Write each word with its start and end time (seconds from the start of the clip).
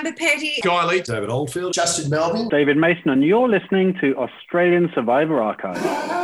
Amber 0.00 0.16
Petty. 0.16 0.60
Guy 0.62 0.84
Lee. 0.86 1.02
David 1.02 1.28
Oldfield. 1.28 1.74
Justin 1.74 2.10
Melvey. 2.10 2.48
David 2.48 2.78
Mason, 2.78 3.10
and 3.10 3.22
you're 3.22 3.48
listening 3.48 3.94
to 4.00 4.16
Australian 4.16 4.90
Survivor 4.94 5.42
Archive. 5.42 6.19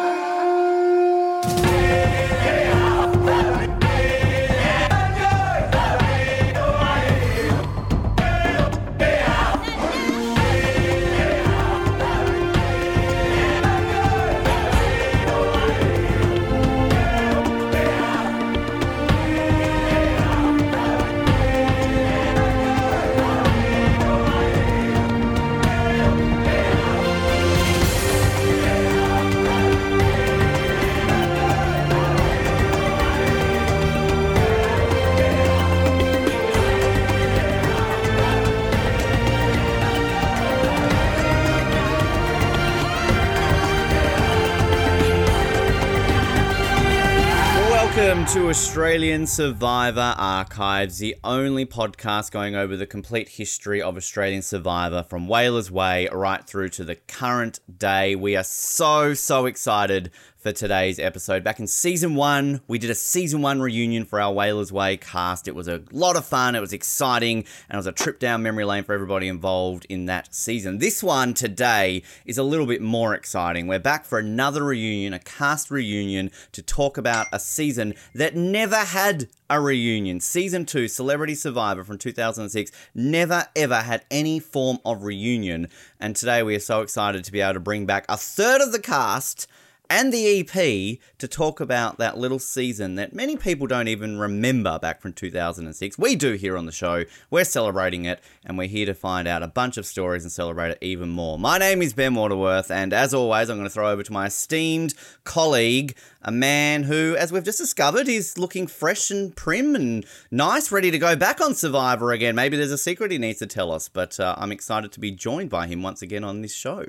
To 48.32 48.48
Australian 48.48 49.26
Survivor 49.26 50.14
Archives, 50.18 50.98
the 50.98 51.16
only 51.22 51.64
podcast 51.64 52.32
going 52.32 52.56
over 52.56 52.76
the 52.76 52.84
complete 52.84 53.28
history 53.28 53.80
of 53.80 53.96
Australian 53.96 54.42
Survivor 54.42 55.04
from 55.04 55.28
Whalers 55.28 55.70
Way 55.70 56.08
right 56.12 56.44
through 56.44 56.70
to 56.70 56.84
the 56.84 56.96
current 56.96 57.60
day. 57.78 58.16
We 58.16 58.36
are 58.36 58.42
so, 58.42 59.14
so 59.14 59.46
excited 59.46 60.10
for 60.46 60.52
today's 60.52 61.00
episode. 61.00 61.42
Back 61.42 61.58
in 61.58 61.66
season 61.66 62.14
one, 62.14 62.60
we 62.68 62.78
did 62.78 62.88
a 62.88 62.94
season 62.94 63.42
one 63.42 63.60
reunion 63.60 64.04
for 64.04 64.20
our 64.20 64.32
Whalers 64.32 64.70
Way 64.70 64.96
cast. 64.96 65.48
It 65.48 65.56
was 65.56 65.66
a 65.66 65.82
lot 65.90 66.14
of 66.14 66.24
fun, 66.24 66.54
it 66.54 66.60
was 66.60 66.72
exciting, 66.72 67.38
and 67.68 67.74
it 67.74 67.76
was 67.76 67.88
a 67.88 67.90
trip 67.90 68.20
down 68.20 68.44
memory 68.44 68.64
lane 68.64 68.84
for 68.84 68.92
everybody 68.92 69.26
involved 69.26 69.86
in 69.88 70.06
that 70.06 70.32
season. 70.32 70.78
This 70.78 71.02
one 71.02 71.34
today 71.34 72.04
is 72.26 72.38
a 72.38 72.44
little 72.44 72.66
bit 72.66 72.80
more 72.80 73.12
exciting. 73.12 73.66
We're 73.66 73.80
back 73.80 74.04
for 74.04 74.20
another 74.20 74.62
reunion, 74.62 75.14
a 75.14 75.18
cast 75.18 75.68
reunion, 75.68 76.30
to 76.52 76.62
talk 76.62 76.96
about 76.96 77.26
a 77.32 77.40
season 77.40 77.94
that 78.14 78.36
never 78.36 78.76
had 78.76 79.26
a 79.50 79.60
reunion. 79.60 80.20
Season 80.20 80.64
2, 80.64 80.86
Celebrity 80.86 81.34
Survivor 81.34 81.82
from 81.82 81.98
2006, 81.98 82.70
never 82.94 83.46
ever 83.56 83.80
had 83.80 84.04
any 84.12 84.38
form 84.38 84.78
of 84.84 85.02
reunion. 85.02 85.68
And 85.98 86.14
today 86.14 86.44
we 86.44 86.54
are 86.54 86.60
so 86.60 86.82
excited 86.82 87.24
to 87.24 87.32
be 87.32 87.40
able 87.40 87.54
to 87.54 87.60
bring 87.60 87.84
back 87.84 88.04
a 88.08 88.16
third 88.16 88.60
of 88.60 88.70
the 88.70 88.78
cast 88.78 89.48
and 89.88 90.12
the 90.12 90.40
EP 90.40 90.98
to 91.18 91.28
talk 91.28 91.60
about 91.60 91.98
that 91.98 92.18
little 92.18 92.38
season 92.38 92.94
that 92.96 93.14
many 93.14 93.36
people 93.36 93.66
don't 93.66 93.88
even 93.88 94.18
remember 94.18 94.78
back 94.78 95.00
from 95.00 95.12
2006. 95.12 95.98
We 95.98 96.16
do 96.16 96.32
here 96.34 96.56
on 96.56 96.66
the 96.66 96.72
show. 96.72 97.04
We're 97.30 97.44
celebrating 97.44 98.04
it, 98.04 98.20
and 98.44 98.58
we're 98.58 98.68
here 98.68 98.86
to 98.86 98.94
find 98.94 99.26
out 99.28 99.42
a 99.42 99.48
bunch 99.48 99.76
of 99.76 99.86
stories 99.86 100.22
and 100.22 100.32
celebrate 100.32 100.70
it 100.70 100.78
even 100.80 101.08
more. 101.08 101.38
My 101.38 101.58
name 101.58 101.82
is 101.82 101.92
Ben 101.92 102.14
Waterworth, 102.14 102.70
and 102.70 102.92
as 102.92 103.14
always, 103.14 103.48
I'm 103.48 103.56
going 103.56 103.68
to 103.68 103.72
throw 103.72 103.90
over 103.90 104.02
to 104.02 104.12
my 104.12 104.26
esteemed 104.26 104.94
colleague, 105.24 105.96
a 106.22 106.32
man 106.32 106.84
who, 106.84 107.16
as 107.16 107.32
we've 107.32 107.44
just 107.44 107.58
discovered, 107.58 108.08
is 108.08 108.38
looking 108.38 108.66
fresh 108.66 109.10
and 109.10 109.34
prim 109.36 109.74
and 109.74 110.04
nice, 110.30 110.72
ready 110.72 110.90
to 110.90 110.98
go 110.98 111.16
back 111.16 111.40
on 111.40 111.54
Survivor 111.54 112.12
again. 112.12 112.34
Maybe 112.34 112.56
there's 112.56 112.72
a 112.72 112.78
secret 112.78 113.12
he 113.12 113.18
needs 113.18 113.38
to 113.38 113.46
tell 113.46 113.72
us, 113.72 113.88
but 113.88 114.18
uh, 114.18 114.34
I'm 114.38 114.52
excited 114.52 114.92
to 114.92 115.00
be 115.00 115.10
joined 115.10 115.50
by 115.50 115.66
him 115.66 115.82
once 115.82 116.02
again 116.02 116.24
on 116.24 116.42
this 116.42 116.54
show. 116.54 116.86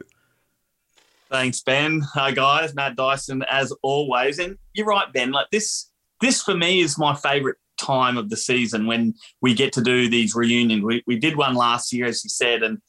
Thanks, 1.30 1.61
Ben. 1.61 2.02
Hi, 2.14 2.31
guys. 2.31 2.73
Matt 2.73 2.95
Dyson, 2.95 3.44
as 3.50 3.73
always. 3.83 4.39
And 4.39 4.58
you're 4.73 4.86
right, 4.86 5.11
Ben. 5.11 5.32
Like 5.32 5.48
this, 5.52 5.92
this 6.21 6.42
for 6.42 6.55
me 6.55 6.80
is 6.80 6.98
my 6.98 7.15
favourite 7.15 7.58
time 7.77 8.17
of 8.17 8.30
the 8.30 8.38
season 8.38 8.88
when 8.88 9.14
we 9.42 9.54
get 9.54 9.73
to 9.73 9.82
do 9.82 10.10
these 10.10 10.36
reunions. 10.36 10.83
We, 10.83 11.04
we 11.05 11.20
did 11.20 11.36
one 11.36 11.54
last 11.54 11.92
year, 11.92 12.05
as 12.05 12.23
you 12.23 12.30
said, 12.30 12.64
and 12.64 12.80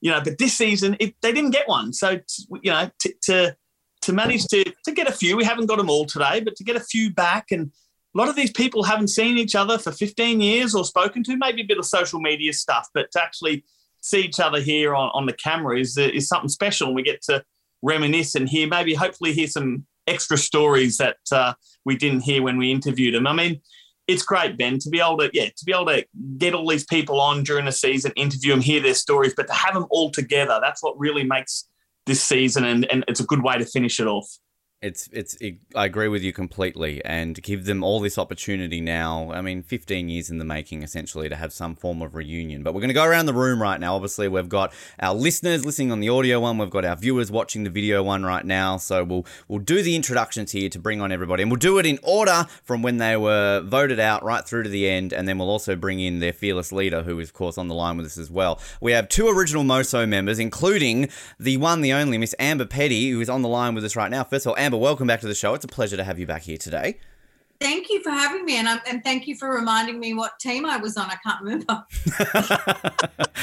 you 0.00 0.10
know, 0.10 0.20
but 0.22 0.38
this 0.38 0.54
season 0.54 0.96
it, 1.00 1.14
they 1.22 1.32
didn't 1.32 1.50
get 1.50 1.68
one. 1.68 1.92
So 1.92 2.18
you 2.62 2.72
know, 2.72 2.90
to, 3.00 3.14
to 3.24 3.56
to 4.02 4.12
manage 4.12 4.46
to 4.46 4.64
to 4.64 4.92
get 4.92 5.06
a 5.06 5.12
few, 5.12 5.36
we 5.36 5.44
haven't 5.44 5.66
got 5.66 5.76
them 5.76 5.90
all 5.90 6.06
today, 6.06 6.40
but 6.40 6.56
to 6.56 6.64
get 6.64 6.76
a 6.76 6.80
few 6.80 7.12
back 7.12 7.46
and. 7.50 7.72
A 8.14 8.18
lot 8.18 8.28
of 8.28 8.36
these 8.36 8.50
people 8.50 8.82
haven't 8.82 9.08
seen 9.08 9.38
each 9.38 9.54
other 9.54 9.78
for 9.78 9.90
15 9.90 10.42
years 10.42 10.74
or 10.74 10.84
spoken 10.84 11.24
to, 11.24 11.36
maybe 11.38 11.62
a 11.62 11.64
bit 11.64 11.78
of 11.78 11.86
social 11.86 12.20
media 12.20 12.52
stuff, 12.52 12.86
but 12.92 13.10
to 13.12 13.22
actually 13.22 13.64
see 14.02 14.20
each 14.20 14.38
other 14.38 14.60
here 14.60 14.94
on, 14.94 15.10
on 15.14 15.24
the 15.24 15.32
camera 15.32 15.78
is, 15.78 15.96
is 15.96 16.28
something 16.28 16.50
special. 16.50 16.88
And 16.88 16.94
we 16.94 17.02
get 17.02 17.22
to 17.22 17.42
reminisce 17.82 18.34
and 18.34 18.48
hear 18.48 18.68
maybe 18.68 18.94
hopefully 18.94 19.32
hear 19.32 19.46
some 19.46 19.84
extra 20.06 20.36
stories 20.36 20.96
that 20.96 21.16
uh, 21.30 21.54
we 21.84 21.96
didn't 21.96 22.20
hear 22.20 22.42
when 22.42 22.56
we 22.56 22.70
interviewed 22.70 23.14
them. 23.14 23.26
I 23.26 23.32
mean, 23.32 23.60
it's 24.08 24.22
great, 24.22 24.58
Ben, 24.58 24.78
to 24.78 24.90
be 24.90 25.00
able 25.00 25.18
to 25.18 25.30
yeah 25.32 25.46
to 25.46 25.64
be 25.64 25.72
able 25.72 25.86
to 25.86 26.04
get 26.38 26.54
all 26.54 26.68
these 26.68 26.84
people 26.84 27.20
on 27.20 27.44
during 27.44 27.66
the 27.66 27.72
season, 27.72 28.12
interview 28.16 28.52
them, 28.52 28.60
hear 28.60 28.80
their 28.80 28.94
stories, 28.94 29.34
but 29.36 29.46
to 29.46 29.52
have 29.52 29.74
them 29.74 29.86
all 29.90 30.10
together, 30.10 30.58
that's 30.60 30.82
what 30.82 30.98
really 30.98 31.24
makes 31.24 31.68
this 32.06 32.22
season, 32.22 32.64
and, 32.64 32.84
and 32.90 33.04
it's 33.06 33.20
a 33.20 33.24
good 33.24 33.42
way 33.42 33.56
to 33.56 33.64
finish 33.64 34.00
it 34.00 34.06
off. 34.06 34.28
It's 34.82 35.08
it's 35.12 35.36
it, 35.36 35.58
I 35.76 35.84
agree 35.84 36.08
with 36.08 36.24
you 36.24 36.32
completely, 36.32 37.04
and 37.04 37.40
give 37.40 37.66
them 37.66 37.84
all 37.84 38.00
this 38.00 38.18
opportunity 38.18 38.80
now. 38.80 39.30
I 39.32 39.40
mean, 39.40 39.62
15 39.62 40.08
years 40.08 40.28
in 40.28 40.38
the 40.38 40.44
making, 40.44 40.82
essentially, 40.82 41.28
to 41.28 41.36
have 41.36 41.52
some 41.52 41.76
form 41.76 42.02
of 42.02 42.16
reunion. 42.16 42.64
But 42.64 42.74
we're 42.74 42.80
going 42.80 42.88
to 42.88 42.94
go 42.94 43.04
around 43.04 43.26
the 43.26 43.32
room 43.32 43.62
right 43.62 43.78
now. 43.78 43.94
Obviously, 43.94 44.26
we've 44.26 44.48
got 44.48 44.72
our 44.98 45.14
listeners 45.14 45.64
listening 45.64 45.92
on 45.92 46.00
the 46.00 46.08
audio 46.08 46.40
one. 46.40 46.58
We've 46.58 46.68
got 46.68 46.84
our 46.84 46.96
viewers 46.96 47.30
watching 47.30 47.62
the 47.62 47.70
video 47.70 48.02
one 48.02 48.24
right 48.24 48.44
now. 48.44 48.76
So 48.76 49.04
we'll 49.04 49.24
we'll 49.46 49.60
do 49.60 49.82
the 49.82 49.94
introductions 49.94 50.50
here 50.50 50.68
to 50.70 50.80
bring 50.80 51.00
on 51.00 51.12
everybody, 51.12 51.42
and 51.42 51.50
we'll 51.52 51.60
do 51.60 51.78
it 51.78 51.86
in 51.86 52.00
order 52.02 52.46
from 52.64 52.82
when 52.82 52.96
they 52.96 53.16
were 53.16 53.60
voted 53.60 54.00
out 54.00 54.24
right 54.24 54.44
through 54.44 54.64
to 54.64 54.68
the 54.68 54.88
end, 54.88 55.12
and 55.12 55.28
then 55.28 55.38
we'll 55.38 55.48
also 55.48 55.76
bring 55.76 56.00
in 56.00 56.18
their 56.18 56.32
fearless 56.32 56.72
leader, 56.72 57.04
who 57.04 57.20
is 57.20 57.28
of 57.28 57.34
course 57.34 57.56
on 57.56 57.68
the 57.68 57.74
line 57.74 57.96
with 57.98 58.06
us 58.06 58.18
as 58.18 58.32
well. 58.32 58.60
We 58.80 58.90
have 58.90 59.08
two 59.08 59.28
original 59.28 59.62
Moso 59.62 60.08
members, 60.08 60.40
including 60.40 61.08
the 61.38 61.56
one, 61.58 61.82
the 61.82 61.92
only 61.92 62.18
Miss 62.18 62.34
Amber 62.40 62.66
Petty, 62.66 63.10
who 63.10 63.20
is 63.20 63.28
on 63.28 63.42
the 63.42 63.48
line 63.48 63.76
with 63.76 63.84
us 63.84 63.94
right 63.94 64.10
now. 64.10 64.24
First 64.24 64.44
of 64.44 64.50
all, 64.50 64.56
Amber. 64.56 64.71
Amber, 64.72 64.80
welcome 64.82 65.06
back 65.06 65.20
to 65.20 65.26
the 65.26 65.34
show. 65.34 65.52
It's 65.52 65.66
a 65.66 65.68
pleasure 65.68 65.98
to 65.98 66.04
have 66.04 66.18
you 66.18 66.26
back 66.26 66.40
here 66.40 66.56
today. 66.56 66.96
Thank 67.60 67.90
you 67.90 68.02
for 68.02 68.08
having 68.08 68.46
me, 68.46 68.56
and, 68.56 68.66
I, 68.66 68.78
and 68.88 69.04
thank 69.04 69.26
you 69.26 69.36
for 69.36 69.50
reminding 69.50 70.00
me 70.00 70.14
what 70.14 70.38
team 70.40 70.64
I 70.64 70.78
was 70.78 70.96
on. 70.96 71.10
I 71.10 71.16
can't 71.16 71.42
remember. 71.42 71.84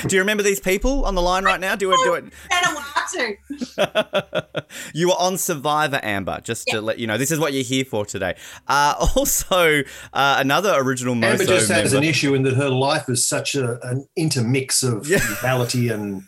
do 0.07 0.15
you 0.15 0.21
remember 0.23 0.41
these 0.41 0.59
people 0.59 1.05
on 1.05 1.13
the 1.13 1.21
line 1.21 1.43
right 1.43 1.59
now? 1.59 1.75
Do 1.75 1.91
it. 1.91 1.99
Do 2.03 2.15
it. 2.15 2.33
to. 3.11 4.55
you 4.95 5.09
were 5.09 5.19
on 5.19 5.37
Survivor, 5.37 5.99
Amber. 6.01 6.41
Just 6.41 6.65
yeah. 6.67 6.75
to 6.75 6.81
let 6.81 6.97
you 6.97 7.05
know, 7.05 7.19
this 7.19 7.29
is 7.29 7.39
what 7.39 7.53
you're 7.53 7.63
here 7.63 7.85
for 7.85 8.07
today. 8.07 8.35
Uh, 8.67 8.95
also, 9.15 9.83
uh, 10.13 10.37
another 10.39 10.73
original 10.77 11.13
Moso 11.13 11.31
Amber 11.31 11.45
just 11.45 11.69
member. 11.69 11.83
has 11.83 11.93
an 11.93 12.03
issue 12.03 12.33
in 12.33 12.41
that 12.41 12.55
her 12.55 12.69
life 12.69 13.07
is 13.07 13.27
such 13.27 13.53
a, 13.53 13.79
an 13.87 14.07
intermix 14.15 14.81
of 14.81 15.07
yeah. 15.07 15.19
reality 15.43 15.91
and 15.91 16.23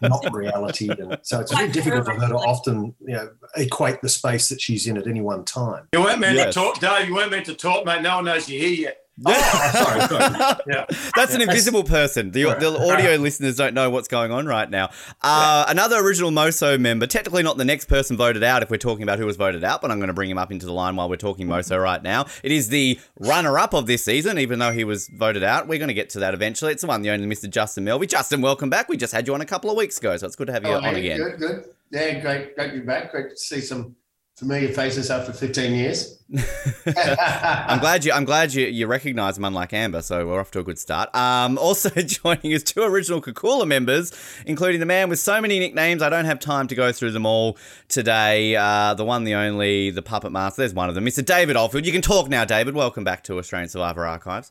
not 0.00 0.32
reality. 0.32 0.88
And 0.88 1.18
so 1.22 1.40
it's 1.40 1.52
a 1.52 1.56
bit 1.56 1.72
difficult 1.72 2.06
for 2.06 2.14
her 2.14 2.28
to 2.28 2.34
often, 2.34 2.94
you 3.00 3.14
know, 3.14 3.30
equate 3.56 4.00
the 4.02 4.08
space 4.08 4.48
that 4.48 4.60
she's 4.60 4.86
in 4.86 4.96
at 4.96 5.06
any 5.06 5.20
one 5.20 5.44
time. 5.44 5.88
You 5.92 6.02
weren't 6.02 6.20
meant 6.20 6.36
yes. 6.36 6.54
to 6.54 6.60
talk, 6.60 6.80
Dave. 6.80 7.08
You 7.08 7.14
weren't 7.14 7.30
meant 7.30 7.46
to 7.46 7.54
talk, 7.54 7.84
mate. 7.86 8.02
No 8.02 8.16
one 8.16 8.24
knows 8.26 8.48
you're 8.48 8.60
here 8.60 8.86
yet. 8.86 9.03
Yeah. 9.16 9.34
Oh, 9.36 9.70
sorry, 9.84 10.00
sorry. 10.08 10.54
Yeah. 10.66 10.86
That's 11.14 11.34
an 11.34 11.42
invisible 11.42 11.84
person. 11.84 12.32
The, 12.32 12.44
the 12.58 12.76
audio 12.78 13.16
listeners 13.16 13.56
don't 13.56 13.74
know 13.74 13.90
what's 13.90 14.08
going 14.08 14.32
on 14.32 14.46
right 14.46 14.68
now. 14.68 14.90
Uh, 15.22 15.64
another 15.68 15.98
original 16.00 16.30
Moso 16.30 16.80
member, 16.80 17.06
technically 17.06 17.42
not 17.42 17.56
the 17.56 17.64
next 17.64 17.84
person 17.84 18.16
voted 18.16 18.42
out 18.42 18.62
if 18.62 18.70
we're 18.70 18.76
talking 18.76 19.02
about 19.02 19.18
who 19.18 19.26
was 19.26 19.36
voted 19.36 19.62
out, 19.62 19.82
but 19.82 19.90
I'm 19.90 19.98
going 19.98 20.08
to 20.08 20.14
bring 20.14 20.30
him 20.30 20.38
up 20.38 20.50
into 20.50 20.66
the 20.66 20.72
line 20.72 20.96
while 20.96 21.08
we're 21.08 21.16
talking 21.16 21.46
Moso 21.46 21.80
right 21.80 22.02
now. 22.02 22.26
It 22.42 22.50
is 22.50 22.68
the 22.68 22.98
runner 23.20 23.58
up 23.58 23.72
of 23.74 23.86
this 23.86 24.04
season, 24.04 24.38
even 24.38 24.58
though 24.58 24.72
he 24.72 24.84
was 24.84 25.08
voted 25.08 25.44
out. 25.44 25.68
We're 25.68 25.78
going 25.78 25.88
to 25.88 25.94
get 25.94 26.10
to 26.10 26.20
that 26.20 26.34
eventually. 26.34 26.72
It's 26.72 26.82
the 26.82 26.88
one, 26.88 27.02
the 27.02 27.10
only 27.10 27.26
Mr. 27.26 27.48
Justin 27.48 27.84
Melvey. 27.84 28.08
Justin, 28.08 28.40
welcome 28.40 28.70
back. 28.70 28.88
We 28.88 28.96
just 28.96 29.12
had 29.12 29.28
you 29.28 29.34
on 29.34 29.40
a 29.40 29.46
couple 29.46 29.70
of 29.70 29.76
weeks 29.76 29.98
ago, 29.98 30.16
so 30.16 30.26
it's 30.26 30.36
good 30.36 30.48
to 30.48 30.52
have 30.52 30.64
you 30.64 30.70
oh, 30.70 30.76
on 30.76 30.82
hey, 30.82 31.00
again. 31.00 31.18
Good, 31.18 31.38
good. 31.38 31.64
Yeah, 31.90 32.20
great, 32.20 32.56
great 32.56 32.72
to 32.72 32.80
be 32.80 32.84
back. 32.84 33.12
Great 33.12 33.30
to 33.30 33.36
see 33.36 33.60
some 33.60 33.94
familiar 34.36 34.68
faces 34.68 35.10
after 35.10 35.32
15 35.32 35.74
years. 35.74 36.18
I'm 36.86 37.78
glad 37.78 38.04
you. 38.04 38.12
I'm 38.12 38.24
glad 38.24 38.52
you. 38.52 38.66
You 38.66 38.86
recognise 38.86 39.36
them, 39.36 39.44
unlike 39.44 39.72
Amber. 39.72 40.02
So 40.02 40.26
we're 40.26 40.40
off 40.40 40.50
to 40.52 40.60
a 40.60 40.64
good 40.64 40.78
start. 40.78 41.14
Um, 41.14 41.56
also 41.64 41.90
joining 41.90 42.52
us 42.54 42.62
two 42.62 42.82
original 42.82 43.20
Kakula 43.20 43.66
members, 43.66 44.12
including 44.46 44.80
the 44.80 44.86
man 44.86 45.08
with 45.08 45.20
so 45.20 45.40
many 45.40 45.58
nicknames. 45.58 46.02
I 46.02 46.08
don't 46.08 46.24
have 46.24 46.40
time 46.40 46.66
to 46.68 46.74
go 46.74 46.90
through 46.92 47.12
them 47.12 47.26
all 47.26 47.56
today. 47.88 48.56
Uh, 48.56 48.94
the 48.94 49.04
one, 49.04 49.24
the 49.24 49.34
only, 49.34 49.90
the 49.90 50.02
puppet 50.02 50.32
master. 50.32 50.62
There's 50.62 50.74
one 50.74 50.88
of 50.88 50.94
them, 50.94 51.04
Mr. 51.04 51.24
David 51.24 51.56
Oldfield. 51.56 51.86
You 51.86 51.92
can 51.92 52.02
talk 52.02 52.28
now, 52.28 52.44
David. 52.44 52.74
Welcome 52.74 53.04
back 53.04 53.22
to 53.24 53.38
Australian 53.38 53.68
Survivor 53.68 54.06
Archives. 54.06 54.50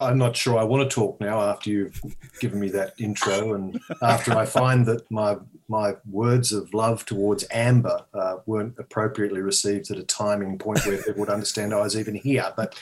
I'm 0.00 0.16
not 0.16 0.34
sure 0.34 0.58
I 0.58 0.64
want 0.64 0.88
to 0.88 0.94
talk 0.94 1.20
now 1.20 1.42
after 1.42 1.68
you've 1.68 2.00
given 2.40 2.58
me 2.58 2.70
that 2.70 2.94
intro 2.98 3.52
and 3.52 3.78
after 4.00 4.32
I 4.32 4.46
find 4.46 4.86
that 4.86 5.08
my 5.10 5.36
my 5.70 5.94
words 6.10 6.52
of 6.52 6.74
love 6.74 7.06
towards 7.06 7.46
Amber 7.52 8.04
uh, 8.12 8.38
weren't 8.44 8.74
appropriately 8.76 9.40
received 9.40 9.90
at 9.92 9.98
a 9.98 10.02
timing 10.02 10.58
point 10.58 10.84
where 10.84 10.98
people 10.98 11.20
would 11.20 11.30
understand 11.30 11.72
I 11.72 11.80
was 11.80 11.96
even 11.96 12.16
here. 12.16 12.52
But 12.56 12.76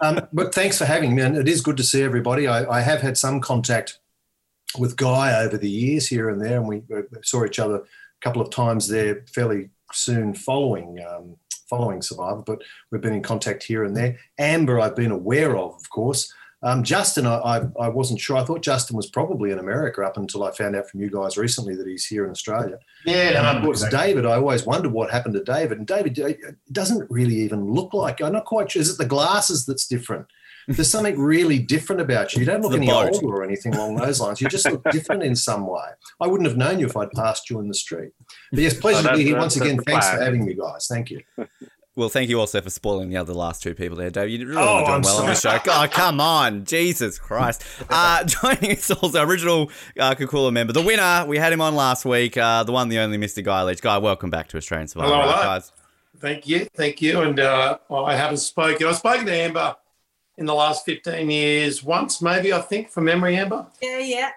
um, 0.00 0.26
but 0.32 0.54
thanks 0.54 0.78
for 0.78 0.86
having 0.86 1.14
me, 1.14 1.22
and 1.22 1.36
it 1.36 1.46
is 1.46 1.60
good 1.60 1.76
to 1.76 1.82
see 1.82 2.02
everybody. 2.02 2.48
I, 2.48 2.78
I 2.78 2.80
have 2.80 3.02
had 3.02 3.18
some 3.18 3.40
contact 3.40 3.98
with 4.78 4.96
Guy 4.96 5.44
over 5.44 5.58
the 5.58 5.70
years 5.70 6.08
here 6.08 6.30
and 6.30 6.40
there, 6.40 6.56
and 6.56 6.66
we 6.66 6.82
uh, 6.94 7.02
saw 7.22 7.44
each 7.44 7.58
other 7.58 7.76
a 7.76 7.84
couple 8.22 8.40
of 8.40 8.50
times 8.50 8.88
there 8.88 9.24
fairly 9.32 9.68
soon 9.92 10.34
following 10.34 11.04
um, 11.06 11.36
following 11.68 12.00
Survivor. 12.00 12.42
But 12.46 12.62
we've 12.90 13.02
been 13.02 13.14
in 13.14 13.22
contact 13.22 13.62
here 13.62 13.84
and 13.84 13.94
there. 13.94 14.18
Amber, 14.38 14.80
I've 14.80 14.96
been 14.96 15.12
aware 15.12 15.54
of, 15.56 15.74
of 15.74 15.90
course. 15.90 16.32
Um, 16.64 16.84
Justin, 16.84 17.26
I, 17.26 17.38
I, 17.38 17.60
I, 17.80 17.88
wasn't 17.88 18.20
sure. 18.20 18.36
I 18.36 18.44
thought 18.44 18.62
Justin 18.62 18.96
was 18.96 19.08
probably 19.10 19.50
in 19.50 19.58
America 19.58 20.02
up 20.02 20.16
until 20.16 20.44
I 20.44 20.52
found 20.52 20.76
out 20.76 20.88
from 20.88 21.00
you 21.00 21.10
guys 21.10 21.36
recently 21.36 21.74
that 21.74 21.86
he's 21.88 22.06
here 22.06 22.24
in 22.24 22.30
Australia. 22.30 22.78
Yeah, 23.04 23.30
no, 23.32 23.44
um, 23.44 23.56
of 23.56 23.62
course, 23.64 23.88
David. 23.88 24.26
I 24.26 24.34
always 24.34 24.64
wonder 24.64 24.88
what 24.88 25.10
happened 25.10 25.34
to 25.34 25.42
David, 25.42 25.78
and 25.78 25.86
David 25.86 26.20
doesn't 26.70 27.10
really 27.10 27.34
even 27.36 27.64
look 27.64 27.92
like. 27.92 28.22
I'm 28.22 28.32
not 28.32 28.44
quite 28.44 28.70
sure. 28.70 28.80
Is 28.80 28.90
it 28.90 28.98
the 28.98 29.06
glasses 29.06 29.66
that's 29.66 29.88
different? 29.88 30.26
There's 30.68 30.90
something 30.90 31.18
really 31.18 31.58
different 31.58 32.00
about 32.00 32.32
you. 32.32 32.40
You 32.40 32.46
don't 32.46 32.62
look 32.62 32.74
any 32.74 32.86
boat. 32.86 33.12
older 33.12 33.38
or 33.38 33.44
anything 33.44 33.74
along 33.74 33.96
those 33.96 34.20
lines. 34.20 34.40
You 34.40 34.48
just 34.48 34.70
look 34.70 34.84
different 34.92 35.24
in 35.24 35.34
some 35.34 35.66
way. 35.66 35.88
I 36.20 36.28
wouldn't 36.28 36.48
have 36.48 36.56
known 36.56 36.78
you 36.78 36.86
if 36.86 36.96
I'd 36.96 37.10
passed 37.10 37.50
you 37.50 37.58
in 37.58 37.66
the 37.66 37.74
street. 37.74 38.12
But 38.52 38.60
yes, 38.60 38.74
pleasure 38.74 39.08
oh, 39.08 39.10
to 39.10 39.16
be 39.16 39.24
here 39.24 39.36
once 39.36 39.56
again. 39.56 39.78
Thanks 39.78 40.08
for 40.08 40.22
having 40.22 40.44
me, 40.44 40.54
guys. 40.54 40.86
Thank 40.88 41.10
you. 41.10 41.22
Well, 41.94 42.08
thank 42.08 42.30
you 42.30 42.40
also 42.40 42.62
for 42.62 42.70
spoiling 42.70 43.10
the 43.10 43.18
other 43.18 43.34
last 43.34 43.62
two 43.62 43.74
people 43.74 43.98
there, 43.98 44.08
Dave. 44.08 44.30
You 44.30 44.46
really 44.46 44.62
oh, 44.62 44.78
doing 44.78 44.90
I'm 44.90 45.02
well 45.02 45.16
sorry. 45.16 45.28
on 45.28 45.34
the 45.34 45.40
show. 45.40 45.58
God, 45.64 45.90
come 45.90 46.20
on. 46.20 46.64
Jesus 46.64 47.18
Christ. 47.18 47.62
Uh, 47.90 48.24
joining 48.42 48.72
us 48.72 48.90
also, 48.90 49.22
original 49.22 49.70
uh, 49.98 50.14
Kukula 50.14 50.50
member, 50.54 50.72
the 50.72 50.80
winner. 50.80 51.26
We 51.26 51.36
had 51.36 51.52
him 51.52 51.60
on 51.60 51.74
last 51.74 52.06
week. 52.06 52.38
Uh, 52.38 52.64
the 52.64 52.72
one, 52.72 52.88
the 52.88 52.98
only 52.98 53.18
Mr. 53.18 53.44
Guy 53.44 53.62
Leech. 53.64 53.82
Guy, 53.82 53.98
welcome 53.98 54.30
back 54.30 54.48
to 54.48 54.56
Australian 54.56 54.88
Survivor. 54.88 55.12
Hello, 55.12 55.26
right, 55.26 55.42
guys. 55.42 55.72
Thank 56.18 56.48
you. 56.48 56.66
Thank 56.74 57.02
you. 57.02 57.20
And 57.20 57.38
uh, 57.38 57.76
I 57.90 58.16
haven't 58.16 58.38
spoken. 58.38 58.86
I've 58.86 58.96
spoken 58.96 59.26
to 59.26 59.32
Amber 59.34 59.76
in 60.38 60.46
the 60.46 60.54
last 60.54 60.86
15 60.86 61.30
years 61.30 61.84
once, 61.84 62.22
maybe, 62.22 62.54
I 62.54 62.62
think, 62.62 62.88
from 62.88 63.04
memory, 63.04 63.36
Amber. 63.36 63.66
Yeah, 63.82 63.98
yeah. 63.98 64.30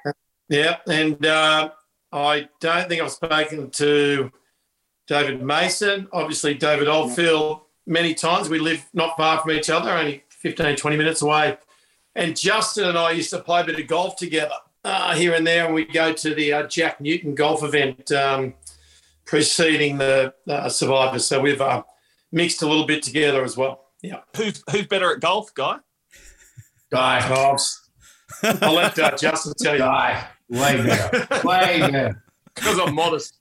Yeah. 0.49 0.77
And 0.87 1.25
uh, 1.25 1.69
I 2.11 2.49
don't 2.59 2.89
think 2.89 3.01
I've 3.01 3.11
spoken 3.11 3.69
to 3.71 4.29
David 5.07 5.41
Mason, 5.41 6.07
obviously 6.11 6.53
David 6.53 6.87
Oldfield, 6.87 7.61
many 7.85 8.13
times. 8.13 8.49
We 8.49 8.59
live 8.59 8.85
not 8.93 9.15
far 9.17 9.39
from 9.39 9.51
each 9.51 9.69
other, 9.69 9.91
only 9.91 10.23
15, 10.29 10.75
20 10.75 10.97
minutes 10.97 11.21
away. 11.21 11.57
And 12.15 12.35
Justin 12.35 12.85
and 12.89 12.97
I 12.97 13.11
used 13.11 13.29
to 13.31 13.39
play 13.39 13.61
a 13.61 13.63
bit 13.63 13.79
of 13.79 13.87
golf 13.87 14.15
together 14.15 14.55
uh, 14.83 15.15
here 15.15 15.33
and 15.33 15.45
there, 15.45 15.65
and 15.65 15.73
we'd 15.73 15.91
go 15.91 16.13
to 16.13 16.35
the 16.35 16.53
uh, 16.53 16.67
Jack 16.67 17.01
Newton 17.01 17.35
golf 17.35 17.63
event 17.63 18.11
um, 18.11 18.53
preceding 19.25 19.97
the 19.97 20.33
uh, 20.47 20.69
Survivor. 20.69 21.19
So 21.19 21.41
we've 21.41 21.61
uh, 21.61 21.83
mixed 22.31 22.61
a 22.61 22.67
little 22.67 22.85
bit 22.85 23.03
together 23.03 23.43
as 23.43 23.57
well. 23.57 23.85
Yeah. 24.01 24.21
Who's 24.37 24.63
who's 24.69 24.87
better 24.87 25.11
at 25.11 25.19
golf, 25.19 25.53
guy? 25.53 25.77
Guy. 26.91 27.19
Hobbs. 27.21 27.89
I'll 28.43 28.73
let 28.73 28.97
uh, 28.99 29.15
Justin 29.17 29.53
tell 29.59 29.73
you. 29.73 29.79
Guy. 29.79 30.27
Way 30.49 30.77
better. 30.77 31.47
Way 31.47 31.79
better. 31.79 32.21
Because 32.55 32.79
I'm 32.79 32.95
modest 32.95 33.37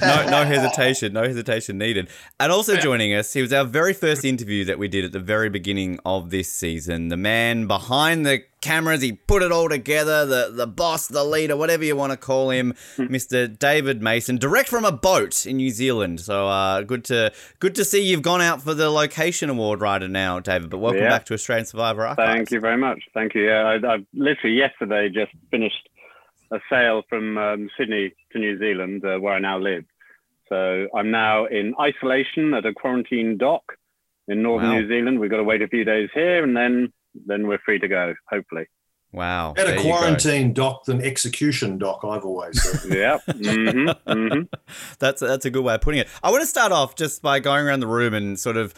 no, 0.00 0.30
no 0.30 0.44
hesitation, 0.44 1.12
no 1.12 1.22
hesitation 1.22 1.78
needed. 1.78 2.08
And 2.38 2.52
also 2.52 2.76
joining 2.76 3.14
us, 3.14 3.32
he 3.32 3.42
was 3.42 3.52
our 3.52 3.64
very 3.64 3.92
first 3.92 4.24
interview 4.24 4.64
that 4.64 4.78
we 4.78 4.88
did 4.88 5.04
at 5.04 5.12
the 5.12 5.20
very 5.20 5.48
beginning 5.48 5.98
of 6.04 6.30
this 6.30 6.52
season. 6.52 7.08
The 7.08 7.16
man 7.16 7.66
behind 7.66 8.24
the 8.26 8.44
cameras, 8.60 9.02
he 9.02 9.12
put 9.12 9.42
it 9.42 9.52
all 9.52 9.68
together. 9.68 10.26
The 10.26 10.50
the 10.52 10.66
boss, 10.66 11.08
the 11.08 11.24
leader, 11.24 11.56
whatever 11.56 11.84
you 11.84 11.96
want 11.96 12.12
to 12.12 12.16
call 12.16 12.50
him, 12.50 12.74
Mr. 12.96 13.58
David 13.58 14.02
Mason, 14.02 14.36
direct 14.36 14.68
from 14.68 14.84
a 14.84 14.92
boat 14.92 15.46
in 15.46 15.56
New 15.56 15.70
Zealand. 15.70 16.20
So 16.20 16.48
uh, 16.48 16.82
good 16.82 17.04
to 17.06 17.32
good 17.60 17.74
to 17.76 17.84
see 17.84 18.02
you've 18.02 18.22
gone 18.22 18.40
out 18.40 18.62
for 18.62 18.74
the 18.74 18.90
location 18.90 19.50
award 19.50 19.80
right 19.80 20.02
now, 20.02 20.40
David. 20.40 20.70
But 20.70 20.78
welcome 20.78 21.02
yeah. 21.02 21.10
back 21.10 21.26
to 21.26 21.34
Australian 21.34 21.66
Survivor 21.66 22.06
Archives. 22.06 22.34
Thank 22.34 22.50
you 22.50 22.60
very 22.60 22.78
much. 22.78 23.02
Thank 23.14 23.34
you. 23.34 23.46
Yeah, 23.46 23.78
I, 23.82 23.94
I 23.94 23.98
literally 24.14 24.56
yesterday 24.56 25.08
just 25.08 25.32
finished 25.50 25.88
a 26.52 26.58
sail 26.70 27.02
from 27.08 27.38
um, 27.38 27.70
Sydney 27.78 28.12
to 28.32 28.38
New 28.38 28.58
Zealand, 28.58 29.04
uh, 29.04 29.18
where 29.18 29.34
I 29.34 29.38
now 29.38 29.58
live. 29.58 29.84
So 30.48 30.88
I'm 30.96 31.10
now 31.10 31.46
in 31.46 31.74
isolation 31.78 32.54
at 32.54 32.64
a 32.64 32.72
quarantine 32.72 33.36
dock 33.36 33.62
in 34.28 34.42
northern 34.42 34.70
wow. 34.70 34.78
New 34.78 34.88
Zealand. 34.88 35.20
We've 35.20 35.30
got 35.30 35.38
to 35.38 35.44
wait 35.44 35.62
a 35.62 35.68
few 35.68 35.84
days 35.84 36.08
here, 36.14 36.42
and 36.42 36.56
then 36.56 36.92
then 37.26 37.46
we're 37.46 37.58
free 37.58 37.78
to 37.78 37.88
go. 37.88 38.14
Hopefully. 38.30 38.66
Wow. 39.10 39.54
Better 39.54 39.80
quarantine 39.80 40.52
dock 40.52 40.84
than 40.84 41.00
execution 41.00 41.78
dock, 41.78 42.00
I've 42.04 42.24
always 42.24 42.62
said. 42.62 42.92
yeah. 42.98 43.18
Mm-hmm. 43.26 44.10
Mm-hmm. 44.10 44.42
that's 44.98 45.20
that's 45.20 45.46
a 45.46 45.50
good 45.50 45.64
way 45.64 45.74
of 45.74 45.80
putting 45.80 46.00
it. 46.00 46.08
I 46.22 46.30
want 46.30 46.42
to 46.42 46.46
start 46.46 46.72
off 46.72 46.94
just 46.94 47.22
by 47.22 47.40
going 47.40 47.66
around 47.66 47.80
the 47.80 47.86
room 47.86 48.12
and 48.12 48.38
sort 48.38 48.58
of 48.58 48.74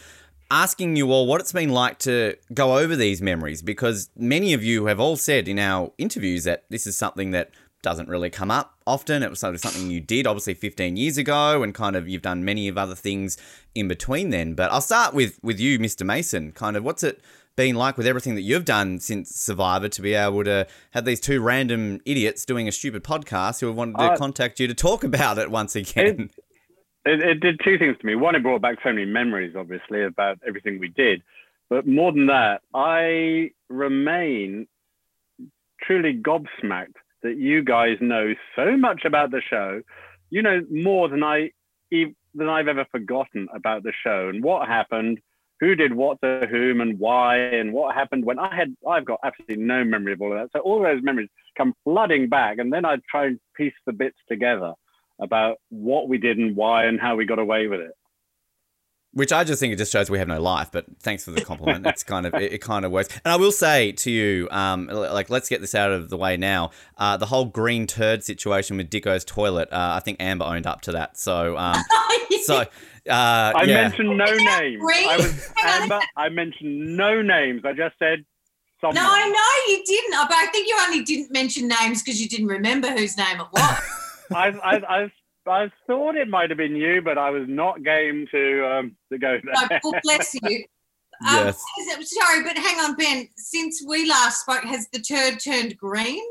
asking 0.51 0.97
you 0.97 1.13
all 1.13 1.27
what 1.27 1.41
it's 1.41 1.53
been 1.53 1.71
like 1.71 1.99
to 2.01 2.37
go 2.53 2.79
over 2.79 2.97
these 2.97 3.23
memories 3.23 3.63
because 3.63 4.11
many 4.17 4.53
of 4.53 4.65
you 4.65 4.87
have 4.87 4.99
all 4.99 5.17
said 5.17 5.47
in 5.49 5.59
our 5.59 5.93
interviews 5.99 6.45
that 6.45 6.65
this 6.69 6.87
is 6.87 6.97
something 6.97 7.31
that 7.31 7.51
doesn't 7.83 8.09
really 8.09 8.31
come 8.31 8.51
up 8.51 8.75
often. 8.87 9.23
It 9.23 9.31
was 9.31 9.41
sort 9.41 9.55
of 9.55 9.61
something 9.61 9.91
you 9.91 10.01
did 10.01 10.27
obviously 10.27 10.55
15 10.55 10.97
years 10.97 11.17
ago 11.17 11.63
and 11.63 11.75
kind 11.75 11.97
of 11.97 12.09
you've 12.09 12.23
done 12.23 12.45
many 12.45 12.69
of 12.69 12.77
other 12.77 12.95
things 12.95 13.39
in 13.75 13.89
between 13.89 14.31
then. 14.31 14.55
But 14.55 14.71
I'll 14.73 14.81
start 14.81 15.15
with 15.15 15.39
with 15.43 15.59
you 15.59 15.79
Mr. 15.79 16.05
Mason. 16.05 16.53
Kind 16.53 16.77
of 16.77 16.85
what's 16.85 17.03
it 17.03 17.21
been 17.57 17.75
like 17.75 17.97
with 17.97 18.07
everything 18.07 18.35
that 18.35 18.43
you've 18.43 18.65
done 18.65 18.99
since 19.01 19.31
Survivor 19.31 19.89
to 19.89 20.03
be 20.03 20.15
able 20.15 20.45
to 20.45 20.67
have 20.93 21.05
these 21.05 21.21
two 21.21 21.41
random 21.41 22.01
idiots 22.05 22.45
doing 22.45 22.69
a 22.69 22.73
stupid 22.73 23.05
podcast 23.05 23.61
who 23.61 23.67
have 23.67 23.77
wanted 23.77 23.99
to 23.99 24.05
uh, 24.05 24.17
contact 24.17 24.61
you 24.61 24.67
to 24.67 24.75
talk 24.75 25.05
about 25.05 25.39
it 25.39 25.51
once 25.51 25.77
again? 25.77 26.31
It, 26.37 26.45
it, 27.11 27.23
it, 27.23 27.41
did 27.41 27.61
two 27.65 27.79
things 27.79 27.97
to 27.99 28.07
me. 28.07 28.15
One, 28.15 28.35
it 28.35 28.43
brought 28.43 28.63
back 28.63 28.79
so 28.83 28.93
many 28.93 29.05
memories, 29.05 29.55
obviously, 29.57 30.05
about 30.05 30.39
everything 30.47 30.79
we 30.79 30.89
did. 30.89 31.23
But 31.69 31.87
more 31.87 32.13
than 32.13 32.27
that, 32.27 32.63
I 32.75 33.51
remain 33.69 34.67
truly 35.83 36.15
gobsmacked 36.15 36.97
that 37.23 37.37
you 37.37 37.63
guys 37.63 37.97
know 38.01 38.35
so 38.57 38.77
much 38.77 39.05
about 39.05 39.31
the 39.31 39.43
show. 39.49 39.83
You 40.31 40.43
know 40.43 40.63
more 40.71 41.09
than 41.09 41.23
I 41.23 41.51
than 41.91 42.49
I've 42.49 42.69
ever 42.69 42.87
forgotten 42.91 43.49
about 43.55 43.83
the 43.83 43.93
show 44.05 44.29
and 44.29 44.43
what 44.45 44.69
happened, 44.69 45.19
who 45.59 45.75
did 45.75 45.93
what 45.93 46.21
to 46.23 46.47
whom 46.49 46.81
and 46.81 46.99
why, 46.99 47.37
and 47.37 47.73
what 47.73 47.95
happened 47.95 48.25
when 48.25 48.39
I 48.39 48.55
had 48.55 48.75
I've 48.89 49.05
got 49.05 49.21
absolutely 49.25 49.65
no 49.65 49.85
memory 49.85 50.13
of 50.13 50.21
all 50.21 50.33
of 50.33 50.39
that. 50.39 50.57
So 50.57 50.63
all 50.63 50.83
those 50.83 51.03
memories 51.03 51.29
come 51.57 51.75
flooding 51.85 52.29
back, 52.29 52.59
and 52.59 52.73
then 52.73 52.85
I 52.85 52.97
try 53.11 53.27
and 53.27 53.41
piece 53.57 53.75
the 53.87 53.93
bits 53.93 54.19
together 54.29 54.75
about 55.21 55.59
what 55.69 56.09
we 56.09 56.19
did 56.19 56.39
and 56.39 56.57
why 56.57 56.87
and 56.87 57.01
how 57.01 57.17
we 57.17 57.27
got 57.27 57.39
away 57.39 57.67
with 57.67 57.81
it. 57.81 57.93
Which 59.13 59.33
I 59.33 59.43
just 59.43 59.59
think 59.59 59.73
it 59.73 59.77
just 59.77 59.91
shows 59.91 60.09
we 60.09 60.21
have 60.21 60.29
no 60.29 60.41
life. 60.41 60.71
But 60.71 60.87
thanks 61.01 61.25
for 61.25 61.33
the 61.33 61.41
compliment. 61.41 61.85
it's 61.85 62.05
kind 62.05 62.27
of 62.27 62.35
it, 62.35 62.53
it, 62.53 62.59
kind 62.59 62.85
of 62.85 62.93
works. 62.93 63.09
And 63.25 63.33
I 63.33 63.37
will 63.37 63.51
say 63.51 63.91
to 63.91 64.11
you, 64.11 64.49
um, 64.53 64.87
like 64.87 65.29
let's 65.29 65.49
get 65.49 65.61
this 65.61 65.75
out 65.75 65.91
of 65.91 66.11
the 66.11 66.17
way 66.17 66.37
now. 66.37 66.71
Uh, 66.97 67.17
the 67.17 67.27
whole 67.27 67.45
green 67.45 67.89
turd 67.89 68.23
situation 68.23 68.77
with 68.77 68.89
Dicko's 68.89 69.25
toilet. 69.25 69.69
Uh, 69.73 69.95
I 69.97 70.01
think 70.01 70.19
Amber 70.21 70.45
owned 70.45 70.67
up 70.67 70.83
to 70.83 70.93
that. 70.93 71.19
So, 71.19 71.59
um, 71.59 71.83
so 72.45 72.59
uh, 72.59 72.67
I 73.09 73.65
yeah. 73.67 73.89
mentioned 73.89 74.17
no 74.17 74.27
names. 74.27 74.83
I 75.09 75.17
was 75.17 75.53
Amber. 75.65 76.01
I 76.17 76.29
mentioned 76.29 76.97
no 76.97 77.21
names. 77.21 77.63
I 77.65 77.73
just 77.73 77.99
said 77.99 78.25
Someone. 78.81 78.95
No, 78.95 79.11
I 79.11 79.29
know 79.29 79.75
you 79.75 79.85
didn't. 79.85 80.29
But 80.29 80.37
I 80.37 80.47
think 80.47 80.67
you 80.67 80.77
only 80.81 81.05
didn't 81.05 81.31
mention 81.31 81.69
names 81.69 82.03
because 82.03 82.21
you 82.21 82.29
didn't 82.29 82.47
remember 82.47 82.91
whose 82.91 83.17
name 83.17 83.41
it 83.41 83.47
was. 83.53 83.79
I, 84.35 84.49
I, 84.49 85.01
I 85.03 85.13
I 85.47 85.71
thought 85.87 86.17
it 86.17 86.29
might 86.29 86.51
have 86.51 86.59
been 86.59 86.77
you, 86.77 87.03
but 87.03 87.19
I 87.19 87.31
was 87.31 87.45
not 87.49 87.83
game 87.83 88.27
to 88.31 88.67
um, 88.67 88.97
to 89.13 89.19
go 89.19 89.39
there. 89.43 89.81
No, 89.83 89.93
bless 90.03 90.35
you. 90.35 90.65
Um, 91.29 91.37
yes. 91.37 91.63
Sorry, 92.05 92.43
but 92.43 92.57
hang 92.57 92.81
on, 92.81 92.97
Ben. 92.97 93.29
Since 93.37 93.85
we 93.87 94.09
last 94.09 94.41
spoke, 94.41 94.65
has 94.65 94.89
the 94.91 95.01
turd 95.01 95.39
turned 95.39 95.77
green? 95.77 96.23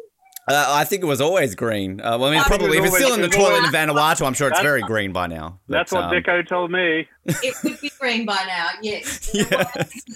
Uh, 0.49 0.65
I 0.69 0.83
think 0.83 1.03
it 1.03 1.05
was 1.05 1.21
always 1.21 1.55
green. 1.55 2.01
Uh, 2.01 2.17
well, 2.17 2.31
I 2.31 2.35
mean, 2.35 2.43
probably 2.43 2.77
if 2.77 2.85
it's 2.85 2.95
still 2.95 3.13
in 3.13 3.21
the 3.21 3.27
toilet 3.27 3.65
in 3.65 3.71
Vanuatu, 3.71 4.25
I'm 4.25 4.33
sure 4.33 4.49
it's 4.49 4.61
very 4.61 4.81
green 4.81 5.11
by 5.13 5.27
now. 5.27 5.59
But, 5.67 5.73
that's 5.73 5.91
what 5.91 6.05
um, 6.05 6.11
Dicko 6.11 6.47
told 6.47 6.71
me. 6.71 7.07
It 7.25 7.55
would 7.63 7.79
be 7.79 7.91
green 7.99 8.25
by 8.25 8.43
now, 8.47 8.69
yes. 8.81 9.29
yeah. 9.33 9.45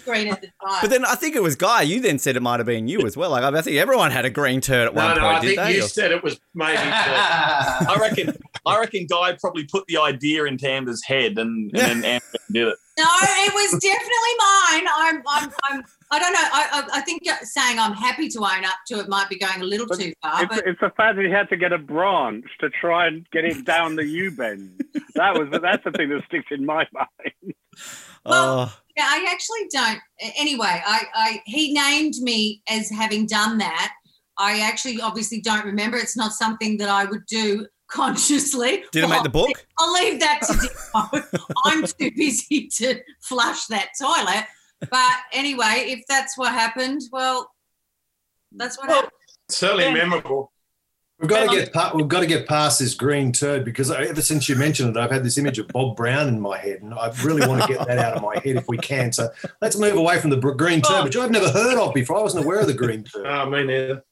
green 0.03 0.29
at 0.29 0.41
the 0.41 0.47
time. 0.65 0.79
But 0.81 0.89
then 0.89 1.05
I 1.05 1.15
think 1.15 1.35
it 1.35 1.43
was 1.43 1.55
Guy. 1.55 1.83
You 1.83 2.01
then 2.01 2.17
said 2.17 2.35
it 2.35 2.41
might 2.41 2.59
have 2.59 2.65
been 2.65 2.87
you 2.87 3.05
as 3.05 3.15
well. 3.15 3.29
Like 3.29 3.43
I 3.43 3.61
think 3.61 3.77
everyone 3.77 4.11
had 4.11 4.25
a 4.25 4.29
green 4.29 4.61
turd 4.61 4.87
at 4.87 4.95
no, 4.95 5.05
one 5.05 5.15
no, 5.15 5.21
point. 5.21 5.37
I 5.37 5.41
think 5.41 5.59
they? 5.59 5.75
you 5.75 5.81
said 5.83 6.11
it 6.11 6.23
was 6.23 6.39
maybe. 6.55 6.77
I 6.81 7.97
reckon. 7.99 8.35
I 8.65 8.79
reckon 8.79 9.05
Guy 9.07 9.37
probably 9.39 9.65
put 9.65 9.85
the 9.87 9.97
idea 9.97 10.45
into 10.45 10.67
Amber's 10.67 11.03
head, 11.03 11.37
and, 11.37 11.71
and 11.73 12.03
then 12.03 12.05
Amber 12.05 12.25
did 12.51 12.67
it. 12.69 12.77
No, 12.97 13.05
it 13.05 13.53
was 13.53 13.81
definitely 13.81 14.35
mine. 14.39 14.87
I'm, 14.95 15.23
I'm, 15.27 15.51
I'm 15.63 15.83
I 16.13 16.19
don't 16.19 16.33
know. 16.33 16.39
I, 16.41 16.99
I, 16.99 17.01
think 17.01 17.23
saying 17.41 17.79
I'm 17.79 17.93
happy 17.93 18.29
to 18.29 18.39
own 18.39 18.63
up 18.65 18.75
to 18.89 18.99
it 18.99 19.09
might 19.09 19.29
be 19.29 19.39
going 19.39 19.61
a 19.61 19.65
little 19.65 19.87
but 19.87 19.99
too 19.99 20.13
far. 20.21 20.43
It's, 20.43 20.55
but 20.55 20.67
it's 20.67 20.79
the 20.79 20.91
fact 20.95 21.15
that 21.15 21.25
he 21.25 21.31
had 21.31 21.49
to 21.49 21.57
get 21.57 21.73
a 21.73 21.79
branch 21.79 22.45
to 22.59 22.69
try 22.69 23.07
and 23.07 23.27
get 23.31 23.45
it 23.45 23.65
down 23.65 23.95
the 23.95 24.05
U 24.05 24.29
bend. 24.29 24.79
That 25.15 25.33
was 25.33 25.49
that's 25.49 25.83
the 25.83 25.89
thing 25.89 26.09
that 26.09 26.23
sticks 26.27 26.45
in 26.51 26.67
my 26.67 26.85
mind. 26.93 27.55
Well, 28.25 28.59
oh. 28.59 28.77
yeah, 28.95 29.05
I 29.07 29.25
actually 29.27 29.67
don't. 29.71 29.99
Anyway, 30.37 30.67
I, 30.85 31.01
I 31.15 31.41
he 31.45 31.73
named 31.73 32.13
me 32.21 32.61
as 32.69 32.91
having 32.91 33.25
done 33.25 33.57
that. 33.57 33.91
I 34.37 34.59
actually 34.59 35.01
obviously 35.01 35.41
don't 35.41 35.65
remember. 35.65 35.97
It's 35.97 36.15
not 36.15 36.33
something 36.33 36.77
that 36.77 36.89
I 36.89 37.05
would 37.05 37.25
do 37.25 37.65
consciously. 37.91 38.83
Did 38.91 39.05
it 39.05 39.07
make 39.07 39.23
the 39.23 39.29
book? 39.29 39.49
I'll 39.79 39.93
leave 39.93 40.19
that 40.19 40.41
to 40.43 41.47
I'm 41.65 41.83
too 41.83 42.11
busy 42.15 42.67
to 42.67 43.01
flush 43.19 43.65
that 43.65 43.89
toilet. 43.99 44.45
But 44.89 45.13
anyway, 45.31 45.85
if 45.87 46.01
that's 46.07 46.37
what 46.37 46.51
happened, 46.51 47.01
well, 47.11 47.49
that's 48.51 48.77
what 48.77 48.87
well, 48.87 48.95
happened. 48.97 49.13
Certainly 49.49 49.85
yeah. 49.85 49.93
memorable. 49.93 50.51
We've 51.19 51.29
got 51.29 51.49
to 51.49 51.55
get 51.55 51.95
we've 51.95 52.07
got 52.07 52.19
to 52.19 52.25
get 52.25 52.47
past 52.47 52.79
this 52.79 52.95
green 52.95 53.31
turd 53.31 53.63
because 53.63 53.89
ever 53.89 54.21
since 54.21 54.49
you 54.49 54.55
mentioned 54.55 54.95
it, 54.95 54.99
I've 54.99 55.11
had 55.11 55.23
this 55.23 55.37
image 55.37 55.57
of 55.57 55.69
Bob 55.69 55.95
Brown 55.95 56.27
in 56.27 56.39
my 56.39 56.57
head, 56.57 56.81
and 56.81 56.93
I 56.93 57.13
really 57.23 57.47
want 57.47 57.61
to 57.61 57.67
get 57.67 57.87
that 57.87 57.97
out 57.97 58.17
of 58.17 58.21
my 58.21 58.33
head 58.43 58.57
if 58.57 58.67
we 58.67 58.77
can. 58.77 59.13
So 59.13 59.29
let's 59.61 59.77
move 59.77 59.95
away 59.95 60.19
from 60.19 60.31
the 60.31 60.37
green 60.37 60.81
turd, 60.81 61.01
oh. 61.01 61.03
which 61.05 61.15
I've 61.15 61.31
never 61.31 61.49
heard 61.49 61.77
of 61.77 61.93
before. 61.93 62.17
I 62.17 62.21
wasn't 62.21 62.43
aware 62.43 62.59
of 62.59 62.67
the 62.67 62.73
green 62.73 63.03
turd. 63.13 63.25
Oh, 63.25 63.49
me 63.49 63.63
neither. 63.63 64.03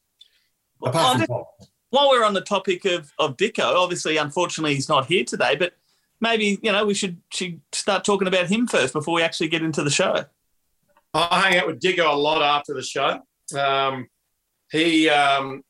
Apart 0.82 1.18
from 1.18 1.26
Bob. 1.26 1.46
While 1.90 2.08
we're 2.08 2.24
on 2.24 2.32
the 2.32 2.40
topic 2.40 2.86
of 2.86 3.12
of 3.18 3.36
Dicko, 3.36 3.74
obviously, 3.74 4.16
unfortunately, 4.16 4.74
he's 4.74 4.88
not 4.88 5.06
here 5.06 5.24
today, 5.24 5.56
but 5.56 5.74
maybe 6.22 6.58
you 6.62 6.72
know 6.72 6.86
we 6.86 6.94
should 6.94 7.20
should 7.30 7.60
start 7.72 8.04
talking 8.04 8.28
about 8.28 8.46
him 8.46 8.66
first 8.66 8.94
before 8.94 9.14
we 9.14 9.22
actually 9.22 9.48
get 9.48 9.62
into 9.62 9.82
the 9.82 9.90
show. 9.90 10.24
I 11.14 11.40
hang 11.40 11.58
out 11.58 11.66
with 11.66 11.80
Dicko 11.80 12.10
a 12.10 12.16
lot 12.16 12.42
after 12.42 12.74
the 12.74 12.82
show. 12.82 13.20
Um, 13.56 14.06
he 14.70 15.10
um, 15.10 15.62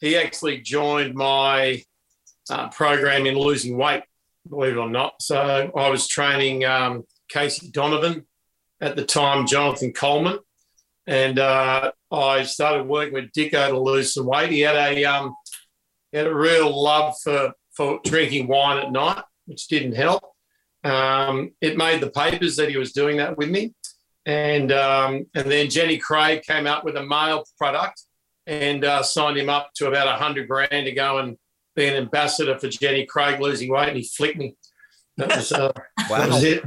he 0.00 0.16
actually 0.16 0.60
joined 0.60 1.14
my 1.14 1.82
uh, 2.50 2.68
program 2.70 3.26
in 3.26 3.36
losing 3.36 3.76
weight, 3.76 4.02
believe 4.48 4.72
it 4.72 4.78
or 4.78 4.88
not. 4.88 5.20
So 5.20 5.70
I 5.76 5.90
was 5.90 6.08
training 6.08 6.64
um, 6.64 7.04
Casey 7.28 7.70
Donovan 7.70 8.26
at 8.80 8.96
the 8.96 9.04
time, 9.04 9.46
Jonathan 9.46 9.92
Coleman, 9.92 10.38
and 11.06 11.38
uh, 11.38 11.92
I 12.10 12.44
started 12.44 12.86
working 12.86 13.14
with 13.14 13.32
Dicko 13.32 13.68
to 13.68 13.78
lose 13.78 14.14
some 14.14 14.26
weight. 14.26 14.50
He 14.50 14.60
had 14.60 14.76
a 14.76 15.04
um, 15.04 15.34
he 16.12 16.18
had 16.18 16.26
a 16.26 16.34
real 16.34 16.82
love 16.82 17.14
for 17.22 17.52
for 17.74 18.00
drinking 18.04 18.48
wine 18.48 18.78
at 18.78 18.90
night, 18.90 19.22
which 19.44 19.68
didn't 19.68 19.96
help. 19.96 20.22
Um, 20.84 21.50
it 21.60 21.76
made 21.76 22.00
the 22.00 22.10
papers 22.10 22.56
that 22.56 22.70
he 22.70 22.78
was 22.78 22.92
doing 22.92 23.18
that 23.18 23.36
with 23.36 23.50
me, 23.50 23.74
and 24.28 24.72
um, 24.72 25.26
and 25.34 25.50
then 25.50 25.70
Jenny 25.70 25.96
Craig 25.96 26.42
came 26.42 26.66
out 26.66 26.84
with 26.84 26.96
a 26.96 27.02
male 27.02 27.44
product 27.56 28.02
and 28.46 28.84
uh, 28.84 29.02
signed 29.02 29.38
him 29.38 29.48
up 29.48 29.70
to 29.76 29.88
about 29.88 30.06
a 30.06 30.22
hundred 30.22 30.48
grand 30.48 30.84
to 30.84 30.92
go 30.92 31.18
and 31.18 31.36
be 31.74 31.86
an 31.86 31.94
ambassador 31.94 32.58
for 32.58 32.68
Jenny 32.68 33.06
Craig 33.06 33.40
losing 33.40 33.70
weight, 33.70 33.88
and 33.88 33.96
he 33.96 34.04
flicked 34.04 34.36
me. 34.36 34.54
That 35.16 35.34
was, 35.34 35.50
uh, 35.50 35.72
wow. 36.10 36.18
that 36.18 36.28
was 36.28 36.44
it. 36.44 36.62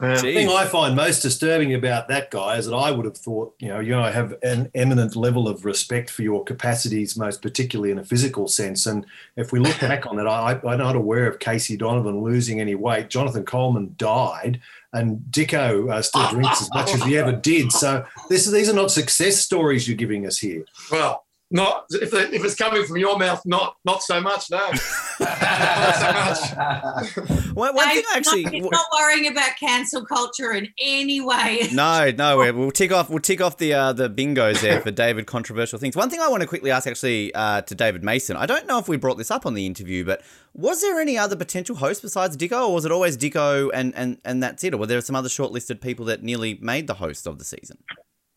the 0.00 0.16
thing 0.16 0.50
I 0.50 0.66
find 0.66 0.94
most 0.94 1.22
disturbing 1.22 1.72
about 1.74 2.08
that 2.08 2.30
guy 2.30 2.58
is 2.58 2.66
that 2.66 2.76
I 2.76 2.90
would 2.90 3.06
have 3.06 3.16
thought, 3.16 3.54
you 3.58 3.68
know, 3.68 3.80
you 3.80 3.92
know, 3.92 4.02
I 4.02 4.10
have 4.10 4.34
an 4.42 4.70
eminent 4.74 5.16
level 5.16 5.48
of 5.48 5.64
respect 5.64 6.10
for 6.10 6.22
your 6.22 6.44
capacities, 6.44 7.16
most 7.16 7.40
particularly 7.40 7.90
in 7.90 7.98
a 7.98 8.04
physical 8.04 8.48
sense. 8.48 8.84
And 8.84 9.06
if 9.36 9.50
we 9.50 9.60
look 9.60 9.80
back 9.80 10.06
on 10.06 10.18
it, 10.18 10.26
I, 10.26 10.60
I'm 10.64 10.78
not 10.78 10.94
aware 10.94 11.26
of 11.26 11.38
Casey 11.38 11.76
Donovan 11.76 12.22
losing 12.22 12.60
any 12.60 12.74
weight. 12.74 13.08
Jonathan 13.08 13.44
Coleman 13.44 13.94
died, 13.96 14.60
and 14.92 15.18
Dicko 15.30 15.90
uh, 15.90 16.02
still 16.02 16.28
drinks 16.28 16.62
as 16.62 16.70
much 16.74 16.94
as 16.94 17.02
he 17.02 17.16
ever 17.16 17.32
did. 17.32 17.72
So 17.72 18.04
this, 18.28 18.46
these 18.46 18.68
are 18.68 18.74
not 18.74 18.90
success 18.90 19.38
stories 19.38 19.88
you're 19.88 19.96
giving 19.96 20.26
us 20.26 20.38
here. 20.38 20.64
Well, 20.90 21.21
not 21.52 21.84
if, 21.90 22.14
if 22.14 22.44
it's 22.44 22.54
coming 22.54 22.84
from 22.84 22.96
your 22.96 23.18
mouth, 23.18 23.42
not 23.44 23.76
not 23.84 24.02
so 24.02 24.20
much. 24.20 24.50
No, 24.50 24.58
not 25.20 26.34
so 26.34 26.56
much. 26.56 27.16
one, 27.54 27.74
one 27.74 27.88
thing 27.90 28.02
actually, 28.14 28.44
not, 28.44 28.72
not 28.72 28.86
worrying 28.98 29.30
about 29.30 29.50
cancel 29.60 30.04
culture 30.04 30.52
in 30.52 30.68
any 30.80 31.20
way. 31.20 31.68
No, 31.72 32.10
no, 32.10 32.52
we'll 32.52 32.70
tick 32.70 32.92
off 32.92 33.10
we'll 33.10 33.18
tick 33.18 33.40
off 33.40 33.58
the 33.58 33.74
uh, 33.74 33.92
the 33.92 34.08
bingos 34.08 34.60
there 34.60 34.80
for 34.80 34.90
David 34.90 35.26
controversial 35.26 35.78
things. 35.78 35.96
One 35.96 36.10
thing 36.10 36.20
I 36.20 36.28
want 36.28 36.42
to 36.42 36.46
quickly 36.46 36.70
ask 36.70 36.86
actually 36.86 37.34
uh, 37.34 37.62
to 37.62 37.74
David 37.74 38.02
Mason. 38.02 38.36
I 38.36 38.46
don't 38.46 38.66
know 38.66 38.78
if 38.78 38.88
we 38.88 38.96
brought 38.96 39.18
this 39.18 39.30
up 39.30 39.44
on 39.44 39.54
the 39.54 39.66
interview, 39.66 40.04
but 40.04 40.22
was 40.54 40.80
there 40.80 41.00
any 41.00 41.18
other 41.18 41.36
potential 41.36 41.76
hosts 41.76 42.02
besides 42.02 42.36
Dicko, 42.36 42.68
or 42.68 42.74
was 42.74 42.84
it 42.84 42.92
always 42.92 43.16
Dicko 43.16 43.70
and 43.74 43.94
and 43.94 44.18
and 44.24 44.42
that's 44.42 44.64
it, 44.64 44.74
or 44.74 44.78
were 44.78 44.86
there 44.86 45.00
some 45.00 45.16
other 45.16 45.28
shortlisted 45.28 45.80
people 45.80 46.06
that 46.06 46.22
nearly 46.22 46.58
made 46.60 46.86
the 46.86 46.94
host 46.94 47.26
of 47.26 47.38
the 47.38 47.44
season? 47.44 47.78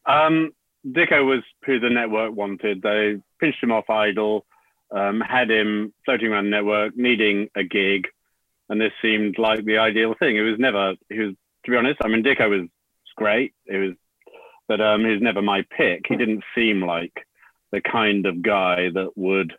Um, 0.05 0.51
Dicko 0.85 1.25
was 1.25 1.43
who 1.65 1.79
the 1.79 1.89
network 1.89 2.33
wanted. 2.33 2.81
They 2.81 3.15
pinched 3.39 3.63
him 3.63 3.71
off 3.71 3.89
Idol, 3.89 4.45
um, 4.91 5.19
had 5.21 5.49
him 5.49 5.93
floating 6.05 6.27
around 6.27 6.45
the 6.45 6.51
network, 6.51 6.95
needing 6.95 7.49
a 7.55 7.63
gig, 7.63 8.07
and 8.69 8.79
this 8.79 8.91
seemed 9.01 9.37
like 9.39 9.65
the 9.65 9.77
ideal 9.77 10.15
thing. 10.17 10.37
It 10.37 10.41
was 10.41 10.59
never. 10.59 10.93
He 11.09 11.19
was, 11.19 11.33
to 11.65 11.71
be 11.71 11.77
honest. 11.77 11.99
I 12.03 12.07
mean, 12.07 12.23
Dicko 12.23 12.49
was 12.49 12.69
great. 13.15 13.53
It 13.65 13.77
was, 13.77 13.95
but 14.67 14.81
um, 14.81 15.01
he 15.01 15.11
was 15.11 15.21
never 15.21 15.41
my 15.41 15.65
pick. 15.75 16.05
He 16.07 16.15
didn't 16.15 16.43
seem 16.53 16.81
like 16.81 17.13
the 17.71 17.81
kind 17.81 18.25
of 18.25 18.41
guy 18.41 18.89
that 18.93 19.11
would 19.15 19.53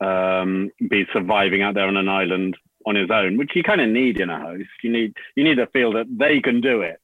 um, 0.00 0.70
be 0.88 1.06
surviving 1.12 1.62
out 1.62 1.74
there 1.74 1.88
on 1.88 1.96
an 1.96 2.08
island 2.08 2.56
on 2.86 2.94
his 2.94 3.10
own, 3.10 3.36
which 3.36 3.52
you 3.54 3.62
kind 3.62 3.80
of 3.80 3.88
need 3.88 4.20
in 4.20 4.30
a 4.30 4.40
host. 4.40 4.68
You 4.82 4.92
need 4.92 5.14
you 5.34 5.42
need 5.42 5.56
to 5.56 5.66
feel 5.68 5.92
that 5.94 6.06
they 6.08 6.40
can 6.40 6.60
do 6.60 6.82
it 6.82 7.01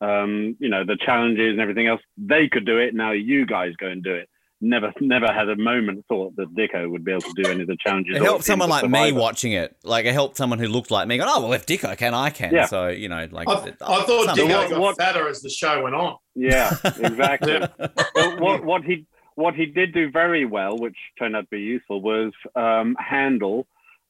um, 0.00 0.56
you 0.58 0.68
know, 0.68 0.84
the 0.84 0.96
challenges 1.04 1.50
and 1.50 1.60
everything 1.60 1.86
else. 1.86 2.00
They 2.16 2.48
could 2.48 2.66
do 2.66 2.78
it. 2.78 2.94
Now 2.94 3.12
you 3.12 3.46
guys 3.46 3.74
go 3.78 3.86
and 3.86 4.02
do 4.02 4.14
it. 4.14 4.28
Never, 4.60 4.92
never 5.00 5.32
had 5.32 5.48
a 5.48 5.54
moment 5.54 6.04
thought 6.08 6.34
that 6.34 6.52
Dicko 6.52 6.90
would 6.90 7.04
be 7.04 7.12
able 7.12 7.22
to 7.22 7.42
do 7.42 7.48
any 7.48 7.62
of 7.62 7.68
the 7.68 7.76
challenges. 7.78 8.16
It 8.16 8.22
helped 8.22 8.44
someone 8.44 8.68
like 8.68 8.90
me 8.90 9.12
watching 9.12 9.52
it. 9.52 9.76
Like 9.84 10.04
it 10.04 10.12
helped 10.12 10.36
someone 10.36 10.58
who 10.58 10.66
looked 10.66 10.90
like 10.90 11.06
me. 11.06 11.16
Going, 11.16 11.30
oh 11.32 11.42
well, 11.42 11.52
if 11.52 11.64
Dicko 11.64 11.96
can, 11.96 12.12
I 12.12 12.30
can. 12.30 12.52
Yeah. 12.52 12.66
So 12.66 12.88
you 12.88 13.08
know, 13.08 13.28
like 13.30 13.48
I, 13.48 13.52
I 13.52 14.02
thought 14.02 14.36
Dicko 14.36 14.48
got 14.70 14.80
what, 14.80 14.96
fatter 14.96 15.28
as 15.28 15.42
the 15.42 15.48
show 15.48 15.84
went 15.84 15.94
on. 15.94 16.16
Yeah, 16.34 16.74
exactly. 16.84 17.60
but 17.78 18.40
what 18.40 18.64
what 18.64 18.82
he 18.82 19.06
what 19.36 19.54
he 19.54 19.66
did 19.66 19.94
do 19.94 20.10
very 20.10 20.44
well, 20.44 20.76
which 20.76 20.96
turned 21.16 21.36
out 21.36 21.42
to 21.42 21.48
be 21.52 21.60
useful, 21.60 22.02
was 22.02 22.32
um, 22.56 22.96
handle 22.98 23.68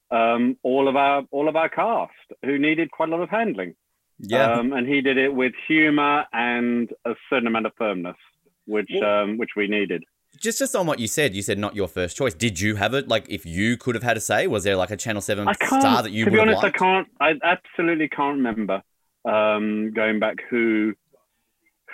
um, 0.09 0.57
all 0.63 0.87
of 0.87 0.95
our 0.95 1.23
all 1.29 1.47
of 1.47 1.55
our 1.55 1.69
cast 1.69 2.11
who 2.43 2.57
needed 2.57 2.89
quite 2.89 3.09
a 3.09 3.11
lot 3.11 3.21
of 3.21 3.29
handling. 3.29 3.75
Yeah. 4.19 4.53
Um, 4.53 4.73
and 4.73 4.87
he 4.87 5.01
did 5.01 5.17
it 5.17 5.33
with 5.33 5.53
humor 5.67 6.25
and 6.33 6.89
a 7.05 7.13
certain 7.29 7.47
amount 7.47 7.65
of 7.65 7.73
firmness, 7.77 8.17
which 8.65 8.89
well, 8.93 9.23
um, 9.23 9.37
which 9.37 9.51
we 9.55 9.67
needed. 9.67 10.03
Just 10.37 10.59
just 10.59 10.75
on 10.75 10.85
what 10.85 10.99
you 10.99 11.07
said, 11.07 11.35
you 11.35 11.41
said 11.41 11.57
not 11.57 11.75
your 11.75 11.87
first 11.87 12.15
choice. 12.15 12.33
Did 12.33 12.59
you 12.59 12.75
have 12.75 12.93
it? 12.93 13.07
Like, 13.07 13.25
if 13.29 13.45
you 13.45 13.77
could 13.77 13.95
have 13.95 14.03
had 14.03 14.17
a 14.17 14.19
say, 14.19 14.47
was 14.47 14.63
there 14.63 14.75
like 14.75 14.91
a 14.91 14.97
Channel 14.97 15.21
Seven 15.21 15.47
star 15.55 16.03
that 16.03 16.11
you? 16.11 16.25
To 16.25 16.31
be 16.31 16.39
honest, 16.39 16.63
liked? 16.63 16.75
I 16.75 16.77
can't. 16.77 17.07
I 17.19 17.33
absolutely 17.43 18.09
can't 18.09 18.37
remember 18.37 18.83
um, 19.25 19.91
going 19.93 20.19
back 20.19 20.37
who 20.49 20.93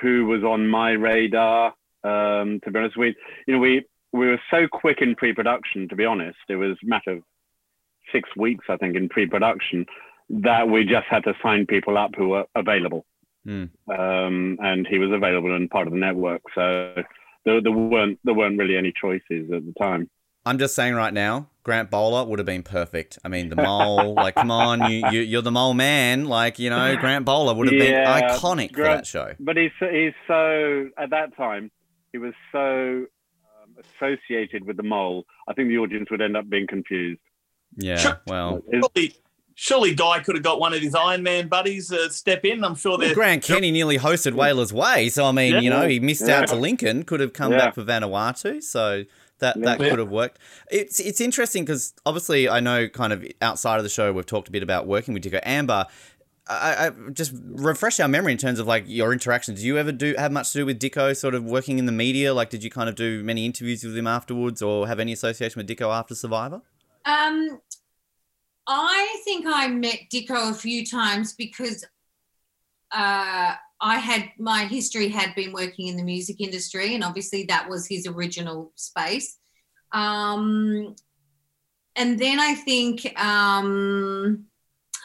who 0.01 0.25
was 0.25 0.43
on 0.43 0.67
my 0.67 0.91
radar. 0.91 1.73
Um, 2.03 2.59
to 2.63 2.71
be 2.71 2.79
honest, 2.79 2.97
we 2.97 3.15
you 3.47 3.53
know 3.53 3.59
we 3.59 3.85
we 4.11 4.27
were 4.27 4.41
so 4.51 4.67
quick 4.71 4.97
in 5.01 5.15
pre-production. 5.15 5.87
To 5.89 5.95
be 5.95 6.05
honest, 6.05 6.37
it 6.49 6.55
was 6.55 6.77
a 6.83 6.85
matter 6.85 7.11
of 7.11 7.23
six 8.11 8.29
weeks, 8.37 8.65
I 8.69 8.77
think, 8.77 8.95
in 8.95 9.09
pre-production 9.09 9.85
that 10.29 10.69
we 10.69 10.83
just 10.85 11.05
had 11.09 11.23
to 11.23 11.33
sign 11.43 11.65
people 11.65 11.97
up 11.97 12.11
who 12.15 12.29
were 12.29 12.45
available. 12.55 13.05
Mm. 13.47 13.69
Um, 13.87 14.57
and 14.61 14.87
he 14.87 14.97
was 14.97 15.11
available 15.11 15.55
and 15.55 15.69
part 15.69 15.87
of 15.87 15.93
the 15.93 15.99
network. 15.99 16.41
So 16.55 16.95
there, 17.45 17.61
there, 17.61 17.71
weren't 17.71 18.19
there 18.23 18.33
weren't 18.33 18.57
really 18.57 18.75
any 18.75 18.91
choices 18.99 19.51
at 19.53 19.65
the 19.65 19.73
time. 19.79 20.09
I'm 20.47 20.59
just 20.59 20.75
saying 20.75 20.93
right 20.93 21.13
now, 21.13 21.49
Grant 21.63 21.89
Bowler 21.89 22.23
would 22.23 22.37
have 22.37 22.45
been 22.45 22.61
perfect. 22.61 23.17
I 23.23 23.29
mean, 23.29 23.49
the 23.49 23.55
mole, 23.55 24.13
like, 24.15 24.35
come 24.35 24.51
on, 24.51 24.91
you, 24.91 25.21
you 25.21 25.39
are 25.39 25.41
the 25.41 25.51
mole 25.51 25.73
man. 25.73 26.25
Like, 26.25 26.59
you 26.59 26.69
know, 26.69 26.95
Grant 26.97 27.25
Bowler 27.25 27.55
would 27.55 27.71
have 27.71 27.81
yeah, 27.81 28.19
been 28.19 28.29
iconic 28.29 28.71
Grant, 28.71 28.73
for 28.73 28.83
that 28.83 29.07
show. 29.07 29.33
But 29.39 29.57
he's 29.57 29.71
he's 29.79 30.13
so 30.27 30.89
at 30.97 31.09
that 31.11 31.35
time 31.35 31.71
he 32.11 32.17
was 32.17 32.33
so 32.51 33.05
um, 33.61 33.75
associated 33.97 34.65
with 34.65 34.77
the 34.77 34.83
mole. 34.83 35.25
I 35.47 35.53
think 35.53 35.69
the 35.69 35.77
audience 35.77 36.09
would 36.09 36.21
end 36.21 36.37
up 36.37 36.49
being 36.49 36.67
confused. 36.67 37.21
Yeah, 37.77 38.17
well, 38.27 38.61
surely 39.55 39.95
Guy 39.95 40.19
could 40.19 40.35
have 40.35 40.43
got 40.43 40.59
one 40.59 40.73
of 40.73 40.81
his 40.81 40.93
Iron 40.93 41.23
Man 41.23 41.47
buddies 41.47 41.91
uh, 41.91 42.09
step 42.09 42.45
in. 42.45 42.63
I'm 42.63 42.75
sure 42.75 42.97
well, 42.97 43.13
Grant 43.13 43.43
Kenny 43.43 43.71
nearly 43.71 43.97
hosted 43.97 44.33
Whalers 44.33 44.71
Way, 44.71 45.09
so 45.09 45.25
I 45.25 45.31
mean, 45.31 45.53
yeah. 45.53 45.59
you 45.61 45.69
know, 45.69 45.87
he 45.87 45.99
missed 45.99 46.27
yeah. 46.27 46.41
out 46.41 46.49
to 46.49 46.55
Lincoln. 46.55 47.03
Could 47.03 47.21
have 47.21 47.33
come 47.33 47.51
yeah. 47.51 47.57
back 47.57 47.75
for 47.75 47.83
Vanuatu, 47.83 48.61
so 48.61 49.05
that 49.39 49.59
that 49.61 49.79
could 49.79 49.99
have 49.99 50.11
worked. 50.11 50.37
It's 50.69 50.99
it's 50.99 51.19
interesting 51.19 51.63
because 51.63 51.93
obviously 52.05 52.47
I 52.47 52.59
know 52.59 52.87
kind 52.87 53.11
of 53.11 53.25
outside 53.41 53.77
of 53.77 53.83
the 53.83 53.89
show 53.89 54.13
we've 54.13 54.25
talked 54.25 54.49
a 54.49 54.51
bit 54.51 54.63
about 54.63 54.85
working 54.85 55.13
with 55.13 55.23
Dicko 55.23 55.39
Amber. 55.43 55.87
I, 56.47 56.87
I, 56.87 57.09
just 57.11 57.33
refresh 57.33 57.99
our 57.99 58.07
memory 58.07 58.31
in 58.31 58.37
terms 58.37 58.59
of 58.59 58.67
like 58.67 58.83
your 58.85 59.11
interactions. 59.11 59.61
Do 59.61 59.65
you 59.65 59.79
ever 59.79 59.91
do 59.91 60.13
have 60.15 60.31
much 60.31 60.51
to 60.51 60.59
do 60.59 60.65
with 60.67 60.79
Dicko? 60.79 61.17
Sort 61.17 61.33
of 61.33 61.43
working 61.43 61.79
in 61.79 61.87
the 61.87 61.91
media, 61.91 62.35
like 62.35 62.51
did 62.51 62.63
you 62.63 62.69
kind 62.69 62.87
of 62.87 62.93
do 62.93 63.23
many 63.23 63.47
interviews 63.47 63.83
with 63.83 63.97
him 63.97 64.05
afterwards, 64.05 64.61
or 64.61 64.87
have 64.87 64.99
any 64.99 65.11
association 65.11 65.59
with 65.59 65.67
Dicko 65.67 65.91
after 65.91 66.13
Survivor? 66.13 66.61
Um, 67.05 67.61
I 68.67 69.21
think 69.23 69.45
I 69.47 69.67
met 69.67 69.99
Dicko 70.11 70.51
a 70.51 70.53
few 70.53 70.85
times 70.85 71.33
because 71.33 71.83
uh, 72.91 73.53
I 73.81 73.97
had 73.97 74.31
my 74.39 74.65
history 74.65 75.09
had 75.09 75.35
been 75.35 75.53
working 75.53 75.87
in 75.87 75.97
the 75.97 76.03
music 76.03 76.41
industry, 76.41 76.95
and 76.95 77.03
obviously 77.03 77.43
that 77.45 77.69
was 77.69 77.87
his 77.87 78.07
original 78.07 78.71
space. 78.75 79.37
Um, 79.91 80.95
and 81.95 82.19
then 82.19 82.39
I 82.39 82.55
think 82.55 83.05
um, 83.19 84.45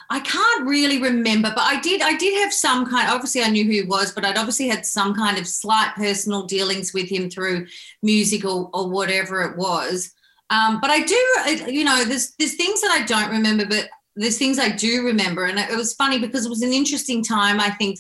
I 0.08 0.20
can't 0.20 0.66
really 0.66 1.00
remember, 1.00 1.52
but 1.54 1.62
I 1.62 1.80
did 1.80 2.02
I 2.02 2.16
did 2.16 2.42
have 2.42 2.52
some 2.52 2.86
kind. 2.86 3.08
Obviously, 3.10 3.42
I 3.42 3.50
knew 3.50 3.64
who 3.64 3.70
he 3.70 3.82
was, 3.82 4.12
but 4.12 4.24
I'd 4.24 4.38
obviously 4.38 4.68
had 4.68 4.84
some 4.86 5.14
kind 5.14 5.38
of 5.38 5.46
slight 5.46 5.92
personal 5.94 6.46
dealings 6.46 6.92
with 6.92 7.08
him 7.08 7.30
through 7.30 7.66
music 8.02 8.44
or, 8.44 8.70
or 8.72 8.88
whatever 8.88 9.42
it 9.42 9.56
was. 9.56 10.12
Um, 10.50 10.80
but 10.80 10.90
I 10.90 11.00
do, 11.00 11.72
you 11.72 11.84
know, 11.84 12.04
there's 12.04 12.34
there's 12.38 12.54
things 12.54 12.80
that 12.82 12.90
I 12.90 13.04
don't 13.04 13.30
remember, 13.30 13.66
but 13.66 13.88
there's 14.16 14.38
things 14.38 14.58
I 14.58 14.70
do 14.70 15.06
remember, 15.06 15.44
and 15.44 15.58
it 15.58 15.76
was 15.76 15.94
funny 15.94 16.18
because 16.18 16.44
it 16.44 16.50
was 16.50 16.62
an 16.62 16.72
interesting 16.72 17.22
time. 17.22 17.60
I 17.60 17.70
think 17.70 17.98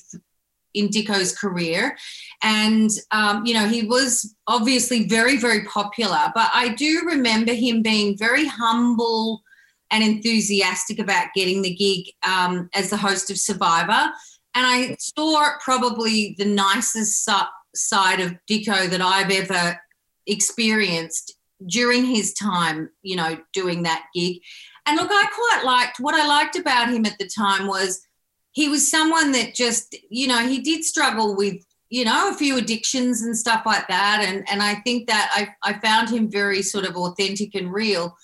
in 0.74 0.88
Dicko's 0.88 1.36
career. 1.36 1.96
And, 2.42 2.90
um, 3.10 3.44
you 3.44 3.54
know, 3.54 3.66
he 3.66 3.82
was 3.82 4.34
obviously 4.46 5.06
very, 5.06 5.36
very 5.36 5.64
popular, 5.64 6.30
but 6.34 6.50
I 6.54 6.70
do 6.70 7.02
remember 7.06 7.52
him 7.52 7.82
being 7.82 8.16
very 8.16 8.46
humble 8.46 9.42
and 9.90 10.04
enthusiastic 10.04 10.98
about 10.98 11.28
getting 11.34 11.62
the 11.62 11.74
gig 11.74 12.12
um, 12.26 12.70
as 12.74 12.90
the 12.90 12.96
host 12.96 13.30
of 13.30 13.38
Survivor. 13.38 14.12
And 14.54 14.66
I 14.66 14.96
saw 14.98 15.50
probably 15.62 16.34
the 16.38 16.44
nicest 16.44 17.28
side 17.74 18.20
of 18.20 18.34
Dicko 18.48 18.88
that 18.88 19.00
I've 19.00 19.30
ever 19.30 19.80
experienced 20.26 21.34
during 21.66 22.04
his 22.04 22.32
time, 22.34 22.90
you 23.02 23.16
know, 23.16 23.38
doing 23.52 23.82
that 23.82 24.06
gig. 24.14 24.40
And 24.86 24.96
look, 24.96 25.10
I 25.10 25.26
quite 25.26 25.64
liked 25.64 26.00
what 26.00 26.14
I 26.14 26.26
liked 26.26 26.56
about 26.56 26.90
him 26.90 27.06
at 27.06 27.18
the 27.18 27.28
time 27.28 27.66
was 27.66 28.06
he 28.52 28.68
was 28.68 28.90
someone 28.90 29.32
that 29.32 29.54
just, 29.54 29.96
you 30.08 30.26
know, 30.26 30.46
he 30.46 30.60
did 30.60 30.84
struggle 30.84 31.36
with, 31.36 31.64
you 31.90 32.04
know, 32.04 32.30
a 32.30 32.34
few 32.34 32.56
addictions 32.56 33.22
and 33.22 33.36
stuff 33.36 33.62
like 33.66 33.86
that. 33.88 34.24
And 34.26 34.48
and 34.50 34.62
I 34.62 34.76
think 34.76 35.06
that 35.08 35.30
I, 35.34 35.70
I 35.70 35.78
found 35.78 36.08
him 36.08 36.30
very 36.30 36.62
sort 36.62 36.86
of 36.86 36.96
authentic 36.96 37.54
and 37.54 37.72
real. 37.72 38.16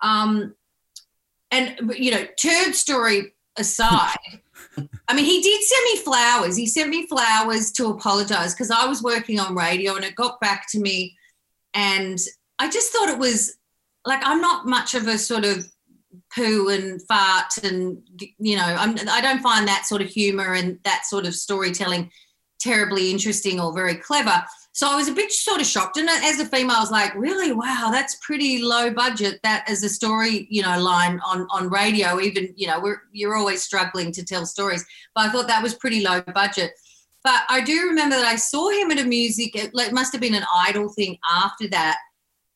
Um, 0.00 0.54
and 1.50 1.92
you 1.96 2.10
know, 2.10 2.26
turd 2.40 2.74
story 2.74 3.34
aside, 3.56 4.16
I 5.08 5.14
mean, 5.14 5.24
he 5.24 5.40
did 5.40 5.62
send 5.62 5.84
me 5.84 5.96
flowers. 6.02 6.56
He 6.56 6.66
sent 6.66 6.90
me 6.90 7.06
flowers 7.06 7.70
to 7.72 7.88
apologize 7.88 8.54
because 8.54 8.70
I 8.70 8.86
was 8.86 9.02
working 9.02 9.38
on 9.38 9.54
radio 9.54 9.96
and 9.96 10.04
it 10.04 10.14
got 10.14 10.40
back 10.40 10.66
to 10.70 10.80
me. 10.80 11.16
And 11.74 12.18
I 12.58 12.70
just 12.70 12.92
thought 12.92 13.08
it 13.08 13.18
was 13.18 13.56
like, 14.04 14.20
I'm 14.24 14.40
not 14.40 14.66
much 14.66 14.94
of 14.94 15.06
a 15.08 15.18
sort 15.18 15.44
of 15.44 15.66
poo 16.34 16.68
and 16.68 17.00
fart 17.06 17.56
and, 17.62 17.98
you 18.38 18.56
know, 18.56 18.64
I'm, 18.64 18.96
I 19.08 19.20
don't 19.20 19.40
find 19.40 19.66
that 19.66 19.86
sort 19.86 20.02
of 20.02 20.08
humor 20.08 20.54
and 20.54 20.78
that 20.84 21.06
sort 21.06 21.26
of 21.26 21.34
storytelling 21.34 22.10
terribly 22.60 23.10
interesting 23.10 23.60
or 23.60 23.74
very 23.74 23.96
clever. 23.96 24.42
So 24.72 24.90
I 24.90 24.96
was 24.96 25.08
a 25.08 25.12
bit 25.12 25.30
sort 25.30 25.60
of 25.60 25.66
shocked. 25.66 25.98
And 25.98 26.08
as 26.08 26.40
a 26.40 26.46
female, 26.46 26.76
I 26.76 26.80
was 26.80 26.90
like, 26.90 27.14
really? 27.14 27.52
Wow, 27.52 27.90
that's 27.92 28.16
pretty 28.16 28.62
low 28.62 28.90
budget. 28.90 29.38
That 29.44 29.68
as 29.68 29.84
a 29.84 29.88
story, 29.88 30.48
you 30.50 30.62
know, 30.62 30.80
line 30.80 31.20
on, 31.24 31.46
on 31.50 31.70
radio, 31.70 32.20
even, 32.20 32.52
you 32.56 32.66
know, 32.66 32.80
we're, 32.80 33.02
you're 33.12 33.36
always 33.36 33.62
struggling 33.62 34.10
to 34.12 34.24
tell 34.24 34.46
stories. 34.46 34.84
But 35.14 35.26
I 35.26 35.32
thought 35.32 35.46
that 35.46 35.62
was 35.62 35.74
pretty 35.74 36.02
low 36.02 36.22
budget. 36.22 36.72
But 37.22 37.42
I 37.48 37.60
do 37.60 37.86
remember 37.86 38.16
that 38.16 38.26
I 38.26 38.36
saw 38.36 38.68
him 38.70 38.90
at 38.90 38.98
a 38.98 39.04
music, 39.04 39.54
it 39.54 39.92
must 39.92 40.12
have 40.12 40.20
been 40.20 40.34
an 40.34 40.44
idol 40.54 40.88
thing 40.88 41.18
after 41.32 41.68
that. 41.68 41.98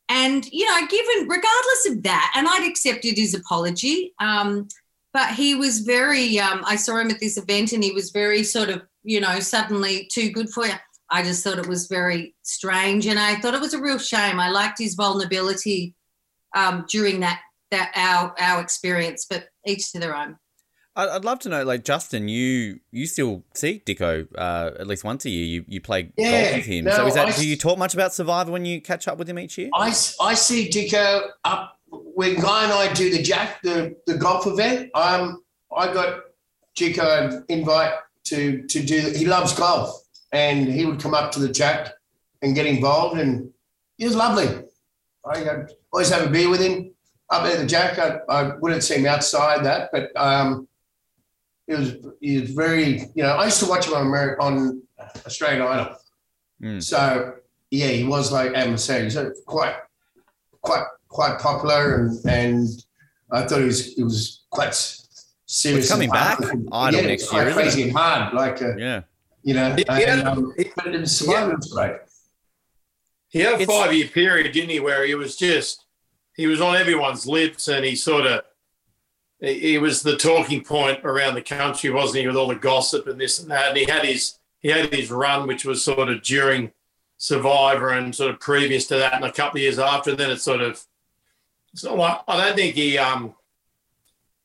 And, 0.09 0.47
you 0.51 0.67
know, 0.67 0.87
given, 0.87 1.29
regardless 1.29 1.87
of 1.91 2.03
that, 2.05 2.33
and 2.35 2.47
I'd 2.49 2.67
accepted 2.69 3.19
his 3.19 3.35
apology. 3.35 4.15
Um, 4.19 4.69
but 5.13 5.35
he 5.35 5.55
was 5.55 5.81
very, 5.81 6.39
um, 6.39 6.63
I 6.67 6.77
saw 6.77 6.99
him 6.99 7.11
at 7.11 7.21
this 7.21 7.37
event 7.37 7.73
and 7.73 7.83
he 7.83 7.93
was 7.93 8.11
very 8.11 8.43
sort 8.43 8.69
of, 8.69 8.83
you 9.03 9.21
know, 9.21 9.41
suddenly 9.41 10.09
too 10.13 10.31
good 10.31 10.51
for 10.51 10.67
you. 10.67 10.75
I 11.11 11.23
just 11.23 11.43
thought 11.43 11.59
it 11.59 11.67
was 11.67 11.87
very 11.89 12.35
strange, 12.43 13.07
and 13.07 13.19
I 13.19 13.37
thought 13.37 13.55
it 13.55 13.61
was 13.61 13.73
a 13.73 13.81
real 13.81 13.99
shame. 13.99 14.39
I 14.39 14.51
liked 14.51 14.79
his 14.79 14.95
vulnerability 14.95 15.95
um, 16.55 16.85
during 16.89 17.21
that 17.21 17.41
that 17.71 17.93
our 17.95 18.35
our 18.39 18.61
experience, 18.61 19.27
but 19.29 19.49
each 19.67 19.93
to 19.93 20.01
their 20.01 20.15
own. 20.15 20.37
I'd 20.99 21.25
love 21.25 21.39
to 21.41 21.49
know, 21.49 21.63
like 21.63 21.85
Justin, 21.85 22.29
you 22.29 22.81
you 22.91 23.07
still 23.07 23.45
see 23.55 23.81
Dicko 23.87 24.27
uh, 24.37 24.71
at 24.81 24.87
least 24.89 25.05
once 25.05 25.25
a 25.25 25.31
year. 25.31 25.45
You 25.45 25.65
you 25.69 25.81
play 25.81 26.13
yeah, 26.17 26.43
golf 26.43 26.57
with 26.57 26.67
him. 26.67 26.85
No, 26.87 26.91
so 26.93 27.07
is 27.07 27.15
that 27.15 27.29
I, 27.29 27.33
do 27.33 27.47
you 27.47 27.57
talk 27.57 27.79
much 27.79 27.95
about 27.95 28.13
Survivor 28.13 28.51
when 28.51 28.65
you 28.65 28.81
catch 28.81 29.07
up 29.07 29.17
with 29.17 29.29
him 29.29 29.39
each 29.39 29.57
year? 29.59 29.71
I, 29.75 29.89
I 30.21 30.35
see 30.35 30.69
Dicko 30.69 31.29
up 31.45 31.79
when 31.91 32.35
Guy 32.41 32.65
and 32.65 32.73
I 32.73 32.93
do 32.93 33.11
the 33.11 33.23
Jack 33.23 33.63
the 33.63 33.97
the 34.07 34.17
golf 34.19 34.47
event. 34.47 34.91
Um, 34.95 35.43
I 35.77 35.93
got 35.93 36.25
Dicko 36.77 37.33
an 37.33 37.45
invite 37.49 37.95
to 38.25 38.67
to 38.67 38.83
do. 38.83 39.13
He 39.15 39.25
loves 39.25 39.53
golf 39.53 40.03
and 40.33 40.67
he 40.67 40.85
would 40.85 41.01
come 41.01 41.15
up 41.15 41.33
to 41.33 41.41
the 41.41 41.53
chat 41.53 41.95
and 42.43 42.55
get 42.55 42.67
involved, 42.67 43.19
and 43.19 43.51
he 43.97 44.05
was 44.05 44.17
lovely. 44.17 44.65
I 45.25 45.65
always 45.93 46.11
have 46.11 46.27
a 46.27 46.31
beer 46.31 46.49
with 46.49 46.61
him 46.61 46.93
up 47.31 47.45
there, 47.45 47.57
the 47.57 47.67
Jack. 47.67 47.99
I, 47.99 48.19
I 48.29 48.57
wouldn't 48.57 48.83
see 48.83 48.97
him 48.97 49.07
outside 49.07 49.65
that, 49.65 49.91
but 49.93 50.11
um, 50.17 50.68
he 51.69 51.75
was 51.75 51.97
he 52.21 52.41
was 52.41 52.51
very. 52.51 53.01
You 53.15 53.23
know, 53.23 53.37
I 53.37 53.45
used 53.45 53.61
to 53.61 53.67
watch 53.67 53.87
him 53.87 53.95
on 53.95 54.07
America, 54.07 54.43
on 54.43 54.83
Australian 55.27 55.63
Idol. 55.63 55.97
Mm. 56.63 56.83
So 56.83 57.35
yeah, 57.71 57.89
he 57.89 58.05
was 58.05 58.33
like 58.33 58.55
Adam 58.55 58.77
said, 58.77 59.05
he's 59.05 59.19
quite 59.47 59.77
quite 60.63 60.85
quite 61.09 61.39
popular, 61.39 61.97
and 61.97 62.25
and 62.27 62.69
I 63.31 63.47
thought 63.47 63.61
he 63.61 63.67
was 63.67 63.95
he 63.95 64.03
was 64.03 64.45
quite 64.51 64.75
serious. 65.47 65.85
It's 65.85 65.91
coming 65.91 66.11
back, 66.11 66.41
Idol 66.73 67.01
yeah, 67.01 67.07
next 67.07 67.33
year, 67.33 67.53
crazy 67.53 67.85
and 67.85 67.93
hard, 67.93 68.35
like 68.35 68.61
a, 68.61 68.75
yeah 68.77 69.03
you 69.49 69.55
know, 69.55 69.75
and, 69.89 70.29
um, 70.29 70.53
but 70.77 70.95
it 70.95 71.01
was 71.01 71.27
yeah. 71.27 71.55
great. 71.73 71.97
He 73.29 73.41
had 73.41 73.61
a 73.61 73.67
five 73.67 73.95
year 73.95 74.09
period, 74.09 74.53
didn't 74.53 74.69
he, 74.69 74.79
where 74.79 75.07
he 75.07 75.15
was 75.15 75.37
just 75.37 75.87
he 76.35 76.47
was 76.47 76.61
on 76.61 76.77
everyone's 76.77 77.27
lips 77.27 77.69
and 77.69 77.85
he 77.85 77.97
sort 77.97 78.27
of 78.27 78.43
he 79.41 79.79
was 79.79 80.03
the 80.03 80.17
talking 80.17 80.65
point 80.65 81.05
around 81.05 81.35
the 81.35 81.43
country, 81.43 81.91
wasn't 81.91 82.21
he, 82.21 82.27
with 82.27 82.37
all 82.37 82.49
the 82.49 82.57
gossip 82.57 83.07
and 83.07 83.21
this 83.21 83.39
and 83.39 83.51
that. 83.51 83.69
And 83.69 83.77
he 83.77 83.85
had 83.85 84.05
his 84.05 84.39
he 84.61 84.69
had 84.69 84.93
his 84.93 85.11
run, 85.11 85.47
which 85.47 85.65
was 85.65 85.83
sort 85.83 86.09
of 86.09 86.23
during 86.23 86.73
Survivor 87.17 87.91
and 87.91 88.15
sort 88.15 88.31
of 88.31 88.41
previous 88.41 88.87
to 88.89 88.97
that, 88.97 89.15
and 89.15 89.25
a 89.25 89.33
couple 89.33 89.59
of 89.59 89.63
years 89.63 89.79
after. 89.79 90.11
And 90.11 90.19
then 90.19 90.31
it's 90.31 90.43
sort 90.43 90.61
of 90.61 90.85
so 91.75 92.01
I, 92.01 92.21
I 92.27 92.37
don't 92.37 92.57
think 92.57 92.75
he 92.75 92.99
um 92.99 93.35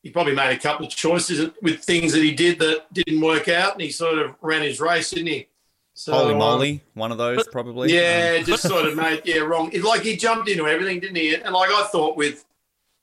he 0.02 0.10
probably 0.10 0.34
made 0.34 0.54
a 0.54 0.60
couple 0.60 0.86
of 0.86 0.92
choices 0.92 1.50
with 1.62 1.80
things 1.80 2.12
that 2.12 2.22
he 2.22 2.32
did 2.32 2.58
that 2.58 2.92
didn't 2.92 3.20
work 3.20 3.48
out, 3.48 3.72
and 3.72 3.80
he 3.82 3.90
sort 3.90 4.18
of 4.18 4.36
ran 4.42 4.62
his 4.62 4.78
race, 4.78 5.10
didn't 5.10 5.28
he? 5.28 5.48
So, 5.94 6.12
Holy 6.12 6.32
um, 6.32 6.38
moly, 6.38 6.72
um, 6.72 6.80
one 6.94 7.12
of 7.12 7.18
those 7.18 7.48
probably. 7.48 7.92
Yeah, 7.92 8.36
um. 8.38 8.44
just 8.44 8.64
sort 8.64 8.86
of 8.86 8.96
made 8.96 9.22
yeah 9.24 9.38
wrong. 9.38 9.70
like 9.82 10.02
he 10.02 10.16
jumped 10.16 10.48
into 10.48 10.66
everything, 10.66 11.00
didn't 11.00 11.16
he? 11.16 11.34
And 11.34 11.54
like 11.54 11.70
I 11.70 11.86
thought 11.90 12.16
with 12.16 12.44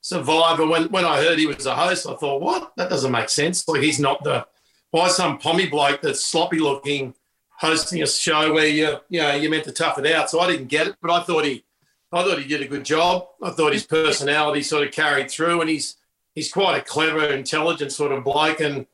Survivor, 0.01 0.65
when 0.65 0.85
when 0.89 1.05
I 1.05 1.17
heard 1.17 1.37
he 1.37 1.45
was 1.45 1.65
a 1.65 1.75
host, 1.75 2.07
I 2.07 2.15
thought, 2.15 2.41
what? 2.41 2.73
That 2.75 2.89
doesn't 2.89 3.11
make 3.11 3.29
sense. 3.29 3.67
Like 3.67 3.81
he's 3.81 3.99
not 3.99 4.23
the 4.23 4.45
why 4.89 5.07
some 5.07 5.37
pommy 5.37 5.67
bloke 5.67 6.01
that's 6.01 6.25
sloppy 6.25 6.59
looking 6.59 7.13
hosting 7.61 8.01
a 8.01 8.07
show 8.07 8.53
where 8.53 8.67
you 8.67 8.97
you 9.09 9.21
know 9.21 9.35
you're 9.35 9.51
meant 9.51 9.65
to 9.65 9.71
tough 9.71 9.99
it 9.99 10.11
out. 10.11 10.29
So 10.29 10.39
I 10.39 10.47
didn't 10.47 10.67
get 10.67 10.87
it, 10.87 10.95
but 11.01 11.11
I 11.11 11.21
thought 11.21 11.45
he 11.45 11.63
I 12.11 12.23
thought 12.23 12.39
he 12.39 12.47
did 12.47 12.61
a 12.61 12.67
good 12.67 12.83
job. 12.83 13.27
I 13.41 13.51
thought 13.51 13.73
his 13.73 13.85
personality 13.85 14.63
sort 14.63 14.85
of 14.85 14.93
carried 14.93 15.29
through, 15.29 15.61
and 15.61 15.69
he's 15.69 15.97
he's 16.33 16.51
quite 16.51 16.77
a 16.77 16.83
clever, 16.83 17.25
intelligent 17.27 17.91
sort 17.91 18.11
of 18.11 18.23
bloke. 18.23 18.59
And 18.59 18.87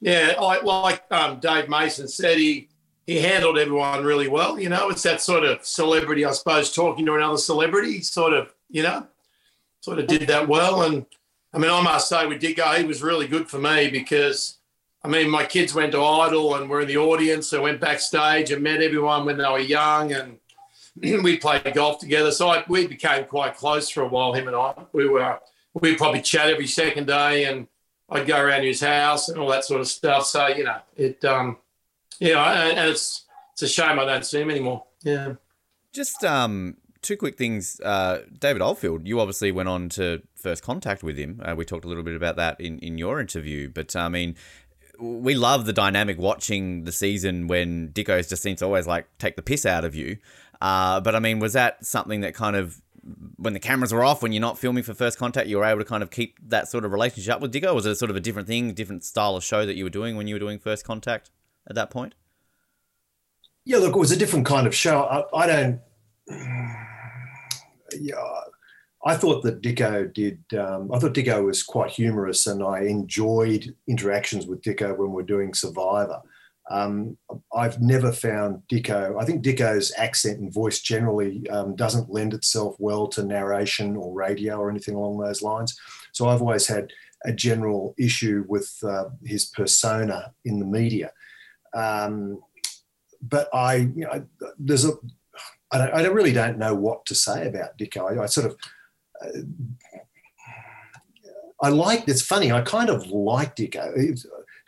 yeah, 0.00 0.34
I, 0.38 0.60
like 0.60 1.04
um, 1.10 1.40
Dave 1.40 1.68
Mason 1.68 2.08
said, 2.08 2.38
he 2.38 2.68
he 3.06 3.20
handled 3.20 3.58
everyone 3.58 4.04
really 4.04 4.28
well. 4.28 4.58
You 4.58 4.68
know, 4.68 4.88
it's 4.88 5.02
that 5.04 5.20
sort 5.20 5.44
of 5.44 5.64
celebrity, 5.64 6.24
I 6.24 6.32
suppose, 6.32 6.72
talking 6.72 7.06
to 7.06 7.14
another 7.14 7.36
celebrity, 7.36 8.00
sort 8.00 8.32
of, 8.32 8.52
you 8.70 8.82
know, 8.82 9.06
sort 9.84 9.98
of 9.98 10.06
did 10.06 10.22
that 10.28 10.48
well. 10.48 10.82
And 10.82 11.06
I 11.52 11.58
mean, 11.58 11.70
I 11.70 11.80
must 11.82 12.08
say, 12.08 12.26
we 12.26 12.38
did 12.38 12.56
go. 12.56 12.72
He 12.72 12.84
was 12.84 13.02
really 13.02 13.26
good 13.26 13.48
for 13.48 13.58
me 13.58 13.90
because. 13.90 14.58
I 15.02 15.06
mean, 15.06 15.28
my 15.28 15.44
kids 15.44 15.74
went 15.74 15.92
to 15.92 16.02
Idol 16.02 16.54
and 16.54 16.70
were 16.70 16.80
in 16.80 16.88
the 16.88 16.96
audience. 16.96 17.52
I 17.52 17.58
went 17.58 17.78
backstage 17.78 18.50
and 18.50 18.62
met 18.62 18.80
everyone 18.80 19.26
when 19.26 19.36
they 19.36 19.44
were 19.44 19.58
young, 19.58 20.14
and 20.14 20.38
we 20.96 21.36
played 21.36 21.74
golf 21.74 21.98
together. 21.98 22.32
So 22.32 22.48
I, 22.48 22.64
we 22.68 22.86
became 22.86 23.26
quite 23.26 23.54
close 23.54 23.90
for 23.90 24.02
a 24.02 24.08
while. 24.08 24.32
Him 24.32 24.48
and 24.48 24.56
I, 24.56 24.72
we 24.94 25.06
were 25.06 25.38
we'd 25.74 25.98
probably 25.98 26.22
chat 26.22 26.48
every 26.48 26.66
second 26.66 27.06
day 27.06 27.44
and 27.44 27.66
I'd 28.08 28.26
go 28.26 28.40
around 28.40 28.62
his 28.62 28.80
house 28.80 29.28
and 29.28 29.38
all 29.38 29.48
that 29.48 29.64
sort 29.64 29.80
of 29.80 29.88
stuff. 29.88 30.26
So, 30.26 30.46
you 30.48 30.64
know, 30.64 30.78
it, 30.96 31.24
um, 31.24 31.58
yeah, 32.20 32.68
and, 32.68 32.90
it's, 32.90 33.24
it's 33.52 33.62
a 33.62 33.68
shame 33.68 33.98
I 33.98 34.04
don't 34.04 34.24
see 34.24 34.40
him 34.40 34.50
anymore. 34.50 34.84
Yeah. 35.02 35.34
Just, 35.92 36.24
um, 36.24 36.76
two 37.04 37.16
quick 37.16 37.36
things. 37.36 37.80
Uh, 37.80 38.22
David 38.38 38.62
Oldfield, 38.62 39.06
you 39.06 39.20
obviously 39.20 39.52
went 39.52 39.68
on 39.68 39.88
to 39.90 40.22
first 40.34 40.62
contact 40.62 41.02
with 41.02 41.16
him. 41.16 41.40
Uh, 41.44 41.54
we 41.56 41.64
talked 41.64 41.84
a 41.84 41.88
little 41.88 42.02
bit 42.02 42.16
about 42.16 42.36
that 42.36 42.60
in, 42.60 42.78
in 42.80 42.98
your 42.98 43.20
interview, 43.20 43.68
but 43.68 43.94
I 43.94 44.08
mean, 44.08 44.34
we 44.98 45.34
love 45.34 45.66
the 45.66 45.72
dynamic 45.72 46.18
watching 46.18 46.84
the 46.84 46.92
season 46.92 47.46
when 47.46 47.90
Dicko's 47.90 48.28
just 48.28 48.42
seems 48.42 48.60
to 48.60 48.64
always 48.64 48.86
like 48.86 49.06
take 49.18 49.36
the 49.36 49.42
piss 49.42 49.66
out 49.66 49.84
of 49.84 49.94
you. 49.94 50.18
Uh, 50.60 51.00
but 51.00 51.14
I 51.14 51.18
mean, 51.18 51.38
was 51.38 51.52
that 51.52 51.84
something 51.84 52.20
that 52.20 52.34
kind 52.34 52.56
of 52.56 52.80
when 53.36 53.52
the 53.52 53.60
cameras 53.60 53.92
were 53.92 54.02
off, 54.02 54.22
when 54.22 54.32
you're 54.32 54.40
not 54.40 54.58
filming 54.58 54.82
for 54.82 54.94
First 54.94 55.18
Contact, 55.18 55.46
you 55.46 55.58
were 55.58 55.64
able 55.64 55.80
to 55.80 55.84
kind 55.84 56.02
of 56.02 56.10
keep 56.10 56.38
that 56.48 56.68
sort 56.68 56.84
of 56.84 56.92
relationship 56.92 57.40
with 57.40 57.52
Dicko? 57.52 57.74
Was 57.74 57.86
it 57.86 57.96
sort 57.96 58.10
of 58.10 58.16
a 58.16 58.20
different 58.20 58.48
thing, 58.48 58.72
different 58.72 59.04
style 59.04 59.36
of 59.36 59.44
show 59.44 59.66
that 59.66 59.76
you 59.76 59.84
were 59.84 59.90
doing 59.90 60.16
when 60.16 60.26
you 60.26 60.34
were 60.34 60.38
doing 60.38 60.58
First 60.58 60.84
Contact 60.84 61.30
at 61.68 61.74
that 61.74 61.90
point? 61.90 62.14
Yeah, 63.66 63.78
look, 63.78 63.94
it 63.94 63.98
was 63.98 64.12
a 64.12 64.16
different 64.16 64.46
kind 64.46 64.66
of 64.66 64.74
show. 64.74 65.02
I, 65.02 65.24
I 65.36 65.46
don't. 65.46 65.80
Yeah, 68.00 68.40
I 69.04 69.16
thought 69.16 69.42
that 69.42 69.62
Dicko 69.62 70.12
did. 70.12 70.40
Um, 70.58 70.90
I 70.92 70.98
thought 70.98 71.14
Dicko 71.14 71.44
was 71.44 71.62
quite 71.62 71.90
humorous, 71.90 72.46
and 72.46 72.62
I 72.62 72.80
enjoyed 72.82 73.74
interactions 73.86 74.46
with 74.46 74.62
Dicko 74.62 74.96
when 74.96 75.12
we 75.12 75.22
are 75.22 75.26
doing 75.26 75.54
Survivor. 75.54 76.20
Um, 76.70 77.18
I've 77.54 77.80
never 77.80 78.10
found 78.10 78.62
Dicko, 78.72 79.20
I 79.20 79.26
think 79.26 79.44
Dicko's 79.44 79.92
accent 79.98 80.40
and 80.40 80.52
voice 80.52 80.80
generally 80.80 81.48
um, 81.50 81.76
doesn't 81.76 82.10
lend 82.10 82.32
itself 82.32 82.76
well 82.78 83.06
to 83.08 83.22
narration 83.22 83.96
or 83.96 84.14
radio 84.14 84.56
or 84.56 84.70
anything 84.70 84.94
along 84.94 85.18
those 85.18 85.42
lines. 85.42 85.78
So 86.12 86.26
I've 86.28 86.40
always 86.40 86.66
had 86.66 86.90
a 87.26 87.32
general 87.32 87.94
issue 87.98 88.44
with 88.48 88.74
uh, 88.82 89.06
his 89.24 89.46
persona 89.46 90.32
in 90.44 90.58
the 90.58 90.66
media. 90.66 91.12
Um, 91.74 92.40
but 93.20 93.48
I, 93.52 93.74
you 93.94 94.04
know, 94.06 94.26
there's 94.58 94.86
a, 94.86 94.92
I, 95.70 95.78
don't, 95.78 95.94
I 95.94 96.06
really 96.06 96.32
don't 96.32 96.58
know 96.58 96.74
what 96.74 97.04
to 97.06 97.14
say 97.14 97.46
about 97.46 97.76
Dicko. 97.78 98.18
I, 98.18 98.22
I 98.22 98.26
sort 98.26 98.46
of, 98.46 98.56
uh, 99.22 99.40
I 101.62 101.68
like. 101.68 102.06
It's 102.08 102.22
funny. 102.22 102.52
I 102.52 102.60
kind 102.60 102.90
of 102.90 103.06
like 103.06 103.56
Dicko. 103.56 104.18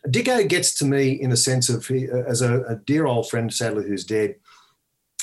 Dicko 0.08 0.48
gets 0.48 0.78
to 0.78 0.84
me 0.84 1.10
in 1.12 1.32
a 1.32 1.36
sense 1.36 1.68
of 1.68 1.90
as 2.28 2.40
a, 2.40 2.62
a 2.62 2.76
dear 2.76 3.06
old 3.06 3.28
friend, 3.28 3.52
sadly, 3.52 3.86
who's 3.86 4.04
dead, 4.04 4.36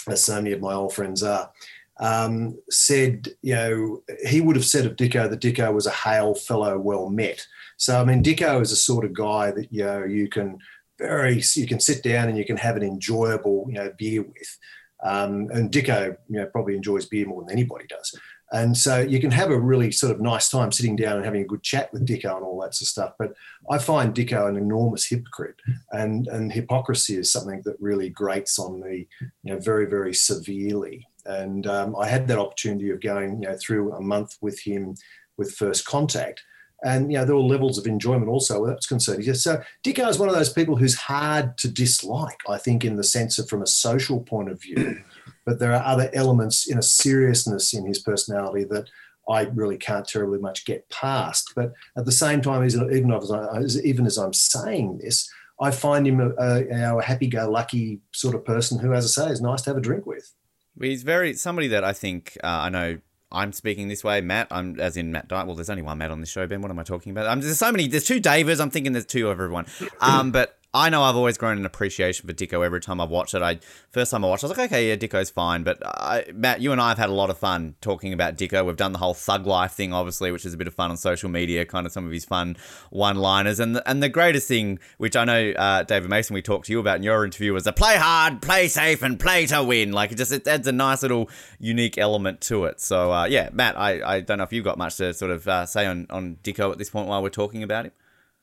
as 0.07 0.23
so 0.23 0.35
many 0.35 0.51
of 0.51 0.61
my 0.61 0.73
old 0.73 0.93
friends 0.93 1.23
are. 1.23 1.51
Um, 1.99 2.59
said, 2.69 3.29
you 3.41 3.55
know, 3.55 4.03
he 4.27 4.41
would 4.41 4.55
have 4.55 4.65
said 4.65 4.85
of 4.85 4.95
Dicko 4.95 5.29
that 5.29 5.39
Dicko 5.39 5.73
was 5.73 5.85
a 5.85 5.91
hail 5.91 6.35
fellow 6.35 6.77
well 6.77 7.09
met. 7.09 7.45
So, 7.77 7.99
I 7.99 8.03
mean, 8.03 8.23
Dicko 8.23 8.61
is 8.61 8.71
a 8.71 8.75
sort 8.75 9.05
of 9.05 9.13
guy 9.13 9.51
that, 9.51 9.71
you 9.71 9.83
know, 9.83 10.03
you 10.03 10.27
can 10.27 10.57
very, 10.99 11.41
you 11.55 11.67
can 11.67 11.79
sit 11.79 12.03
down 12.03 12.29
and 12.29 12.37
you 12.37 12.45
can 12.45 12.57
have 12.57 12.75
an 12.75 12.83
enjoyable, 12.83 13.65
you 13.67 13.75
know, 13.75 13.91
beer 13.97 14.23
with. 14.23 14.57
Um, 15.03 15.49
and 15.53 15.71
Dicko, 15.71 16.15
you 16.29 16.39
know, 16.39 16.45
probably 16.47 16.75
enjoys 16.75 17.05
beer 17.05 17.25
more 17.25 17.43
than 17.43 17.51
anybody 17.51 17.85
does. 17.87 18.17
And 18.53 18.77
so 18.77 18.99
you 18.99 19.19
can 19.19 19.31
have 19.31 19.49
a 19.49 19.59
really 19.59 19.91
sort 19.91 20.11
of 20.11 20.21
nice 20.21 20.49
time 20.49 20.71
sitting 20.71 20.95
down 20.95 21.15
and 21.15 21.25
having 21.25 21.41
a 21.41 21.47
good 21.47 21.63
chat 21.63 21.91
with 21.91 22.05
Dicko 22.05 22.35
and 22.35 22.45
all 22.45 22.61
that 22.61 22.75
sort 22.75 22.83
of 22.83 22.87
stuff. 22.87 23.13
But 23.17 23.33
I 23.69 23.79
find 23.79 24.13
Dicko 24.13 24.47
an 24.47 24.57
enormous 24.57 25.05
hypocrite, 25.05 25.55
and 25.91 26.27
and 26.27 26.53
hypocrisy 26.53 27.17
is 27.17 27.31
something 27.31 27.63
that 27.65 27.77
really 27.79 28.09
grates 28.09 28.59
on 28.59 28.79
me, 28.79 29.07
you 29.43 29.53
know, 29.53 29.59
very 29.59 29.87
very 29.87 30.13
severely. 30.13 31.07
And 31.25 31.65
um, 31.65 31.95
I 31.95 32.07
had 32.07 32.27
that 32.27 32.37
opportunity 32.37 32.91
of 32.91 33.01
going, 33.01 33.41
you 33.41 33.49
know, 33.49 33.57
through 33.57 33.93
a 33.93 34.01
month 34.01 34.37
with 34.39 34.59
him 34.59 34.95
with 35.37 35.55
First 35.55 35.85
Contact, 35.85 36.43
and 36.83 37.11
you 37.11 37.17
know 37.17 37.25
there 37.25 37.35
were 37.35 37.41
levels 37.41 37.77
of 37.77 37.87
enjoyment 37.87 38.29
also 38.29 38.61
where 38.61 38.71
that's 38.71 38.87
concerned. 38.87 39.23
So 39.37 39.61
Dicko 39.83 40.09
is 40.09 40.19
one 40.19 40.29
of 40.29 40.35
those 40.35 40.51
people 40.51 40.75
who's 40.75 40.95
hard 40.95 41.57
to 41.59 41.69
dislike, 41.69 42.39
I 42.47 42.57
think, 42.57 42.83
in 42.83 42.95
the 42.95 43.03
sense 43.03 43.39
of 43.39 43.47
from 43.47 43.61
a 43.61 43.67
social 43.67 44.21
point 44.21 44.49
of 44.49 44.61
view 44.61 45.01
but 45.45 45.59
there 45.59 45.73
are 45.73 45.83
other 45.83 46.09
elements 46.13 46.67
in 46.67 46.77
a 46.77 46.83
seriousness 46.83 47.73
in 47.73 47.85
his 47.85 47.99
personality 47.99 48.63
that 48.65 48.89
I 49.29 49.43
really 49.43 49.77
can't 49.77 50.07
terribly 50.07 50.39
much 50.39 50.65
get 50.65 50.89
past. 50.89 51.53
But 51.55 51.73
at 51.97 52.05
the 52.05 52.11
same 52.11 52.41
time, 52.41 52.65
even 52.65 53.11
as, 53.11 53.85
even 53.85 54.05
as 54.05 54.17
I'm 54.17 54.33
saying 54.33 54.99
this, 54.99 55.29
I 55.61 55.71
find 55.71 56.07
him 56.07 56.19
a, 56.19 56.31
a, 56.37 56.97
a 56.97 57.01
happy-go-lucky 57.01 58.01
sort 58.11 58.35
of 58.35 58.43
person 58.43 58.79
who, 58.79 58.93
as 58.93 59.17
I 59.17 59.25
say, 59.25 59.31
is 59.31 59.41
nice 59.41 59.61
to 59.63 59.69
have 59.69 59.77
a 59.77 59.81
drink 59.81 60.05
with. 60.05 60.33
He's 60.81 61.03
very 61.03 61.33
somebody 61.33 61.67
that 61.69 61.83
I 61.83 61.93
think 61.93 62.37
uh, 62.43 62.47
I 62.47 62.69
know. 62.69 62.97
I'm 63.33 63.51
speaking 63.51 63.87
this 63.87 64.03
way, 64.03 64.21
Matt. 64.21 64.47
I'm 64.51 64.79
as 64.79 64.95
in 64.95 65.11
Matt. 65.11 65.27
Dyke. 65.27 65.47
Well, 65.47 65.55
there's 65.55 65.69
only 65.69 65.81
one 65.81 65.97
Matt 65.97 66.11
on 66.11 66.19
this 66.19 66.29
show, 66.29 66.45
Ben. 66.45 66.61
What 66.61 66.69
am 66.71 66.79
I 66.79 66.83
talking 66.83 67.11
about? 67.11 67.25
Um, 67.25 67.41
there's 67.41 67.57
so 67.57 67.71
many. 67.71 67.87
There's 67.87 68.05
two 68.05 68.19
Davids. 68.19 68.59
I'm 68.59 68.69
thinking 68.69 68.93
there's 68.93 69.05
two 69.05 69.27
of 69.27 69.31
everyone. 69.31 69.65
Um, 69.99 70.31
but 70.31 70.57
I 70.75 70.89
know 70.89 71.03
I've 71.03 71.15
always 71.15 71.37
grown 71.37 71.59
an 71.59 71.65
appreciation 71.67 72.27
for 72.27 72.33
Dicko 72.33 72.65
every 72.65 72.81
time 72.81 72.99
I've 72.99 73.11
watched 73.11 73.35
it. 73.35 73.43
I 73.43 73.59
first 73.91 74.09
time 74.09 74.25
I 74.25 74.27
watched, 74.27 74.43
it, 74.43 74.47
I 74.47 74.49
was 74.49 74.57
like, 74.57 74.71
okay, 74.71 74.89
yeah, 74.89 74.95
Dicko's 74.95 75.29
fine. 75.29 75.63
But 75.63 75.85
I, 75.85 76.25
Matt, 76.33 76.61
you 76.61 76.71
and 76.71 76.81
I 76.81 76.89
have 76.89 76.97
had 76.97 77.09
a 77.09 77.13
lot 77.13 77.29
of 77.29 77.37
fun 77.37 77.75
talking 77.79 78.11
about 78.11 78.37
Dicko. 78.37 78.65
We've 78.65 78.75
done 78.75 78.91
the 78.91 78.97
whole 78.97 79.13
thug 79.13 79.45
life 79.45 79.73
thing, 79.73 79.93
obviously, 79.93 80.31
which 80.31 80.45
is 80.45 80.53
a 80.53 80.57
bit 80.57 80.65
of 80.65 80.73
fun 80.73 80.89
on 80.89 80.97
social 80.97 81.29
media, 81.29 81.63
kind 81.63 81.85
of 81.85 81.91
some 81.91 82.07
of 82.07 82.11
his 82.11 82.25
fun 82.25 82.57
one-liners. 82.89 83.59
And 83.59 83.75
the, 83.75 83.87
and 83.87 84.01
the 84.01 84.09
greatest 84.09 84.47
thing, 84.47 84.79
which 84.97 85.15
I 85.15 85.25
know 85.25 85.51
uh, 85.51 85.83
David 85.83 86.09
Mason, 86.09 86.33
we 86.33 86.41
talked 86.41 86.65
to 86.65 86.71
you 86.71 86.79
about 86.79 86.97
in 86.97 87.03
your 87.03 87.23
interview, 87.23 87.53
was 87.53 87.65
the 87.65 87.73
play 87.73 87.97
hard, 87.97 88.41
play 88.41 88.67
safe, 88.67 89.03
and 89.03 89.19
play 89.19 89.45
to 89.45 89.63
win. 89.63 89.91
Like 89.91 90.11
it 90.11 90.17
just 90.17 90.31
it 90.31 90.47
adds 90.47 90.67
a 90.67 90.71
nice 90.71 91.03
little 91.03 91.29
unique 91.59 91.99
element 91.99 92.41
to 92.41 92.65
it. 92.65 92.81
So 92.81 93.11
uh, 93.11 93.25
yeah, 93.25 93.49
Matt, 93.53 93.77
I, 93.77 94.15
I 94.15 94.21
don't 94.21 94.39
know 94.39 94.43
if 94.43 94.51
you've 94.51 94.65
got 94.65 94.79
much 94.79 94.97
to 94.97 95.13
sort 95.13 95.29
of 95.29 95.47
uh, 95.47 95.67
say 95.67 95.85
on 95.85 96.07
on 96.09 96.37
Dicko 96.43 96.71
at 96.71 96.79
this 96.79 96.89
point 96.89 97.07
while 97.07 97.21
we're 97.21 97.29
talking 97.29 97.61
about 97.61 97.85
him. 97.85 97.91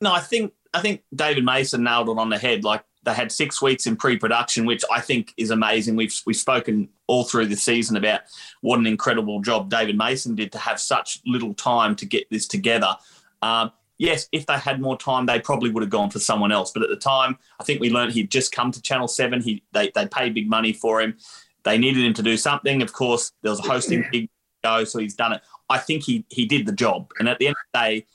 No, 0.00 0.12
I 0.12 0.20
think 0.20 0.54
I 0.72 0.80
think 0.80 1.02
David 1.14 1.44
Mason 1.44 1.82
nailed 1.82 2.08
it 2.08 2.18
on 2.18 2.28
the 2.28 2.38
head. 2.38 2.64
Like 2.64 2.84
they 3.02 3.14
had 3.14 3.32
six 3.32 3.62
weeks 3.62 3.86
in 3.86 3.96
pre-production, 3.96 4.66
which 4.66 4.84
I 4.90 5.00
think 5.00 5.32
is 5.36 5.50
amazing. 5.50 5.96
We've 5.96 6.14
we've 6.26 6.36
spoken 6.36 6.88
all 7.06 7.24
through 7.24 7.46
the 7.46 7.56
season 7.56 7.96
about 7.96 8.20
what 8.60 8.78
an 8.78 8.86
incredible 8.86 9.40
job 9.40 9.70
David 9.70 9.96
Mason 9.96 10.34
did 10.34 10.52
to 10.52 10.58
have 10.58 10.78
such 10.78 11.20
little 11.26 11.54
time 11.54 11.96
to 11.96 12.06
get 12.06 12.28
this 12.30 12.46
together. 12.46 12.96
Um, 13.42 13.72
yes, 13.98 14.28
if 14.32 14.46
they 14.46 14.58
had 14.58 14.80
more 14.80 14.98
time, 14.98 15.26
they 15.26 15.40
probably 15.40 15.70
would 15.70 15.82
have 15.82 15.90
gone 15.90 16.10
for 16.10 16.18
someone 16.18 16.52
else. 16.52 16.72
But 16.72 16.82
at 16.82 16.90
the 16.90 16.96
time, 16.96 17.38
I 17.58 17.64
think 17.64 17.80
we 17.80 17.90
learned 17.90 18.12
he'd 18.12 18.30
just 18.30 18.52
come 18.52 18.70
to 18.70 18.82
Channel 18.82 19.08
Seven. 19.08 19.40
He 19.40 19.62
they 19.72 19.90
they 19.94 20.06
paid 20.06 20.34
big 20.34 20.48
money 20.48 20.72
for 20.72 21.00
him. 21.00 21.16
They 21.64 21.78
needed 21.78 22.04
him 22.04 22.14
to 22.14 22.22
do 22.22 22.36
something. 22.36 22.80
Of 22.82 22.92
course, 22.92 23.32
there 23.42 23.50
was 23.50 23.60
a 23.60 23.68
hosting 23.68 24.04
gig 24.12 24.28
go, 24.62 24.84
so 24.84 24.98
he's 24.98 25.14
done 25.14 25.32
it. 25.32 25.42
I 25.68 25.78
think 25.78 26.04
he 26.04 26.24
he 26.28 26.46
did 26.46 26.66
the 26.66 26.72
job. 26.72 27.12
And 27.18 27.28
at 27.28 27.38
the 27.38 27.48
end 27.48 27.56
of 27.56 27.72
the 27.72 27.78
day, 27.78 28.06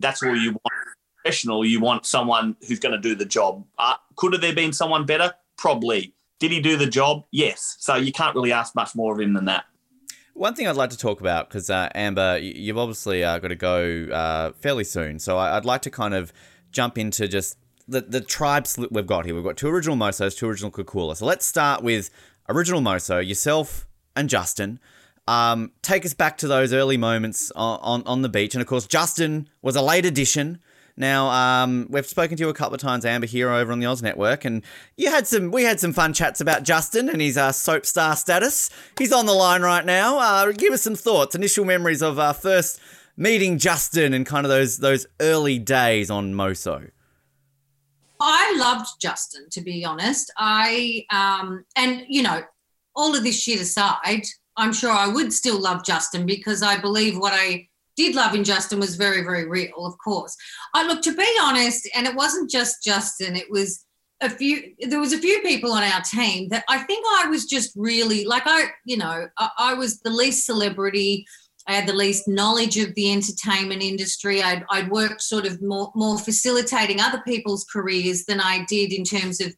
that's 0.00 0.22
all 0.22 0.36
you 0.36 0.50
want 0.52 0.93
professional, 1.24 1.64
you 1.64 1.80
want 1.80 2.04
someone 2.04 2.54
who's 2.68 2.78
going 2.78 2.94
to 2.94 3.00
do 3.00 3.14
the 3.14 3.24
job. 3.24 3.64
Uh, 3.78 3.94
could 4.16 4.32
have 4.34 4.42
there 4.42 4.54
been 4.54 4.72
someone 4.72 5.06
better? 5.06 5.32
Probably. 5.56 6.12
Did 6.38 6.50
he 6.50 6.60
do 6.60 6.76
the 6.76 6.86
job? 6.86 7.24
Yes. 7.30 7.76
So 7.80 7.94
you 7.94 8.12
can't 8.12 8.34
really 8.34 8.52
ask 8.52 8.74
much 8.74 8.94
more 8.94 9.14
of 9.14 9.20
him 9.20 9.32
than 9.32 9.46
that. 9.46 9.64
One 10.34 10.54
thing 10.54 10.66
I'd 10.66 10.76
like 10.76 10.90
to 10.90 10.98
talk 10.98 11.20
about, 11.20 11.48
because 11.48 11.70
uh, 11.70 11.88
Amber, 11.94 12.38
you've 12.38 12.76
obviously 12.76 13.24
uh, 13.24 13.38
got 13.38 13.48
to 13.48 13.56
go 13.56 14.06
uh, 14.12 14.52
fairly 14.60 14.84
soon. 14.84 15.18
So 15.18 15.38
I'd 15.38 15.64
like 15.64 15.82
to 15.82 15.90
kind 15.90 16.12
of 16.12 16.32
jump 16.72 16.98
into 16.98 17.26
just 17.28 17.56
the, 17.88 18.02
the 18.02 18.20
tribes 18.20 18.76
we've 18.90 19.06
got 19.06 19.24
here. 19.24 19.34
We've 19.34 19.44
got 19.44 19.56
two 19.56 19.68
original 19.68 19.96
Mosos, 19.96 20.36
two 20.36 20.48
original 20.48 20.72
Kukula. 20.72 21.16
So 21.16 21.24
let's 21.24 21.46
start 21.46 21.82
with 21.82 22.10
original 22.48 22.82
Moso, 22.82 23.26
yourself 23.26 23.86
and 24.16 24.28
Justin. 24.28 24.80
Um, 25.26 25.70
take 25.80 26.04
us 26.04 26.12
back 26.12 26.36
to 26.38 26.48
those 26.48 26.74
early 26.74 26.98
moments 26.98 27.50
on, 27.52 27.78
on, 27.80 28.02
on 28.04 28.22
the 28.22 28.28
beach. 28.28 28.54
And 28.54 28.60
of 28.60 28.66
course, 28.66 28.86
Justin 28.86 29.48
was 29.62 29.76
a 29.76 29.82
late 29.82 30.04
addition. 30.04 30.58
Now, 30.96 31.28
um, 31.30 31.86
we've 31.90 32.06
spoken 32.06 32.36
to 32.36 32.44
you 32.44 32.48
a 32.48 32.54
couple 32.54 32.74
of 32.74 32.80
times, 32.80 33.04
Amber, 33.04 33.26
here 33.26 33.50
over 33.50 33.72
on 33.72 33.80
the 33.80 33.86
Oz 33.86 34.00
Network, 34.02 34.44
and 34.44 34.62
you 34.96 35.10
had 35.10 35.26
some. 35.26 35.50
We 35.50 35.64
had 35.64 35.80
some 35.80 35.92
fun 35.92 36.12
chats 36.12 36.40
about 36.40 36.62
Justin 36.62 37.08
and 37.08 37.20
his 37.20 37.36
uh, 37.36 37.50
soap 37.50 37.84
star 37.84 38.14
status. 38.14 38.70
He's 38.96 39.12
on 39.12 39.26
the 39.26 39.32
line 39.32 39.62
right 39.62 39.84
now. 39.84 40.18
Uh, 40.18 40.52
give 40.52 40.72
us 40.72 40.82
some 40.82 40.94
thoughts, 40.94 41.34
initial 41.34 41.64
memories 41.64 42.00
of 42.00 42.18
uh, 42.18 42.32
first 42.32 42.80
meeting 43.16 43.58
Justin 43.58 44.14
and 44.14 44.24
kind 44.24 44.46
of 44.46 44.50
those 44.50 44.78
those 44.78 45.06
early 45.20 45.58
days 45.58 46.10
on 46.10 46.32
Moso. 46.32 46.90
I 48.20 48.56
loved 48.56 48.88
Justin, 49.00 49.48
to 49.50 49.60
be 49.60 49.84
honest. 49.84 50.32
I 50.38 51.06
um, 51.10 51.64
and 51.74 52.04
you 52.08 52.22
know, 52.22 52.42
all 52.94 53.16
of 53.16 53.24
this 53.24 53.40
shit 53.40 53.60
aside, 53.60 54.26
I'm 54.56 54.72
sure 54.72 54.92
I 54.92 55.08
would 55.08 55.32
still 55.32 55.60
love 55.60 55.84
Justin 55.84 56.24
because 56.24 56.62
I 56.62 56.78
believe 56.78 57.18
what 57.18 57.32
I 57.34 57.68
did 57.96 58.14
love 58.14 58.34
in 58.34 58.44
Justin 58.44 58.80
was 58.80 58.96
very, 58.96 59.22
very 59.22 59.48
real, 59.48 59.86
of 59.86 59.94
course. 60.02 60.36
I 60.74 60.86
look 60.86 61.02
to 61.02 61.14
be 61.14 61.28
honest, 61.42 61.88
and 61.94 62.06
it 62.06 62.14
wasn't 62.14 62.50
just 62.50 62.82
Justin, 62.82 63.36
it 63.36 63.50
was 63.50 63.84
a 64.20 64.30
few 64.30 64.74
there 64.80 65.00
was 65.00 65.12
a 65.12 65.18
few 65.18 65.40
people 65.40 65.72
on 65.72 65.82
our 65.82 66.00
team 66.00 66.48
that 66.48 66.64
I 66.68 66.78
think 66.78 67.04
I 67.18 67.26
was 67.28 67.46
just 67.46 67.72
really 67.76 68.24
like 68.24 68.44
I, 68.46 68.66
you 68.84 68.96
know, 68.96 69.26
I, 69.38 69.48
I 69.58 69.74
was 69.74 70.00
the 70.00 70.10
least 70.10 70.46
celebrity. 70.46 71.26
I 71.66 71.72
had 71.72 71.88
the 71.88 71.94
least 71.94 72.28
knowledge 72.28 72.76
of 72.78 72.94
the 72.94 73.10
entertainment 73.10 73.82
industry. 73.82 74.42
I'd, 74.42 74.64
I'd 74.70 74.90
worked 74.90 75.22
sort 75.22 75.46
of 75.46 75.62
more, 75.62 75.90
more 75.94 76.18
facilitating 76.18 77.00
other 77.00 77.22
people's 77.26 77.64
careers 77.64 78.26
than 78.26 78.38
I 78.38 78.66
did 78.68 78.92
in 78.92 79.02
terms 79.02 79.40
of 79.40 79.54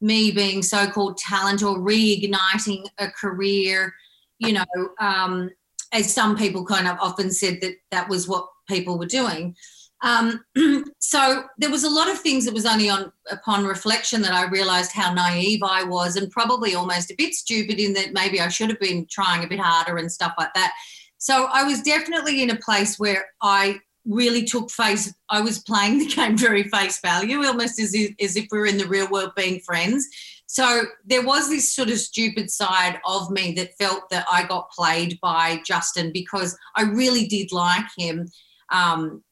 me 0.00 0.30
being 0.30 0.62
so-called 0.62 1.16
talent 1.16 1.64
or 1.64 1.78
reigniting 1.80 2.86
a 2.98 3.08
career 3.10 3.92
you 4.38 4.52
know 4.52 4.64
um, 5.00 5.50
as 5.92 6.12
some 6.12 6.36
people 6.36 6.64
kind 6.64 6.86
of 6.86 6.98
often 7.00 7.30
said 7.30 7.60
that 7.60 7.74
that 7.90 8.08
was 8.08 8.28
what 8.28 8.48
people 8.68 8.98
were 8.98 9.06
doing. 9.06 9.56
Um, 10.02 10.44
so 10.98 11.44
there 11.58 11.70
was 11.70 11.84
a 11.84 11.90
lot 11.90 12.08
of 12.08 12.20
things 12.20 12.44
that 12.44 12.54
was 12.54 12.66
only 12.66 12.88
on 12.88 13.12
upon 13.30 13.66
reflection 13.66 14.22
that 14.22 14.32
I 14.32 14.48
realized 14.48 14.92
how 14.92 15.12
naive 15.12 15.60
I 15.62 15.82
was 15.84 16.16
and 16.16 16.30
probably 16.30 16.74
almost 16.74 17.10
a 17.10 17.16
bit 17.16 17.34
stupid 17.34 17.80
in 17.80 17.94
that 17.94 18.12
maybe 18.12 18.40
I 18.40 18.48
should 18.48 18.70
have 18.70 18.80
been 18.80 19.06
trying 19.10 19.44
a 19.44 19.48
bit 19.48 19.60
harder 19.60 19.96
and 19.96 20.10
stuff 20.10 20.34
like 20.38 20.54
that. 20.54 20.72
So 21.18 21.48
I 21.52 21.64
was 21.64 21.82
definitely 21.82 22.42
in 22.42 22.50
a 22.50 22.56
place 22.56 22.98
where 22.98 23.26
I 23.42 23.80
really 24.04 24.44
took 24.44 24.70
face 24.70 25.12
I 25.28 25.40
was 25.40 25.58
playing 25.58 25.98
the 25.98 26.06
game 26.14 26.36
very 26.36 26.64
face 26.64 27.00
value, 27.00 27.44
almost 27.44 27.80
as 27.80 27.94
if, 27.94 28.14
as 28.20 28.36
if 28.36 28.46
we 28.50 28.58
were 28.58 28.66
in 28.66 28.78
the 28.78 28.86
real 28.86 29.10
world 29.10 29.32
being 29.36 29.60
friends. 29.60 30.06
So 30.50 30.84
there 31.04 31.22
was 31.22 31.50
this 31.50 31.74
sort 31.74 31.90
of 31.90 31.98
stupid 31.98 32.50
side 32.50 32.98
of 33.06 33.30
me 33.30 33.52
that 33.52 33.76
felt 33.78 34.08
that 34.08 34.24
I 34.32 34.44
got 34.44 34.70
played 34.70 35.20
by 35.20 35.60
Justin 35.64 36.10
because 36.10 36.56
I 36.74 36.82
really 36.84 37.26
did 37.26 37.52
like 37.52 37.84
him. 37.96 38.28
Um, 38.72 39.22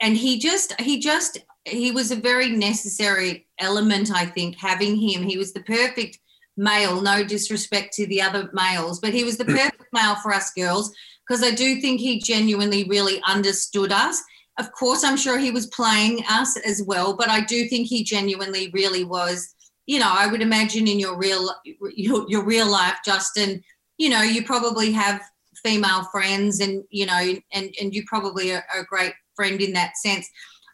and 0.00 0.14
he 0.14 0.38
just, 0.38 0.78
he 0.78 1.00
just, 1.00 1.38
he 1.64 1.92
was 1.92 2.10
a 2.10 2.16
very 2.16 2.50
necessary 2.50 3.46
element, 3.58 4.12
I 4.14 4.26
think, 4.26 4.56
having 4.56 4.96
him. 4.96 5.22
He 5.22 5.38
was 5.38 5.54
the 5.54 5.62
perfect 5.62 6.18
male, 6.58 7.00
no 7.00 7.24
disrespect 7.24 7.94
to 7.94 8.06
the 8.06 8.20
other 8.20 8.50
males, 8.52 9.00
but 9.00 9.14
he 9.14 9.24
was 9.24 9.38
the 9.38 9.44
perfect 9.46 9.86
male 9.94 10.16
for 10.16 10.34
us 10.34 10.52
girls 10.52 10.94
because 11.26 11.42
I 11.42 11.52
do 11.52 11.80
think 11.80 12.00
he 12.00 12.20
genuinely 12.20 12.84
really 12.84 13.22
understood 13.26 13.92
us. 13.92 14.22
Of 14.58 14.72
course, 14.72 15.04
I'm 15.04 15.16
sure 15.16 15.38
he 15.38 15.52
was 15.52 15.68
playing 15.68 16.22
us 16.28 16.58
as 16.58 16.82
well, 16.82 17.16
but 17.16 17.30
I 17.30 17.40
do 17.40 17.66
think 17.66 17.86
he 17.86 18.04
genuinely 18.04 18.70
really 18.74 19.04
was 19.04 19.54
you 19.88 19.98
know, 19.98 20.12
I 20.14 20.26
would 20.26 20.42
imagine 20.42 20.86
in 20.86 21.00
your 21.00 21.16
real 21.16 21.50
your, 21.64 22.28
your 22.28 22.44
real 22.44 22.70
life, 22.70 22.98
Justin, 23.04 23.62
you 23.96 24.10
know, 24.10 24.20
you 24.20 24.44
probably 24.44 24.92
have 24.92 25.22
female 25.64 26.04
friends 26.04 26.60
and 26.60 26.84
you 26.90 27.06
know 27.06 27.34
and 27.52 27.74
and 27.80 27.94
you 27.94 28.04
probably 28.06 28.52
are 28.52 28.62
a 28.78 28.84
great 28.84 29.14
friend 29.34 29.60
in 29.62 29.72
that 29.72 29.96
sense. 29.96 30.28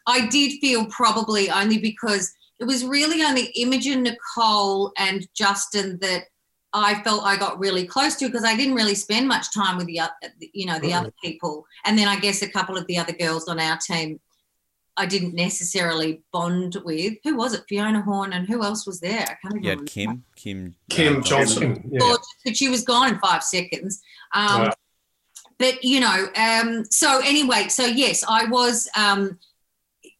I 0.05 0.27
did 0.27 0.59
feel 0.59 0.85
probably 0.87 1.49
only 1.49 1.77
because 1.77 2.31
it 2.59 2.65
was 2.65 2.85
really 2.85 3.23
only 3.23 3.45
Imogen, 3.55 4.03
Nicole, 4.03 4.91
and 4.97 5.25
Justin 5.33 5.97
that 6.01 6.25
I 6.73 7.01
felt 7.03 7.23
I 7.23 7.37
got 7.37 7.57
really 7.57 7.87
close 7.87 8.17
to 8.17 8.25
because 8.25 8.43
I 8.43 8.57
didn't 8.57 8.75
really 8.75 8.95
spend 8.95 9.29
much 9.29 9.53
time 9.53 9.77
with 9.77 9.87
the 9.87 10.01
you 10.53 10.65
know 10.65 10.77
the 10.79 10.93
other 10.93 11.13
people, 11.23 11.65
and 11.85 11.97
then 11.97 12.09
I 12.09 12.19
guess 12.19 12.41
a 12.41 12.49
couple 12.49 12.77
of 12.77 12.85
the 12.87 12.97
other 12.97 13.13
girls 13.13 13.47
on 13.47 13.61
our 13.61 13.77
team 13.77 14.19
I 14.97 15.05
didn't 15.05 15.35
necessarily 15.35 16.21
bond 16.31 16.77
with. 16.85 17.15
Who 17.23 17.35
was 17.35 17.53
it? 17.53 17.63
Fiona 17.67 18.01
Horn 18.01 18.33
and 18.33 18.47
who 18.47 18.63
else 18.63 18.85
was 18.85 18.99
there? 18.99 19.23
I 19.23 19.35
can't 19.41 19.55
remember. 19.55 19.83
Kim, 19.85 20.23
Kim, 20.35 20.75
Kim 20.89 21.23
Johnson. 21.23 21.89
Yeah. 21.91 21.99
But 21.99 22.55
she 22.55 22.69
was 22.69 22.83
gone 22.83 23.13
in 23.13 23.19
five 23.19 23.43
seconds. 23.43 24.01
Um, 24.33 24.71
But 25.57 25.83
you 25.83 26.01
know, 26.01 26.27
um, 26.35 26.83
so 26.85 27.21
anyway, 27.23 27.67
so 27.69 27.85
yes, 27.85 28.23
I 28.27 28.45
was. 28.45 28.89
Um, 28.97 29.39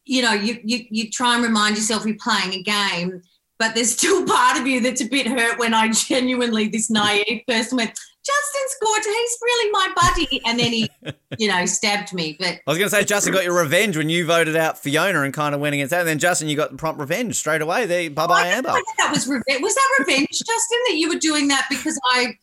you 0.06 0.22
know, 0.22 0.34
you, 0.34 0.60
you 0.64 0.86
you 0.90 1.10
try 1.10 1.34
and 1.36 1.44
remind 1.44 1.76
yourself 1.76 2.06
you're 2.06 2.16
playing 2.22 2.54
a 2.54 2.62
game, 2.62 3.22
but 3.58 3.76
there's 3.76 3.92
still 3.92 4.26
part 4.36 4.60
of 4.60 4.68
you 4.68 4.80
that's 4.82 5.02
a 5.02 5.10
bit 5.10 5.28
hurt 5.28 5.60
when 5.60 5.74
I 5.74 5.90
genuinely, 5.90 6.68
this 6.68 6.90
naive 6.90 7.42
person 7.48 7.78
went, 7.78 8.00
Justin 8.26 8.62
scored. 8.68 9.04
He's 9.04 9.38
really 9.42 9.72
my 9.72 9.90
buddy. 9.96 10.42
And 10.46 10.60
then 10.60 10.72
he, 10.72 10.90
you 11.38 11.48
know, 11.48 11.66
stabbed 11.66 12.14
me. 12.14 12.36
But 12.40 12.60
I 12.66 12.72
was 12.72 12.78
going 12.78 12.90
to 12.90 12.96
say, 12.96 13.04
Justin 13.04 13.34
got 13.34 13.44
your 13.44 13.58
revenge 13.58 13.98
when 13.98 14.10
you 14.10 14.26
voted 14.26 14.56
out 14.56 14.78
Fiona 14.80 15.22
and 15.22 15.34
kind 15.34 15.54
of 15.54 15.62
went 15.62 15.74
against 15.74 15.92
that. 15.92 16.00
And 16.00 16.08
then 16.08 16.20
Justin, 16.20 16.50
you 16.50 16.56
got 16.56 16.72
the 16.72 16.78
prompt 16.78 17.00
revenge 17.00 17.36
straight 17.36 17.62
away. 17.62 17.86
There, 17.86 18.10
bye 18.10 18.28
bye, 18.28 18.48
Amber. 18.48 18.74
That 18.98 19.12
was 19.12 19.28
revenge. 19.28 19.62
Was 19.62 19.76
that 19.76 19.96
revenge, 20.00 20.30
Justin? 20.30 20.80
That 20.88 20.96
you 20.96 21.10
were 21.10 21.20
doing 21.20 21.48
that 21.50 21.68
because 21.70 22.00
I 22.12 22.34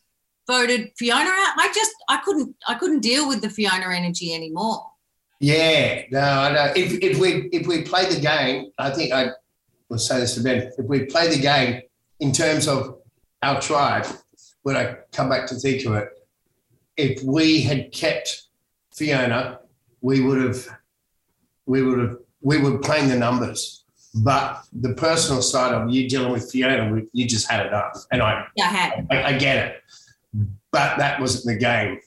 voted 0.47 0.93
Fiona 0.97 1.31
out? 1.31 1.55
I 1.59 1.73
just, 1.75 1.93
I 2.09 2.19
couldn't, 2.19 2.55
I 2.69 2.75
couldn't 2.75 3.01
deal 3.01 3.29
with 3.29 3.43
the 3.43 3.51
Fiona 3.51 3.95
energy 3.95 4.35
anymore. 4.35 4.87
Yeah, 5.41 6.03
no, 6.13 6.21
I 6.21 6.53
know. 6.53 6.73
If, 6.77 7.03
if 7.03 7.19
we 7.19 7.49
if 7.53 7.67
we 7.67 7.83
play 7.83 8.09
the 8.09 8.21
game, 8.21 8.71
I 8.79 8.91
think 8.91 9.13
I 9.13 9.31
will 9.89 9.99
say 9.99 10.21
this 10.21 10.37
to 10.37 10.41
Ben. 10.41 10.71
If 10.79 10.87
we 10.87 11.07
play 11.07 11.29
the 11.29 11.43
game 11.43 11.83
in 12.21 12.31
terms 12.31 12.69
of 12.69 13.01
our 13.43 13.61
tribe, 13.61 14.07
when 14.63 14.77
I 14.77 14.97
come 15.13 15.29
back 15.29 15.47
to 15.49 15.55
think 15.57 15.85
of 15.87 15.95
it, 15.95 16.09
if 16.97 17.23
we 17.23 17.63
had 17.63 17.93
kept 17.93 18.47
Fiona, 18.93 19.61
we 20.01 20.21
would 20.21 20.41
have, 20.43 20.67
we 21.67 21.83
would 21.83 21.99
have, 21.99 22.17
we 22.41 22.59
were 22.59 22.79
playing 22.79 23.09
the 23.09 23.17
numbers. 23.17 23.85
But 24.15 24.65
the 24.73 24.93
personal 24.95 25.41
side 25.41 25.73
of 25.73 25.91
you 25.91 26.07
dealing 26.07 26.33
with 26.33 26.51
Fiona, 26.51 27.01
you 27.13 27.27
just 27.27 27.51
had 27.51 27.65
it 27.65 27.73
up, 27.73 27.95
and 28.11 28.21
I, 28.21 28.45
yeah, 28.57 28.65
I 28.65 28.69
had. 28.69 29.07
I, 29.11 29.23
I 29.23 29.39
get 29.39 29.57
it, 29.67 29.83
but 30.71 30.99
that 30.99 31.19
wasn't 31.19 31.47
the 31.47 31.59
game. 31.59 31.99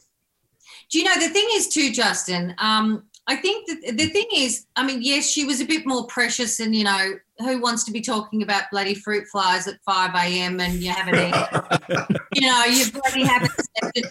Do 0.91 0.99
you 0.99 1.05
know 1.05 1.15
the 1.15 1.29
thing 1.29 1.47
is 1.53 1.67
too, 1.67 1.91
Justin? 1.91 2.53
Um, 2.59 3.05
I 3.25 3.35
think 3.37 3.67
that 3.67 3.97
the 3.97 4.05
thing 4.09 4.27
is, 4.35 4.67
I 4.75 4.85
mean, 4.85 5.01
yes, 5.01 5.27
she 5.27 5.45
was 5.45 5.61
a 5.61 5.65
bit 5.65 5.87
more 5.87 6.05
precious, 6.05 6.59
and 6.59 6.75
you 6.75 6.83
know, 6.83 7.15
who 7.39 7.61
wants 7.61 7.83
to 7.85 7.91
be 7.91 8.01
talking 8.01 8.43
about 8.43 8.63
bloody 8.71 8.95
fruit 8.95 9.27
flies 9.31 9.67
at 9.67 9.75
5 9.85 10.15
a.m. 10.15 10.59
and 10.59 10.75
you 10.75 10.91
haven't 10.91 11.15
eaten? 11.15 12.17
you 12.33 12.47
know, 12.47 12.63
you 12.65 12.91
bloody 12.91 13.23
haven't. 13.23 13.51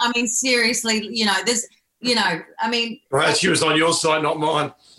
I 0.00 0.12
mean, 0.14 0.26
seriously, 0.26 1.08
you 1.10 1.24
know, 1.24 1.36
there's, 1.46 1.66
you 2.00 2.14
know, 2.14 2.42
I 2.60 2.68
mean, 2.68 3.00
right? 3.10 3.34
She 3.34 3.48
was 3.48 3.62
on 3.62 3.76
your 3.76 3.94
side, 3.94 4.22
not 4.22 4.38
mine. 4.38 4.72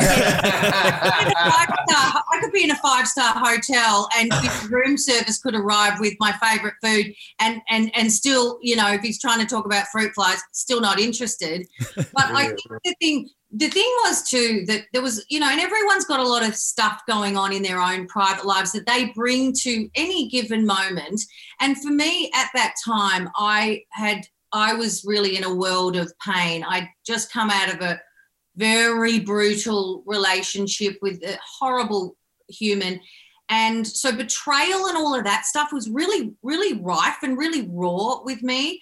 I 2.35 2.39
could 2.41 2.51
be 2.51 2.63
in 2.63 2.71
a 2.71 2.75
five 2.77 3.07
star 3.07 3.33
hotel 3.35 4.09
and 4.17 4.31
room 4.69 4.97
service 4.97 5.39
could 5.39 5.55
arrive 5.55 5.99
with 5.99 6.15
my 6.19 6.33
favorite 6.33 6.73
food 6.83 7.13
and 7.39 7.61
and 7.69 7.91
and 7.95 8.11
still 8.11 8.59
you 8.61 8.75
know 8.75 8.91
if 8.91 9.01
he's 9.01 9.21
trying 9.21 9.39
to 9.39 9.45
talk 9.45 9.65
about 9.65 9.87
fruit 9.87 10.11
flies 10.13 10.41
still 10.51 10.81
not 10.81 10.99
interested 10.99 11.65
but 11.95 12.07
I 12.17 12.47
think 12.47 12.59
the 12.83 12.95
thing 12.99 13.29
the 13.51 13.69
thing 13.69 13.89
was 14.03 14.27
too 14.27 14.63
that 14.67 14.85
there 14.91 15.01
was 15.01 15.25
you 15.29 15.39
know 15.39 15.49
and 15.49 15.61
everyone's 15.61 16.05
got 16.05 16.19
a 16.19 16.27
lot 16.27 16.47
of 16.47 16.55
stuff 16.55 17.01
going 17.07 17.37
on 17.37 17.53
in 17.53 17.61
their 17.61 17.79
own 17.79 18.07
private 18.07 18.45
lives 18.45 18.71
that 18.71 18.85
they 18.85 19.11
bring 19.15 19.53
to 19.53 19.89
any 19.95 20.27
given 20.29 20.65
moment. 20.65 21.21
And 21.59 21.77
for 21.81 21.89
me 21.89 22.31
at 22.33 22.49
that 22.53 22.73
time 22.83 23.29
i 23.35 23.83
had 23.91 24.25
i 24.51 24.73
was 24.73 25.05
really 25.05 25.37
in 25.37 25.43
a 25.43 25.53
world 25.53 25.95
of 25.95 26.11
pain. 26.19 26.63
I'd 26.67 26.89
just 27.05 27.31
come 27.31 27.49
out 27.49 27.73
of 27.73 27.81
a 27.81 27.99
very 28.55 29.19
brutal 29.19 30.03
relationship 30.05 30.97
with 31.01 31.21
a 31.23 31.37
horrible 31.59 32.15
human. 32.47 33.01
And 33.49 33.85
so 33.85 34.15
betrayal 34.15 34.87
and 34.87 34.97
all 34.97 35.13
of 35.13 35.23
that 35.25 35.45
stuff 35.45 35.71
was 35.71 35.89
really 35.89 36.33
really 36.41 36.79
rife 36.81 37.17
and 37.21 37.37
really 37.37 37.67
raw 37.69 38.23
with 38.23 38.41
me. 38.41 38.81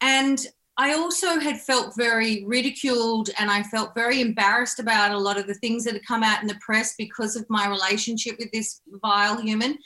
And 0.00 0.46
I 0.76 0.94
also 0.94 1.38
had 1.38 1.60
felt 1.60 1.96
very 1.96 2.44
ridiculed 2.44 3.30
and 3.38 3.50
I 3.50 3.62
felt 3.62 3.94
very 3.94 4.20
embarrassed 4.20 4.80
about 4.80 5.12
a 5.12 5.18
lot 5.18 5.38
of 5.38 5.46
the 5.46 5.54
things 5.54 5.84
that 5.84 5.94
had 5.94 6.06
come 6.06 6.24
out 6.24 6.42
in 6.42 6.48
the 6.48 6.58
press 6.60 6.94
because 6.98 7.36
of 7.36 7.46
my 7.48 7.68
relationship 7.68 8.36
with 8.38 8.50
this 8.52 8.80
vile 9.02 9.40
human. 9.40 9.78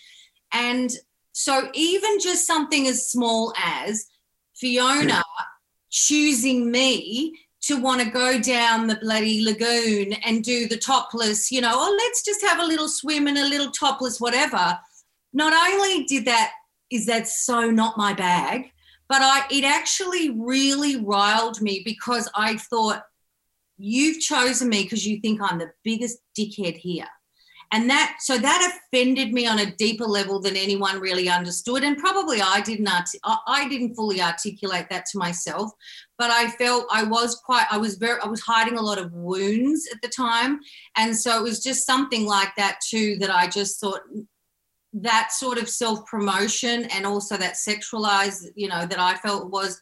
And 0.53 0.91
so, 1.33 1.71
even 1.75 2.19
just 2.21 2.47
something 2.47 2.87
as 2.87 3.11
small 3.11 3.53
as 3.63 4.07
Fiona 4.57 5.23
choosing 5.91 6.71
me 6.71 7.35
to 7.61 7.81
want 7.81 8.01
to 8.01 8.11
go 8.11 8.41
down 8.41 8.87
the 8.87 8.97
bloody 8.97 9.45
lagoon 9.45 10.15
and 10.25 10.43
do 10.43 10.67
the 10.67 10.79
topless, 10.79 11.51
you 11.51 11.61
know, 11.61 11.73
oh, 11.75 11.97
let's 11.99 12.25
just 12.25 12.43
have 12.43 12.61
a 12.61 12.67
little 12.67 12.89
swim 12.89 13.27
and 13.27 13.37
a 13.37 13.49
little 13.49 13.71
topless, 13.71 14.21
whatever. 14.21 14.79
Not 15.33 15.53
only 15.53 16.05
did 16.05 16.25
that, 16.25 16.53
is 16.91 17.05
that 17.07 17.29
so 17.29 17.71
not 17.71 17.99
my 17.99 18.15
bag, 18.15 18.73
but 19.09 19.23
I 19.23 19.47
it 19.51 19.65
actually 19.65 20.31
really 20.31 20.97
riled 20.97 21.61
me 21.61 21.83
because 21.85 22.31
I 22.35 22.57
thought 22.57 23.03
you've 23.79 24.21
chosen 24.21 24.69
me 24.69 24.83
because 24.83 25.07
you 25.07 25.21
think 25.21 25.41
I'm 25.41 25.59
the 25.59 25.71
biggest 25.85 26.19
dickhead 26.39 26.77
here. 26.77 27.07
And 27.71 27.91
that 27.91 28.17
so 28.21 28.39
that 28.39 28.73
offended 28.73 29.35
me 29.35 29.47
on 29.47 29.59
a 29.59 29.75
deeper 29.77 30.07
level 30.07 30.41
than 30.41 30.57
anyone 30.57 31.01
really 31.01 31.29
understood, 31.29 31.85
and 31.85 31.99
probably 31.99 32.41
I 32.41 32.63
didn't 32.63 32.89
I 33.25 33.69
didn't 33.69 33.95
fully 33.95 34.23
articulate 34.23 34.87
that 34.89 35.05
to 35.13 35.19
myself. 35.19 35.71
But 36.17 36.31
I 36.31 36.49
felt 36.49 36.87
I 36.91 37.05
was 37.05 37.35
quite 37.45 37.67
I 37.71 37.77
was 37.77 37.97
very 37.97 38.21
I 38.23 38.27
was 38.27 38.41
hiding 38.41 38.79
a 38.79 38.83
lot 38.83 38.97
of 38.97 39.13
wounds 39.13 39.87
at 39.93 40.01
the 40.01 40.09
time, 40.09 40.61
and 40.97 41.15
so 41.15 41.39
it 41.39 41.43
was 41.43 41.63
just 41.63 41.85
something 41.85 42.25
like 42.25 42.55
that 42.57 42.79
too 42.89 43.17
that 43.21 43.31
I 43.31 43.49
just 43.49 43.79
thought 43.81 44.01
that 45.03 45.33
sort 45.33 45.59
of 45.59 45.69
self 45.69 46.05
promotion 46.07 46.85
and 46.87 47.07
also 47.07 47.37
that 47.37 47.55
sexualized, 47.55 48.47
you 48.55 48.69
know, 48.69 48.87
that 48.87 48.99
I 48.99 49.15
felt 49.17 49.51
was, 49.51 49.81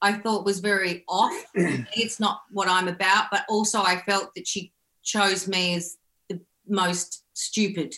I 0.00 0.14
thought 0.14 0.44
was 0.44 0.60
very 0.60 1.04
off. 1.08 1.32
it's 1.54 2.20
not 2.20 2.42
what 2.50 2.68
I'm 2.68 2.88
about, 2.88 3.26
but 3.30 3.44
also 3.48 3.82
I 3.82 4.02
felt 4.02 4.34
that 4.34 4.46
she 4.46 4.72
chose 5.02 5.48
me 5.48 5.74
as 5.74 5.96
the 6.28 6.40
most 6.68 7.24
stupid. 7.34 7.94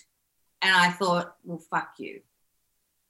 And 0.63 0.75
I 0.75 0.91
thought, 0.91 1.35
well, 1.45 1.63
fuck 1.71 1.91
you. 1.99 2.21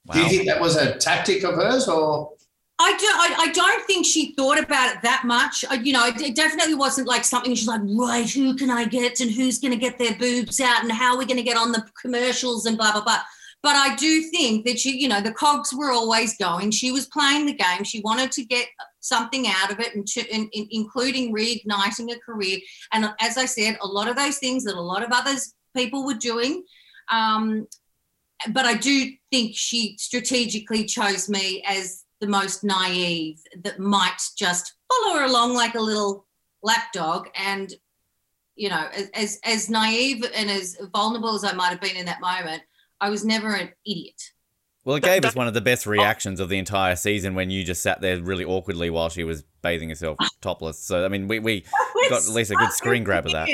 Wow. 0.06 0.14
Do 0.14 0.20
you 0.20 0.28
think 0.28 0.46
that 0.46 0.60
was 0.60 0.76
a 0.76 0.96
tactic 0.96 1.44
of 1.44 1.54
hers 1.54 1.88
or? 1.88 2.32
I 2.78 2.90
don't. 2.90 3.38
I, 3.40 3.44
I, 3.44 3.52
don't 3.52 3.86
think 3.86 4.04
she 4.04 4.34
thought 4.34 4.58
about 4.58 4.96
it 4.96 5.02
that 5.02 5.22
much. 5.24 5.64
I, 5.70 5.74
you 5.74 5.92
know, 5.92 6.06
it, 6.06 6.20
it, 6.20 6.34
definitely 6.34 6.74
wasn't 6.74 7.06
like 7.06 7.24
something 7.24 7.54
she's 7.54 7.68
like, 7.68 7.80
right, 7.84 8.28
who 8.28 8.56
can 8.56 8.68
I 8.68 8.84
get 8.84 9.20
and 9.20 9.30
who's 9.30 9.60
going 9.60 9.72
to 9.72 9.78
get 9.78 9.96
their 9.96 10.16
boobs 10.16 10.60
out 10.60 10.82
and 10.82 10.90
how 10.90 11.12
are 11.12 11.18
we 11.18 11.24
going 11.24 11.36
to 11.36 11.44
get 11.44 11.56
on 11.56 11.70
the 11.70 11.86
commercials 12.02 12.66
and 12.66 12.76
blah 12.76 12.90
blah 12.90 13.04
blah. 13.04 13.20
But 13.64 13.76
I 13.76 13.96
do 13.96 14.24
think 14.24 14.66
that 14.66 14.78
she, 14.78 15.00
you 15.00 15.08
know, 15.08 15.22
the 15.22 15.32
cogs 15.32 15.72
were 15.72 15.90
always 15.90 16.36
going. 16.36 16.70
She 16.70 16.92
was 16.92 17.06
playing 17.06 17.46
the 17.46 17.54
game. 17.54 17.82
She 17.82 18.02
wanted 18.02 18.30
to 18.32 18.44
get 18.44 18.66
something 19.00 19.46
out 19.48 19.72
of 19.72 19.80
it, 19.80 19.94
and 19.94 20.06
to, 20.08 20.20
in, 20.26 20.50
in, 20.52 20.68
including 20.70 21.34
reigniting 21.34 22.14
a 22.14 22.20
career. 22.20 22.58
And 22.92 23.08
as 23.22 23.38
I 23.38 23.46
said, 23.46 23.78
a 23.80 23.86
lot 23.86 24.06
of 24.06 24.16
those 24.16 24.36
things 24.36 24.64
that 24.64 24.74
a 24.74 24.80
lot 24.80 25.02
of 25.02 25.12
others 25.12 25.54
people 25.74 26.04
were 26.04 26.12
doing. 26.12 26.62
Um, 27.10 27.66
but 28.52 28.66
I 28.66 28.74
do 28.74 29.10
think 29.32 29.52
she 29.54 29.96
strategically 29.98 30.84
chose 30.84 31.30
me 31.30 31.64
as 31.66 32.04
the 32.20 32.26
most 32.26 32.64
naive 32.64 33.38
that 33.62 33.78
might 33.78 34.20
just 34.36 34.74
follow 34.92 35.20
her 35.20 35.24
along 35.24 35.54
like 35.54 35.74
a 35.74 35.80
little 35.80 36.26
lapdog 36.62 37.28
and 37.34 37.72
you 38.56 38.68
know 38.68 38.88
as 39.14 39.38
as 39.44 39.68
naive 39.68 40.24
and 40.34 40.48
as 40.48 40.78
vulnerable 40.94 41.34
as 41.34 41.44
i 41.44 41.52
might 41.52 41.68
have 41.68 41.80
been 41.80 41.96
in 41.96 42.06
that 42.06 42.22
moment 42.22 42.62
I 43.00 43.10
was 43.10 43.24
never 43.24 43.54
an 43.54 43.70
idiot. 43.86 44.32
Well, 44.84 44.96
it 44.96 45.02
gave 45.02 45.24
us 45.24 45.34
one 45.34 45.46
of 45.46 45.54
the 45.54 45.62
best 45.62 45.86
reactions 45.86 46.40
of 46.40 46.50
the 46.50 46.58
entire 46.58 46.94
season 46.94 47.34
when 47.34 47.48
you 47.48 47.64
just 47.64 47.82
sat 47.82 48.02
there 48.02 48.20
really 48.20 48.44
awkwardly 48.44 48.90
while 48.90 49.08
she 49.08 49.24
was 49.24 49.42
bathing 49.62 49.88
herself 49.88 50.18
topless. 50.42 50.78
So, 50.78 51.04
I 51.04 51.08
mean, 51.08 51.26
we, 51.26 51.38
we 51.38 51.64
got 52.10 52.22
at 52.22 52.28
least 52.28 52.50
a 52.50 52.54
good 52.54 52.72
screen 52.72 53.02
grab 53.02 53.24
of 53.24 53.32
that. 53.32 53.48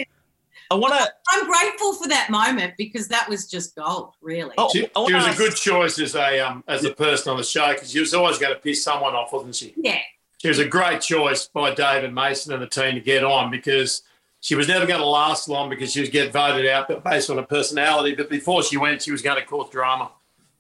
I 0.73 0.75
want 0.75 0.95
to. 0.95 1.13
I'm 1.33 1.47
grateful 1.47 1.95
for 1.95 2.09
that 2.09 2.31
moment 2.31 2.75
because 2.79 3.09
that 3.09 3.29
was 3.29 3.49
just 3.49 3.75
gold, 3.75 4.15
really. 4.21 4.55
Oh, 4.57 4.71
she, 4.73 4.89
she 5.07 5.15
was 5.15 5.27
a 5.27 5.37
good 5.37 5.57
choice 5.57 5.99
as 5.99 6.15
a 6.15 6.39
um, 6.41 6.63
as 6.69 6.85
a 6.85 6.93
person 6.93 7.33
on 7.33 7.37
the 7.37 7.45
show 7.45 7.73
because 7.73 7.91
she 7.91 7.99
was 7.99 8.15
always 8.15 8.39
going 8.39 8.55
to 8.55 8.61
piss 8.61 8.85
someone 8.85 9.15
off, 9.15 9.33
wasn't 9.33 9.57
she? 9.57 9.75
Yeah. 9.77 9.99
She 10.39 10.49
was 10.49 10.59
a 10.59 10.65
great 10.65 11.01
choice 11.01 11.47
by 11.47 11.75
David 11.75 12.15
Mason 12.15 12.53
and 12.53 12.63
the 12.63 12.69
team 12.69 12.95
to 12.95 13.01
get 13.01 13.25
on 13.25 13.51
because 13.51 14.03
she 14.41 14.55
was 14.55 14.69
never 14.69 14.87
going 14.87 15.01
to 15.01 15.07
last 15.07 15.49
long 15.49 15.69
because 15.69 15.93
she 15.93 16.01
was 16.01 16.09
get 16.09 16.33
voted 16.33 16.67
out, 16.67 16.89
but 16.89 17.05
based 17.05 17.29
on 17.31 17.37
her 17.37 17.43
personality. 17.43 18.15
But 18.15 18.31
before 18.31 18.63
she 18.63 18.77
went, 18.77 19.03
she 19.03 19.13
was 19.13 19.23
going 19.23 19.39
to 19.39 19.47
cause 19.47 19.71
drama. 19.71 20.11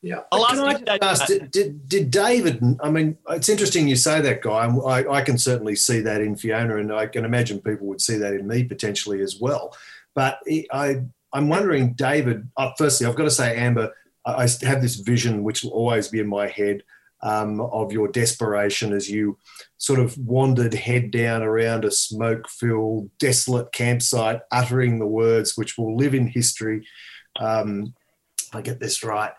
Yeah. 0.02 0.20
I 0.32 0.98
ask, 1.02 1.26
did, 1.26 1.50
did, 1.50 1.88
did, 1.88 2.10
David, 2.10 2.78
I 2.82 2.90
mean, 2.90 3.18
it's 3.30 3.50
interesting 3.50 3.86
you 3.86 3.96
say 3.96 4.20
that, 4.22 4.40
Guy. 4.40 4.66
I, 4.66 5.16
I 5.16 5.22
can 5.22 5.36
certainly 5.36 5.76
see 5.76 6.00
that 6.00 6.22
in 6.22 6.36
Fiona, 6.36 6.76
and 6.76 6.92
I 6.92 7.06
can 7.06 7.24
imagine 7.24 7.60
people 7.60 7.86
would 7.88 8.00
see 8.00 8.16
that 8.16 8.32
in 8.32 8.46
me 8.46 8.64
potentially 8.64 9.20
as 9.20 9.38
well. 9.40 9.76
But 10.14 10.40
I, 10.72 11.02
I'm 11.32 11.48
wondering, 11.48 11.92
David. 11.94 12.48
Uh, 12.56 12.70
firstly, 12.78 13.06
I've 13.06 13.16
got 13.16 13.24
to 13.24 13.30
say, 13.30 13.56
Amber, 13.56 13.92
I 14.24 14.48
have 14.62 14.82
this 14.82 14.96
vision 14.96 15.42
which 15.42 15.62
will 15.62 15.72
always 15.72 16.08
be 16.08 16.20
in 16.20 16.26
my 16.26 16.48
head 16.48 16.82
um, 17.22 17.60
of 17.60 17.92
your 17.92 18.08
desperation 18.08 18.92
as 18.92 19.08
you 19.08 19.38
sort 19.78 19.98
of 19.98 20.16
wandered 20.18 20.74
head 20.74 21.10
down 21.10 21.42
around 21.42 21.84
a 21.84 21.90
smoke-filled, 21.90 23.10
desolate 23.18 23.72
campsite, 23.72 24.40
uttering 24.50 24.98
the 24.98 25.06
words 25.06 25.56
which 25.56 25.76
will 25.76 25.96
live 25.96 26.14
in 26.14 26.26
history. 26.26 26.86
Um, 27.38 27.94
I 28.52 28.62
get 28.62 28.80
this 28.80 29.04
right. 29.04 29.32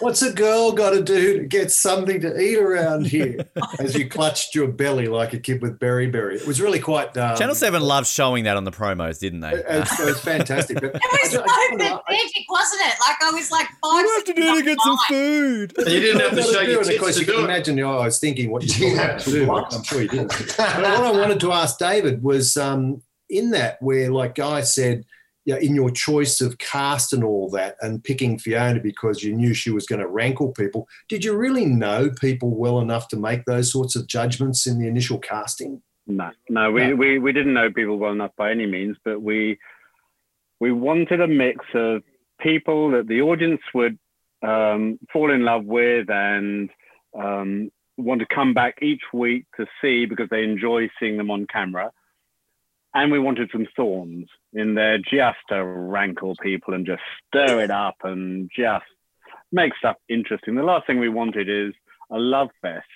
What's 0.00 0.22
a 0.22 0.32
girl 0.32 0.72
got 0.72 0.90
to 0.90 1.02
do 1.02 1.38
to 1.40 1.44
get 1.44 1.70
something 1.70 2.20
to 2.20 2.40
eat 2.40 2.56
around 2.56 3.06
here? 3.06 3.44
As 3.78 3.96
you 3.96 4.08
clutched 4.08 4.54
your 4.54 4.68
belly 4.68 5.08
like 5.08 5.32
a 5.32 5.38
kid 5.38 5.60
with 5.60 5.78
beriberi. 5.78 6.36
It 6.36 6.46
was 6.46 6.60
really 6.60 6.78
quite. 6.78 7.16
Um, 7.16 7.36
Channel 7.36 7.54
7 7.54 7.82
loved 7.82 8.06
showing 8.06 8.44
that 8.44 8.56
on 8.56 8.64
the 8.64 8.70
promos, 8.70 9.18
didn't 9.18 9.40
they? 9.40 9.50
It, 9.50 9.66
it 9.68 10.04
was 10.04 10.20
fantastic. 10.20 10.80
But 10.80 10.94
it 10.94 11.02
was 11.02 11.32
so 11.32 11.42
pathetic, 11.42 12.46
wasn't 12.48 12.82
it? 12.82 12.94
Like 13.00 13.16
I 13.22 13.30
was 13.34 13.50
like 13.50 13.66
five. 13.66 13.80
What 13.82 14.02
do 14.02 14.08
you 14.08 14.14
have 14.14 14.24
to 14.24 14.34
do 14.34 14.56
to 14.56 14.62
get 14.62 14.78
some 14.80 14.98
food? 15.08 15.78
And 15.78 15.88
you 15.88 16.00
didn't 16.00 16.20
have 16.20 16.34
to 16.36 16.42
show 16.42 16.60
your 16.60 16.80
and 16.80 16.90
of 16.90 16.98
course, 16.98 17.16
tits 17.16 17.20
you 17.20 17.26
to 17.26 17.32
can 17.32 17.40
it. 17.40 17.44
imagine. 17.44 17.76
You 17.76 17.84
know, 17.84 17.98
I 17.98 18.04
was 18.04 18.18
thinking 18.18 18.50
what 18.50 18.62
did 18.62 18.78
you 18.78 18.96
have 18.96 19.22
to 19.24 19.30
do. 19.30 19.52
I'm 19.52 19.82
sure 19.82 20.00
you 20.00 20.08
didn't. 20.08 20.28
But 20.28 20.58
what 20.58 21.04
I 21.04 21.10
wanted 21.10 21.40
to 21.40 21.52
ask 21.52 21.78
David 21.78 22.22
was 22.22 22.56
um, 22.56 23.02
in 23.28 23.50
that 23.50 23.82
where, 23.82 24.10
like 24.10 24.36
Guy 24.36 24.60
said, 24.62 25.04
yeah, 25.48 25.56
in 25.56 25.74
your 25.74 25.90
choice 25.90 26.42
of 26.42 26.58
cast 26.58 27.14
and 27.14 27.24
all 27.24 27.48
that, 27.48 27.76
and 27.80 28.04
picking 28.04 28.38
Fiona 28.38 28.80
because 28.80 29.22
you 29.22 29.34
knew 29.34 29.54
she 29.54 29.70
was 29.70 29.86
going 29.86 30.00
to 30.00 30.06
rankle 30.06 30.52
people. 30.52 30.86
Did 31.08 31.24
you 31.24 31.34
really 31.34 31.64
know 31.64 32.10
people 32.10 32.54
well 32.54 32.80
enough 32.80 33.08
to 33.08 33.16
make 33.16 33.46
those 33.46 33.72
sorts 33.72 33.96
of 33.96 34.06
judgments 34.06 34.66
in 34.66 34.78
the 34.78 34.86
initial 34.86 35.18
casting? 35.18 35.80
No, 36.06 36.32
no, 36.50 36.70
we, 36.70 36.88
No. 36.88 36.96
we, 36.96 37.18
we 37.18 37.32
didn't 37.32 37.54
know 37.54 37.72
people 37.72 37.96
well 37.96 38.12
enough 38.12 38.32
by 38.36 38.50
any 38.50 38.66
means, 38.66 38.98
but 39.06 39.22
we 39.22 39.58
we 40.60 40.70
wanted 40.70 41.22
a 41.22 41.26
mix 41.26 41.64
of 41.72 42.02
people 42.42 42.90
that 42.90 43.08
the 43.08 43.22
audience 43.22 43.62
would 43.72 43.98
um, 44.46 44.98
fall 45.10 45.32
in 45.32 45.46
love 45.46 45.64
with 45.64 46.10
and 46.10 46.68
um, 47.18 47.70
want 47.96 48.20
to 48.20 48.26
come 48.34 48.52
back 48.52 48.82
each 48.82 49.02
week 49.14 49.46
to 49.56 49.64
see 49.80 50.04
because 50.04 50.28
they 50.28 50.44
enjoy 50.44 50.90
seeing 51.00 51.16
them 51.16 51.30
on 51.30 51.46
camera. 51.46 51.90
And 52.98 53.12
we 53.12 53.20
wanted 53.20 53.48
some 53.52 53.64
thorns 53.76 54.26
in 54.52 54.74
there 54.74 54.98
just 54.98 55.38
to 55.50 55.64
rankle 55.64 56.34
people 56.42 56.74
and 56.74 56.84
just 56.84 57.00
stir 57.28 57.60
it 57.60 57.70
up 57.70 57.94
and 58.02 58.50
just 58.52 58.86
make 59.52 59.72
stuff 59.78 59.94
interesting. 60.08 60.56
The 60.56 60.64
last 60.64 60.88
thing 60.88 60.98
we 60.98 61.08
wanted 61.08 61.48
is 61.48 61.74
a 62.10 62.18
love 62.18 62.48
fest. 62.60 62.86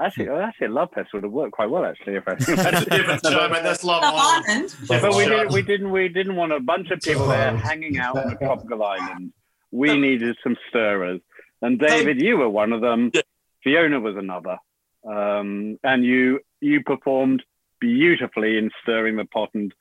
Actually, 0.00 0.30
actually, 0.30 0.68
a 0.68 0.70
love 0.70 0.88
fest 0.94 1.10
would 1.12 1.24
have 1.24 1.32
worked 1.32 1.52
quite 1.52 1.68
well. 1.68 1.84
Actually, 1.84 2.14
if 2.14 2.26
I 2.26 2.34
That's 2.38 2.86
a 2.86 2.90
different 2.90 3.26
show, 3.26 3.46
mate. 3.50 3.62
That's 3.62 3.84
Love 3.84 4.00
Love 4.00 4.14
Island. 4.16 4.74
Island. 4.88 5.02
but 5.02 5.14
we 5.14 5.24
didn't, 5.26 5.52
we 5.52 5.62
didn't, 5.62 5.90
we 5.90 6.08
didn't 6.08 6.36
want 6.36 6.52
a 6.52 6.60
bunch 6.60 6.90
of 6.90 7.02
people 7.02 7.26
there 7.26 7.54
hanging 7.54 7.98
out 7.98 8.16
on 8.16 8.32
a 8.32 8.36
tropical 8.36 8.82
island. 8.82 9.34
We 9.70 9.94
needed 9.98 10.34
some 10.42 10.56
stirrers, 10.70 11.20
and 11.60 11.78
David, 11.78 12.22
you 12.22 12.38
were 12.38 12.48
one 12.48 12.72
of 12.72 12.80
them. 12.80 13.12
Fiona 13.62 14.00
was 14.00 14.16
another, 14.16 14.56
um, 15.06 15.78
and 15.84 16.04
you 16.06 16.40
you 16.62 16.82
performed 16.82 17.42
beautifully 17.82 18.56
in 18.56 18.70
stirring 18.82 19.16
the 19.16 19.24
pot 19.24 19.50
and, 19.52 19.74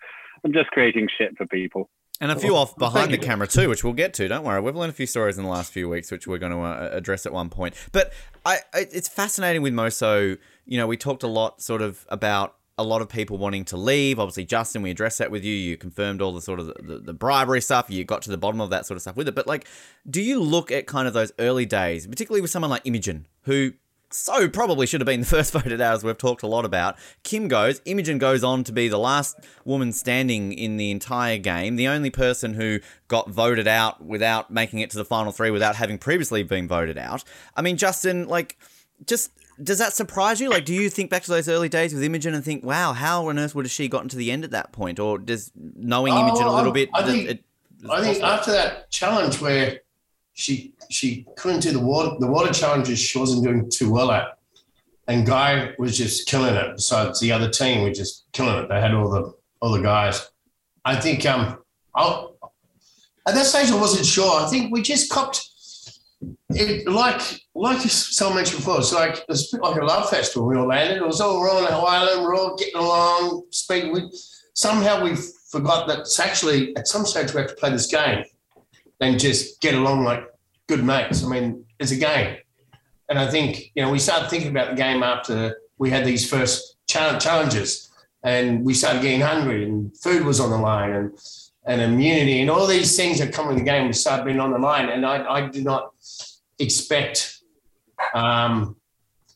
and 0.43 0.53
just 0.53 0.71
creating 0.71 1.07
shit 1.17 1.37
for 1.37 1.45
people. 1.45 1.89
And 2.19 2.31
a 2.31 2.35
few 2.35 2.55
off 2.55 2.75
behind 2.75 3.11
the 3.11 3.17
camera 3.17 3.47
too, 3.47 3.67
which 3.67 3.83
we'll 3.83 3.93
get 3.93 4.13
to. 4.15 4.27
Don't 4.27 4.43
worry, 4.43 4.61
we've 4.61 4.75
learned 4.75 4.91
a 4.91 4.95
few 4.95 5.07
stories 5.07 5.37
in 5.37 5.43
the 5.43 5.49
last 5.49 5.71
few 5.71 5.89
weeks, 5.89 6.11
which 6.11 6.27
we're 6.27 6.37
going 6.37 6.51
to 6.51 6.59
uh, 6.59 6.89
address 6.91 7.25
at 7.25 7.33
one 7.33 7.49
point. 7.49 7.73
But 7.91 8.13
I, 8.45 8.59
I, 8.73 8.87
it's 8.91 9.07
fascinating 9.07 9.63
with 9.63 9.73
Moso. 9.73 10.37
You 10.65 10.77
know, 10.77 10.85
we 10.85 10.97
talked 10.97 11.23
a 11.23 11.27
lot, 11.27 11.61
sort 11.61 11.81
of, 11.81 12.05
about 12.09 12.57
a 12.77 12.83
lot 12.83 13.01
of 13.01 13.09
people 13.09 13.39
wanting 13.39 13.65
to 13.65 13.77
leave. 13.77 14.19
Obviously, 14.19 14.45
Justin, 14.45 14.83
we 14.83 14.91
addressed 14.91 15.17
that 15.17 15.31
with 15.31 15.43
you. 15.43 15.53
You 15.53 15.77
confirmed 15.77 16.21
all 16.21 16.31
the 16.31 16.41
sort 16.41 16.59
of 16.59 16.67
the, 16.67 16.75
the, 16.81 16.97
the 16.99 17.13
bribery 17.13 17.61
stuff. 17.61 17.89
You 17.89 18.03
got 18.03 18.21
to 18.23 18.29
the 18.29 18.37
bottom 18.37 18.61
of 18.61 18.69
that 18.69 18.85
sort 18.85 18.97
of 18.97 19.01
stuff 19.01 19.15
with 19.15 19.27
it. 19.27 19.33
But 19.33 19.47
like, 19.47 19.67
do 20.07 20.21
you 20.21 20.39
look 20.41 20.71
at 20.71 20.85
kind 20.85 21.07
of 21.07 21.15
those 21.15 21.31
early 21.39 21.65
days, 21.65 22.05
particularly 22.05 22.41
with 22.41 22.51
someone 22.51 22.69
like 22.69 22.83
Imogen, 22.85 23.27
who 23.41 23.73
so 24.11 24.47
probably 24.49 24.85
should 24.85 25.01
have 25.01 25.05
been 25.05 25.21
the 25.21 25.25
first 25.25 25.51
voted 25.53 25.79
out, 25.81 25.95
as 25.95 26.03
we've 26.03 26.17
talked 26.17 26.43
a 26.43 26.47
lot 26.47 26.65
about. 26.65 26.97
Kim 27.23 27.47
goes, 27.47 27.81
Imogen 27.85 28.17
goes 28.17 28.43
on 28.43 28.63
to 28.65 28.71
be 28.71 28.87
the 28.87 28.99
last 28.99 29.37
woman 29.65 29.91
standing 29.93 30.53
in 30.53 30.77
the 30.77 30.91
entire 30.91 31.37
game, 31.37 31.75
the 31.75 31.87
only 31.87 32.09
person 32.09 32.53
who 32.53 32.79
got 33.07 33.29
voted 33.29 33.67
out 33.67 34.03
without 34.03 34.51
making 34.51 34.79
it 34.79 34.89
to 34.91 34.97
the 34.97 35.05
final 35.05 35.31
three 35.31 35.51
without 35.51 35.75
having 35.75 35.97
previously 35.97 36.43
been 36.43 36.67
voted 36.67 36.97
out. 36.97 37.23
I 37.55 37.61
mean, 37.61 37.77
Justin, 37.77 38.27
like, 38.27 38.57
just 39.05 39.31
does 39.61 39.77
that 39.77 39.93
surprise 39.93 40.39
you? 40.41 40.49
Like, 40.49 40.65
do 40.65 40.73
you 40.73 40.89
think 40.89 41.09
back 41.11 41.23
to 41.23 41.29
those 41.31 41.47
early 41.47 41.69
days 41.69 41.93
with 41.93 42.03
Imogen 42.03 42.33
and 42.33 42.43
think, 42.43 42.63
wow, 42.65 42.93
how 42.93 43.27
on 43.29 43.37
earth 43.37 43.53
would 43.53 43.65
have 43.65 43.71
she 43.71 43.87
gotten 43.87 44.09
to 44.09 44.17
the 44.17 44.31
end 44.31 44.43
at 44.43 44.51
that 44.51 44.71
point? 44.71 44.99
Or 44.99 45.17
does 45.19 45.51
knowing 45.55 46.13
Oh, 46.13 46.19
Imogen 46.27 46.47
a 46.47 46.53
little 46.55 46.71
I- 46.71 46.73
bit, 46.73 46.89
I 46.93 47.03
think- 47.03 47.29
it, 47.29 47.43
I 47.89 48.01
think 48.01 48.23
after 48.23 48.51
that 48.51 48.89
challenge 48.91 49.39
where 49.41 49.79
she 50.41 50.73
she 50.89 51.25
couldn't 51.37 51.61
do 51.61 51.71
the 51.71 51.79
water 51.79 52.15
the 52.19 52.27
water 52.27 52.51
challenges 52.51 52.99
she 52.99 53.19
wasn't 53.19 53.43
doing 53.43 53.69
too 53.69 53.91
well 53.91 54.11
at, 54.11 54.37
and 55.07 55.25
Guy 55.25 55.73
was 55.77 55.97
just 55.97 56.27
killing 56.27 56.55
it. 56.55 56.75
Besides 56.75 57.19
the 57.19 57.31
other 57.31 57.49
team 57.49 57.83
were 57.83 57.91
just 57.91 58.25
killing 58.31 58.63
it. 58.63 58.67
They 58.67 58.81
had 58.81 58.93
all 58.93 59.09
the 59.09 59.33
all 59.61 59.71
the 59.71 59.81
guys. 59.81 60.29
I 60.83 60.95
think 60.95 61.25
um 61.25 61.59
I 61.95 62.25
at 63.27 63.35
that 63.35 63.45
stage 63.45 63.69
I 63.69 63.79
wasn't 63.79 64.05
sure. 64.05 64.41
I 64.41 64.47
think 64.47 64.73
we 64.73 64.81
just 64.81 65.11
copped 65.11 65.47
it 66.49 66.87
like 66.87 67.21
like 67.53 67.79
someone 67.81 68.37
mentioned 68.37 68.59
before. 68.59 68.79
It's 68.79 68.93
like 68.93 69.23
it 69.29 69.61
like 69.61 69.79
a 69.79 69.85
love 69.85 70.09
festival. 70.09 70.47
We 70.47 70.57
all 70.57 70.67
landed. 70.67 70.97
It 70.97 71.05
was 71.05 71.21
all 71.21 71.39
we're 71.39 71.51
on 71.51 71.63
the 71.63 71.69
island. 71.69 72.23
We're 72.23 72.35
all 72.35 72.55
getting 72.55 72.75
along, 72.75 73.43
speaking. 73.51 73.93
We, 73.93 74.11
somehow 74.53 75.03
we 75.03 75.15
forgot 75.51 75.87
that 75.87 75.99
it's 75.99 76.19
actually 76.19 76.75
at 76.77 76.87
some 76.87 77.05
stage 77.05 77.33
we 77.33 77.41
have 77.41 77.49
to 77.49 77.55
play 77.55 77.69
this 77.69 77.87
game 77.87 78.23
and 79.01 79.19
just 79.19 79.59
get 79.59 79.73
along 79.73 80.03
like 80.03 80.23
good 80.71 80.85
mates. 80.85 81.23
I 81.25 81.27
mean, 81.27 81.65
it's 81.79 81.91
a 81.91 81.97
game. 81.97 82.37
And 83.09 83.19
I 83.19 83.29
think, 83.29 83.71
you 83.75 83.83
know, 83.83 83.91
we 83.91 83.99
started 83.99 84.29
thinking 84.29 84.51
about 84.51 84.69
the 84.69 84.77
game 84.77 85.03
after 85.03 85.57
we 85.77 85.89
had 85.89 86.05
these 86.05 86.29
first 86.29 86.77
challenges 86.87 87.91
and 88.23 88.63
we 88.63 88.73
started 88.73 89.01
getting 89.01 89.19
hungry 89.19 89.65
and 89.65 89.95
food 89.97 90.23
was 90.23 90.39
on 90.39 90.49
the 90.49 90.57
line 90.57 90.91
and, 90.91 91.11
and 91.65 91.81
immunity 91.81 92.39
and 92.39 92.49
all 92.49 92.65
these 92.67 92.95
things 92.95 93.19
that 93.19 93.33
come 93.33 93.47
with 93.49 93.57
the 93.57 93.63
game, 93.63 93.87
we 93.87 93.93
started 93.93 94.23
being 94.23 94.39
on 94.39 94.51
the 94.51 94.59
line. 94.59 94.87
And 94.87 95.05
I, 95.05 95.17
I 95.37 95.49
did 95.49 95.65
not 95.65 95.91
expect, 96.57 97.39
um, 98.13 98.77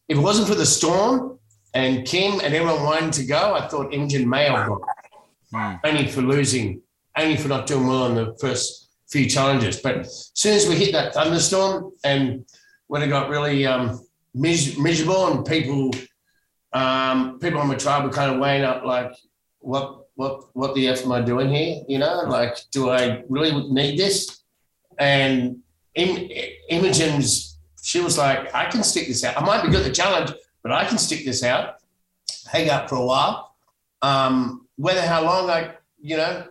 if 0.07 0.17
it 0.17 0.21
wasn't 0.21 0.47
for 0.47 0.55
the 0.55 0.65
storm 0.65 1.37
and 1.73 2.05
Kim 2.05 2.39
and 2.39 2.53
everyone 2.53 2.81
wanting 2.83 3.11
to 3.11 3.25
go, 3.25 3.55
I 3.55 3.67
thought 3.67 3.93
Imogen 3.93 4.29
may 4.29 4.45
have 4.45 4.69
gone 4.69 5.79
only 5.83 6.07
for 6.07 6.21
losing, 6.21 6.81
only 7.17 7.35
for 7.35 7.49
not 7.49 7.67
doing 7.67 7.87
well 7.87 8.03
on 8.03 8.15
the 8.15 8.37
first 8.39 8.84
few 9.07 9.29
challenges. 9.29 9.79
But 9.79 9.99
as 9.99 10.31
soon 10.33 10.53
as 10.53 10.67
we 10.67 10.75
hit 10.75 10.91
that 10.93 11.13
thunderstorm 11.13 11.91
and 12.03 12.45
when 12.87 13.01
it 13.01 13.07
got 13.07 13.29
really 13.29 13.65
um, 13.65 13.99
mis- 14.33 14.77
miserable 14.77 15.27
and 15.27 15.45
people, 15.45 15.91
um, 16.73 17.39
people 17.39 17.59
on 17.59 17.67
my 17.67 17.75
tribe 17.75 18.03
were 18.03 18.09
kind 18.09 18.33
of 18.33 18.39
weighing 18.39 18.63
up 18.63 18.83
like, 18.83 19.13
what, 19.59 20.07
what, 20.15 20.55
what 20.55 20.75
the 20.75 20.87
f 20.87 21.03
am 21.03 21.11
I 21.11 21.21
doing 21.21 21.49
here? 21.49 21.81
You 21.87 21.99
know, 21.99 22.23
like, 22.27 22.57
do 22.71 22.89
I 22.89 23.23
really 23.29 23.69
need 23.69 23.97
this? 23.97 24.41
And 24.97 25.57
Im- 25.95 26.29
Imogen's, 26.69 27.57
she 27.81 27.99
was 28.01 28.17
like, 28.17 28.53
I 28.53 28.65
can 28.65 28.83
stick 28.83 29.07
this 29.07 29.23
out. 29.23 29.39
I 29.39 29.45
might 29.45 29.63
be 29.63 29.69
good 29.69 29.81
at 29.81 29.85
the 29.85 29.91
challenge, 29.91 30.31
but 30.63 30.71
I 30.71 30.85
can 30.85 30.97
stick 30.97 31.25
this 31.25 31.43
out, 31.43 31.75
hang 32.51 32.69
out 32.69 32.89
for 32.89 32.95
a 32.95 33.05
while. 33.05 33.55
Um, 34.01 34.67
whether 34.77 35.01
how 35.01 35.23
long 35.23 35.49
I, 35.49 35.75
you 36.01 36.17
know, 36.17 36.45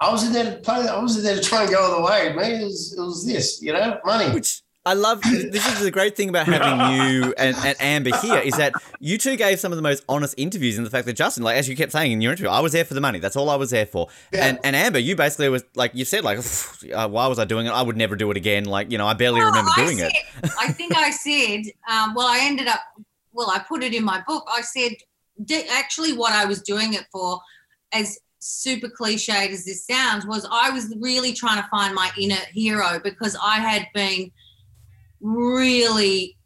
I 0.00 0.10
was 0.10 0.26
in 0.26 0.32
there 0.32 0.44
to 0.44 0.56
play. 0.60 0.88
I 0.88 0.98
was 0.98 1.16
in 1.18 1.24
there 1.24 1.36
to 1.36 1.42
try 1.42 1.62
and 1.62 1.70
go 1.70 1.82
all 1.82 1.96
the 1.96 2.06
way. 2.06 2.32
Man, 2.32 2.60
it 2.62 2.64
was, 2.64 2.94
it 2.96 3.00
was 3.00 3.26
this, 3.26 3.60
you 3.60 3.72
know, 3.72 4.00
money. 4.04 4.32
Which 4.34 4.62
I 4.86 4.94
love. 4.94 5.20
This 5.22 5.66
is 5.66 5.80
the 5.80 5.90
great 5.90 6.16
thing 6.16 6.30
about 6.30 6.46
having 6.46 6.96
you 7.12 7.34
and, 7.36 7.54
and 7.64 7.76
Amber 7.80 8.16
here 8.16 8.38
is 8.38 8.56
that 8.56 8.72
you 8.98 9.18
two 9.18 9.36
gave 9.36 9.60
some 9.60 9.72
of 9.72 9.76
the 9.76 9.82
most 9.82 10.02
honest 10.08 10.34
interviews 10.38 10.78
in 10.78 10.84
the 10.84 10.90
fact 10.90 11.04
that 11.04 11.12
Justin, 11.12 11.42
like 11.42 11.56
as 11.56 11.68
you 11.68 11.76
kept 11.76 11.92
saying 11.92 12.12
in 12.12 12.22
your 12.22 12.32
interview, 12.32 12.48
I 12.48 12.60
was 12.60 12.72
there 12.72 12.86
for 12.86 12.94
the 12.94 13.00
money. 13.02 13.18
That's 13.18 13.36
all 13.36 13.50
I 13.50 13.56
was 13.56 13.70
there 13.70 13.84
for. 13.84 14.08
Yeah. 14.32 14.46
And 14.46 14.58
and 14.64 14.74
Amber, 14.74 14.98
you 14.98 15.16
basically 15.16 15.50
was 15.50 15.64
like 15.74 15.94
you 15.94 16.06
said, 16.06 16.24
like, 16.24 16.38
uh, 16.38 17.08
why 17.08 17.26
was 17.26 17.38
I 17.38 17.44
doing 17.44 17.66
it? 17.66 17.70
I 17.70 17.82
would 17.82 17.96
never 17.98 18.16
do 18.16 18.30
it 18.30 18.38
again. 18.38 18.64
Like 18.64 18.90
you 18.90 18.96
know, 18.96 19.06
I 19.06 19.12
barely 19.12 19.40
Well, 19.40 19.50
remember 19.50 19.70
I 19.76 19.84
doing 19.84 19.98
it. 19.98 20.12
I 20.58 20.72
think 20.72 20.96
I 20.96 21.10
said, 21.10 21.70
um, 21.90 22.14
well, 22.14 22.26
I 22.26 22.38
ended 22.40 22.66
up, 22.66 22.80
well, 23.32 23.50
I 23.50 23.58
put 23.58 23.84
it 23.84 23.92
in 23.92 24.02
my 24.02 24.22
book. 24.26 24.48
I 24.50 24.62
said, 24.62 24.92
actually, 25.70 26.14
what 26.14 26.32
I 26.32 26.46
was 26.46 26.62
doing 26.62 26.94
it 26.94 27.04
for, 27.12 27.38
as 27.92 28.18
super 28.40 28.88
cliched 28.88 29.50
as 29.50 29.64
this 29.64 29.86
sounds, 29.86 30.26
was 30.26 30.46
I 30.50 30.70
was 30.70 30.94
really 30.98 31.32
trying 31.32 31.62
to 31.62 31.68
find 31.68 31.94
my 31.94 32.10
inner 32.18 32.36
hero 32.52 32.98
because 33.02 33.36
I 33.42 33.58
had 33.58 33.86
been 33.94 34.32
really 35.20 36.36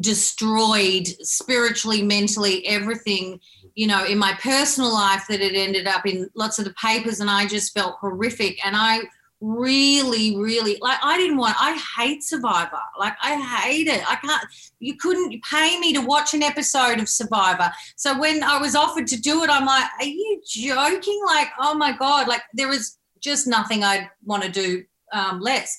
destroyed 0.00 1.06
spiritually, 1.22 2.02
mentally, 2.02 2.66
everything, 2.66 3.40
you 3.74 3.86
know, 3.86 4.04
in 4.04 4.18
my 4.18 4.34
personal 4.42 4.92
life 4.92 5.24
that 5.28 5.40
it 5.40 5.54
ended 5.54 5.86
up 5.86 6.06
in 6.06 6.28
lots 6.34 6.58
of 6.58 6.66
the 6.66 6.74
papers 6.74 7.20
and 7.20 7.30
I 7.30 7.46
just 7.46 7.72
felt 7.72 7.96
horrific. 8.00 8.64
And 8.64 8.76
I 8.76 9.00
really, 9.40 10.36
really 10.36 10.78
like 10.80 10.98
I 11.02 11.16
didn't 11.16 11.36
want 11.36 11.56
I 11.60 11.80
hate 11.96 12.22
Survivor. 12.22 12.80
Like 12.98 13.14
I 13.22 13.36
hate 13.36 13.86
it. 13.86 14.02
I 14.08 14.16
can't 14.16 14.44
you 14.80 14.96
couldn't 14.96 15.42
pay 15.44 15.78
me 15.78 15.92
to 15.92 16.00
watch 16.00 16.34
an 16.34 16.42
episode 16.42 16.98
of 16.98 17.08
Survivor. 17.08 17.72
So 17.96 18.18
when 18.18 18.42
I 18.42 18.58
was 18.58 18.74
offered 18.74 19.06
to 19.08 19.20
do 19.20 19.44
it, 19.44 19.50
I'm 19.50 19.66
like, 19.66 19.84
are 20.00 20.06
you 20.06 20.40
joking? 20.46 21.20
Like, 21.26 21.48
oh 21.58 21.74
my 21.74 21.96
God, 21.96 22.28
like 22.28 22.42
there 22.54 22.68
was 22.68 22.98
just 23.20 23.46
nothing 23.46 23.84
I'd 23.84 24.08
want 24.24 24.42
to 24.42 24.50
do 24.50 24.84
um, 25.12 25.40
less. 25.40 25.78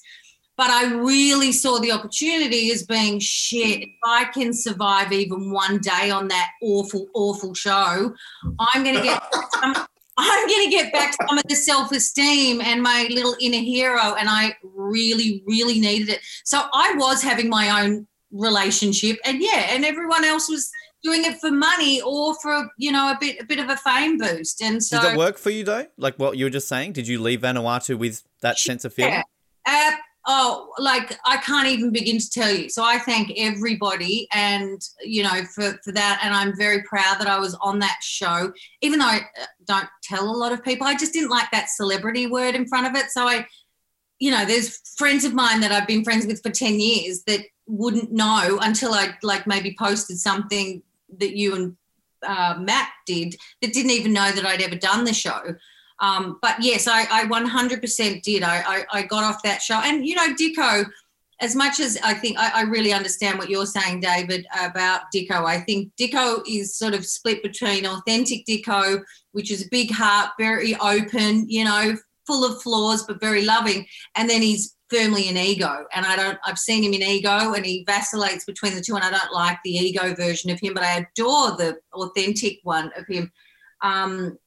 But 0.57 0.69
I 0.71 0.93
really 0.93 1.53
saw 1.53 1.79
the 1.79 1.93
opportunity 1.93 2.69
as 2.71 2.83
being 2.83 3.19
shit. 3.19 3.81
If 3.81 3.89
I 4.03 4.25
can 4.25 4.51
survive 4.51 5.13
even 5.13 5.51
one 5.51 5.77
day 5.77 6.11
on 6.11 6.27
that 6.27 6.49
awful, 6.61 7.07
awful 7.13 7.53
show, 7.53 8.13
I'm 8.59 8.83
going 8.83 8.97
to 8.97 9.01
get. 9.01 9.23
I'm, 9.53 9.87
I'm 10.19 10.47
going 10.47 10.65
to 10.65 10.69
get 10.69 10.91
back 10.91 11.13
some 11.27 11.37
of 11.37 11.43
the 11.47 11.55
self 11.55 11.91
esteem 11.91 12.61
and 12.61 12.83
my 12.83 13.07
little 13.09 13.35
inner 13.39 13.57
hero. 13.57 14.15
And 14.15 14.29
I 14.29 14.55
really, 14.63 15.43
really 15.45 15.79
needed 15.79 16.09
it. 16.09 16.19
So 16.43 16.61
I 16.73 16.93
was 16.97 17.23
having 17.23 17.49
my 17.49 17.83
own 17.83 18.07
relationship, 18.31 19.17
and 19.25 19.41
yeah, 19.41 19.67
and 19.69 19.85
everyone 19.85 20.25
else 20.25 20.49
was 20.49 20.69
doing 21.01 21.23
it 21.23 21.39
for 21.39 21.49
money 21.49 22.01
or 22.01 22.35
for 22.41 22.69
you 22.77 22.91
know 22.91 23.09
a 23.11 23.17
bit 23.19 23.41
a 23.41 23.45
bit 23.45 23.59
of 23.59 23.69
a 23.69 23.77
fame 23.77 24.17
boost. 24.17 24.61
And 24.61 24.83
so 24.83 25.01
did 25.01 25.13
it 25.13 25.17
work 25.17 25.37
for 25.37 25.49
you 25.49 25.63
though? 25.63 25.87
Like 25.97 26.15
what 26.17 26.37
you 26.37 26.45
were 26.45 26.49
just 26.49 26.67
saying, 26.67 26.93
did 26.93 27.07
you 27.07 27.21
leave 27.21 27.41
Vanuatu 27.41 27.97
with 27.97 28.23
that 28.41 28.57
yeah. 28.59 28.71
sense 28.71 28.85
of 28.85 28.93
feeling? 28.93 29.23
Uh, 29.65 29.91
oh, 30.27 30.73
like 30.77 31.17
I 31.25 31.37
can't 31.37 31.67
even 31.67 31.91
begin 31.91 32.19
to 32.19 32.29
tell 32.29 32.51
you. 32.51 32.69
So 32.69 32.83
I 32.83 32.99
thank 32.99 33.31
everybody, 33.37 34.27
and 34.33 34.81
you 35.01 35.23
know 35.23 35.43
for 35.43 35.79
for 35.83 35.91
that, 35.93 36.21
and 36.23 36.33
I'm 36.33 36.55
very 36.57 36.83
proud 36.83 37.19
that 37.19 37.27
I 37.27 37.39
was 37.39 37.55
on 37.55 37.79
that 37.79 37.99
show. 38.01 38.51
Even 38.81 38.99
though 38.99 39.05
I 39.05 39.21
uh, 39.41 39.45
don't 39.65 39.89
tell 40.03 40.29
a 40.29 40.31
lot 40.31 40.51
of 40.51 40.63
people, 40.63 40.87
I 40.87 40.95
just 40.95 41.13
didn't 41.13 41.29
like 41.29 41.49
that 41.51 41.69
celebrity 41.69 42.27
word 42.27 42.55
in 42.55 42.67
front 42.67 42.87
of 42.87 42.95
it. 42.95 43.11
So 43.11 43.27
I, 43.27 43.45
you 44.19 44.31
know, 44.31 44.45
there's 44.45 44.79
friends 44.97 45.23
of 45.25 45.33
mine 45.33 45.61
that 45.61 45.71
I've 45.71 45.87
been 45.87 46.03
friends 46.03 46.25
with 46.25 46.41
for 46.41 46.51
ten 46.51 46.79
years 46.79 47.23
that 47.23 47.41
wouldn't 47.67 48.11
know 48.11 48.59
until 48.61 48.93
I 48.93 49.15
like 49.23 49.47
maybe 49.47 49.75
posted 49.77 50.17
something 50.19 50.81
that 51.17 51.35
you 51.35 51.55
and 51.55 51.77
uh, 52.23 52.55
Matt 52.59 52.89
did 53.05 53.35
that 53.61 53.73
didn't 53.73 53.91
even 53.91 54.13
know 54.13 54.31
that 54.31 54.45
I'd 54.45 54.61
ever 54.61 54.75
done 54.75 55.05
the 55.05 55.13
show. 55.13 55.55
Um, 56.01 56.39
but 56.41 56.55
yes, 56.61 56.87
I, 56.87 57.01
I 57.11 57.25
100% 57.25 58.21
did. 58.21 58.43
I, 58.43 58.63
I, 58.65 58.85
I, 58.91 59.03
got 59.03 59.23
off 59.23 59.43
that 59.43 59.61
show. 59.61 59.75
And, 59.75 60.05
you 60.07 60.15
know, 60.15 60.33
Dicko, 60.33 60.89
as 61.41 61.55
much 61.55 61.79
as 61.79 61.97
I 62.03 62.13
think 62.13 62.37
I, 62.37 62.61
I, 62.61 62.61
really 62.61 62.93
understand 62.93 63.37
what 63.37 63.49
you're 63.49 63.65
saying, 63.65 63.99
David, 63.99 64.45
about 64.57 65.01
Dicko, 65.13 65.45
I 65.45 65.59
think 65.59 65.91
Dicko 65.99 66.41
is 66.47 66.75
sort 66.75 66.93
of 66.93 67.05
split 67.05 67.43
between 67.43 67.85
authentic 67.85 68.45
Dicko, 68.45 69.01
which 69.33 69.51
is 69.51 69.65
a 69.65 69.69
big 69.69 69.91
heart, 69.91 70.31
very 70.39 70.75
open, 70.75 71.49
you 71.49 71.65
know, 71.65 71.95
full 72.25 72.45
of 72.45 72.61
flaws, 72.61 73.03
but 73.05 73.19
very 73.19 73.43
loving. 73.43 73.85
And 74.15 74.29
then 74.29 74.41
he's 74.41 74.75
firmly 74.89 75.29
in 75.29 75.37
ego. 75.37 75.85
And 75.93 76.05
I 76.05 76.15
don't, 76.15 76.39
I've 76.45 76.59
seen 76.59 76.83
him 76.83 76.93
in 76.93 77.03
ego 77.03 77.53
and 77.53 77.65
he 77.65 77.83
vacillates 77.85 78.45
between 78.45 78.75
the 78.75 78.81
two. 78.81 78.95
And 78.95 79.03
I 79.03 79.09
don't 79.09 79.33
like 79.33 79.57
the 79.63 79.71
ego 79.71 80.13
version 80.15 80.49
of 80.49 80.59
him, 80.59 80.73
but 80.73 80.83
I 80.83 81.05
adore 81.15 81.57
the 81.57 81.77
authentic 81.93 82.59
one 82.63 82.91
of 82.97 83.05
him. 83.07 83.31
Um, 83.81 84.37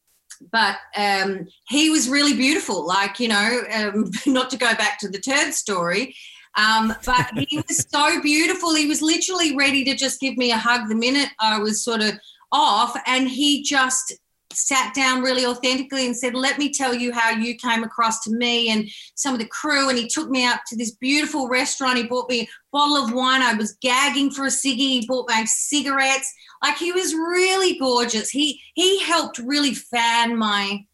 but 0.51 0.77
um, 0.97 1.47
he 1.69 1.91
was 1.91 2.09
really 2.09 2.35
beautiful. 2.35 2.87
Like, 2.87 3.21
you 3.21 3.29
know, 3.29 3.63
um, 3.73 4.11
not 4.27 4.51
to 4.51 4.57
go 4.57 4.75
back 4.75 4.99
to 5.01 5.09
the 5.09 5.21
turd 5.21 5.55
story, 5.55 6.15
um, 6.57 6.95
but 7.05 7.31
he 7.49 7.59
was 7.69 7.87
so 7.89 8.21
beautiful. 8.21 8.75
He 8.75 8.87
was 8.87 9.03
literally 9.03 9.57
ready 9.57 9.85
to 9.85 9.95
just 9.95 10.21
give 10.21 10.37
me 10.37 10.53
a 10.53 10.59
hug 10.59 10.89
the 10.89 10.95
minute 10.95 11.29
I 11.41 11.59
was 11.59 11.85
sort 11.85 12.03
of 12.03 12.15
off. 12.51 12.97
And 13.07 13.29
he 13.29 13.63
just 13.63 14.15
sat 14.53 14.95
down 14.95 15.23
really 15.23 15.47
authentically 15.47 16.07
and 16.07 16.17
said, 16.17 16.35
Let 16.35 16.59
me 16.59 16.73
tell 16.73 16.95
you 16.95 17.13
how 17.13 17.31
you 17.31 17.57
came 17.57 17.85
across 17.85 18.23
to 18.25 18.31
me 18.31 18.71
and 18.71 18.89
some 19.15 19.35
of 19.35 19.41
the 19.41 19.47
crew. 19.47 19.89
And 19.89 19.99
he 19.99 20.09
took 20.09 20.29
me 20.29 20.45
out 20.45 20.59
to 20.69 20.77
this 20.77 20.93
beautiful 20.93 21.49
restaurant. 21.49 21.99
He 21.99 22.05
bought 22.05 22.29
me 22.29 22.49
bottle 22.73 22.97
of 22.97 23.13
wine. 23.13 23.43
I 23.43 23.55
was 23.55 23.77
gagging 23.81 24.31
for 24.31 24.45
a 24.45 24.49
ciggy. 24.49 24.77
He 24.77 25.07
bought 25.07 25.29
me 25.29 25.47
cigarettes. 25.47 26.33
Like 26.63 26.79
he 26.79 26.91
was 26.93 27.15
really 27.15 27.79
gorgeous. 27.79 28.31
He 28.31 28.61
he 28.75 29.01
helped 29.01 29.39
really 29.39 29.75
fan 29.75 30.37
my, 30.37 30.85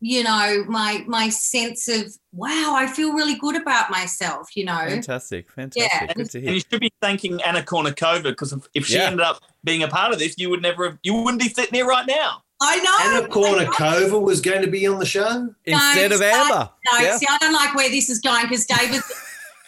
you 0.00 0.22
know, 0.22 0.64
my 0.68 1.04
my 1.06 1.28
sense 1.28 1.88
of 1.88 2.16
wow, 2.32 2.74
I 2.76 2.86
feel 2.86 3.12
really 3.12 3.34
good 3.36 3.56
about 3.56 3.90
myself, 3.90 4.54
you 4.54 4.64
know. 4.64 4.78
Fantastic. 4.78 5.50
Fantastic. 5.50 5.90
Yeah. 5.90 6.12
Good 6.12 6.30
to 6.30 6.40
hear. 6.40 6.48
And 6.48 6.54
you 6.56 6.62
should 6.70 6.80
be 6.80 6.92
thanking 7.00 7.42
Anna 7.42 7.62
Kournikova 7.62 8.24
because 8.24 8.54
if 8.74 8.86
she 8.86 8.96
yeah. 8.96 9.04
ended 9.04 9.22
up 9.22 9.42
being 9.64 9.82
a 9.82 9.88
part 9.88 10.12
of 10.12 10.18
this, 10.18 10.34
you 10.38 10.50
would 10.50 10.62
never 10.62 10.90
have, 10.90 10.98
you 11.02 11.14
wouldn't 11.14 11.42
be 11.42 11.48
sitting 11.48 11.74
here 11.74 11.86
right 11.86 12.06
now. 12.06 12.42
I 12.60 12.76
know. 12.76 13.18
Anna 13.18 13.28
Kournikova 13.28 14.20
was 14.20 14.40
going 14.40 14.62
to 14.62 14.70
be 14.70 14.86
on 14.86 14.98
the 14.98 15.06
show 15.06 15.48
instead 15.64 16.10
no, 16.10 16.16
of 16.16 16.22
Amber. 16.22 16.70
No, 16.90 16.98
yeah. 17.00 17.16
see, 17.16 17.26
I 17.28 17.36
don't 17.38 17.52
like 17.52 17.74
where 17.74 17.90
this 17.90 18.08
is 18.08 18.20
going 18.20 18.42
because 18.42 18.66
David. 18.66 19.02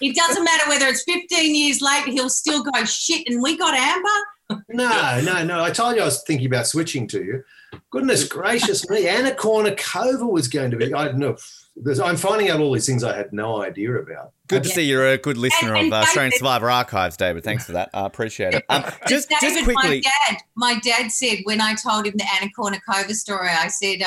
It 0.01 0.15
doesn't 0.15 0.45
matter 0.45 0.69
whether 0.69 0.87
it's 0.87 1.03
15 1.03 1.55
years 1.55 1.81
later, 1.81 2.11
he'll 2.11 2.31
still 2.31 2.63
go 2.63 2.85
shit. 2.85 3.29
And 3.29 3.43
we 3.43 3.57
got 3.57 3.75
Amber. 3.75 4.65
No, 4.69 5.21
no, 5.23 5.45
no. 5.45 5.63
I 5.63 5.71
told 5.71 5.97
you 5.97 6.03
I 6.03 6.07
was 6.07 6.23
thinking 6.23 6.47
about 6.47 6.67
switching 6.67 7.07
to 7.09 7.23
you. 7.23 7.45
Goodness 7.91 8.27
gracious 8.27 8.89
me, 8.89 9.07
Anna 9.07 9.33
Kournikova 9.33 10.31
was 10.31 10.49
going 10.49 10.71
to 10.71 10.77
be. 10.77 10.93
I 10.93 11.07
don't 11.07 11.19
know. 11.19 11.37
I'm 12.03 12.17
finding 12.17 12.51
out 12.51 12.61
all 12.61 12.73
these 12.73 12.87
things 12.87 13.05
I 13.05 13.17
had 13.17 13.33
no 13.33 13.63
idea 13.63 13.93
about. 13.95 14.33
Good 14.49 14.65
to 14.65 14.69
see 14.69 14.83
you're 14.83 15.07
a 15.07 15.19
good 15.19 15.37
listener 15.37 15.75
and, 15.75 15.85
and 15.85 15.93
of 15.93 16.01
uh, 16.01 16.03
Australian 16.03 16.33
Survivor 16.33 16.71
Archives, 16.71 17.17
David. 17.17 17.45
Thanks 17.45 17.67
for 17.67 17.73
that. 17.73 17.91
I 17.93 18.07
appreciate 18.07 18.55
it. 18.55 18.65
Um, 18.69 18.85
just, 19.07 19.29
David, 19.29 19.55
just 19.55 19.65
quickly. 19.65 19.75
My 19.75 20.01
dad, 20.01 20.39
my 20.57 20.79
dad 20.81 21.13
said 21.13 21.39
when 21.45 21.61
I 21.61 21.75
told 21.75 22.07
him 22.07 22.15
the 22.17 22.25
Anna 22.35 22.51
Kournikova 22.59 23.13
story, 23.13 23.51
I 23.51 23.69
said, 23.69 23.99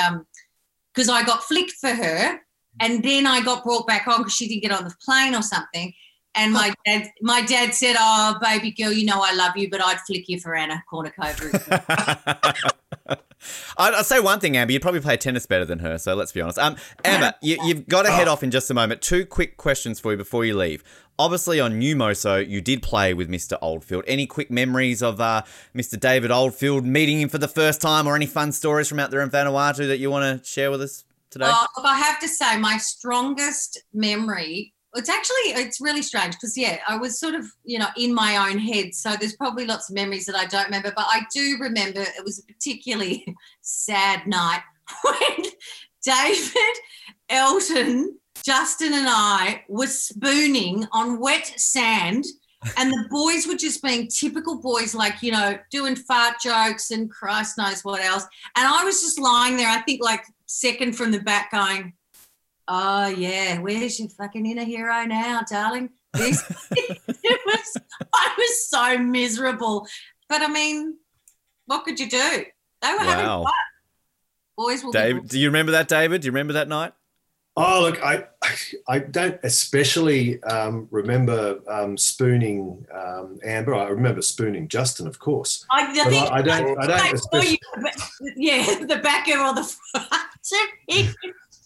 because 0.93 1.07
um, 1.07 1.15
I 1.15 1.23
got 1.23 1.43
flicked 1.43 1.73
for 1.73 1.91
her 1.91 2.41
and 2.79 3.03
then 3.03 3.27
I 3.27 3.41
got 3.41 3.63
brought 3.63 3.87
back 3.87 4.07
on 4.07 4.19
because 4.19 4.33
she 4.33 4.47
didn't 4.47 4.63
get 4.63 4.71
on 4.71 4.85
the 4.85 4.95
plane 5.03 5.35
or 5.35 5.41
something. 5.41 5.93
And 6.33 6.53
my 6.53 6.73
dad, 6.85 7.11
my 7.21 7.41
dad 7.41 7.73
said, 7.73 7.95
"Oh, 7.99 8.37
baby 8.41 8.71
girl, 8.71 8.91
you 8.91 9.05
know 9.05 9.21
I 9.21 9.33
love 9.33 9.57
you, 9.57 9.69
but 9.69 9.81
I'd 9.83 9.99
flick 10.01 10.29
you 10.29 10.39
for 10.39 10.55
Anna 10.55 10.81
Kournikova." 10.91 12.71
I'd, 13.77 14.05
say 14.05 14.19
one 14.19 14.39
thing, 14.39 14.55
Amber. 14.55 14.71
You'd 14.71 14.81
probably 14.81 15.01
play 15.01 15.17
tennis 15.17 15.45
better 15.45 15.65
than 15.65 15.79
her. 15.79 15.97
So 15.97 16.15
let's 16.15 16.31
be 16.31 16.41
honest. 16.41 16.59
Um, 16.59 16.77
Amber, 17.03 17.33
you, 17.41 17.57
have 17.75 17.87
got 17.87 18.03
to 18.03 18.11
head 18.11 18.27
off 18.27 18.43
in 18.43 18.51
just 18.51 18.69
a 18.69 18.73
moment. 18.73 19.01
Two 19.01 19.25
quick 19.25 19.57
questions 19.57 19.99
for 19.99 20.11
you 20.11 20.17
before 20.17 20.45
you 20.45 20.55
leave. 20.55 20.83
Obviously, 21.19 21.59
on 21.59 21.77
New 21.77 21.95
Moso, 21.95 22.47
you 22.47 22.61
did 22.61 22.81
play 22.81 23.13
with 23.13 23.29
Mr. 23.29 23.57
Oldfield. 23.61 24.03
Any 24.07 24.25
quick 24.25 24.49
memories 24.49 25.03
of 25.03 25.19
uh, 25.19 25.43
Mr. 25.75 25.99
David 25.99 26.31
Oldfield 26.31 26.85
meeting 26.85 27.19
him 27.19 27.29
for 27.29 27.37
the 27.37 27.47
first 27.47 27.81
time, 27.81 28.07
or 28.07 28.15
any 28.15 28.25
fun 28.25 28.51
stories 28.51 28.87
from 28.87 28.99
out 28.99 29.11
there 29.11 29.21
in 29.21 29.29
Vanuatu 29.29 29.87
that 29.87 29.97
you 29.97 30.09
want 30.09 30.43
to 30.43 30.47
share 30.47 30.71
with 30.71 30.81
us 30.81 31.03
today? 31.31 31.45
Uh, 31.45 31.65
I 31.83 31.97
have 31.97 32.19
to 32.19 32.27
say, 32.27 32.57
my 32.57 32.77
strongest 32.77 33.81
memory 33.93 34.73
it's 34.95 35.09
actually 35.09 35.61
it's 35.61 35.79
really 35.79 36.01
strange 36.01 36.33
because 36.33 36.57
yeah 36.57 36.77
i 36.87 36.97
was 36.97 37.19
sort 37.19 37.33
of 37.33 37.45
you 37.63 37.79
know 37.79 37.87
in 37.97 38.13
my 38.13 38.49
own 38.49 38.57
head 38.57 38.93
so 38.93 39.15
there's 39.19 39.35
probably 39.35 39.65
lots 39.65 39.89
of 39.89 39.95
memories 39.95 40.25
that 40.25 40.35
i 40.35 40.45
don't 40.45 40.65
remember 40.65 40.91
but 40.95 41.05
i 41.07 41.21
do 41.33 41.57
remember 41.59 42.01
it 42.01 42.23
was 42.23 42.39
a 42.39 42.43
particularly 42.43 43.25
sad 43.61 44.25
night 44.27 44.61
when 45.03 45.45
david 46.03 46.75
elton 47.29 48.17
justin 48.43 48.93
and 48.93 49.07
i 49.09 49.63
were 49.69 49.87
spooning 49.87 50.85
on 50.91 51.19
wet 51.19 51.45
sand 51.57 52.25
and 52.77 52.91
the 52.91 53.07
boys 53.09 53.47
were 53.47 53.55
just 53.55 53.81
being 53.81 54.07
typical 54.07 54.61
boys 54.61 54.93
like 54.93 55.21
you 55.21 55.31
know 55.31 55.57
doing 55.71 55.95
fart 55.95 56.35
jokes 56.43 56.91
and 56.91 57.09
christ 57.09 57.57
knows 57.57 57.83
what 57.83 58.01
else 58.01 58.23
and 58.57 58.67
i 58.67 58.83
was 58.83 59.01
just 59.01 59.19
lying 59.19 59.55
there 59.55 59.69
i 59.69 59.81
think 59.81 60.03
like 60.03 60.23
second 60.59 60.95
from 60.95 61.11
the 61.11 61.19
back 61.19 61.51
going 61.51 61.93
Oh 62.73 63.07
yeah, 63.07 63.59
where's 63.59 63.99
your 63.99 64.07
fucking 64.09 64.45
inner 64.45 64.63
hero 64.63 65.03
now, 65.03 65.41
darling? 65.49 65.89
This 66.13 66.41
it 66.71 67.41
was 67.45 67.77
I 68.13 68.33
was 68.37 68.69
so 68.69 68.97
miserable. 68.97 69.87
But 70.29 70.41
I 70.41 70.47
mean, 70.47 70.95
what 71.65 71.83
could 71.83 71.99
you 71.99 72.09
do? 72.09 72.45
They 72.81 72.91
were 72.93 72.99
wow. 72.99 73.03
having 73.03 73.25
fun. 73.25 73.53
Boys 74.57 74.83
will 74.83 74.93
David, 74.93 75.27
do 75.27 75.37
you 75.37 75.47
remember 75.47 75.73
that, 75.73 75.89
David? 75.89 76.21
Do 76.21 76.27
you 76.27 76.31
remember 76.31 76.53
that 76.53 76.69
night? 76.69 76.93
Oh 77.57 77.81
look, 77.81 78.01
I 78.01 78.27
I 78.87 78.99
don't 78.99 79.37
especially 79.43 80.41
um, 80.43 80.87
remember 80.89 81.59
um, 81.67 81.97
spooning 81.97 82.85
um, 82.93 83.39
Amber. 83.43 83.75
I 83.75 83.89
remember 83.89 84.21
spooning 84.21 84.69
Justin, 84.69 85.05
of 85.05 85.19
course. 85.19 85.65
I, 85.69 85.91
I, 85.91 86.09
think, 86.09 86.31
I, 86.31 86.35
I 86.37 86.41
don't. 86.41 86.79
I 86.79 86.87
don't. 86.87 87.13
Especially... 87.13 87.59
You, 88.21 88.31
yeah, 88.37 88.85
the 88.85 88.99
backer 89.03 89.37
or 89.37 89.53
the 89.53 89.63
front. 89.63 90.07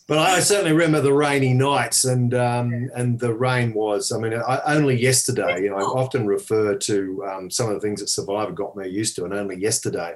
But 0.07 0.19
I 0.19 0.39
certainly 0.39 0.71
remember 0.71 1.01
the 1.01 1.13
rainy 1.13 1.53
nights, 1.53 2.05
and 2.05 2.33
um, 2.33 2.89
and 2.95 3.19
the 3.19 3.33
rain 3.33 3.73
was. 3.73 4.11
I 4.11 4.17
mean, 4.17 4.33
I, 4.33 4.61
only 4.65 4.99
yesterday. 4.99 5.61
You 5.61 5.69
know, 5.69 5.77
I 5.77 5.81
often 5.81 6.25
refer 6.25 6.75
to 6.77 7.25
um, 7.31 7.51
some 7.51 7.67
of 7.69 7.75
the 7.75 7.79
things 7.79 8.01
that 8.01 8.09
Survivor 8.09 8.51
got 8.53 8.75
me 8.75 8.87
used 8.87 9.15
to, 9.17 9.25
and 9.25 9.33
only 9.33 9.57
yesterday, 9.57 10.15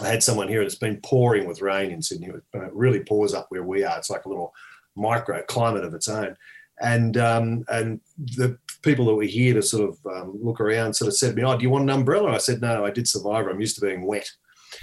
I 0.00 0.08
had 0.08 0.22
someone 0.22 0.46
here. 0.48 0.60
and 0.60 0.66
It's 0.66 0.76
been 0.76 1.00
pouring 1.02 1.46
with 1.46 1.60
rain 1.60 1.90
in 1.90 2.02
Sydney. 2.02 2.28
It 2.28 2.42
really 2.72 3.00
pours 3.00 3.34
up 3.34 3.46
where 3.48 3.64
we 3.64 3.84
are. 3.84 3.98
It's 3.98 4.10
like 4.10 4.24
a 4.24 4.28
little 4.28 4.52
microclimate 4.96 5.84
of 5.84 5.94
its 5.94 6.08
own. 6.08 6.36
And 6.80 7.16
um, 7.16 7.64
and 7.68 8.00
the 8.18 8.58
people 8.82 9.06
that 9.06 9.14
were 9.14 9.24
here 9.24 9.54
to 9.54 9.62
sort 9.62 9.88
of 9.88 9.98
um, 10.12 10.38
look 10.42 10.60
around 10.60 10.94
sort 10.94 11.08
of 11.08 11.16
said 11.16 11.30
to 11.30 11.36
me, 11.36 11.42
"Oh, 11.42 11.56
do 11.56 11.62
you 11.62 11.70
want 11.70 11.84
an 11.84 11.96
umbrella?" 11.96 12.32
I 12.32 12.38
said, 12.38 12.60
"No, 12.60 12.84
I 12.84 12.90
did 12.90 13.08
Survivor. 13.08 13.48
I'm 13.48 13.60
used 13.60 13.76
to 13.76 13.86
being 13.86 14.06
wet." 14.06 14.30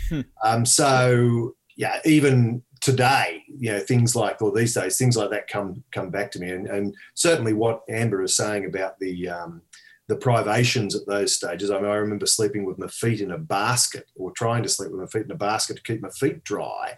Hmm. 0.09 0.21
Um, 0.43 0.65
so 0.65 1.55
yeah, 1.77 1.99
even 2.03 2.63
today, 2.81 3.43
you 3.47 3.71
know, 3.71 3.79
things 3.79 4.15
like, 4.15 4.41
or 4.41 4.51
these 4.51 4.73
days, 4.73 4.97
things 4.97 5.15
like 5.15 5.29
that 5.29 5.47
come 5.47 5.83
come 5.91 6.09
back 6.09 6.31
to 6.31 6.39
me, 6.39 6.49
and, 6.49 6.67
and 6.67 6.95
certainly 7.13 7.53
what 7.53 7.83
Amber 7.89 8.23
is 8.23 8.35
saying 8.35 8.65
about 8.65 8.99
the 8.99 9.29
um, 9.29 9.61
the 10.07 10.15
privations 10.15 10.95
at 10.95 11.07
those 11.07 11.33
stages. 11.33 11.71
I 11.71 11.79
mean, 11.79 11.89
I 11.89 11.95
remember 11.95 12.25
sleeping 12.25 12.65
with 12.65 12.77
my 12.77 12.87
feet 12.87 13.21
in 13.21 13.31
a 13.31 13.37
basket, 13.37 14.11
or 14.15 14.31
trying 14.31 14.63
to 14.63 14.69
sleep 14.69 14.91
with 14.91 14.99
my 14.99 15.07
feet 15.07 15.25
in 15.25 15.31
a 15.31 15.35
basket 15.35 15.77
to 15.77 15.83
keep 15.83 16.01
my 16.01 16.09
feet 16.09 16.43
dry, 16.43 16.93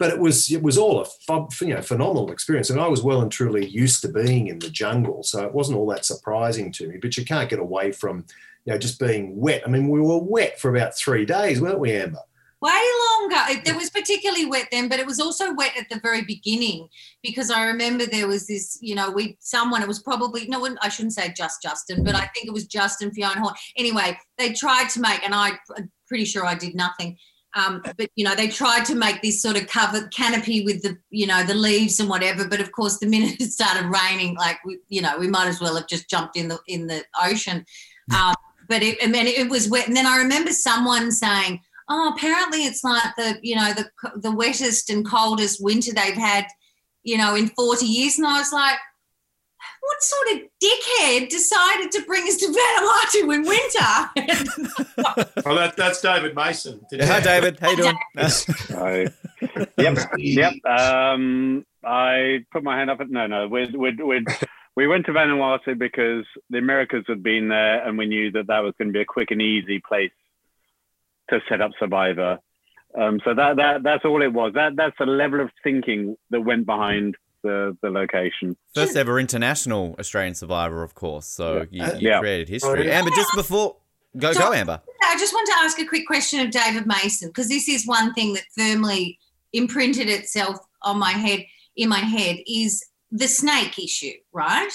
but 0.00 0.10
it 0.10 0.18
was 0.18 0.50
it 0.50 0.62
was 0.62 0.78
all 0.78 1.00
a 1.02 1.46
you 1.60 1.74
know 1.74 1.82
phenomenal 1.82 2.32
experience, 2.32 2.70
and 2.70 2.80
I 2.80 2.88
was 2.88 3.02
well 3.02 3.20
and 3.20 3.30
truly 3.30 3.66
used 3.68 4.00
to 4.02 4.08
being 4.08 4.48
in 4.48 4.58
the 4.58 4.70
jungle, 4.70 5.22
so 5.22 5.44
it 5.44 5.54
wasn't 5.54 5.78
all 5.78 5.86
that 5.88 6.06
surprising 6.06 6.72
to 6.72 6.88
me. 6.88 6.96
But 6.96 7.16
you 7.16 7.24
can't 7.24 7.50
get 7.50 7.60
away 7.60 7.92
from 7.92 8.24
you 8.64 8.72
know 8.72 8.78
just 8.78 8.98
being 8.98 9.36
wet. 9.36 9.62
I 9.64 9.68
mean, 9.70 9.88
we 9.88 10.00
were 10.00 10.18
wet 10.18 10.58
for 10.58 10.74
about 10.74 10.96
three 10.96 11.26
days, 11.26 11.60
weren't 11.60 11.78
we, 11.78 11.92
Amber? 11.92 12.22
way 12.62 12.82
longer. 13.20 13.60
It, 13.66 13.74
was 13.74 13.88
particularly 13.88 14.44
wet 14.44 14.68
then, 14.70 14.88
but 14.88 15.00
it 15.00 15.06
was 15.06 15.18
also 15.18 15.54
wet 15.54 15.72
at 15.78 15.88
the 15.88 15.98
very 16.00 16.22
beginning 16.22 16.88
because 17.22 17.50
I 17.50 17.64
remember 17.64 18.04
there 18.04 18.28
was 18.28 18.46
this, 18.46 18.78
you 18.82 18.94
know, 18.94 19.10
we 19.10 19.38
someone 19.40 19.80
it 19.80 19.88
was 19.88 20.02
probably 20.02 20.46
no 20.46 20.60
one. 20.60 20.76
I 20.82 20.90
shouldn't 20.90 21.14
say 21.14 21.32
just 21.34 21.62
Justin, 21.62 22.04
but 22.04 22.14
I 22.14 22.26
think 22.26 22.46
it 22.46 22.52
was 22.52 22.66
Justin 22.66 23.12
Fiona 23.12 23.40
Horne. 23.40 23.54
Anyway, 23.76 24.18
they 24.36 24.52
tried 24.52 24.90
to 24.90 25.00
make, 25.00 25.24
and 25.24 25.34
I, 25.34 25.52
I'm 25.74 25.90
pretty 26.06 26.26
sure 26.26 26.44
I 26.44 26.54
did 26.54 26.74
nothing. 26.74 27.16
Um, 27.54 27.82
but 27.96 28.10
you 28.14 28.24
know 28.24 28.34
they 28.36 28.46
tried 28.48 28.84
to 28.84 28.94
make 28.94 29.22
this 29.22 29.42
sort 29.42 29.56
of 29.56 29.66
covered 29.66 30.12
canopy 30.14 30.64
with 30.64 30.82
the 30.82 30.96
you 31.10 31.26
know 31.26 31.42
the 31.42 31.54
leaves 31.54 31.98
and 31.98 32.08
whatever 32.08 32.46
but 32.46 32.60
of 32.60 32.70
course 32.70 32.98
the 32.98 33.06
minute 33.06 33.40
it 33.40 33.50
started 33.50 33.86
raining 33.86 34.36
like 34.36 34.64
we 34.64 34.78
you 34.88 35.02
know 35.02 35.18
we 35.18 35.26
might 35.26 35.48
as 35.48 35.60
well 35.60 35.74
have 35.74 35.88
just 35.88 36.08
jumped 36.08 36.36
in 36.36 36.48
the 36.48 36.58
in 36.68 36.86
the 36.86 37.04
ocean. 37.20 37.64
Um, 38.16 38.34
but 38.68 38.84
it, 38.84 38.98
I 39.02 39.08
mean, 39.08 39.26
it 39.26 39.50
was 39.50 39.68
wet. 39.68 39.88
And 39.88 39.96
then 39.96 40.06
I 40.06 40.18
remember 40.18 40.52
someone 40.52 41.10
saying 41.10 41.60
oh, 41.90 42.12
apparently 42.14 42.64
it's 42.64 42.84
like 42.84 43.14
the, 43.16 43.38
you 43.42 43.56
know, 43.56 43.74
the, 43.74 43.90
the 44.20 44.30
wettest 44.30 44.90
and 44.90 45.04
coldest 45.04 45.62
winter 45.62 45.92
they've 45.92 46.14
had, 46.14 46.46
you 47.02 47.18
know, 47.18 47.34
in 47.34 47.48
40 47.48 47.84
years. 47.84 48.16
And 48.16 48.26
I 48.26 48.38
was 48.38 48.52
like, 48.52 48.76
what 49.90 50.02
sort 50.02 50.28
of 50.34 50.48
dickhead 50.62 51.28
decided 51.28 51.90
to 51.90 52.02
bring 52.06 52.22
us 52.24 52.36
to 52.36 52.46
Vanuatu 52.46 53.34
in 53.34 53.42
winter? 53.42 53.92
well, 55.44 55.56
that, 55.56 55.74
that's 55.76 56.00
David 56.00 56.34
Mason. 56.34 56.80
Yeah, 56.92 57.06
hi, 57.06 57.20
David. 57.20 57.58
How 57.58 57.70
you 57.70 57.76
doing? 57.76 57.96
hi. 58.16 59.06
Yep. 59.78 59.98
Yep. 60.16 60.64
Um, 60.64 61.66
I 61.84 62.44
put 62.52 62.62
my 62.62 62.78
hand 62.78 62.90
up. 62.90 63.00
At, 63.00 63.10
no, 63.10 63.26
no. 63.26 63.48
We'd, 63.48 63.74
we'd, 63.74 64.00
we'd, 64.00 64.26
we 64.76 64.86
went 64.86 65.06
to 65.06 65.12
Vanuatu 65.12 65.76
because 65.76 66.24
the 66.50 66.58
Americas 66.58 67.04
had 67.08 67.22
been 67.22 67.48
there, 67.48 67.86
and 67.86 67.98
we 67.98 68.06
knew 68.06 68.30
that 68.32 68.46
that 68.46 68.60
was 68.60 68.74
going 68.78 68.88
to 68.88 68.92
be 68.92 69.00
a 69.00 69.06
quick 69.06 69.30
and 69.30 69.42
easy 69.42 69.80
place 69.86 70.12
to 71.30 71.40
set 71.48 71.60
up 71.60 71.72
Survivor. 71.80 72.38
Um, 72.96 73.20
so 73.24 73.34
that 73.34 73.56
that 73.56 73.82
that's 73.82 74.04
all 74.04 74.22
it 74.22 74.32
was. 74.32 74.52
That 74.54 74.76
that's 74.76 74.96
the 74.98 75.06
level 75.06 75.40
of 75.40 75.50
thinking 75.62 76.16
that 76.30 76.40
went 76.40 76.66
behind 76.66 77.16
the 77.42 77.76
the 77.82 77.90
location. 77.90 78.56
First 78.74 78.96
ever 78.96 79.18
international 79.18 79.96
Australian 79.98 80.34
Survivor, 80.34 80.82
of 80.82 80.94
course. 80.94 81.26
So 81.26 81.66
yeah. 81.70 81.86
you, 81.86 81.92
uh, 81.92 81.98
you 81.98 82.08
yeah. 82.10 82.20
created 82.20 82.48
history. 82.48 82.90
Amber, 82.90 83.10
just 83.10 83.34
before 83.34 83.76
go 84.16 84.32
so, 84.32 84.40
go, 84.40 84.52
Amber. 84.52 84.80
I 85.02 85.16
just 85.18 85.32
want 85.32 85.46
to 85.48 85.54
ask 85.58 85.78
a 85.78 85.86
quick 85.86 86.06
question 86.06 86.40
of 86.40 86.50
David 86.50 86.86
Mason 86.86 87.28
because 87.28 87.48
this 87.48 87.68
is 87.68 87.86
one 87.86 88.14
thing 88.14 88.34
that 88.34 88.44
firmly 88.56 89.18
imprinted 89.52 90.08
itself 90.08 90.58
on 90.82 90.98
my 90.98 91.12
head 91.12 91.44
in 91.76 91.88
my 91.88 91.98
head 91.98 92.38
is 92.46 92.84
the 93.10 93.28
snake 93.28 93.78
issue, 93.78 94.12
right? 94.32 94.70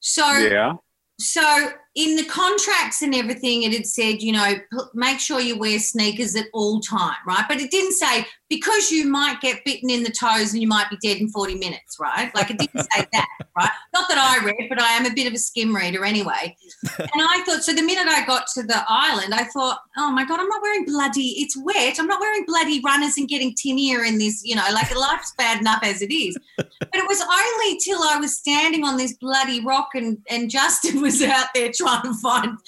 So 0.00 0.26
yeah. 0.38 0.74
So 1.20 1.70
in 1.94 2.16
the 2.16 2.24
contracts 2.24 3.00
and 3.00 3.14
everything, 3.14 3.62
it 3.62 3.72
had 3.72 3.86
said, 3.86 4.20
you 4.20 4.32
know, 4.32 4.54
make 4.94 5.20
sure 5.20 5.40
you 5.40 5.56
wear 5.56 5.78
sneakers 5.78 6.34
at 6.34 6.46
all 6.52 6.80
time, 6.80 7.14
right? 7.26 7.44
But 7.48 7.60
it 7.60 7.70
didn't 7.70 7.92
say 7.92 8.26
because 8.48 8.90
you 8.90 9.06
might 9.06 9.40
get 9.40 9.64
bitten 9.64 9.88
in 9.88 10.02
the 10.02 10.10
toes 10.10 10.52
and 10.52 10.60
you 10.60 10.68
might 10.68 10.90
be 10.90 10.98
dead 11.02 11.20
in 11.20 11.28
40 11.28 11.56
minutes, 11.56 11.96
right? 11.98 12.34
Like 12.34 12.50
it 12.50 12.58
didn't 12.58 12.86
say 12.92 13.06
that, 13.12 13.28
right? 13.56 13.70
Not 13.94 14.08
that 14.08 14.18
I 14.18 14.44
read, 14.44 14.68
but 14.68 14.80
I 14.80 14.92
am 14.92 15.06
a 15.06 15.14
bit 15.14 15.26
of 15.26 15.32
a 15.32 15.38
skim 15.38 15.74
reader 15.74 16.04
anyway. 16.04 16.56
And 16.98 17.22
I 17.22 17.42
thought, 17.44 17.62
so 17.62 17.72
the 17.72 17.82
minute 17.82 18.08
I 18.08 18.24
got 18.24 18.46
to 18.54 18.62
the 18.62 18.82
island, 18.88 19.34
I 19.34 19.44
thought, 19.44 19.78
oh 19.96 20.10
my 20.10 20.24
God, 20.24 20.40
I'm 20.40 20.48
not 20.48 20.62
wearing 20.62 20.84
bloody, 20.84 21.34
it's 21.38 21.56
wet. 21.56 21.98
I'm 21.98 22.06
not 22.06 22.20
wearing 22.20 22.44
bloody 22.44 22.80
runners 22.80 23.16
and 23.16 23.28
getting 23.28 23.54
tinnier 23.54 24.04
in 24.04 24.18
this, 24.18 24.42
you 24.44 24.56
know, 24.56 24.64
like 24.72 24.94
life's 24.96 25.32
bad 25.36 25.60
enough 25.60 25.80
as 25.82 26.02
it 26.02 26.12
is. 26.12 26.36
But 26.56 26.68
it 26.92 27.06
was 27.06 27.20
only 27.20 27.78
till 27.78 28.02
I 28.02 28.18
was 28.18 28.36
standing 28.36 28.84
on 28.84 28.96
this 28.96 29.14
bloody 29.14 29.64
rock 29.64 29.90
and, 29.94 30.18
and 30.28 30.50
Justin 30.50 31.00
was 31.02 31.22
out 31.22 31.46
there 31.54 31.70
trying 31.72 32.02
to 32.02 32.14
find, 32.14 32.58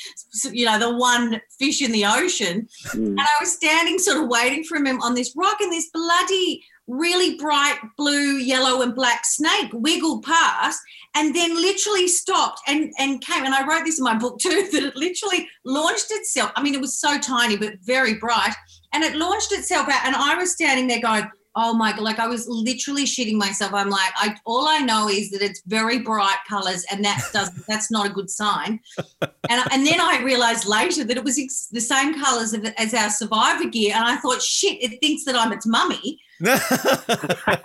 you 0.52 0.64
know, 0.64 0.78
the 0.78 0.96
one 0.96 1.40
fish 1.58 1.82
in 1.82 1.92
the 1.92 2.04
ocean. 2.04 2.68
Mm. 2.88 3.06
And 3.06 3.20
I 3.20 3.36
was 3.40 3.52
standing 3.52 3.98
sort 3.98 4.22
of 4.22 4.28
waiting 4.28 4.64
for 4.64 4.76
him 4.76 5.00
on 5.02 5.14
this 5.14 5.34
rock 5.36 5.56
this 5.70 5.90
bloody 5.90 6.64
really 6.86 7.36
bright 7.36 7.78
blue, 7.96 8.36
yellow, 8.36 8.82
and 8.82 8.94
black 8.94 9.24
snake 9.24 9.70
wiggled 9.72 10.24
past 10.24 10.80
and 11.14 11.34
then 11.34 11.54
literally 11.60 12.06
stopped 12.06 12.60
and, 12.66 12.92
and 12.98 13.20
came. 13.20 13.44
And 13.44 13.54
I 13.54 13.66
wrote 13.66 13.84
this 13.84 13.98
in 13.98 14.04
my 14.04 14.16
book 14.16 14.38
too 14.38 14.68
that 14.72 14.82
it 14.82 14.96
literally 14.96 15.48
launched 15.64 16.10
itself. 16.10 16.52
I 16.54 16.62
mean, 16.62 16.74
it 16.74 16.80
was 16.80 16.98
so 16.98 17.18
tiny, 17.18 17.56
but 17.56 17.78
very 17.82 18.14
bright. 18.14 18.54
And 18.92 19.02
it 19.02 19.16
launched 19.16 19.52
itself 19.52 19.88
out. 19.88 20.06
And 20.06 20.14
I 20.14 20.36
was 20.36 20.52
standing 20.52 20.86
there 20.86 21.00
going, 21.00 21.28
oh 21.56 21.74
my 21.74 21.90
god 21.92 22.02
like 22.02 22.18
i 22.18 22.26
was 22.26 22.46
literally 22.48 23.04
shitting 23.04 23.36
myself 23.36 23.72
i'm 23.74 23.90
like 23.90 24.12
i 24.16 24.34
all 24.44 24.68
i 24.68 24.78
know 24.78 25.08
is 25.08 25.30
that 25.30 25.42
it's 25.42 25.62
very 25.66 25.98
bright 25.98 26.38
colors 26.48 26.84
and 26.90 27.04
that 27.04 27.20
does 27.32 27.50
that's 27.68 27.90
not 27.90 28.06
a 28.06 28.10
good 28.10 28.30
sign 28.30 28.78
and, 29.22 29.62
and 29.72 29.86
then 29.86 30.00
i 30.00 30.20
realized 30.22 30.66
later 30.66 31.02
that 31.02 31.16
it 31.16 31.24
was 31.24 31.38
ex- 31.38 31.68
the 31.72 31.80
same 31.80 32.22
colors 32.22 32.54
as 32.78 32.94
our 32.94 33.10
survivor 33.10 33.68
gear 33.68 33.92
and 33.94 34.04
i 34.04 34.16
thought 34.16 34.40
shit 34.40 34.82
it 34.82 34.98
thinks 35.00 35.24
that 35.24 35.34
i'm 35.34 35.52
its 35.52 35.66
mummy 35.66 36.20
I 36.44 36.52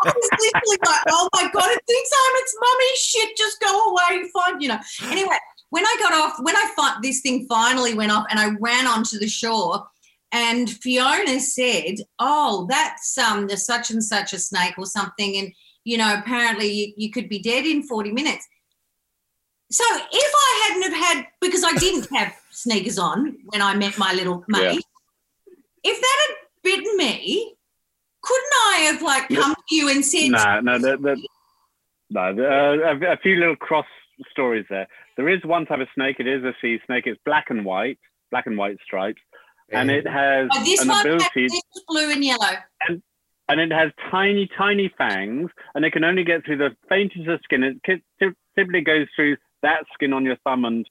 was 0.05 0.29
literally 0.39 0.77
like, 0.85 1.03
oh 1.09 1.27
my 1.33 1.49
God, 1.51 1.69
it 1.69 1.81
thinks 1.85 2.09
I'm 2.13 2.35
its 2.37 2.55
mummy. 2.57 2.85
Shit, 2.95 3.37
just 3.37 3.59
go 3.59 3.89
away. 3.89 4.29
Fine, 4.33 4.61
you 4.61 4.69
know. 4.69 4.79
Anyway, 5.07 5.35
when 5.71 5.85
I 5.85 5.95
got 5.99 6.13
off, 6.13 6.37
when 6.41 6.55
I 6.55 6.71
thought 6.75 6.99
this 7.01 7.21
thing 7.21 7.45
finally 7.49 7.95
went 7.95 8.13
off 8.13 8.25
and 8.29 8.39
I 8.39 8.51
ran 8.61 8.87
onto 8.87 9.17
the 9.17 9.27
shore, 9.27 9.85
and 10.31 10.69
Fiona 10.69 11.39
said, 11.39 11.95
"Oh, 12.19 12.65
that's 12.69 13.17
um, 13.17 13.47
there's 13.47 13.65
such 13.65 13.91
and 13.91 14.03
such 14.03 14.33
a 14.33 14.39
snake 14.39 14.75
or 14.77 14.85
something, 14.85 15.37
and 15.37 15.51
you 15.83 15.97
know, 15.97 16.13
apparently 16.17 16.71
you, 16.71 16.93
you 16.95 17.11
could 17.11 17.27
be 17.27 17.39
dead 17.39 17.65
in 17.65 17.83
40 17.83 18.11
minutes." 18.11 18.47
So 19.71 19.83
if 20.11 20.33
I 20.35 20.67
hadn't 20.67 20.93
have 20.93 21.03
had, 21.03 21.27
because 21.39 21.63
I 21.63 21.73
didn't 21.73 22.13
have 22.13 22.33
sneakers 22.49 22.97
on 22.97 23.37
when 23.45 23.61
I 23.61 23.75
met 23.75 23.97
my 23.97 24.13
little 24.13 24.43
mate, 24.47 24.73
yeah. 24.73 25.91
if 25.91 26.01
that 26.01 26.17
had 26.27 26.35
bitten 26.63 26.97
me, 26.97 27.55
couldn't 28.21 28.53
I 28.67 28.75
have 28.91 29.01
like 29.01 29.29
come 29.29 29.53
to 29.55 29.75
you 29.75 29.89
and 29.89 30.05
said, 30.05 30.29
"No, 30.29 30.59
no, 30.61 30.79
that, 30.79 31.01
that, 31.01 31.27
no." 32.09 32.21
Uh, 32.21 32.93
a, 32.93 33.13
a 33.13 33.17
few 33.17 33.35
little 33.35 33.57
cross 33.57 33.85
stories 34.29 34.65
there. 34.69 34.87
There 35.17 35.27
is 35.27 35.43
one 35.43 35.65
type 35.65 35.81
of 35.81 35.87
snake. 35.93 36.17
It 36.19 36.27
is 36.27 36.43
a 36.45 36.53
sea 36.61 36.79
snake. 36.85 37.05
It's 37.05 37.19
black 37.25 37.49
and 37.49 37.65
white, 37.65 37.99
black 38.31 38.47
and 38.47 38.57
white 38.57 38.77
stripes 38.85 39.21
and 39.71 39.91
it 39.91 40.07
has 40.07 40.49
oh, 40.51 40.63
this 40.63 40.81
an 40.81 40.87
one 40.89 41.01
ability. 41.01 41.43
Has, 41.43 41.51
this 41.51 41.83
blue 41.87 42.11
and 42.11 42.23
yellow. 42.23 42.51
And, 42.87 43.01
and 43.49 43.59
it 43.59 43.71
has 43.71 43.91
tiny, 44.09 44.49
tiny 44.57 44.93
fangs, 44.97 45.49
and 45.75 45.83
it 45.83 45.91
can 45.91 46.03
only 46.03 46.23
get 46.23 46.45
through 46.45 46.57
the 46.57 46.75
faintest 46.89 47.27
of 47.27 47.39
skin. 47.43 47.63
It 47.63 48.03
typically 48.55 48.81
goes 48.81 49.07
through 49.15 49.37
that 49.61 49.83
skin 49.93 50.13
on 50.13 50.25
your 50.25 50.37
thumb 50.43 50.65
and 50.65 50.87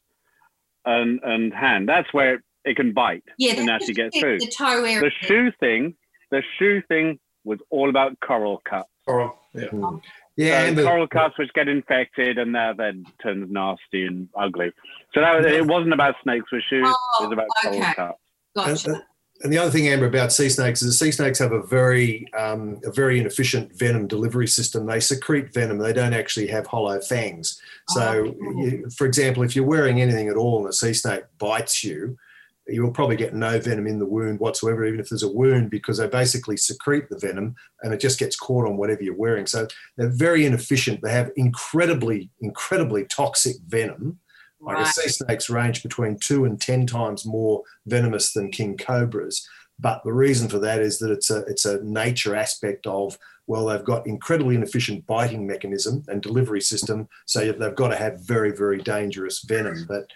and, 0.84 1.20
and 1.22 1.52
hand. 1.52 1.88
That's 1.88 2.12
where 2.12 2.34
it, 2.34 2.40
it 2.64 2.76
can 2.76 2.92
bite 2.92 3.24
yeah, 3.38 3.54
and 3.58 3.70
actually 3.70 3.94
get 3.94 4.12
through. 4.18 4.38
The 4.38 4.46
toe 4.46 4.84
area. 4.84 5.00
The 5.00 5.10
shoe 5.22 5.52
thing, 5.60 5.94
the 6.30 6.42
shoe 6.58 6.82
thing 6.88 7.18
was 7.44 7.58
all 7.70 7.88
about 7.88 8.18
coral 8.20 8.62
cuts. 8.68 8.88
Coral, 9.06 9.38
yeah. 9.54 9.66
Mm. 9.66 10.00
Yeah, 10.36 10.68
so 10.68 10.74
the, 10.74 10.82
coral 10.84 11.06
cuts 11.06 11.38
which 11.38 11.52
get 11.54 11.68
infected 11.68 12.38
and 12.38 12.54
that 12.54 12.78
then 12.78 13.04
turns 13.22 13.50
nasty 13.50 14.06
and 14.06 14.28
ugly. 14.34 14.72
So 15.12 15.20
that 15.20 15.36
was, 15.36 15.46
it 15.46 15.66
wasn't 15.66 15.92
about 15.92 16.14
snakes 16.22 16.50
with 16.50 16.62
shoes. 16.70 16.86
Oh, 16.88 17.24
it 17.24 17.28
was 17.28 17.32
about 17.32 17.46
okay. 17.66 17.78
coral 17.78 17.94
cuts. 17.94 18.19
Gotcha. 18.54 18.90
And, 18.90 19.02
and 19.42 19.52
the 19.52 19.58
other 19.58 19.70
thing, 19.70 19.88
Amber, 19.88 20.06
about 20.06 20.32
sea 20.32 20.50
snakes 20.50 20.82
is 20.82 20.98
sea 20.98 21.10
snakes 21.10 21.38
have 21.38 21.52
a 21.52 21.62
very, 21.62 22.30
um, 22.34 22.78
a 22.84 22.92
very 22.92 23.18
inefficient 23.18 23.72
venom 23.78 24.06
delivery 24.06 24.46
system. 24.46 24.86
They 24.86 25.00
secrete 25.00 25.54
venom. 25.54 25.78
They 25.78 25.94
don't 25.94 26.12
actually 26.12 26.48
have 26.48 26.66
hollow 26.66 27.00
fangs. 27.00 27.60
So, 27.88 28.34
oh. 28.38 28.60
you, 28.60 28.86
for 28.96 29.06
example, 29.06 29.42
if 29.42 29.56
you're 29.56 29.64
wearing 29.64 30.00
anything 30.00 30.28
at 30.28 30.36
all 30.36 30.58
and 30.58 30.68
a 30.68 30.72
sea 30.72 30.92
snake 30.92 31.24
bites 31.38 31.82
you, 31.82 32.18
you 32.66 32.82
will 32.82 32.92
probably 32.92 33.16
get 33.16 33.34
no 33.34 33.58
venom 33.58 33.86
in 33.86 33.98
the 33.98 34.06
wound 34.06 34.38
whatsoever, 34.40 34.84
even 34.84 35.00
if 35.00 35.08
there's 35.08 35.22
a 35.22 35.32
wound, 35.32 35.70
because 35.70 35.98
they 35.98 36.06
basically 36.06 36.56
secrete 36.56 37.08
the 37.08 37.18
venom 37.18 37.54
and 37.82 37.92
it 37.92 38.00
just 38.00 38.18
gets 38.18 38.36
caught 38.36 38.66
on 38.66 38.76
whatever 38.76 39.02
you're 39.02 39.16
wearing. 39.16 39.46
So 39.46 39.66
they're 39.96 40.08
very 40.08 40.46
inefficient. 40.46 41.00
They 41.02 41.12
have 41.12 41.30
incredibly, 41.36 42.30
incredibly 42.40 43.06
toxic 43.06 43.56
venom 43.66 44.18
like 44.60 44.76
right. 44.76 44.86
sea 44.86 45.08
snakes 45.08 45.48
range 45.48 45.82
between 45.82 46.18
two 46.18 46.44
and 46.44 46.60
ten 46.60 46.86
times 46.86 47.26
more 47.26 47.62
venomous 47.86 48.32
than 48.32 48.50
king 48.50 48.76
cobras. 48.76 49.46
But 49.78 50.02
the 50.04 50.12
reason 50.12 50.48
for 50.48 50.58
that 50.58 50.80
is 50.80 50.98
that 50.98 51.10
it's 51.10 51.30
a 51.30 51.38
it's 51.46 51.64
a 51.64 51.82
nature 51.82 52.36
aspect 52.36 52.86
of 52.86 53.18
well 53.46 53.66
they've 53.66 53.84
got 53.84 54.06
incredibly 54.06 54.54
inefficient 54.54 55.06
biting 55.06 55.46
mechanism 55.46 56.04
and 56.08 56.20
delivery 56.20 56.60
system, 56.60 57.08
so 57.26 57.52
they've 57.52 57.74
got 57.74 57.88
to 57.88 57.96
have 57.96 58.20
very 58.20 58.52
very 58.52 58.78
dangerous 58.78 59.40
venom. 59.40 59.86
But 59.88 60.10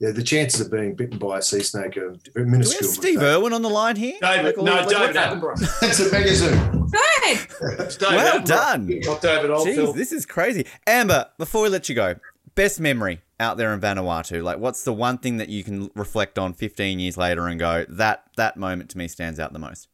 yeah, 0.00 0.12
the 0.12 0.22
chances 0.22 0.62
of 0.62 0.70
being 0.70 0.94
bitten 0.94 1.18
by 1.18 1.38
a 1.38 1.42
sea 1.42 1.62
snake 1.62 1.98
are 1.98 2.16
minuscule. 2.34 2.90
Steve 2.90 3.20
Irwin 3.20 3.52
on 3.52 3.60
the 3.60 3.68
line 3.68 3.96
here? 3.96 4.16
David, 4.22 4.56
like, 4.56 4.64
no, 4.64 4.74
like, 4.76 4.88
David 4.88 5.16
Attenborough. 5.16 5.80
That's 5.80 6.00
a 6.00 6.10
magazine. 6.10 6.88
Good. 6.90 8.00
well 8.00 8.42
done. 8.42 8.86
Not 9.04 9.20
David 9.20 9.50
Jeez, 9.50 9.94
this 9.94 10.10
is 10.10 10.24
crazy. 10.24 10.66
Amber, 10.86 11.26
before 11.36 11.64
we 11.64 11.68
let 11.68 11.90
you 11.90 11.94
go, 11.94 12.14
best 12.54 12.80
memory 12.80 13.20
out 13.40 13.56
there 13.56 13.72
in 13.72 13.80
Vanuatu? 13.80 14.42
Like, 14.42 14.58
what's 14.58 14.84
the 14.84 14.92
one 14.92 15.18
thing 15.18 15.38
that 15.38 15.48
you 15.48 15.64
can 15.64 15.90
reflect 15.94 16.38
on 16.38 16.52
15 16.52 17.00
years 17.00 17.16
later 17.16 17.48
and 17.48 17.58
go, 17.58 17.86
that 17.88 18.24
that 18.36 18.56
moment 18.56 18.90
to 18.90 18.98
me 18.98 19.08
stands 19.08 19.40
out 19.40 19.52
the 19.52 19.58
most? 19.58 19.88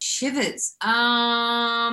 Shivers. 0.00 0.76
Um, 0.82 1.86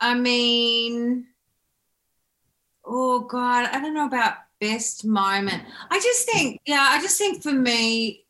I 0.00 0.14
mean, 0.14 1.26
oh 2.84 3.20
God, 3.20 3.68
I 3.70 3.80
don't 3.80 3.94
know 3.94 4.06
about 4.06 4.34
best 4.60 5.04
moment. 5.04 5.62
I 5.90 6.00
just 6.00 6.28
think, 6.28 6.60
yeah, 6.66 6.86
I 6.90 7.00
just 7.00 7.18
think 7.18 7.42
for 7.42 7.52
me, 7.52 8.24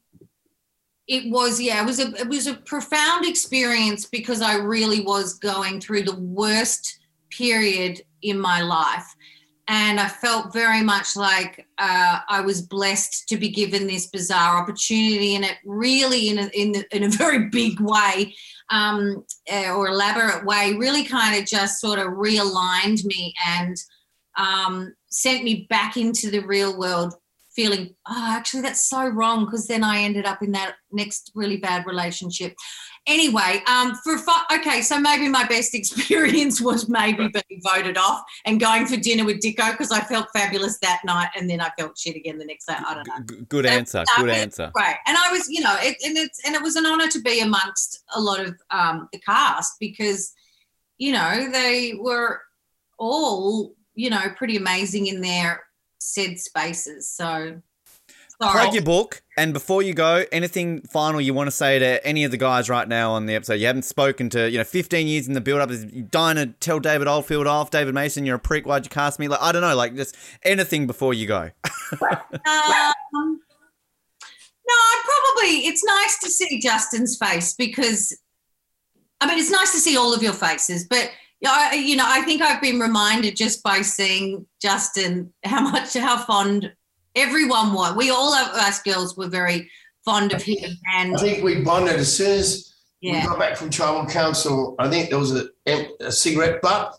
it 1.09 1.31
was 1.31 1.61
yeah, 1.61 1.83
it 1.83 1.87
was 1.87 1.99
a 1.99 2.13
it 2.15 2.29
was 2.29 2.47
a 2.47 2.55
profound 2.55 3.27
experience 3.27 4.07
because 4.07 4.41
I 4.41 4.57
really 4.57 5.01
was 5.01 5.35
going 5.35 5.81
through 5.81 6.03
the 6.03 6.17
worst 6.17 7.01
period 7.31 8.03
in 8.23 8.39
my 8.39 8.61
life 8.63 9.17
and 9.69 10.01
I 10.01 10.09
felt 10.09 10.53
very 10.53 10.83
much 10.83 11.17
like 11.17 11.67
uh, 11.79 12.19
I 12.29 12.41
was 12.41 12.63
blessed 12.63 13.29
to 13.29 13.37
be 13.37 13.49
given 13.49 13.87
this 13.87 14.09
bizarre 14.09 14.61
opportunity, 14.61 15.37
and 15.37 15.45
it 15.45 15.57
really, 15.65 16.29
in 16.31 16.39
a, 16.39 16.51
in, 16.55 16.73
the, 16.73 16.85
in 16.97 17.05
a 17.05 17.09
very 17.17 17.49
big 17.49 17.81
way 17.81 18.35
um, 18.71 19.25
uh, 19.53 19.73
or 19.75 19.89
elaborate 19.89 20.45
way, 20.45 20.75
really 20.75 21.05
kind 21.05 21.41
of 21.41 21.47
just 21.47 21.81
sort 21.81 21.99
of 21.99 22.09
realigned 22.09 23.05
me 23.05 23.33
and 23.47 23.77
um, 24.37 24.95
sent 25.11 25.45
me 25.45 25.67
back 25.71 25.97
into 25.97 26.31
the 26.31 26.41
real 26.41 26.77
world, 26.77 27.15
feeling, 27.55 27.95
oh, 28.09 28.27
actually, 28.31 28.63
that's 28.63 28.89
so 28.89 29.07
wrong, 29.07 29.45
because 29.45 29.69
then 29.69 29.85
I 29.85 29.99
ended 30.01 30.27
up 30.27 30.43
in 30.43 30.53
that 30.53 30.75
next 30.91 31.31
really 31.35 31.59
bad 31.59 31.87
relationship 31.87 32.55
anyway, 33.07 33.63
um, 33.67 33.95
for 33.97 34.17
okay, 34.53 34.81
so 34.81 34.99
maybe 34.99 35.29
my 35.29 35.47
best 35.47 35.75
experience 35.75 36.61
was 36.61 36.89
maybe 36.89 37.29
being 37.29 37.61
voted 37.63 37.97
off 37.97 38.23
and 38.45 38.61
going 38.61 38.87
for 38.87 38.97
dinner 38.97 39.25
with 39.25 39.41
Dicko 39.41 39.73
because 39.73 39.91
I 39.91 40.01
felt 40.01 40.29
fabulous 40.35 40.79
that 40.79 41.01
night, 41.05 41.31
and 41.37 41.49
then 41.49 41.61
I 41.61 41.71
felt 41.79 41.99
shit 41.99 42.17
again 42.17 42.39
the 42.39 42.45
next 42.45 42.67
day. 42.67 42.75
I 42.77 42.95
don't 42.95 43.07
know. 43.07 43.45
Good 43.49 43.67
answer. 43.67 44.05
good 44.17 44.31
answer. 44.31 44.71
Right, 44.77 44.97
and 45.07 45.17
I 45.17 45.33
was, 45.33 45.49
you 45.49 45.61
know, 45.61 45.77
it, 45.81 45.97
and 46.05 46.17
it's 46.17 46.41
and 46.45 46.55
it 46.55 46.63
was 46.63 46.77
an 46.77 46.87
honour 46.87 47.09
to 47.09 47.21
be 47.21 47.41
amongst 47.41 48.05
a 48.15 48.21
lot 48.21 48.41
of 48.41 48.55
um, 48.71 49.09
the 49.13 49.19
cast 49.19 49.75
because, 49.81 50.33
you 50.99 51.13
know, 51.13 51.51
they 51.51 51.95
were 51.99 52.41
all, 52.99 53.75
you 53.95 54.11
know, 54.11 54.29
pretty 54.37 54.57
amazing 54.57 55.07
in 55.07 55.21
their 55.21 55.65
said 55.99 56.39
spaces. 56.39 57.11
So 57.11 57.61
Plug 58.51 58.75
your 58.75 58.83
book, 58.83 59.23
and 59.37 59.53
before 59.53 59.83
you 59.83 59.95
go, 59.95 60.25
anything 60.33 60.83
final 60.83 61.21
you 61.21 61.33
want 61.33 61.47
to 61.47 61.53
say 61.53 61.79
to 61.79 62.05
any 62.07 62.25
of 62.25 62.31
the 62.31 62.37
guys 62.37 62.69
right 62.69 62.89
now 62.89 63.13
on 63.13 63.27
the 63.27 63.35
episode? 63.35 63.55
You 63.55 63.67
haven't 63.67 63.85
spoken 63.85 64.29
to, 64.31 64.51
you 64.51 64.59
know, 64.59 64.65
15 64.65 65.07
years 65.07 65.29
in 65.29 65.35
the 65.35 65.41
build 65.41 65.61
up. 65.61 65.71
Is 65.71 65.85
dying 65.85 66.37
to 66.37 66.47
tell 66.61 66.81
David 66.81 67.09
Oldfield 67.09 67.47
off, 67.47 67.71
David 67.71 67.95
Mason, 67.95 68.27
you're 68.27 68.37
a 68.37 68.41
prick. 68.41 68.67
Why'd 68.67 68.85
you 68.85 68.91
cast 68.91 69.19
me? 69.19 69.29
Like, 69.29 69.41
I 69.41 69.53
don't 69.53 69.63
know, 69.63 69.77
like 69.77 69.95
just 69.95 70.17
anything 70.43 70.87
before 70.87 71.15
you 71.15 71.27
go. 71.27 71.51
um, 72.03 73.41
no, 74.69 74.79
probably. 75.05 75.67
It's 75.67 75.85
nice 75.85 76.19
to 76.21 76.29
see 76.29 76.61
Justin's 76.61 77.17
face 77.17 77.55
because, 77.55 78.17
I 79.21 79.27
mean, 79.27 79.39
it's 79.39 79.51
nice 79.51 79.73
to 79.73 79.79
see 79.79 79.97
all 79.97 80.15
of 80.15 80.23
your 80.23 80.33
faces, 80.33 80.87
but 80.89 81.11
you 81.75 81.97
know, 81.97 82.05
I 82.07 82.23
think 82.23 82.41
I've 82.41 82.63
been 82.63 82.79
reminded 82.79 83.37
just 83.37 83.63
by 83.63 83.83
seeing 83.83 84.47
Justin 84.61 85.33
how 85.45 85.61
much 85.61 85.95
how 85.95 86.19
fond 86.19 86.73
everyone 87.15 87.73
was. 87.73 87.95
We 87.97 88.11
all 88.11 88.35
of 88.35 88.49
us 88.55 88.83
girls 88.83 89.17
were 89.17 89.29
very 89.29 89.71
fond 90.05 90.33
of 90.33 90.43
him. 90.43 90.71
And 90.95 91.15
I 91.15 91.19
think 91.19 91.45
we 91.45 91.63
bonded 91.63 91.97
as 91.97 92.15
soon 92.17 92.39
as 92.39 92.75
yeah. 93.01 93.21
we 93.21 93.27
got 93.27 93.39
back 93.39 93.57
from 93.57 93.71
tribal 93.71 94.07
council. 94.07 94.75
I 94.79 94.89
think 94.89 95.11
there 95.11 95.19
was 95.19 95.33
a, 95.33 95.49
a 96.01 96.13
cigarette 96.13 96.61
butt. 96.63 96.99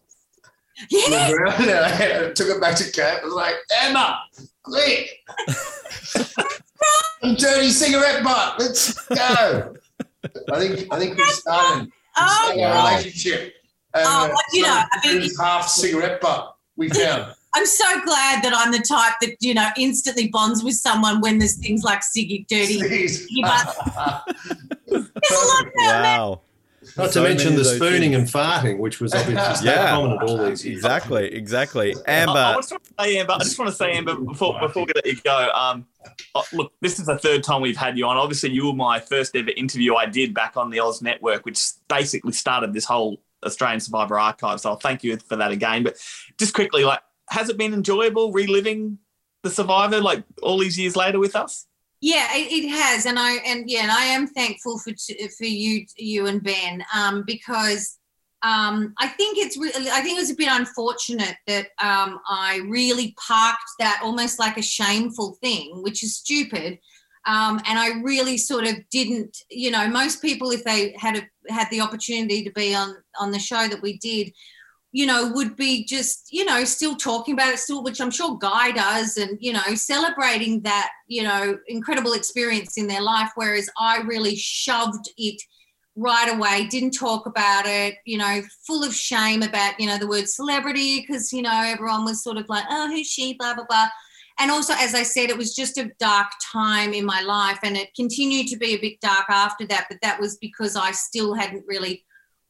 Yeah. 0.89 1.31
I 1.47 2.31
took 2.33 2.47
it 2.47 2.61
back 2.61 2.75
to 2.77 2.91
camp. 2.91 3.21
I 3.21 3.25
was 3.25 3.33
like, 3.33 3.55
Emma, 3.81 4.19
quick. 4.63 5.09
dirty 7.37 7.69
cigarette 7.69 8.23
butt. 8.23 8.59
Let's 8.59 8.93
go. 9.07 9.75
I 10.51 10.59
think 10.59 10.87
I 10.91 10.99
think 10.99 11.17
we 11.17 11.23
started, 11.25 11.91
oh, 12.17 12.53
started 12.53 12.61
a 12.61 12.75
relationship. 12.75 13.53
And, 13.93 14.05
oh, 14.07 14.31
uh, 14.31 14.37
you 14.53 14.63
know, 14.63 14.83
I 14.91 15.13
mean, 15.13 15.29
half 15.39 15.67
cigarette 15.67 16.19
butt 16.21 16.55
we 16.75 16.89
found. 16.89 17.33
I'm 17.55 17.65
so 17.65 17.85
glad 18.03 18.43
that 18.43 18.53
I'm 18.55 18.71
the 18.71 18.79
type 18.79 19.13
that 19.21 19.37
you 19.39 19.53
know 19.53 19.69
instantly 19.77 20.27
bonds 20.27 20.63
with 20.63 20.75
someone 20.75 21.21
when 21.21 21.37
there's 21.39 21.55
things 21.55 21.83
like 21.83 22.01
Siggy 22.01 22.47
Dirty. 22.47 22.79
there's 22.87 23.27
a 23.31 25.01
lot 25.01 25.67
wow. 25.75 26.41
Not 26.97 27.11
so 27.11 27.23
to 27.23 27.29
mention 27.29 27.55
the 27.55 27.63
spooning 27.63 28.13
and 28.13 28.27
farting, 28.27 28.77
which 28.77 28.99
was 28.99 29.13
obviously 29.13 29.67
yeah, 29.67 29.89
prominent 29.89 30.21
all 30.23 30.37
these 30.37 30.65
years. 30.65 30.77
Exactly, 30.77 31.33
exactly. 31.33 31.95
Amber. 32.05 32.33
I, 32.33 32.53
I, 32.53 32.55
just 32.55 32.71
want 32.71 32.83
to 32.83 32.93
say, 32.99 33.17
Amber, 33.17 33.33
I 33.33 33.39
just 33.39 33.59
want 33.59 33.71
to 33.71 33.75
say, 33.75 33.91
Amber, 33.93 34.15
before, 34.15 34.59
before 34.59 34.85
we 34.85 34.91
let 34.93 35.05
you 35.05 35.15
go, 35.23 35.49
um, 35.55 35.85
oh, 36.35 36.43
look, 36.51 36.73
this 36.81 36.99
is 36.99 37.05
the 37.05 37.17
third 37.17 37.43
time 37.43 37.61
we've 37.61 37.77
had 37.77 37.97
you 37.97 38.05
on. 38.05 38.17
Obviously, 38.17 38.51
you 38.51 38.67
were 38.67 38.73
my 38.73 38.99
first 38.99 39.35
ever 39.35 39.51
interview 39.55 39.95
I 39.95 40.05
did 40.05 40.33
back 40.33 40.57
on 40.57 40.69
the 40.69 40.81
Oz 40.81 41.01
Network, 41.01 41.45
which 41.45 41.59
basically 41.87 42.33
started 42.33 42.73
this 42.73 42.85
whole 42.85 43.17
Australian 43.43 43.79
Survivor 43.79 44.19
archive. 44.19 44.59
So 44.59 44.69
I'll 44.69 44.75
thank 44.75 45.03
you 45.03 45.17
for 45.17 45.35
that 45.37 45.51
again. 45.51 45.83
But 45.83 45.97
just 46.37 46.53
quickly, 46.53 46.83
like, 46.83 46.99
has 47.33 47.49
it 47.49 47.57
been 47.57 47.73
enjoyable 47.73 48.31
reliving 48.31 48.99
the 49.41 49.49
Survivor 49.49 49.99
like 49.99 50.23
all 50.43 50.59
these 50.59 50.77
years 50.77 50.95
later 50.95 51.19
with 51.19 51.35
us? 51.35 51.65
Yeah, 51.99 52.27
it, 52.31 52.51
it, 52.51 52.69
has, 52.69 53.05
and 53.05 53.17
I 53.17 53.35
and 53.45 53.69
yeah, 53.69 53.83
and 53.83 53.91
I 53.91 54.05
am 54.05 54.27
thankful 54.27 54.77
for 54.77 54.91
for 55.37 55.45
you, 55.45 55.85
you 55.97 56.27
and 56.27 56.43
Ben, 56.43 56.83
um, 56.93 57.23
because 57.25 57.97
um, 58.43 58.93
I 58.99 59.07
think 59.07 59.37
it's 59.37 59.57
really, 59.57 59.89
I 59.89 60.01
think 60.01 60.17
it 60.17 60.21
was 60.21 60.31
a 60.31 60.35
bit 60.35 60.49
unfortunate 60.51 61.37
that 61.47 61.67
um, 61.81 62.19
I 62.27 62.61
really 62.67 63.15
parked 63.25 63.71
that 63.79 64.01
almost 64.03 64.37
like 64.37 64.57
a 64.57 64.61
shameful 64.61 65.37
thing, 65.41 65.81
which 65.81 66.03
is 66.03 66.17
stupid. 66.17 66.77
Um, 67.25 67.61
and 67.65 67.79
I 67.79 68.01
really 68.01 68.37
sort 68.37 68.67
of 68.67 68.75
didn't, 68.91 69.37
you 69.49 69.71
know, 69.71 69.87
most 69.87 70.21
people, 70.21 70.51
if 70.51 70.65
they 70.65 70.93
had 70.99 71.15
a, 71.15 71.53
had 71.53 71.69
the 71.71 71.79
opportunity 71.79 72.43
to 72.43 72.51
be 72.51 72.75
on 72.75 72.97
on 73.17 73.31
the 73.31 73.39
show 73.39 73.67
that 73.69 73.81
we 73.81 73.97
did, 73.97 74.33
you 74.95 75.07
know, 75.07 75.31
would 75.33 75.55
be 75.55 75.83
just, 75.83 76.27
you 76.31 76.45
know, 76.45 76.63
still 76.63 76.95
talking 76.95 77.33
about 77.33 77.51
it 77.51 77.57
still, 77.57 77.83
which 77.83 77.99
I'm 77.99 78.11
sure 78.11 78.37
Guy 78.37 78.71
does, 78.71 79.17
and, 79.17 79.37
you 79.41 79.51
know, 79.51 79.73
celebrating 79.73 80.61
that, 80.61 80.91
you 81.07 81.23
know, 81.23 81.57
incredible 81.67 82.13
experience 82.13 82.77
in 82.77 82.87
their 82.87 83.01
life. 83.01 83.31
Whereas 83.33 83.67
I 83.77 83.97
really 84.01 84.35
shoved 84.35 85.11
it 85.17 85.41
right 85.95 86.31
away, 86.31 86.67
didn't 86.67 86.91
talk 86.91 87.25
about 87.25 87.65
it, 87.65 87.95
you 88.05 88.19
know, 88.19 88.43
full 88.67 88.83
of 88.83 88.93
shame 88.93 89.41
about, 89.41 89.79
you 89.79 89.87
know, 89.87 89.97
the 89.97 90.07
word 90.07 90.29
celebrity, 90.29 91.01
because, 91.01 91.33
you 91.33 91.41
know, 91.41 91.61
everyone 91.65 92.05
was 92.05 92.23
sort 92.23 92.37
of 92.37 92.47
like, 92.47 92.65
oh, 92.69 92.87
who's 92.87 93.07
she, 93.07 93.33
blah, 93.33 93.55
blah, 93.55 93.65
blah. 93.67 93.87
And 94.39 94.51
also, 94.51 94.73
as 94.77 94.93
I 94.93 95.03
said, 95.03 95.29
it 95.29 95.37
was 95.37 95.55
just 95.55 95.77
a 95.79 95.91
dark 95.99 96.27
time 96.51 96.93
in 96.93 97.03
my 97.05 97.21
life, 97.21 97.59
and 97.63 97.75
it 97.75 97.95
continued 97.95 98.47
to 98.47 98.57
be 98.57 98.75
a 98.75 98.79
bit 98.79 99.01
dark 99.01 99.25
after 99.29 99.65
that. 99.67 99.85
But 99.89 99.99
that 100.03 100.19
was 100.19 100.37
because 100.37 100.75
I 100.75 100.91
still 100.91 101.33
hadn't 101.33 101.65
really 101.67 102.03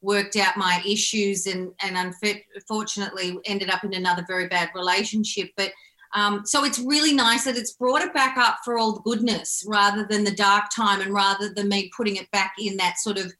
worked 0.04 0.36
out 0.36 0.56
my 0.56 0.82
issues 0.86 1.46
and 1.46 1.72
and 1.80 2.14
unfortunately 2.54 3.38
ended 3.46 3.70
up 3.70 3.84
in 3.84 3.94
another 3.94 4.24
very 4.28 4.46
bad 4.48 4.68
relationship 4.74 5.50
but 5.56 5.72
um, 6.16 6.42
so 6.44 6.64
it's 6.64 6.78
really 6.78 7.12
nice 7.12 7.44
that 7.44 7.56
it's 7.56 7.72
brought 7.72 8.02
it 8.02 8.14
back 8.14 8.38
up 8.38 8.58
for 8.64 8.78
all 8.78 8.92
the 8.92 9.00
goodness 9.00 9.64
rather 9.66 10.06
than 10.08 10.22
the 10.22 10.30
dark 10.30 10.66
time 10.74 11.00
and 11.00 11.12
rather 11.12 11.52
than 11.52 11.68
me 11.68 11.90
putting 11.96 12.16
it 12.16 12.30
back 12.30 12.54
in 12.58 12.76
that 12.76 12.98
sort 12.98 13.18
of 13.18 13.32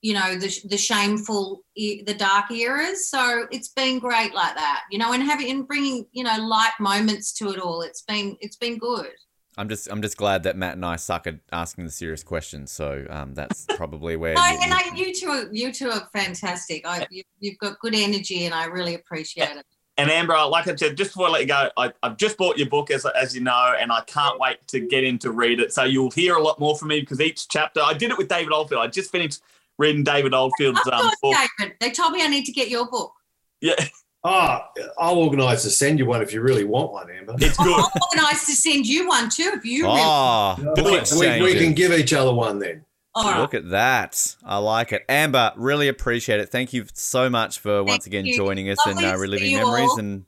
you 0.00 0.12
know 0.12 0.34
the, 0.36 0.60
the 0.68 0.76
shameful 0.76 1.62
the 1.76 2.14
dark 2.18 2.50
eras 2.50 3.08
so 3.08 3.46
it's 3.50 3.68
been 3.70 3.98
great 3.98 4.34
like 4.34 4.54
that 4.54 4.82
you 4.90 4.98
know 4.98 5.12
and 5.12 5.22
having 5.22 5.50
and 5.50 5.66
bringing 5.66 6.06
you 6.12 6.22
know 6.22 6.36
light 6.38 6.72
moments 6.78 7.32
to 7.32 7.50
it 7.50 7.58
all. 7.58 7.82
It's 7.82 8.02
been 8.02 8.36
it's 8.40 8.56
been 8.56 8.78
good 8.78 9.12
I'm 9.56 9.68
just 9.68 9.88
I'm 9.90 10.02
just 10.02 10.16
glad 10.16 10.42
that 10.44 10.56
Matt 10.56 10.74
and 10.74 10.84
I 10.84 10.96
suck 10.96 11.26
at 11.26 11.36
asking 11.52 11.84
the 11.84 11.90
serious 11.90 12.22
questions. 12.22 12.72
So 12.72 13.06
um, 13.10 13.34
that's 13.34 13.66
probably 13.76 14.16
where. 14.16 14.34
no, 14.34 14.44
you, 14.46 14.58
and 14.62 14.74
I, 14.74 14.94
you 14.94 15.14
two 15.14 15.28
are 15.28 15.48
you 15.52 15.72
two 15.72 15.90
are 15.90 16.08
fantastic. 16.12 16.86
I, 16.86 17.06
you, 17.10 17.22
have 17.44 17.58
got 17.58 17.78
good 17.78 17.94
energy, 17.94 18.46
and 18.46 18.54
I 18.54 18.66
really 18.66 18.94
appreciate 18.94 19.56
it. 19.56 19.64
And 19.96 20.10
Amber, 20.10 20.34
like 20.46 20.66
I 20.66 20.74
said, 20.74 20.96
just 20.96 21.12
before 21.12 21.28
I 21.28 21.30
let 21.30 21.42
you 21.42 21.46
go, 21.46 21.68
I, 21.76 21.92
have 22.02 22.16
just 22.16 22.36
bought 22.36 22.58
your 22.58 22.68
book, 22.68 22.90
as, 22.90 23.06
as 23.06 23.32
you 23.32 23.40
know, 23.40 23.74
and 23.78 23.92
I 23.92 24.00
can't 24.02 24.40
wait 24.40 24.66
to 24.68 24.80
get 24.80 25.04
in 25.04 25.18
to 25.20 25.30
read 25.30 25.60
it. 25.60 25.72
So 25.72 25.84
you'll 25.84 26.10
hear 26.10 26.34
a 26.34 26.42
lot 26.42 26.58
more 26.58 26.76
from 26.76 26.88
me 26.88 26.98
because 26.98 27.20
each 27.20 27.46
chapter, 27.46 27.80
I 27.80 27.94
did 27.94 28.10
it 28.10 28.18
with 28.18 28.26
David 28.26 28.52
Oldfield. 28.52 28.80
I 28.82 28.88
just 28.88 29.12
finished 29.12 29.40
reading 29.78 30.02
David 30.02 30.34
Oldfield's 30.34 30.80
um, 30.90 31.10
book. 31.22 31.36
David, 31.58 31.76
they 31.78 31.90
told 31.90 32.12
me 32.12 32.24
I 32.24 32.26
need 32.26 32.44
to 32.46 32.52
get 32.52 32.70
your 32.70 32.88
book. 32.90 33.12
Yeah. 33.60 33.74
Oh, 34.26 34.60
I'll 34.98 35.18
organise 35.18 35.62
to 35.64 35.70
send 35.70 35.98
you 35.98 36.06
one 36.06 36.22
if 36.22 36.32
you 36.32 36.40
really 36.40 36.64
want 36.64 36.92
one, 36.92 37.10
Amber. 37.10 37.34
It's 37.38 37.58
good. 37.58 37.78
I'll 37.78 37.92
organise 38.10 38.46
to 38.46 38.52
send 38.52 38.86
you 38.86 39.06
one 39.06 39.28
too 39.28 39.52
if 39.54 39.66
you 39.66 39.84
oh, 39.86 40.56
really. 40.76 41.40
we, 41.40 41.52
we, 41.52 41.58
can 41.58 41.74
give 41.74 41.92
each 41.92 42.14
other 42.14 42.32
one 42.32 42.58
then. 42.58 42.86
Right. 43.14 43.38
Look 43.38 43.52
at 43.52 43.68
that. 43.70 44.34
I 44.42 44.56
like 44.58 44.92
it. 44.92 45.04
Amber, 45.10 45.52
really 45.56 45.88
appreciate 45.88 46.40
it. 46.40 46.48
Thank 46.48 46.72
you 46.72 46.86
so 46.94 47.28
much 47.28 47.58
for 47.58 47.78
Thank 47.78 47.88
once 47.88 48.06
again 48.06 48.24
you. 48.24 48.34
joining 48.34 48.70
us 48.70 48.78
Lovely 48.86 49.04
and 49.04 49.14
uh, 49.14 49.18
reliving 49.18 49.56
memories. 49.56 49.90
All. 49.90 49.98
And 49.98 50.24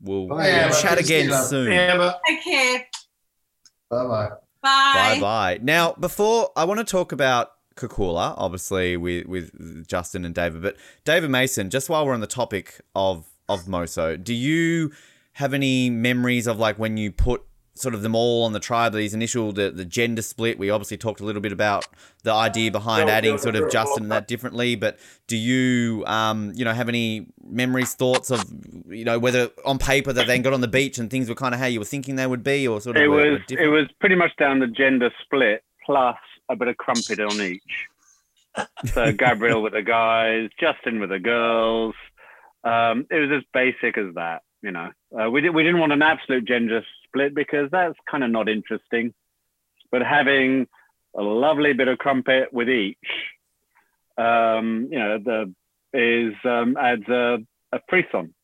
we'll, 0.00 0.26
Bye, 0.26 0.66
we'll 0.68 0.80
chat 0.80 0.98
again 0.98 1.32
soon. 1.44 1.72
Amber. 1.72 2.16
Take 2.26 2.42
care. 2.42 2.86
Bye-bye. 3.88 4.28
Bye. 4.60 5.14
Bye-bye. 5.14 5.60
Now, 5.62 5.92
before 5.92 6.50
I 6.56 6.64
want 6.64 6.78
to 6.78 6.84
talk 6.84 7.12
about 7.12 7.52
Kakula, 7.76 8.34
obviously 8.36 8.96
with, 8.96 9.26
with 9.26 9.86
Justin 9.86 10.24
and 10.24 10.34
David, 10.34 10.62
but 10.62 10.76
David 11.04 11.30
Mason, 11.30 11.70
just 11.70 11.88
while 11.88 12.04
we're 12.04 12.12
on 12.12 12.20
the 12.20 12.26
topic 12.26 12.80
of 12.94 13.24
of 13.48 13.66
Moso. 13.66 14.22
Do 14.22 14.34
you 14.34 14.92
have 15.34 15.52
any 15.52 15.90
memories 15.90 16.46
of 16.46 16.58
like 16.58 16.78
when 16.78 16.96
you 16.96 17.12
put 17.12 17.42
sort 17.76 17.94
of 17.94 18.02
them 18.02 18.14
all 18.14 18.44
on 18.44 18.52
the 18.52 18.60
tribe, 18.60 18.92
these 18.94 19.14
initial 19.14 19.52
the, 19.52 19.70
the 19.70 19.84
gender 19.84 20.22
split. 20.22 20.58
We 20.58 20.70
obviously 20.70 20.96
talked 20.96 21.20
a 21.20 21.24
little 21.24 21.42
bit 21.42 21.52
about 21.52 21.86
the 22.22 22.32
idea 22.32 22.70
behind 22.70 23.10
adding 23.10 23.38
sort 23.38 23.54
of 23.54 23.70
Justin 23.70 24.04
and 24.04 24.12
that 24.12 24.26
differently. 24.26 24.74
But 24.74 24.98
do 25.26 25.36
you 25.36 26.04
um, 26.06 26.52
you 26.54 26.64
know 26.64 26.72
have 26.72 26.88
any 26.88 27.26
memories, 27.44 27.94
thoughts 27.94 28.30
of 28.30 28.44
you 28.88 29.04
know 29.04 29.18
whether 29.18 29.50
on 29.64 29.78
paper 29.78 30.12
that 30.12 30.26
then 30.26 30.42
got 30.42 30.52
on 30.52 30.62
the 30.62 30.68
beach 30.68 30.98
and 30.98 31.10
things 31.10 31.28
were 31.28 31.34
kind 31.34 31.54
of 31.54 31.60
how 31.60 31.66
you 31.66 31.78
were 31.78 31.84
thinking 31.84 32.16
they 32.16 32.26
would 32.26 32.42
be, 32.42 32.66
or 32.66 32.80
sort 32.80 32.96
of 32.96 33.02
it 33.02 33.08
was 33.08 33.40
it 33.50 33.68
was 33.68 33.86
pretty 34.00 34.16
much 34.16 34.34
down 34.38 34.58
the 34.58 34.66
gender 34.66 35.10
split 35.22 35.62
plus 35.84 36.16
a 36.48 36.56
bit 36.56 36.68
of 36.68 36.76
crumpet 36.78 37.20
on 37.20 37.40
each. 37.40 37.88
So 38.86 39.12
Gabriel 39.12 39.62
with 39.62 39.74
the 39.74 39.82
guys, 39.82 40.48
Justin 40.58 40.98
with 40.98 41.10
the 41.10 41.18
girls. 41.18 41.94
Um, 42.66 43.06
it 43.10 43.20
was 43.20 43.30
as 43.30 43.44
basic 43.54 43.96
as 43.96 44.14
that, 44.16 44.42
you 44.60 44.72
know. 44.72 44.90
Uh, 45.16 45.30
we, 45.30 45.40
did, 45.40 45.54
we 45.54 45.62
didn't 45.62 45.78
want 45.78 45.92
an 45.92 46.02
absolute 46.02 46.44
gender 46.44 46.82
split 47.04 47.32
because 47.32 47.70
that's 47.70 47.96
kind 48.10 48.24
of 48.24 48.30
not 48.30 48.48
interesting. 48.48 49.14
But 49.92 50.02
having 50.02 50.66
a 51.16 51.22
lovely 51.22 51.74
bit 51.74 51.86
of 51.86 51.98
crumpet 51.98 52.52
with 52.52 52.68
each, 52.68 52.96
um, 54.18 54.88
you 54.90 54.98
know, 54.98 55.18
the 55.18 55.54
is 55.94 56.34
um, 56.44 56.76
adds 56.76 57.08
a, 57.08 57.38
a 57.70 57.80
frisson. 57.88 58.34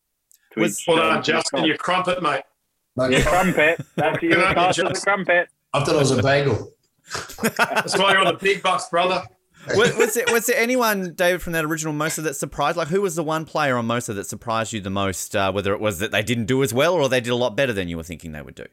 To 0.52 0.60
Was, 0.60 0.80
each, 0.80 0.86
well 0.86 1.00
uh, 1.00 1.20
Justin, 1.20 1.64
your 1.64 1.76
crumpet, 1.76 2.22
mate. 2.22 2.44
Your 2.96 3.22
crumpet. 3.22 3.80
That's 3.96 4.22
your 4.22 4.36
class 4.52 4.78
as 4.78 4.98
a 4.98 5.00
crumpet. 5.00 5.48
I 5.74 5.82
thought 5.82 5.96
it 5.96 5.98
was 5.98 6.10
a 6.12 6.22
bagel. 6.22 6.72
That's 7.58 7.98
why 7.98 8.12
you're 8.12 8.20
on 8.20 8.34
the 8.34 8.38
big 8.40 8.62
bucks, 8.62 8.88
brother 8.88 9.24
was, 9.76 10.14
there, 10.14 10.24
was 10.32 10.46
there 10.46 10.56
anyone, 10.56 11.14
David, 11.14 11.40
from 11.40 11.52
that 11.52 11.64
original 11.64 11.94
Moso 11.94 12.22
that 12.24 12.34
surprised? 12.34 12.76
Like, 12.76 12.88
who 12.88 13.00
was 13.00 13.14
the 13.14 13.22
one 13.22 13.44
player 13.44 13.76
on 13.76 13.86
Moso 13.86 14.14
that 14.14 14.26
surprised 14.26 14.72
you 14.72 14.80
the 14.80 14.90
most? 14.90 15.36
Uh, 15.36 15.52
whether 15.52 15.72
it 15.72 15.80
was 15.80 16.00
that 16.00 16.10
they 16.10 16.22
didn't 16.22 16.46
do 16.46 16.62
as 16.62 16.74
well 16.74 16.94
or 16.94 17.08
they 17.08 17.20
did 17.20 17.30
a 17.30 17.36
lot 17.36 17.56
better 17.56 17.72
than 17.72 17.88
you 17.88 17.96
were 17.96 18.02
thinking 18.02 18.32
they 18.32 18.42
would 18.42 18.56
do? 18.56 18.66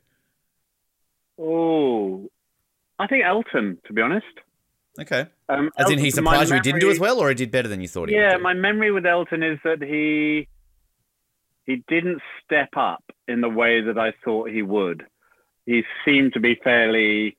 Oh, 1.38 2.30
I 2.98 3.08
think 3.08 3.24
Elton, 3.24 3.78
to 3.86 3.94
be 3.94 4.02
honest. 4.02 4.26
Okay. 5.00 5.28
Um, 5.48 5.70
as 5.78 5.90
in, 5.90 6.00
he 6.00 6.12
surprised 6.12 6.50
you 6.50 6.56
he 6.56 6.62
didn't 6.62 6.82
do 6.82 6.90
as 6.90 7.00
well, 7.00 7.20
or 7.20 7.30
he 7.30 7.36
did 7.36 7.52
better 7.52 7.68
than 7.68 7.82
you 7.82 7.88
thought 7.88 8.10
he? 8.10 8.16
Yeah, 8.16 8.38
my 8.38 8.54
memory 8.54 8.92
with 8.92 9.06
Elton 9.06 9.44
is 9.44 9.60
that 9.64 9.82
he 9.82 10.48
he 11.66 11.84
didn't 11.88 12.22
step 12.44 12.70
up 12.76 13.04
in 13.28 13.42
the 13.42 13.50
way 13.50 13.82
that 13.82 13.98
I 13.98 14.12
thought 14.26 14.50
he 14.50 14.64
would. 14.64 15.06
He 15.66 15.84
seemed 16.04 16.34
to 16.34 16.40
be 16.40 16.60
fairly 16.64 17.38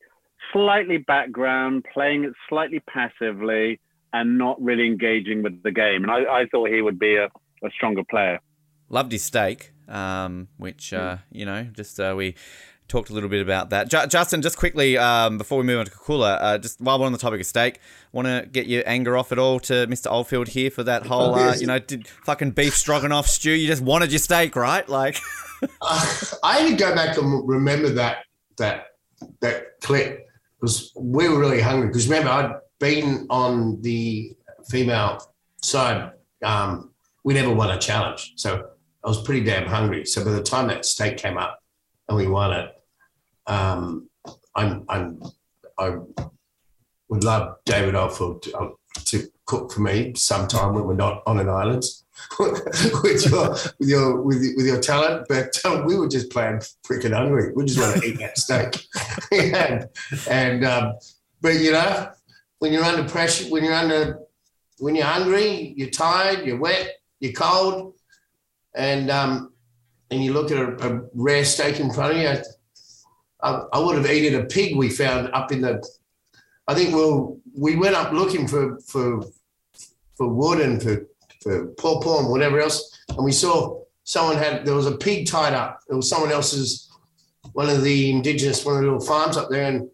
slightly 0.52 0.98
background, 0.98 1.84
playing 1.92 2.24
it 2.24 2.32
slightly 2.48 2.80
passively, 2.80 3.80
and 4.12 4.38
not 4.38 4.60
really 4.60 4.86
engaging 4.86 5.42
with 5.42 5.62
the 5.62 5.70
game. 5.70 6.02
And 6.02 6.10
I, 6.10 6.40
I 6.40 6.46
thought 6.50 6.70
he 6.70 6.82
would 6.82 6.98
be 6.98 7.16
a, 7.16 7.26
a 7.26 7.70
stronger 7.74 8.02
player. 8.08 8.40
Loved 8.88 9.12
his 9.12 9.22
steak, 9.22 9.72
um, 9.88 10.48
which, 10.56 10.92
uh, 10.92 11.18
you 11.30 11.44
know, 11.44 11.64
just 11.74 12.00
uh, 12.00 12.14
we 12.16 12.34
talked 12.88 13.08
a 13.08 13.12
little 13.12 13.28
bit 13.28 13.40
about 13.40 13.70
that. 13.70 13.88
J- 13.88 14.06
Justin, 14.08 14.42
just 14.42 14.58
quickly 14.58 14.98
um, 14.98 15.38
before 15.38 15.58
we 15.58 15.64
move 15.64 15.78
on 15.78 15.86
to 15.86 15.92
Kakula, 15.92 16.38
uh, 16.40 16.58
just 16.58 16.80
while 16.80 16.98
we're 16.98 17.06
on 17.06 17.12
the 17.12 17.18
topic 17.18 17.40
of 17.40 17.46
steak, 17.46 17.78
want 18.12 18.26
to 18.26 18.48
get 18.50 18.66
your 18.66 18.82
anger 18.84 19.16
off 19.16 19.30
at 19.30 19.38
all 19.38 19.60
to 19.60 19.86
Mr. 19.86 20.10
Oldfield 20.10 20.48
here 20.48 20.70
for 20.70 20.82
that 20.82 21.06
whole, 21.06 21.34
uh, 21.34 21.54
you 21.54 21.66
know, 21.66 21.78
did 21.78 22.08
fucking 22.08 22.50
beef 22.50 22.76
stroganoff 22.76 23.28
stew. 23.28 23.52
You 23.52 23.68
just 23.68 23.82
wanted 23.82 24.10
your 24.10 24.18
steak, 24.18 24.56
right? 24.56 24.86
Like, 24.88 25.18
uh, 25.80 26.16
I 26.42 26.64
need 26.64 26.78
to 26.78 26.84
go 26.84 26.94
back 26.94 27.16
and 27.16 27.48
remember 27.48 27.90
that 27.90 28.24
that 28.58 28.86
that 29.40 29.80
clip 29.80 30.26
because 30.60 30.92
we 30.94 31.28
were 31.28 31.38
really 31.38 31.60
hungry. 31.60 31.88
Because 31.88 32.08
remember, 32.08 32.30
I'd 32.30 32.54
been 32.78 33.26
on 33.30 33.80
the 33.82 34.36
female 34.68 35.18
side. 35.62 36.12
Um, 36.44 36.92
we 37.24 37.34
never 37.34 37.52
won 37.52 37.70
a 37.70 37.78
challenge, 37.78 38.34
so 38.36 38.70
I 39.04 39.08
was 39.08 39.22
pretty 39.22 39.44
damn 39.44 39.66
hungry. 39.66 40.04
So 40.04 40.24
by 40.24 40.32
the 40.32 40.42
time 40.42 40.68
that 40.68 40.84
steak 40.84 41.16
came 41.16 41.38
up 41.38 41.62
and 42.08 42.16
we 42.16 42.26
won 42.26 42.52
it, 42.52 42.70
um, 43.46 44.08
I'm, 44.54 44.84
I'm, 44.88 45.22
I 45.78 45.96
would 47.08 47.24
love 47.24 47.56
David 47.64 47.94
Oldfield 47.94 48.42
to, 48.42 48.56
uh, 48.56 48.68
to 49.06 49.26
cook 49.46 49.72
for 49.72 49.80
me 49.80 50.12
sometime 50.14 50.74
when 50.74 50.84
we're 50.84 50.94
not 50.94 51.22
on 51.26 51.38
an 51.40 51.48
island. 51.48 51.84
with 52.38 53.26
your 53.26 53.50
with 53.78 53.88
your 53.88 54.22
with, 54.22 54.38
with 54.56 54.66
your 54.66 54.80
talent, 54.80 55.26
but 55.28 55.58
um, 55.64 55.84
we 55.84 55.96
were 55.96 56.08
just 56.08 56.30
playing 56.30 56.60
freaking 56.86 57.12
hungry. 57.12 57.52
We 57.54 57.64
just 57.64 57.78
want 57.78 58.00
to 58.00 58.08
eat 58.08 58.18
that 58.18 58.38
steak, 58.38 58.86
and, 59.32 59.88
and 60.28 60.64
um, 60.64 60.94
but 61.40 61.54
you 61.54 61.72
know 61.72 62.10
when 62.60 62.72
you're 62.72 62.84
under 62.84 63.08
pressure, 63.08 63.48
when 63.50 63.64
you're 63.64 63.74
under 63.74 64.20
when 64.78 64.94
you're 64.94 65.06
hungry, 65.06 65.74
you're 65.76 65.90
tired, 65.90 66.46
you're 66.46 66.58
wet, 66.58 66.96
you're 67.20 67.32
cold, 67.32 67.94
and 68.74 69.10
um, 69.10 69.52
and 70.10 70.22
you 70.24 70.32
look 70.32 70.50
at 70.50 70.58
a, 70.58 70.88
a 70.88 71.02
rare 71.14 71.44
steak 71.44 71.80
in 71.80 71.92
front 71.92 72.16
of 72.16 72.22
you. 72.22 72.42
I, 73.42 73.62
I, 73.72 73.78
would 73.78 73.96
have 73.96 74.10
eaten 74.10 74.40
a 74.40 74.44
pig 74.44 74.76
we 74.76 74.90
found 74.90 75.30
up 75.32 75.52
in 75.52 75.62
the. 75.62 75.82
I 76.68 76.74
think 76.74 76.94
we'll, 76.94 77.38
we 77.56 77.76
went 77.76 77.94
up 77.94 78.12
looking 78.12 78.46
for 78.46 78.78
for 78.80 79.24
for 80.16 80.28
wood 80.28 80.60
and 80.60 80.82
for 80.82 81.06
for 81.40 81.66
pawpaw 81.78 82.20
and 82.20 82.30
whatever 82.30 82.60
else. 82.60 82.98
And 83.08 83.24
we 83.24 83.32
saw 83.32 83.82
someone 84.04 84.36
had 84.36 84.64
there 84.64 84.74
was 84.74 84.86
a 84.86 84.96
pig 84.96 85.26
tied 85.26 85.54
up. 85.54 85.80
It 85.88 85.94
was 85.94 86.08
someone 86.08 86.32
else's, 86.32 86.90
one 87.52 87.68
of 87.68 87.82
the 87.82 88.10
indigenous, 88.10 88.64
one 88.64 88.76
of 88.76 88.80
the 88.80 88.86
little 88.86 89.06
farms 89.06 89.36
up 89.36 89.50
there, 89.50 89.68
and 89.68 89.88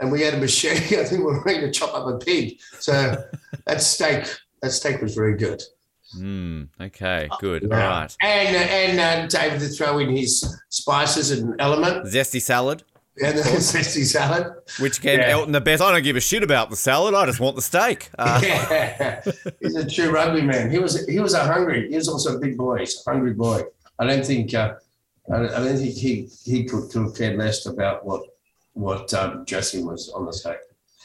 and 0.00 0.10
we 0.10 0.22
had 0.22 0.34
a 0.34 0.38
machete. 0.38 0.98
I 1.00 1.04
think 1.04 1.20
we 1.20 1.26
were 1.26 1.42
ready 1.42 1.60
to 1.60 1.70
chop 1.70 1.94
up 1.94 2.06
a 2.06 2.18
pig. 2.18 2.58
So 2.78 3.16
that 3.66 3.82
steak, 3.82 4.26
that 4.62 4.70
steak 4.70 5.00
was 5.00 5.14
very 5.14 5.36
good. 5.36 5.62
Mm, 6.16 6.68
okay, 6.80 7.28
good. 7.38 7.66
Yeah. 7.68 7.84
All 7.84 8.00
right. 8.00 8.16
And 8.22 8.56
and 8.56 9.00
uh, 9.00 9.26
David 9.26 9.60
to 9.60 9.68
throw 9.68 9.98
in 9.98 10.10
his 10.10 10.58
spices 10.68 11.30
and 11.30 11.60
element. 11.60 12.06
Zesty 12.06 12.40
salad. 12.40 12.82
And 13.22 13.36
the 13.36 13.42
zesty 13.42 14.04
salad. 14.04 14.54
Which 14.78 15.02
came 15.02 15.18
yeah. 15.18 15.30
Elton 15.30 15.52
the 15.52 15.60
best. 15.60 15.82
I 15.82 15.92
don't 15.92 16.02
give 16.02 16.16
a 16.16 16.20
shit 16.20 16.42
about 16.42 16.70
the 16.70 16.76
salad. 16.76 17.12
I 17.12 17.26
just 17.26 17.40
want 17.40 17.56
the 17.56 17.60
steak. 17.60 18.08
Uh, 18.18 18.40
yeah. 18.42 19.20
He's 19.60 19.74
a 19.74 19.88
true 19.88 20.10
rugby 20.10 20.42
man. 20.42 20.70
He 20.70 20.78
was 20.78 21.04
he 21.06 21.18
was 21.18 21.34
a 21.34 21.44
hungry. 21.44 21.90
He 21.90 21.96
was 21.96 22.08
also 22.08 22.36
a 22.36 22.38
big 22.38 22.56
boy. 22.56 22.78
He's 22.78 23.02
a 23.04 23.10
hungry 23.10 23.34
boy. 23.34 23.62
I 23.98 24.06
don't 24.06 24.24
think 24.24 24.54
uh, 24.54 24.74
I, 25.30 25.38
don't 25.38 25.76
think 25.76 25.96
he 25.96 26.28
he 26.44 26.64
could, 26.64 26.90
could 26.90 27.02
have 27.02 27.16
cared 27.16 27.36
less 27.36 27.66
about 27.66 28.06
what 28.06 28.22
what 28.72 29.12
um, 29.12 29.44
dressing 29.44 29.84
was 29.84 30.08
on 30.10 30.24
the 30.24 30.32
steak. 30.32 30.56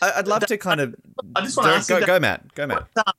I'd 0.01 0.27
love 0.27 0.45
to 0.45 0.57
kind 0.57 0.81
of. 0.81 0.95
I 1.35 1.41
just 1.41 1.57
want 1.57 1.69
to 1.69 1.75
ask 1.75 1.89
go, 1.89 2.05
go, 2.05 2.19
Matt. 2.19 2.53
Go, 2.53 2.67
Matt. 2.67 2.87
Uh, 2.95 3.11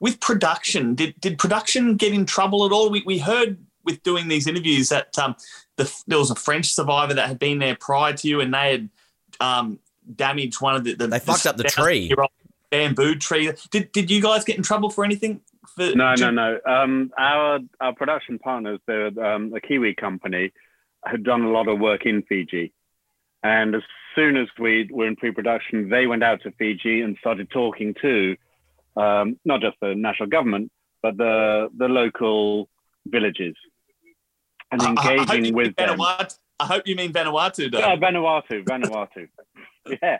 with 0.00 0.20
production, 0.20 0.94
did 0.94 1.20
did 1.20 1.38
production 1.38 1.96
get 1.96 2.12
in 2.12 2.26
trouble 2.26 2.64
at 2.66 2.72
all? 2.72 2.90
We 2.90 3.02
we 3.04 3.18
heard 3.18 3.58
with 3.84 4.02
doing 4.02 4.28
these 4.28 4.46
interviews 4.46 4.88
that 4.90 5.18
um, 5.18 5.36
the, 5.76 6.02
there 6.06 6.18
was 6.18 6.30
a 6.30 6.34
French 6.34 6.72
survivor 6.72 7.14
that 7.14 7.28
had 7.28 7.38
been 7.38 7.58
there 7.58 7.76
prior 7.76 8.12
to 8.14 8.28
you, 8.28 8.40
and 8.40 8.52
they 8.52 8.72
had 8.72 8.88
um, 9.40 9.78
damaged 10.14 10.60
one 10.60 10.76
of 10.76 10.84
the. 10.84 10.94
the 10.94 11.06
they 11.06 11.18
fucked 11.18 11.46
up 11.46 11.56
the 11.56 11.64
tree. 11.64 12.12
Bamboo 12.70 13.16
tree. 13.16 13.52
Did 13.70 13.92
did 13.92 14.10
you 14.10 14.20
guys 14.20 14.44
get 14.44 14.56
in 14.56 14.62
trouble 14.62 14.90
for 14.90 15.04
anything? 15.04 15.40
For, 15.76 15.94
no, 15.94 16.14
no, 16.14 16.30
no. 16.30 16.58
Um, 16.66 17.12
our 17.16 17.60
our 17.80 17.94
production 17.94 18.38
partners, 18.38 18.80
they're 18.86 19.06
um, 19.24 19.52
a 19.54 19.60
Kiwi 19.60 19.94
company, 19.94 20.52
had 21.04 21.22
done 21.22 21.42
a 21.42 21.50
lot 21.50 21.68
of 21.68 21.78
work 21.78 22.06
in 22.06 22.22
Fiji, 22.22 22.72
and 23.42 23.74
as 23.74 23.82
soon 24.14 24.36
as 24.36 24.48
we 24.58 24.88
were 24.90 25.06
in 25.06 25.14
pre-production, 25.14 25.90
they 25.90 26.06
went 26.06 26.24
out 26.24 26.40
to 26.42 26.50
Fiji 26.52 27.02
and 27.02 27.16
started 27.20 27.50
talking 27.50 27.94
to 28.00 28.36
um, 28.96 29.38
not 29.44 29.60
just 29.60 29.76
the 29.80 29.94
national 29.94 30.28
government, 30.28 30.72
but 31.02 31.16
the 31.16 31.68
the 31.76 31.86
local 31.86 32.68
villages 33.06 33.54
and 34.72 34.82
engaging 34.82 35.54
with 35.54 35.76
them. 35.76 35.98
Vanuatu. 35.98 36.38
I 36.58 36.66
hope 36.66 36.86
you 36.86 36.96
mean 36.96 37.12
Vanuatu, 37.12 37.70
though. 37.70 37.78
Yeah, 37.78 37.96
Vanuatu, 37.96 38.64
Vanuatu. 38.64 39.28
yeah. 40.02 40.18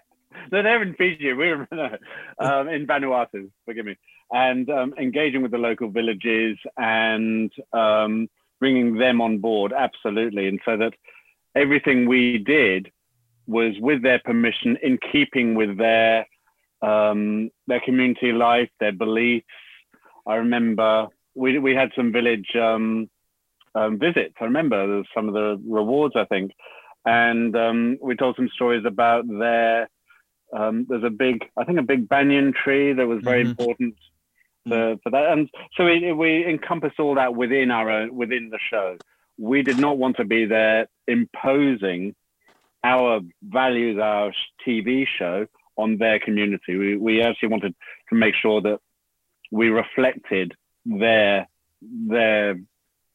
No, 0.53 0.63
they're 0.63 0.83
in 0.83 0.95
Fiji. 0.95 1.33
We're 1.33 1.67
um, 2.39 2.69
in 2.69 2.87
Vanuatu, 2.87 3.51
forgive 3.65 3.87
me. 3.87 3.97
And 4.31 4.69
um, 4.71 4.95
engaging 4.99 5.43
with 5.43 5.51
the 5.51 5.59
local 5.59 5.89
villages 5.89 6.59
and 6.77 7.51
um, 7.73 8.29
bringing 8.61 8.97
them 8.97 9.21
on 9.21 9.39
board, 9.39 9.73
absolutely. 9.73 10.49
And 10.49 10.61
so 10.65 10.77
that 10.77 10.93
everything 11.55 12.07
we 12.07 12.39
did 12.39 12.91
was 13.47 13.75
with 13.81 14.03
their 14.03 14.19
permission, 14.19 14.77
in 14.83 14.99
keeping 15.13 15.55
with 15.55 15.79
their 15.79 16.27
um, 16.83 17.51
their 17.67 17.81
community 17.81 18.33
life, 18.33 18.69
their 18.81 18.93
beliefs. 18.93 19.47
I 20.27 20.37
remember 20.37 21.09
we 21.35 21.59
we 21.59 21.75
had 21.75 21.93
some 21.97 22.13
village 22.13 22.55
um, 22.57 23.09
um, 23.77 23.99
visits. 23.99 24.35
I 24.41 24.45
remember 24.45 25.03
some 25.15 25.29
of 25.29 25.35
the 25.35 25.61
rewards, 25.69 26.15
I 26.17 26.25
think. 26.25 26.53
And 27.05 27.55
um, 27.57 27.99
we 28.03 28.17
told 28.17 28.37
some 28.37 28.49
stories 28.55 28.85
about 28.85 29.25
their, 29.29 29.89
um, 30.53 30.87
there's 30.89 31.05
a 31.05 31.11
big, 31.11 31.45
I 31.57 31.65
think 31.65 31.79
a 31.79 31.83
big 31.83 32.09
banyan 32.09 32.53
tree 32.53 32.93
that 32.93 33.07
was 33.07 33.21
very 33.23 33.43
mm-hmm. 33.43 33.51
important 33.51 33.95
for, 34.67 34.97
for, 35.03 35.11
that. 35.11 35.33
And 35.33 35.49
so 35.77 35.85
we, 35.85 36.13
we 36.13 36.45
encompass 36.47 36.95
all 36.99 37.15
that 37.15 37.37
within 37.37 37.71
our 37.71 37.89
own, 37.91 38.15
within 38.15 38.51
the 38.51 38.59
show. 38.71 38.97
We 39.39 39.63
did 39.63 39.79
not 39.79 39.99
want 39.99 40.17
to 40.17 40.25
be 40.25 40.47
there 40.47 40.89
imposing 41.07 42.15
our 42.83 43.21
values, 43.43 43.99
our 44.03 44.33
TV 44.67 45.07
show 45.19 45.47
on 45.77 45.99
their 45.99 46.19
community. 46.19 46.77
We, 46.77 46.97
we 46.97 47.23
actually 47.23 47.51
wanted 47.51 47.75
to 48.09 48.15
make 48.15 48.35
sure 48.35 48.61
that 48.63 48.79
we 49.53 49.69
reflected 49.69 50.55
their 50.85 51.49
their 51.83 52.59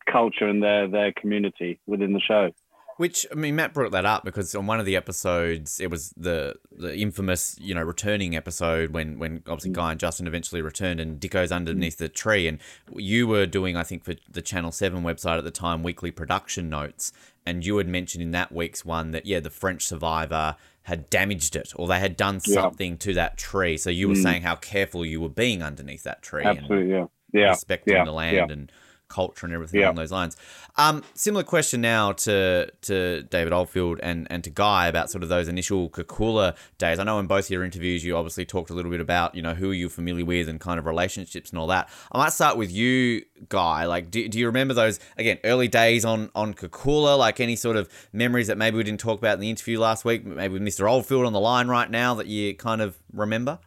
culture 0.10 0.48
and 0.48 0.62
their 0.62 0.88
their 0.88 1.12
community 1.14 1.80
within 1.86 2.14
the 2.14 2.20
show. 2.20 2.52
Which 2.98 3.26
I 3.32 3.36
mean, 3.36 3.56
Matt 3.56 3.74
brought 3.74 3.92
that 3.94 4.06
up 4.06 4.24
because 4.24 4.54
on 4.54 4.68
one 4.68 4.80
of 4.80 4.86
the 4.86 4.96
episodes, 4.96 5.80
it 5.80 5.90
was 5.90 6.14
the 6.16 6.56
the 6.72 6.96
infamous, 6.96 7.58
you 7.60 7.74
know, 7.74 7.82
returning 7.82 8.36
episode 8.36 8.92
when 8.92 9.18
when 9.18 9.42
obviously 9.48 9.72
Guy 9.72 9.92
and 9.92 10.00
Justin 10.00 10.28
eventually 10.28 10.62
returned, 10.62 11.00
and 11.00 11.20
Dicko's 11.20 11.52
underneath 11.52 11.98
the 11.98 12.10
tree, 12.10 12.48
and 12.48 12.60
you 12.96 13.28
were 13.28 13.46
doing, 13.48 13.76
I 13.76 13.84
think, 13.84 14.04
for 14.04 14.14
the 14.30 14.42
Channel 14.42 14.72
Seven 14.72 15.04
website 15.04 15.40
at 15.40 15.44
the 15.44 15.52
time, 15.52 15.82
weekly 15.82 16.12
production 16.12 16.70
notes, 16.70 17.12
and 17.44 17.66
you 17.66 17.78
had 17.78 17.88
mentioned 17.88 18.22
in 18.22 18.32
that 18.32 18.52
week's 18.52 18.86
one 18.86 19.12
that 19.12 19.26
yeah, 19.26 19.40
the 19.40 19.50
French 19.50 19.86
survivor 19.86 20.56
had 20.84 21.10
damaged 21.10 21.56
it 21.56 21.72
or 21.76 21.88
they 21.88 22.00
had 22.00 22.18
done 22.18 22.40
something 22.40 22.92
yeah. 22.92 22.98
to 22.98 23.14
that 23.14 23.38
tree. 23.38 23.78
So 23.78 23.90
you 23.90 24.10
were 24.10 24.16
mm. 24.16 24.24
saying 24.24 24.42
how 24.42 24.56
careful 24.56 25.06
you 25.06 25.22
were 25.22 25.30
being 25.30 25.62
underneath 25.62 26.04
that 26.04 26.22
tree. 26.22 26.44
Absolutely, 26.44 26.82
and 26.82 26.90
yeah. 26.90 27.06
Yeah. 27.34 27.50
Respecting 27.50 27.96
yeah. 27.96 28.06
the 28.06 28.12
land 28.12 28.36
yeah. 28.36 28.48
and 28.50 28.72
culture 29.12 29.46
and 29.46 29.54
everything 29.54 29.84
along 29.84 29.96
those 29.96 30.12
lines. 30.12 30.38
Um, 30.78 31.04
similar 31.14 31.44
question 31.44 31.82
now 31.82 32.14
to 32.14 32.72
to 32.84 33.24
David 33.24 33.52
Oldfield 33.54 34.00
and, 34.02 34.26
and 34.30 34.44
to 34.46 34.50
Guy 34.50 34.88
about 34.88 35.12
sort 35.12 35.22
of 35.24 35.30
those 35.30 35.48
initial 35.48 35.90
Kakula 35.90 36.56
days. 36.78 36.98
I 36.98 37.04
know 37.04 37.20
in 37.20 37.28
both 37.28 37.52
your 37.52 37.64
interviews 37.64 38.06
you 38.06 38.16
obviously 38.16 38.46
talked 38.46 38.70
a 38.70 38.74
little 38.74 38.90
bit 38.90 39.02
about, 39.02 39.36
you 39.36 39.42
know, 39.42 39.54
who 39.54 39.72
are 39.72 39.74
you 39.74 39.90
familiar 39.90 40.26
with 40.26 40.48
and 40.48 40.60
kind 40.60 40.80
of 40.80 40.86
relationships 40.86 41.50
and 41.50 41.60
all 41.60 41.68
that. 41.68 41.90
I 42.12 42.18
might 42.18 42.34
start 42.34 42.58
with 42.58 42.72
you, 42.72 43.24
Guy. 43.50 43.86
Like 43.86 44.10
do, 44.10 44.28
do 44.28 44.40
you 44.40 44.46
remember 44.46 44.74
those 44.74 45.00
again, 45.18 45.40
early 45.44 45.68
days 45.68 46.06
on 46.06 46.32
on 46.34 46.54
Kakula, 46.54 47.18
like 47.18 47.40
any 47.40 47.58
sort 47.58 47.76
of 47.76 47.90
memories 48.14 48.48
that 48.48 48.58
maybe 48.58 48.78
we 48.78 48.84
didn't 48.84 49.02
talk 49.02 49.20
about 49.20 49.34
in 49.34 49.42
the 49.42 49.50
interview 49.50 49.78
last 49.80 50.06
week, 50.06 50.26
maybe 50.26 50.54
with 50.54 50.62
Mr. 50.62 50.90
Oldfield 50.90 51.26
on 51.26 51.34
the 51.34 51.40
line 51.40 51.68
right 51.68 51.90
now 51.92 52.16
that 52.16 52.28
you 52.28 52.56
kind 52.56 52.82
of 52.82 52.98
remember? 53.12 53.60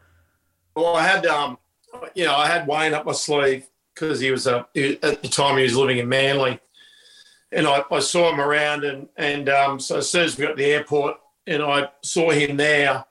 Well, 0.74 0.97
I 0.97 1.03
had 1.03 1.26
um 1.26 1.59
you 2.14 2.24
know, 2.24 2.34
I 2.34 2.47
had 2.47 2.66
Wayne 2.66 2.95
up 2.95 3.07
my 3.07 3.12
sleeve 3.12 3.66
because 3.95 4.20
he 4.20 4.30
was 4.30 4.47
a 4.47 4.66
he, 4.74 4.99
at 5.03 5.22
the 5.22 5.28
time 5.28 5.57
he 5.57 5.62
was 5.62 5.76
living 5.76 5.99
in 5.99 6.09
Manly, 6.09 6.61
and 7.53 7.66
I, 7.66 7.84
I 7.90 8.01
saw 8.01 8.30
him 8.30 8.40
around, 8.40 8.84
and 8.84 9.09
and 9.16 9.49
um, 9.49 9.80
so 9.80 9.99
as 9.99 10.11
soon 10.11 10.24
as 10.24 10.36
we 10.36 10.45
got 10.45 10.51
to 10.51 10.57
the 10.57 10.64
airport, 10.64 11.16
and 11.47 11.62
I 11.62 11.88
saw 12.03 12.30
him 12.30 12.57
there, 12.57 13.05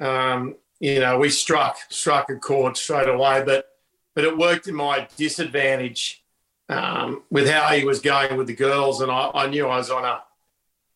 um, 0.00 0.56
you 0.80 1.00
know, 1.00 1.18
we 1.18 1.28
struck 1.28 1.78
struck 1.88 2.30
a 2.30 2.36
chord 2.36 2.76
straight 2.76 3.08
away, 3.08 3.42
but 3.44 3.68
but 4.14 4.24
it 4.24 4.36
worked 4.36 4.66
in 4.66 4.74
my 4.74 5.08
disadvantage 5.16 6.22
um, 6.68 7.22
with 7.30 7.48
how 7.48 7.68
he 7.68 7.84
was 7.84 8.00
going 8.00 8.36
with 8.36 8.46
the 8.46 8.54
girls, 8.54 9.00
and 9.00 9.10
I, 9.10 9.30
I 9.34 9.46
knew 9.46 9.66
I 9.66 9.78
was 9.78 9.90
on 9.90 10.04
a 10.04 10.22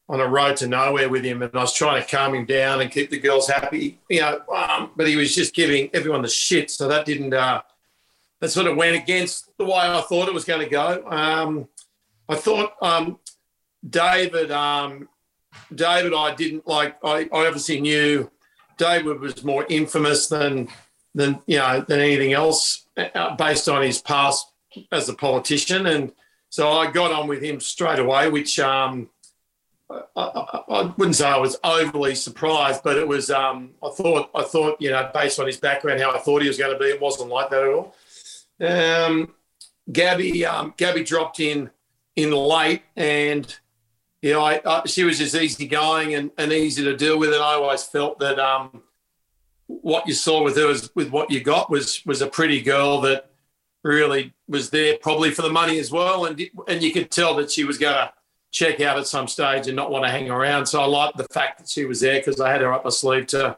on 0.08 0.20
a 0.20 0.26
road 0.26 0.56
to 0.56 0.68
nowhere 0.68 1.08
with 1.08 1.24
him, 1.24 1.42
and 1.42 1.50
I 1.54 1.60
was 1.60 1.72
trying 1.72 2.00
to 2.00 2.08
calm 2.08 2.34
him 2.34 2.46
down 2.46 2.80
and 2.80 2.90
keep 2.90 3.10
the 3.10 3.18
girls 3.18 3.48
happy, 3.48 3.98
you 4.08 4.20
know. 4.20 4.40
Um, 4.54 4.90
but 4.96 5.08
he 5.08 5.16
was 5.16 5.34
just 5.34 5.54
giving 5.54 5.90
everyone 5.92 6.22
the 6.22 6.28
shit, 6.28 6.70
so 6.70 6.88
that 6.88 7.06
didn't 7.06 7.34
uh, 7.34 7.62
that 8.40 8.50
sort 8.50 8.66
of 8.66 8.76
went 8.76 8.96
against 8.96 9.50
the 9.58 9.64
way 9.64 9.72
I 9.72 10.00
thought 10.02 10.28
it 10.28 10.34
was 10.34 10.44
going 10.44 10.60
to 10.60 10.68
go. 10.68 11.04
Um, 11.06 11.68
I 12.28 12.34
thought 12.34 12.74
um, 12.82 13.18
David, 13.88 14.50
um, 14.50 15.08
David, 15.74 16.12
I 16.14 16.34
didn't 16.34 16.66
like. 16.66 16.96
I, 17.04 17.28
I, 17.32 17.46
obviously 17.46 17.80
knew 17.80 18.30
David 18.76 19.20
was 19.20 19.42
more 19.44 19.64
infamous 19.68 20.28
than 20.28 20.68
than 21.14 21.40
you 21.46 21.58
know 21.58 21.80
than 21.80 22.00
anything 22.00 22.32
else, 22.32 22.86
uh, 22.96 23.34
based 23.36 23.68
on 23.68 23.82
his 23.82 24.02
past 24.02 24.52
as 24.92 25.08
a 25.08 25.14
politician, 25.14 25.86
and 25.86 26.12
so 26.50 26.70
I 26.70 26.90
got 26.90 27.12
on 27.12 27.28
with 27.28 27.42
him 27.42 27.60
straight 27.60 27.98
away, 27.98 28.28
which. 28.28 28.58
Um, 28.58 29.10
I, 29.88 30.02
I, 30.16 30.62
I, 30.68 30.82
wouldn't 30.96 31.14
say 31.14 31.28
I 31.28 31.36
was 31.36 31.56
overly 31.62 32.16
surprised, 32.16 32.82
but 32.82 32.98
it 32.98 33.06
was. 33.06 33.30
Um, 33.30 33.70
I 33.80 33.90
thought. 33.90 34.30
I 34.34 34.42
thought, 34.42 34.82
you 34.82 34.90
know, 34.90 35.08
based 35.14 35.38
on 35.38 35.46
his 35.46 35.58
background, 35.58 36.00
how 36.00 36.12
I 36.12 36.18
thought 36.18 36.42
he 36.42 36.48
was 36.48 36.58
going 36.58 36.72
to 36.72 36.78
be, 36.78 36.86
it 36.86 37.00
wasn't 37.00 37.30
like 37.30 37.50
that 37.50 37.62
at 37.62 37.68
all. 37.68 37.94
Um, 38.60 39.34
Gabby, 39.90 40.44
um, 40.44 40.74
Gabby 40.76 41.04
dropped 41.04 41.40
in 41.40 41.70
in 42.16 42.32
late, 42.32 42.82
and 42.96 43.54
you 44.22 44.32
know, 44.32 44.42
I, 44.42 44.60
I, 44.64 44.86
she 44.86 45.04
was 45.04 45.18
just 45.18 45.34
easy 45.34 45.66
going 45.66 46.14
and, 46.14 46.30
and 46.38 46.52
easy 46.52 46.82
to 46.84 46.96
deal 46.96 47.18
with. 47.18 47.32
And 47.32 47.42
I 47.42 47.54
always 47.54 47.84
felt 47.84 48.18
that 48.20 48.38
um, 48.38 48.82
what 49.66 50.06
you 50.06 50.14
saw 50.14 50.42
with 50.42 50.56
her 50.56 50.66
was, 50.66 50.90
with 50.94 51.10
what 51.10 51.30
you 51.30 51.42
got 51.42 51.70
was 51.70 52.04
was 52.06 52.22
a 52.22 52.26
pretty 52.26 52.60
girl 52.60 53.00
that 53.02 53.30
really 53.82 54.34
was 54.48 54.70
there 54.70 54.98
probably 55.00 55.30
for 55.30 55.42
the 55.42 55.50
money 55.50 55.78
as 55.78 55.92
well. 55.92 56.24
And 56.24 56.42
and 56.66 56.82
you 56.82 56.92
could 56.92 57.10
tell 57.10 57.34
that 57.36 57.50
she 57.50 57.64
was 57.64 57.78
going 57.78 57.94
to 57.94 58.12
check 58.50 58.80
out 58.80 58.98
at 58.98 59.06
some 59.06 59.28
stage 59.28 59.66
and 59.66 59.76
not 59.76 59.90
want 59.90 60.04
to 60.04 60.10
hang 60.10 60.30
around. 60.30 60.66
So 60.66 60.80
I 60.80 60.86
liked 60.86 61.18
the 61.18 61.24
fact 61.24 61.58
that 61.58 61.68
she 61.68 61.84
was 61.84 62.00
there 62.00 62.18
because 62.18 62.40
I 62.40 62.50
had 62.50 62.62
her 62.62 62.72
up 62.72 62.84
my 62.84 62.90
sleeve 62.90 63.26
to 63.28 63.56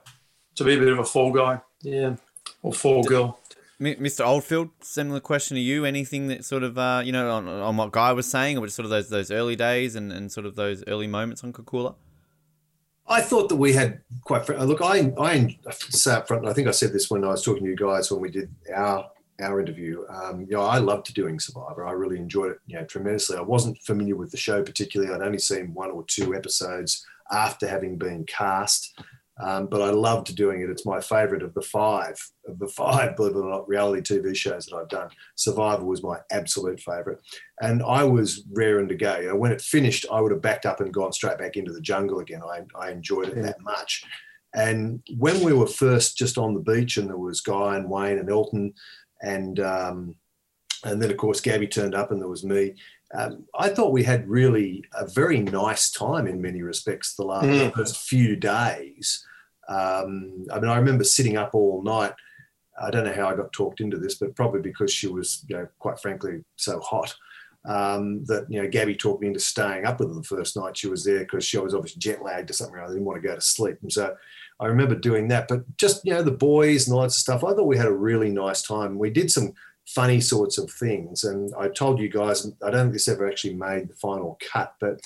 to 0.56 0.64
be 0.64 0.74
a 0.74 0.78
bit 0.78 0.88
of 0.88 0.98
a 0.98 1.04
fall 1.04 1.32
guy. 1.32 1.60
Yeah, 1.82 2.16
or 2.62 2.72
fall 2.72 3.04
girl. 3.04 3.37
Mr. 3.80 4.26
Oldfield, 4.26 4.70
similar 4.80 5.20
question 5.20 5.54
to 5.54 5.60
you. 5.60 5.84
Anything 5.84 6.26
that 6.28 6.44
sort 6.44 6.64
of, 6.64 6.76
uh, 6.76 7.00
you 7.04 7.12
know, 7.12 7.30
on, 7.30 7.46
on 7.46 7.76
what 7.76 7.92
Guy 7.92 8.12
was 8.12 8.28
saying, 8.28 8.58
or 8.58 8.66
just 8.66 8.74
sort 8.74 8.84
of 8.84 8.90
those 8.90 9.08
those 9.08 9.30
early 9.30 9.54
days 9.54 9.94
and, 9.94 10.12
and 10.12 10.32
sort 10.32 10.46
of 10.46 10.56
those 10.56 10.82
early 10.88 11.06
moments 11.06 11.44
on 11.44 11.52
Kakula? 11.52 11.94
I 13.06 13.20
thought 13.20 13.48
that 13.48 13.56
we 13.56 13.72
had 13.72 14.00
quite. 14.22 14.48
Look, 14.48 14.82
I 14.82 15.12
I 15.18 15.56
say 15.70 16.12
up 16.12 16.28
front. 16.28 16.46
I 16.46 16.52
think 16.52 16.66
I 16.66 16.72
said 16.72 16.92
this 16.92 17.08
when 17.08 17.24
I 17.24 17.28
was 17.28 17.44
talking 17.44 17.64
to 17.64 17.70
you 17.70 17.76
guys 17.76 18.10
when 18.10 18.20
we 18.20 18.30
did 18.30 18.50
our 18.74 19.10
our 19.40 19.60
interview. 19.60 20.04
Um, 20.08 20.40
you 20.40 20.56
know, 20.56 20.62
I 20.62 20.78
loved 20.78 21.14
doing 21.14 21.38
Survivor. 21.38 21.86
I 21.86 21.92
really 21.92 22.18
enjoyed 22.18 22.52
it, 22.52 22.58
you 22.66 22.76
know, 22.76 22.84
tremendously. 22.84 23.36
I 23.36 23.42
wasn't 23.42 23.78
familiar 23.78 24.16
with 24.16 24.32
the 24.32 24.36
show 24.36 24.62
particularly. 24.62 25.12
I'd 25.12 25.22
only 25.22 25.38
seen 25.38 25.72
one 25.72 25.90
or 25.90 26.04
two 26.04 26.34
episodes 26.34 27.06
after 27.30 27.68
having 27.68 27.96
been 27.96 28.24
cast. 28.24 28.98
Um, 29.40 29.66
but 29.66 29.82
I 29.82 29.90
loved 29.90 30.34
doing 30.34 30.62
it. 30.62 30.70
It's 30.70 30.86
my 30.86 31.00
favourite 31.00 31.42
of 31.42 31.54
the 31.54 31.62
five 31.62 32.18
of 32.48 32.58
the 32.58 32.68
five, 32.68 33.14
believe 33.16 33.36
it 33.36 33.38
or 33.38 33.50
not, 33.50 33.68
reality 33.68 34.00
TV 34.02 34.34
shows 34.34 34.66
that 34.66 34.76
I've 34.76 34.88
done. 34.88 35.10
Survivor 35.36 35.84
was 35.84 36.02
my 36.02 36.18
absolute 36.30 36.80
favourite, 36.80 37.18
and 37.60 37.82
I 37.82 38.04
was 38.04 38.44
raring 38.52 38.88
to 38.88 38.96
go. 38.96 39.18
You 39.18 39.28
know, 39.28 39.36
when 39.36 39.52
it 39.52 39.60
finished, 39.60 40.06
I 40.10 40.20
would 40.20 40.32
have 40.32 40.42
backed 40.42 40.66
up 40.66 40.80
and 40.80 40.92
gone 40.92 41.12
straight 41.12 41.38
back 41.38 41.56
into 41.56 41.72
the 41.72 41.80
jungle 41.80 42.18
again. 42.18 42.42
I, 42.42 42.62
I 42.78 42.90
enjoyed 42.90 43.28
it 43.28 43.36
yeah. 43.36 43.42
that 43.44 43.60
much. 43.62 44.04
And 44.54 45.02
when 45.16 45.40
we 45.42 45.52
were 45.52 45.66
first 45.66 46.16
just 46.16 46.38
on 46.38 46.54
the 46.54 46.60
beach, 46.60 46.96
and 46.96 47.08
there 47.08 47.18
was 47.18 47.40
Guy 47.40 47.76
and 47.76 47.88
Wayne 47.88 48.18
and 48.18 48.30
Elton, 48.30 48.74
and 49.22 49.60
um, 49.60 50.14
and 50.84 51.02
then 51.02 51.10
of 51.10 51.16
course 51.16 51.40
Gabby 51.40 51.68
turned 51.68 51.94
up, 51.94 52.10
and 52.10 52.20
there 52.20 52.28
was 52.28 52.44
me. 52.44 52.74
Um, 53.14 53.44
I 53.58 53.70
thought 53.70 53.92
we 53.92 54.04
had 54.04 54.28
really 54.28 54.84
a 54.94 55.06
very 55.06 55.40
nice 55.40 55.90
time 55.90 56.26
in 56.26 56.42
many 56.42 56.62
respects 56.62 57.14
the 57.14 57.24
last 57.24 57.46
mm. 57.46 57.72
first 57.74 57.96
few 57.96 58.36
days. 58.36 59.24
Um, 59.68 60.46
I 60.52 60.60
mean, 60.60 60.70
I 60.70 60.76
remember 60.76 61.04
sitting 61.04 61.36
up 61.36 61.54
all 61.54 61.82
night. 61.82 62.12
I 62.80 62.90
don't 62.90 63.04
know 63.04 63.12
how 63.12 63.28
I 63.28 63.34
got 63.34 63.52
talked 63.52 63.80
into 63.80 63.98
this, 63.98 64.16
but 64.16 64.36
probably 64.36 64.60
because 64.60 64.92
she 64.92 65.08
was, 65.08 65.44
you 65.48 65.56
know, 65.56 65.68
quite 65.78 65.98
frankly, 65.98 66.44
so 66.56 66.80
hot 66.80 67.14
um, 67.68 68.24
that 68.24 68.46
you 68.48 68.62
know 68.62 68.68
Gabby 68.68 68.94
talked 68.94 69.20
me 69.20 69.28
into 69.28 69.40
staying 69.40 69.84
up 69.84 70.00
with 70.00 70.08
her 70.08 70.14
the 70.14 70.22
first 70.22 70.56
night 70.56 70.76
she 70.76 70.88
was 70.88 71.04
there 71.04 71.20
because 71.20 71.44
she 71.44 71.58
was 71.58 71.74
obviously 71.74 72.00
jet 72.00 72.22
lagged 72.22 72.50
or 72.50 72.54
something. 72.54 72.78
I 72.78 72.86
didn't 72.86 73.04
want 73.04 73.20
to 73.20 73.28
go 73.28 73.34
to 73.34 73.40
sleep, 73.40 73.78
and 73.82 73.92
so 73.92 74.14
I 74.60 74.66
remember 74.66 74.94
doing 74.94 75.28
that. 75.28 75.48
But 75.48 75.76
just 75.76 76.04
you 76.04 76.12
know 76.12 76.22
the 76.22 76.30
boys 76.30 76.86
and 76.86 76.94
all 76.94 77.02
that 77.02 77.12
stuff. 77.12 77.44
I 77.44 77.52
thought 77.52 77.66
we 77.66 77.76
had 77.76 77.86
a 77.86 77.92
really 77.92 78.30
nice 78.30 78.62
time. 78.62 78.98
We 78.98 79.10
did 79.10 79.30
some 79.30 79.52
funny 79.94 80.20
sorts 80.20 80.58
of 80.58 80.70
things, 80.70 81.24
and 81.24 81.52
I 81.58 81.68
told 81.68 82.00
you 82.00 82.08
guys 82.08 82.50
I 82.64 82.70
don't 82.70 82.86
think 82.86 82.92
this 82.92 83.08
ever 83.08 83.28
actually 83.28 83.54
made 83.54 83.88
the 83.88 83.94
final 83.94 84.38
cut, 84.52 84.74
but 84.80 85.00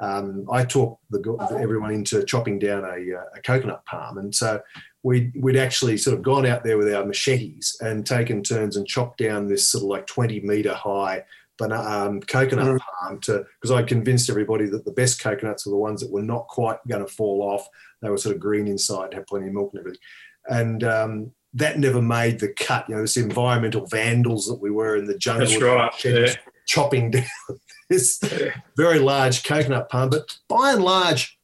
um, 0.00 0.46
I 0.50 0.64
talked 0.64 1.02
the, 1.10 1.58
everyone 1.60 1.92
into 1.92 2.24
chopping 2.24 2.58
down 2.58 2.84
a, 2.84 3.18
uh, 3.18 3.24
a, 3.36 3.42
coconut 3.42 3.84
palm. 3.84 4.16
And 4.16 4.34
so 4.34 4.60
we'd, 5.02 5.30
we'd 5.36 5.58
actually 5.58 5.98
sort 5.98 6.16
of 6.16 6.22
gone 6.22 6.46
out 6.46 6.64
there 6.64 6.78
with 6.78 6.92
our 6.92 7.04
machetes 7.04 7.76
and 7.82 8.06
taken 8.06 8.42
turns 8.42 8.76
and 8.76 8.86
chopped 8.86 9.18
down 9.18 9.46
this 9.46 9.68
sort 9.68 9.84
of 9.84 9.88
like 9.88 10.06
20 10.06 10.40
meter 10.40 10.72
high 10.72 11.24
um, 11.60 12.20
coconut 12.22 12.66
mm. 12.66 12.78
palm 12.78 13.20
to 13.20 13.44
because 13.60 13.70
I 13.70 13.82
convinced 13.82 14.30
everybody 14.30 14.66
that 14.66 14.86
the 14.86 14.92
best 14.92 15.22
coconuts 15.22 15.66
were 15.66 15.72
the 15.72 15.76
ones 15.76 16.00
that 16.00 16.10
were 16.10 16.22
not 16.22 16.48
quite 16.48 16.78
going 16.88 17.04
to 17.04 17.12
fall 17.12 17.42
off. 17.42 17.68
They 18.00 18.08
were 18.08 18.16
sort 18.16 18.34
of 18.34 18.40
green 18.40 18.66
inside, 18.66 19.12
had 19.12 19.26
plenty 19.26 19.48
of 19.48 19.52
milk 19.52 19.72
and 19.74 19.80
everything. 19.80 20.00
And 20.48 20.84
um, 20.84 21.32
that 21.54 21.78
never 21.78 22.00
made 22.00 22.40
the 22.40 22.52
cut. 22.52 22.88
You 22.88 22.96
know, 22.96 23.02
this 23.02 23.16
environmental 23.16 23.86
vandals 23.86 24.46
that 24.46 24.60
we 24.60 24.70
were 24.70 24.96
in 24.96 25.06
the 25.06 25.18
jungle. 25.18 25.60
Right. 25.60 26.04
Yeah. 26.04 26.34
Chopping 26.66 27.10
down 27.10 27.24
this 27.88 28.22
very 28.76 29.00
large 29.00 29.42
coconut 29.42 29.88
palm. 29.88 30.10
But 30.10 30.36
by 30.48 30.72
and 30.72 30.84
large, 30.84 31.38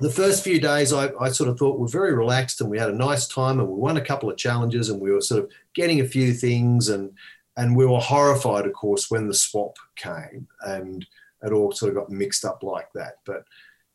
the 0.00 0.10
first 0.10 0.42
few 0.42 0.60
days 0.60 0.92
I, 0.92 1.10
I, 1.20 1.30
sort 1.30 1.50
of 1.50 1.58
thought 1.58 1.78
were 1.78 1.88
very 1.88 2.14
relaxed 2.14 2.60
and 2.60 2.70
we 2.70 2.78
had 2.78 2.90
a 2.90 2.94
nice 2.94 3.28
time 3.28 3.60
and 3.60 3.68
we 3.68 3.74
won 3.74 3.98
a 3.98 4.04
couple 4.04 4.30
of 4.30 4.36
challenges 4.36 4.88
and 4.88 5.00
we 5.00 5.10
were 5.10 5.20
sort 5.20 5.44
of 5.44 5.50
getting 5.74 6.00
a 6.00 6.06
few 6.06 6.32
things 6.32 6.88
and 6.88 7.12
and 7.56 7.76
we 7.76 7.84
were 7.84 8.00
horrified 8.00 8.64
of 8.64 8.72
course 8.72 9.10
when 9.10 9.28
the 9.28 9.34
swap 9.34 9.76
came 9.96 10.48
and 10.62 11.06
it 11.42 11.52
all 11.52 11.70
sort 11.72 11.90
of 11.90 11.96
got 11.96 12.10
mixed 12.10 12.44
up 12.44 12.62
like 12.62 12.88
that 12.94 13.16
but 13.26 13.44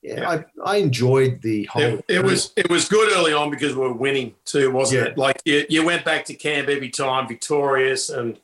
yeah. 0.07 0.29
I, 0.29 0.45
I 0.63 0.77
enjoyed 0.77 1.41
the 1.41 1.65
whole 1.65 1.81
it, 1.81 2.05
it, 2.07 2.23
was 2.23 2.53
it 2.55 2.69
was 2.69 2.87
good 2.87 3.11
early 3.13 3.33
on 3.33 3.49
because 3.49 3.73
we 3.73 3.81
were 3.81 3.93
winning 3.93 4.35
too 4.45 4.71
wasn't 4.71 5.01
yeah. 5.01 5.11
it 5.11 5.17
like 5.17 5.41
you, 5.45 5.65
you 5.69 5.85
went 5.85 6.05
back 6.05 6.25
to 6.25 6.33
camp 6.33 6.67
every 6.69 6.89
time 6.89 7.27
victorious 7.27 8.09
and 8.09 8.39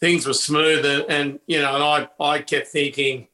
things 0.00 0.26
were 0.26 0.34
smooth 0.34 0.84
and, 0.84 1.04
and 1.08 1.40
you 1.46 1.60
know, 1.60 1.74
and 1.74 1.82
I, 1.82 2.08
I 2.22 2.38
kept 2.40 2.68
thinking, 2.68 3.28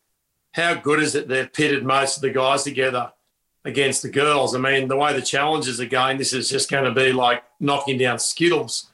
how 0.53 0.75
good 0.75 1.01
is 1.01 1.15
it 1.15 1.29
they've 1.29 1.53
pitted 1.53 1.85
most 1.85 2.17
of 2.17 2.23
the 2.23 2.31
guys 2.31 2.63
together 2.63 3.13
against 3.65 4.03
the 4.03 4.11
girls? 4.11 4.55
I 4.55 4.59
mean, 4.59 4.89
the 4.89 4.97
way 4.97 5.13
the 5.13 5.23
challenges 5.23 5.81
are 5.81 5.87
going, 5.87 6.19
this 6.19 6.33
is 6.33 6.49
just 6.49 6.71
going 6.71 6.85
to 6.85 6.93
be 6.93 7.13
like 7.13 7.43
knocking 7.59 7.99
down 7.99 8.19
skittles. 8.19 8.91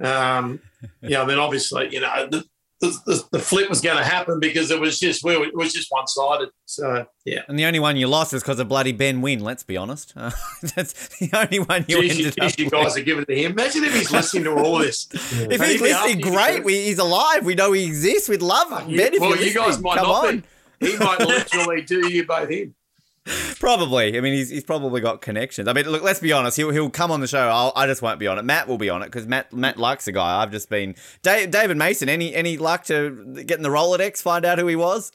Um, 0.00 0.60
you 1.02 1.10
know, 1.10 1.26
then 1.26 1.38
obviously, 1.38 1.92
you 1.92 2.00
know, 2.00 2.28
the, 2.30 2.44
the, 2.80 2.88
the, 3.06 3.24
the 3.32 3.38
flip 3.38 3.68
was 3.68 3.80
going 3.80 3.98
to 3.98 4.04
happen 4.04 4.40
because 4.40 4.70
it 4.70 4.80
was 4.80 4.98
just 4.98 5.22
well, 5.22 5.42
it 5.42 5.54
was 5.54 5.72
just 5.72 5.88
one 5.90 6.06
sided. 6.06 6.48
So 6.64 7.06
yeah. 7.24 7.42
And 7.48 7.58
the 7.58 7.64
only 7.66 7.78
one 7.78 7.96
you 7.96 8.06
lost 8.08 8.32
is 8.32 8.42
because 8.42 8.58
of 8.58 8.68
bloody 8.68 8.92
Ben 8.92 9.20
Wynn. 9.20 9.40
Let's 9.40 9.62
be 9.62 9.76
honest. 9.76 10.12
Uh, 10.16 10.30
that's 10.74 11.18
the 11.18 11.30
only 11.34 11.58
one 11.58 11.84
you 11.88 11.98
Jeez, 11.98 12.10
ended 12.10 12.36
you, 12.36 12.42
up. 12.44 12.58
you 12.58 12.70
guys 12.70 12.96
are 12.96 13.02
giving 13.02 13.22
it 13.22 13.26
to 13.26 13.34
him. 13.36 13.52
Imagine 13.52 13.84
if 13.84 13.94
he's 13.94 14.10
listening 14.12 14.44
to 14.44 14.54
all 14.56 14.78
this. 14.78 15.08
If 15.12 15.48
Maybe 15.60 15.66
he's 15.66 15.80
listening, 15.82 16.20
great. 16.20 16.64
We, 16.64 16.74
he's 16.84 16.98
alive. 16.98 17.44
We 17.44 17.54
know 17.54 17.72
he 17.72 17.84
exists. 17.84 18.28
We'd 18.28 18.42
love 18.42 18.88
You- 18.88 18.96
Ben. 18.96 19.14
If 19.14 19.20
well, 19.20 19.36
you 19.36 19.52
guys 19.54 19.78
might 19.80 19.98
Come 19.98 20.06
not 20.06 20.26
on. 20.26 20.44
be. 20.80 20.92
He 20.92 20.96
might 20.96 21.18
literally 21.26 21.82
do 21.82 22.08
you 22.08 22.24
both 22.24 22.50
in. 22.50 22.74
Probably. 23.58 24.16
I 24.16 24.20
mean, 24.20 24.32
he's, 24.32 24.48
he's 24.48 24.64
probably 24.64 25.00
got 25.00 25.20
connections. 25.20 25.68
I 25.68 25.72
mean, 25.72 25.86
look, 25.86 26.02
let's 26.02 26.20
be 26.20 26.32
honest. 26.32 26.56
He'll, 26.56 26.70
he'll 26.70 26.90
come 26.90 27.10
on 27.10 27.20
the 27.20 27.26
show. 27.26 27.48
I'll, 27.48 27.72
I 27.76 27.86
just 27.86 28.00
won't 28.00 28.18
be 28.18 28.26
on 28.26 28.38
it. 28.38 28.44
Matt 28.44 28.66
will 28.66 28.78
be 28.78 28.88
on 28.88 29.02
it 29.02 29.06
because 29.06 29.26
Matt 29.26 29.52
Matt 29.52 29.76
likes 29.76 30.06
the 30.06 30.12
guy. 30.12 30.42
I've 30.42 30.50
just 30.50 30.70
been 30.70 30.94
Dave, 31.22 31.50
David 31.50 31.76
Mason. 31.76 32.08
Any 32.08 32.34
any 32.34 32.56
luck 32.56 32.84
to 32.84 33.42
getting 33.46 33.62
the 33.62 33.68
Rolodex? 33.68 34.22
Find 34.22 34.44
out 34.44 34.58
who 34.58 34.66
he 34.66 34.76
was. 34.76 35.12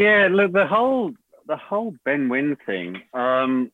Yeah, 0.00 0.28
look, 0.30 0.52
the 0.52 0.66
whole 0.66 1.12
the 1.46 1.58
whole 1.58 1.94
Ben 2.06 2.30
Wynn 2.30 2.56
thing. 2.64 3.02
Um, 3.12 3.70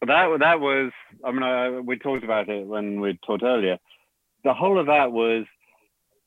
that 0.00 0.38
that 0.40 0.58
was. 0.58 0.90
I 1.22 1.32
mean, 1.32 1.42
uh, 1.42 1.82
we 1.82 1.98
talked 1.98 2.24
about 2.24 2.48
it 2.48 2.66
when 2.66 2.98
we 2.98 3.18
talked 3.26 3.42
earlier. 3.42 3.76
The 4.42 4.54
whole 4.54 4.80
of 4.80 4.86
that 4.86 5.12
was 5.12 5.44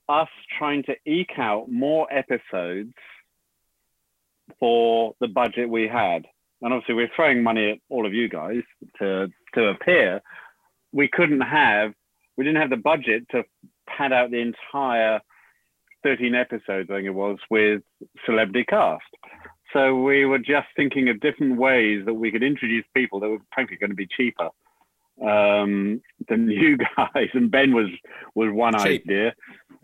us 0.07 0.27
trying 0.59 0.83
to 0.83 0.95
eke 1.07 1.39
out 1.39 1.71
more 1.71 2.07
episodes 2.13 2.93
for 4.59 5.13
the 5.19 5.27
budget 5.27 5.69
we 5.69 5.87
had, 5.87 6.25
and 6.61 6.73
obviously 6.73 6.95
we're 6.95 7.11
throwing 7.15 7.43
money 7.43 7.71
at 7.71 7.77
all 7.89 8.05
of 8.05 8.13
you 8.13 8.29
guys 8.29 8.61
to 8.99 9.27
to 9.53 9.67
appear. 9.67 10.21
We 10.91 11.07
couldn't 11.07 11.41
have. 11.41 11.93
We 12.37 12.43
didn't 12.43 12.61
have 12.61 12.69
the 12.69 12.77
budget 12.77 13.27
to 13.31 13.43
pad 13.87 14.11
out 14.11 14.31
the 14.31 14.39
entire 14.39 15.21
13 16.03 16.35
episodes, 16.35 16.89
I 16.91 16.95
think 16.95 17.07
it 17.07 17.11
was, 17.11 17.37
with 17.49 17.81
celebrity 18.25 18.65
cast. 18.65 19.03
So 19.73 19.95
we 20.01 20.25
were 20.25 20.37
just 20.37 20.67
thinking 20.75 21.09
of 21.09 21.19
different 21.19 21.57
ways 21.57 22.05
that 22.05 22.13
we 22.13 22.31
could 22.31 22.43
introduce 22.43 22.85
people 22.95 23.19
that 23.19 23.29
were 23.29 23.39
frankly 23.53 23.77
going 23.77 23.89
to 23.89 23.95
be 23.95 24.07
cheaper 24.07 24.49
um, 25.21 26.01
than 26.29 26.49
you 26.49 26.77
guys. 26.77 27.29
And 27.33 27.51
Ben 27.51 27.73
was 27.73 27.87
was 28.35 28.53
one 28.53 28.73
Cheap. 28.79 29.03
idea, 29.05 29.33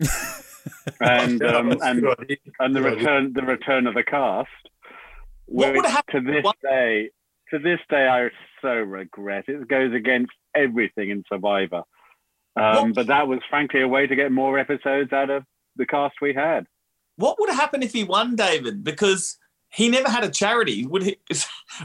and 1.00 1.42
um, 1.44 1.72
and 1.82 2.04
and 2.58 2.76
the 2.76 2.82
return 2.82 3.32
the 3.32 3.42
return 3.42 3.86
of 3.86 3.94
the 3.94 4.02
cast. 4.02 4.48
What 5.46 5.74
would 5.74 5.84
happen- 5.86 6.24
to 6.24 6.32
this 6.32 6.44
what- 6.44 6.56
day? 6.62 7.10
To 7.50 7.58
this 7.58 7.80
day, 7.90 8.08
I 8.08 8.30
so 8.62 8.72
regret 8.72 9.44
it. 9.46 9.68
goes 9.68 9.92
against 9.92 10.32
everything 10.54 11.10
in 11.10 11.22
Survivor. 11.28 11.82
Um, 12.56 12.92
but 12.92 13.08
that 13.08 13.28
was 13.28 13.40
frankly 13.50 13.82
a 13.82 13.88
way 13.88 14.06
to 14.06 14.14
get 14.16 14.32
more 14.32 14.58
episodes 14.58 15.12
out 15.12 15.28
of 15.28 15.44
the 15.76 15.84
cast 15.84 16.14
we 16.22 16.32
had. 16.32 16.66
What 17.16 17.38
would 17.38 17.50
happen 17.50 17.82
if 17.82 17.92
he 17.92 18.04
won, 18.04 18.36
David? 18.36 18.82
Because 18.84 19.36
he 19.70 19.88
never 19.90 20.08
had 20.08 20.24
a 20.24 20.30
charity. 20.30 20.86
Would 20.86 21.02
he? 21.02 21.16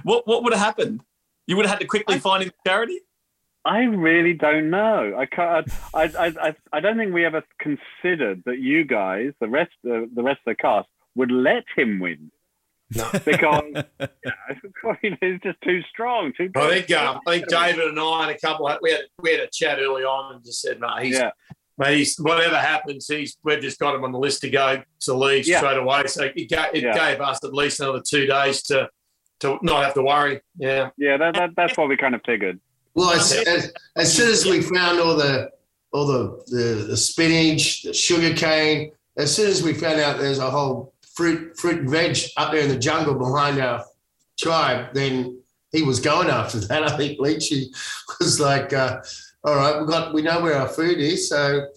What 0.03 0.25
What 0.27 0.43
would 0.43 0.53
have 0.53 0.61
happened? 0.61 1.01
You 1.47 1.55
would 1.57 1.65
have 1.65 1.73
had 1.75 1.81
to 1.81 1.87
quickly 1.87 2.19
find 2.19 2.43
him 2.43 2.49
a 2.49 2.69
charity. 2.69 2.99
I 3.67 3.83
really 3.83 4.33
don't 4.33 4.69
know. 4.69 5.13
I 5.17 5.25
can't. 5.25 5.67
I, 5.93 6.03
I, 6.03 6.25
I, 6.49 6.55
I 6.73 6.79
don't 6.79 6.97
think 6.97 7.13
we 7.13 7.25
ever 7.25 7.43
considered 7.59 8.43
that 8.45 8.59
you 8.59 8.85
guys, 8.85 9.33
the 9.41 9.47
rest, 9.49 9.71
the, 9.83 10.09
the 10.15 10.23
rest 10.23 10.39
of 10.47 10.51
the 10.51 10.55
cast, 10.55 10.87
would 11.15 11.31
let 11.31 11.63
him 11.75 11.99
win 11.99 12.31
No. 12.95 13.09
because 13.25 13.63
you 15.03 15.09
know, 15.11 15.17
he's 15.19 15.41
just 15.43 15.59
too 15.61 15.81
strong. 15.89 16.31
Too. 16.37 16.49
I 16.55 16.69
think 16.69 16.91
um, 16.91 17.19
I 17.27 17.31
think 17.31 17.47
David 17.49 17.87
and 17.89 17.99
I 17.99 18.21
and 18.27 18.31
a 18.31 18.39
couple 18.39 18.69
we 18.81 18.91
had 18.91 19.01
we 19.21 19.31
had 19.31 19.41
a 19.41 19.49
chat 19.51 19.79
early 19.79 20.03
on 20.03 20.35
and 20.35 20.45
just 20.45 20.61
said, 20.61 20.79
mate, 20.79 21.03
he's 21.07 21.17
Yeah. 21.17 21.31
mate, 21.77 21.97
he's 21.97 22.15
whatever 22.17 22.57
happens, 22.57 23.07
he's 23.07 23.37
we've 23.43 23.59
just 23.61 23.79
got 23.79 23.95
him 23.95 24.03
on 24.05 24.11
the 24.13 24.19
list 24.19 24.41
to 24.41 24.49
go 24.49 24.81
to 25.01 25.13
leave 25.13 25.45
Yeah. 25.47 25.57
straight 25.57 25.77
away. 25.77 26.07
So 26.07 26.23
it, 26.35 26.49
ga- 26.49 26.69
it 26.73 26.83
Yeah. 26.83 26.93
gave 26.93 27.19
us 27.19 27.43
at 27.43 27.53
least 27.53 27.79
another 27.81 28.01
two 28.07 28.25
days 28.27 28.61
to 28.63 28.89
to 29.41 29.59
not 29.61 29.83
have 29.83 29.93
to 29.95 30.01
worry. 30.03 30.39
Yeah. 30.57 30.89
Yeah, 30.97 31.17
that, 31.17 31.35
that, 31.35 31.49
that's 31.55 31.77
what 31.77 31.89
we 31.89 31.97
kind 31.97 32.15
of 32.15 32.21
figured. 32.25 32.59
Well, 32.97 33.11
as, 33.11 33.31
as, 33.31 33.71
as 33.95 34.11
soon 34.11 34.29
as 34.31 34.43
we 34.43 34.59
found 34.63 34.99
all 34.99 35.15
the 35.15 35.51
all 35.93 36.07
the, 36.07 36.43
the, 36.47 36.85
the 36.89 36.97
spinach, 36.97 37.83
the 37.83 37.93
sugar 37.93 38.33
cane, 38.35 38.91
as 39.17 39.33
soon 39.33 39.47
as 39.51 39.61
we 39.61 39.73
found 39.73 39.99
out 39.99 40.17
there's 40.17 40.39
a 40.39 40.49
whole 40.49 40.93
fruit 41.13 41.55
fruit 41.59 41.81
and 41.81 41.89
veg 41.91 42.17
up 42.37 42.51
there 42.51 42.61
in 42.63 42.69
the 42.69 42.77
jungle 42.77 43.13
behind 43.13 43.59
our 43.61 43.85
tribe, 44.39 44.93
then 44.95 45.39
he 45.71 45.83
was 45.83 45.99
going 45.99 46.27
after 46.29 46.59
that. 46.61 46.83
I 46.91 46.97
think 46.97 47.19
Leechy 47.19 47.65
was 48.19 48.39
like, 48.39 48.73
uh, 48.73 48.99
"All 49.43 49.55
right, 49.55 49.79
we 49.79 49.85
got 49.87 50.11
we 50.15 50.23
know 50.23 50.41
where 50.41 50.55
our 50.55 50.67
food 50.67 50.97
is, 50.97 51.29
so 51.29 51.67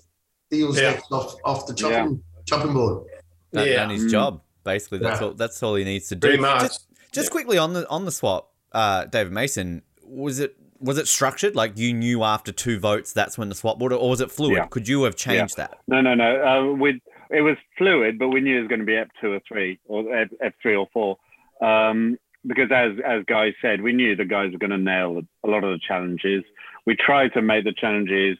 he 0.48 0.64
was 0.64 0.78
Yeah. 0.80 0.92
next 0.92 1.12
off 1.12 1.34
off 1.44 1.66
the 1.66 1.74
chopping 1.74 2.22
chopping 2.46 2.72
board." 2.72 3.04
Done, 3.52 3.66
Yeah. 3.66 3.76
done 3.76 3.90
his 3.90 4.04
Mm. 4.06 4.10
job. 4.10 4.40
Basically, 4.64 5.00
that's 5.00 5.20
Yeah. 5.20 5.26
all. 5.26 5.34
That's 5.34 5.62
all 5.62 5.74
he 5.74 5.84
needs 5.84 6.08
to 6.08 6.14
do. 6.14 6.28
Pretty 6.28 6.40
much. 6.42 6.62
Just, 6.62 6.86
just 7.12 7.30
quickly 7.30 7.58
on 7.58 7.74
the 7.74 7.86
on 7.90 8.06
the 8.06 8.12
swap, 8.12 8.54
uh, 8.72 9.04
David 9.04 9.34
Mason. 9.34 9.82
Was 10.02 10.40
it 10.40 10.56
was 10.80 10.98
it 10.98 11.06
structured 11.06 11.54
like 11.54 11.76
you 11.76 11.92
knew 11.92 12.22
after 12.22 12.52
two 12.52 12.78
votes 12.78 13.12
that's 13.12 13.36
when 13.36 13.48
the 13.48 13.54
swap 13.54 13.78
would, 13.78 13.92
or 13.92 14.08
was 14.08 14.20
it 14.20 14.30
fluid? 14.30 14.56
Yeah. 14.56 14.66
Could 14.66 14.88
you 14.88 15.02
have 15.04 15.14
changed 15.14 15.56
that? 15.58 15.78
No, 15.86 16.00
no, 16.00 16.14
no. 16.14 16.42
Uh, 16.42 16.72
we 16.74 17.00
it 17.30 17.42
was 17.42 17.56
fluid, 17.78 18.18
but 18.18 18.28
we 18.28 18.40
knew 18.40 18.58
it 18.58 18.62
was 18.62 18.68
going 18.68 18.80
to 18.80 18.86
be 18.86 18.96
F 18.96 19.08
two 19.20 19.32
or 19.32 19.40
three, 19.46 19.78
or 19.86 20.14
F, 20.14 20.28
F 20.42 20.52
three 20.60 20.74
or 20.74 20.88
four, 20.92 21.18
um, 21.62 22.16
because 22.46 22.70
as 22.74 22.92
as 23.06 23.24
guys 23.26 23.52
said, 23.60 23.82
we 23.82 23.92
knew 23.92 24.16
the 24.16 24.24
guys 24.24 24.52
were 24.52 24.58
going 24.58 24.70
to 24.70 24.78
nail 24.78 25.20
a 25.44 25.48
lot 25.48 25.64
of 25.64 25.70
the 25.70 25.80
challenges. 25.86 26.42
We 26.86 26.96
tried 26.96 27.34
to 27.34 27.42
make 27.42 27.64
the 27.64 27.74
challenges 27.74 28.38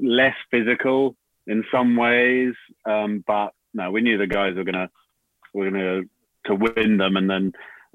less 0.00 0.34
physical 0.50 1.16
in 1.46 1.64
some 1.70 1.96
ways, 1.96 2.54
um, 2.84 3.22
but 3.26 3.50
no, 3.72 3.90
we 3.90 4.02
knew 4.02 4.18
the 4.18 4.26
guys 4.26 4.54
were 4.56 4.64
going 4.64 4.74
to 4.74 4.90
were 5.52 5.70
going 5.70 5.82
to 5.82 6.02
to 6.46 6.54
win 6.54 6.96
them, 6.96 7.16
and 7.16 7.30
then 7.30 7.52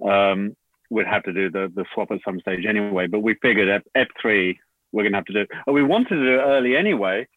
um, 0.09 0.55
we'd 0.89 1.07
have 1.07 1.23
to 1.23 1.33
do 1.33 1.49
the 1.49 1.71
the 1.73 1.85
swap 1.93 2.11
at 2.11 2.19
some 2.25 2.39
stage 2.39 2.65
anyway. 2.65 3.07
But 3.07 3.19
we 3.19 3.35
figured 3.35 3.69
at 3.69 3.83
F 3.95 4.07
three 4.21 4.59
we're 4.91 5.03
going 5.03 5.11
to 5.13 5.17
have 5.17 5.25
to 5.25 5.33
do. 5.33 5.45
Oh, 5.67 5.73
we 5.73 5.83
wanted 5.83 6.15
to 6.15 6.23
do 6.23 6.35
it 6.35 6.43
early 6.43 6.75
anyway 6.75 7.27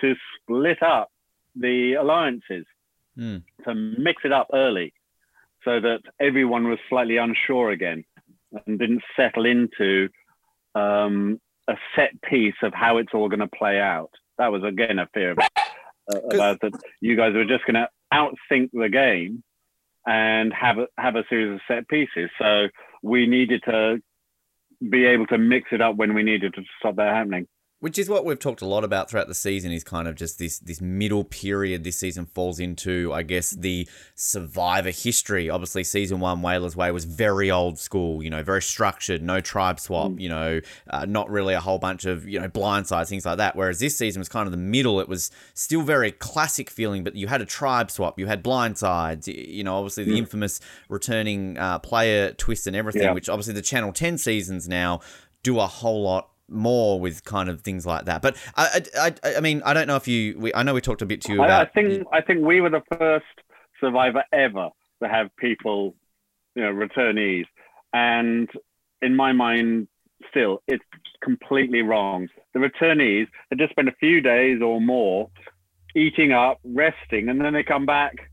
to 0.00 0.14
split 0.40 0.82
up 0.82 1.10
the 1.54 1.94
alliances 1.94 2.64
Hmm. 3.16 3.38
to 3.64 3.74
mix 3.74 4.22
it 4.24 4.30
up 4.30 4.46
early 4.52 4.94
so 5.64 5.80
that 5.80 6.02
everyone 6.20 6.68
was 6.68 6.78
slightly 6.88 7.16
unsure 7.16 7.70
again 7.70 8.04
and 8.64 8.78
didn't 8.78 9.02
settle 9.16 9.44
into 9.44 10.08
um, 10.76 11.40
a 11.66 11.76
set 11.96 12.10
piece 12.22 12.54
of 12.62 12.72
how 12.72 12.98
it's 12.98 13.12
all 13.12 13.28
going 13.28 13.40
to 13.40 13.48
play 13.48 13.80
out. 13.80 14.10
That 14.38 14.52
was 14.52 14.62
again 14.62 15.00
a 15.00 15.08
fear 15.12 15.32
of, 15.32 15.38
uh, 15.40 16.18
about 16.32 16.60
that 16.60 16.80
you 17.00 17.16
guys 17.16 17.34
were 17.34 17.44
just 17.44 17.66
going 17.66 17.74
to 17.74 17.88
outthink 18.14 18.70
the 18.72 18.88
game 18.88 19.42
and 20.08 20.54
have 20.54 20.78
a, 20.78 20.86
have 20.96 21.16
a 21.16 21.24
series 21.28 21.52
of 21.52 21.60
set 21.68 21.86
pieces. 21.86 22.30
So 22.38 22.68
we 23.02 23.26
needed 23.26 23.62
to 23.66 23.98
be 24.88 25.04
able 25.04 25.26
to 25.26 25.36
mix 25.36 25.68
it 25.70 25.82
up 25.82 25.96
when 25.96 26.14
we 26.14 26.22
needed 26.22 26.54
to 26.54 26.62
stop 26.78 26.96
that 26.96 27.14
happening. 27.14 27.46
Which 27.80 27.96
is 27.96 28.08
what 28.08 28.24
we've 28.24 28.40
talked 28.40 28.60
a 28.60 28.66
lot 28.66 28.82
about 28.82 29.08
throughout 29.08 29.28
the 29.28 29.34
season 29.36 29.70
is 29.70 29.84
kind 29.84 30.08
of 30.08 30.16
just 30.16 30.40
this 30.40 30.58
this 30.58 30.80
middle 30.80 31.22
period 31.22 31.84
this 31.84 31.96
season 31.96 32.26
falls 32.26 32.58
into, 32.58 33.12
I 33.12 33.22
guess, 33.22 33.50
the 33.50 33.88
survivor 34.16 34.90
history. 34.90 35.48
Obviously, 35.48 35.84
season 35.84 36.18
one, 36.18 36.42
Whalers 36.42 36.74
Way 36.74 36.90
was 36.90 37.04
very 37.04 37.52
old 37.52 37.78
school, 37.78 38.20
you 38.20 38.30
know, 38.30 38.42
very 38.42 38.62
structured, 38.62 39.22
no 39.22 39.40
tribe 39.40 39.78
swap, 39.78 40.18
you 40.18 40.28
know, 40.28 40.60
uh, 40.90 41.06
not 41.06 41.30
really 41.30 41.54
a 41.54 41.60
whole 41.60 41.78
bunch 41.78 42.04
of, 42.04 42.28
you 42.28 42.40
know, 42.40 42.48
blindsides, 42.48 43.08
things 43.10 43.24
like 43.24 43.36
that. 43.38 43.54
Whereas 43.54 43.78
this 43.78 43.96
season 43.96 44.18
was 44.18 44.28
kind 44.28 44.48
of 44.48 44.50
the 44.50 44.56
middle. 44.58 44.98
It 44.98 45.08
was 45.08 45.30
still 45.54 45.82
very 45.82 46.10
classic 46.10 46.70
feeling, 46.70 47.04
but 47.04 47.14
you 47.14 47.28
had 47.28 47.40
a 47.40 47.46
tribe 47.46 47.92
swap, 47.92 48.18
you 48.18 48.26
had 48.26 48.42
blindsides, 48.42 49.28
you 49.28 49.62
know, 49.62 49.76
obviously 49.76 50.02
the 50.02 50.18
infamous 50.18 50.58
returning 50.88 51.56
uh, 51.56 51.78
player 51.78 52.32
twist 52.32 52.66
and 52.66 52.74
everything, 52.74 53.02
Yeah. 53.02 53.12
which 53.12 53.28
obviously 53.28 53.54
the 53.54 53.62
Channel 53.62 53.92
10 53.92 54.18
seasons 54.18 54.68
now 54.68 55.00
do 55.44 55.60
a 55.60 55.66
whole 55.68 56.02
lot 56.02 56.30
more 56.48 56.98
with 56.98 57.24
kind 57.24 57.48
of 57.48 57.60
things 57.62 57.86
like 57.86 58.06
that. 58.06 58.22
But 58.22 58.36
I, 58.56 58.82
I, 58.98 59.14
I, 59.36 59.40
mean, 59.40 59.62
I 59.64 59.74
don't 59.74 59.86
know 59.86 59.96
if 59.96 60.08
you. 60.08 60.38
We, 60.38 60.54
I 60.54 60.62
know 60.62 60.74
we 60.74 60.80
talked 60.80 61.02
a 61.02 61.06
bit 61.06 61.20
to 61.22 61.32
you 61.32 61.42
I, 61.42 61.62
I 61.62 61.66
think 61.66 62.06
I 62.12 62.20
think 62.20 62.44
we 62.44 62.60
were 62.60 62.70
the 62.70 62.82
first 62.96 63.26
survivor 63.80 64.24
ever 64.32 64.70
to 65.02 65.08
have 65.08 65.34
people, 65.36 65.94
you 66.54 66.62
know, 66.62 66.72
returnees, 66.72 67.44
and 67.92 68.48
in 69.02 69.14
my 69.14 69.32
mind, 69.32 69.88
still, 70.30 70.62
it's 70.66 70.84
completely 71.22 71.82
wrong. 71.82 72.28
The 72.54 72.60
returnees 72.60 73.28
had 73.50 73.58
just 73.58 73.70
spent 73.70 73.88
a 73.88 73.94
few 74.00 74.20
days 74.20 74.60
or 74.62 74.80
more 74.80 75.30
eating 75.94 76.32
up, 76.32 76.58
resting, 76.64 77.28
and 77.28 77.40
then 77.40 77.52
they 77.52 77.62
come 77.62 77.86
back 77.86 78.27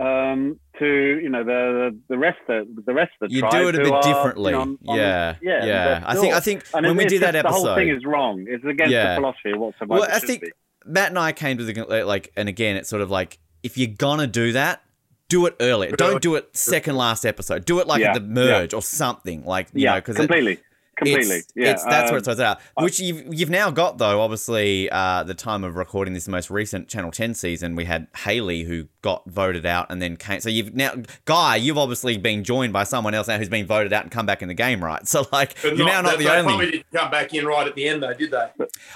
um, 0.00 0.58
to 0.78 0.86
you 1.22 1.28
know 1.28 1.44
the 1.44 1.96
the 2.08 2.16
rest 2.18 2.38
of 2.48 2.66
the 2.86 2.94
rest 2.94 3.12
of 3.20 3.28
the 3.28 3.34
you 3.34 3.40
tribe 3.40 3.52
do 3.52 3.68
it 3.68 3.74
a 3.74 3.78
who 3.78 3.84
bit 3.84 3.92
are, 3.92 4.02
you 4.02 4.10
know, 4.10 4.14
differently. 4.14 4.54
on- 4.54 4.78
on- 4.88 4.96
yeah, 4.96 5.34
yeah, 5.42 5.64
yeah. 5.64 6.02
I 6.06 6.14
think. 6.16 6.34
I 6.34 6.40
think 6.40 6.64
And 6.74 6.86
when 6.86 6.96
we 6.96 7.04
it's 7.04 7.12
did 7.12 7.22
that 7.22 7.34
episode, 7.36 7.62
the 7.62 7.66
whole 7.68 7.74
thing 7.76 7.88
is 7.90 8.04
wrong. 8.04 8.46
It's 8.48 8.64
against 8.64 8.92
Yeah. 8.92 9.14
the 9.14 9.20
philosophy 9.20 9.50
of 9.52 9.60
what 9.60 9.74
survivor 9.78 10.00
well, 10.00 10.10
I 10.10 10.18
think 10.18 10.40
be. 10.42 10.52
Matt 10.86 11.10
and 11.10 11.18
I 11.18 11.32
came 11.32 11.58
to 11.58 11.64
the 11.64 12.04
like, 12.04 12.32
and 12.36 12.48
again, 12.48 12.76
it's 12.76 12.88
sort 12.88 13.02
of 13.02 13.10
like 13.10 13.38
if 13.62 13.76
you're 13.76 13.88
gonna 13.96 14.26
do 14.26 14.52
that. 14.52 14.82
Do 15.28 15.46
it 15.46 15.56
early. 15.60 15.90
Don't 15.92 16.20
do 16.20 16.34
it 16.34 16.50
second 16.54 16.94
last 16.96 17.24
episode. 17.24 17.64
Do 17.64 17.80
it 17.80 17.86
like 17.86 18.02
Yeah, 18.02 18.08
at 18.10 18.14
the 18.14 18.20
merge 18.20 18.74
or 18.74 18.82
something 18.82 19.46
like 19.46 19.68
you 19.72 19.84
yeah, 19.84 19.92
know 19.94 20.00
because 20.00 20.16
completely, 20.16 20.56
because 20.56 20.64
completely. 21.04 21.36
It's, 21.36 21.52
yeah, 21.54 21.70
it's, 21.72 21.84
that's 21.84 22.10
uh, 22.10 22.12
where 22.12 22.18
it 22.18 22.24
starts 22.24 22.40
out. 22.40 22.60
Which 22.78 23.00
you've 23.00 23.34
you've 23.34 23.50
now 23.50 23.70
got 23.70 23.98
though. 23.98 24.20
Obviously, 24.20 24.90
uh, 24.90 25.22
the 25.22 25.34
time 25.34 25.64
of 25.64 25.76
recording 25.76 26.14
this 26.14 26.28
most 26.28 26.50
recent 26.50 26.88
Channel 26.88 27.10
Ten 27.10 27.34
season, 27.34 27.76
we 27.76 27.84
had 27.84 28.06
Haley 28.16 28.64
who 28.64 28.88
got 29.02 29.28
voted 29.28 29.66
out 29.66 29.86
and 29.90 30.00
then 30.00 30.16
came. 30.16 30.40
So 30.40 30.48
you've 30.48 30.74
now, 30.74 30.94
Guy, 31.24 31.56
you've 31.56 31.78
obviously 31.78 32.16
been 32.16 32.44
joined 32.44 32.72
by 32.72 32.84
someone 32.84 33.14
else 33.14 33.28
now 33.28 33.38
who's 33.38 33.48
been 33.48 33.66
voted 33.66 33.92
out 33.92 34.02
and 34.02 34.10
come 34.10 34.26
back 34.26 34.42
in 34.42 34.48
the 34.48 34.54
game, 34.54 34.82
right? 34.82 35.02
So 35.12 35.26
like, 35.30 35.60
But 35.60 35.76
you're 35.76 35.86
now 35.86 36.00
not 36.00 36.16
they 36.16 36.24
the 36.24 36.32
only. 36.32 36.44
Probably 36.44 36.70
didn't 36.70 36.86
come 36.90 37.10
back 37.10 37.34
in 37.34 37.44
right 37.44 37.66
at 37.66 37.74
the 37.74 37.86
end, 37.86 38.02
though, 38.02 38.14
did 38.14 38.30
they? 38.30 38.48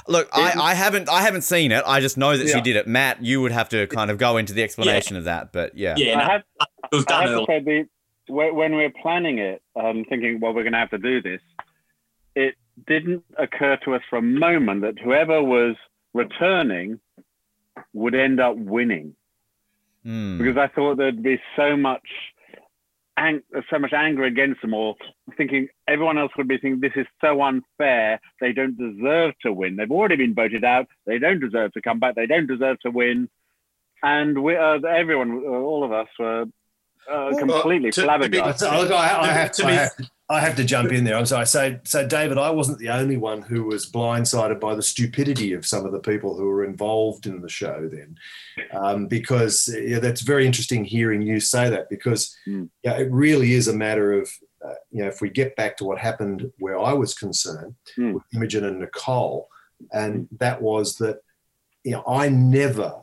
Look, 0.08 0.30
I, 0.32 0.54
I 0.58 0.74
haven't 0.74 1.10
I 1.10 1.20
haven't 1.20 1.42
seen 1.42 1.72
it. 1.72 1.84
I 1.86 2.00
just 2.00 2.16
know 2.16 2.38
that 2.38 2.48
she 2.48 2.60
did 2.62 2.76
it. 2.76 2.86
Matt, 2.86 3.22
you 3.22 3.42
would 3.42 3.52
have 3.52 3.68
to 3.70 3.86
kind 3.88 4.10
of 4.10 4.16
go 4.16 4.38
into 4.38 4.54
the 4.54 4.62
explanation 4.62 5.16
of 5.16 5.24
that, 5.24 5.52
but 5.52 5.76
yeah. 5.76 5.94
Yeah, 5.98 6.18
I 6.18 6.32
have, 6.32 6.42
it 6.90 6.96
was 6.96 7.04
I 7.08 7.10
done 7.10 7.28
have 7.28 7.38
to 7.40 7.44
say, 7.46 7.60
the, 7.60 7.88
when 8.32 8.54
when 8.54 8.76
we 8.76 8.84
were 8.84 8.92
planning 9.02 9.38
it, 9.38 9.62
um, 9.74 10.04
thinking, 10.08 10.40
well, 10.40 10.54
we're 10.54 10.62
going 10.62 10.72
to 10.72 10.78
have 10.78 10.90
to 10.90 10.98
do 10.98 11.20
this, 11.20 11.40
it 11.42 11.75
didn't 12.86 13.24
occur 13.38 13.76
to 13.84 13.94
us 13.94 14.02
for 14.10 14.18
a 14.18 14.22
moment 14.22 14.82
that 14.82 14.98
whoever 14.98 15.42
was 15.42 15.76
returning 16.14 17.00
would 17.92 18.14
end 18.14 18.40
up 18.40 18.56
winning. 18.56 19.14
Hmm. 20.04 20.38
because 20.38 20.56
I 20.56 20.68
thought 20.68 20.98
there'd 20.98 21.20
be 21.20 21.40
so 21.56 21.76
much, 21.76 22.06
ang- 23.16 23.42
so 23.68 23.80
much 23.80 23.92
anger 23.92 24.22
against 24.22 24.60
them, 24.62 24.72
all, 24.72 24.96
thinking 25.36 25.66
everyone 25.88 26.16
else 26.16 26.30
would 26.38 26.46
be 26.46 26.58
thinking 26.58 26.80
this 26.80 26.92
is 26.94 27.06
so 27.20 27.42
unfair. 27.42 28.20
They 28.40 28.52
don't 28.52 28.76
deserve 28.78 29.34
to 29.42 29.52
win. 29.52 29.74
They've 29.74 29.90
already 29.90 30.14
been 30.14 30.32
voted 30.34 30.62
out. 30.62 30.86
They 31.06 31.18
don't 31.18 31.40
deserve 31.40 31.72
to 31.72 31.82
come 31.82 31.98
back. 31.98 32.14
They 32.14 32.26
don't 32.28 32.46
deserve 32.46 32.78
to 32.80 32.90
win. 32.92 33.28
And 34.00 34.44
we, 34.44 34.56
uh, 34.56 34.78
everyone, 34.88 35.42
uh, 35.44 35.48
all 35.50 35.82
of 35.82 35.90
us, 35.90 36.06
were 36.20 36.44
uh, 37.10 37.32
completely 37.36 37.90
to- 37.90 37.94
to 37.94 38.00
be- 38.02 38.06
flabbergasted. 38.06 38.68
So, 38.68 38.80
look, 38.82 38.92
I, 38.92 39.22
I, 39.22 39.26
have, 39.32 39.50
To 39.52 39.64
I, 39.64 39.70
be- 39.70 39.74
have, 39.76 39.90
I 40.28 40.40
have 40.40 40.56
to 40.56 40.64
jump 40.64 40.90
in 40.90 41.04
there. 41.04 41.14
I'm 41.16 41.24
sorry. 41.26 41.46
So, 41.46 41.78
so 41.84 42.04
David, 42.04 42.36
I 42.36 42.50
wasn't 42.50 42.78
the 42.78 42.88
only 42.88 43.16
one 43.16 43.42
who 43.42 43.62
was 43.62 43.88
blindsided 43.88 44.58
by 44.58 44.74
the 44.74 44.82
stupidity 44.82 45.52
of 45.52 45.64
some 45.64 45.86
of 45.86 45.92
the 45.92 46.00
people 46.00 46.36
who 46.36 46.46
were 46.46 46.64
involved 46.64 47.26
in 47.26 47.40
the 47.40 47.48
show 47.48 47.88
then, 47.92 48.16
um, 48.72 49.06
because 49.06 49.72
yeah, 49.80 50.00
that's 50.00 50.22
very 50.22 50.44
interesting 50.44 50.84
hearing 50.84 51.22
you 51.22 51.38
say 51.38 51.70
that 51.70 51.88
because 51.88 52.36
Mm. 52.48 52.68
yeah, 52.82 52.96
it 52.98 53.08
really 53.12 53.52
is 53.52 53.68
a 53.68 53.72
matter 53.72 54.12
of 54.20 54.28
uh, 54.66 54.74
you 54.90 55.02
know 55.02 55.08
if 55.08 55.20
we 55.20 55.30
get 55.30 55.54
back 55.54 55.76
to 55.76 55.84
what 55.84 55.98
happened 55.98 56.50
where 56.58 56.78
I 56.78 56.92
was 56.92 57.14
concerned 57.14 57.76
Mm. 57.96 58.14
with 58.14 58.24
Imogen 58.34 58.64
and 58.64 58.80
Nicole, 58.80 59.48
and 59.92 60.26
that 60.40 60.60
was 60.60 60.96
that 60.96 61.18
you 61.84 61.92
know 61.92 62.02
I 62.04 62.28
never, 62.30 62.94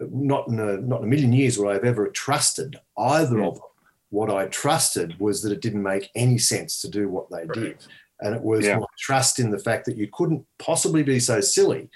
not 0.00 0.48
in 0.48 0.58
a, 0.58 0.78
not 0.78 1.00
in 1.00 1.04
a 1.08 1.10
million 1.10 1.32
years 1.34 1.58
would 1.58 1.68
I 1.68 1.74
have 1.74 1.84
ever 1.84 2.08
trusted 2.08 2.80
either 2.96 3.36
Mm. 3.36 3.48
of 3.48 3.54
them 3.56 3.64
what 4.10 4.30
I 4.30 4.46
trusted 4.46 5.18
was 5.18 5.42
that 5.42 5.52
it 5.52 5.60
didn't 5.60 5.82
make 5.82 6.10
any 6.14 6.38
sense 6.38 6.80
to 6.82 6.88
do 6.88 7.08
what 7.08 7.30
they 7.30 7.46
did. 7.52 7.78
And 8.20 8.34
it 8.34 8.42
was 8.42 8.66
Yeah. 8.66 8.78
my 8.78 8.86
trust 8.98 9.38
in 9.38 9.50
the 9.50 9.58
fact 9.58 9.86
that 9.86 9.96
you 9.96 10.08
couldn't 10.12 10.44
possibly 10.58 11.02
be 11.02 11.20
so 11.20 11.40
silly 11.40 11.88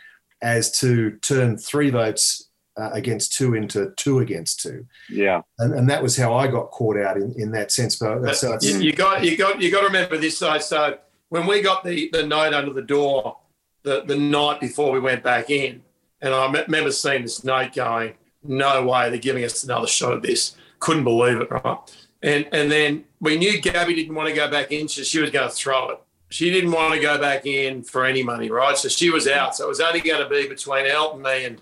as 0.42 0.78
to 0.80 1.12
turn 1.18 1.58
three 1.58 1.90
votes 1.90 2.48
uh, 2.76 2.90
against 2.92 3.32
two 3.34 3.54
into 3.54 3.92
two 3.96 4.18
against 4.20 4.60
two. 4.60 4.84
yeah, 5.08 5.42
And, 5.58 5.74
and 5.74 5.88
that 5.90 6.02
was 6.02 6.16
how 6.16 6.34
I 6.34 6.48
got 6.48 6.70
caught 6.72 6.96
out 6.96 7.16
in, 7.16 7.32
in 7.36 7.50
that 7.52 7.70
sense. 7.70 7.96
But, 7.96 8.22
But 8.22 8.36
so 8.36 8.54
it's, 8.54 8.66
you, 8.66 8.80
you 8.80 8.92
got 8.92 9.22
you 9.24 9.36
got 9.36 9.60
you 9.60 9.70
got 9.70 9.80
to 9.80 9.86
remember 9.86 10.16
this 10.18 10.38
side. 10.38 10.62
So 10.62 10.98
when 11.28 11.46
we 11.46 11.62
got 11.62 11.84
the 11.84 12.08
the 12.12 12.26
note 12.26 12.52
under 12.52 12.72
the 12.72 12.82
door 12.82 13.36
the 13.84 14.02
the 14.04 14.16
night 14.16 14.60
before 14.60 14.90
we 14.90 14.98
went 14.98 15.22
back 15.22 15.50
in, 15.50 15.82
and 16.20 16.34
I 16.34 16.50
remember 16.50 16.90
seeing 16.90 17.22
this 17.22 17.44
note 17.44 17.74
going, 17.74 18.14
"No 18.42 18.84
way, 18.84 19.08
they're 19.08 19.18
giving 19.18 19.44
us 19.44 19.62
another 19.62 19.86
shot 19.86 20.14
at 20.14 20.22
this." 20.22 20.56
Couldn't 20.80 21.04
believe 21.04 21.40
it, 21.40 21.50
right? 21.52 21.78
And 22.24 22.48
and 22.52 22.72
then 22.72 23.04
we 23.20 23.36
knew 23.36 23.60
Gabby 23.60 23.94
didn't 23.94 24.14
want 24.14 24.30
to 24.30 24.34
go 24.34 24.50
back 24.50 24.72
in, 24.72 24.88
so 24.88 25.02
she 25.02 25.20
was 25.20 25.30
going 25.30 25.48
to 25.48 25.54
throw 25.54 25.90
it. 25.90 26.00
She 26.30 26.50
didn't 26.50 26.72
want 26.72 26.94
to 26.94 27.00
go 27.00 27.18
back 27.18 27.44
in 27.44 27.82
for 27.82 28.06
any 28.06 28.22
money, 28.22 28.50
right? 28.50 28.76
So 28.76 28.88
she 28.88 29.10
was 29.10 29.28
out. 29.28 29.54
So 29.54 29.66
it 29.66 29.68
was 29.68 29.80
only 29.80 30.00
going 30.00 30.22
to 30.22 30.28
be 30.28 30.48
between 30.48 30.86
Elton, 30.86 31.22
me, 31.22 31.44
and 31.44 31.60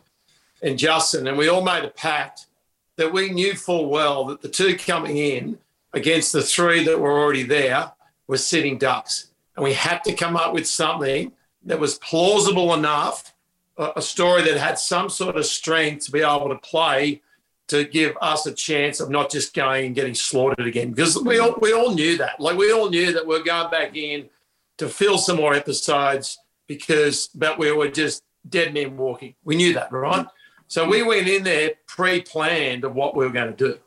and 0.62 0.78
Justin, 0.78 1.26
and 1.26 1.36
we 1.36 1.48
all 1.48 1.64
made 1.64 1.84
a 1.84 1.88
pact 1.88 2.46
that 2.96 3.12
we 3.12 3.30
knew 3.30 3.54
full 3.54 3.90
well 3.90 4.24
that 4.26 4.40
the 4.40 4.48
two 4.48 4.76
coming 4.76 5.16
in 5.16 5.58
against 5.92 6.32
the 6.32 6.42
three 6.42 6.84
that 6.84 7.00
were 7.00 7.10
already 7.10 7.42
there 7.42 7.90
were 8.28 8.36
sitting 8.36 8.78
ducks. 8.78 9.32
And 9.56 9.64
we 9.64 9.72
had 9.72 10.04
to 10.04 10.14
come 10.14 10.36
up 10.36 10.54
with 10.54 10.68
something 10.68 11.32
that 11.64 11.80
was 11.80 11.98
plausible 11.98 12.74
enough, 12.74 13.34
a, 13.76 13.94
a 13.96 14.02
story 14.02 14.42
that 14.42 14.56
had 14.56 14.78
some 14.78 15.10
sort 15.10 15.36
of 15.36 15.44
strength 15.44 16.06
to 16.06 16.12
be 16.12 16.20
able 16.20 16.48
to 16.48 16.58
play 16.58 17.20
to 17.68 17.84
give 17.84 18.16
us 18.20 18.44
a 18.46 18.52
chance 18.52 19.00
of 19.00 19.08
not 19.10 19.30
just 19.30 19.54
going 19.54 19.86
and 19.86 19.94
getting 19.94 20.14
slaughtered 20.14 20.66
again. 20.66 20.90
Because 20.90 21.18
we 21.22 21.38
all, 21.38 21.54
we 21.60 21.72
all 21.72 21.94
knew 21.94 22.16
that. 22.18 22.38
Like 22.40 22.56
we 22.56 22.72
all 22.72 22.90
knew 22.90 23.12
that 23.12 23.26
we're 23.26 23.42
going 23.42 23.70
back 23.70 23.96
in 23.96 24.28
to 24.78 24.88
fill 24.88 25.18
some 25.18 25.36
more 25.36 25.54
episodes 25.54 26.38
because 26.66 27.28
but 27.34 27.58
we 27.58 27.70
were 27.72 27.88
just 27.88 28.22
dead 28.48 28.74
men 28.74 28.96
walking. 28.96 29.34
We 29.44 29.56
knew 29.56 29.72
that, 29.74 29.92
right? 29.92 30.26
So 30.66 30.88
we 30.88 31.02
went 31.02 31.28
in 31.28 31.44
there 31.44 31.72
pre-planned 31.86 32.84
of 32.84 32.94
what 32.94 33.14
we 33.14 33.24
were 33.24 33.32
going 33.32 33.54
to 33.54 33.56
do. 33.56 33.78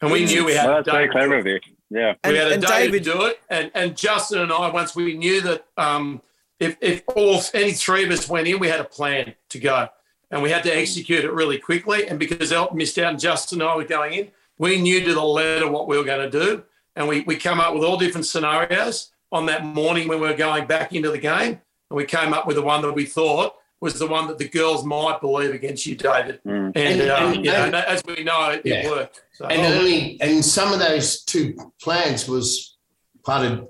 And 0.00 0.10
we 0.10 0.24
knew 0.24 0.44
we 0.44 0.54
had 0.54 0.66
well, 0.66 0.78
a 0.78 0.82
that's 0.82 0.90
very 0.94 1.06
day 1.06 1.12
clever 1.12 1.34
to 1.34 1.40
of 1.40 1.46
you. 1.46 1.60
Yeah, 1.90 2.14
And- 2.22 2.32
we 2.32 2.38
had 2.38 2.52
a 2.52 2.58
day 2.58 2.66
David- 2.86 3.04
to 3.04 3.12
do 3.12 3.24
it, 3.26 3.40
and 3.48 3.70
and 3.74 3.96
Justin 3.96 4.40
and 4.40 4.52
I, 4.52 4.70
once 4.70 4.94
we 4.94 5.16
knew 5.16 5.40
that 5.42 5.66
um, 5.76 6.20
if 6.60 6.76
if 6.80 7.02
all 7.08 7.40
any 7.54 7.72
three 7.72 8.04
of 8.04 8.10
us 8.10 8.28
went 8.28 8.46
in, 8.46 8.58
we 8.58 8.68
had 8.68 8.80
a 8.80 8.84
plan 8.84 9.34
to 9.48 9.58
go, 9.58 9.88
and 10.30 10.42
we 10.42 10.50
had 10.50 10.62
to 10.64 10.70
execute 10.76 11.24
it 11.24 11.32
really 11.32 11.58
quickly. 11.58 12.06
And 12.08 12.18
because 12.18 12.52
Elton 12.52 12.76
missed 12.76 12.98
out 12.98 13.10
and 13.10 13.20
Justin 13.20 13.60
and 13.60 13.70
I 13.70 13.76
were 13.76 13.84
going 13.84 14.14
in, 14.14 14.28
we 14.58 14.80
knew 14.80 15.02
to 15.04 15.14
the 15.14 15.22
letter 15.22 15.70
what 15.70 15.88
we 15.88 15.96
were 15.96 16.04
going 16.04 16.30
to 16.30 16.38
do, 16.46 16.64
and 16.96 17.06
we 17.08 17.20
we 17.22 17.36
come 17.36 17.60
up 17.60 17.74
with 17.74 17.84
all 17.84 17.96
different 17.96 18.26
scenarios 18.26 19.10
on 19.30 19.46
that 19.46 19.64
morning 19.64 20.08
when 20.08 20.20
we 20.20 20.26
were 20.28 20.34
going 20.34 20.66
back 20.66 20.92
into 20.94 21.10
the 21.10 21.18
game, 21.18 21.60
and 21.90 21.96
we 21.96 22.04
came 22.04 22.32
up 22.34 22.46
with 22.46 22.56
the 22.56 22.62
one 22.62 22.82
that 22.82 22.92
we 22.92 23.04
thought 23.04 23.54
was 23.80 23.96
the 23.96 24.06
one 24.08 24.26
that 24.26 24.38
the 24.38 24.48
girls 24.48 24.84
might 24.84 25.20
believe 25.20 25.54
against 25.54 25.86
you, 25.86 25.94
David. 25.94 26.40
Mm. 26.44 26.72
And, 26.74 26.76
And- 26.76 27.00
uh, 27.02 27.14
and- 27.14 27.36
you 27.44 27.52
know, 27.52 27.84
as 27.86 28.02
we 28.04 28.24
know, 28.24 28.50
it, 28.50 28.62
Yeah. 28.64 28.90
worked. 28.90 29.22
So, 29.34 29.44
And 29.46 29.64
only 29.78 30.18
and 30.20 30.44
some 30.44 30.72
of 30.72 30.80
those 30.80 31.22
two 31.22 31.54
plans 31.80 32.26
was 32.26 32.76
part 33.24 33.46
of 33.46 33.68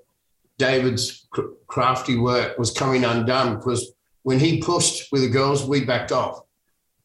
David's 0.57 1.27
crafty 1.67 2.17
work 2.17 2.59
was 2.59 2.71
coming 2.71 3.05
undone 3.05 3.57
because 3.57 3.93
when 4.23 4.39
he 4.41 4.63
pushed 4.63 5.13
with 5.13 5.21
the 5.21 5.29
girls, 5.29 5.65
we 5.65 5.85
backed 5.85 6.11
off, 6.11 6.41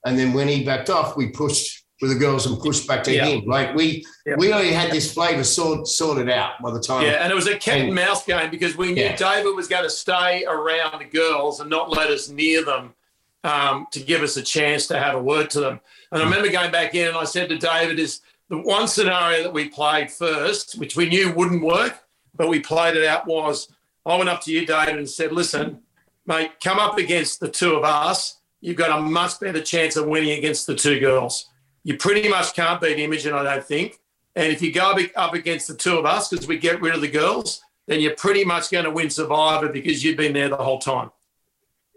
and 0.05 0.17
then 0.17 0.33
when 0.33 0.47
he 0.47 0.63
backed 0.63 0.89
off, 0.89 1.15
we 1.15 1.27
pushed 1.27 1.83
with 2.01 2.11
the 2.11 2.19
girls 2.19 2.45
and 2.45 2.59
pushed 2.59 2.85
back 2.87 3.03
to 3.03 3.13
Yeah. 3.13 3.25
him. 3.27 3.45
Like 3.45 3.73
we 3.75 4.05
Yeah. 4.25 4.35
we 4.37 4.51
already 4.51 4.71
had 4.71 4.91
this 4.91 5.13
flavour 5.13 5.43
sort, 5.43 5.87
sorted 5.87 6.29
out 6.29 6.61
by 6.61 6.71
the 6.71 6.79
time. 6.81 7.03
Yeah, 7.05 7.23
and 7.23 7.31
it 7.31 7.35
was 7.35 7.47
a 7.47 7.55
cat 7.57 7.79
and 7.79 7.95
mouse 7.95 8.25
game 8.25 8.49
because 8.51 8.75
we 8.75 8.91
knew 8.91 9.03
Yeah. 9.03 9.15
David 9.15 9.55
was 9.55 9.67
going 9.67 9.83
to 9.83 9.89
stay 9.89 10.43
around 10.45 10.99
the 10.99 11.05
girls 11.05 11.59
and 11.61 11.69
not 11.69 11.89
let 11.89 12.09
us 12.09 12.27
near 12.29 12.63
them 12.65 12.93
um, 13.45 13.87
to 13.91 13.99
give 13.99 14.21
us 14.21 14.35
a 14.37 14.41
chance 14.41 14.87
to 14.87 14.97
have 14.99 15.15
a 15.15 15.21
word 15.21 15.49
to 15.51 15.59
them. 15.59 15.79
And 16.11 16.21
I 16.21 16.25
remember 16.25 16.49
going 16.49 16.71
back 16.71 16.95
in 16.95 17.07
and 17.09 17.17
I 17.17 17.25
said 17.25 17.49
to 17.49 17.57
David, 17.57 17.99
"Is 17.99 18.21
the 18.49 18.57
one 18.57 18.87
scenario 18.87 19.43
that 19.43 19.53
we 19.53 19.67
played 19.69 20.09
first, 20.11 20.77
which 20.77 20.95
we 20.95 21.07
knew 21.07 21.31
wouldn't 21.33 21.61
work, 21.63 21.99
but 22.35 22.47
we 22.49 22.59
played 22.59 22.95
it 22.97 23.05
out 23.05 23.27
was 23.27 23.67
I 24.05 24.15
went 24.17 24.29
up 24.29 24.41
to 24.43 24.51
you, 24.51 24.65
David, 24.65 24.95
and 24.97 25.09
said, 25.09 25.31
"Listen, 25.31 25.79
mate, 26.25 26.51
come 26.61 26.79
up 26.79 26.97
against 26.97 27.39
the 27.39 27.47
two 27.49 27.75
of 27.75 27.83
us. 27.83 28.37
You've 28.63 28.77
got 28.77 28.97
a 28.97 29.01
much 29.01 29.41
better 29.41 29.61
chance 29.61 29.97
of 29.97 30.07
winning 30.07 30.37
against 30.37 30.67
the 30.67 30.73
two 30.73 30.99
girls. 31.01 31.49
You 31.83 31.97
pretty 31.97 32.29
much 32.29 32.55
can't 32.55 32.79
beat 32.79 32.97
Imogen, 32.97 33.33
I 33.33 33.43
don't 33.43 33.63
think." 33.63 33.99
And 34.35 34.53
if 34.53 34.61
you 34.61 34.71
go 34.71 34.95
up 35.15 35.33
against 35.33 35.67
the 35.67 35.75
two 35.75 35.97
of 35.97 36.05
us, 36.05 36.29
because 36.29 36.47
we 36.47 36.57
get 36.57 36.81
rid 36.81 36.95
of 36.95 37.01
the 37.01 37.09
girls, 37.09 37.61
then 37.87 37.99
you're 37.99 38.15
pretty 38.15 38.45
much 38.45 38.71
going 38.71 38.85
to 38.85 38.91
win 38.91 39.09
Survivor 39.09 39.67
because 39.67 40.01
you've 40.01 40.17
been 40.17 40.33
there 40.33 40.47
the 40.47 40.55
whole 40.55 40.79
time. 40.79 41.11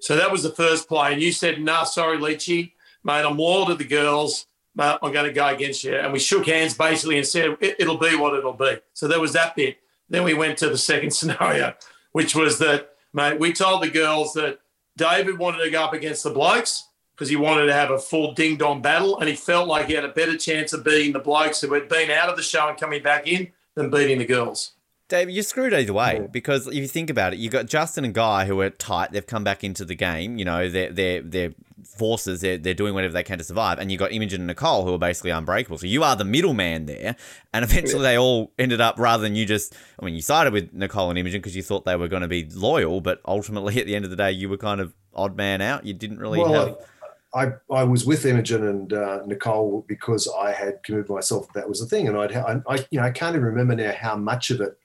So 0.01 0.17
that 0.17 0.33
was 0.33 0.43
the 0.43 0.51
first 0.51 0.89
play. 0.89 1.13
And 1.13 1.23
you 1.23 1.33
said, 1.33 1.61
nah, 1.61 1.85
sorry, 1.85 2.19
Leechy, 2.19 2.73
mate, 3.05 3.25
I'm 3.25 3.39
loyal 3.39 3.67
to 3.67 3.75
the 3.75 3.85
girls, 3.85 4.47
I'm 4.77 4.99
going 5.01 5.27
to 5.27 5.33
go 5.33 5.47
against 5.47 5.85
you. 5.85 5.95
And 5.95 6.13
we 6.13 6.19
shook 6.19 6.47
hands 6.47 6.75
basically 6.75 7.17
and 7.17 7.27
said, 7.27 7.57
it, 7.61 7.77
it'll 7.79 7.97
be 7.97 8.17
what 8.17 8.35
it'll 8.35 8.53
be. 8.53 8.77
So 8.93 9.09
there 9.09 9.21
was 9.21 9.33
that 9.33 9.57
bit. 9.57 9.79
Then 10.09 10.25
we 10.25 10.35
went 10.35 10.59
to 10.59 10.69
the 10.69 10.77
second 10.77 11.11
scenario, 11.15 11.75
which 12.13 12.35
was 12.35 12.59
that, 12.59 12.91
mate, 13.15 13.41
we 13.41 13.53
told 13.53 13.83
the 13.83 13.91
girls 13.91 14.35
that 14.35 14.59
David 14.97 15.39
wanted 15.39 15.63
to 15.65 15.71
go 15.71 15.85
up 15.85 15.93
against 15.93 16.25
the 16.25 16.31
blokes 16.31 16.89
because 17.15 17.29
he 17.29 17.37
wanted 17.37 17.67
to 17.67 17.73
have 17.73 17.91
a 17.91 17.99
full 17.99 18.33
ding 18.33 18.57
dong 18.57 18.83
battle, 18.83 19.19
and 19.19 19.29
he 19.29 19.35
felt 19.35 19.69
like 19.69 19.87
he 19.87 19.95
had 19.95 20.05
a 20.05 20.09
better 20.09 20.37
chance 20.37 20.73
of 20.73 20.85
beating 20.85 21.13
the 21.13 21.19
blokes 21.19 21.61
who 21.61 21.73
had 21.73 21.89
been 21.89 22.11
out 22.11 22.29
of 22.29 22.37
the 22.37 22.43
show 22.43 22.69
and 22.69 22.79
coming 22.79 23.03
back 23.03 23.27
in 23.27 23.51
than 23.75 23.91
beating 23.91 24.19
the 24.19 24.27
girls. 24.27 24.73
David, 25.09 25.35
you're 25.35 25.45
screwed 25.45 25.73
either 25.73 25.93
way 25.93 26.27
because 26.33 26.67
if 26.67 26.75
you 26.75 26.89
think 26.89 27.11
about 27.11 27.33
it, 27.33 27.39
you 27.39 27.49
got 27.49 27.67
Justin 27.67 28.05
and 28.05 28.13
Guy 28.13 28.47
who 28.47 28.61
are 28.61 28.71
tight. 28.71 29.13
They've 29.13 29.27
come 29.27 29.45
back 29.45 29.63
into 29.63 29.85
the 29.85 29.95
game. 29.95 30.37
You 30.37 30.45
know, 30.45 30.69
they're 30.69 30.91
they're 30.91 31.23
they're 31.23 31.55
forces. 31.85 32.41
They're, 32.41 32.59
they're 32.59 32.75
doing 32.75 32.95
whatever 32.95 33.13
they 33.13 33.23
can 33.23 33.39
to 33.39 33.45
survive. 33.45 33.79
And 33.79 33.93
you 33.93 33.99
got 33.99 34.11
Imogen 34.11 34.41
and 34.41 34.49
Nicole 34.49 34.85
who 34.85 34.93
are 34.95 34.99
basically 34.99 35.31
unbreakable. 35.31 35.79
So 35.79 35.87
you 35.87 36.03
are 36.03 36.17
the 36.17 36.25
middleman 36.25 36.87
there. 36.87 37.17
And 37.53 37.65
eventually 37.65 38.03
they 38.03 38.19
all 38.19 38.53
ended 38.59 38.81
up 38.81 38.99
rather 38.99 39.23
than 39.23 39.35
you 39.35 39.47
just. 39.47 39.75
I 40.01 40.05
mean, 40.05 40.15
you 40.15 40.23
sided 40.23 40.53
with 40.53 40.73
Nicole 40.73 41.11
and 41.11 41.19
Imogen 41.19 41.41
because 41.41 41.57
you 41.57 41.63
thought 41.63 41.85
they 41.85 41.97
were 41.97 42.09
going 42.09 42.23
to 42.23 42.29
be 42.29 42.49
loyal, 42.53 43.01
but 43.01 43.21
ultimately 43.27 43.81
at 43.81 43.87
the 43.87 43.95
end 43.95 44.05
of 44.05 44.11
the 44.11 44.17
day, 44.17 44.33
you 44.33 44.49
were 44.49 44.59
kind 44.59 44.81
of 44.81 44.95
odd 45.15 45.37
man 45.37 45.61
out. 45.61 45.87
You 45.87 45.95
didn't 45.95 46.19
really 46.19 46.41
have. 46.41 46.51
well, 46.51 46.87
I, 47.35 47.53
I 47.71 47.85
was 47.85 48.07
with 48.07 48.25
Imogen 48.25 48.67
and 48.67 48.93
uh, 48.93 49.21
Nicole 49.27 49.85
because 49.87 50.29
I 50.39 50.53
had 50.53 50.83
committed 50.83 51.09
myself 51.09 51.53
that 51.53 51.69
was 51.69 51.81
the 51.81 51.87
thing, 51.87 52.09
and 52.09 52.17
I'd 52.17 52.35
I, 52.35 52.63
I 52.69 52.77
you 52.91 52.99
know 52.99 53.03
I 53.03 53.11
can't 53.11 53.35
even 53.35 53.45
remember 53.45 53.75
now 53.75 53.93
how 53.93 54.17
much 54.17 54.51
of 54.51 54.61
it 54.61 54.79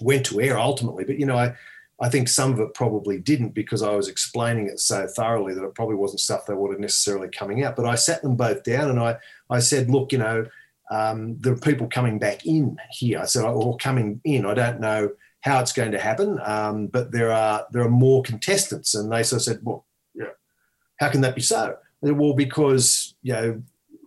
went 0.00 0.26
to 0.26 0.40
air 0.40 0.58
ultimately. 0.58 1.04
But 1.04 1.18
you 1.18 1.26
know, 1.26 1.36
I 1.36 1.54
I 2.00 2.08
think 2.08 2.28
some 2.28 2.52
of 2.52 2.60
it 2.60 2.74
probably 2.74 3.18
didn't 3.18 3.50
because 3.50 3.82
I 3.82 3.94
was 3.94 4.08
explaining 4.08 4.68
it 4.68 4.80
so 4.80 5.06
thoroughly 5.06 5.54
that 5.54 5.64
it 5.64 5.74
probably 5.74 5.96
wasn't 5.96 6.20
stuff 6.20 6.46
they 6.46 6.54
wanted 6.54 6.80
necessarily 6.80 7.28
coming 7.28 7.62
out. 7.62 7.76
But 7.76 7.86
I 7.86 7.94
sat 7.94 8.22
them 8.22 8.36
both 8.36 8.62
down 8.64 8.90
and 8.90 8.98
I 8.98 9.16
I 9.50 9.58
said, 9.58 9.90
look, 9.90 10.12
you 10.12 10.18
know, 10.18 10.46
um, 10.90 11.36
there 11.38 11.52
are 11.52 11.58
people 11.58 11.86
coming 11.88 12.18
back 12.18 12.46
in 12.46 12.78
here. 12.90 13.20
I 13.20 13.26
said, 13.26 13.44
or 13.44 13.76
coming 13.76 14.20
in. 14.24 14.46
I 14.46 14.54
don't 14.54 14.80
know 14.80 15.10
how 15.42 15.60
it's 15.60 15.72
going 15.72 15.92
to 15.92 15.98
happen, 15.98 16.38
um, 16.44 16.86
but 16.86 17.12
there 17.12 17.32
are 17.32 17.66
there 17.70 17.82
are 17.82 17.90
more 17.90 18.22
contestants. 18.22 18.94
And 18.94 19.12
they 19.12 19.22
sort 19.22 19.40
of 19.40 19.44
said, 19.44 19.60
well, 19.62 19.86
yeah, 20.14 20.32
how 20.98 21.10
can 21.10 21.20
that 21.20 21.34
be 21.34 21.42
so? 21.42 21.76
Well, 22.02 22.32
because 22.32 23.14
you 23.22 23.32
know 23.34 23.62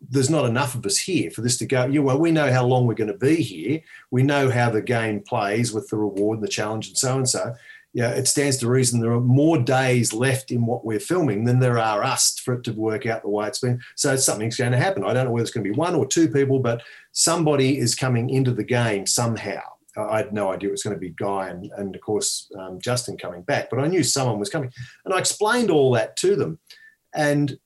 there's 0.09 0.29
not 0.29 0.45
enough 0.45 0.75
of 0.75 0.85
us 0.85 0.97
here 0.97 1.31
for 1.31 1.41
this 1.41 1.57
to 1.57 1.65
go. 1.65 1.85
Yeah, 1.85 2.01
well, 2.01 2.19
we 2.19 2.31
know 2.31 2.51
how 2.51 2.65
long 2.65 2.87
we're 2.87 2.93
going 2.93 3.11
to 3.11 3.17
be 3.17 3.37
here. 3.37 3.81
We 4.11 4.23
know 4.23 4.49
how 4.49 4.69
the 4.69 4.81
game 4.81 5.21
plays 5.21 5.73
with 5.73 5.87
the 5.89 5.97
reward 5.97 6.39
and 6.39 6.47
the 6.47 6.51
challenge 6.51 6.87
and 6.87 6.97
so 6.97 7.17
and 7.17 7.29
so 7.29 7.53
yeah, 7.93 8.09
it 8.09 8.27
stands 8.27 8.57
to 8.57 8.67
reason 8.67 8.99
there 8.99 9.11
are 9.11 9.21
more 9.21 9.59
days 9.59 10.13
left 10.13 10.49
in 10.49 10.65
what 10.65 10.83
we're 10.83 10.99
filming 10.99 11.45
than 11.45 11.59
there 11.59 11.77
are 11.77 12.03
us 12.03 12.39
for 12.39 12.55
it 12.55 12.63
to 12.63 12.73
work 12.73 13.05
out 13.05 13.21
the 13.21 13.29
way 13.29 13.47
it's 13.47 13.59
been. 13.59 13.79
So 13.95 14.15
something's 14.15 14.57
going 14.57 14.71
to 14.71 14.79
happen. 14.79 15.03
I 15.03 15.13
don't 15.13 15.25
know 15.25 15.31
whether 15.31 15.43
it's 15.43 15.51
going 15.51 15.63
to 15.63 15.69
be 15.69 15.77
one 15.77 15.93
or 15.93 16.07
two 16.07 16.27
people, 16.27 16.57
but 16.57 16.81
somebody 17.11 17.77
is 17.77 17.93
coming 17.93 18.31
into 18.31 18.51
the 18.51 18.63
game 18.63 19.05
somehow. 19.05 19.61
I 19.95 20.17
had 20.17 20.33
no 20.33 20.51
idea 20.51 20.69
it 20.69 20.71
was 20.71 20.81
going 20.81 20.95
to 20.95 20.99
be 20.99 21.11
Guy 21.11 21.49
and, 21.49 21.71
and 21.77 21.95
of 21.95 22.01
course, 22.01 22.51
um, 22.59 22.79
Justin 22.81 23.15
coming 23.15 23.43
back, 23.43 23.69
but 23.69 23.79
I 23.79 23.85
knew 23.85 24.01
someone 24.01 24.39
was 24.39 24.49
coming. 24.49 24.71
And 25.05 25.13
I 25.13 25.19
explained 25.19 25.69
all 25.69 25.91
that 25.91 26.17
to 26.17 26.35
them. 26.35 26.57
And 27.13 27.59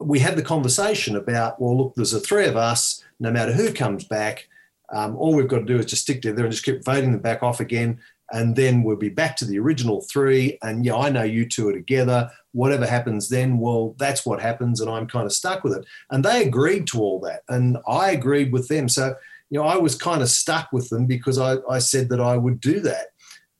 we 0.00 0.18
had 0.18 0.36
the 0.36 0.42
conversation 0.42 1.16
about, 1.16 1.60
well, 1.60 1.76
look, 1.76 1.94
there's 1.94 2.12
a 2.12 2.20
three 2.20 2.46
of 2.46 2.56
us, 2.56 3.02
no 3.18 3.30
matter 3.30 3.52
who 3.52 3.72
comes 3.72 4.04
back, 4.04 4.48
um, 4.92 5.16
all 5.16 5.34
we've 5.34 5.48
got 5.48 5.60
to 5.60 5.64
do 5.64 5.78
is 5.78 5.86
just 5.86 6.02
stick 6.02 6.22
together 6.22 6.44
and 6.44 6.52
just 6.52 6.64
keep 6.64 6.84
voting 6.84 7.12
them 7.12 7.20
back 7.20 7.42
off 7.42 7.58
again 7.60 8.00
and 8.32 8.56
then 8.56 8.82
we'll 8.82 8.96
be 8.96 9.08
back 9.08 9.36
to 9.36 9.44
the 9.44 9.58
original 9.58 10.00
three. 10.00 10.58
And 10.62 10.84
yeah, 10.84 10.96
I 10.96 11.10
know 11.10 11.22
you 11.22 11.48
two 11.48 11.68
are 11.68 11.72
together. 11.72 12.30
Whatever 12.52 12.86
happens 12.86 13.28
then, 13.28 13.58
well, 13.58 13.94
that's 13.98 14.26
what 14.26 14.40
happens, 14.40 14.80
and 14.80 14.90
I'm 14.90 15.06
kind 15.06 15.26
of 15.26 15.32
stuck 15.32 15.62
with 15.62 15.74
it. 15.74 15.84
And 16.10 16.24
they 16.24 16.44
agreed 16.44 16.86
to 16.88 17.00
all 17.00 17.20
that, 17.20 17.42
and 17.48 17.78
I 17.86 18.10
agreed 18.10 18.52
with 18.52 18.68
them. 18.68 18.88
So 18.88 19.14
you 19.50 19.60
know, 19.60 19.66
I 19.66 19.76
was 19.76 19.94
kind 19.94 20.22
of 20.22 20.28
stuck 20.28 20.72
with 20.72 20.88
them 20.88 21.06
because 21.06 21.38
I, 21.38 21.58
I 21.70 21.78
said 21.78 22.08
that 22.08 22.20
I 22.20 22.36
would 22.36 22.60
do 22.60 22.80
that. 22.80 23.06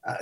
Uh, 0.06 0.16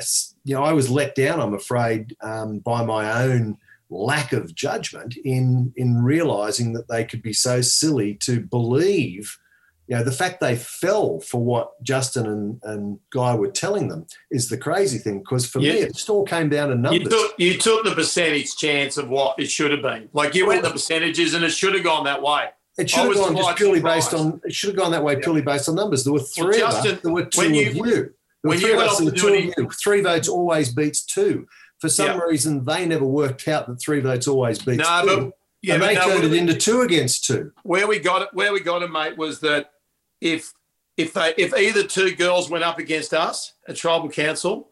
you 0.45 0.55
know, 0.55 0.63
I 0.63 0.73
was 0.73 0.91
let 0.91 1.15
down, 1.15 1.41
I'm 1.41 1.55
afraid, 1.55 2.15
um, 2.21 2.59
by 2.59 2.85
my 2.85 3.23
own 3.23 3.57
lack 3.91 4.33
of 4.33 4.55
judgment 4.55 5.17
in 5.25 5.73
in 5.77 6.03
realizing 6.03 6.73
that 6.73 6.89
they 6.89 7.05
could 7.05 7.23
be 7.23 7.33
so 7.33 7.61
silly 7.61 8.15
to 8.15 8.41
believe 8.41 9.39
you 9.87 9.97
know, 9.97 10.03
the 10.03 10.13
fact 10.13 10.41
they 10.41 10.57
fell 10.57 11.21
for 11.21 11.45
what 11.45 11.83
Justin 11.83 12.27
and, 12.27 12.61
and 12.63 12.99
Guy 13.13 13.35
were 13.35 13.51
telling 13.51 13.89
them 13.89 14.07
is 14.31 14.49
the 14.49 14.57
crazy 14.57 14.99
thing. 14.99 15.19
Because 15.19 15.47
for 15.47 15.59
yeah. 15.59 15.73
me, 15.73 15.79
it 15.81 15.95
just 15.95 16.09
all 16.09 16.25
came 16.25 16.49
down 16.49 16.71
to 16.71 16.75
numbers. 16.75 17.03
You 17.03 17.09
took, 17.11 17.35
you 17.39 17.59
took 17.59 17.85
the 17.85 17.95
percentage 17.95 18.57
chance 18.57 18.97
of 18.97 19.11
what 19.11 19.39
it 19.39 19.51
should 19.51 19.71
have 19.73 19.83
been. 19.83 20.09
Like 20.15 20.35
you 20.35 20.47
went 20.47 20.63
the 20.63 20.71
oh. 20.71 20.73
percentages, 20.73 21.35
and 21.35 21.45
it 21.45 21.51
should 21.51 21.75
have 21.75 21.85
gone 21.85 22.05
that 22.05 22.23
way. 22.23 22.49
It 22.79 22.91
should 22.91 23.05
have 23.05 23.15
gone 23.15 23.37
just 23.37 23.57
purely 23.57 23.79
surprised. 23.79 24.11
based 24.11 24.21
on. 24.21 24.41
It 24.45 24.55
should 24.55 24.71
have 24.71 24.79
gone 24.79 24.93
that 24.93 25.05
way 25.05 25.17
purely 25.17 25.43
based 25.43 25.69
on 25.69 25.75
numbers. 25.75 26.03
There 26.05 26.15
were 26.15 26.21
three 26.21 26.61
well, 26.61 26.71
Justin, 26.71 26.91
of 26.93 26.97
us. 26.97 27.03
There 27.03 27.13
were 27.13 27.25
two 27.27 27.53
you, 27.53 27.69
of 27.69 27.77
you. 27.77 27.85
There 27.85 28.15
when 28.43 28.59
three 28.59 28.71
you 28.71 28.81
of 28.81 28.89
us 28.89 29.01
and 29.01 29.17
two 29.17 29.29
of 29.29 29.45
you. 29.45 29.71
Three 29.83 30.01
votes 30.01 30.29
always 30.29 30.73
beats 30.73 31.05
two. 31.05 31.47
For 31.79 31.89
some 31.89 32.21
reason, 32.21 32.65
they 32.65 32.87
never 32.87 33.05
worked 33.05 33.47
out 33.49 33.67
that 33.67 33.81
three 33.81 34.01
votes 34.01 34.27
always 34.27 34.59
beats 34.59 34.79
no, 34.79 35.03
two. 35.03 35.17
But, 35.17 35.33
yeah, 35.63 35.75
and 35.75 35.83
they 35.83 35.95
turned 35.95 36.25
it 36.25 36.33
into 36.35 36.55
two 36.55 36.83
against 36.83 37.25
two. 37.25 37.53
Where 37.63 37.87
we 37.87 37.99
got 37.99 38.23
it, 38.23 38.29
where 38.33 38.53
we 38.53 38.61
got 38.61 38.83
it, 38.83 38.91
mate, 38.91 39.17
was 39.17 39.41
that 39.41 39.73
if 40.21 40.53
if 40.97 41.13
they 41.13 41.35
if 41.37 41.55
either 41.55 41.85
two 41.85 42.15
girls 42.15 42.51
went 42.51 42.65
up 42.65 42.79
against 42.79 43.15
us 43.15 43.55
at 43.67 43.77
tribal 43.77 44.09
council, 44.09 44.71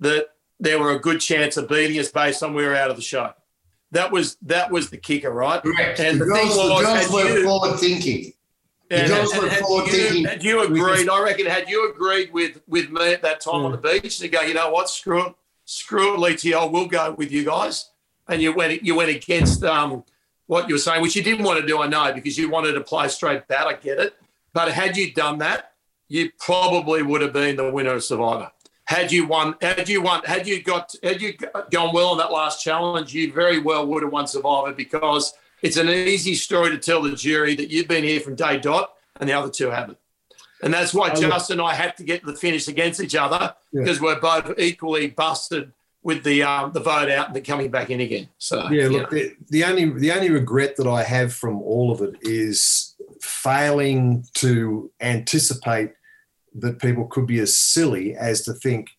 that 0.00 0.28
there 0.60 0.78
were 0.78 0.92
a 0.92 0.98
good 0.98 1.20
chance 1.20 1.56
of 1.56 1.68
beating 1.68 1.98
us 1.98 2.10
based 2.10 2.42
on 2.42 2.54
we 2.54 2.64
were 2.64 2.74
out 2.74 2.90
of 2.90 2.96
the 2.96 3.02
show. 3.02 3.32
That 3.92 4.10
was 4.10 4.36
that 4.42 4.70
was 4.70 4.90
the 4.90 4.96
kicker, 4.96 5.30
right? 5.30 5.62
Correct. 5.62 6.00
And 6.00 6.20
the, 6.20 6.24
the 6.24 6.30
girls, 6.30 6.56
thing 6.56 6.68
was, 6.68 6.80
the 6.80 6.86
girls 6.86 7.12
were 7.12 7.38
you, 7.38 7.44
forward 7.44 7.78
thinking. 7.78 8.32
The 8.90 9.06
girls 9.06 9.36
were 9.36 9.50
forward 9.50 9.90
thinking. 9.90 10.24
Had 10.24 10.42
you 10.42 10.62
agreed, 10.64 11.08
I 11.08 11.22
reckon, 11.22 11.46
had 11.46 11.68
you 11.68 11.90
agreed 11.90 12.32
with 12.32 12.60
with 12.66 12.90
me 12.90 13.12
at 13.12 13.22
that 13.22 13.40
time 13.40 13.60
mm. 13.60 13.66
on 13.66 13.72
the 13.72 13.78
hmm. 13.78 14.02
beach 14.02 14.18
to 14.18 14.28
go, 14.28 14.40
you 14.42 14.54
know 14.54 14.70
what, 14.70 14.90
screw 14.90 15.26
it, 15.26 15.34
screw 15.64 16.14
it, 16.14 16.18
Letio, 16.18 16.70
we'll 16.70 16.86
go 16.86 17.12
with 17.12 17.32
you 17.32 17.44
guys, 17.44 17.90
and 18.28 18.40
you 18.40 18.54
went 18.54 18.82
you 18.82 18.94
went 18.94 19.10
against 19.10 19.62
um, 19.64 20.04
what 20.46 20.68
you 20.68 20.74
were 20.74 20.78
saying, 20.80 21.02
which 21.02 21.16
you 21.16 21.22
didn't 21.22 21.44
want 21.44 21.60
to 21.60 21.66
do, 21.66 21.80
I 21.80 21.86
know, 21.86 22.12
because 22.12 22.36
you 22.38 22.50
wanted 22.50 22.72
to 22.72 22.80
play 22.80 23.08
straight 23.08 23.46
bat. 23.48 23.66
I 23.66 23.74
get 23.74 23.98
it. 23.98 24.14
But 24.52 24.70
had 24.72 24.96
you 24.96 25.12
done 25.12 25.38
that, 25.38 25.72
you 26.08 26.30
probably 26.38 27.02
would 27.02 27.22
have 27.22 27.32
been 27.32 27.56
the 27.56 27.70
winner 27.70 27.94
of 27.94 28.04
Survivor. 28.04 28.50
Had 28.86 29.10
you 29.10 29.26
won, 29.26 29.56
had 29.60 29.88
you 29.88 30.02
won, 30.02 30.22
had 30.24 30.46
you 30.46 30.62
got, 30.62 30.94
had 31.02 31.20
you 31.20 31.32
gone 31.70 31.94
well 31.94 32.08
on 32.08 32.18
that 32.18 32.30
last 32.30 32.62
challenge, 32.62 33.14
you 33.14 33.32
very 33.32 33.58
well 33.58 33.86
would 33.86 34.02
have 34.02 34.12
won 34.12 34.26
Survivor 34.26 34.72
because 34.72 35.32
it's 35.62 35.78
an 35.78 35.88
easy 35.88 36.34
story 36.34 36.70
to 36.70 36.78
tell 36.78 37.00
the 37.02 37.16
jury 37.16 37.54
that 37.56 37.70
you've 37.70 37.88
been 37.88 38.04
here 38.04 38.20
from 38.20 38.34
day 38.34 38.58
dot 38.58 38.92
and 39.18 39.28
the 39.28 39.32
other 39.32 39.50
two 39.50 39.70
haven't. 39.70 39.98
And 40.64 40.72
that's 40.72 40.94
why 40.94 41.14
Justin 41.14 41.60
and 41.60 41.68
I 41.68 41.74
had 41.74 41.96
to 41.98 42.04
get 42.04 42.24
the 42.24 42.34
finish 42.34 42.68
against 42.68 43.00
each 43.00 43.14
other 43.14 43.54
yeah. 43.70 43.82
because 43.82 44.00
we're 44.00 44.18
both 44.18 44.58
equally 44.58 45.08
busted 45.08 45.72
with 46.02 46.24
the 46.24 46.42
um, 46.42 46.72
the 46.72 46.80
vote 46.80 47.10
out 47.10 47.26
and 47.26 47.36
the 47.36 47.40
coming 47.40 47.70
back 47.70 47.90
in 47.90 48.00
again. 48.00 48.28
So 48.38 48.68
yeah, 48.70 48.88
look, 48.88 49.10
the, 49.10 49.34
the, 49.50 49.64
only 49.64 49.90
the 49.90 50.12
only 50.12 50.30
regret 50.30 50.76
that 50.76 50.86
I 50.86 51.02
have 51.02 51.34
from 51.34 51.60
all 51.60 51.92
of 51.92 52.00
it 52.00 52.14
is 52.22 52.94
failing 53.20 54.24
to 54.34 54.90
anticipate 55.00 55.92
that 56.56 56.80
people 56.80 57.06
could 57.06 57.26
be 57.26 57.40
as 57.40 57.56
silly 57.56 58.14
as 58.14 58.42
to 58.42 58.54
think 58.54 58.90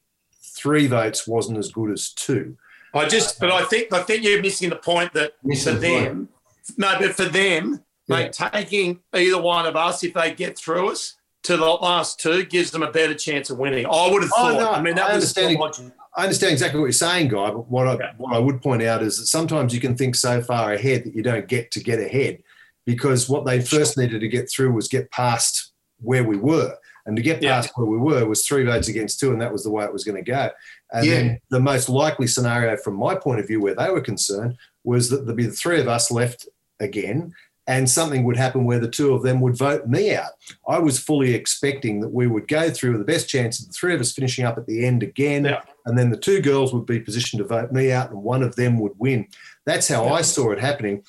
three 0.55 0.87
votes 0.87 1.27
wasn't 1.27 1.57
as 1.57 1.71
good 1.71 1.91
as 1.91 2.11
two. 2.11 2.57
I 2.93 3.07
just, 3.07 3.39
but 3.39 3.51
I 3.51 3.63
think 3.65 3.91
I 3.91 4.03
think 4.03 4.23
you're 4.23 4.41
missing 4.41 4.69
the 4.69 4.77
point 4.77 5.13
that 5.13 5.33
for 5.63 5.71
them, 5.71 6.29
no, 6.77 6.95
but 6.99 7.15
for 7.15 7.25
them, 7.25 7.83
yeah. 8.07 8.15
mate, 8.17 8.33
taking 8.33 8.99
either 9.13 9.41
one 9.41 9.65
of 9.65 9.75
us 9.75 10.03
if 10.03 10.13
they 10.13 10.33
get 10.33 10.57
through 10.57 10.91
us 10.91 11.15
to 11.45 11.57
the 11.57 11.65
last 11.65 12.19
two 12.19 12.43
gives 12.43 12.71
them 12.71 12.83
a 12.83 12.91
better 12.91 13.13
chance 13.13 13.49
of 13.49 13.57
winning. 13.57 13.85
I 13.85 14.09
would 14.09 14.21
have 14.21 14.31
oh, 14.37 14.51
thought. 14.51 14.59
No, 14.59 14.71
I 14.71 14.81
mean, 14.81 14.95
that 14.95 15.09
I 15.09 15.15
was 15.15 15.37
understand, 15.37 15.91
I 16.15 16.23
understand 16.23 16.53
exactly 16.53 16.79
what 16.79 16.87
you're 16.87 16.93
saying, 16.93 17.29
Guy. 17.29 17.51
But 17.51 17.69
what 17.69 17.87
I, 17.87 18.13
what 18.17 18.35
I 18.35 18.39
would 18.39 18.61
point 18.61 18.83
out 18.83 19.03
is 19.03 19.17
that 19.17 19.27
sometimes 19.27 19.73
you 19.73 19.79
can 19.79 19.95
think 19.95 20.15
so 20.15 20.41
far 20.41 20.73
ahead 20.73 21.03
that 21.05 21.15
you 21.15 21.23
don't 21.23 21.47
get 21.47 21.71
to 21.71 21.79
get 21.79 21.99
ahead 21.99 22.41
because 22.85 23.29
what 23.29 23.45
they 23.45 23.61
first 23.61 23.97
needed 23.97 24.21
to 24.21 24.27
get 24.27 24.49
through 24.49 24.71
was 24.73 24.87
get 24.87 25.11
past 25.11 25.71
where 25.99 26.23
we 26.23 26.37
were. 26.37 26.75
And 27.07 27.15
to 27.15 27.21
get 27.21 27.41
past 27.41 27.67
yeah. 27.69 27.71
where 27.75 27.91
we 27.91 27.97
were 27.97 28.25
was 28.25 28.47
three 28.47 28.63
votes 28.63 28.87
against 28.87 29.19
two, 29.19 29.31
and 29.31 29.39
that 29.39 29.51
was 29.51 29.63
the 29.63 29.69
way 29.69 29.85
it 29.85 29.93
was 29.93 30.03
going 30.03 30.15
to 30.15 30.31
go. 30.31 30.49
And 30.91 31.05
yeah. 31.05 31.13
then 31.13 31.39
the 31.51 31.59
most 31.59 31.87
likely 31.87 32.25
scenario, 32.25 32.77
from 32.77 32.95
my 32.95 33.13
point 33.13 33.39
of 33.39 33.47
view, 33.47 33.61
where 33.61 33.75
they 33.75 33.91
were 33.91 34.01
concerned, 34.01 34.57
was 34.83 35.11
that 35.11 35.25
there'd 35.25 35.37
be 35.37 35.45
the 35.45 35.51
three 35.51 35.79
of 35.79 35.87
us 35.87 36.09
left 36.09 36.47
again, 36.79 37.31
and 37.67 37.89
something 37.89 38.23
would 38.23 38.37
happen 38.37 38.63
where 38.63 38.79
the 38.79 38.89
two 38.89 39.13
of 39.13 39.23
them 39.23 39.41
would 39.41 39.57
vote 39.57 39.87
me 39.87 40.15
out. 40.15 40.31
I 40.67 40.79
was 40.79 40.99
fully 40.99 41.33
expecting 41.33 41.99
that 42.01 42.09
we 42.09 42.27
would 42.27 42.47
go 42.47 42.69
through 42.69 42.91
with 42.91 42.99
the 42.99 43.11
best 43.11 43.27
chance 43.27 43.59
of 43.59 43.67
the 43.67 43.73
three 43.73 43.93
of 43.93 44.01
us 44.01 44.11
finishing 44.11 44.45
up 44.45 44.57
at 44.57 44.67
the 44.67 44.85
end 44.85 45.03
again, 45.03 45.45
yeah. 45.45 45.61
and 45.85 45.97
then 45.97 46.09
the 46.09 46.17
two 46.17 46.41
girls 46.41 46.73
would 46.73 46.85
be 46.85 46.99
positioned 46.99 47.39
to 47.39 47.47
vote 47.47 47.71
me 47.71 47.91
out, 47.91 48.11
and 48.11 48.21
one 48.21 48.43
of 48.43 48.55
them 48.55 48.79
would 48.79 48.93
win. 48.97 49.27
That's 49.65 49.87
how 49.87 50.09
I 50.09 50.21
saw 50.21 50.51
it 50.51 50.59
happening 50.59 51.03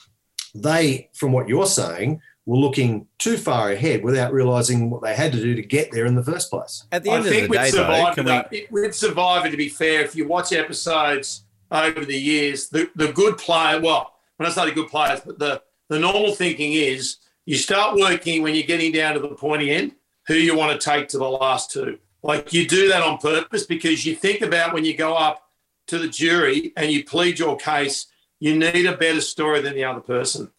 they, 0.63 1.11
from 1.15 1.33
what 1.33 1.49
you're 1.49 1.67
saying, 1.67 2.21
were 2.47 2.57
looking 2.57 3.07
too 3.19 3.37
far 3.37 3.71
ahead 3.71 4.05
without 4.05 4.33
realizing 4.33 4.89
what 4.89 5.03
they 5.03 5.15
had 5.15 5.33
to 5.33 5.41
do 5.41 5.55
to 5.55 5.63
get 5.63 5.91
there 5.91 6.07
in 6.07 6.15
the 6.15 6.23
first 6.23 6.49
place. 6.49 6.85
At 6.93 7.03
the 7.03 7.11
end 7.11 7.25
I 7.25 7.27
of 7.27 7.49
the 7.49 7.49
day, 7.49 7.71
Survivor, 7.71 8.23
though, 8.23 8.45
we... 8.51 8.67
with 8.71 8.95
Survivor, 8.95 9.51
to 9.51 9.57
be 9.57 9.69
fair, 9.69 10.03
if 10.03 10.15
you 10.15 10.29
watch 10.29 10.53
episodes 10.53 11.45
over 11.71 12.05
the 12.05 12.19
years, 12.19 12.69
the, 12.69 12.89
the 12.95 13.13
good 13.13 13.37
player, 13.37 13.81
well, 13.81 14.15
when 14.37 14.49
I 14.49 14.53
say 14.53 14.67
the 14.67 14.73
good 14.73 14.89
players, 14.89 15.21
but 15.21 15.39
the, 15.39 15.63
the 15.89 15.99
normal 15.99 16.35
thinking 16.35 16.73
is 16.73 17.19
you 17.45 17.57
start 17.57 17.97
working 17.97 18.43
when 18.43 18.55
you're 18.55 18.65
getting 18.67 18.93
down 18.93 19.15
to 19.15 19.21
the 19.21 19.29
pointy 19.29 19.71
end, 19.71 19.93
who 20.27 20.35
you 20.35 20.57
want 20.57 20.79
to 20.79 20.91
take 20.91 21.09
to 21.09 21.19
the 21.19 21.29
last 21.29 21.71
two. 21.71 21.99
Like 22.23 22.53
you 22.53 22.67
do 22.67 22.89
that 22.89 23.03
on 23.03 23.19
purpose 23.19 23.67
because 23.67 24.05
you 24.05 24.17
think 24.17 24.41
about 24.41 24.75
when 24.75 24.85
you 24.85 24.97
go 24.97 25.15
up 25.15 25.49
to 25.87 25.99
the 25.99 26.09
jury 26.09 26.73
and 26.77 26.91
you 26.91 27.05
plead 27.05 27.39
your 27.39 27.57
case 27.57 28.07
you 28.39 28.57
need 28.57 28.87
a 28.87 28.97
better 28.97 29.21
story 29.21 29.61
than 29.61 29.75
the 29.75 29.85
other 29.85 30.01
person. 30.01 30.51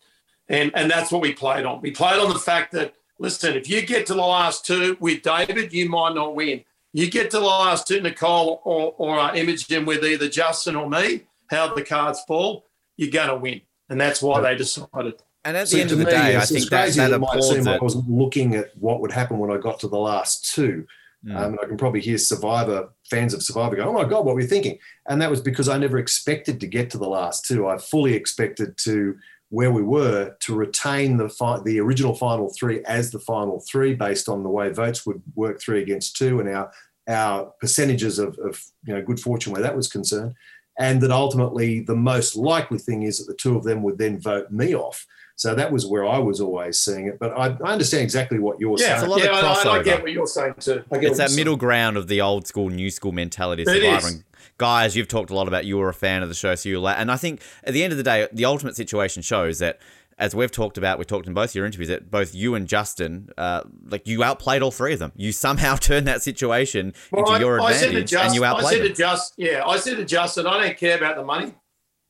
And, 0.50 0.72
and 0.76 0.90
that's 0.90 1.12
what 1.12 1.22
we 1.22 1.34
played 1.34 1.66
on. 1.66 1.82
We 1.82 1.92
played 1.92 2.20
on 2.20 2.32
the 2.32 2.40
fact 2.40 2.72
that, 2.72 2.96
listen, 3.20 3.56
if 3.56 3.70
you 3.70 3.82
get 3.86 4.06
to 4.08 4.14
the 4.14 4.22
last 4.22 4.66
two 4.66 4.98
with 5.00 5.22
David, 5.22 5.74
you 5.74 5.90
might 5.90 6.16
not 6.16 6.36
win. 6.36 6.64
You 6.94 7.10
get 7.12 7.30
to 7.32 7.40
the 7.40 7.46
last 7.46 7.88
two, 7.88 8.02
Nicole 8.02 8.62
or, 8.64 8.96
or 8.98 9.20
uh, 9.20 9.36
Imogen 9.36 9.86
with 9.86 10.04
either 10.04 10.30
Justin 10.30 10.76
or 10.76 10.90
me, 10.90 11.24
how 11.50 11.74
the 11.74 11.84
cards 11.84 12.22
fall, 12.28 12.66
you're 12.96 13.12
going 13.12 13.30
to 13.30 13.36
win. 13.36 13.62
And 13.90 14.00
that's 14.00 14.22
why 14.22 14.42
they 14.42 14.56
decided. 14.56 15.22
And 15.46 15.56
at 15.56 15.70
the 15.70 15.80
end 15.80 15.92
of 15.92 15.98
the 15.98 16.06
me, 16.06 16.12
day, 16.12 16.36
I 16.36 16.42
think 16.42 16.70
that, 16.70 16.94
that 16.94 17.12
it 17.12 17.20
might 17.20 17.42
seem 17.42 17.68
I 17.68 17.78
wasn't 17.78 18.10
looking 18.10 18.56
at 18.56 18.78
what 18.78 19.00
would 19.00 19.12
happen 19.12 19.38
when 19.38 19.52
I 19.52 19.58
got 19.58 19.80
to 19.82 19.88
the 19.88 19.98
last 19.98 20.54
two. 20.54 20.86
Mm. 21.26 21.36
Um, 21.36 21.44
and 21.54 21.60
I 21.62 21.66
can 21.66 21.78
probably 21.78 22.02
hear 22.02 22.18
Survivor 22.18 22.90
fans 23.10 23.34
of 23.34 23.42
Survivor 23.42 23.76
go, 23.76 23.84
"Oh 23.84 23.94
my 23.94 24.04
God, 24.04 24.26
what 24.26 24.36
were 24.36 24.42
you 24.42 24.48
thinking?" 24.48 24.78
And 25.08 25.22
that 25.22 25.32
was 25.32 25.42
because 25.42 25.68
I 25.68 25.78
never 25.78 25.98
expected 25.98 26.60
to 26.60 26.68
get 26.68 26.90
to 26.92 26.98
the 26.98 27.08
last 27.08 27.46
two. 27.46 27.68
I 27.68 27.78
fully 27.78 28.14
expected 28.14 28.78
to 28.80 29.18
where 29.50 29.72
we 29.72 29.82
were 29.82 30.36
to 30.42 30.56
retain 30.56 31.18
the 31.18 31.30
fi- 31.30 31.62
the 31.62 31.80
original 31.80 32.14
final 32.14 32.54
three 32.54 32.84
as 32.84 33.12
the 33.12 33.20
final 33.20 33.62
three, 33.62 33.96
based 33.96 34.30
on 34.30 34.44
the 34.44 34.50
way 34.50 34.70
votes 34.70 35.06
would 35.06 35.22
work 35.36 35.60
three 35.60 35.82
against 35.82 36.18
two, 36.18 36.40
and 36.40 36.50
our 36.50 36.72
our 37.08 37.46
percentages 37.62 38.20
of, 38.20 38.38
of 38.40 38.62
you 38.84 38.94
know 38.94 39.02
good 39.02 39.20
fortune 39.20 39.54
where 39.54 39.62
that 39.62 39.76
was 39.76 39.88
concerned, 39.88 40.36
and 40.80 41.02
that 41.02 41.12
ultimately 41.12 41.82
the 41.82 41.96
most 41.96 42.36
likely 42.36 42.78
thing 42.78 43.04
is 43.04 43.18
that 43.20 43.32
the 43.32 43.38
two 43.38 43.58
of 43.58 43.64
them 43.64 43.84
would 43.84 43.98
then 43.98 44.20
vote 44.20 44.52
me 44.52 44.76
off. 44.76 45.06
So 45.36 45.54
that 45.54 45.72
was 45.72 45.86
where 45.86 46.04
I 46.04 46.18
was 46.18 46.42
always 46.42 46.80
seeing 46.80 47.08
it. 47.08 47.20
But 47.20 47.32
I, 47.38 47.56
I 47.64 47.74
understand 47.74 48.04
exactly 48.04 48.40
what 48.40 48.60
you're 48.60 48.76
yeah, 48.80 48.98
saying. 48.98 49.06
a 49.06 49.10
lot 49.10 49.24
yeah, 49.24 49.38
of 49.38 49.68
I, 49.68 49.70
I 49.70 49.84
get 49.84 50.02
what 50.02 50.12
you're 50.12 50.26
saying 50.26 50.56
too. 50.60 50.84
I 50.92 50.98
get 50.98 51.10
It's 51.12 51.20
that 51.20 51.30
you're 51.30 51.38
middle 51.38 51.58
ground 51.58 51.96
of 51.96 52.08
the 52.08 52.22
old 52.22 52.48
school, 52.48 52.70
new 52.70 52.90
school 52.90 53.12
mentality 53.12 53.62
of 53.62 53.68
Survivor. 53.68 53.98
is. 54.08 54.14
And 54.14 54.24
guys, 54.58 54.96
you've 54.96 55.08
talked 55.08 55.30
a 55.30 55.36
lot 55.36 55.48
about 55.48 55.66
you 55.66 55.78
were 55.78 55.90
a 55.90 55.94
fan 55.94 56.24
of 56.24 56.30
the 56.30 56.36
show, 56.36 56.56
so 56.56 56.70
you 56.70 56.80
la- 56.80 56.96
and 56.98 57.12
I 57.12 57.18
think 57.18 57.42
at 57.64 57.74
the 57.74 57.84
end 57.84 57.94
of 57.94 57.98
the 57.98 58.04
day, 58.04 58.28
the 58.34 58.46
ultimate 58.46 58.76
situation 58.76 59.22
shows 59.22 59.60
that. 59.60 59.80
As 60.20 60.34
we've 60.34 60.52
talked 60.52 60.80
about, 60.80 60.98
we 60.98 61.06
talked 61.06 61.28
in 61.28 61.34
both 61.36 61.54
your 61.54 61.66
interviews 61.66 61.90
that 61.90 62.10
both 62.10 62.34
you 62.34 62.56
and 62.56 62.68
Justin, 62.68 63.30
uh, 63.38 63.62
like 63.86 64.08
you 64.08 64.24
outplayed 64.24 64.64
all 64.64 64.72
three 64.72 64.94
of 64.94 65.00
them. 65.00 65.12
You 65.16 65.32
somehow 65.32 65.76
turned 65.80 66.08
that 66.08 66.24
situation 66.24 66.94
into 67.14 67.32
I- 67.32 67.40
your 67.40 67.62
I 67.62 67.74
said 67.74 67.80
to 67.80 67.86
advantage, 67.88 68.10
Justin, 68.10 68.26
and 68.28 68.36
you 68.36 68.46
outplayed. 68.46 68.66
I 68.66 68.72
said 68.72 68.82
them. 68.82 68.88
to 68.90 68.94
Justin, 68.96 69.46
yeah, 69.46 69.64
I 69.66 69.78
said 69.78 69.98
to 69.98 70.06
Justin, 70.06 70.48
I 70.48 70.66
don't 70.66 70.78
care 70.78 70.98
about 70.98 71.18
the 71.18 71.24
money. 71.24 71.54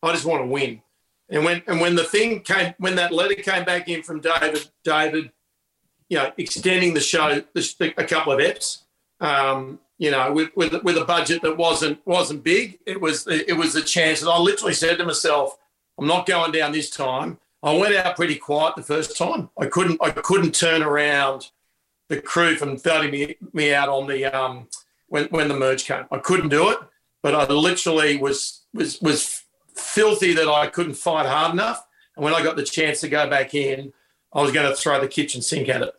I 0.01 0.13
just 0.13 0.25
want 0.25 0.43
to 0.43 0.47
win. 0.47 0.81
And 1.29 1.43
when 1.43 1.61
and 1.67 1.81
when 1.81 1.95
the 1.95 2.05
thing 2.05 2.39
came, 2.41 2.73
when 2.77 2.95
that 2.95 3.11
letter 3.11 3.35
came 3.35 3.65
back 3.65 3.89
in 3.89 4.01
from 4.03 4.21
David, 4.21 4.69
David, 4.85 5.31
you 6.07 6.17
know, 6.17 6.31
extending 6.37 6.93
the 6.93 7.01
show 7.01 7.41
the, 7.53 7.93
a 7.97 8.05
couple 8.05 8.31
of 8.31 8.39
eps, 8.39 8.83
um, 9.19 9.79
you 9.97 10.11
know, 10.11 10.31
with, 10.31 10.55
with 10.55 10.81
with 10.83 10.97
a 10.97 11.03
budget 11.03 11.41
that 11.41 11.57
wasn't 11.57 11.99
wasn't 12.05 12.43
big, 12.43 12.79
it 12.85 13.01
was 13.01 13.27
it 13.27 13.57
was 13.57 13.75
a 13.75 13.81
chance. 13.81 14.21
And 14.21 14.29
I 14.29 14.37
literally 14.37 14.73
said 14.73 14.97
to 14.99 15.05
myself, 15.05 15.57
I'm 15.99 16.07
not 16.07 16.25
going 16.25 16.53
down 16.53 16.71
this 16.71 16.89
time. 16.89 17.39
I 17.63 17.73
went 17.75 17.95
out 17.95 18.15
pretty 18.15 18.35
quiet 18.35 18.75
the 18.75 18.83
first 18.83 19.17
time. 19.17 19.49
I 19.59 19.65
couldn't 19.65 19.99
I 20.01 20.11
couldn't 20.11 20.53
turn 20.53 20.81
around 20.83 21.49
the 22.09 22.21
crew 22.21 22.55
from 22.55 22.77
voting 22.77 23.11
me, 23.11 23.35
me 23.53 23.73
out 23.73 23.89
on 23.89 24.07
the 24.07 24.25
um, 24.25 24.67
when 25.07 25.25
when 25.25 25.47
the 25.47 25.57
merge 25.57 25.85
came. 25.85 26.05
I 26.11 26.19
couldn't 26.19 26.49
do 26.49 26.69
it, 26.69 26.77
but 27.23 27.33
I 27.35 27.45
literally 27.51 28.17
was 28.17 28.61
was 28.73 29.01
was 29.01 29.43
filthy 29.75 30.33
that 30.33 30.47
I 30.47 30.67
couldn't 30.67 30.93
fight 30.95 31.25
hard 31.25 31.53
enough. 31.53 31.85
And 32.15 32.23
when 32.23 32.33
I 32.33 32.43
got 32.43 32.55
the 32.55 32.63
chance 32.63 33.01
to 33.01 33.09
go 33.09 33.29
back 33.29 33.53
in, 33.53 33.91
I 34.33 34.41
was 34.41 34.51
going 34.51 34.69
to 34.69 34.75
throw 34.75 34.99
the 34.99 35.07
kitchen 35.07 35.41
sink 35.41 35.69
at 35.69 35.81
it 35.81 35.93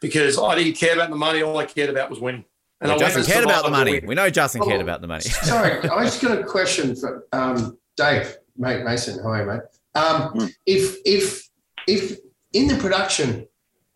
because 0.00 0.38
I 0.38 0.54
didn't 0.56 0.74
care 0.74 0.94
about 0.94 1.10
the 1.10 1.16
money. 1.16 1.42
All 1.42 1.56
I 1.58 1.64
cared 1.66 1.90
about 1.90 2.10
was 2.10 2.20
winning. 2.20 2.44
And 2.80 2.90
Well, 2.90 2.98
I 3.00 3.02
went 3.02 3.14
Justin 3.14 3.32
cared 3.32 3.44
about 3.44 3.64
the 3.64 3.70
money. 3.70 3.92
win. 3.92 4.06
We 4.06 4.14
know 4.14 4.28
Justin 4.30 4.62
cared 4.62 4.80
Oh. 4.80 4.84
about 4.84 5.00
the 5.00 5.06
money. 5.08 5.22
Sorry, 5.22 5.78
I 5.88 6.04
just 6.04 6.20
got 6.20 6.38
a 6.38 6.44
question 6.44 6.94
for 6.94 7.26
um, 7.32 7.78
Dave, 7.96 8.36
mate 8.56 8.84
Mason. 8.84 9.22
Hi, 9.24 9.42
mate. 9.44 9.60
Um, 9.94 10.50
If 10.66 10.96
if 11.04 11.48
if 11.86 12.18
in 12.52 12.68
the 12.68 12.76
production, 12.76 13.46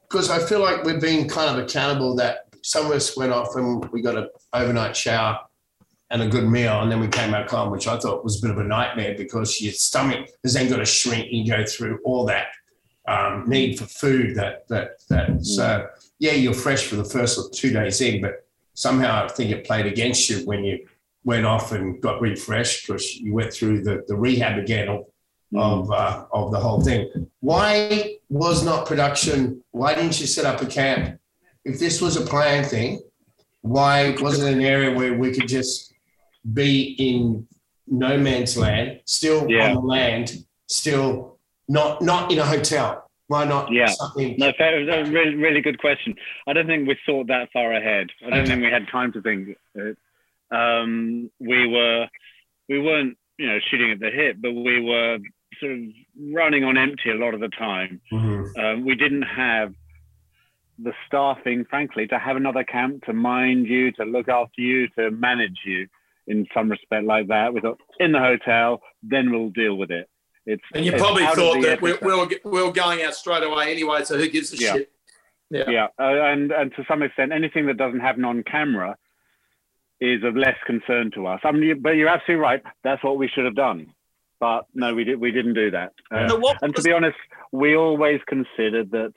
because 0.08 0.30
I 0.30 0.38
feel 0.38 0.60
like 0.60 0.84
we're 0.84 1.00
being 1.00 1.28
kind 1.28 1.50
of 1.50 1.64
accountable 1.64 2.14
that 2.16 2.46
some 2.62 2.86
of 2.86 2.92
us 2.92 3.16
went 3.16 3.32
off 3.32 3.56
and 3.56 3.88
we 3.90 4.02
got 4.02 4.16
an 4.16 4.28
overnight 4.52 4.96
shower 4.96 5.38
and 6.10 6.22
a 6.22 6.28
good 6.28 6.44
meal, 6.44 6.80
and 6.80 6.90
then 6.90 7.00
we 7.00 7.08
came 7.08 7.32
back 7.32 7.50
home, 7.50 7.70
which 7.70 7.86
I 7.86 7.98
thought 7.98 8.24
was 8.24 8.38
a 8.38 8.42
bit 8.42 8.50
of 8.50 8.58
a 8.58 8.64
nightmare 8.64 9.14
because 9.16 9.60
your 9.60 9.72
stomach 9.72 10.28
has 10.42 10.54
then 10.54 10.68
got 10.68 10.78
to 10.78 10.86
shrink. 10.86 11.28
and 11.32 11.46
go 11.46 11.64
through 11.66 12.00
all 12.04 12.24
that 12.26 12.46
um, 13.06 13.44
need 13.48 13.78
for 13.78 13.86
food. 13.86 14.36
That 14.36 14.68
that 14.68 15.00
that. 15.08 15.44
So 15.44 15.86
yeah, 16.18 16.32
you're 16.32 16.54
fresh 16.54 16.84
for 16.84 16.96
the 16.96 17.04
first 17.04 17.54
two 17.54 17.72
days 17.72 18.00
in, 18.00 18.20
but 18.20 18.46
somehow 18.74 19.24
I 19.24 19.28
think 19.28 19.50
it 19.50 19.66
played 19.66 19.86
against 19.86 20.30
you 20.30 20.46
when 20.46 20.64
you 20.64 20.86
went 21.24 21.44
off 21.44 21.72
and 21.72 22.00
got 22.00 22.20
refreshed 22.20 22.86
because 22.86 23.16
you 23.16 23.34
went 23.34 23.52
through 23.52 23.82
the, 23.82 24.04
the 24.06 24.16
rehab 24.16 24.58
again 24.58 24.88
of, 25.54 25.90
uh, 25.90 26.24
of 26.32 26.52
the 26.52 26.58
whole 26.58 26.80
thing. 26.82 27.30
Why 27.40 28.16
was 28.28 28.64
not 28.64 28.86
production? 28.86 29.62
Why 29.70 29.94
didn't 29.94 30.20
you 30.20 30.26
set 30.26 30.44
up 30.44 30.60
a 30.60 30.66
camp? 30.66 31.18
If 31.64 31.78
this 31.78 32.00
was 32.00 32.16
a 32.16 32.24
planned 32.24 32.66
thing, 32.66 33.00
why 33.62 34.14
wasn't 34.20 34.50
it 34.50 34.54
an 34.58 34.62
area 34.64 34.94
where 34.94 35.14
we 35.14 35.32
could 35.32 35.48
just 35.48 35.94
be 36.52 36.94
in 36.98 37.46
no 37.86 38.18
man's 38.18 38.56
land, 38.56 39.00
still 39.04 39.50
Yeah. 39.50 39.68
on 39.68 39.74
the 39.74 39.80
land, 39.80 40.44
still 40.66 41.38
not 41.68 42.02
not 42.02 42.30
in 42.32 42.38
a 42.38 42.44
hotel? 42.44 43.04
Why 43.26 43.44
not 43.44 43.70
Yeah. 43.72 43.86
something? 43.86 44.36
No, 44.38 44.52
fair, 44.52 44.84
that's 44.86 45.08
a 45.08 45.10
really, 45.12 45.34
really 45.34 45.60
good 45.60 45.78
question. 45.78 46.14
I 46.46 46.52
don't 46.54 46.66
think 46.66 46.88
we 46.88 46.96
thought 47.04 47.26
that 47.26 47.50
far 47.52 47.72
ahead. 47.74 48.08
I 48.24 48.30
don't 48.30 48.38
Okay. 48.40 48.48
think 48.48 48.62
we 48.62 48.70
had 48.70 48.88
time 48.88 49.12
to 49.12 49.20
think 49.20 49.56
it. 49.74 49.96
Um, 50.50 51.30
we 51.38 51.66
were, 51.66 52.08
we 52.70 52.78
weren't, 52.80 53.18
you 53.38 53.46
know, 53.46 53.58
shooting 53.70 53.90
at 53.90 54.00
the 54.00 54.10
hip, 54.10 54.36
but 54.40 54.52
we 54.54 54.80
were 54.80 55.18
sort 55.60 55.72
of 55.72 55.78
running 56.32 56.64
on 56.64 56.76
empty 56.78 57.10
a 57.10 57.14
lot 57.14 57.34
of 57.34 57.40
the 57.40 57.48
time. 57.48 58.00
Mhm. 58.12 58.58
Um, 58.58 58.84
we 58.84 58.94
didn't 58.94 59.22
have 59.22 59.74
the 60.78 60.92
staffing, 61.06 61.64
frankly, 61.64 62.06
to 62.06 62.18
have 62.18 62.36
another 62.36 62.64
camp 62.64 63.04
to 63.04 63.12
mind 63.12 63.66
you, 63.66 63.90
to 63.92 64.04
look 64.04 64.28
after 64.28 64.60
you, 64.60 64.88
to 64.90 65.10
manage 65.10 65.58
you 65.64 65.88
in 66.26 66.46
some 66.54 66.70
respect 66.70 67.04
like 67.04 67.26
that. 67.28 67.52
We 67.52 67.60
thought 67.60 67.80
in 67.98 68.12
the 68.12 68.20
hotel, 68.20 68.82
then 69.02 69.30
we'll 69.32 69.50
deal 69.50 69.74
with 69.76 69.90
it. 69.90 70.08
It's 70.46 70.62
And 70.74 70.84
you 70.84 70.92
it's 70.92 71.02
probably 71.02 71.24
thought 71.26 71.60
that 71.62 71.82
we're, 71.82 71.98
we, 72.00 72.14
were, 72.14 72.28
we 72.44 72.62
were 72.62 72.72
going 72.72 73.02
out 73.02 73.14
straight 73.14 73.42
away 73.42 73.72
anyway, 73.72 74.04
so 74.04 74.16
who 74.16 74.28
gives 74.28 74.52
a 74.52 74.56
Yeah. 74.56 74.72
shit? 74.74 74.92
Yeah. 75.50 75.70
yeah, 75.70 75.86
uh, 75.98 76.02
and 76.24 76.52
and 76.52 76.74
to 76.74 76.84
some 76.86 77.02
extent, 77.02 77.32
anything 77.32 77.64
that 77.66 77.78
doesn't 77.78 78.00
happen 78.00 78.22
on 78.26 78.42
camera 78.42 78.96
is 79.98 80.22
of 80.22 80.36
less 80.36 80.56
concern 80.66 81.10
to 81.12 81.26
us. 81.26 81.40
I 81.42 81.52
mean, 81.52 81.80
but 81.80 81.92
you're 81.96 82.08
absolutely 82.08 82.42
right. 82.42 82.62
That's 82.84 83.02
what 83.02 83.16
we 83.16 83.28
should 83.28 83.46
have 83.46 83.54
done. 83.56 83.86
But 84.40 84.66
no, 84.74 84.94
we 84.94 85.04
did. 85.04 85.18
We 85.20 85.32
didn't 85.32 85.54
do 85.54 85.70
that. 85.72 85.92
Uh, 86.10 86.28
So 86.28 86.36
what 86.38 86.58
and 86.62 86.74
to 86.76 86.82
be 86.82 86.92
honest, 86.92 87.16
we 87.52 87.76
always 87.76 88.20
considered 88.26 88.90
that 88.92 89.12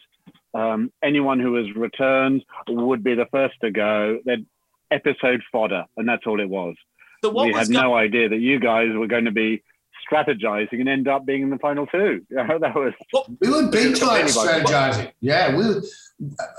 um, 0.54 0.92
anyone 1.04 1.40
who 1.40 1.52
was 1.52 1.68
returned 1.76 2.44
would 2.68 3.04
be 3.04 3.14
the 3.16 3.28
first 3.32 3.56
to 3.62 3.72
go. 3.72 4.20
Then 4.26 4.48
episode 4.90 5.42
fodder, 5.52 5.86
and 5.98 6.08
that's 6.10 6.26
all 6.28 6.40
it 6.42 6.50
was. 6.50 6.76
so 7.24 7.30
what 7.30 7.46
we 7.46 7.52
was 7.54 7.68
had 7.68 7.74
go- 7.74 7.82
no 7.82 7.96
idea 7.96 8.30
that 8.30 8.40
you 8.40 8.60
guys 8.60 8.90
were 8.94 9.08
going 9.08 9.26
to 9.26 9.32
be 9.32 9.64
strategizing 10.12 10.80
and 10.82 10.90
end 10.90 11.08
up 11.08 11.26
being 11.26 11.44
in 11.44 11.50
the 11.52 11.58
final 11.60 11.86
two. 11.88 12.26
that 12.32 12.74
was 12.76 12.94
We 13.40 13.50
were 13.50 13.68
big 13.70 13.96
time 13.98 14.26
strategizing. 14.26 15.12
Yeah, 15.22 15.56
we 15.56 15.66
were 15.68 15.82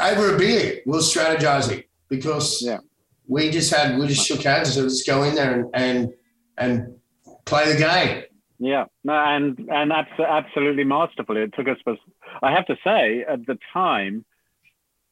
over 0.00 0.34
a 0.34 0.38
beer. 0.38 0.80
We 0.86 0.92
were 0.92 0.98
strategizing 0.98 1.84
because 2.08 2.62
Yeah. 2.62 2.78
we 3.26 3.50
just 3.50 3.74
had 3.74 3.98
we 3.98 4.06
just 4.06 4.26
shook 4.26 4.42
hands 4.42 4.68
and 4.68 4.74
said, 4.74 4.84
let's 4.84 5.02
go 5.02 5.24
in 5.24 5.34
there 5.34 5.52
and 5.52 5.70
and, 5.74 6.14
and 6.56 6.94
play 7.44 7.70
the 7.72 7.78
game. 7.78 8.22
Yeah, 8.62 8.84
no, 9.02 9.12
and 9.12 9.58
and 9.72 9.92
abs- 9.92 10.20
absolutely 10.20 10.84
masterful. 10.84 11.36
It 11.36 11.52
took 11.52 11.66
us. 11.66 11.78
I 12.40 12.52
have 12.52 12.66
to 12.66 12.76
say, 12.84 13.24
at 13.28 13.44
the 13.44 13.58
time, 13.72 14.24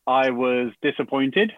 I 0.07 0.31
was 0.31 0.71
disappointed. 0.83 1.53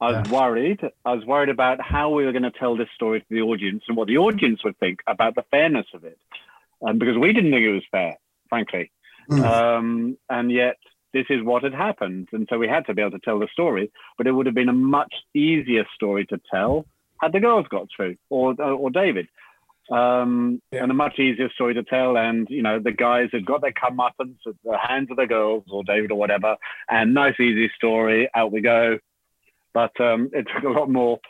I 0.00 0.20
was 0.20 0.30
worried. 0.30 0.80
I 1.04 1.12
was 1.12 1.26
worried 1.26 1.50
about 1.50 1.82
how 1.82 2.08
we 2.08 2.24
were 2.24 2.32
going 2.32 2.44
to 2.44 2.50
tell 2.50 2.78
this 2.78 2.88
story 2.94 3.20
to 3.20 3.26
the 3.28 3.42
audience 3.42 3.82
and 3.88 3.96
what 3.96 4.08
the 4.08 4.16
audience 4.16 4.64
would 4.64 4.78
think 4.78 5.00
about 5.06 5.34
the 5.34 5.44
fairness 5.50 5.86
of 5.92 6.04
it, 6.04 6.18
um, 6.80 6.98
because 6.98 7.18
we 7.18 7.34
didn't 7.34 7.50
think 7.50 7.62
it 7.62 7.72
was 7.72 7.82
fair, 7.90 8.16
frankly. 8.48 8.90
Mm. 9.30 9.44
Um, 9.44 10.18
and 10.30 10.50
yet, 10.50 10.78
this 11.12 11.26
is 11.28 11.42
what 11.42 11.62
had 11.62 11.74
happened, 11.74 12.28
and 12.32 12.46
so 12.48 12.56
we 12.56 12.68
had 12.68 12.86
to 12.86 12.94
be 12.94 13.02
able 13.02 13.18
to 13.18 13.18
tell 13.18 13.38
the 13.38 13.48
story. 13.52 13.92
But 14.16 14.26
it 14.26 14.32
would 14.32 14.46
have 14.46 14.54
been 14.54 14.70
a 14.70 14.72
much 14.72 15.12
easier 15.34 15.84
story 15.94 16.24
to 16.26 16.40
tell 16.50 16.86
had 17.20 17.32
the 17.32 17.40
girls 17.40 17.66
got 17.68 17.88
through, 17.94 18.16
or 18.30 18.54
or 18.62 18.88
David 18.88 19.28
um, 19.90 20.60
Yeah. 20.72 20.82
and 20.82 20.90
a 20.90 20.94
much 20.94 21.18
easier 21.18 21.48
story 21.50 21.74
to 21.74 21.82
tell. 21.82 22.16
And 22.16 22.46
you 22.50 22.62
know, 22.62 22.78
the 22.78 22.92
guys 22.92 23.28
had 23.32 23.44
got 23.46 23.60
their 23.62 23.72
comeuppance 23.72 24.36
at 24.46 24.54
the 24.64 24.76
hands 24.78 25.10
of 25.10 25.16
the 25.16 25.26
girls 25.26 25.64
or 25.70 25.82
David 25.84 26.10
or 26.10 26.18
whatever, 26.18 26.56
and 26.90 27.14
nice 27.14 27.38
easy 27.40 27.70
story. 27.76 28.28
Out 28.34 28.52
we 28.52 28.60
go. 28.60 28.98
But 29.74 29.98
um, 30.00 30.30
it 30.32 30.46
took 30.54 30.64
a 30.64 30.68
lot 30.70 30.90
more 30.90 31.20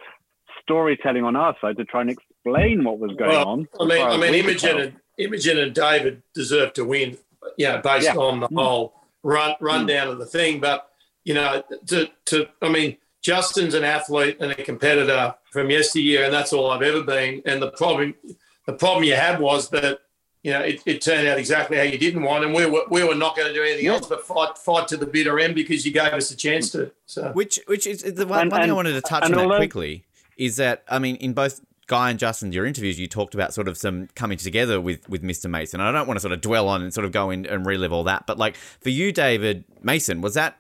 storytelling 0.63 1.25
on 1.25 1.37
our 1.37 1.57
side 1.61 1.77
to 1.77 1.85
try 1.85 2.03
and 2.03 2.11
explain 2.11 2.85
what 2.85 2.99
was 2.99 3.13
going 3.17 3.31
Well, 3.31 3.49
on. 3.49 3.69
I 3.81 3.85
mean, 3.85 4.07
I 4.07 4.17
mean, 4.17 4.35
Imogen 4.35 4.79
and 4.81 4.93
Imogen 5.19 5.59
and 5.59 5.75
David 5.75 6.23
deserve 6.35 6.73
to 6.75 6.85
win. 6.85 7.17
You 7.57 7.69
know, 7.69 7.79
based 7.83 8.07
Yeah. 8.07 8.17
on 8.17 8.41
the 8.41 8.49
Mm. 8.49 8.63
whole 8.63 8.95
run 9.23 9.55
rundown 9.61 10.09
of 10.09 10.19
the 10.19 10.27
thing. 10.27 10.61
But 10.61 10.89
you 11.25 11.35
know, 11.35 11.63
to 11.87 12.09
to 12.27 12.49
I 12.63 12.69
mean, 12.69 12.97
Justin's 13.23 13.75
an 13.75 13.85
athlete 13.85 14.37
and 14.41 14.51
a 14.53 14.55
competitor 14.55 15.35
from 15.53 15.71
yesteryear, 15.71 16.25
and 16.25 16.33
that's 16.33 16.53
all 16.53 16.71
I've 16.71 16.83
ever 16.83 17.03
been. 17.03 17.43
And 17.47 17.61
the 17.63 17.71
problem, 17.73 18.15
the 18.69 18.75
problem 18.75 19.03
you 19.05 19.15
had 19.17 19.41
was 19.41 19.71
that 19.71 20.01
you 20.43 20.53
know 20.53 20.61
it, 20.61 20.83
it 20.87 21.01
turned 21.01 21.27
out 21.27 21.39
exactly 21.39 21.77
how 21.79 21.83
you 21.83 21.97
didn't 21.99 22.23
want, 22.23 22.45
and 22.45 22.53
we 22.55 22.67
were 22.67 22.83
we 22.91 23.03
were 23.03 23.15
not 23.15 23.35
going 23.37 23.49
to 23.49 23.55
do 23.55 23.63
anything 23.63 23.87
else 23.87 24.07
but 24.07 24.27
fight 24.27 24.57
fight 24.59 24.87
to 24.89 24.97
the 24.97 25.07
bitter 25.07 25.39
end 25.41 25.55
because 25.55 25.85
you 25.87 25.93
gave 25.93 26.13
us 26.13 26.31
a 26.31 26.37
chance 26.37 26.71
to. 26.73 26.93
So 27.07 27.33
Which, 27.33 27.59
which 27.67 27.87
is 27.87 28.03
the 28.03 28.27
one, 28.27 28.43
And- 28.43 28.53
one 28.53 28.61
thing 28.61 28.71
I 28.71 28.75
wanted 28.75 28.93
to 28.93 29.01
touch 29.01 29.25
on 29.25 29.33
that 29.33 29.41
although- 29.41 29.57
quickly 29.57 30.05
is 30.37 30.57
that 30.57 30.85
I 30.89 30.99
mean, 30.99 31.17
in 31.17 31.33
both 31.33 31.61
Guy 31.89 32.11
and 32.11 32.19
Justin, 32.19 32.53
your 32.53 32.67
interviews, 32.67 33.01
you 33.01 33.07
talked 33.09 33.35
about 33.35 33.55
sort 33.55 33.67
of 33.67 33.79
some 33.79 34.09
coming 34.15 34.37
together 34.39 34.81
with 34.81 35.09
with 35.09 35.23
Mr. 35.23 35.49
Mason. 35.51 35.81
I 35.81 35.91
don't 35.91 36.07
want 36.07 36.17
to 36.19 36.21
sort 36.21 36.33
of 36.33 36.41
dwell 36.43 36.69
on 36.69 36.83
and 36.83 36.93
sort 36.93 37.07
of 37.07 37.13
go 37.13 37.31
in 37.31 37.47
and 37.47 37.65
relive 37.65 37.93
all 37.93 38.05
that, 38.05 38.27
but 38.27 38.37
like 38.39 38.55
for 38.57 38.91
you, 38.91 39.11
David 39.13 39.65
Mason, 39.83 40.21
was 40.21 40.35
that 40.35 40.59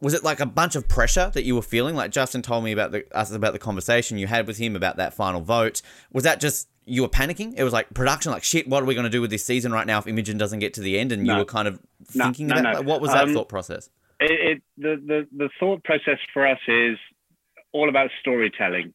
was 0.00 0.14
it 0.14 0.22
like 0.22 0.38
a 0.38 0.46
bunch 0.46 0.76
of 0.76 0.86
pressure 0.86 1.30
that 1.34 1.42
you 1.42 1.56
were 1.56 1.62
feeling? 1.62 1.96
Like 1.96 2.12
Justin 2.12 2.40
told 2.40 2.62
me 2.62 2.70
about 2.70 2.92
the 2.92 3.04
us 3.12 3.32
about 3.32 3.52
the 3.52 3.58
conversation 3.58 4.16
you 4.16 4.28
had 4.28 4.46
with 4.46 4.58
him 4.58 4.76
about 4.76 4.96
that 4.98 5.12
final 5.12 5.40
vote. 5.40 5.82
Was 6.12 6.22
that 6.24 6.38
just 6.40 6.68
you 6.88 7.02
were 7.02 7.08
panicking? 7.08 7.54
It 7.56 7.64
was 7.64 7.72
like 7.72 7.92
production, 7.94 8.32
like 8.32 8.44
shit. 8.44 8.68
What 8.68 8.82
are 8.82 8.86
we 8.86 8.94
going 8.94 9.04
to 9.04 9.10
do 9.10 9.20
with 9.20 9.30
this 9.30 9.44
season 9.44 9.72
right 9.72 9.86
now 9.86 9.98
if 9.98 10.06
Imogen 10.06 10.38
doesn't 10.38 10.58
get 10.58 10.74
to 10.74 10.80
the 10.80 10.98
end? 10.98 11.12
And 11.12 11.26
you 11.26 11.34
were 11.36 11.44
kind 11.44 11.68
of 11.68 11.80
No, 12.14 12.24
thinking 12.24 12.46
no, 12.48 12.54
about 12.56 12.64
no. 12.64 12.78
like, 12.78 12.86
what 12.86 13.00
was 13.00 13.12
that 13.12 13.24
Um, 13.24 13.34
thought 13.34 13.48
process? 13.48 13.90
it, 14.20 14.30
it 14.58 14.62
the, 14.76 14.96
the 15.06 15.28
the 15.36 15.50
thought 15.60 15.84
process 15.84 16.18
for 16.32 16.46
us 16.46 16.58
is 16.66 16.98
all 17.72 17.88
about 17.88 18.10
storytelling. 18.20 18.92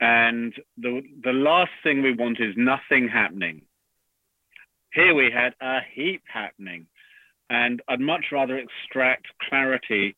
And 0.00 0.52
the 0.76 1.02
the 1.22 1.32
last 1.32 1.70
thing 1.82 2.02
we 2.02 2.12
want 2.14 2.40
is 2.40 2.54
nothing 2.56 3.08
happening. 3.08 3.62
Here 4.92 5.14
we 5.14 5.30
had 5.30 5.54
a 5.60 5.80
heap 5.94 6.22
happening. 6.26 6.86
And 7.48 7.80
I'd 7.88 8.00
much 8.00 8.26
rather 8.32 8.58
extract 8.58 9.26
clarity 9.48 10.16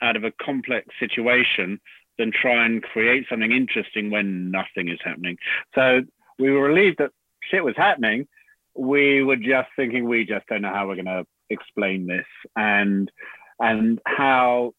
out 0.00 0.16
of 0.16 0.24
a 0.24 0.32
complex 0.42 0.86
situation 0.98 1.78
than 2.16 2.32
try 2.32 2.64
and 2.64 2.82
create 2.82 3.26
something 3.28 3.52
interesting 3.52 4.10
when 4.10 4.50
nothing 4.50 4.88
is 4.88 4.98
happening. 5.04 5.36
So 5.74 6.00
we 6.40 6.50
were 6.50 6.68
relieved 6.68 6.98
that 6.98 7.10
shit 7.50 7.62
was 7.62 7.74
happening. 7.76 8.26
We 8.74 9.22
were 9.22 9.36
just 9.36 9.68
thinking 9.76 10.08
we 10.08 10.24
just 10.24 10.46
don't 10.46 10.62
know 10.62 10.72
how 10.72 10.88
we're 10.88 10.96
going 10.96 11.04
to 11.06 11.24
explain 11.50 12.06
this 12.06 12.26
and 12.56 13.10
and 13.58 14.00
how 14.06 14.72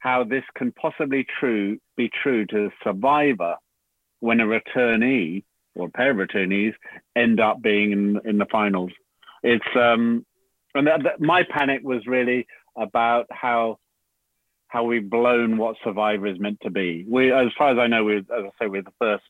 how 0.00 0.22
this 0.22 0.44
can 0.54 0.70
possibly 0.72 1.26
true 1.40 1.78
be 1.96 2.10
true 2.22 2.46
to 2.46 2.68
the 2.68 2.70
survivor 2.84 3.56
when 4.20 4.40
a 4.40 4.44
returnee 4.44 5.44
or 5.74 5.86
a 5.86 5.90
pair 5.90 6.10
of 6.10 6.16
returnees 6.16 6.74
end 7.16 7.40
up 7.40 7.60
being 7.62 7.92
in, 7.92 8.20
in 8.24 8.38
the 8.38 8.46
finals. 8.52 8.92
It's 9.42 9.64
um 9.74 10.24
and 10.74 10.86
that, 10.86 11.02
that, 11.04 11.20
my 11.20 11.44
panic 11.48 11.80
was 11.82 12.06
really 12.06 12.46
about 12.76 13.26
how 13.30 13.78
how 14.68 14.84
we've 14.84 15.08
blown 15.08 15.56
what 15.56 15.76
Survivor 15.82 16.26
is 16.26 16.38
meant 16.38 16.58
to 16.62 16.70
be. 16.70 17.04
We, 17.08 17.32
as 17.32 17.46
far 17.56 17.72
as 17.72 17.78
I 17.78 17.86
know, 17.86 18.04
we, 18.04 18.18
as 18.18 18.24
I 18.30 18.50
say, 18.60 18.68
we're 18.68 18.82
the 18.82 18.92
first 18.98 19.24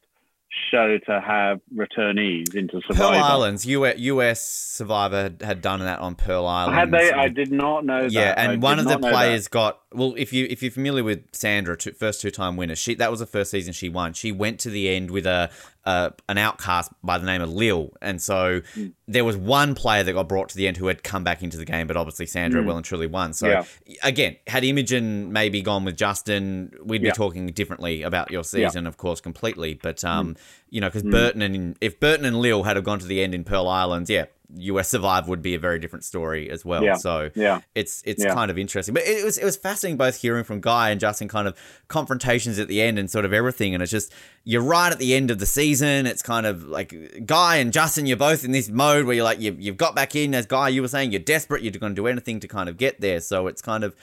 show 0.70 0.98
to 1.06 1.20
have 1.20 1.60
returnees 1.74 2.54
into 2.54 2.80
Survivor. 2.86 3.14
Pearl 3.14 3.22
Islands, 3.22 3.66
US, 3.66 3.98
US 3.98 4.40
Survivor 4.40 5.34
had, 5.40 5.60
done 5.60 5.80
that 5.80 5.98
on 6.00 6.14
Pearl 6.14 6.46
Islands. 6.46 6.78
Had 6.78 6.90
they? 6.90 7.12
I 7.12 7.28
did 7.28 7.52
not 7.52 7.84
know 7.84 8.02
that. 8.02 8.12
Yeah, 8.12 8.34
and 8.36 8.52
I 8.52 8.56
one 8.56 8.78
of 8.78 8.86
the 8.86 8.98
players 8.98 9.44
that. 9.44 9.50
got 9.50 9.80
well. 9.92 10.14
If 10.16 10.32
you 10.32 10.46
if 10.50 10.62
you're 10.62 10.70
familiar 10.72 11.02
with 11.04 11.24
Sandra, 11.32 11.76
two, 11.76 11.92
first 11.92 12.20
two 12.20 12.30
time 12.30 12.56
winner, 12.56 12.74
she 12.76 12.94
that 12.96 13.10
was 13.10 13.20
the 13.20 13.26
first 13.26 13.50
season 13.50 13.72
she 13.72 13.88
won. 13.88 14.12
She 14.12 14.32
went 14.32 14.60
to 14.60 14.70
the 14.70 14.88
end 14.88 15.10
with 15.10 15.26
a 15.26 15.50
uh, 15.84 16.10
an 16.28 16.36
outcast 16.36 16.92
by 17.02 17.16
the 17.16 17.24
name 17.24 17.40
of 17.40 17.50
Lill, 17.50 17.92
and 18.02 18.20
so 18.20 18.60
Hmm. 18.74 18.88
there 19.06 19.24
was 19.24 19.36
one 19.38 19.74
player 19.74 20.02
that 20.04 20.12
got 20.12 20.28
brought 20.28 20.50
to 20.50 20.56
the 20.56 20.68
end 20.68 20.76
who 20.76 20.86
had 20.88 21.02
come 21.02 21.24
back 21.24 21.42
into 21.42 21.56
the 21.56 21.64
game, 21.64 21.86
but 21.86 21.96
obviously 21.96 22.26
Sandra 22.26 22.62
well 22.62 22.76
and 22.76 22.84
truly 22.84 23.06
won. 23.06 23.32
So 23.32 23.46
Hmm. 23.46 23.62
Yeah. 23.86 23.94
again, 24.02 24.36
had 24.46 24.64
Imogen 24.64 25.32
maybe 25.32 25.62
gone 25.62 25.84
with 25.86 25.96
Justin, 25.96 26.72
we'd 26.84 27.00
be 27.00 27.06
Yeah. 27.08 27.12
talking 27.14 27.46
differently 27.46 28.02
about 28.02 28.30
your 28.30 28.44
season, 28.44 28.86
of 28.86 28.98
course, 28.98 29.20
completely. 29.22 29.74
But 29.74 30.04
um, 30.04 30.26
Hmm. 30.28 30.32
you 30.70 30.80
know, 30.82 30.88
because 30.88 31.04
Burton 31.04 31.40
and 31.40 31.76
if 31.80 31.98
Burton 31.98 32.26
and 32.26 32.36
Lill 32.38 32.64
had 32.64 32.76
have 32.76 32.84
gone 32.84 32.98
to 32.98 33.06
the 33.06 33.22
end 33.22 33.34
in 33.34 33.44
Pearl 33.44 33.66
Islands, 33.68 34.10
yeah. 34.10 34.26
US 34.56 34.88
Survive 34.88 35.28
would 35.28 35.42
be 35.42 35.54
a 35.54 35.58
very 35.58 35.78
different 35.78 36.04
story 36.04 36.48
as 36.50 36.64
well. 36.64 36.82
Yeah. 36.82 36.94
So 36.94 37.30
Yeah. 37.34 37.60
it's 37.74 38.02
it's 38.06 38.24
Yeah. 38.24 38.32
kind 38.34 38.50
of 38.50 38.58
interesting. 38.58 38.94
But 38.94 39.04
it 39.04 39.24
was 39.24 39.36
it 39.38 39.44
was 39.44 39.56
fascinating 39.56 39.96
both 39.98 40.16
hearing 40.20 40.44
from 40.44 40.60
Guy 40.60 40.90
and 40.90 40.98
Justin 41.00 41.28
kind 41.28 41.46
of 41.46 41.54
confrontations 41.88 42.58
at 42.58 42.68
the 42.68 42.80
end 42.80 42.98
and 42.98 43.10
sort 43.10 43.24
of 43.24 43.32
everything. 43.32 43.74
And 43.74 43.82
it's 43.82 43.92
just 43.92 44.12
you're 44.44 44.62
right 44.62 44.90
at 44.92 44.98
the 44.98 45.14
end 45.14 45.30
of 45.30 45.38
the 45.38 45.46
season. 45.46 46.06
It's 46.06 46.22
kind 46.22 46.46
of 46.46 46.64
like 46.64 46.94
Guy 47.26 47.56
and 47.56 47.72
Justin, 47.72 48.06
you're 48.06 48.16
both 48.16 48.44
in 48.44 48.52
this 48.52 48.68
mode 48.70 49.04
where 49.04 49.14
you're 49.14 49.24
like 49.24 49.40
you 49.40 49.56
you've 49.58 49.76
got 49.76 49.94
back 49.94 50.14
in 50.16 50.34
as 50.34 50.46
Guy. 50.46 50.68
You 50.68 50.82
were 50.82 50.88
saying 50.88 51.12
you're 51.12 51.20
desperate. 51.20 51.62
You're 51.62 51.72
going 51.72 51.94
to 51.94 52.00
do 52.02 52.06
anything 52.06 52.40
to 52.40 52.48
kind 52.48 52.68
of 52.68 52.76
get 52.76 53.00
there. 53.00 53.20
So 53.20 53.46
it's 53.48 53.60
kind 53.62 53.84
of 53.84 53.94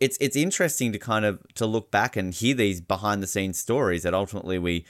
it's 0.00 0.18
it's 0.20 0.34
interesting 0.36 0.92
to 0.92 0.98
kind 0.98 1.24
of 1.24 1.38
to 1.54 1.66
look 1.66 1.90
back 1.92 2.16
and 2.16 2.34
hear 2.34 2.54
these 2.54 2.80
behind 2.80 3.22
the 3.22 3.26
scenes 3.28 3.58
stories 3.58 4.02
that 4.02 4.12
ultimately 4.12 4.58
we 4.58 4.84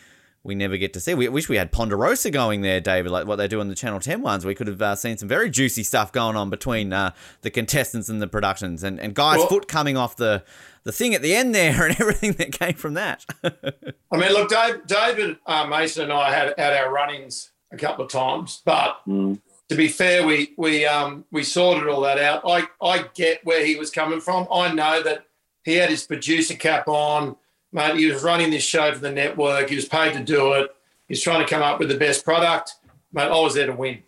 we 0.45 0.55
never 0.55 0.77
get 0.77 0.93
to 0.93 1.01
see. 1.01 1.15
We 1.15 1.27
wish 1.29 1.49
we 1.49 1.57
had 1.57 1.73
Ponderosa 1.73 2.31
going 2.31 2.61
there, 2.61 2.81
David, 2.81 3.11
like 3.11 3.27
what 3.27 3.37
they 3.37 3.49
do 3.49 3.61
on 3.61 3.69
the 3.69 3.75
Channel 3.75 3.99
10 3.99 4.21
ones. 4.23 4.45
We 4.45 4.55
could 4.55 4.67
have 4.67 4.81
uh, 4.83 4.95
seen 4.95 5.17
some 5.17 5.29
very 5.29 5.49
juicy 5.51 5.83
stuff 5.83 6.13
going 6.13 6.37
on 6.37 6.51
between 6.51 6.93
uh, 6.93 7.13
the 7.41 7.51
contestants 7.51 8.09
and 8.11 8.21
the 8.21 8.27
productions 8.29 8.85
and, 8.85 9.01
and 9.01 9.15
Guy's 9.15 9.39
Well- 9.39 9.49
foot 9.49 9.67
coming 9.69 9.97
off 9.97 10.17
the, 10.17 10.45
the 10.85 10.93
thing 10.93 11.15
at 11.15 11.23
the 11.23 11.35
end 11.35 11.55
there 11.55 11.85
and 11.89 11.99
everything 12.01 12.33
that 12.35 12.53
came 12.53 12.75
from 12.75 12.95
that. 12.95 13.25
I 13.45 14.17
mean, 14.17 14.33
look, 14.33 14.51
Dave, 14.51 14.87
David 14.87 15.39
uh, 15.47 15.67
Mason 15.67 16.05
and 16.05 16.13
I 16.13 16.31
had 16.31 16.55
had 16.59 16.75
our 16.77 16.93
run-ins 16.93 17.51
a 17.73 17.77
couple 17.77 18.05
of 18.05 18.11
times, 18.13 18.61
but 18.65 19.01
Mm. 19.09 19.41
to 19.71 19.75
be 19.75 19.89
fair, 19.89 20.27
we 20.27 20.53
we 20.59 20.85
um, 20.85 21.25
we 21.33 21.43
sorted 21.43 21.89
all 21.89 22.03
that 22.03 22.19
out. 22.19 22.43
I 22.47 22.69
I 22.83 23.07
get 23.15 23.41
where 23.45 23.65
he 23.65 23.77
was 23.77 23.91
coming 23.91 24.21
from. 24.21 24.47
I 24.53 24.73
know 24.73 25.03
that 25.03 25.25
he 25.65 25.77
had 25.77 25.89
his 25.89 26.07
producer 26.07 26.55
cap 26.55 26.87
on, 26.87 27.37
mate. 27.75 27.97
He 27.97 28.07
was 28.07 28.23
running 28.23 28.51
this 28.51 28.63
show 28.63 28.93
for 28.93 29.01
the 29.01 29.11
network. 29.11 29.69
He 29.69 29.77
was 29.77 29.85
paid 29.85 30.15
to 30.15 30.23
do 30.23 30.53
it. 30.55 30.71
He's 31.09 31.23
trying 31.23 31.45
to 31.45 31.49
come 31.49 31.63
up 31.63 31.79
with 31.79 31.89
the 31.89 31.99
best 31.99 32.25
product, 32.25 32.77
mate. 33.13 33.25
I 33.25 33.41
was 33.41 33.55
there 33.55 33.67
to 33.67 33.73
win, 33.75 34.03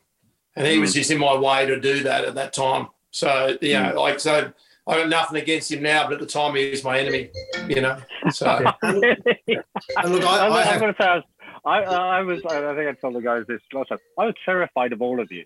and 0.55 0.67
he 0.67 0.79
was 0.79 0.95
just 0.95 1.11
in 1.11 1.19
my 1.19 1.37
way 1.37 1.67
to 1.67 1.79
do 1.79 2.03
that 2.05 2.25
at 2.25 2.35
that 2.37 2.53
time. 2.53 2.89
So 3.11 3.59
you 3.61 3.75
know, 3.75 4.01
like 4.01 4.21
so. 4.21 4.53
I 4.89 4.99
got 4.99 5.09
nothing 5.09 5.43
against 5.43 5.73
him 5.73 5.83
now, 5.83 6.05
but 6.05 6.13
at 6.13 6.21
the 6.21 6.27
time 6.27 6.55
he 6.55 6.71
was 6.71 6.85
my 6.85 7.01
enemy, 7.01 7.31
you 7.67 7.81
know. 7.81 7.99
So 8.31 8.47
And 8.85 10.13
look, 10.13 10.23
I, 10.23 10.47
I'm, 10.47 10.53
I 10.53 10.61
I'm 10.61 10.67
have, 10.69 10.81
going 10.81 10.95
to 10.95 11.03
say, 11.03 11.09
I 11.09 11.17
was, 11.17 11.25
I, 11.65 11.79
I 11.83 12.23
was, 12.23 12.41
I 12.49 12.75
think 12.77 12.89
I 12.89 12.93
told 13.01 13.17
the 13.17 13.21
guys 13.21 13.43
this 13.49 13.61
last 13.73 13.89
time. 13.89 13.99
I 14.17 14.27
was 14.27 14.35
terrified 14.45 14.93
of 14.93 15.03
all 15.03 15.19
of 15.19 15.33
you 15.33 15.45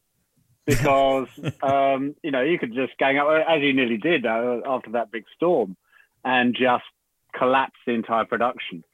because, 0.67 1.29
um, 1.63 2.15
you 2.23 2.31
know, 2.31 2.43
you 2.43 2.59
could 2.59 2.75
just 2.75 2.99
gang 2.99 3.17
up, 3.17 3.29
as 3.49 3.63
you 3.63 3.73
nearly 3.73 3.97
did 3.97 4.27
uh, 4.27 4.61
after 4.67 4.91
that 4.91 5.11
big 5.11 5.25
storm, 5.37 5.75
and 6.23 6.55
just 6.55 6.85
collapse 7.33 7.79
the 7.87 7.93
entire 7.93 8.25
production. 8.25 8.85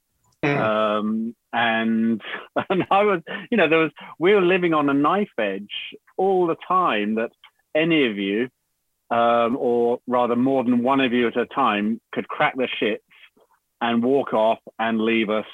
Mm. 0.45 0.61
Um, 0.61 1.37
and, 1.53 2.21
and 2.71 2.87
I 2.91 3.03
was, 3.03 3.23
you 3.51 3.57
know, 3.57 3.69
there 3.69 3.79
was, 3.81 3.91
we 4.19 4.35
were 4.35 4.41
living 4.43 4.75
on 4.75 4.89
a 4.89 4.95
knife 4.95 5.31
edge 5.39 5.71
all 6.17 6.47
the 6.47 6.57
time 6.69 7.17
that 7.17 7.31
any 7.75 8.07
of 8.09 8.17
you, 8.17 8.49
um, 9.11 9.57
or 9.59 10.01
rather 10.07 10.37
more 10.37 10.65
than 10.65 10.83
one 10.83 11.01
of 11.01 11.13
you 11.13 11.29
at 11.29 11.37
a 11.37 11.47
time, 11.47 12.01
could 12.13 12.29
crack 12.29 12.57
the 12.57 12.69
shits 12.81 12.99
and 13.81 14.03
walk 14.03 14.33
off 14.33 14.59
and 14.79 15.01
leave 15.01 15.31
us 15.31 15.47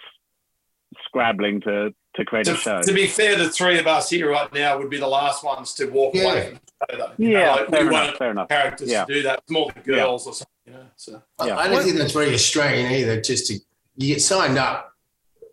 scrabbling 1.04 1.60
to 1.62 1.94
to 2.14 2.24
create 2.26 2.46
a 2.46 2.54
show. 2.54 2.82
to, 2.82 2.88
to 2.88 2.92
be 2.92 3.06
fair, 3.06 3.36
the 3.38 3.48
three 3.48 3.78
of 3.78 3.86
us 3.86 4.10
here 4.10 4.30
right 4.30 4.52
now 4.52 4.76
would 4.76 4.90
be 4.90 4.98
the 4.98 5.06
last 5.06 5.42
ones 5.42 5.72
to 5.72 5.86
walk 5.86 6.14
Yeah. 6.14 6.22
away 6.24 6.44
from 6.44 6.54
the 6.54 6.60
show, 6.92 6.98
though. 6.98 7.12
You 7.16 7.32
know, 7.32 7.38
yeah, 7.40 7.54
like, 7.54 7.68
fair 7.70 7.80
we 7.80 7.86
enough, 7.88 8.04
want 8.06 8.18
fair 8.18 8.30
enough. 8.32 8.48
characters 8.50 8.90
Yeah. 8.90 9.04
to 9.06 9.14
do 9.14 9.22
that. 9.22 9.42
More 9.48 9.70
the 9.74 9.80
girls 9.80 10.26
or 10.26 10.34
something, 10.34 10.46
you 10.72 10.78
know. 10.78 10.86
So 10.96 11.22
I- 11.38 11.46
Yeah. 11.46 11.56
I 11.58 11.68
don't 11.68 11.82
think 11.84 11.96
that's 11.96 12.12
very 12.12 12.34
Australian 12.34 12.92
either. 12.92 13.20
Just 13.20 13.46
to 13.48 13.54
you 13.96 14.14
get 14.14 14.22
signed 14.22 14.58
up. 14.58 14.94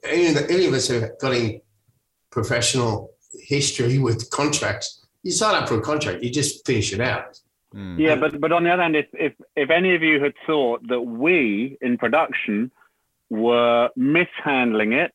Any 0.04 0.28
of, 0.28 0.36
the, 0.36 0.50
any 0.50 0.66
of 0.66 0.74
us 0.74 0.88
who 0.88 1.02
have 1.02 1.20
got 1.20 1.34
any 1.34 1.62
professional 2.30 3.12
history 3.34 3.98
with 4.00 4.30
contracts, 4.30 5.06
you 5.24 5.32
sign 5.32 5.56
up 5.56 5.68
for 5.68 5.78
a 5.78 5.82
contract, 5.82 6.24
you 6.24 6.30
just 6.30 6.66
finish 6.66 6.94
it 6.94 7.02
out. 7.02 7.38
Mm. 7.76 8.00
Yeah, 8.00 8.16
but 8.16 8.40
but 8.40 8.52
on 8.52 8.64
the 8.64 8.72
other 8.72 8.82
hand, 8.82 8.96
if 8.96 9.08
if 9.14 9.34
if 9.56 9.70
any 9.70 9.94
of 9.94 10.02
you 10.02 10.24
had 10.24 10.34
thought 10.48 10.88
that 10.88 11.02
we 11.02 11.78
in 11.82 11.98
production 11.98 12.72
were 13.30 13.90
mishandling 13.96 14.94
it, 14.94 15.14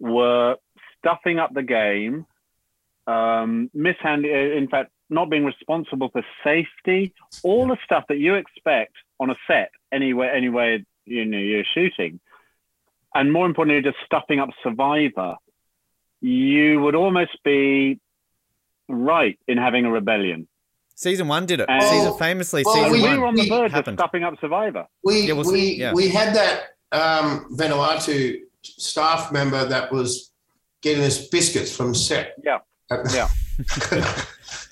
were 0.00 0.56
stuffing 0.98 1.38
up 1.38 1.54
the 1.54 1.62
game, 1.62 2.26
um, 3.06 3.70
mishandling, 3.72 4.32
in 4.32 4.68
fact, 4.68 4.90
not 5.08 5.30
being 5.30 5.44
responsible 5.44 6.10
for 6.10 6.24
safety, 6.42 7.14
all 7.42 7.68
the 7.68 7.78
stuff 7.84 8.04
that 8.08 8.18
you 8.18 8.34
expect 8.34 8.94
on 9.20 9.30
a 9.30 9.36
set, 9.46 9.70
anywhere, 9.92 10.32
anywhere 10.34 10.78
you 11.04 11.24
know 11.24 11.38
you're 11.38 11.64
shooting, 11.74 12.20
and 13.14 13.32
more 13.32 13.46
importantly, 13.46 13.82
just 13.82 13.96
stuffing 14.04 14.40
up 14.40 14.50
Survivor, 14.62 15.36
you 16.20 16.80
would 16.80 16.94
almost 16.94 17.38
be 17.44 18.00
right 18.88 19.38
in 19.48 19.58
having 19.58 19.84
a 19.84 19.90
rebellion. 19.90 20.48
Season 20.96 21.26
one 21.28 21.44
did 21.46 21.60
it. 21.60 21.66
And- 21.68 21.82
season 21.82 22.14
famously, 22.18 22.62
well, 22.64 22.74
season 22.74 22.92
we 22.92 23.02
we 23.02 23.08
one. 23.08 23.20
were 23.20 23.26
on 23.26 23.34
the 23.34 23.48
verge 23.48 23.72
happened. 23.72 23.98
of 23.98 24.02
stuffing 24.04 24.22
up 24.24 24.34
Survivor. 24.40 24.86
We 25.02 25.22
Yeah, 25.22 25.32
we'll 25.34 25.50
we 25.50 25.58
see, 25.60 25.76
yeah. 25.80 25.92
we 25.92 26.08
had 26.08 26.34
that 26.34 26.66
um, 26.92 27.48
Vanuatu 27.56 28.38
staff 28.62 29.32
member 29.32 29.64
that 29.66 29.92
was 29.92 30.32
getting 30.82 31.02
us 31.04 31.28
biscuits 31.28 31.74
from 31.76 31.94
set. 31.94 32.34
Yeah. 32.44 32.58
Yeah. 33.12 33.28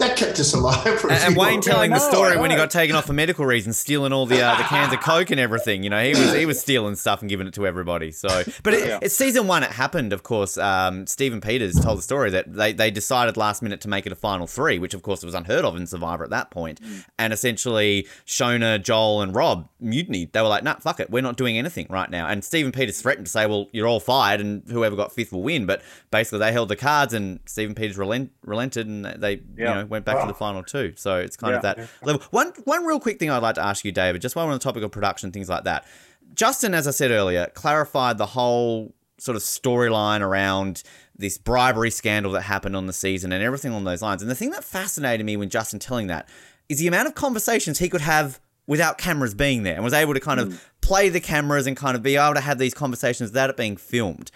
that 0.07 0.17
kept 0.17 0.39
us 0.41 0.53
alive. 0.53 1.01
For 1.01 1.09
a 1.09 1.13
And, 1.15 1.23
and 1.25 1.37
Wayne 1.37 1.55
months. 1.55 1.67
telling 1.67 1.93
I 1.93 1.99
the 1.99 2.01
story 2.11 2.37
I 2.37 2.41
when 2.41 2.51
he 2.51 2.57
got 2.57 2.71
taken 2.71 2.95
off 2.97 3.07
for 3.07 3.13
medical 3.13 3.45
reasons, 3.47 3.77
stealing 3.79 4.13
all 4.13 4.27
the 4.27 4.43
uh, 4.43 4.57
the 4.57 4.65
cans 4.65 4.93
of 4.93 5.01
Coke 5.03 5.31
and 5.31 5.41
everything. 5.41 5.83
You 5.83 5.91
know, 5.91 6.03
he 6.03 6.11
was 6.11 6.33
he 6.35 6.47
was 6.47 6.61
stealing 6.61 6.95
stuff 6.97 7.21
and 7.21 7.29
giving 7.29 7.47
it 7.47 7.55
to 7.55 7.67
everybody. 7.67 8.11
So, 8.13 8.43
but 8.63 8.75
it, 8.75 8.87
Yeah. 8.89 8.99
it's 9.03 9.15
season 9.15 9.47
one. 9.47 9.63
It 9.63 9.71
happened, 9.73 10.13
of 10.13 10.23
course. 10.23 10.59
Um, 10.59 11.07
Stephen 11.07 11.41
Peters 11.41 11.75
told 11.81 11.99
the 11.99 12.03
story 12.03 12.31
that 12.31 12.53
they, 12.53 12.73
they 12.73 12.91
decided 12.91 13.37
last 13.37 13.63
minute 13.63 13.81
to 13.83 13.89
make 13.89 14.07
it 14.07 14.13
a 14.13 14.17
final 14.17 14.47
three, 14.47 14.79
which 14.79 14.95
of 14.95 15.03
course 15.03 15.25
was 15.25 15.35
unheard 15.35 15.65
of 15.65 15.77
in 15.77 15.87
Survivor 15.87 16.25
at 16.25 16.31
that 16.31 16.51
point. 16.51 16.81
And 17.19 17.33
essentially, 17.33 18.07
Shona, 18.27 18.83
Joel, 18.83 19.23
and 19.23 19.35
Rob 19.35 19.69
mutinied. 19.81 20.33
They 20.33 20.41
were 20.43 20.49
like, 20.49 20.63
"Nah, 20.65 20.75
fuck 20.77 21.01
it, 21.01 21.11
we're 21.11 21.23
not 21.23 21.37
doing 21.37 21.59
anything 21.59 21.87
right 21.91 22.11
now." 22.11 22.27
And 22.27 22.43
Stephen 22.45 22.73
Peters 22.73 23.01
threatened 23.01 23.27
to 23.27 23.31
say, 23.33 23.47
"Well, 23.47 23.69
you're 23.73 23.87
all 23.87 24.01
fired, 24.01 24.41
and 24.41 24.63
whoever 24.69 24.97
got 24.97 25.13
fifth 25.13 25.33
will 25.33 25.43
win." 25.43 25.67
But 25.67 25.83
basically, 26.11 26.41
they 26.41 26.53
held 26.53 26.69
the 26.69 26.77
cards, 26.77 27.13
and 27.15 27.41
Stephen 27.47 27.75
Peters 27.75 27.97
relent, 27.99 28.33
relented, 28.45 28.87
and 28.87 29.05
they 29.05 29.33
you 29.35 29.43
Yeah. 29.59 29.75
know 29.75 29.87
went 29.93 30.05
back 30.05 30.21
to 30.21 30.27
the 30.27 30.35
final 30.35 30.65
two. 30.65 30.95
So 30.97 31.19
it's 31.19 31.37
kind 31.37 31.55
of 31.55 31.63
Yeah. 31.63 31.75
that 31.75 31.89
level. 32.05 32.23
One 32.31 32.53
one 32.65 32.85
real 32.85 32.99
quick 32.99 33.21
thing 33.21 33.31
I'd 33.31 33.43
like 33.43 33.55
to 33.55 33.65
ask 33.65 33.85
you, 33.85 33.93
David, 33.93 34.21
just 34.21 34.35
while 34.35 34.47
we're 34.47 34.53
on 34.53 34.59
the 34.59 34.65
topic 34.65 34.83
of 34.83 34.91
production, 34.91 35.31
things 35.31 35.49
like 35.49 35.65
that. 35.65 35.87
Justin, 36.35 36.75
as 36.75 36.89
I 36.89 36.91
said 36.91 37.11
earlier, 37.11 37.47
clarified 37.55 38.19
the 38.19 38.27
whole 38.27 38.95
sort 39.19 39.37
of 39.37 39.43
storyline 39.43 40.21
around 40.21 40.83
this 41.17 41.39
bribery 41.39 41.91
scandal 41.91 42.33
that 42.33 42.43
happened 42.43 42.75
on 42.75 42.87
the 42.87 42.93
season 42.93 43.33
and 43.33 43.43
everything 43.45 43.73
on 43.73 43.85
those 43.85 44.03
lines. 44.03 44.23
And 44.23 44.31
the 44.31 44.35
thing 44.35 44.51
that 44.51 44.65
fascinated 44.65 45.25
me 45.25 45.37
when 45.37 45.49
Justin 45.51 45.79
telling 45.79 46.09
that 46.09 46.29
is 46.69 46.79
the 46.79 46.89
amount 46.89 47.07
of 47.07 47.15
conversations 47.15 47.79
he 47.79 47.89
could 47.89 48.01
have 48.01 48.41
without 48.67 48.99
cameras 48.99 49.35
being 49.35 49.63
there 49.63 49.75
and 49.75 49.85
was 49.85 49.93
able 49.93 50.15
to 50.15 50.21
kind 50.21 50.41
of 50.41 50.49
mm. 50.49 50.61
play 50.81 51.09
the 51.09 51.21
cameras 51.21 51.67
and 51.67 51.77
kind 51.77 51.97
of 51.97 52.03
be 52.03 52.17
able 52.17 52.35
to 52.35 52.41
have 52.41 52.59
these 52.59 52.75
conversations 52.75 53.31
without 53.31 53.51
it 53.51 53.57
being 53.57 53.77
filmed. 53.77 54.31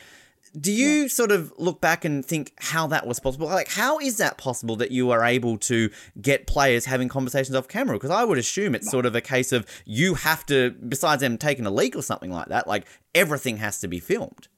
Do 0.58 0.72
you 0.72 1.02
yeah. 1.02 1.08
sort 1.08 1.32
of 1.32 1.52
look 1.58 1.80
back 1.80 2.04
and 2.04 2.24
think 2.24 2.52
how 2.56 2.86
that 2.88 3.06
was 3.06 3.20
possible? 3.20 3.46
Like, 3.46 3.68
how 3.68 3.98
is 3.98 4.16
that 4.18 4.38
possible 4.38 4.76
that 4.76 4.90
you 4.90 5.10
are 5.10 5.24
able 5.24 5.58
to 5.58 5.90
get 6.20 6.46
players 6.46 6.86
having 6.86 7.08
conversations 7.08 7.54
off 7.54 7.68
camera? 7.68 7.96
Because 7.96 8.10
I 8.10 8.24
would 8.24 8.38
assume 8.38 8.74
it's 8.74 8.90
sort 8.90 9.04
of 9.06 9.14
a 9.14 9.20
case 9.20 9.52
of 9.52 9.66
you 9.84 10.14
have 10.14 10.46
to, 10.46 10.70
besides 10.70 11.20
them 11.20 11.36
taking 11.36 11.66
a 11.66 11.70
leak 11.70 11.94
or 11.94 12.02
something 12.02 12.30
like 12.30 12.48
that, 12.48 12.66
like 12.66 12.86
everything 13.14 13.58
has 13.58 13.80
to 13.80 13.88
be 13.88 14.00
filmed. 14.00 14.48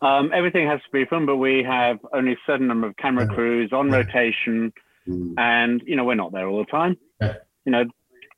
Um, 0.00 0.32
everything 0.34 0.66
has 0.66 0.80
to 0.80 0.90
be 0.92 1.04
filmed, 1.04 1.26
but 1.26 1.36
we 1.36 1.62
have 1.62 1.98
only 2.12 2.32
a 2.32 2.38
certain 2.44 2.66
number 2.66 2.88
of 2.88 2.96
camera 2.96 3.26
crews 3.26 3.72
on 3.72 3.88
rotation, 3.88 4.72
mm. 5.06 5.34
and 5.38 5.80
you 5.86 5.94
know 5.94 6.04
we're 6.04 6.16
not 6.16 6.32
there 6.32 6.48
all 6.48 6.58
the 6.58 6.70
time. 6.70 6.96
You 7.20 7.70
know, 7.70 7.84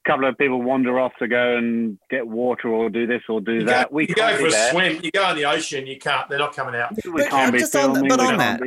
couple 0.05 0.29
of 0.29 0.37
people 0.37 0.63
wander 0.63 1.01
off 1.01 1.13
to 1.19 1.27
go 1.27 1.57
and 1.57 1.99
get 2.11 2.27
water 2.27 2.69
or 2.69 2.91
do 2.91 3.07
this 3.07 3.23
or 3.29 3.41
do 3.41 3.55
you 3.55 3.65
that. 3.65 3.91
Go, 3.91 3.95
we 3.97 4.09
you 4.09 4.15
go 4.15 4.37
for 4.37 4.47
a 4.47 4.51
there. 4.51 4.71
swim. 4.71 5.01
You 5.03 5.11
go 5.11 5.31
in 5.31 5.37
the 5.37 5.45
ocean. 5.45 5.87
You 5.87 5.99
can't. 5.99 6.29
They're 6.29 6.39
not 6.39 6.55
coming 6.55 6.75
out. 6.75 6.95
We 7.05 7.11
but 7.11 7.31
can't 7.31 7.47
um, 7.47 7.53
be 7.53 7.65
filming. 7.65 8.03
On, 8.03 8.09
but 8.09 8.21
on 8.21 8.37
that, 8.39 8.61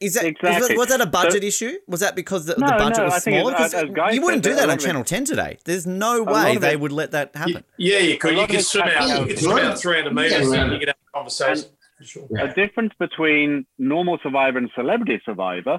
is 0.00 0.14
that 0.14 0.24
exactly. 0.24 0.76
was, 0.76 0.78
was, 0.78 0.88
that 0.88 1.00
a 1.00 1.06
budget 1.06 1.42
so, 1.42 1.46
issue? 1.46 1.78
Was 1.86 2.00
that 2.00 2.14
because 2.14 2.46
the, 2.46 2.54
no, 2.56 2.66
the 2.66 2.72
budget 2.74 2.98
no, 2.98 3.04
was 3.04 3.22
small? 3.22 3.50
As, 3.50 3.74
as 3.74 3.84
you 4.14 4.22
wouldn't 4.22 4.42
do 4.42 4.54
that 4.54 4.68
on 4.68 4.78
Channel 4.78 5.04
Ten 5.04 5.24
today. 5.24 5.58
There's 5.64 5.86
no 5.86 6.22
way 6.22 6.56
they 6.56 6.76
would 6.76 6.92
let 6.92 7.12
that 7.12 7.34
happen. 7.34 7.64
yeah, 7.78 7.98
you 7.98 8.18
could. 8.18 8.36
You 8.36 8.46
could 8.46 8.64
swim 8.64 8.84
out. 8.84 9.20
You 9.20 9.26
could 9.26 9.38
swim 9.38 9.58
out 9.58 9.78
300 9.78 10.14
meters 10.14 10.52
and 10.52 10.72
you 10.72 10.78
could 10.78 10.88
have 10.88 10.96
a 10.96 11.16
conversation. 11.16 11.70
Sure. 12.04 12.26
A 12.38 12.52
difference 12.52 12.92
between 12.98 13.64
normal 13.78 14.18
survivor 14.24 14.58
and 14.58 14.68
celebrity 14.74 15.20
survivor 15.24 15.78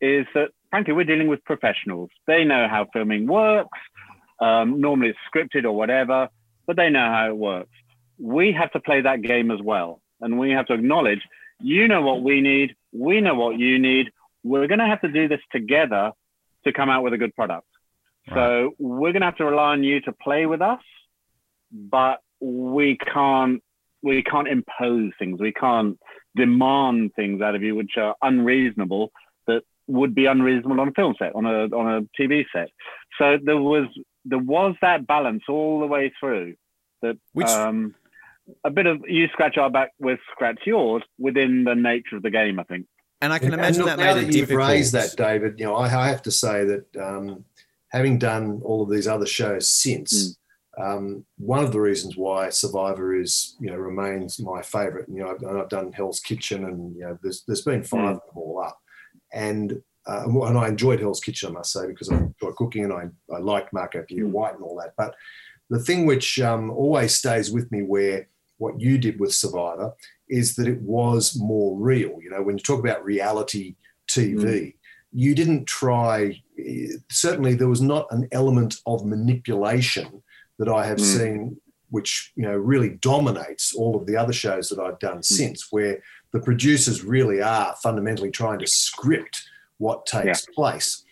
is 0.00 0.26
that, 0.34 0.48
frankly, 0.70 0.94
we're 0.94 1.04
dealing 1.04 1.28
with 1.28 1.44
professionals. 1.44 2.10
They 2.26 2.44
know 2.44 2.66
how 2.68 2.86
filming 2.92 3.28
works 3.28 3.78
um, 4.40 4.80
normally 4.80 5.10
it's 5.10 5.18
scripted 5.32 5.64
or 5.64 5.72
whatever, 5.72 6.28
but 6.66 6.76
they 6.76 6.90
know 6.90 7.10
how 7.10 7.28
it 7.28 7.36
works. 7.36 7.70
We 8.18 8.52
have 8.52 8.70
to 8.72 8.80
play 8.80 9.02
that 9.02 9.22
game 9.22 9.50
as 9.50 9.60
well. 9.62 10.00
And 10.20 10.38
we 10.38 10.50
have 10.50 10.66
to 10.66 10.74
acknowledge, 10.74 11.20
you 11.60 11.88
know 11.88 12.02
what 12.02 12.22
we 12.22 12.40
need, 12.40 12.74
we 12.92 13.20
know 13.20 13.34
what 13.34 13.58
you 13.58 13.78
need. 13.78 14.10
We're 14.42 14.66
going 14.66 14.78
to 14.78 14.86
have 14.86 15.00
to 15.02 15.08
do 15.08 15.28
this 15.28 15.40
together 15.52 16.12
to 16.64 16.72
come 16.72 16.90
out 16.90 17.02
with 17.02 17.12
a 17.12 17.18
good 17.18 17.34
product. 17.34 17.66
Right. 18.28 18.36
So 18.36 18.74
we're 18.78 19.12
going 19.12 19.22
to 19.22 19.26
have 19.26 19.36
to 19.36 19.44
rely 19.44 19.72
on 19.72 19.84
you 19.84 20.00
to 20.02 20.12
play 20.12 20.46
with 20.46 20.60
us, 20.60 20.80
but 21.70 22.20
we 22.40 22.96
can't 22.96 23.62
we 24.02 24.22
can't 24.22 24.48
impose 24.48 25.12
things. 25.18 25.40
We 25.40 25.52
can't 25.52 25.98
demand 26.36 27.12
things 27.14 27.42
out 27.42 27.54
of 27.54 27.62
you 27.62 27.74
which 27.74 27.92
are 27.96 28.14
unreasonable 28.22 29.10
that 29.46 29.62
would 29.86 30.14
be 30.14 30.26
unreasonable 30.26 30.80
on 30.80 30.88
a 30.88 30.92
film 30.92 31.14
set, 31.18 31.34
on 31.34 31.44
a 31.44 31.64
on 31.76 31.94
a 31.94 32.22
TV 32.22 32.44
set. 32.52 32.68
So 33.18 33.38
there 33.42 33.58
was 33.58 33.86
there 34.24 34.38
was 34.38 34.74
that 34.82 35.06
balance 35.06 35.42
all 35.48 35.80
the 35.80 35.86
way 35.86 36.12
through. 36.18 36.54
That 37.02 37.16
Which, 37.32 37.46
um, 37.48 37.94
a 38.64 38.70
bit 38.70 38.86
of 38.86 39.02
you 39.06 39.28
scratch 39.28 39.56
our 39.56 39.70
back 39.70 39.92
with 39.98 40.18
scratch 40.32 40.60
yours 40.66 41.02
within 41.18 41.64
the 41.64 41.74
nature 41.74 42.16
of 42.16 42.22
the 42.22 42.30
game, 42.30 42.58
I 42.58 42.64
think. 42.64 42.86
And 43.20 43.32
I 43.32 43.38
can 43.38 43.52
imagine 43.52 43.84
look, 43.84 43.96
that 43.96 44.16
made 44.16 44.28
it. 44.28 44.34
You've 44.34 44.50
raised 44.50 44.92
that, 44.94 45.14
David. 45.16 45.58
You 45.58 45.66
know, 45.66 45.76
I, 45.76 45.84
I 45.86 46.08
have 46.08 46.22
to 46.22 46.30
say 46.30 46.64
that 46.64 46.96
um, 46.96 47.44
having 47.90 48.18
done 48.18 48.60
all 48.64 48.82
of 48.82 48.90
these 48.90 49.06
other 49.06 49.26
shows 49.26 49.68
since, 49.68 50.38
mm. 50.78 50.82
um, 50.82 51.26
one 51.36 51.62
of 51.62 51.72
the 51.72 51.80
reasons 51.80 52.16
why 52.16 52.48
Survivor 52.48 53.14
is, 53.20 53.56
you 53.60 53.70
know, 53.70 53.76
remains 53.76 54.40
my 54.40 54.62
favourite. 54.62 55.06
You 55.08 55.24
know, 55.24 55.30
I've, 55.30 55.56
I've, 55.56 55.68
done 55.68 55.92
Hell's 55.92 56.20
Kitchen, 56.20 56.64
and 56.64 56.96
you 56.96 57.02
know, 57.02 57.18
there's 57.22 57.44
there's 57.46 57.62
been 57.62 57.82
five 57.82 58.00
mm. 58.00 58.10
of 58.12 58.20
them 58.20 58.36
all 58.42 58.62
up, 58.64 58.78
and 59.32 59.82
uh, 60.10 60.24
and 60.46 60.58
I 60.58 60.66
enjoyed 60.66 61.00
Hell's 61.00 61.20
Kitchen, 61.20 61.50
I 61.50 61.52
must 61.52 61.72
say, 61.72 61.86
because 61.86 62.10
I 62.10 62.16
enjoy 62.16 62.50
cooking 62.52 62.84
and 62.84 62.92
I, 62.92 63.08
I 63.32 63.38
liked 63.38 63.72
Marco 63.72 64.02
Pierre 64.02 64.24
mm. 64.24 64.30
White 64.30 64.54
and 64.54 64.62
all 64.62 64.76
that. 64.76 64.94
But 64.96 65.14
the 65.68 65.78
thing 65.78 66.04
which 66.04 66.40
um, 66.40 66.70
always 66.70 67.16
stays 67.16 67.52
with 67.52 67.70
me, 67.70 67.82
where 67.82 68.28
what 68.58 68.80
you 68.80 68.98
did 68.98 69.20
with 69.20 69.32
Survivor, 69.32 69.92
is 70.28 70.56
that 70.56 70.66
it 70.66 70.80
was 70.80 71.36
more 71.38 71.78
real. 71.78 72.18
You 72.20 72.30
know, 72.30 72.42
when 72.42 72.58
you 72.58 72.62
talk 72.62 72.80
about 72.80 73.04
reality 73.04 73.76
TV, 74.08 74.42
mm. 74.42 74.74
you 75.12 75.34
didn't 75.34 75.66
try. 75.66 76.42
Certainly, 77.08 77.54
there 77.54 77.68
was 77.68 77.82
not 77.82 78.08
an 78.10 78.28
element 78.32 78.76
of 78.86 79.06
manipulation 79.06 80.22
that 80.58 80.68
I 80.68 80.86
have 80.86 80.98
mm. 80.98 81.16
seen, 81.18 81.60
which 81.90 82.32
you 82.34 82.42
know 82.42 82.56
really 82.56 82.90
dominates 83.00 83.72
all 83.74 83.94
of 83.94 84.06
the 84.06 84.16
other 84.16 84.32
shows 84.32 84.68
that 84.70 84.80
I've 84.80 84.98
done 84.98 85.18
mm. 85.18 85.24
since, 85.24 85.68
where 85.70 86.02
the 86.32 86.40
producers 86.40 87.04
really 87.04 87.40
are 87.40 87.76
fundamentally 87.80 88.32
trying 88.32 88.58
to 88.58 88.66
script 88.66 89.44
what 89.80 90.06
takes 90.06 90.46
yeah. 90.46 90.54
place. 90.54 91.04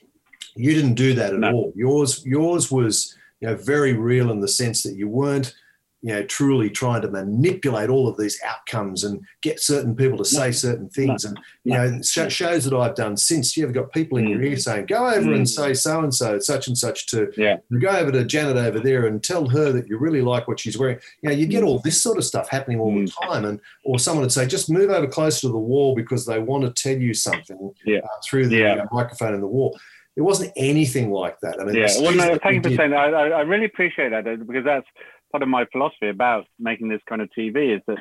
You 0.55 0.75
didn't 0.75 0.95
do 0.95 1.15
that 1.15 1.33
at 1.33 1.41
no. 1.41 1.53
all. 1.53 1.73
Yours, 1.75 2.25
yours 2.25 2.71
was 2.71 3.17
you 3.41 3.49
know 3.49 3.57
very 3.57 3.95
real 3.95 4.31
in 4.31 4.41
the 4.41 4.49
sense 4.49 4.83
that 4.83 4.95
you 4.95 5.09
weren't 5.09 5.55
you 6.03 6.13
know 6.13 6.23
truly 6.25 6.71
trying 6.71 7.03
to 7.03 7.11
manipulate 7.11 7.91
all 7.91 8.07
of 8.07 8.17
these 8.17 8.41
outcomes 8.45 9.03
and 9.03 9.21
get 9.43 9.61
certain 9.61 9.97
people 9.97 10.17
to 10.17 10.25
say 10.25 10.47
no. 10.47 10.51
certain 10.51 10.89
things 10.89 11.25
no. 11.25 11.31
and 11.31 11.39
you 11.65 11.73
know 11.73 12.03
sh- 12.03 12.33
shows 12.33 12.65
that 12.65 12.77
i've 12.77 12.95
done 12.95 13.17
since 13.17 13.57
you've 13.57 13.73
got 13.73 13.93
people 13.93 14.17
in 14.19 14.27
mm. 14.27 14.31
your 14.31 14.43
ear 14.43 14.57
saying 14.57 14.87
go 14.87 15.09
over 15.09 15.27
mm. 15.27 15.35
and 15.35 15.49
say 15.49 15.75
so 15.75 16.01
and 16.01 16.15
so 16.15 16.39
such 16.39 16.69
and 16.69 16.79
such 16.79 17.07
to 17.07 17.33
yeah. 17.37 17.57
go 17.81 17.89
over 17.89 18.13
to 18.13 18.25
janet 18.25 18.57
over 18.57 18.79
there 18.79 19.07
and 19.07 19.25
tell 19.25 19.49
her 19.49 19.73
that 19.73 19.89
you 19.89 19.99
really 19.99 20.23
like 20.23 20.47
what 20.47 20.61
she's 20.61 20.79
wearing 20.79 20.99
you 21.23 21.29
know 21.29 21.35
you 21.35 21.47
get 21.47 21.65
mm. 21.65 21.67
all 21.67 21.81
this 21.81 22.01
sort 22.01 22.17
of 22.17 22.25
stuff 22.25 22.49
happening 22.49 22.79
all 22.79 22.93
mm. 22.93 23.07
the 23.07 23.27
time 23.27 23.45
and 23.45 23.61
or 23.85 23.99
someone 23.99 24.23
would 24.23 24.33
say 24.33 24.47
just 24.47 24.71
move 24.71 24.91
over 24.91 25.07
closer 25.07 25.43
to 25.43 25.49
the 25.49 25.59
wall 25.59 25.95
because 25.95 26.25
they 26.27 26.39
want 26.39 26.65
to 26.65 26.83
tell 26.83 27.01
you 27.01 27.13
something 27.13 27.73
yeah. 27.85 27.99
uh, 27.99 28.07
through 28.25 28.47
the 28.47 28.59
yeah. 28.59 28.75
uh, 28.75 28.87
microphone 28.93 29.35
in 29.35 29.41
the 29.41 29.47
wall 29.47 29.79
it 30.17 30.23
wasn't 30.23 30.51
anything 30.57 31.13
like 31.13 31.39
that. 31.43 31.61
I 31.61 31.65
mean, 31.65 31.77
yeah. 31.77 31.87
Well, 32.01 32.13
no, 32.13 32.37
thank 32.43 32.57
you 32.57 32.71
for 32.73 32.77
saying 32.77 32.91
that. 32.91 33.15
I, 33.15 33.29
I 33.29 33.41
really 33.43 33.67
appreciate 33.67 34.11
that 34.11 34.25
because 34.25 34.65
that's 34.65 34.87
part 35.31 35.43
of 35.43 35.49
my 35.49 35.65
philosophy 35.67 36.09
about 36.09 36.47
making 36.59 36.89
this 36.89 37.01
kind 37.09 37.23
of 37.23 37.29
TV 37.37 37.77
is 37.77 37.83
that 37.87 37.99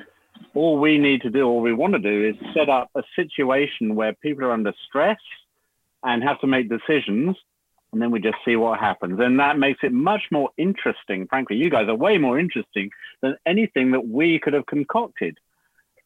all 0.54 0.80
we 0.80 0.98
need 0.98 1.22
to 1.22 1.30
do, 1.30 1.44
all 1.44 1.62
we 1.62 1.74
want 1.74 1.94
to 1.94 2.00
do, 2.00 2.26
is 2.30 2.36
set 2.54 2.70
up 2.70 2.90
a 2.96 3.04
situation 3.16 3.96
where 3.96 4.14
people 4.14 4.46
are 4.46 4.52
under 4.52 4.74
stress 4.88 5.20
and 6.04 6.24
have 6.24 6.40
to 6.42 6.48
make 6.48 6.70
decisions, 6.70 7.36
and 7.92 8.02
then 8.02 8.12
we 8.12 8.20
just 8.20 8.38
see 8.46 8.56
what 8.56 8.80
happens. 8.80 9.20
And 9.20 9.40
that 9.40 9.58
makes 9.58 9.80
it 9.84 9.92
much 9.92 10.24
more 10.32 10.50
interesting. 10.58 11.28
Frankly, 11.28 11.58
you 11.58 11.70
guys 11.70 11.88
are 11.88 11.96
way 11.96 12.18
more 12.18 12.40
interesting 12.40 12.92
than 13.22 13.36
anything 13.46 13.92
that 13.92 14.08
we 14.08 14.40
could 14.40 14.54
have 14.54 14.66
concocted. 14.66 15.38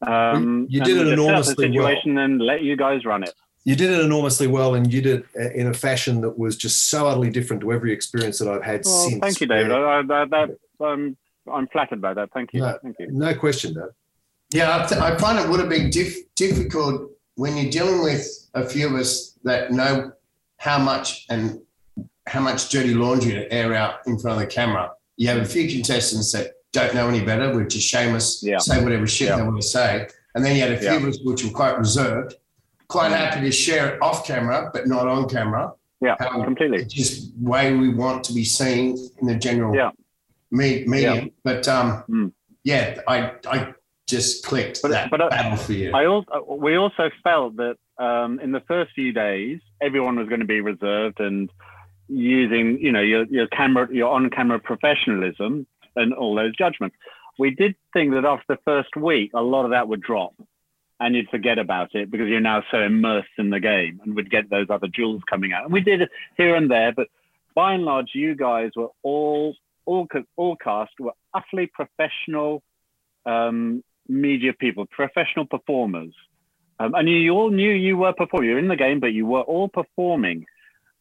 Um, 0.06 0.66
you 0.68 0.80
did 0.80 0.96
it 0.96 1.08
enormously 1.08 1.54
situation 1.54 2.14
well. 2.14 2.24
and 2.24 2.40
let 2.40 2.62
you 2.62 2.76
guys 2.76 3.04
run 3.04 3.22
it. 3.22 3.34
You 3.64 3.76
did 3.76 3.90
it 3.90 4.00
enormously 4.00 4.48
well, 4.48 4.74
and 4.74 4.92
you 4.92 5.00
did 5.00 5.24
it 5.36 5.52
in 5.54 5.68
a 5.68 5.74
fashion 5.74 6.20
that 6.22 6.36
was 6.36 6.56
just 6.56 6.90
so 6.90 7.06
utterly 7.06 7.30
different 7.30 7.62
to 7.62 7.72
every 7.72 7.92
experience 7.92 8.40
that 8.40 8.48
I've 8.48 8.64
had 8.64 8.82
well, 8.84 9.08
since. 9.08 9.20
Thank 9.20 9.40
you, 9.40 9.46
David. 9.46 9.70
I, 9.70 10.00
I, 10.00 10.02
that, 10.02 10.58
I'm 10.82 11.16
I'm 11.50 11.66
flattered 11.68 12.00
by 12.00 12.14
that. 12.14 12.30
Thank 12.32 12.52
you. 12.52 12.60
No, 12.60 12.78
Thank 12.82 12.96
you. 12.98 13.08
No 13.10 13.34
question, 13.34 13.74
Dave. 13.74 13.84
Yeah, 14.52 14.84
I, 14.84 14.86
th- 14.86 15.00
I 15.00 15.16
find 15.16 15.38
it 15.38 15.48
would 15.48 15.60
have 15.60 15.68
been 15.68 15.90
dif- 15.90 16.34
difficult 16.34 17.10
when 17.36 17.56
you're 17.56 17.70
dealing 17.70 18.02
with 18.02 18.26
a 18.54 18.64
few 18.68 18.86
of 18.86 18.94
us 18.94 19.38
that 19.44 19.72
know 19.72 20.12
how 20.58 20.78
much 20.78 21.26
and 21.30 21.60
how 22.26 22.40
much 22.40 22.68
dirty 22.68 22.94
laundry 22.94 23.32
to 23.32 23.52
air 23.52 23.74
out 23.74 24.06
in 24.06 24.18
front 24.18 24.40
of 24.40 24.46
the 24.46 24.54
camera. 24.54 24.92
You 25.16 25.28
have 25.28 25.38
a 25.38 25.44
few 25.44 25.68
contestants 25.68 26.32
that 26.32 26.52
don't 26.72 26.94
know 26.94 27.08
any 27.08 27.24
better, 27.24 27.56
which 27.56 27.74
is 27.74 27.82
shameless, 27.82 28.42
yeah. 28.42 28.58
say 28.58 28.82
whatever 28.82 29.06
shit 29.06 29.28
yeah. 29.28 29.36
they 29.36 29.42
want 29.42 29.60
to 29.60 29.66
say. 29.66 30.06
And 30.34 30.44
then 30.44 30.54
you 30.54 30.62
had 30.62 30.72
a 30.72 30.78
few 30.78 30.88
yeah. 30.88 30.96
of 30.96 31.04
us 31.04 31.18
which 31.24 31.44
were 31.44 31.50
quite 31.50 31.78
reserved, 31.78 32.34
quite 32.88 33.10
happy 33.10 33.40
to 33.40 33.52
share 33.52 33.94
it 33.94 34.02
off 34.02 34.26
camera, 34.26 34.70
but 34.72 34.86
not 34.86 35.08
on 35.08 35.28
camera. 35.28 35.72
Yeah, 36.00 36.14
um, 36.14 36.44
completely. 36.44 36.84
Just 36.84 37.32
way 37.38 37.74
we 37.74 37.88
want 37.88 38.24
to 38.24 38.32
be 38.32 38.44
seen 38.44 38.98
in 39.18 39.26
the 39.26 39.36
general 39.36 39.74
yeah 39.74 39.90
me, 40.52 40.84
medium. 40.86 41.16
Yeah. 41.16 41.30
But 41.42 41.68
um, 41.68 42.04
mm. 42.08 42.32
yeah, 42.64 43.00
I 43.08 43.32
I 43.46 43.74
just 44.06 44.44
clicked 44.44 44.80
but, 44.82 44.90
that 44.90 45.10
but, 45.10 45.30
battle 45.30 45.56
for 45.56 45.72
you. 45.72 45.92
I 45.92 46.06
also 46.06 46.44
we 46.48 46.76
also 46.76 47.10
felt 47.24 47.56
that 47.56 47.76
um, 47.98 48.38
in 48.40 48.52
the 48.52 48.60
first 48.60 48.92
few 48.94 49.12
days, 49.12 49.60
everyone 49.80 50.16
was 50.16 50.28
going 50.28 50.40
to 50.40 50.46
be 50.46 50.60
reserved 50.60 51.20
and 51.20 51.50
using 52.08 52.78
you 52.80 52.92
know 52.92 53.00
your 53.00 53.24
your 53.24 53.46
camera 53.48 53.88
your 53.90 54.12
on 54.12 54.30
camera 54.30 54.58
professionalism 54.58 55.66
and 55.96 56.14
all 56.14 56.34
those 56.34 56.54
judgments. 56.56 56.96
We 57.38 57.50
did 57.50 57.74
think 57.92 58.12
that 58.12 58.24
after 58.24 58.44
the 58.54 58.58
first 58.64 58.94
week, 58.94 59.30
a 59.34 59.40
lot 59.40 59.64
of 59.64 59.70
that 59.70 59.88
would 59.88 60.02
drop 60.02 60.34
and 61.00 61.16
you'd 61.16 61.28
forget 61.30 61.58
about 61.58 61.94
it 61.94 62.10
because 62.10 62.28
you're 62.28 62.40
now 62.40 62.62
so 62.70 62.78
immersed 62.78 63.36
in 63.36 63.50
the 63.50 63.58
game 63.58 64.00
and 64.04 64.14
would 64.14 64.30
get 64.30 64.48
those 64.50 64.66
other 64.70 64.86
jewels 64.86 65.22
coming 65.28 65.52
out. 65.52 65.64
And 65.64 65.72
we 65.72 65.80
did 65.80 66.02
it 66.02 66.10
here 66.36 66.54
and 66.54 66.70
there, 66.70 66.92
but 66.92 67.08
by 67.54 67.74
and 67.74 67.84
large, 67.84 68.10
you 68.14 68.36
guys 68.36 68.70
were 68.76 68.90
all 69.02 69.56
all, 69.86 70.06
all 70.36 70.56
cast 70.56 70.92
were 70.98 71.12
utterly 71.34 71.70
professional 71.72 72.62
um, 73.26 73.82
media 74.08 74.52
people, 74.52 74.86
professional 74.86 75.46
performers. 75.46 76.14
Um, 76.78 76.94
and 76.94 77.08
you, 77.08 77.16
you, 77.16 77.32
all 77.32 77.50
knew 77.50 77.70
you 77.70 77.96
were 77.96 78.12
performing. 78.12 78.50
You're 78.50 78.58
in 78.58 78.68
the 78.68 78.76
game, 78.76 79.00
but 79.00 79.12
you 79.12 79.26
were 79.26 79.42
all 79.42 79.68
performing. 79.68 80.46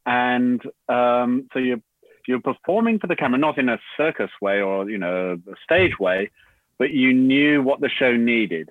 And 0.06 0.62
um, 0.90 1.48
so 1.54 1.60
you're, 1.60 1.82
you're 2.28 2.42
performing 2.42 3.00
for 3.00 3.08
the 3.08 3.16
camera, 3.16 3.40
not 3.40 3.58
in 3.58 3.70
a 3.70 3.80
circus 3.98 4.30
way 4.42 4.62
or, 4.62 4.90
you 4.90 4.98
know, 4.98 5.40
a 5.48 5.56
stage 5.64 5.98
way, 6.00 6.30
but 6.78 6.92
you 6.92 7.14
knew 7.14 7.62
what 7.64 7.82
the 7.82 7.90
show 7.90 8.16
needed. 8.16 8.70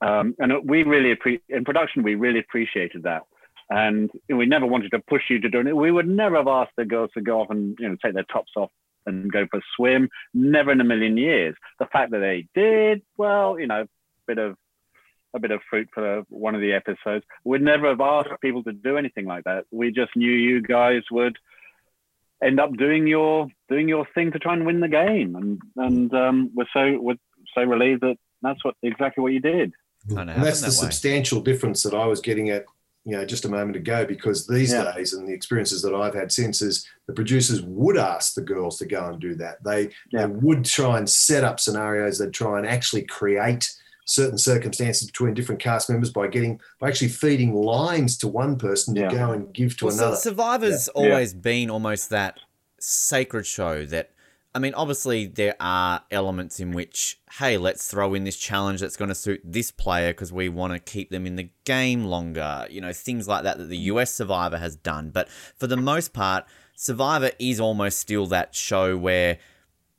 Um, 0.00 0.34
and 0.38 0.52
we 0.68 0.82
really, 0.82 1.16
in 1.48 1.64
production, 1.64 2.02
we 2.02 2.14
really 2.14 2.40
appreciated 2.40 3.04
that 3.04 3.22
and 3.70 4.10
we 4.28 4.44
never 4.44 4.66
wanted 4.66 4.90
to 4.90 4.98
push 4.98 5.22
you 5.30 5.40
to 5.40 5.48
do 5.48 5.60
it. 5.60 5.76
We 5.76 5.90
would 5.90 6.08
never 6.08 6.36
have 6.36 6.48
asked 6.48 6.72
the 6.76 6.84
girls 6.84 7.10
to 7.14 7.22
go 7.22 7.40
off 7.40 7.50
and 7.50 7.76
you 7.78 7.88
know 7.88 7.96
take 8.04 8.12
their 8.14 8.24
tops 8.24 8.52
off 8.56 8.70
and 9.06 9.30
go 9.30 9.46
for 9.50 9.58
a 9.58 9.62
swim. 9.76 10.08
Never 10.34 10.72
in 10.72 10.80
a 10.80 10.84
million 10.84 11.16
years. 11.16 11.54
The 11.78 11.86
fact 11.86 12.12
that 12.12 12.20
they 12.20 12.48
did, 12.54 13.02
well, 13.16 13.58
you 13.58 13.66
know, 13.66 13.86
bit 14.26 14.38
of 14.38 14.56
a 15.34 15.40
bit 15.40 15.50
of 15.50 15.60
fruit 15.68 15.88
for 15.94 16.22
one 16.28 16.54
of 16.54 16.60
the 16.60 16.72
episodes. 16.72 17.24
We'd 17.44 17.62
never 17.62 17.88
have 17.88 18.00
asked 18.00 18.28
people 18.40 18.62
to 18.64 18.72
do 18.72 18.98
anything 18.98 19.26
like 19.26 19.44
that. 19.44 19.64
We 19.70 19.90
just 19.90 20.14
knew 20.14 20.30
you 20.30 20.60
guys 20.60 21.02
would 21.10 21.36
end 22.42 22.60
up 22.60 22.76
doing 22.76 23.06
your 23.06 23.48
doing 23.68 23.88
your 23.88 24.06
thing 24.14 24.32
to 24.32 24.38
try 24.38 24.52
and 24.52 24.66
win 24.66 24.80
the 24.80 24.88
game, 24.88 25.36
and 25.36 25.60
and 25.76 26.14
um, 26.14 26.50
we're 26.54 26.66
so 26.72 26.98
we're 27.00 27.16
so 27.54 27.62
relieved 27.62 28.02
that 28.02 28.16
that's 28.42 28.64
what 28.64 28.74
exactly 28.82 29.22
what 29.22 29.32
you 29.32 29.40
did. 29.40 29.72
And 30.08 30.28
that's 30.28 30.60
the 30.60 30.72
substantial 30.72 31.40
difference 31.40 31.84
that 31.84 31.94
I 31.94 32.06
was 32.06 32.20
getting 32.20 32.50
at, 32.50 32.64
you 33.04 33.16
know, 33.16 33.24
just 33.24 33.44
a 33.44 33.48
moment 33.48 33.76
ago. 33.76 34.04
Because 34.04 34.46
these 34.46 34.72
yeah. 34.72 34.92
days, 34.94 35.12
and 35.12 35.28
the 35.28 35.32
experiences 35.32 35.82
that 35.82 35.94
I've 35.94 36.14
had 36.14 36.32
since, 36.32 36.62
is 36.62 36.86
the 37.06 37.12
producers 37.12 37.62
would 37.62 37.96
ask 37.96 38.34
the 38.34 38.42
girls 38.42 38.78
to 38.78 38.86
go 38.86 39.06
and 39.06 39.20
do 39.20 39.34
that. 39.36 39.62
They 39.64 39.90
yeah. 40.10 40.26
they 40.26 40.26
would 40.26 40.64
try 40.64 40.98
and 40.98 41.08
set 41.08 41.44
up 41.44 41.60
scenarios. 41.60 42.18
They'd 42.18 42.32
try 42.32 42.58
and 42.58 42.66
actually 42.66 43.02
create 43.02 43.72
certain 44.04 44.38
circumstances 44.38 45.06
between 45.06 45.34
different 45.34 45.60
cast 45.60 45.88
members 45.88 46.10
by 46.10 46.26
getting 46.26 46.60
by 46.80 46.88
actually 46.88 47.08
feeding 47.08 47.54
lines 47.54 48.16
to 48.18 48.28
one 48.28 48.56
person 48.56 48.94
to 48.94 49.08
go 49.08 49.32
and 49.32 49.52
give 49.52 49.76
to 49.78 49.86
well, 49.86 49.94
another. 49.94 50.16
Survivor's 50.16 50.88
yeah. 50.94 51.02
always 51.02 51.32
yeah. 51.32 51.40
been 51.40 51.70
almost 51.70 52.10
that 52.10 52.38
sacred 52.78 53.46
show 53.46 53.86
that 53.86 54.10
I 54.54 54.58
mean, 54.58 54.74
obviously 54.74 55.26
there 55.26 55.56
are 55.60 56.02
elements 56.10 56.60
in 56.60 56.72
which, 56.72 57.18
hey, 57.38 57.56
let's 57.56 57.90
throw 57.90 58.12
in 58.12 58.24
this 58.24 58.36
challenge 58.36 58.80
that's 58.80 58.96
going 58.96 59.08
to 59.08 59.14
suit 59.14 59.40
this 59.42 59.70
player 59.70 60.12
because 60.12 60.30
we 60.30 60.50
want 60.50 60.74
to 60.74 60.78
keep 60.78 61.10
them 61.10 61.26
in 61.26 61.36
the 61.36 61.48
game 61.64 62.04
longer. 62.04 62.66
You 62.68 62.82
know, 62.82 62.92
things 62.92 63.26
like 63.26 63.44
that 63.44 63.56
that 63.56 63.68
the 63.68 63.78
US 63.78 64.12
Survivor 64.12 64.58
has 64.58 64.76
done. 64.76 65.10
But 65.10 65.30
for 65.30 65.66
the 65.66 65.78
most 65.78 66.12
part, 66.12 66.44
Survivor 66.74 67.30
is 67.38 67.60
almost 67.60 67.98
still 67.98 68.26
that 68.26 68.54
show 68.54 68.96
where 68.96 69.38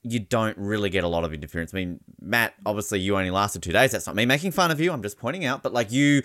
you 0.03 0.19
don't 0.19 0.57
really 0.57 0.89
get 0.89 1.03
a 1.03 1.07
lot 1.07 1.23
of 1.23 1.33
interference. 1.33 1.73
I 1.73 1.77
mean, 1.77 1.99
Matt, 2.21 2.53
obviously 2.65 2.99
you 2.99 3.15
only 3.15 3.31
lasted 3.31 3.63
two 3.63 3.71
days. 3.71 3.91
That's 3.91 4.05
not 4.05 4.15
me 4.15 4.25
making 4.25 4.51
fun 4.51 4.69
of 4.69 4.79
you. 4.79 4.91
I'm 4.91 5.01
just 5.01 5.17
pointing 5.17 5.45
out. 5.45 5.63
But 5.63 5.73
like 5.73 5.91
you, 5.91 6.21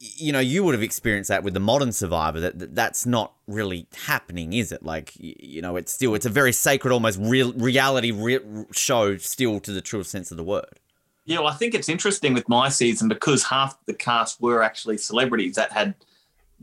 you 0.00 0.32
know, 0.32 0.40
you 0.40 0.64
would 0.64 0.74
have 0.74 0.82
experienced 0.82 1.28
that 1.28 1.44
with 1.44 1.52
the 1.52 1.60
modern 1.60 1.92
Survivor. 1.92 2.40
That 2.40 2.74
that's 2.74 3.04
not 3.04 3.34
really 3.46 3.86
happening, 4.06 4.54
is 4.54 4.72
it? 4.72 4.82
Like, 4.82 5.12
you 5.16 5.60
know, 5.60 5.76
it's 5.76 5.92
still 5.92 6.14
it's 6.14 6.26
a 6.26 6.30
very 6.30 6.52
sacred, 6.52 6.90
almost 6.90 7.18
real 7.20 7.52
reality 7.52 8.10
re- 8.10 8.64
show, 8.72 9.18
still 9.18 9.60
to 9.60 9.72
the 9.72 9.82
truest 9.82 10.10
sense 10.10 10.30
of 10.30 10.38
the 10.38 10.44
word. 10.44 10.80
Yeah, 11.26 11.40
well, 11.40 11.48
I 11.48 11.54
think 11.54 11.74
it's 11.74 11.88
interesting 11.88 12.32
with 12.32 12.48
my 12.48 12.70
season 12.70 13.08
because 13.08 13.44
half 13.44 13.78
the 13.84 13.92
cast 13.94 14.40
were 14.40 14.62
actually 14.62 14.96
celebrities 14.96 15.54
that 15.56 15.70
had 15.70 15.94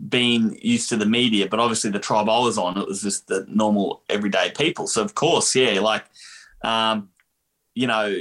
been 0.10 0.58
used 0.62 0.90
to 0.90 0.98
the 0.98 1.06
media, 1.06 1.48
but 1.48 1.60
obviously 1.60 1.92
the 1.92 2.00
tribe 2.00 2.28
I 2.30 2.40
was 2.40 2.58
on, 2.58 2.78
it 2.78 2.88
was 2.88 3.02
just 3.02 3.28
the 3.28 3.46
normal 3.48 4.02
everyday 4.10 4.52
people. 4.52 4.88
So 4.88 5.04
of 5.04 5.14
course, 5.14 5.56
yeah, 5.56 5.80
like 5.80 6.06
um, 6.64 7.10
you 7.76 7.86
know, 7.86 8.16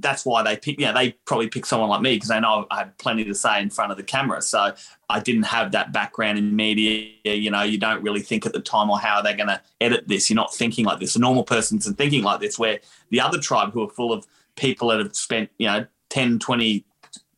that's 0.00 0.24
why 0.24 0.42
they 0.42 0.56
pick. 0.56 0.78
Yeah, 0.78 0.92
they 0.92 1.12
probably 1.24 1.48
pick 1.48 1.66
someone 1.66 1.88
like 1.88 2.00
me 2.00 2.16
because 2.16 2.28
they 2.28 2.40
know 2.40 2.66
I 2.70 2.78
have 2.78 2.98
plenty 2.98 3.24
to 3.24 3.34
say 3.34 3.60
in 3.60 3.70
front 3.70 3.90
of 3.90 3.96
the 3.96 4.02
camera. 4.02 4.42
So 4.42 4.72
I 5.08 5.20
didn't 5.20 5.44
have 5.44 5.72
that 5.72 5.92
background 5.92 6.38
in 6.38 6.54
media. 6.54 7.12
You 7.24 7.50
know, 7.50 7.62
you 7.62 7.78
don't 7.78 8.02
really 8.02 8.20
think 8.20 8.46
at 8.46 8.52
the 8.52 8.60
time, 8.60 8.90
or 8.90 8.98
how 8.98 9.16
are 9.16 9.22
they 9.22 9.34
going 9.34 9.48
to 9.48 9.60
edit 9.80 10.08
this? 10.08 10.30
You're 10.30 10.36
not 10.36 10.54
thinking 10.54 10.84
like 10.84 11.00
this. 11.00 11.16
A 11.16 11.18
normal 11.18 11.44
person's 11.44 11.90
thinking 11.92 12.22
like 12.22 12.40
this. 12.40 12.58
Where 12.58 12.80
the 13.10 13.20
other 13.20 13.38
tribe, 13.38 13.72
who 13.72 13.82
are 13.82 13.90
full 13.90 14.12
of 14.12 14.26
people 14.56 14.88
that 14.88 14.98
have 14.98 15.14
spent, 15.14 15.50
you 15.58 15.66
know, 15.66 15.86
10, 16.10 16.38
20, 16.38 16.84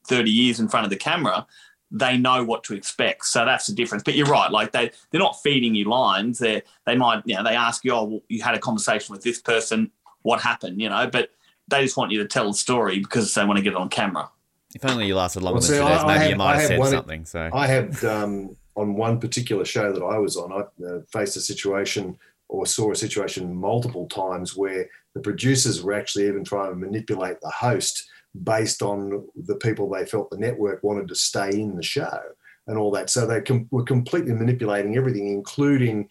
30 0.08 0.30
years 0.30 0.60
in 0.60 0.68
front 0.68 0.84
of 0.84 0.90
the 0.90 0.96
camera, 0.96 1.46
they 1.90 2.16
know 2.16 2.42
what 2.42 2.64
to 2.64 2.74
expect. 2.74 3.26
So 3.26 3.44
that's 3.44 3.66
the 3.66 3.74
difference. 3.74 4.02
But 4.02 4.14
you're 4.14 4.26
right, 4.26 4.50
like 4.50 4.72
they 4.72 4.90
they're 5.10 5.20
not 5.20 5.42
feeding 5.42 5.74
you 5.74 5.84
lines. 5.84 6.38
They 6.38 6.62
they 6.86 6.96
might 6.96 7.22
you 7.26 7.36
know 7.36 7.44
they 7.44 7.54
ask 7.54 7.84
you, 7.84 7.92
oh, 7.92 8.04
well, 8.04 8.22
you 8.28 8.42
had 8.42 8.54
a 8.54 8.58
conversation 8.58 9.12
with 9.12 9.22
this 9.22 9.40
person, 9.40 9.90
what 10.22 10.40
happened, 10.40 10.80
you 10.80 10.88
know, 10.88 11.06
but 11.06 11.30
they 11.68 11.82
just 11.82 11.96
want 11.96 12.12
you 12.12 12.18
to 12.18 12.28
tell 12.28 12.48
the 12.48 12.54
story 12.54 12.98
because 12.98 13.34
they 13.34 13.44
want 13.44 13.56
to 13.56 13.62
get 13.62 13.72
it 13.72 13.76
on 13.76 13.88
camera. 13.88 14.30
If 14.74 14.84
only 14.84 15.06
you 15.06 15.14
lasted 15.14 15.42
longer 15.42 15.60
well, 15.60 15.68
than 15.68 15.78
two 15.78 15.88
days, 15.88 16.06
maybe 16.06 16.30
you 16.30 16.36
might 16.36 16.56
have, 16.56 16.66
said 16.66 16.78
one, 16.78 16.90
something. 16.90 17.24
So 17.24 17.50
I 17.52 17.66
had 17.66 18.02
um, 18.04 18.56
on 18.74 18.94
one 18.94 19.20
particular 19.20 19.64
show 19.64 19.92
that 19.92 20.02
I 20.02 20.18
was 20.18 20.36
on, 20.36 20.52
I 20.52 20.84
uh, 20.84 21.00
faced 21.12 21.36
a 21.36 21.40
situation 21.40 22.18
or 22.48 22.66
saw 22.66 22.92
a 22.92 22.96
situation 22.96 23.54
multiple 23.54 24.06
times 24.08 24.56
where 24.56 24.88
the 25.14 25.20
producers 25.20 25.82
were 25.82 25.92
actually 25.92 26.26
even 26.26 26.44
trying 26.44 26.70
to 26.70 26.76
manipulate 26.76 27.40
the 27.40 27.50
host 27.50 28.08
based 28.44 28.82
on 28.82 29.26
the 29.44 29.56
people 29.56 29.90
they 29.90 30.06
felt 30.06 30.30
the 30.30 30.38
network 30.38 30.82
wanted 30.82 31.08
to 31.08 31.14
stay 31.14 31.50
in 31.50 31.76
the 31.76 31.82
show 31.82 32.20
and 32.66 32.78
all 32.78 32.90
that. 32.90 33.10
So 33.10 33.26
they 33.26 33.40
com- 33.40 33.68
were 33.70 33.84
completely 33.84 34.32
manipulating 34.32 34.96
everything, 34.96 35.28
including 35.28 36.08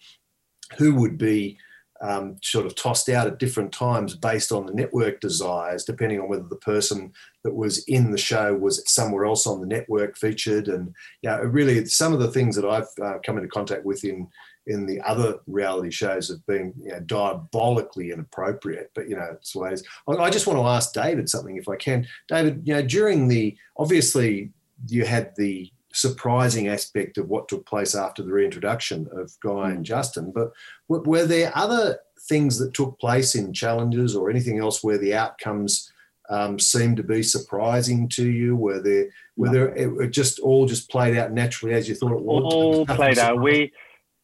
who 0.78 0.94
would 0.94 1.18
be 1.18 1.58
um, 2.02 2.36
sort 2.42 2.66
of 2.66 2.74
tossed 2.74 3.08
out 3.08 3.28
at 3.28 3.38
different 3.38 3.72
times 3.72 4.16
based 4.16 4.50
on 4.50 4.66
the 4.66 4.74
network 4.74 5.20
desires, 5.20 5.84
depending 5.84 6.20
on 6.20 6.28
whether 6.28 6.42
the 6.42 6.56
person 6.56 7.12
that 7.44 7.54
was 7.54 7.84
in 7.84 8.10
the 8.10 8.18
show 8.18 8.54
was 8.54 8.82
somewhere 8.92 9.24
else 9.24 9.46
on 9.46 9.60
the 9.60 9.66
network 9.66 10.18
featured. 10.18 10.68
And 10.68 10.94
yeah, 11.22 11.38
you 11.38 11.44
know, 11.44 11.48
really, 11.50 11.86
some 11.86 12.12
of 12.12 12.18
the 12.18 12.30
things 12.30 12.56
that 12.56 12.68
I've 12.68 12.88
uh, 13.02 13.18
come 13.24 13.36
into 13.36 13.48
contact 13.48 13.84
with 13.84 14.04
in 14.04 14.28
in 14.66 14.86
the 14.86 15.00
other 15.00 15.40
reality 15.48 15.90
shows 15.90 16.28
have 16.28 16.44
been 16.46 16.72
you 16.80 16.90
know, 16.90 17.00
diabolically 17.00 18.12
inappropriate. 18.12 18.90
But 18.94 19.08
you 19.08 19.16
know, 19.16 19.30
it's 19.32 19.54
ways. 19.54 19.82
I 20.06 20.30
just 20.30 20.46
want 20.46 20.58
to 20.58 20.66
ask 20.66 20.92
David 20.92 21.28
something, 21.28 21.56
if 21.56 21.68
I 21.68 21.76
can. 21.76 22.06
David, 22.28 22.62
you 22.64 22.74
know, 22.74 22.82
during 22.82 23.28
the 23.28 23.56
obviously 23.76 24.50
you 24.88 25.04
had 25.04 25.34
the 25.36 25.70
surprising 25.92 26.68
aspect 26.68 27.18
of 27.18 27.28
what 27.28 27.48
took 27.48 27.66
place 27.66 27.94
after 27.94 28.22
the 28.22 28.32
reintroduction 28.32 29.08
of 29.12 29.32
Guy 29.40 29.70
and 29.70 29.78
hmm. 29.78 29.82
Justin, 29.82 30.32
but 30.32 30.52
were 30.88 31.26
there 31.26 31.52
other 31.54 31.98
things 32.28 32.58
that 32.58 32.74
took 32.74 32.98
place 32.98 33.34
in 33.34 33.52
challenges 33.52 34.14
or 34.14 34.30
anything 34.30 34.58
else 34.58 34.82
where 34.82 34.98
the 34.98 35.14
outcomes 35.14 35.92
um, 36.30 36.58
seemed 36.58 36.96
to 36.96 37.02
be 37.02 37.22
surprising 37.22 38.08
to 38.10 38.30
you? 38.30 38.56
Were 38.56 38.80
there, 38.80 39.06
were 39.36 39.50
there, 39.50 39.68
it, 39.74 40.10
just 40.10 40.38
all 40.40 40.66
just 40.66 40.90
played 40.90 41.16
out 41.16 41.32
naturally 41.32 41.74
as 41.74 41.88
you 41.88 41.94
thought 41.94 42.12
it 42.12 42.22
would? 42.22 42.42
All 42.42 42.86
played 42.86 43.18
out. 43.18 43.40
We, 43.40 43.72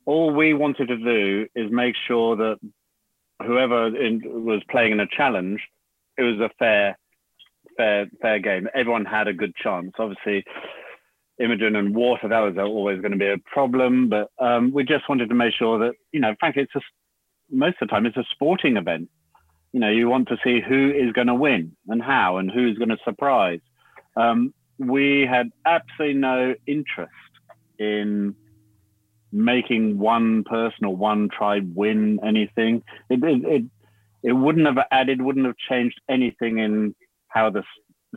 all 0.07 0.33
we 0.33 0.55
wanted 0.55 0.89
to 0.89 0.97
do 0.97 1.47
is 1.55 1.71
make 1.71 1.95
sure 2.07 2.37
that 2.37 2.59
whoever 3.45 3.95
in, 3.95 4.21
was 4.45 4.63
playing 4.71 4.93
in 4.93 5.01
a 5.01 5.07
challenge, 5.07 5.61
it 6.17 6.23
was 6.23 6.41
a 6.41 6.51
fair, 6.59 6.99
fair, 7.77 8.07
fair 8.21 8.39
game. 8.39 8.69
Everyone 8.75 9.05
had 9.05 9.29
a 9.29 9.33
good 9.33 9.55
chance. 9.57 9.93
Obviously, 9.99 10.45
Imogen 11.41 11.77
and 11.77 11.95
water, 11.95 12.29
that 12.29 12.41
was 12.41 12.57
always 12.59 13.01
going 13.01 13.13
to 13.13 13.19
be 13.19 13.29
a 13.29 13.39
problem. 13.39 14.09
But 14.09 14.31
um, 14.39 14.73
we 14.73 14.85
just 14.85 15.09
wanted 15.09 15.29
to 15.29 15.35
make 15.35 15.55
sure 15.55 15.79
that, 15.79 15.95
you 16.13 16.21
know, 16.21 16.35
frankly, 16.41 16.63
it's 16.63 16.75
a, 16.75 16.81
most 17.51 17.77
of 17.81 17.89
the 17.89 17.93
time 17.93 18.07
it's 18.07 18.17
a 18.17 18.25
sporting 18.33 18.77
event. 18.77 19.09
You 19.73 19.81
know, 19.81 19.91
you 19.91 20.09
want 20.09 20.29
to 20.29 20.39
see 20.43 20.61
who 20.61 20.91
is 20.91 21.13
going 21.13 21.27
to 21.27 21.35
win 21.35 21.77
and 21.89 22.03
how 22.03 22.39
and 22.39 22.51
who's 22.51 22.79
going 22.79 22.89
to 22.89 22.99
surprise. 23.05 23.61
Um, 24.17 24.55
we 24.79 25.27
had 25.29 25.51
absolutely 25.67 26.15
no 26.15 26.55
interest 26.67 27.13
in 27.79 28.35
making 29.31 29.99
one 29.99 30.43
person 30.45 30.87
or 30.87 30.97
one 30.97 31.29
tribe 31.29 31.71
win 31.75 32.19
anything. 32.25 32.83
It, 33.11 33.23
it, 33.23 33.45
it, 33.45 33.65
it 34.23 34.33
wouldn't 34.33 34.67
have 34.67 34.79
added, 34.91 35.21
wouldn't 35.21 35.47
have 35.47 35.57
changed 35.57 36.01
anything 36.09 36.59
in 36.59 36.95
how 37.29 37.51
the 37.51 37.63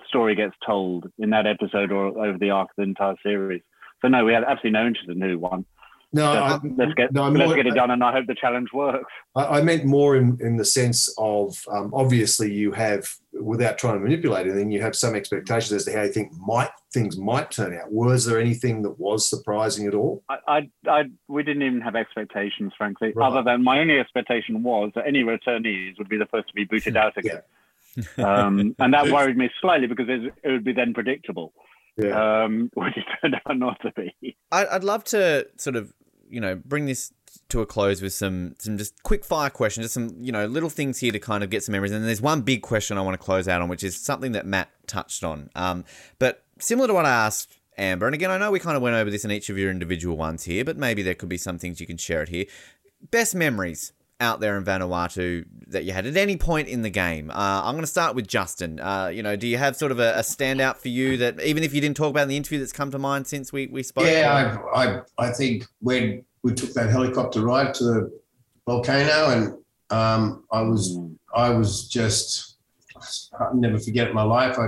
story 0.07 0.35
gets 0.35 0.55
told 0.65 1.11
in 1.17 1.29
that 1.31 1.47
episode 1.47 1.91
or 1.91 2.07
over 2.25 2.37
the 2.37 2.49
arc 2.49 2.69
of 2.69 2.75
the 2.77 2.83
entire 2.83 3.15
series. 3.23 3.61
So 4.01 4.07
no, 4.07 4.25
we 4.25 4.33
had 4.33 4.43
absolutely 4.43 4.71
no 4.71 4.87
interest 4.87 5.09
in 5.09 5.21
who 5.21 5.37
won. 5.39 5.65
No, 6.13 6.25
I, 6.25 6.59
let's 6.75 6.93
get 6.95 7.13
no, 7.13 7.29
let's 7.29 7.47
more, 7.47 7.55
get 7.55 7.67
it 7.67 7.73
done, 7.73 7.89
and 7.89 8.03
I 8.03 8.11
hope 8.11 8.27
the 8.27 8.35
challenge 8.35 8.69
works. 8.73 9.09
I, 9.33 9.59
I 9.59 9.61
meant 9.61 9.85
more 9.85 10.17
in, 10.17 10.37
in 10.41 10.57
the 10.57 10.65
sense 10.65 11.13
of 11.17 11.57
um, 11.71 11.91
obviously 11.93 12.51
you 12.51 12.73
have, 12.73 13.09
without 13.41 13.77
trying 13.77 13.93
to 13.93 14.01
manipulate 14.01 14.45
anything, 14.45 14.71
you 14.71 14.81
have 14.81 14.93
some 14.93 15.15
expectations 15.15 15.71
as 15.71 15.85
to 15.85 15.93
how 15.93 16.03
you 16.03 16.11
think 16.11 16.33
might 16.33 16.69
things 16.93 17.17
might 17.17 17.49
turn 17.49 17.73
out. 17.73 17.93
Was 17.93 18.25
there 18.25 18.41
anything 18.41 18.81
that 18.81 18.99
was 18.99 19.29
surprising 19.29 19.87
at 19.87 19.93
all? 19.93 20.21
I, 20.27 20.37
I, 20.47 20.69
I 20.85 21.03
we 21.29 21.43
didn't 21.43 21.63
even 21.63 21.79
have 21.79 21.95
expectations, 21.95 22.73
frankly. 22.77 23.13
Right. 23.15 23.25
Other 23.25 23.41
than 23.43 23.63
my 23.63 23.79
only 23.79 23.97
expectation 23.97 24.63
was 24.63 24.91
that 24.95 25.07
any 25.07 25.23
returnees 25.23 25.97
would 25.97 26.09
be 26.09 26.17
the 26.17 26.25
first 26.25 26.49
to 26.49 26.53
be 26.53 26.65
booted 26.65 26.97
out 26.97 27.17
again. 27.17 27.35
Yeah. 27.35 27.41
Um, 28.17 28.75
and 28.79 28.93
that 28.93 29.11
worried 29.11 29.37
me 29.37 29.49
slightly 29.59 29.87
because 29.87 30.07
it, 30.09 30.33
it 30.43 30.51
would 30.51 30.63
be 30.63 30.73
then 30.73 30.93
predictable. 30.93 31.53
Yeah. 31.97 32.43
Um, 32.43 32.71
which 32.75 32.95
it 32.97 33.03
turned 33.21 33.35
out 33.35 33.57
not 33.57 33.77
to 33.81 33.91
be. 33.91 34.35
I'd 34.51 34.83
love 34.83 35.03
to 35.05 35.47
sort 35.57 35.75
of 35.75 35.93
you 36.31 36.39
know, 36.39 36.55
bring 36.55 36.85
this 36.85 37.13
to 37.49 37.61
a 37.61 37.65
close 37.65 38.01
with 38.01 38.13
some 38.13 38.55
some 38.57 38.77
just 38.77 39.03
quick 39.03 39.23
fire 39.23 39.49
questions, 39.49 39.85
just 39.85 39.93
some 39.93 40.15
you 40.19 40.31
know 40.31 40.45
little 40.45 40.69
things 40.69 40.97
here 40.97 41.11
to 41.11 41.19
kind 41.19 41.43
of 41.43 41.49
get 41.49 41.63
some 41.63 41.73
memories. 41.73 41.91
And 41.91 42.05
there's 42.05 42.21
one 42.21 42.41
big 42.41 42.61
question 42.61 42.97
I 42.97 43.01
want 43.01 43.19
to 43.19 43.23
close 43.23 43.47
out 43.47 43.61
on, 43.61 43.67
which 43.67 43.83
is 43.83 43.99
something 43.99 44.31
that 44.31 44.45
Matt 44.45 44.69
touched 44.87 45.23
on. 45.23 45.49
Um, 45.55 45.83
but 46.17 46.43
similar 46.57 46.87
to 46.87 46.93
what 46.93 47.05
I 47.05 47.11
asked 47.11 47.59
Amber, 47.77 48.05
and 48.05 48.15
again, 48.15 48.31
I 48.31 48.37
know 48.37 48.49
we 48.49 48.59
kind 48.59 48.77
of 48.77 48.81
went 48.81 48.95
over 48.95 49.11
this 49.11 49.25
in 49.25 49.31
each 49.31 49.49
of 49.49 49.57
your 49.57 49.69
individual 49.69 50.17
ones 50.17 50.45
here, 50.45 50.63
but 50.63 50.77
maybe 50.77 51.03
there 51.03 51.15
could 51.15 51.29
be 51.29 51.37
some 51.37 51.59
things 51.59 51.81
you 51.81 51.87
can 51.87 51.97
share 51.97 52.23
it 52.23 52.29
here. 52.29 52.45
Best 53.11 53.35
memories 53.35 53.91
out 54.21 54.39
there 54.39 54.57
in 54.57 54.63
Vanuatu 54.63 55.45
that 55.67 55.83
you 55.83 55.91
had 55.91 56.05
at 56.05 56.15
any 56.15 56.37
point 56.37 56.67
in 56.67 56.81
the 56.81 56.89
game? 56.89 57.29
Uh, 57.31 57.61
I'm 57.63 57.73
going 57.73 57.83
to 57.83 57.87
start 57.87 58.15
with 58.15 58.27
Justin. 58.27 58.79
Uh, 58.79 59.07
you 59.07 59.23
know, 59.23 59.35
do 59.35 59.47
you 59.47 59.57
have 59.57 59.75
sort 59.75 59.91
of 59.91 59.99
a, 59.99 60.13
a, 60.13 60.21
standout 60.21 60.77
for 60.77 60.87
you 60.87 61.17
that 61.17 61.41
even 61.41 61.63
if 61.63 61.73
you 61.73 61.81
didn't 61.81 61.97
talk 61.97 62.09
about 62.11 62.23
in 62.23 62.29
the 62.29 62.37
interview 62.37 62.59
that's 62.59 62.71
come 62.71 62.91
to 62.91 62.99
mind 62.99 63.27
since 63.27 63.51
we, 63.51 63.67
we 63.67 63.83
spoke? 63.83 64.05
Yeah, 64.05 64.59
I, 64.73 64.85
I, 64.85 65.01
I 65.17 65.31
think 65.31 65.65
when 65.81 66.23
we 66.43 66.53
took 66.53 66.73
that 66.73 66.89
helicopter 66.89 67.41
ride 67.41 67.73
to 67.75 67.83
the 67.83 68.21
volcano 68.65 69.29
and 69.29 69.61
Um, 69.91 70.45
I 70.51 70.61
was 70.61 70.97
I 71.35 71.49
was 71.49 71.87
just 71.87 72.57
I'll 73.39 73.53
never 73.53 73.77
forget 73.77 74.07
in 74.07 74.15
my 74.15 74.23
life. 74.23 74.57
I 74.57 74.67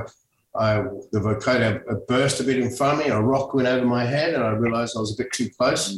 I 0.55 0.83
the 1.11 1.19
volcano 1.19 1.81
burst 2.07 2.39
a 2.41 2.43
bit 2.43 2.59
in 2.59 2.69
front 2.69 2.99
of 2.99 3.05
me. 3.05 3.11
A 3.11 3.19
rock 3.19 3.53
went 3.53 3.67
over 3.67 3.85
my 3.85 4.05
head, 4.05 4.33
and 4.33 4.43
I 4.43 4.49
realised 4.49 4.95
I 4.97 4.99
was 4.99 5.13
a 5.13 5.23
bit 5.23 5.31
too 5.31 5.49
close. 5.57 5.97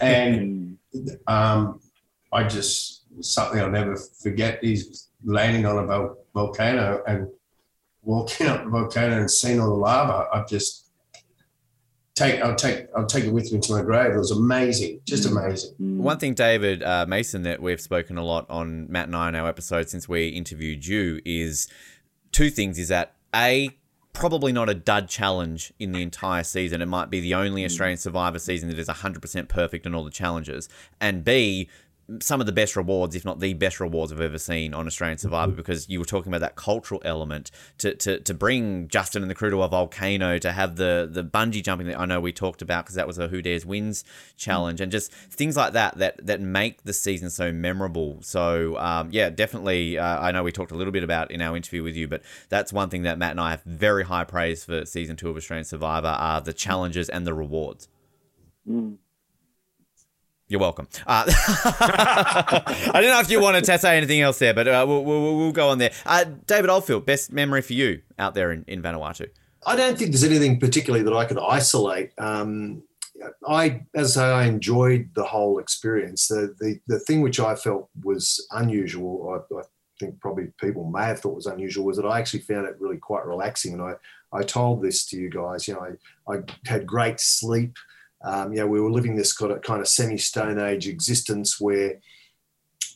and 0.00 0.78
um, 1.26 1.80
I 2.32 2.44
just 2.44 2.95
something 3.20 3.60
I'll 3.60 3.70
never 3.70 3.96
forget 3.96 4.62
is 4.62 5.08
landing 5.24 5.66
on 5.66 5.78
a 5.78 5.86
vol- 5.86 6.16
volcano 6.34 7.02
and 7.06 7.28
walking 8.02 8.46
up 8.46 8.64
the 8.64 8.70
volcano 8.70 9.20
and 9.20 9.30
seeing 9.30 9.60
all 9.60 9.68
the 9.68 9.74
lava. 9.74 10.28
I've 10.32 10.48
just 10.48 10.90
take 12.14 12.40
I'll 12.40 12.56
take 12.56 12.86
I'll 12.96 13.06
take 13.06 13.24
it 13.24 13.32
with 13.32 13.52
me 13.52 13.60
to 13.60 13.72
my 13.72 13.82
grave. 13.82 14.12
It 14.12 14.18
was 14.18 14.32
amazing, 14.32 15.00
just 15.04 15.28
mm. 15.28 15.32
amazing. 15.32 15.74
Mm. 15.80 15.98
One 15.98 16.18
thing, 16.18 16.34
David 16.34 16.82
uh, 16.82 17.06
Mason, 17.06 17.42
that 17.42 17.62
we've 17.62 17.80
spoken 17.80 18.18
a 18.18 18.24
lot 18.24 18.46
on 18.48 18.90
Matt 18.90 19.06
and 19.06 19.16
I 19.16 19.28
on 19.28 19.34
our 19.34 19.48
episode 19.48 19.88
since 19.88 20.08
we 20.08 20.28
interviewed 20.28 20.86
you 20.86 21.20
is 21.24 21.68
two 22.32 22.50
things. 22.50 22.78
Is 22.78 22.88
that 22.88 23.14
a 23.34 23.70
probably 24.16 24.50
not 24.50 24.70
a 24.70 24.74
dud 24.74 25.10
challenge 25.10 25.74
in 25.78 25.92
the 25.92 26.00
entire 26.00 26.42
season. 26.42 26.80
It 26.80 26.86
might 26.86 27.10
be 27.10 27.20
the 27.20 27.34
only 27.34 27.60
mm. 27.60 27.66
Australian 27.66 27.98
Survivor 27.98 28.38
season 28.38 28.70
that 28.70 28.78
is 28.78 28.88
100% 28.88 29.48
perfect 29.48 29.84
in 29.84 29.94
all 29.94 30.04
the 30.04 30.10
challenges. 30.10 30.70
And 31.02 31.22
B, 31.22 31.68
some 32.20 32.40
of 32.40 32.46
the 32.46 32.52
best 32.52 32.76
rewards, 32.76 33.16
if 33.16 33.24
not 33.24 33.40
the 33.40 33.54
best 33.54 33.80
rewards 33.80 34.12
I've 34.12 34.20
ever 34.20 34.38
seen 34.38 34.74
on 34.74 34.86
Australian 34.86 35.18
Survivor, 35.18 35.52
because 35.52 35.88
you 35.88 35.98
were 35.98 36.04
talking 36.04 36.30
about 36.30 36.40
that 36.40 36.54
cultural 36.54 37.02
element 37.04 37.50
to, 37.78 37.94
to, 37.96 38.20
to 38.20 38.34
bring 38.34 38.86
Justin 38.86 39.22
and 39.22 39.30
the 39.30 39.34
crew 39.34 39.50
to 39.50 39.62
a 39.62 39.68
volcano, 39.68 40.38
to 40.38 40.52
have 40.52 40.76
the 40.76 41.08
the 41.10 41.24
bungee 41.24 41.62
jumping 41.62 41.88
that 41.88 41.98
I 41.98 42.04
know 42.04 42.20
we 42.20 42.32
talked 42.32 42.62
about 42.62 42.84
because 42.84 42.94
that 42.94 43.06
was 43.06 43.18
a 43.18 43.28
Who 43.28 43.42
Dares 43.42 43.66
Wins 43.66 44.04
challenge, 44.36 44.80
and 44.80 44.92
just 44.92 45.12
things 45.12 45.56
like 45.56 45.72
that 45.72 45.98
that 45.98 46.24
that 46.24 46.40
make 46.40 46.84
the 46.84 46.92
season 46.92 47.28
so 47.28 47.50
memorable. 47.50 48.18
So 48.22 48.78
um, 48.78 49.08
yeah, 49.10 49.30
definitely. 49.30 49.98
Uh, 49.98 50.20
I 50.20 50.30
know 50.30 50.42
we 50.44 50.52
talked 50.52 50.72
a 50.72 50.76
little 50.76 50.92
bit 50.92 51.02
about 51.02 51.30
in 51.30 51.42
our 51.42 51.56
interview 51.56 51.82
with 51.82 51.96
you, 51.96 52.06
but 52.06 52.22
that's 52.48 52.72
one 52.72 52.88
thing 52.88 53.02
that 53.02 53.18
Matt 53.18 53.32
and 53.32 53.40
I 53.40 53.50
have 53.50 53.62
very 53.64 54.04
high 54.04 54.24
praise 54.24 54.64
for 54.64 54.86
season 54.86 55.16
two 55.16 55.28
of 55.28 55.36
Australian 55.36 55.64
Survivor 55.64 56.06
are 56.06 56.40
the 56.40 56.52
challenges 56.52 57.08
and 57.08 57.26
the 57.26 57.34
rewards. 57.34 57.88
Mm. 58.68 58.98
You're 60.48 60.60
welcome. 60.60 60.86
Uh, 61.06 61.24
I 61.28 62.90
don't 62.94 63.10
know 63.10 63.20
if 63.20 63.30
you 63.30 63.40
want 63.40 63.64
to 63.64 63.78
say 63.78 63.96
anything 63.96 64.20
else 64.20 64.38
there, 64.38 64.54
but 64.54 64.68
uh, 64.68 64.84
we'll, 64.86 65.04
we'll, 65.04 65.36
we'll, 65.36 65.52
go 65.52 65.70
on 65.70 65.78
there. 65.78 65.90
Uh, 66.04 66.24
David 66.46 66.70
Oldfield, 66.70 67.04
best 67.04 67.32
memory 67.32 67.62
for 67.62 67.72
you 67.72 68.02
out 68.18 68.34
there 68.34 68.52
in, 68.52 68.64
in 68.68 68.80
Vanuatu? 68.80 69.28
I 69.66 69.74
don't 69.74 69.98
think 69.98 70.12
there's 70.12 70.22
anything 70.22 70.60
particularly 70.60 71.04
that 71.04 71.12
I 71.12 71.24
could 71.24 71.38
isolate. 71.38 72.12
Um, 72.18 72.84
I, 73.48 73.82
as 73.94 74.16
I, 74.16 74.42
I 74.42 74.44
enjoyed 74.44 75.10
the 75.14 75.24
whole 75.24 75.58
experience. 75.58 76.28
The, 76.28 76.54
the 76.60 76.78
the 76.86 77.00
thing 77.00 77.22
which 77.22 77.40
I 77.40 77.56
felt 77.56 77.88
was 78.04 78.46
unusual, 78.52 79.42
I, 79.50 79.54
I 79.58 79.62
think 79.98 80.20
probably 80.20 80.48
people 80.60 80.88
may 80.88 81.04
have 81.04 81.20
thought 81.20 81.34
was 81.34 81.46
unusual, 81.46 81.84
was 81.84 81.96
that 81.96 82.06
I 82.06 82.18
actually 82.18 82.40
found 82.40 82.66
it 82.66 82.76
really 82.78 82.98
quite 82.98 83.26
relaxing. 83.26 83.72
And 83.72 83.82
I, 83.82 83.94
I 84.32 84.42
told 84.42 84.82
this 84.82 85.06
to 85.06 85.16
you 85.16 85.30
guys. 85.30 85.66
You 85.66 85.74
know, 85.74 85.86
I, 86.28 86.34
I 86.34 86.42
had 86.66 86.86
great 86.86 87.20
sleep. 87.20 87.76
Um, 88.22 88.52
you 88.52 88.60
know, 88.60 88.66
we 88.66 88.80
were 88.80 88.90
living 88.90 89.14
this 89.14 89.32
kind 89.32 89.52
of, 89.52 89.62
kind 89.62 89.80
of 89.80 89.88
semi 89.88 90.16
Stone 90.16 90.58
Age 90.58 90.88
existence 90.88 91.60
where 91.60 92.00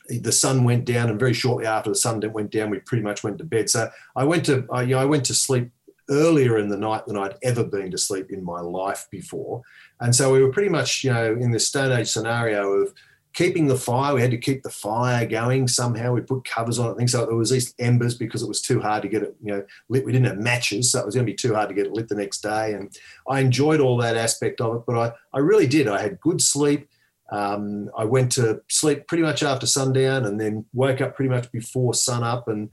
the 0.09 0.31
sun 0.31 0.63
went 0.63 0.85
down, 0.85 1.09
and 1.09 1.19
very 1.19 1.33
shortly 1.33 1.65
after 1.65 1.89
the 1.89 1.95
sun 1.95 2.21
went 2.33 2.51
down, 2.51 2.69
we 2.69 2.79
pretty 2.79 3.03
much 3.03 3.23
went 3.23 3.37
to 3.37 3.43
bed. 3.43 3.69
So 3.69 3.89
I 4.15 4.23
went 4.23 4.45
to, 4.45 4.65
uh, 4.73 4.81
you 4.81 4.95
know, 4.95 5.01
I 5.01 5.05
went 5.05 5.25
to 5.25 5.33
sleep 5.33 5.69
earlier 6.09 6.57
in 6.57 6.67
the 6.67 6.77
night 6.77 7.05
than 7.05 7.17
I'd 7.17 7.35
ever 7.43 7.63
been 7.63 7.91
to 7.91 7.97
sleep 7.97 8.31
in 8.31 8.43
my 8.43 8.59
life 8.59 9.07
before, 9.09 9.61
and 9.99 10.13
so 10.13 10.33
we 10.33 10.41
were 10.41 10.51
pretty 10.51 10.69
much, 10.69 11.03
you 11.03 11.13
know, 11.13 11.33
in 11.33 11.51
this 11.51 11.67
Stone 11.67 11.91
Age 11.91 12.09
scenario 12.09 12.67
of 12.67 12.93
keeping 13.33 13.67
the 13.67 13.77
fire. 13.77 14.13
We 14.13 14.21
had 14.21 14.31
to 14.31 14.37
keep 14.37 14.63
the 14.63 14.69
fire 14.69 15.25
going 15.25 15.67
somehow. 15.67 16.13
We 16.13 16.21
put 16.21 16.45
covers 16.45 16.79
on 16.79 16.91
it, 16.91 16.97
things 16.97 17.13
like 17.13 17.27
there 17.27 17.35
was 17.35 17.49
these 17.49 17.73
embers 17.79 18.15
because 18.15 18.41
it 18.41 18.47
was 18.47 18.61
too 18.61 18.81
hard 18.81 19.01
to 19.03 19.07
get 19.07 19.23
it, 19.23 19.35
you 19.41 19.53
know, 19.53 19.65
lit. 19.89 20.05
We 20.05 20.11
didn't 20.11 20.27
have 20.27 20.37
matches, 20.37 20.91
so 20.91 20.99
it 20.99 21.05
was 21.05 21.15
going 21.15 21.25
to 21.25 21.31
be 21.31 21.35
too 21.35 21.53
hard 21.53 21.69
to 21.69 21.75
get 21.75 21.85
it 21.85 21.93
lit 21.93 22.09
the 22.09 22.15
next 22.15 22.41
day. 22.41 22.73
And 22.73 22.95
I 23.27 23.39
enjoyed 23.39 23.79
all 23.79 23.97
that 23.97 24.17
aspect 24.17 24.59
of 24.61 24.75
it, 24.75 24.83
but 24.85 24.97
I, 24.97 25.13
I 25.33 25.39
really 25.39 25.67
did. 25.67 25.87
I 25.87 26.01
had 26.01 26.19
good 26.19 26.41
sleep. 26.41 26.87
Um, 27.31 27.89
I 27.97 28.03
went 28.03 28.33
to 28.33 28.61
sleep 28.67 29.07
pretty 29.07 29.23
much 29.23 29.41
after 29.41 29.65
sundown 29.65 30.25
and 30.25 30.39
then 30.39 30.65
woke 30.73 30.99
up 30.99 31.15
pretty 31.15 31.29
much 31.29 31.49
before 31.51 31.93
sun 31.93 32.23
up. 32.23 32.49
And 32.49 32.69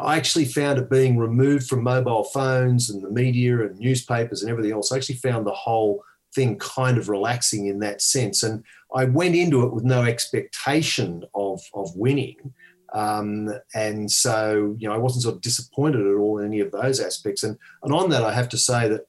I 0.00 0.16
actually 0.16 0.46
found 0.46 0.78
it 0.78 0.90
being 0.90 1.18
removed 1.18 1.68
from 1.68 1.84
mobile 1.84 2.24
phones 2.24 2.90
and 2.90 3.02
the 3.04 3.10
media 3.10 3.60
and 3.60 3.78
newspapers 3.78 4.42
and 4.42 4.50
everything 4.50 4.72
else. 4.72 4.90
I 4.90 4.96
actually 4.96 5.16
found 5.16 5.46
the 5.46 5.52
whole 5.52 6.02
thing 6.34 6.58
kind 6.58 6.98
of 6.98 7.08
relaxing 7.08 7.66
in 7.66 7.80
that 7.80 8.02
sense. 8.02 8.42
And 8.42 8.64
I 8.94 9.04
went 9.04 9.34
into 9.34 9.64
it 9.64 9.72
with 9.72 9.84
no 9.84 10.02
expectation 10.02 11.24
of, 11.34 11.60
of 11.74 11.94
winning. 11.96 12.54
Um, 12.94 13.50
and 13.74 14.10
so, 14.10 14.76
you 14.78 14.88
know, 14.88 14.94
I 14.94 14.98
wasn't 14.98 15.22
sort 15.22 15.36
of 15.36 15.40
disappointed 15.40 16.06
at 16.06 16.16
all 16.16 16.38
in 16.38 16.46
any 16.46 16.60
of 16.60 16.72
those 16.72 17.00
aspects. 17.00 17.42
And, 17.42 17.58
and 17.82 17.92
on 17.92 18.10
that, 18.10 18.22
I 18.22 18.32
have 18.32 18.48
to 18.50 18.58
say 18.58 18.88
that 18.88 19.06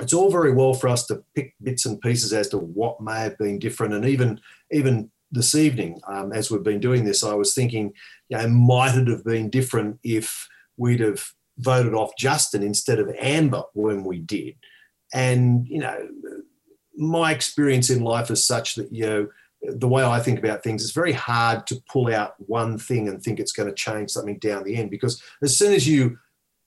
it's 0.00 0.12
all 0.12 0.30
very 0.30 0.52
well 0.52 0.74
for 0.74 0.88
us 0.88 1.06
to 1.06 1.24
pick 1.34 1.54
bits 1.62 1.86
and 1.86 2.00
pieces 2.00 2.32
as 2.32 2.48
to 2.50 2.58
what 2.58 3.00
may 3.00 3.20
have 3.20 3.36
been 3.38 3.58
different. 3.58 3.94
And 3.94 4.04
even, 4.04 4.40
even 4.70 5.10
this 5.32 5.54
evening, 5.54 6.00
um, 6.06 6.32
as 6.32 6.50
we've 6.50 6.62
been 6.62 6.80
doing 6.80 7.04
this, 7.04 7.24
I 7.24 7.34
was 7.34 7.54
thinking, 7.54 7.92
you 8.28 8.38
know, 8.38 8.48
might 8.48 8.96
it 8.96 9.08
have 9.08 9.24
been 9.24 9.50
different 9.50 9.98
if 10.02 10.48
we'd 10.76 11.00
have 11.00 11.24
voted 11.58 11.94
off 11.94 12.12
Justin 12.16 12.62
instead 12.62 12.98
of 12.98 13.14
Amber 13.18 13.64
when 13.74 14.04
we 14.04 14.20
did? 14.20 14.54
And, 15.12 15.66
you 15.68 15.78
know, 15.78 16.08
my 16.96 17.32
experience 17.32 17.90
in 17.90 18.02
life 18.02 18.30
is 18.30 18.44
such 18.44 18.74
that, 18.76 18.92
you 18.92 19.06
know, 19.06 19.28
the 19.62 19.88
way 19.88 20.04
I 20.04 20.20
think 20.20 20.38
about 20.38 20.62
things, 20.62 20.82
it's 20.82 20.92
very 20.92 21.12
hard 21.12 21.66
to 21.66 21.82
pull 21.90 22.12
out 22.12 22.34
one 22.38 22.78
thing 22.78 23.08
and 23.08 23.22
think 23.22 23.38
it's 23.38 23.52
going 23.52 23.68
to 23.68 23.74
change 23.74 24.10
something 24.10 24.38
down 24.38 24.64
the 24.64 24.76
end 24.76 24.90
because 24.90 25.22
as 25.42 25.56
soon 25.56 25.72
as 25.72 25.86
you 25.86 26.18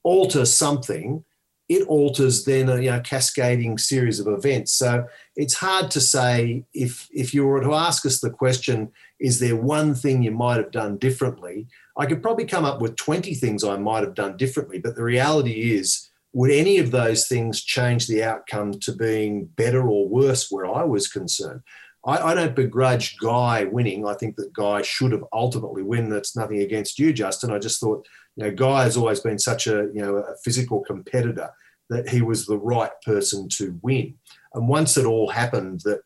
alter 0.04 0.46
something, 0.46 1.24
it 1.70 1.88
alters 1.88 2.46
then 2.46 2.70
a 2.70 2.80
you 2.80 2.92
know, 2.92 3.00
cascading 3.00 3.78
series 3.78 4.20
of 4.20 4.28
events. 4.28 4.74
So 4.74 5.08
it's 5.36 5.56
hard 5.56 5.90
to 5.92 6.02
say 6.02 6.66
if 6.74 7.08
if 7.12 7.34
you 7.34 7.46
were 7.46 7.62
to 7.62 7.74
ask 7.74 8.06
us 8.06 8.20
the 8.20 8.30
question, 8.30 8.92
is 9.20 9.40
there 9.40 9.56
one 9.56 9.96
thing 9.96 10.22
you 10.22 10.32
might 10.32 10.58
have 10.58 10.72
done 10.72 10.98
differently? 10.98 11.68
I 11.98 12.06
could 12.06 12.22
probably 12.22 12.46
come 12.46 12.66
up 12.66 12.82
with 12.82 12.96
20 12.98 13.34
things 13.36 13.64
I 13.64 13.78
might 13.78 14.04
have 14.04 14.14
done 14.14 14.36
differently, 14.36 14.80
but 14.80 14.96
the 14.96 15.04
reality 15.04 15.76
is 15.76 16.10
would 16.34 16.52
any 16.52 16.80
of 16.80 16.92
those 16.92 17.28
things 17.28 17.64
change 17.64 18.08
the 18.08 18.24
outcome 18.24 18.74
to 18.82 18.92
being 18.92 19.46
better 19.46 19.88
or 19.88 20.10
worse 20.10 20.50
where 20.50 20.66
I 20.66 20.84
was 20.84 21.08
concerned? 21.08 21.62
I, 22.06 22.18
I, 22.18 22.34
don't 22.34 22.56
begrudge 22.56 23.18
Guy 23.18 23.66
winning. 23.66 24.06
I 24.06 24.16
think 24.16 24.36
that 24.36 24.52
Guy 24.52 24.82
should 24.82 25.12
have 25.12 25.24
ultimately 25.32 25.84
win. 25.84 26.10
That's 26.10 26.36
nothing 26.36 26.62
against 26.62 27.00
you, 27.00 27.14
Justin. 27.14 27.52
I 27.52 27.60
just 27.60 27.80
thought, 27.80 28.06
you 28.36 28.44
know, 28.44 28.52
Guy 28.52 28.84
has 28.84 28.98
always 28.98 29.20
been 29.20 29.40
such 29.40 29.68
a, 29.68 29.90
you 29.94 30.02
know, 30.02 30.18
a 30.18 30.36
physical 30.44 30.82
competitor 30.82 31.52
that 31.90 32.10
he 32.10 32.22
was 32.22 32.46
the 32.46 32.58
right 32.58 32.92
person 33.06 33.48
to 33.58 33.80
win. 33.84 34.16
And 34.54 34.68
once 34.68 34.98
it 34.98 35.06
all 35.06 35.30
happened, 35.30 35.82
that 35.82 36.02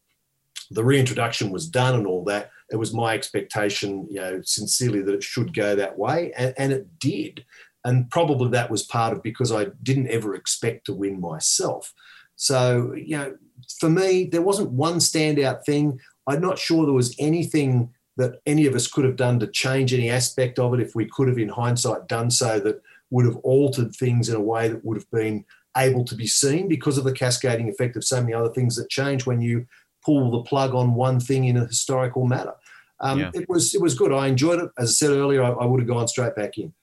the 0.72 0.84
reintroduction 0.84 1.52
was 1.52 1.68
done 1.68 1.96
and 1.96 2.06
all 2.06 2.24
that, 2.26 2.52
it 2.70 2.76
was 2.76 2.94
my 2.94 3.14
expectation, 3.14 4.06
you 4.10 4.20
know, 4.20 4.42
sincerely 4.44 5.02
that 5.02 5.16
it 5.16 5.24
should 5.24 5.56
go 5.56 5.76
that 5.76 5.98
way, 5.98 6.34
and, 6.38 6.54
and 6.58 6.74
it 6.74 7.00
did. 7.00 7.46
And 7.88 8.12
probably 8.12 8.50
that 8.50 8.70
was 8.70 8.84
part 8.84 9.14
of 9.14 9.24
because 9.24 9.50
I 9.50 9.68
didn't 9.82 10.10
ever 10.10 10.36
expect 10.36 10.86
to 10.86 10.94
win 10.94 11.22
myself. 11.22 11.94
So, 12.36 12.94
you 12.94 13.18
know, 13.18 13.38
for 13.80 13.90
me, 13.90 14.26
there 14.26 14.42
wasn't 14.42 14.72
one 14.72 14.98
standout 14.98 15.64
thing. 15.64 16.02
I'm 16.28 16.42
not 16.42 16.60
sure 16.60 16.86
there 16.86 16.94
was 16.94 17.16
anything 17.18 17.94
that 18.18 18.42
any 18.46 18.66
of 18.66 18.76
us 18.76 18.88
could 18.88 19.06
have 19.06 19.16
done 19.16 19.40
to 19.40 19.48
change 19.48 19.94
any 19.94 20.10
aspect 20.10 20.60
of 20.60 20.74
it 20.74 20.82
if 20.82 20.96
we 20.96 21.06
could 21.06 21.30
have, 21.30 21.38
in 21.38 21.48
hindsight, 21.48 22.10
done 22.10 22.30
so 22.30 22.60
that 22.60 22.82
would 23.10 23.26
have 23.26 23.38
altered 23.38 23.96
things 23.96 24.28
in 24.28 24.36
a 24.36 24.42
way 24.42 24.68
that 24.68 24.84
would 24.84 24.98
have 24.98 25.10
been 25.10 25.46
able 25.78 26.04
to 26.04 26.16
be 26.16 26.28
seen 26.28 26.68
because 26.68 26.98
of 26.98 27.06
the 27.06 27.14
cascading 27.14 27.70
effect 27.70 27.96
of 27.96 28.04
so 28.04 28.20
many 28.20 28.34
other 28.34 28.52
things 28.52 28.76
that 28.76 28.90
change 28.90 29.26
when 29.26 29.40
you 29.40 29.66
pull 30.04 30.30
the 30.30 30.44
plug 30.44 30.76
on 30.76 30.94
one 30.94 31.22
thing 31.22 31.46
in 31.46 31.56
a 31.56 31.66
historical 31.66 32.26
matter. 32.26 32.54
Um, 33.00 33.20
yeah. 33.20 33.32
It 33.34 33.48
was 33.48 33.74
it 33.74 33.82
was 33.82 33.96
good. 33.96 34.12
I 34.12 34.28
enjoyed 34.28 34.60
it. 34.60 34.72
As 34.78 34.90
I 34.90 34.94
said 34.94 35.12
earlier, 35.12 35.42
I, 35.42 35.52
I 35.52 35.66
would 35.66 35.80
have 35.80 35.88
gone 35.88 36.08
straight 36.10 36.36
back 36.36 36.58
in. 36.58 36.74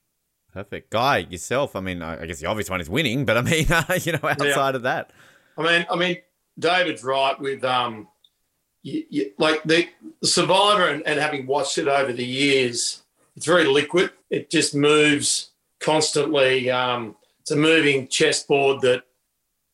Perfect. 0.54 0.90
Guy, 0.90 1.18
yourself, 1.18 1.74
I 1.74 1.80
mean, 1.80 2.00
I 2.00 2.26
guess 2.26 2.38
the 2.38 2.46
obvious 2.46 2.70
one 2.70 2.80
is 2.80 2.88
winning, 2.88 3.24
but 3.24 3.36
I 3.36 3.42
mean, 3.42 3.66
uh, 3.72 3.98
you 4.00 4.12
know, 4.12 4.20
outside 4.22 4.70
yeah. 4.70 4.76
of 4.76 4.82
that. 4.82 5.10
I 5.58 5.62
mean, 5.62 5.86
I 5.90 5.96
mean, 5.96 6.18
David's 6.56 7.02
right 7.02 7.38
with, 7.40 7.64
um, 7.64 8.06
you, 8.84 9.04
you, 9.10 9.32
like 9.36 9.64
the 9.64 9.88
Survivor 10.22 10.86
and, 10.86 11.02
and 11.06 11.18
having 11.18 11.48
watched 11.48 11.76
it 11.78 11.88
over 11.88 12.12
the 12.12 12.24
years, 12.24 13.02
it's 13.36 13.46
very 13.46 13.64
liquid. 13.64 14.12
It 14.30 14.48
just 14.48 14.76
moves 14.76 15.50
constantly. 15.80 16.70
Um, 16.70 17.16
it's 17.40 17.50
a 17.50 17.56
moving 17.56 18.06
chessboard 18.06 18.80
that 18.82 19.02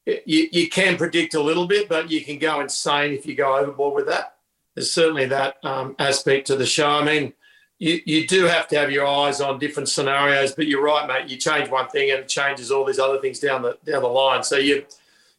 you, 0.07 0.49
you 0.51 0.71
can 0.71 0.97
predict 0.97 1.35
a 1.35 1.43
little 1.43 1.67
bit, 1.67 1.91
but 1.91 2.11
you 2.11 2.25
can 2.25 2.39
go 2.39 2.61
insane 2.61 3.13
if 3.13 3.27
you 3.27 3.35
go 3.35 3.59
overboard 3.59 3.95
with 3.97 4.07
that. 4.07 4.37
There's 4.75 4.91
certainly 4.91 5.27
that 5.27 5.57
um, 5.63 5.95
aspect 5.99 6.47
to 6.47 6.57
the 6.57 6.65
show. 6.65 6.89
I 6.89 7.05
mean, 7.05 7.35
you, 7.81 8.01
you 8.05 8.27
do 8.27 8.45
have 8.45 8.69
to 8.69 8.79
have 8.79 8.91
your 8.91 9.07
eyes 9.07 9.41
on 9.41 9.59
different 9.59 9.89
scenarios, 9.89 10.53
but 10.53 10.67
you're 10.67 10.85
right, 10.85 11.09
mate. 11.09 11.31
You 11.31 11.39
change 11.39 11.71
one 11.71 11.89
thing 11.89 12.11
and 12.11 12.21
it 12.21 12.29
changes 12.29 12.71
all 12.71 12.85
these 12.85 12.99
other 12.99 13.19
things 13.19 13.41
down 13.41 13.63
the 13.63 13.77
down 13.85 14.03
the 14.03 14.09
line. 14.09 14.45
So 14.45 14.57
you, 14.57 14.85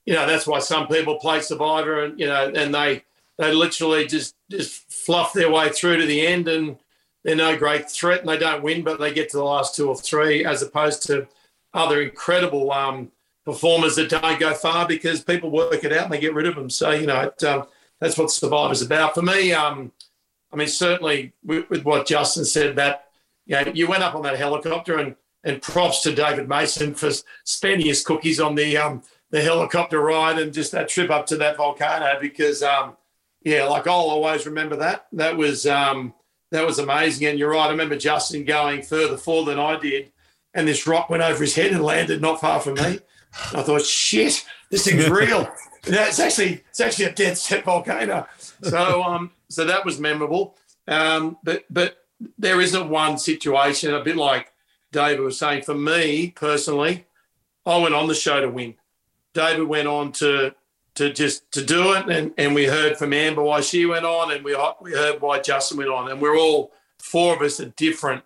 you 0.06 0.14
know, 0.16 0.26
that's 0.26 0.48
why 0.48 0.60
some 0.60 0.88
people 0.88 1.16
play 1.18 1.42
Survivor 1.42 2.04
and 2.04 2.20
you 2.20 2.26
know, 2.26 2.52
and 2.54 2.74
they 2.74 3.04
they 3.38 3.54
literally 3.54 4.08
just 4.08 4.36
just 4.50 4.92
fluff 4.92 5.34
their 5.34 5.52
way 5.52 5.70
through 5.70 5.98
to 5.98 6.06
the 6.08 6.26
end 6.26 6.48
and 6.48 6.78
they're 7.24 7.36
no 7.36 7.56
great 7.56 7.90
threat 7.90 8.22
and 8.22 8.30
they 8.30 8.40
don't 8.40 8.64
win, 8.64 8.84
but 8.84 9.00
they 9.00 9.14
get 9.14 9.30
to 9.30 9.38
the 9.38 9.44
last 9.44 9.76
two 9.76 9.88
or 9.88 9.96
three, 9.96 10.44
as 10.44 10.64
opposed 10.64 11.04
to 11.04 11.28
other 11.76 12.02
incredible 12.02 12.72
um, 12.72 13.12
performers 13.46 13.96
that 13.98 14.10
don't 14.10 14.40
go 14.40 14.56
far 14.56 14.88
because 14.88 15.24
people 15.24 15.52
work 15.52 15.84
it 15.84 15.94
out 15.94 16.06
and 16.06 16.14
they 16.14 16.20
get 16.20 16.34
rid 16.34 16.48
of 16.48 16.56
them. 16.56 16.72
So 16.72 16.90
you 16.90 17.06
know 17.06 17.22
it, 17.22 17.44
um, 17.44 17.68
that's 18.00 18.18
what 18.18 18.32
Survivor's 18.32 18.82
about. 18.82 19.14
For 19.14 19.22
me, 19.22 19.54
um, 19.54 19.92
I 20.52 20.56
mean 20.56 20.68
certainly 20.68 21.34
with, 21.44 21.70
with, 21.70 21.86
what 21.86 22.08
Justin 22.08 22.46
said, 22.46 22.76
that 22.76 23.06
you 23.46 23.56
know 23.56 23.72
you 23.74 23.88
went 23.88 24.04
up 24.04 24.16
on 24.16 24.24
that 24.24 24.38
helicopter 24.38 24.98
and 24.98 25.16
and 25.44 25.62
props 25.62 26.02
to 26.04 26.14
David 26.14 26.48
Mason 26.48 26.94
for 26.94 27.10
spending 27.44 27.88
his 27.88 28.04
cookies 28.04 28.40
on 28.40 28.56
the 28.56 28.78
um, 28.78 29.02
the 29.32 29.42
helicopter 29.42 30.00
ride 30.00 30.38
and 30.38 30.54
just 30.54 30.72
that 30.74 30.90
trip 30.90 31.10
up 31.10 31.26
to 31.28 31.38
that 31.38 31.58
volcano 31.58 32.18
because 32.20 32.62
um, 32.62 32.98
yeah, 33.44 33.64
like 33.66 33.88
I'll 33.88 33.96
always 33.96 34.46
remember 34.46 34.76
that. 34.78 35.08
That 35.14 35.36
was 35.38 35.66
um, 35.66 36.14
that 36.52 36.66
was 36.66 36.80
amazing. 36.80 37.28
And 37.28 37.40
you're 37.40 37.52
right. 37.52 37.68
I 37.68 37.72
remember 37.72 37.98
Justin 37.98 38.46
going 38.46 38.84
further 38.84 39.18
forward 39.18 39.52
than 39.52 39.60
I 39.60 39.80
did, 39.80 40.12
and 40.54 40.68
this 40.68 40.86
rock 40.86 41.10
went 41.10 41.24
over 41.24 41.42
his 41.42 41.56
head 41.56 41.72
and 41.72 41.84
landed 41.84 42.22
not 42.22 42.42
far 42.42 42.60
from 42.60 42.76
me. 42.76 43.00
I 43.54 43.64
thought, 43.64 43.84
shit, 43.84 44.46
this 44.70 44.86
thing's 44.86 45.10
real. 45.10 45.50
yeah, 45.88 46.08
it's 46.08 46.20
actually 46.20 46.64
it's 46.70 46.82
actually 46.82 47.06
a 47.06 47.14
dead 47.14 47.38
set 47.38 47.64
volcano. 47.64 48.28
So 48.62 49.04
um, 49.04 49.32
so 49.52 49.66
that 49.66 49.86
was 49.86 50.00
memorable. 50.00 50.56
Um, 50.88 51.38
but 51.44 51.66
but 51.70 51.98
there 52.38 52.62
isn't 52.62 52.90
one 52.90 53.18
situation, 53.18 53.94
a 53.94 54.04
bit 54.04 54.16
like 54.16 54.52
David 54.92 55.22
was 55.22 55.38
saying. 55.38 55.64
For 55.64 55.76
me 55.76 56.32
personally, 56.32 57.06
I 57.66 57.78
went 57.78 57.96
on 57.96 58.08
the 58.08 58.16
show 58.16 58.42
to 58.42 58.50
win. 58.50 58.76
David 59.34 59.68
went 59.68 59.88
on 59.88 60.12
to 60.14 60.56
to 60.96 61.14
just 61.14 61.52
to 61.52 61.64
do 61.64 61.94
it, 61.94 62.10
and, 62.10 62.34
and 62.38 62.54
we 62.54 62.66
heard 62.66 62.98
from 62.98 63.14
Amber 63.14 63.44
why 63.44 63.62
she 63.62 63.86
went 63.86 64.06
on, 64.06 64.32
and 64.32 64.44
we 64.44 64.56
we 64.82 64.92
heard 64.92 65.22
why 65.22 65.40
Justin 65.40 65.78
went 65.78 65.90
on, 65.90 66.12
and 66.12 66.22
we're 66.22 66.38
all 66.38 66.72
four 67.00 67.36
of 67.36 67.42
us 67.42 67.60
are 67.60 67.74
different 67.78 68.24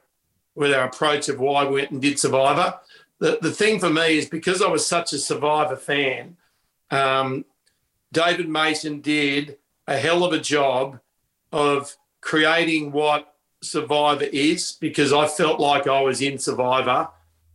with 0.55 0.73
our 0.73 0.85
approach 0.85 1.29
of 1.29 1.39
why 1.39 1.65
we 1.65 1.75
went 1.75 1.91
and 1.91 2.01
did 2.01 2.19
Survivor. 2.19 2.79
The 3.19 3.39
the 3.41 3.51
thing 3.51 3.79
for 3.79 3.89
me 3.89 4.17
is 4.17 4.27
because 4.27 4.61
I 4.61 4.67
was 4.67 4.85
such 4.85 5.13
a 5.13 5.17
Survivor 5.17 5.75
fan, 5.75 6.37
um, 6.91 7.45
David 8.11 8.49
Mason 8.49 9.01
did 9.01 9.57
a 9.87 9.97
hell 9.97 10.23
of 10.23 10.33
a 10.33 10.39
job 10.39 10.99
of 11.55 11.95
creating 12.19 12.91
what 12.91 13.33
Survivor 13.63 14.25
is 14.25 14.73
because 14.73 15.13
I 15.13 15.25
felt 15.25 15.59
like 15.59 15.87
I 15.87 16.01
was 16.01 16.21
in 16.21 16.37
Survivor 16.37 17.07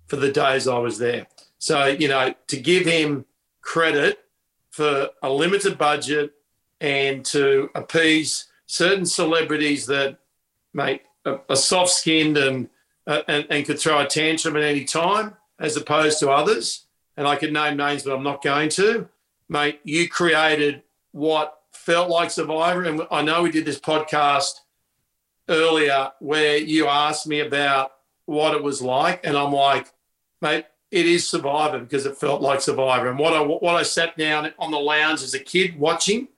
for 0.06 0.16
the 0.16 0.32
days 0.32 0.66
I 0.66 0.78
was 0.78 0.98
there. 0.98 1.27
So, 1.59 1.86
you 1.86 2.09
know, 2.09 2.35
to 2.48 2.56
give 2.56 2.86
him 2.86 3.27
credit 3.60 4.24
for 4.70 5.10
a 5.22 5.31
limited 5.31 5.77
budget 5.77 6.32
and 6.81 7.24
to 7.27 7.68
appease 7.74 8.47
certain 8.66 9.05
celebrities 9.05 9.86
that 9.86 10.18
make 10.72 11.02
a 11.27 11.56
soft 11.56 11.90
skinned 11.90 12.39
and, 12.39 12.70
uh, 13.06 13.20
and, 13.28 13.47
and 13.51 13.66
could 13.66 13.78
throw 13.78 14.01
a 14.01 14.06
tantrum 14.06 14.56
at 14.56 14.62
any 14.62 14.85
time, 14.85 15.36
as 15.59 15.77
opposed 15.77 16.18
to 16.20 16.31
others. 16.31 16.86
And 17.18 17.28
I 17.28 17.36
could 17.36 17.52
name 17.52 17.77
names, 17.77 18.05
but 18.05 18.14
I'm 18.14 18.22
not 18.22 18.43
going 18.43 18.70
to. 18.70 19.09
Mate, 19.51 19.81
you 19.85 20.09
created 20.09 20.82
what 21.12 21.59
felt 21.81 22.11
like 22.11 22.31
Survivor. 22.31 22.85
And 22.85 23.02
I 23.11 23.23
know 23.23 23.43
we 23.43 23.51
did 23.51 23.65
this 23.65 23.81
podcast 23.81 24.61
earlier 25.48 26.12
where 26.20 26.57
you 26.57 26.86
asked 26.86 27.27
me 27.27 27.40
about 27.40 27.93
what 28.27 28.55
it 28.55 28.62
was 28.62 28.82
like. 28.82 29.20
And 29.24 29.36
I'm 29.36 29.52
like, 29.52 29.93
mate, 30.43 30.66
it 30.90 31.07
is 31.07 31.28
Survivor 31.28 31.78
because 31.81 32.07
it 32.07 32.16
felt 32.16 32.43
like 32.43 32.61
Survivor. 32.61 33.09
And 33.09 33.19
what 33.19 33.32
I 33.32 33.40
what 33.40 33.77
I 33.77 33.82
sat 33.82 34.16
down 34.16 34.52
on 34.59 34.70
the 34.70 34.78
lounge 34.78 35.23
as 35.23 35.35
a 35.35 35.39
kid 35.39 35.78
watching 35.78 36.28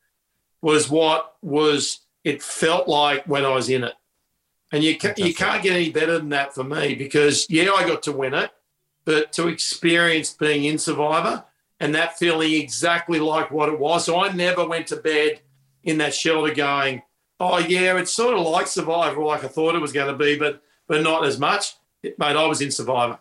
was 0.60 0.89
what 0.89 1.36
was 1.43 2.01
it 2.24 2.43
felt 2.43 2.86
like 2.86 3.24
when 3.27 3.44
I 3.44 3.51
was 3.51 3.69
in 3.69 3.85
it. 3.85 3.94
And 4.70 4.82
you 4.82 4.97
can, 4.97 5.12
you 5.19 5.35
can't 5.35 5.62
get 5.62 5.74
any 5.74 5.90
better 5.90 6.19
than 6.19 6.31
that 6.31 6.55
for 6.55 6.64
me 6.64 6.94
because 6.94 7.47
yeah, 7.51 7.73
I 7.73 7.86
got 7.86 8.02
to 8.05 8.12
win 8.12 8.32
it, 8.32 8.51
but 9.05 9.32
to 9.32 9.48
experience 9.48 10.32
being 10.32 10.64
in 10.64 10.78
Survivor 10.78 11.44
and 11.82 11.96
that 11.96 12.16
feeling 12.16 12.52
exactly 12.52 13.18
like 13.18 13.50
what 13.50 13.68
it 13.68 13.78
was. 13.78 14.04
So 14.04 14.20
I 14.20 14.32
never 14.32 14.66
went 14.66 14.86
to 14.86 14.96
bed 14.96 15.40
in 15.82 15.98
that 15.98 16.14
shelter 16.14 16.54
going, 16.54 17.02
oh 17.40 17.59
yeah, 17.59 17.98
it's 17.98 18.12
sort 18.12 18.36
of 18.36 18.46
like 18.46 18.68
Survivor, 18.68 19.20
like 19.20 19.42
I 19.42 19.48
thought 19.48 19.74
it 19.74 19.80
was 19.80 19.92
going 19.92 20.06
to 20.06 20.16
be, 20.16 20.38
but 20.38 20.62
but 20.86 21.02
not 21.02 21.26
as 21.26 21.40
much. 21.40 21.74
It, 22.04 22.18
mate, 22.20 22.36
I 22.36 22.46
was 22.46 22.60
in 22.60 22.70
Survivor. 22.70 23.18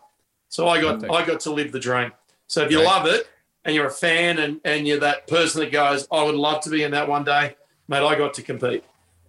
So 0.48 0.70
I 0.70 0.80
got 0.80 1.04
I 1.10 1.26
got 1.26 1.40
to 1.42 1.52
live 1.52 1.72
the 1.72 1.80
dream. 1.80 2.12
So 2.46 2.62
if 2.62 2.72
you 2.72 2.84
love 2.84 3.08
it 3.08 3.28
and 3.66 3.74
you're 3.74 3.88
a 3.88 3.92
fan 3.92 4.38
and, 4.38 4.62
and 4.64 4.88
you're 4.88 5.00
that 5.00 5.28
person 5.28 5.62
that 5.62 5.72
goes, 5.72 6.08
I 6.12 6.22
would 6.22 6.36
love 6.36 6.62
to 6.64 6.70
be 6.70 6.84
in 6.84 6.92
that 6.92 7.08
one 7.08 7.24
day, 7.24 7.56
mate, 7.88 8.06
I 8.06 8.16
got 8.16 8.36
to 8.36 8.44
compete. 8.44 8.84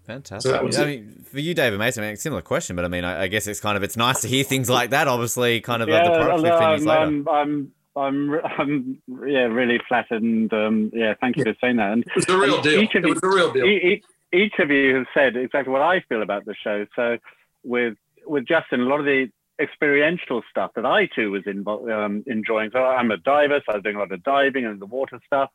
Fantastic. 0.07 0.73
So 0.73 0.83
I 0.83 0.87
mean, 0.87 1.25
for 1.25 1.39
you, 1.39 1.55
David 1.55 1.79
Mason, 1.79 2.05
I 2.05 2.09
mean, 2.09 2.17
similar 2.17 2.43
question, 2.43 2.77
but 2.77 2.85
I 2.85 2.89
mean, 2.89 3.05
I, 3.05 3.23
I, 3.23 3.27
guess 3.29 3.47
it's 3.47 3.61
kind 3.61 3.77
of 3.77 3.85
it's 3.85 3.97
nice 3.97 4.21
to 4.23 4.29
hear 4.29 4.43
things 4.43 4.69
like 4.69 4.91
that. 4.91 5.07
Obviously, 5.07 5.61
kind 5.61 5.81
of 5.81 5.89
yeah, 5.89 6.03
the 6.03 6.11
product 6.11 6.43
15 6.43 6.69
years 6.69 6.85
later. 6.85 7.01
I'm, 7.01 7.29
I'm, 7.29 7.73
I'm, 7.95 8.35
I'm, 8.59 9.03
yeah, 9.27 9.45
really 9.45 9.81
flattered, 9.87 10.23
and 10.23 10.53
um, 10.53 10.91
yeah, 10.95 11.15
thank 11.21 11.37
you 11.37 11.45
yeah. 11.47 11.53
for 11.53 11.59
saying 11.61 11.77
that. 11.77 11.93
And 11.93 12.05
it 12.07 12.17
was 12.17 12.29
a 12.29 12.39
real 12.39 12.63
deal. 12.63 12.83
Each 12.83 12.95
of 12.95 13.05
it 13.05 13.09
you, 13.09 13.15
was 13.15 13.23
a 13.23 13.29
real 13.29 13.53
deal. 13.53 13.67
Each, 13.67 14.05
each 14.33 14.55
of 14.59 14.71
you 14.71 14.97
have 14.97 15.07
said 15.13 15.37
exactly 15.37 15.73
what 15.73 15.83
I 15.83 16.01
feel 16.09 16.23
about 16.23 16.45
the 16.45 16.55
show. 16.55 16.87
So 16.97 17.19
with 17.65 17.97
with 18.27 18.47
Justin, 18.47 18.81
a 18.81 18.85
lot 18.85 19.01
of 19.01 19.05
the 19.05 19.31
experiential 19.61 20.43
stuff 20.51 20.73
that 20.75 20.87
I 20.87 21.07
too 21.07 21.31
was 21.31 21.43
in, 21.47 21.67
um, 21.67 22.25
enjoying. 22.27 22.71
So 22.73 22.83
I'm 22.83 23.11
a 23.11 23.17
diver, 23.17 23.61
so 23.65 23.73
I 23.73 23.77
was 23.77 23.83
doing 23.83 23.97
a 23.97 24.01
lot 24.01 24.13
of 24.13 24.23
diving 24.23 24.65
and 24.65 24.81
the 24.81 24.87
water 24.87 25.21
stuff, 25.27 25.51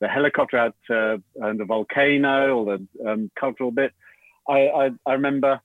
the 0.00 0.08
helicopter 0.08 0.58
out 0.58 0.76
uh, 0.90 1.16
and 1.36 1.58
the 1.58 1.64
volcano, 1.64 2.54
all 2.54 2.64
the 2.64 2.86
um, 3.06 3.30
cultural 3.38 3.70
bit. 3.70 3.92
I, 4.48 4.68
I, 4.68 4.90
I 5.06 5.12
remember 5.14 5.60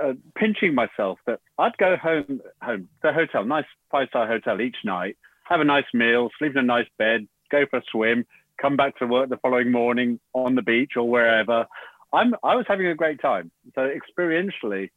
uh, 0.00 0.12
pinching 0.34 0.74
myself 0.74 1.18
that 1.26 1.40
I'd 1.58 1.76
go 1.78 1.96
home, 1.96 2.40
home 2.62 2.88
the 3.02 3.12
hotel, 3.12 3.44
nice 3.44 3.64
five 3.90 4.08
star 4.08 4.26
hotel 4.26 4.60
each 4.60 4.76
night, 4.84 5.16
have 5.48 5.60
a 5.60 5.64
nice 5.64 5.84
meal, 5.94 6.28
sleep 6.38 6.52
in 6.52 6.58
a 6.58 6.62
nice 6.62 6.86
bed, 6.98 7.26
go 7.50 7.64
for 7.70 7.78
a 7.78 7.82
swim, 7.90 8.24
come 8.60 8.76
back 8.76 8.96
to 8.98 9.06
work 9.06 9.28
the 9.28 9.38
following 9.38 9.70
morning 9.70 10.20
on 10.34 10.54
the 10.54 10.62
beach 10.62 10.92
or 10.96 11.08
wherever. 11.08 11.66
I'm 12.12 12.34
I 12.42 12.54
was 12.54 12.66
having 12.68 12.86
a 12.86 12.94
great 12.94 13.20
time. 13.20 13.50
So 13.74 13.88
experientially, 13.88 14.90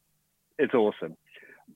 it's 0.58 0.74
awesome. 0.74 1.16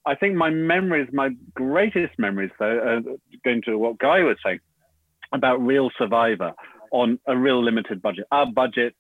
I 0.05 0.15
think 0.15 0.35
my 0.35 0.51
memories, 0.51 1.09
my 1.13 1.31
greatest 1.55 2.19
memories, 2.19 2.51
though, 2.59 3.03
going 3.45 3.63
to 3.63 3.77
what 3.77 3.99
Guy 3.99 4.21
was 4.21 4.37
saying 4.45 4.61
about 5.33 5.57
Real 5.61 5.91
Survivor 5.99 6.53
on 6.93 7.19
a 7.27 7.37
real 7.37 7.63
limited 7.63 8.03
budget. 8.03 8.27
Our 8.31 8.47
budget 8.47 8.95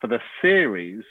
for 0.00 0.08
the 0.08 0.20
series 0.42 1.04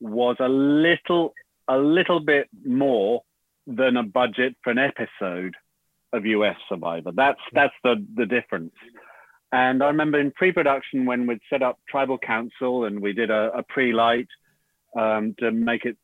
was 0.00 0.36
a 0.40 0.48
little, 0.48 1.32
a 1.68 1.76
little 1.76 2.20
bit 2.20 2.48
more 2.64 3.22
than 3.66 3.96
a 3.96 4.02
budget 4.02 4.56
for 4.64 4.70
an 4.70 4.78
episode 4.78 5.54
of 6.12 6.26
US 6.26 6.56
Survivor. 6.68 7.12
That's 7.14 7.40
that's 7.52 7.74
the 7.82 8.04
the 8.16 8.26
difference. 8.26 8.72
And 9.52 9.82
I 9.82 9.88
remember 9.88 10.18
in 10.18 10.30
pre-production 10.30 11.04
when 11.04 11.26
we'd 11.26 11.40
set 11.50 11.62
up 11.62 11.78
tribal 11.88 12.16
council 12.16 12.86
and 12.86 13.00
we 13.00 13.12
did 13.12 13.30
a, 13.30 13.50
a 13.58 13.62
pre-light 13.62 14.28
um, 14.98 15.34
to 15.40 15.50
make 15.50 15.84
it 15.84 15.98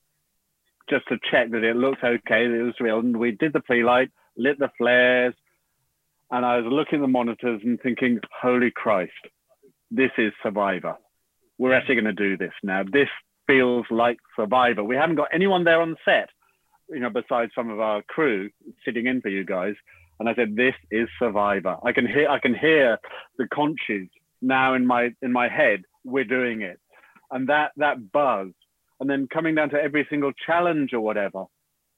just 0.90 1.08
to 1.08 1.16
check 1.30 1.50
that 1.50 1.64
it 1.64 1.76
looked 1.76 2.04
okay, 2.04 2.46
that 2.46 2.60
it 2.60 2.62
was 2.62 2.74
real. 2.78 2.98
And 2.98 3.16
we 3.16 3.32
did 3.32 3.54
the 3.54 3.60
pre-light, 3.60 4.10
lit 4.36 4.58
the 4.58 4.70
flares, 4.76 5.34
and 6.30 6.44
I 6.44 6.58
was 6.58 6.66
looking 6.70 6.98
at 6.98 7.02
the 7.02 7.08
monitors 7.08 7.62
and 7.64 7.80
thinking, 7.80 8.20
holy 8.40 8.70
Christ, 8.70 9.12
this 9.90 10.10
is 10.18 10.32
Survivor. 10.42 10.96
We're 11.56 11.74
actually 11.74 11.96
going 11.96 12.04
to 12.04 12.12
do 12.12 12.36
this 12.36 12.52
now. 12.62 12.82
This 12.84 13.08
feels 13.46 13.86
like 13.90 14.18
Survivor. 14.36 14.84
We 14.84 14.96
haven't 14.96 15.16
got 15.16 15.28
anyone 15.32 15.64
there 15.64 15.80
on 15.80 15.96
set, 16.04 16.28
you 16.90 17.00
know, 17.00 17.10
besides 17.10 17.52
some 17.54 17.70
of 17.70 17.80
our 17.80 18.02
crew 18.02 18.50
sitting 18.84 19.06
in 19.06 19.22
for 19.22 19.28
you 19.28 19.44
guys. 19.44 19.74
And 20.20 20.28
I 20.28 20.34
said, 20.34 20.56
this 20.56 20.74
is 20.90 21.08
Survivor. 21.18 21.76
I 21.84 21.92
can 21.92 22.06
hear, 22.06 22.28
I 22.28 22.38
can 22.38 22.54
hear 22.54 22.98
the 23.36 23.46
conches 23.48 24.08
now 24.42 24.74
in 24.74 24.86
my 24.86 25.10
in 25.22 25.32
my 25.32 25.48
head. 25.48 25.82
We're 26.04 26.24
doing 26.24 26.62
it, 26.62 26.80
and 27.30 27.48
that 27.48 27.72
that 27.76 28.12
buzz 28.12 28.48
and 29.00 29.08
then 29.08 29.28
coming 29.32 29.54
down 29.54 29.70
to 29.70 29.80
every 29.80 30.06
single 30.10 30.32
challenge 30.46 30.92
or 30.92 31.00
whatever. 31.00 31.44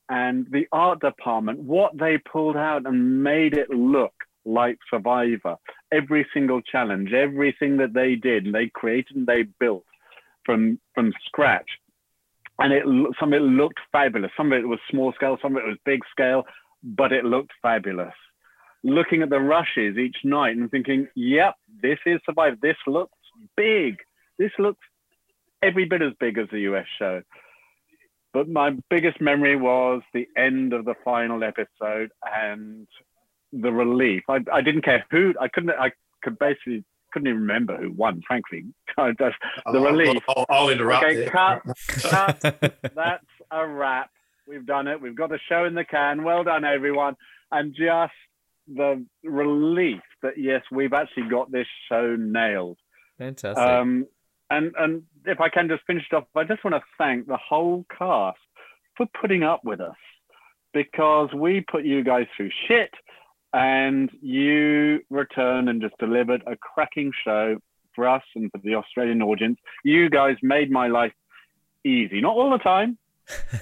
And 0.09 0.47
the 0.51 0.66
art 0.72 1.01
department, 1.01 1.60
what 1.60 1.97
they 1.97 2.18
pulled 2.18 2.56
out 2.56 2.86
and 2.86 3.22
made 3.22 3.55
it 3.56 3.70
look 3.70 4.12
like 4.44 4.78
Survivor. 4.90 5.56
Every 5.92 6.26
single 6.34 6.60
challenge, 6.62 7.12
everything 7.12 7.76
that 7.76 7.92
they 7.94 8.16
did, 8.16 8.47
and 8.47 8.55
they 8.55 8.68
created 8.68 9.16
and 9.16 9.26
they 9.26 9.44
built 9.60 9.84
from 10.44 10.80
from 10.94 11.12
scratch. 11.26 11.68
And 12.59 12.72
it 12.72 12.84
some 13.18 13.32
of 13.32 13.40
it 13.40 13.44
looked 13.44 13.78
fabulous. 13.92 14.32
Some 14.36 14.52
of 14.52 14.59
it 14.59 14.66
was 14.66 14.80
small 14.90 15.12
scale, 15.12 15.38
some 15.40 15.56
of 15.56 15.62
it 15.62 15.68
was 15.68 15.78
big 15.84 16.01
scale, 16.10 16.44
but 16.82 17.12
it 17.12 17.24
looked 17.24 17.52
fabulous. 17.62 18.15
Looking 18.82 19.23
at 19.23 19.31
the 19.31 19.40
rushes 19.40 19.98
each 19.98 20.16
night 20.24 20.57
and 20.57 20.70
thinking, 20.70 21.09
"Yep, 21.15 21.55
this 21.82 21.98
is 22.07 22.20
Survivor. 22.24 22.57
This 22.61 22.77
looks 22.86 23.16
big. 23.57 23.98
This 24.39 24.52
looks 24.59 24.81
every 25.62 25.85
bit 25.85 26.02
as 26.02 26.12
big 26.19 26.39
as 26.39 26.48
the 26.51 26.61
US 26.61 26.86
show. 26.98 27.23
But 28.32 28.48
my 28.48 28.70
biggest 28.89 29.20
memory 29.20 29.57
was 29.57 30.02
the 30.15 30.28
end 30.36 30.73
of 30.73 30.85
the 30.85 30.94
final 31.05 31.43
episode 31.43 32.11
and 32.24 32.86
the 33.52 33.73
relief. 33.73 34.23
I, 34.28 34.39
I 34.52 34.61
didn't 34.61 34.82
care 34.82 35.05
who. 35.11 35.35
I 35.40 35.48
couldn't. 35.48 35.70
I 35.70 35.90
could 36.23 36.39
basically 36.39 36.85
couldn't 37.12 37.28
even 37.28 37.40
remember 37.40 37.77
who 37.77 37.90
won. 37.90 38.23
Frankly, 38.27 38.66
the 38.97 39.32
oh, 39.66 39.85
relief. 39.85 40.23
I'll, 40.28 40.47
I'll 40.48 40.69
interrupt. 40.69 41.05
Okay, 41.05 41.27
cut, 41.27 41.62
cut. 41.89 42.40
That's 42.94 43.24
a 43.51 43.66
wrap. 43.66 44.11
We've 44.51 44.66
done 44.66 44.89
it. 44.89 45.01
We've 45.01 45.14
got 45.14 45.32
a 45.32 45.39
show 45.48 45.64
in 45.64 45.77
the 45.77 45.85
can. 45.85 46.24
Well 46.24 46.43
done, 46.43 46.64
everyone. 46.64 47.14
And 47.52 47.72
just 47.72 48.12
the 48.66 49.06
relief 49.22 50.02
that 50.22 50.36
yes, 50.36 50.62
we've 50.72 50.93
actually 50.93 51.28
got 51.31 51.52
this 51.52 51.68
show 51.89 52.16
nailed. 52.18 52.77
Fantastic. 53.16 53.62
Um, 53.62 54.06
and 54.51 54.72
and 54.77 55.05
if 55.24 55.40
I 55.40 55.51
can 55.51 55.68
just 55.68 55.85
finish 55.86 56.05
it 56.10 56.16
off, 56.16 56.24
I 56.35 56.43
just 56.43 56.64
want 56.64 56.74
to 56.74 56.82
thank 56.98 57.28
the 57.28 57.36
whole 57.36 57.86
cast 57.97 58.39
for 58.97 59.06
putting 59.20 59.44
up 59.44 59.60
with 59.64 59.81
us 59.81 59.94
because 60.74 61.28
we 61.32 61.64
put 61.70 61.85
you 61.85 62.02
guys 62.02 62.27
through 62.36 62.51
shit 62.66 62.90
and 63.52 64.10
you 64.20 65.01
returned 65.10 65.68
and 65.68 65.81
just 65.81 65.97
delivered 65.98 66.43
a 66.48 66.56
cracking 66.56 67.12
show 67.24 67.56
for 67.94 68.09
us 68.09 68.22
and 68.35 68.51
for 68.51 68.59
the 68.59 68.74
Australian 68.74 69.22
audience. 69.22 69.60
You 69.85 70.10
guys 70.10 70.35
made 70.43 70.72
my 70.72 70.89
life 70.89 71.12
easy. 71.85 72.20
Not 72.20 72.35
all 72.35 72.51
the 72.51 72.59
time, 72.59 72.98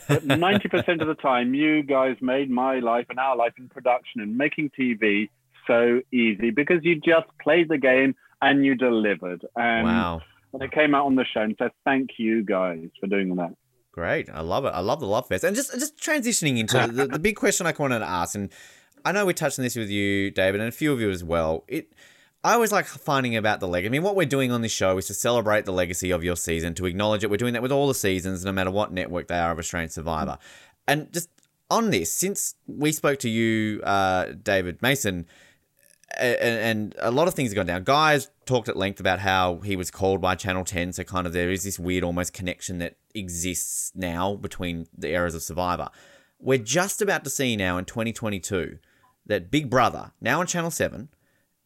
but 0.09 0.27
90% 0.27 1.01
of 1.01 1.09
the 1.09 1.17
time, 1.21 1.55
you 1.55 1.83
guys 1.83 2.17
made 2.21 2.51
my 2.51 2.79
life 2.81 3.07
and 3.09 3.19
our 3.19 3.37
life 3.37 3.53
in 3.59 3.69
production 3.69 4.21
and 4.21 4.37
making 4.37 4.71
TV 4.79 5.29
so 5.67 6.01
easy 6.13 6.51
because 6.51 6.79
you 6.83 6.97
just 6.97 7.27
played 7.43 7.69
the 7.69 7.79
game 7.79 8.15
and 8.41 8.65
you 8.65 8.75
delivered. 8.75 9.45
And 9.57 9.87
wow. 9.87 10.23
when 10.51 10.63
it 10.63 10.73
came 10.73 10.95
out 10.95 11.07
on 11.07 11.15
the 11.15 11.25
show, 11.25 11.43
and 11.43 11.55
so 11.59 11.69
thank 11.85 12.11
you 12.19 12.43
guys 12.45 12.89
for 13.01 13.07
doing 13.07 13.37
that. 13.37 13.55
Great. 13.93 14.31
I 14.31 14.41
love 14.41 14.65
it. 14.65 14.69
I 14.69 14.81
love 14.81 15.01
the 15.01 15.07
love 15.07 15.27
fest. 15.27 15.45
And 15.45 15.57
just 15.57 15.73
just 15.73 15.97
transitioning 15.97 16.59
into 16.59 16.87
the, 16.93 17.07
the 17.07 17.19
big 17.19 17.37
question 17.37 17.67
I 17.67 17.75
wanted 17.77 17.99
to 17.99 18.09
ask, 18.09 18.35
and 18.37 18.51
I 19.05 19.13
know 19.13 19.27
we 19.27 19.35
touched 19.35 19.59
on 19.59 19.65
this 19.65 19.75
with 19.75 19.91
you, 19.91 20.31
David, 20.31 20.61
and 20.61 20.69
a 20.69 20.73
few 20.73 20.93
of 20.93 21.01
you 21.01 21.11
as 21.11 21.25
well. 21.25 21.65
It 21.67 21.93
I 22.45 22.55
always 22.55 22.71
like 22.71 22.87
finding 22.87 23.37
about 23.37 23.59
the 23.59 23.67
legacy. 23.67 23.89
I 23.89 23.91
mean, 23.91 24.03
what 24.03 24.15
we're 24.15 24.27
doing 24.27 24.53
on 24.53 24.63
this 24.63 24.73
show 24.73 24.97
is 24.97 25.07
to 25.09 25.15
celebrate 25.15 25.65
the 25.65 25.73
legacy 25.73 26.13
of 26.13 26.23
your 26.23 26.37
season, 26.37 26.73
to 26.75 26.87
acknowledge 26.87 27.25
it. 27.25 27.31
We're 27.31 27.37
doing 27.37 27.55
that 27.55 27.63
with 27.63 27.73
all 27.73 27.89
the 27.89 27.95
seasons, 27.95 28.45
no 28.45 28.53
matter 28.53 28.71
what 28.71 28.93
network 28.93 29.27
they 29.27 29.39
are 29.39 29.51
of 29.51 29.59
Australian 29.59 29.91
Survivor. 29.91 30.39
And 30.87 31.13
just 31.13 31.31
on 31.69 31.91
this, 31.91 32.13
since 32.13 32.55
we 32.67 32.93
spoke 32.93 33.19
to 33.21 33.29
you, 33.29 33.83
uh, 33.83 34.33
David 34.41 34.81
Mason, 34.83 35.27
and, 36.17 36.39
and, 36.41 36.95
a 37.01 37.11
lot 37.11 37.29
of 37.29 37.35
things 37.35 37.51
have 37.51 37.57
gone 37.57 37.67
down. 37.67 37.85
Guys 37.85 38.31
talked 38.47 38.69
at 38.69 38.77
length 38.77 38.99
about 38.99 39.19
how 39.19 39.59
he 39.59 39.77
was 39.77 39.91
called 39.91 40.21
by 40.21 40.35
Channel 40.35 40.65
10, 40.65 40.95
so 40.95 41.05
kind 41.05 41.27
of 41.27 41.33
there 41.33 41.51
is 41.51 41.65
this 41.65 41.79
weird 41.79 42.03
almost 42.03 42.33
connection 42.33 42.79
that 42.79 42.97
exists 43.15 43.93
now 43.95 44.35
between 44.37 44.87
the 44.97 45.09
eras 45.09 45.35
of 45.35 45.43
Survivor. 45.43 45.91
We're 46.41 46.59
just 46.59 47.03
about 47.03 47.25
to 47.25 47.31
see 47.31 47.57
now 47.57 47.77
in 47.77 47.85
2022 47.85 48.79
that 49.27 49.51
Big 49.51 49.69
Brother, 49.69 50.13
now 50.21 50.41
on 50.41 50.47
Channel 50.47 50.71
7, 50.71 51.09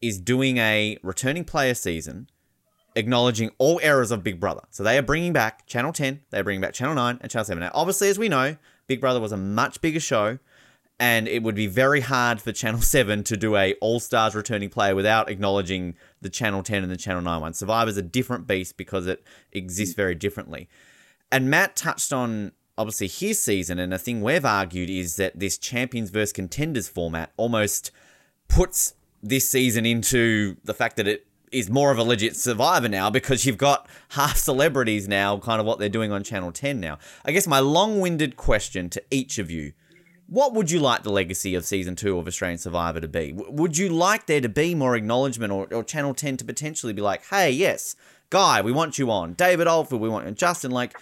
is 0.03 0.19
doing 0.19 0.57
a 0.57 0.97
returning 1.01 1.45
player 1.45 1.73
season 1.73 2.27
acknowledging 2.95 3.49
all 3.57 3.79
errors 3.81 4.11
of 4.11 4.23
Big 4.23 4.39
Brother. 4.39 4.61
So 4.69 4.83
they 4.83 4.97
are 4.97 5.03
bringing 5.03 5.33
back 5.33 5.65
Channel 5.65 5.93
10, 5.93 6.21
they're 6.29 6.43
bringing 6.43 6.61
back 6.61 6.73
Channel 6.73 6.95
9 6.95 7.19
and 7.21 7.31
Channel 7.31 7.45
7. 7.45 7.59
Now, 7.59 7.71
obviously, 7.73 8.09
as 8.09 8.19
we 8.19 8.29
know, 8.29 8.57
Big 8.87 9.01
Brother 9.01 9.19
was 9.19 9.31
a 9.31 9.37
much 9.37 9.81
bigger 9.81 9.99
show, 9.99 10.39
and 10.99 11.27
it 11.27 11.41
would 11.43 11.55
be 11.55 11.67
very 11.67 12.01
hard 12.01 12.41
for 12.41 12.51
Channel 12.51 12.81
7 12.95 13.23
to 13.23 13.37
do 13.37 13.55
a 13.55 13.73
All 13.75 13.99
Stars 13.99 14.35
returning 14.35 14.69
player 14.69 14.95
without 14.95 15.29
acknowledging 15.29 15.95
the 16.21 16.29
Channel 16.29 16.63
10 16.63 16.83
and 16.83 16.91
the 16.91 16.97
Channel 16.97 17.21
9 17.21 17.41
one. 17.41 17.53
Survivor's 17.53 17.97
a 17.97 18.01
different 18.01 18.47
beast 18.47 18.77
because 18.77 19.07
it 19.07 19.23
exists 19.51 19.95
very 19.95 20.15
differently. 20.15 20.69
And 21.31 21.49
Matt 21.49 21.75
touched 21.75 22.13
on 22.13 22.51
obviously 22.77 23.07
his 23.07 23.39
season, 23.39 23.79
and 23.79 23.93
a 23.93 23.99
thing 23.99 24.21
we've 24.21 24.45
argued 24.45 24.89
is 24.89 25.15
that 25.15 25.39
this 25.39 25.57
champions 25.57 26.09
versus 26.09 26.33
contenders 26.33 26.87
format 26.87 27.31
almost 27.37 27.91
puts 28.47 28.95
this 29.23 29.49
season 29.49 29.85
into 29.85 30.57
the 30.63 30.73
fact 30.73 30.97
that 30.97 31.07
it 31.07 31.25
is 31.51 31.69
more 31.69 31.91
of 31.91 31.97
a 31.97 32.03
legit 32.03 32.35
survivor 32.35 32.89
now 32.89 33.09
because 33.09 33.45
you've 33.45 33.57
got 33.57 33.87
half 34.09 34.37
celebrities 34.37 35.07
now, 35.07 35.37
kind 35.37 35.59
of 35.59 35.65
what 35.65 35.79
they're 35.79 35.89
doing 35.89 36.11
on 36.11 36.23
Channel 36.23 36.51
10 36.51 36.79
now. 36.79 36.99
I 37.25 37.31
guess 37.31 37.47
my 37.47 37.59
long 37.59 37.99
winded 37.99 38.37
question 38.37 38.89
to 38.91 39.03
each 39.09 39.39
of 39.39 39.49
you 39.49 39.73
what 40.27 40.53
would 40.53 40.71
you 40.71 40.79
like 40.79 41.03
the 41.03 41.11
legacy 41.11 41.53
of 41.53 41.65
season 41.65 41.95
two 41.95 42.17
of 42.17 42.27
Australian 42.27 42.57
Survivor 42.57 42.99
to 42.99 43.07
be? 43.07 43.33
Would 43.33 43.77
you 43.77 43.89
like 43.89 44.25
there 44.25 44.41
to 44.41 44.49
be 44.49 44.73
more 44.73 44.95
acknowledgement 44.95 45.51
or, 45.51 45.67
or 45.71 45.83
Channel 45.83 46.13
10 46.13 46.37
to 46.37 46.45
potentially 46.45 46.93
be 46.93 47.01
like, 47.01 47.25
hey, 47.27 47.51
yes, 47.51 47.95
Guy, 48.29 48.61
we 48.61 48.71
want 48.71 48.97
you 48.97 49.11
on. 49.11 49.33
David 49.33 49.67
Oldfield, 49.67 50.01
we 50.01 50.09
want 50.09 50.25
you. 50.25 50.31
Justin, 50.33 50.71
like, 50.71 50.97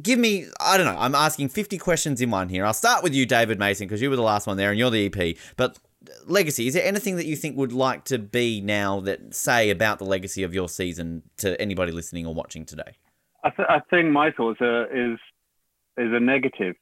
give 0.00 0.18
me, 0.18 0.46
I 0.60 0.76
don't 0.76 0.86
know, 0.86 1.00
I'm 1.00 1.14
asking 1.14 1.48
50 1.48 1.76
questions 1.78 2.20
in 2.20 2.30
one 2.30 2.48
here. 2.48 2.64
I'll 2.64 2.72
start 2.72 3.02
with 3.02 3.14
you, 3.14 3.26
David 3.26 3.58
Mason, 3.58 3.88
because 3.88 4.00
you 4.00 4.10
were 4.10 4.16
the 4.16 4.22
last 4.22 4.46
one 4.46 4.56
there 4.56 4.70
and 4.70 4.78
you're 4.78 4.90
the 4.90 5.06
EP. 5.06 5.36
But 5.56 5.78
legacy, 6.26 6.66
is 6.66 6.74
there 6.74 6.84
anything 6.84 7.16
that 7.16 7.26
you 7.26 7.36
think 7.36 7.56
would 7.56 7.72
like 7.72 8.04
to 8.04 8.18
be 8.18 8.60
now 8.60 9.00
that 9.00 9.34
say 9.34 9.70
about 9.70 9.98
the 9.98 10.04
legacy 10.04 10.42
of 10.42 10.54
your 10.54 10.68
season 10.68 11.22
to 11.38 11.60
anybody 11.60 11.92
listening 11.92 12.26
or 12.26 12.34
watching 12.34 12.64
today? 12.64 12.96
I, 13.44 13.50
th- 13.50 13.68
I 13.68 13.80
think 13.90 14.10
my 14.10 14.30
thoughts 14.30 14.60
are, 14.60 14.86
is 14.86 15.18
is 15.98 16.10
a 16.12 16.20
negative. 16.20 16.76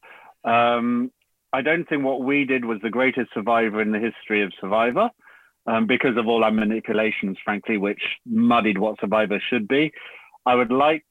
Um, 0.44 1.10
I 1.52 1.62
don't 1.62 1.88
think 1.88 2.04
what 2.04 2.22
we 2.22 2.44
did 2.44 2.64
was 2.64 2.78
the 2.82 2.90
greatest 2.90 3.30
survivor 3.34 3.80
in 3.80 3.90
the 3.90 3.98
history 3.98 4.44
of 4.44 4.52
Survivor. 4.60 5.10
Um, 5.66 5.86
because 5.86 6.16
of 6.16 6.26
all 6.26 6.42
our 6.42 6.50
manipulations, 6.50 7.36
frankly, 7.44 7.76
which 7.76 8.00
muddied 8.24 8.78
what 8.78 8.98
Survivor 8.98 9.38
should 9.50 9.68
be. 9.68 9.92
I 10.46 10.54
would 10.54 10.72
like, 10.72 11.04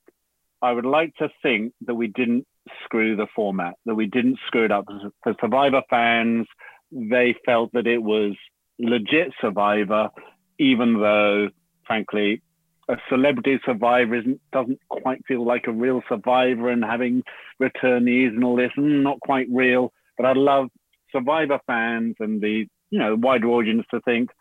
I 0.61 0.72
would 0.72 0.88
like 0.88 1.14
to 1.18 1.30
think 1.44 1.73
that 1.86 1.94
we 1.94 2.07
didn't 2.07 2.48
screw 2.84 3.15
the 3.15 3.27
format, 3.36 3.76
that 3.86 3.94
we 3.94 4.07
didn't 4.07 4.40
screw 4.48 4.65
it 4.65 4.72
up. 4.72 4.86
For 5.23 5.36
Survivor 5.40 5.84
fans, 5.88 6.48
they 6.91 7.36
felt 7.45 7.72
that 7.74 7.88
it 7.88 8.02
was 8.02 8.36
legit 8.80 9.34
Survivor, 9.41 10.10
even 10.57 10.99
though, 10.99 11.49
frankly, 11.86 12.41
a 12.90 12.98
celebrity 13.07 13.60
survivor 13.66 14.16
isn't 14.16 14.41
doesn't 14.52 14.80
quite 14.90 15.24
feel 15.28 15.45
like 15.45 15.66
a 15.68 15.72
real 15.72 16.02
survivor, 16.10 16.70
and 16.70 16.84
having 16.84 17.24
returnees 17.61 18.30
and 18.30 18.44
all 18.44 18.56
this, 18.56 18.72
mm, 18.78 19.03
not 19.03 19.20
quite 19.22 19.48
real. 19.52 19.94
But 20.18 20.26
I'd 20.26 20.38
love 20.38 20.70
Survivor 21.11 21.60
fans 21.68 22.16
and 22.20 22.41
the 22.41 22.66
you 22.90 22.99
know 22.99 23.16
wider 23.16 23.48
audience 23.48 23.86
to 23.91 24.02
think 24.02 24.32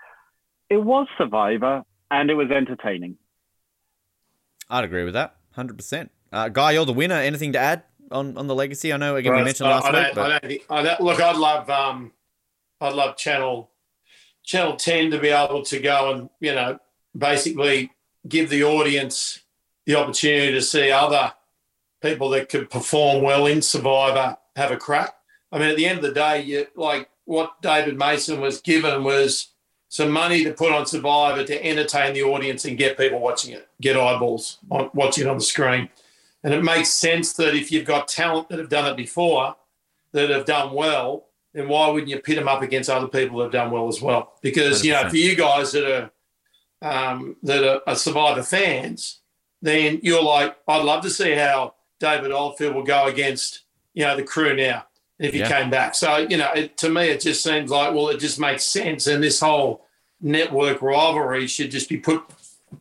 it 0.71 0.79
was 0.79 1.07
Survivor 1.19 1.83
and 2.11 2.31
it 2.31 2.35
was 2.35 2.51
entertaining. 2.51 3.17
I'd 4.71 4.85
agree 4.85 5.05
with 5.05 5.15
that, 5.15 5.37
hundred 5.53 5.75
uh, 5.75 5.77
percent. 5.77 6.11
Guy, 6.33 6.73
you're 6.73 6.87
the 6.87 6.93
winner. 6.93 7.17
Anything 7.17 7.53
to 7.53 7.59
add 7.59 7.85
on, 8.11 8.37
on 8.37 8.47
the 8.47 8.55
legacy? 8.55 8.93
I 8.93 8.97
know 8.97 9.17
again 9.17 9.33
well, 9.33 9.41
we 9.41 9.45
mentioned 9.45 9.69
last 9.69 9.87
I 9.87 10.05
week. 10.05 10.15
But... 10.15 10.33
I 10.33 10.39
think, 10.47 10.67
I 10.71 10.97
look, 11.01 11.21
I'd 11.21 11.37
love 11.37 11.69
um, 11.69 12.13
I'd 12.81 12.95
love 12.95 13.17
Channel 13.17 13.71
Channel 14.45 14.77
10 14.77 15.11
to 15.11 15.19
be 15.19 15.29
able 15.29 15.63
to 15.63 15.79
go 15.79 16.13
and, 16.13 16.31
you 16.41 16.55
know, 16.55 16.79
basically 17.17 17.93
give 18.27 18.49
the 18.49 18.65
audience 18.65 19.41
the 19.85 19.95
opportunity 19.95 20.53
to 20.53 20.63
see 20.63 20.91
other 20.91 21.33
people 22.01 22.31
that 22.31 22.49
could 22.49 22.71
perform 22.71 23.23
well 23.23 23.47
in 23.47 23.61
Survivor 23.61 24.37
have 24.57 24.71
a 24.71 24.77
crack. 24.77 25.15
I 25.53 25.59
mean, 25.59 25.69
at 25.69 25.77
the 25.77 25.87
end 25.87 25.99
of 25.99 26.05
the 26.05 26.13
day, 26.13 26.43
you, 26.43 26.67
like 26.77 27.11
what 27.25 27.61
David 27.61 27.99
Mason 27.99 28.41
was 28.41 28.61
given 28.61 29.05
was 29.05 29.49
some 29.89 30.11
money 30.11 30.45
to 30.45 30.53
put 30.53 30.73
on 30.73 30.87
Survivor 30.87 31.45
to 31.45 31.65
entertain 31.65 32.15
the 32.15 32.23
audience 32.23 32.65
and 32.65 32.79
get 32.79 32.99
people 32.99 33.21
watching 33.21 33.55
it, 33.55 33.69
get 33.81 33.97
eyeballs 33.97 34.59
on 34.71 34.91
watching 34.95 35.27
it 35.27 35.31
on 35.31 35.39
the 35.39 35.45
screen. 35.45 35.89
And 36.45 36.55
it 36.55 36.63
makes 36.63 36.91
sense 36.91 37.33
that 37.35 37.55
if 37.55 37.73
you've 37.73 37.87
got 37.87 38.09
talent 38.09 38.49
that 38.49 38.59
have 38.59 38.69
done 38.69 38.91
it 38.91 38.97
before, 38.97 39.57
that 40.13 40.31
have 40.31 40.45
done 40.45 40.73
well, 40.73 41.28
then 41.59 41.69
why 41.69 41.89
wouldn't 41.89 42.11
you 42.11 42.21
pit 42.21 42.37
them 42.37 42.49
up 42.49 42.63
against 42.63 42.89
other 42.89 43.09
people 43.09 43.39
that 43.39 43.45
have 43.45 43.53
done 43.53 43.71
well 43.71 43.89
as 43.89 44.01
well? 44.01 44.35
Because 44.43 44.83
100%. 44.83 44.85
you 44.85 44.93
know, 44.93 45.09
for 45.09 45.17
you 45.17 45.35
guys 45.35 45.73
that 45.73 45.85
are 45.85 46.11
um, 46.81 47.37
that 47.43 47.65
are, 47.65 47.81
are, 47.89 47.97
Survivor 47.97 48.43
fans, 48.43 49.19
then 49.61 49.99
you're 50.03 50.23
like, 50.23 50.57
I'd 50.69 50.85
love 50.85 51.03
to 51.03 51.11
see 51.11 51.33
how 51.33 51.75
David 51.99 52.31
Oldfield 52.31 52.77
will 52.77 52.85
go 52.85 53.07
against 53.07 53.63
you 53.95 54.05
know 54.05 54.17
the 54.17 54.23
crew 54.23 54.55
now 54.55 54.87
if 55.19 55.33
he 55.33 55.41
yeah. 55.41 55.49
came 55.49 55.71
back. 55.71 55.97
So 55.97 56.19
you 56.19 56.37
know, 56.37 56.51
it, 56.55 56.77
to 56.79 56.89
me, 56.89 57.09
it 57.09 57.21
just 57.21 57.43
seems 57.43 57.71
like 57.71 57.93
well, 57.93 58.09
it 58.09 58.21
just 58.21 58.39
makes 58.39 58.63
sense, 58.65 59.09
and 59.09 59.23
this 59.23 59.41
whole 59.41 59.85
network 60.21 60.83
rivalry 60.83 61.47
should 61.47 61.71
just 61.71 61.89
be 61.89 61.97
put 61.97 62.23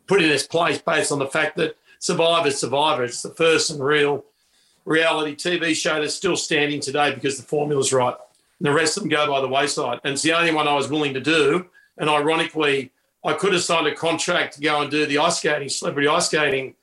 put 0.06 0.22
in 0.22 0.30
its 0.30 0.46
place 0.46 0.78
based 0.78 1.10
on 1.10 1.18
the 1.18 1.26
fact 1.26 1.56
that 1.56 1.76
Survivor, 1.98 2.50
Survivor, 2.50 3.04
it's 3.04 3.22
the 3.22 3.30
first 3.30 3.70
and 3.70 3.82
real 3.82 4.24
reality 4.84 5.34
TV 5.34 5.74
show 5.74 6.00
that's 6.00 6.14
still 6.14 6.36
standing 6.36 6.80
today 6.80 7.12
because 7.12 7.36
the 7.36 7.42
formula's 7.42 7.92
right 7.92 8.14
the 8.60 8.72
rest 8.72 8.96
of 8.96 9.02
them 9.02 9.10
go 9.10 9.30
by 9.30 9.40
the 9.40 9.48
wayside. 9.48 10.00
And 10.04 10.14
it's 10.14 10.22
the 10.22 10.32
only 10.32 10.52
one 10.52 10.66
I 10.66 10.74
was 10.74 10.88
willing 10.88 11.14
to 11.14 11.20
do. 11.20 11.66
And 11.96 12.08
ironically, 12.10 12.92
I 13.24 13.34
could 13.34 13.52
have 13.52 13.62
signed 13.62 13.86
a 13.86 13.94
contract 13.94 14.54
to 14.54 14.60
go 14.60 14.80
and 14.80 14.90
do 14.90 15.06
the 15.06 15.18
ice 15.18 15.38
skating, 15.38 15.68
celebrity 15.68 16.08
ice 16.08 16.26
skating 16.26 16.74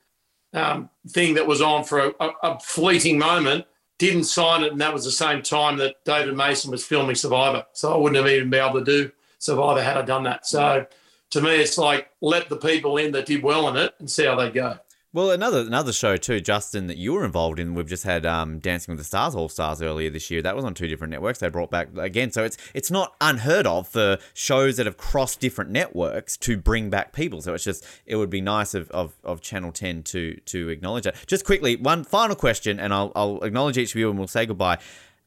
um, 0.52 0.90
thing 1.08 1.34
that 1.34 1.46
was 1.46 1.60
on 1.60 1.84
for 1.84 2.12
a, 2.20 2.30
a, 2.42 2.60
fleeting 2.60 3.18
moment. 3.18 3.66
Didn't 3.98 4.24
sign 4.24 4.62
it, 4.62 4.72
and 4.72 4.80
that 4.80 4.92
was 4.92 5.04
the 5.04 5.10
same 5.10 5.42
time 5.42 5.78
that 5.78 6.04
David 6.04 6.36
Mason 6.36 6.70
was 6.70 6.84
filming 6.84 7.14
Survivor. 7.14 7.64
So 7.72 7.94
I 7.94 7.96
wouldn't 7.96 8.22
have 8.22 8.30
even 8.30 8.50
been 8.50 8.64
able 8.64 8.80
to 8.80 8.84
do 8.84 9.10
Survivor 9.38 9.82
had 9.82 9.96
I 9.96 10.02
done 10.02 10.24
that. 10.24 10.46
So 10.46 10.86
to 11.30 11.40
me, 11.40 11.56
it's 11.56 11.78
like 11.78 12.10
let 12.20 12.48
the 12.48 12.56
people 12.56 12.98
in 12.98 13.12
that 13.12 13.26
did 13.26 13.42
well 13.42 13.68
in 13.68 13.76
it 13.76 13.94
and 13.98 14.10
see 14.10 14.26
how 14.26 14.34
they 14.34 14.50
go. 14.50 14.78
Well, 15.12 15.30
another 15.30 15.60
another 15.60 15.94
show 15.94 16.18
too, 16.18 16.40
Justin, 16.40 16.88
that 16.88 16.98
you 16.98 17.14
were 17.14 17.24
involved 17.24 17.58
in. 17.58 17.74
We've 17.74 17.88
just 17.88 18.04
had 18.04 18.26
um, 18.26 18.58
Dancing 18.58 18.92
with 18.92 18.98
the 18.98 19.04
Stars 19.04 19.34
All 19.34 19.48
Stars 19.48 19.80
earlier 19.80 20.10
this 20.10 20.30
year. 20.30 20.42
That 20.42 20.54
was 20.54 20.64
on 20.64 20.74
two 20.74 20.88
different 20.88 21.10
networks. 21.10 21.38
They 21.38 21.48
brought 21.48 21.70
back 21.70 21.88
again, 21.96 22.30
so 22.32 22.44
it's 22.44 22.58
it's 22.74 22.90
not 22.90 23.14
unheard 23.20 23.66
of 23.66 23.88
for 23.88 24.18
shows 24.34 24.76
that 24.76 24.84
have 24.84 24.98
crossed 24.98 25.40
different 25.40 25.70
networks 25.70 26.36
to 26.38 26.58
bring 26.58 26.90
back 26.90 27.14
people. 27.14 27.40
So 27.40 27.54
it's 27.54 27.64
just 27.64 27.86
it 28.04 28.16
would 28.16 28.28
be 28.28 28.42
nice 28.42 28.74
of, 28.74 28.90
of, 28.90 29.16
of 29.24 29.40
Channel 29.40 29.72
Ten 29.72 30.02
to 30.02 30.38
to 30.46 30.68
acknowledge 30.68 31.04
that. 31.04 31.16
Just 31.26 31.46
quickly, 31.46 31.76
one 31.76 32.04
final 32.04 32.36
question, 32.36 32.78
and 32.78 32.92
I'll 32.92 33.12
I'll 33.16 33.42
acknowledge 33.42 33.78
each 33.78 33.94
of 33.94 33.98
you, 33.98 34.10
and 34.10 34.18
we'll 34.18 34.28
say 34.28 34.44
goodbye. 34.44 34.78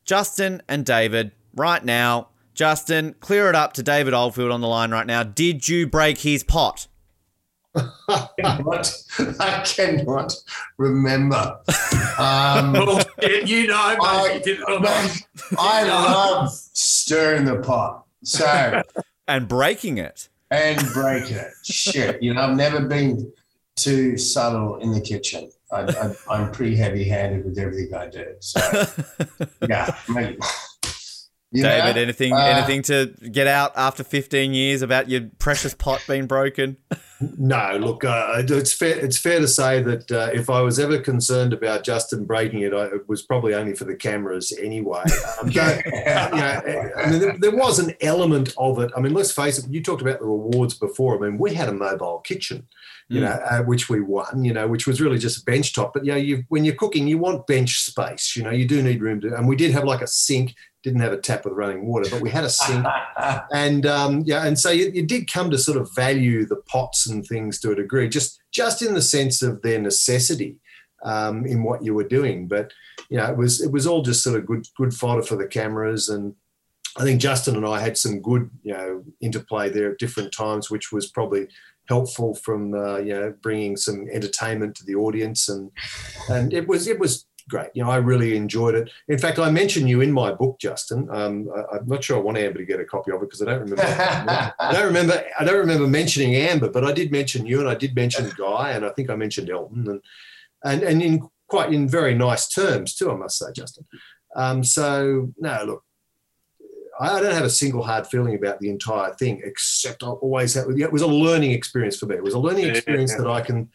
Justin 0.05 0.61
and 0.67 0.85
David, 0.85 1.31
right 1.55 1.83
now, 1.83 2.27
Justin, 2.53 3.15
clear 3.21 3.49
it 3.49 3.55
up 3.55 3.73
to 3.73 3.81
David 3.81 4.13
Oldfield 4.13 4.51
on 4.51 4.61
the 4.61 4.67
line 4.67 4.91
right 4.91 5.07
now. 5.07 5.23
Did 5.23 5.67
you 5.67 5.87
break 5.87 6.19
his 6.19 6.43
pot? 6.43 6.87
I 8.07 8.27
cannot, 8.39 9.03
I 9.39 9.63
cannot 9.65 10.35
remember. 10.77 11.59
Um, 12.17 12.75
you 13.45 13.67
know, 13.67 13.75
I, 13.75 14.41
you 14.45 14.63
I 15.57 15.83
love 15.87 16.49
stirring 16.51 17.45
the 17.45 17.57
pot. 17.57 18.05
So 18.23 18.81
and 19.27 19.47
breaking 19.47 19.97
it 19.97 20.29
and 20.51 20.81
breaking 20.93 21.37
it. 21.37 21.51
Shit, 21.63 22.21
you 22.21 22.33
know, 22.33 22.41
I've 22.41 22.57
never 22.57 22.81
been 22.81 23.31
too 23.75 24.17
subtle 24.17 24.77
in 24.77 24.91
the 24.91 25.01
kitchen. 25.01 25.49
I, 25.71 26.13
am 26.31 26.51
pretty 26.51 26.75
heavy-handed 26.75 27.45
with 27.45 27.59
everything 27.59 27.93
I 27.93 28.07
do. 28.09 28.25
So 28.39 28.59
yeah, 29.69 29.95
mate. 30.09 30.39
You 31.51 31.63
David, 31.63 31.95
know? 31.95 32.01
anything 32.03 32.33
uh, 32.33 32.37
anything 32.37 32.83
to 32.83 33.07
get 33.31 33.47
out 33.47 33.71
after 33.75 34.03
15 34.03 34.53
years 34.53 34.83
about 34.83 35.09
your 35.09 35.29
precious 35.39 35.73
pot 35.73 36.03
being 36.07 36.27
broken? 36.27 36.77
no, 37.21 37.75
look, 37.81 38.03
uh, 38.03 38.43
it's 38.47 38.71
fair. 38.71 38.95
It's 38.99 39.17
fair 39.17 39.39
to 39.39 39.47
say 39.47 39.81
that 39.81 40.11
uh, 40.11 40.29
if 40.31 40.49
I 40.49 40.61
was 40.61 40.77
ever 40.77 40.99
concerned 40.99 41.51
about 41.51 41.83
Justin 41.83 42.25
breaking 42.25 42.61
it, 42.61 42.73
I, 42.73 42.85
it 42.85 43.09
was 43.09 43.23
probably 43.23 43.55
only 43.55 43.73
for 43.73 43.85
the 43.85 43.95
cameras 43.95 44.55
anyway. 44.61 45.03
Um, 45.41 45.49
but, 45.53 45.85
you 45.85 45.91
know, 45.91 46.91
I 46.97 47.09
mean, 47.09 47.19
there, 47.19 47.37
there, 47.39 47.55
was 47.55 47.79
an 47.79 47.95
element 47.99 48.53
of 48.57 48.77
it. 48.79 48.91
I 48.95 48.99
mean, 48.99 49.15
let's 49.15 49.31
face 49.31 49.57
it. 49.57 49.65
You 49.71 49.81
talked 49.81 50.03
about 50.03 50.19
the 50.19 50.25
rewards 50.25 50.75
before. 50.75 51.17
I 51.17 51.29
mean, 51.29 51.39
we 51.39 51.55
had 51.55 51.67
a 51.67 51.73
mobile 51.73 52.19
kitchen 52.19 52.67
you 53.09 53.21
know, 53.21 53.31
mm. 53.31 53.51
uh, 53.51 53.63
which 53.63 53.89
we 53.89 54.01
won, 54.01 54.45
you 54.45 54.53
know, 54.53 54.67
which 54.67 54.85
was 54.85 55.01
really 55.01 55.17
just 55.17 55.41
a 55.41 55.43
bench 55.43 55.73
top. 55.73 55.93
But 55.93 56.05
you 56.05 56.11
know, 56.11 56.17
you 56.17 56.43
when 56.49 56.63
you're 56.63 56.75
cooking, 56.75 57.07
you 57.07 57.17
want 57.17 57.47
bench 57.47 57.79
space. 57.79 58.35
You 58.35 58.43
know, 58.43 58.51
you 58.51 58.67
do 58.67 58.83
need 58.83 59.01
room 59.01 59.19
to, 59.21 59.35
and 59.35 59.47
we 59.47 59.55
did 59.55 59.71
have 59.71 59.83
like 59.83 60.01
a 60.01 60.07
sink. 60.07 60.55
Didn't 60.83 61.01
have 61.01 61.11
a 61.11 61.17
tap 61.17 61.43
with 61.43 61.53
running 61.53 61.85
water, 61.85 62.09
but 62.09 62.21
we 62.21 62.29
had 62.29 62.45
a 62.45 62.49
sink, 62.49 62.85
and 63.53 63.85
um, 63.85 64.23
yeah, 64.25 64.45
and 64.45 64.57
so 64.57 64.69
you, 64.69 64.89
you, 64.93 65.05
did 65.05 65.31
come 65.31 65.51
to 65.51 65.57
sort 65.57 65.77
of 65.77 65.93
value 65.93 66.45
the 66.45 66.55
pots 66.55 67.05
and 67.05 67.25
things 67.25 67.59
to 67.59 67.71
a 67.71 67.75
degree, 67.75 68.07
just 68.07 68.39
just 68.51 68.81
in 68.81 68.93
the 68.93 69.01
sense 69.01 69.41
of 69.41 69.61
their 69.61 69.79
necessity 69.79 70.57
um, 71.03 71.45
in 71.45 71.63
what 71.63 71.83
you 71.83 71.93
were 71.93 72.07
doing. 72.07 72.47
But 72.47 72.71
you 73.09 73.17
know, 73.17 73.25
it 73.25 73.37
was 73.37 73.61
it 73.61 73.71
was 73.71 73.87
all 73.87 74.01
just 74.01 74.23
sort 74.23 74.37
of 74.37 74.45
good 74.45 74.67
good 74.77 74.93
fodder 74.93 75.21
for 75.21 75.35
the 75.35 75.47
cameras, 75.47 76.07
and 76.07 76.33
I 76.97 77.03
think 77.03 77.21
Justin 77.21 77.55
and 77.55 77.65
I 77.65 77.79
had 77.79 77.97
some 77.97 78.21
good 78.21 78.49
you 78.63 78.73
know 78.73 79.03
interplay 79.21 79.69
there 79.69 79.91
at 79.91 79.99
different 79.99 80.33
times, 80.33 80.69
which 80.69 80.91
was 80.91 81.07
probably 81.07 81.47
helpful 81.89 82.35
from 82.35 82.73
uh, 82.73 82.97
you 82.97 83.13
know 83.13 83.33
bringing 83.41 83.75
some 83.75 84.07
entertainment 84.11 84.75
to 84.75 84.85
the 84.85 84.95
audience. 84.95 85.49
And 85.49 85.71
and 86.29 86.53
it 86.53 86.67
was 86.67 86.87
it 86.87 86.99
was 86.99 87.25
great 87.49 87.69
you 87.73 87.83
know 87.83 87.89
I 87.89 87.97
really 87.97 88.37
enjoyed 88.37 88.75
it 88.75 88.89
in 89.07 89.17
fact 89.17 89.39
I 89.39 89.49
mentioned 89.51 89.89
you 89.89 90.01
in 90.01 90.11
my 90.11 90.31
book 90.31 90.59
Justin 90.59 91.07
um, 91.11 91.49
I, 91.55 91.77
am 91.77 91.87
not 91.87 92.03
sure 92.03 92.17
I 92.17 92.21
want 92.21 92.37
Amber 92.37 92.59
to 92.59 92.65
get 92.65 92.79
a 92.79 92.85
copy 92.85 93.11
of 93.11 93.21
it 93.21 93.25
because 93.25 93.41
I 93.41 93.45
don't 93.45 93.61
remember 93.61 93.83
I 94.59 94.71
don't 94.71 94.85
remember 94.85 95.23
I 95.39 95.43
don't 95.43 95.57
remember 95.57 95.87
mentioning 95.87 96.35
Amber 96.35 96.69
but 96.69 96.85
I 96.85 96.93
did 96.93 97.11
mention 97.11 97.45
you 97.45 97.59
and 97.59 97.67
I 97.67 97.75
did 97.75 97.95
mention 97.95 98.31
Guy 98.37 98.71
and 98.71 98.85
I 98.85 98.89
think 98.89 99.09
I 99.09 99.15
mentioned 99.15 99.49
Elton 99.49 99.87
and 99.89 100.01
and 100.63 100.83
and 100.83 101.01
in 101.01 101.27
quite 101.47 101.73
in 101.73 101.89
very 101.89 102.15
nice 102.15 102.47
terms 102.47 102.95
too 102.95 103.11
I 103.11 103.15
must 103.15 103.37
say 103.37 103.47
Justin 103.53 103.85
um, 104.35 104.63
so 104.63 105.33
no 105.37 105.63
look 105.65 105.83
I 107.01 107.21
don't 107.21 107.33
have 107.33 107.45
a 107.45 107.49
single 107.49 107.81
hard 107.81 108.07
feeling 108.07 108.35
about 108.35 108.59
the 108.59 108.69
entire 108.69 109.13
thing, 109.13 109.41
except 109.45 110.03
I 110.03 110.07
always 110.07 110.53
have. 110.55 110.65
It 110.69 110.91
was 110.91 111.01
a 111.01 111.07
learning 111.07 111.51
experience 111.51 111.97
for 111.97 112.07
me. 112.07 112.15
It 112.15 112.23
was 112.23 112.33
a 112.33 112.39
learning 112.39 112.67
experience 112.67 113.15
that 113.15 113.25
I 113.25 113.39
can 113.39 113.69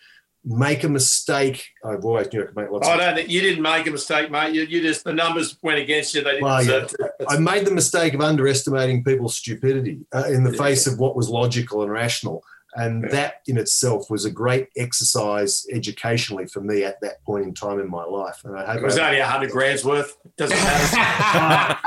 make 0.44 0.84
a 0.84 0.88
mistake. 0.88 1.66
I've 1.84 2.04
always 2.04 2.32
knew 2.32 2.42
I 2.42 2.46
could 2.46 2.56
make 2.56 2.70
lots. 2.70 2.86
I 2.86 2.96
don't 2.96 3.14
think 3.14 3.30
you 3.30 3.40
didn't 3.40 3.62
make 3.62 3.86
a 3.86 3.90
mistake, 3.90 4.30
mate. 4.30 4.54
You, 4.54 4.62
you 4.62 4.82
just 4.82 5.04
the 5.04 5.12
numbers 5.12 5.56
went 5.62 5.78
against 5.78 6.14
you. 6.14 6.22
They 6.22 6.32
didn't 6.32 6.44
well, 6.44 6.64
yeah. 6.64 6.86
I 7.28 7.38
made 7.38 7.66
the 7.66 7.70
mistake 7.70 8.14
of 8.14 8.20
underestimating 8.20 9.04
people's 9.04 9.36
stupidity 9.36 10.00
uh, 10.14 10.24
in 10.24 10.44
the 10.44 10.52
yeah. 10.52 10.58
face 10.58 10.86
of 10.86 10.98
what 10.98 11.16
was 11.16 11.28
logical 11.28 11.82
and 11.82 11.90
rational. 11.90 12.44
And 12.76 13.08
that 13.10 13.42
in 13.46 13.56
itself 13.56 14.10
was 14.10 14.24
a 14.24 14.30
great 14.30 14.68
exercise 14.76 15.64
educationally 15.72 16.46
for 16.46 16.60
me 16.60 16.82
at 16.82 17.00
that 17.02 17.22
point 17.24 17.44
in 17.44 17.54
time 17.54 17.78
in 17.78 17.88
my 17.88 18.04
life. 18.04 18.40
And 18.44 18.58
I 18.58 18.66
hope 18.66 18.82
it 18.82 18.84
was 18.84 18.98
I, 18.98 19.06
only 19.06 19.20
a 19.20 19.26
hundred 19.26 19.50
grand's 19.50 19.84
worth. 19.84 20.16
Doesn't 20.36 20.56
matter. 20.56 21.80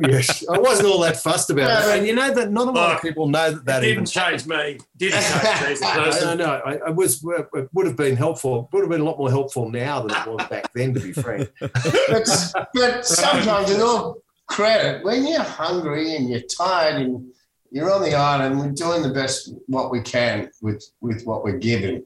yes, 0.08 0.44
I 0.48 0.58
wasn't 0.58 0.88
all 0.88 1.00
that 1.00 1.16
fussed 1.16 1.50
about 1.50 1.88
it. 1.88 1.98
And 1.98 2.06
you 2.06 2.14
know 2.14 2.34
that 2.34 2.50
not 2.50 2.68
a 2.68 2.72
lot 2.72 2.96
of 2.96 3.02
people 3.02 3.28
know 3.28 3.52
that 3.52 3.64
that 3.64 3.80
didn't 3.80 3.92
even 3.92 4.06
change 4.06 4.46
me. 4.46 4.78
Didn't 4.96 5.22
change 5.60 5.80
me. 5.80 5.86
I 5.86 6.34
know. 6.34 6.60
I, 6.64 6.78
I, 6.86 6.90
was. 6.90 7.24
It 7.24 7.68
would 7.72 7.86
have 7.86 7.96
been 7.96 8.16
helpful. 8.16 8.68
Would 8.72 8.80
have 8.80 8.90
been 8.90 9.00
a 9.00 9.04
lot 9.04 9.18
more 9.18 9.30
helpful 9.30 9.70
now 9.70 10.02
than 10.02 10.16
it 10.16 10.26
was 10.26 10.48
back 10.48 10.72
then, 10.74 10.94
to 10.94 11.00
be 11.00 11.12
frank. 11.12 11.48
but, 11.60 12.28
but 12.74 13.06
sometimes, 13.06 13.70
in 13.70 13.80
all 13.80 14.22
credit, 14.48 15.04
when 15.04 15.26
you're 15.26 15.42
hungry 15.42 16.16
and 16.16 16.28
you're 16.28 16.40
tired 16.40 17.02
and 17.02 17.32
you're 17.72 17.92
on 17.92 18.02
the 18.02 18.14
island. 18.14 18.60
We're 18.60 18.70
doing 18.70 19.02
the 19.02 19.12
best 19.12 19.52
what 19.66 19.90
we 19.90 20.02
can 20.02 20.50
with 20.60 20.84
with 21.00 21.24
what 21.24 21.42
we're 21.42 21.58
given. 21.58 22.04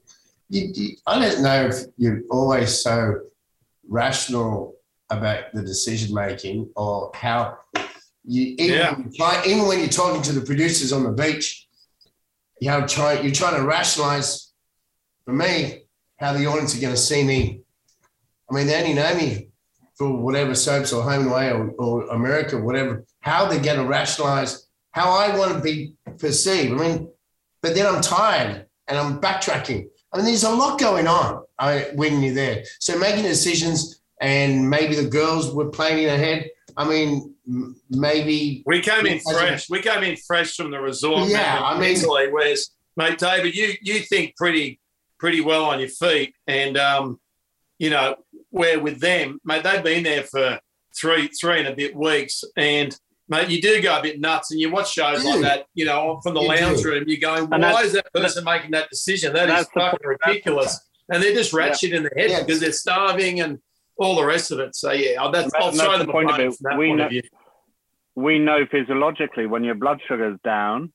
You, 0.49 0.71
you, 0.73 0.97
I 1.07 1.19
don't 1.19 1.43
know 1.43 1.67
if 1.67 1.83
you're 1.99 2.23
always 2.31 2.81
so 2.81 3.21
rational 3.89 4.77
about 5.11 5.53
the 5.53 5.63
decision 5.63 6.15
making 6.15 6.71
or 6.77 7.11
how 7.15 7.59
you 8.25 8.55
even, 8.59 8.79
yeah. 8.79 8.95
when 8.95 9.47
even 9.47 9.67
when 9.67 9.79
you're 9.81 9.89
talking 9.89 10.23
to 10.23 10.33
the 10.33 10.47
producers 10.47 10.93
on 10.93 11.03
the 11.03 11.11
beach, 11.11 11.67
you 12.61 12.69
know, 12.69 12.87
try, 12.87 13.21
you're 13.21 13.33
trying 13.33 13.57
to 13.57 13.67
rationalize 13.67 14.53
for 15.25 15.33
me 15.33 15.83
how 16.19 16.33
the 16.33 16.47
audience 16.47 16.77
are 16.77 16.81
going 16.81 16.95
to 16.95 17.01
see 17.01 17.25
me. 17.25 17.61
I 18.51 18.55
mean, 18.55 18.67
they 18.67 18.81
only 18.81 18.95
know 18.95 19.15
me 19.15 19.49
for 19.97 20.17
whatever 20.17 20.55
soaps 20.55 20.93
or 20.93 21.03
home 21.03 21.23
and 21.23 21.31
away 21.31 21.51
or, 21.51 21.71
or 21.79 22.07
America, 22.09 22.57
whatever. 22.57 23.05
How 23.21 23.47
they're 23.47 23.63
going 23.63 23.79
to 23.79 23.87
rationalize 23.87 24.66
how 24.97 25.11
I 25.11 25.37
want 25.37 25.53
to 25.53 25.61
be 25.61 25.93
perceived. 26.19 26.73
I 26.73 26.77
mean, 26.77 27.11
but 27.61 27.75
then 27.75 27.87
I'm 27.87 28.01
tired 28.01 28.65
and 28.89 28.99
I'm 28.99 29.21
backtracking. 29.21 29.89
I 30.11 30.17
mean, 30.17 30.25
there's 30.25 30.45
a 30.45 30.51
lot 30.51 30.81
going 30.81 31.07
on 31.07 31.45
I, 31.59 31.91
when 31.95 32.23
you're 32.23 32.35
there. 32.35 32.65
So 32.81 32.99
making 32.99 33.25
decisions, 33.25 34.01
and 34.23 34.71
maybe 34.71 34.95
the 34.95 35.07
girls 35.07 35.53
were 35.53 35.69
planning 35.69 36.07
ahead. 36.07 36.49
I 36.79 36.89
mean, 36.89 37.35
maybe 37.91 38.63
we 38.65 38.81
came 38.81 39.05
in 39.05 39.21
fresh. 39.21 39.69
We 39.69 39.83
came 39.83 40.03
in 40.03 40.17
fresh 40.17 40.57
from 40.57 40.71
the 40.71 40.81
resort. 40.81 41.29
Yeah, 41.29 41.61
I 41.63 41.73
mean, 41.79 41.93
mentally, 41.93 42.33
whereas, 42.33 42.71
mate, 42.97 43.19
David, 43.19 43.55
you 43.55 43.75
you 43.83 44.01
think 44.01 44.35
pretty 44.37 44.81
pretty 45.19 45.43
well 45.43 45.67
on 45.67 45.81
your 45.81 45.91
feet, 45.91 46.35
and 46.47 46.79
um, 46.79 47.21
you 47.79 47.91
know, 47.91 48.17
where 48.49 48.81
with 48.81 49.01
them, 49.01 49.39
mate, 49.45 49.65
they've 49.65 49.85
been 49.85 50.05
there 50.05 50.23
for 50.23 50.59
three 50.99 51.29
three 51.29 51.59
and 51.59 51.69
a 51.69 51.77
bit 51.77 51.95
weeks, 51.95 52.43
and 52.57 52.99
mate, 53.29 53.49
you 53.49 53.61
do 53.61 53.81
go 53.83 53.99
a 53.99 54.03
bit 54.03 54.21
nuts 54.21 54.51
and 54.51 54.61
you 54.61 54.71
watch 54.71 54.93
shows 54.93 55.25
like 55.25 55.41
that, 55.41 55.67
you 55.75 55.85
know, 55.85 56.21
from 56.23 56.35
the 56.35 56.41
you 56.41 56.49
lounge 56.49 56.83
do. 56.83 56.91
room, 56.91 57.05
you're 57.07 57.19
going, 57.19 57.49
why 57.49 57.83
is 57.83 57.93
that 57.93 58.13
person 58.13 58.45
making 58.45 58.71
that 58.73 58.89
decision? 58.91 59.33
That 59.33 59.51
is 59.51 59.67
fucking 59.75 60.01
ridiculous. 60.05 60.81
And 61.09 61.23
they're 61.23 61.35
just 61.35 61.53
ratchet 61.53 61.91
yeah. 61.91 61.97
in 61.97 62.03
the 62.03 62.11
head 62.17 62.31
yeah. 62.31 62.41
because 62.43 62.61
they're 62.61 62.73
starving 62.73 63.41
and 63.41 63.59
all 63.97 64.17
the 64.17 64.25
rest 64.25 64.51
of 64.51 64.59
it. 64.59 64.75
So, 64.75 64.93
yeah, 64.93 65.29
that's, 65.33 65.53
I'll 65.55 65.71
that's 65.71 65.81
throw 65.81 65.99
the 65.99 66.11
point 66.11 66.31
of 66.31 66.39
it. 66.39 66.55
we 66.77 66.93
know, 66.93 67.09
We 68.17 68.39
know 68.39 68.65
physiologically 68.71 69.47
when 69.47 69.63
your 69.63 69.75
blood 69.75 70.01
sugar's 70.09 70.39
down, 70.43 70.93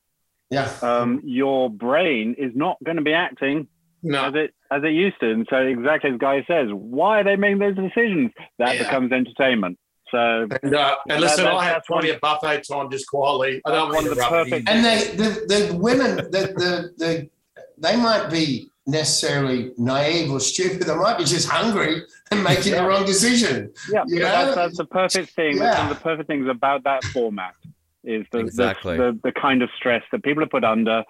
yeah, 0.50 0.70
um, 0.82 1.22
your 1.24 1.70
brain 1.70 2.36
is 2.38 2.52
not 2.56 2.78
going 2.84 2.98
to 2.98 3.04
be 3.04 3.14
acting 3.14 3.68
no. 4.04 4.26
as 4.26 4.34
it 4.36 4.54
as 4.70 4.84
it 4.84 4.92
used 4.92 5.20
to. 5.20 5.32
And 5.32 5.48
so, 5.50 5.58
exactly 5.58 6.12
as 6.12 6.18
Guy 6.18 6.44
says, 6.48 6.68
why 6.72 7.22
are 7.22 7.24
they 7.24 7.36
making 7.36 7.60
those 7.60 7.76
decisions? 7.76 8.32
That 8.58 8.76
yeah. 8.76 8.84
becomes 8.84 9.12
entertainment. 9.12 9.78
So 10.12 10.48
and, 10.62 10.76
uh, 10.76 10.98
and 11.10 11.22
listen, 11.22 11.46
that, 11.46 11.54
I 11.54 11.66
have 11.66 11.84
plenty 11.86 12.10
of 12.10 12.20
buffet 12.22 12.64
time 12.70 12.92
just 12.92 13.08
quietly. 13.08 13.62
I 13.66 13.72
don't 13.72 13.94
want 13.94 14.10
the 14.10 14.16
perfect. 14.16 14.70
And 14.70 14.86
they, 14.86 15.16
the 15.16 15.46
the 15.48 15.78
women, 15.78 16.18
the, 16.18 16.24
the 16.30 16.94
the 16.98 17.30
they 17.78 17.96
might 17.96 18.30
be 18.30 18.70
necessarily 18.86 19.72
naive 19.78 20.32
or 20.32 20.40
stupid. 20.40 20.84
They 20.84 20.96
might 20.96 21.18
be 21.18 21.24
just 21.24 21.48
hungry 21.48 22.04
and 22.32 22.44
making 22.44 22.74
yeah. 22.74 22.82
the 22.82 22.88
wrong 22.88 23.06
decision. 23.06 23.72
Yeah, 23.92 24.04
that's, 24.08 24.56
that's 24.56 24.78
the 24.78 24.86
perfect 24.86 25.32
thing. 25.32 25.58
Yeah. 25.58 25.64
That's 25.64 25.78
one 25.80 25.92
of 25.92 25.98
the 25.98 26.04
perfect 26.04 26.28
things 26.28 26.48
about 26.50 26.84
that 26.84 27.04
format 27.06 27.56
is 28.04 28.26
the, 28.32 28.40
exactly. 28.40 28.98
the, 28.98 29.12
the, 29.12 29.20
the 29.26 29.32
kind 29.32 29.62
of 29.62 29.70
stress 29.78 30.04
that 30.12 30.24
people 30.24 30.44
are 30.44 30.48
put 30.48 30.64
under 30.64 31.04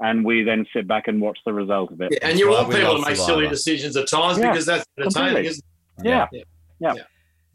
and 0.00 0.24
we 0.24 0.42
then 0.42 0.66
sit 0.72 0.86
back 0.86 1.08
and 1.08 1.20
watch 1.20 1.38
the 1.44 1.52
result 1.52 1.92
of 1.92 2.00
it. 2.00 2.10
Yeah, 2.12 2.28
and 2.28 2.38
you 2.38 2.50
want 2.50 2.70
people 2.70 2.96
to 2.96 3.06
make 3.06 3.16
silly 3.16 3.48
decisions 3.48 3.96
at 3.96 4.08
times 4.08 4.38
yeah, 4.38 4.50
because 4.50 4.66
that's 4.66 4.86
entertaining, 4.98 5.44
isn't 5.44 5.64
it? 5.98 6.06
Yeah. 6.06 6.26
Yeah. 6.30 6.42
yeah. 6.94 7.02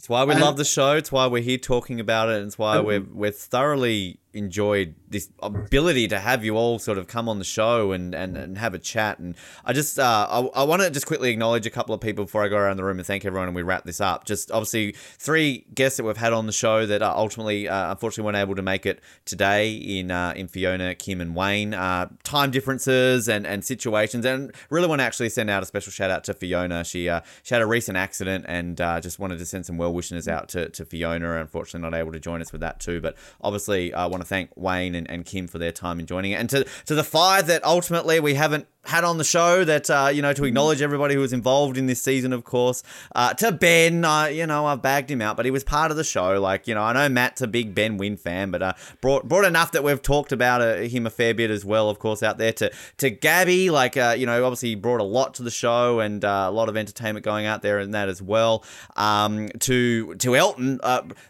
It's 0.04 0.10
why 0.10 0.26
we 0.26 0.34
and, 0.34 0.42
love 0.42 0.58
the 0.58 0.66
show. 0.66 0.98
It's 0.98 1.14
why 1.14 1.28
we're 1.28 1.42
here 1.42 1.58
talking 1.58 2.02
about 2.02 2.28
it. 2.28 2.40
And 2.40 2.48
it's 2.48 2.58
why 2.58 2.78
we're 2.82 3.06
we're 3.10 3.32
thoroughly 3.32 4.20
enjoyed 4.34 4.96
this 5.14 5.30
ability 5.42 6.10
to 6.10 6.20
have 6.20 6.44
you 6.44 6.58
all 6.58 6.80
sort 6.80 6.98
of 6.98 7.08
come 7.08 7.30
on 7.30 7.40
the 7.40 7.46
show 7.46 7.94
and, 7.94 8.14
and, 8.14 8.36
and 8.36 8.58
have 8.58 8.74
a 8.74 8.80
chat. 8.80 9.20
And 9.20 9.36
I 9.64 9.72
just 9.72 9.98
uh, 9.98 10.28
I, 10.30 10.62
I 10.62 10.64
want 10.64 10.82
to 10.82 10.90
just 10.90 11.06
quickly 11.06 11.32
acknowledge 11.32 11.66
a 11.66 11.70
couple 11.70 11.96
of 11.96 12.02
people 12.02 12.26
before 12.26 12.44
I 12.44 12.50
go 12.50 12.58
around 12.58 12.78
the 12.78 12.84
room 12.84 12.98
and 12.98 13.08
thank 13.08 13.24
everyone 13.24 13.48
and 13.48 13.56
we 13.56 13.62
wrap 13.62 13.86
this 13.86 14.02
up. 14.02 14.26
Just 14.26 14.52
obviously 14.52 14.92
three 14.92 15.66
guests 15.74 15.98
that 15.98 16.04
we've 16.04 16.18
had 16.18 16.34
on 16.34 16.48
the 16.48 16.52
show 16.52 16.86
that 16.86 17.02
uh, 17.02 17.14
ultimately 17.16 17.70
uh, 17.70 17.92
unfortunately 17.92 18.26
weren't 18.26 18.38
able 18.44 18.56
to 18.56 18.62
make 18.62 18.86
it 18.86 19.00
today 19.24 19.72
in 19.74 20.12
uh, 20.12 20.34
in 20.36 20.48
Fiona, 20.48 20.96
Kim, 20.96 21.22
and 21.22 21.36
Wayne. 21.36 21.74
Uh, 21.74 22.10
time 22.24 22.52
differences 22.52 23.30
and, 23.30 23.48
and 23.48 23.64
situations, 23.64 24.26
and 24.26 24.54
really 24.70 24.88
want 24.88 25.00
to 25.00 25.06
actually 25.06 25.30
send 25.30 25.50
out 25.50 25.64
a 25.64 25.66
special 25.66 25.92
shout 25.92 26.10
out 26.10 26.24
to 26.26 26.34
Fiona. 26.34 26.84
She 26.84 27.08
uh, 27.08 27.22
she 27.44 27.54
had 27.54 27.62
a 27.62 27.68
recent 27.68 27.98
accident 27.98 28.46
and 28.48 28.78
just 29.02 29.20
wanted 29.20 29.38
to 29.40 29.46
send 29.46 29.66
some 29.66 29.78
well 29.78 29.94
wishes 29.94 30.28
out 30.28 30.50
to, 30.50 30.70
to 30.70 30.86
Fiona. 30.86 31.40
Unfortunately, 31.40 31.88
not 31.90 31.98
able 31.98 32.12
to 32.12 32.20
join 32.20 32.42
us 32.42 32.52
with 32.52 32.62
that 32.62 32.80
too, 32.80 33.00
but 33.00 33.16
obviously 33.42 33.94
I 33.94 34.08
want 34.08 34.22
to 34.22 34.28
thank 34.28 34.50
Wayne 34.56 34.96
and, 34.96 35.03
and 35.10 35.26
Kim 35.26 35.48
for 35.48 35.58
their 35.58 35.72
time 35.72 36.00
in 36.00 36.06
joining 36.06 36.32
it. 36.32 36.36
And 36.36 36.50
to, 36.50 36.66
to 36.86 36.96
the 36.96 37.04
five 37.04 37.48
that 37.48 37.64
ultimately 37.64 38.20
we 38.20 38.34
haven't 38.36 38.68
had 38.86 39.04
on 39.04 39.18
the 39.18 39.24
show 39.24 39.64
that 39.64 39.90
uh, 39.90 40.10
you 40.14 40.22
know 40.22 40.34
to 40.34 40.44
acknowledge 40.44 40.82
everybody 40.82 41.16
who 41.16 41.22
was 41.22 41.32
involved 41.34 41.78
in 41.78 41.86
this 41.86 42.02
season 42.02 42.34
of 42.34 42.44
course 42.44 42.84
uh, 43.16 43.34
to 43.34 43.52
ben. 43.52 44.04
Uh, 44.04 44.26
you 44.26 44.46
know 44.46 44.66
i've 44.66 44.82
bagged 44.82 45.10
him 45.10 45.22
out 45.22 45.38
but 45.38 45.46
he 45.46 45.52
was 45.52 45.64
part 45.64 45.92
of 45.92 45.98
the 45.98 46.04
show. 46.04 46.40
Like 46.42 46.68
you 46.68 46.76
know 46.76 46.82
i 46.82 46.94
know 46.94 47.08
matt's 47.10 47.42
a 47.42 47.48
big 47.48 47.74
ben 47.74 47.98
win 47.98 48.18
fan 48.18 48.52
but 48.52 48.62
uh, 48.62 48.74
brought 49.02 49.28
brought 49.28 49.46
enough 49.46 49.72
that 49.72 49.84
we've 49.84 50.02
talked 50.02 50.32
about 50.32 50.62
uh, 50.62 50.78
him 50.78 51.06
a 51.06 51.10
fair 51.10 51.34
bit 51.34 51.50
as 51.50 51.64
well 51.64 51.90
of 51.90 52.00
course 52.00 52.22
out 52.22 52.38
there 52.38 52.54
to 52.54 52.72
to 52.98 53.10
gabby. 53.10 53.70
Like 53.70 53.96
uh, 53.96 54.16
you 54.18 54.26
know 54.26 54.44
obviously 54.44 54.70
he 54.70 54.76
brought 54.76 55.00
a 55.00 55.06
lot 55.06 55.34
to 55.36 55.44
the 55.44 55.52
show 55.52 56.00
and 56.00 56.24
a 56.24 56.50
lot 56.50 56.70
of 56.70 56.76
entertainment 56.76 57.24
going 57.24 57.46
out 57.46 57.62
there 57.62 57.80
in 57.80 57.92
that 57.92 58.10
as 58.10 58.22
well. 58.22 58.64
Um, 58.96 59.50
to 59.60 60.16
to 60.16 60.36
elton 60.36 60.80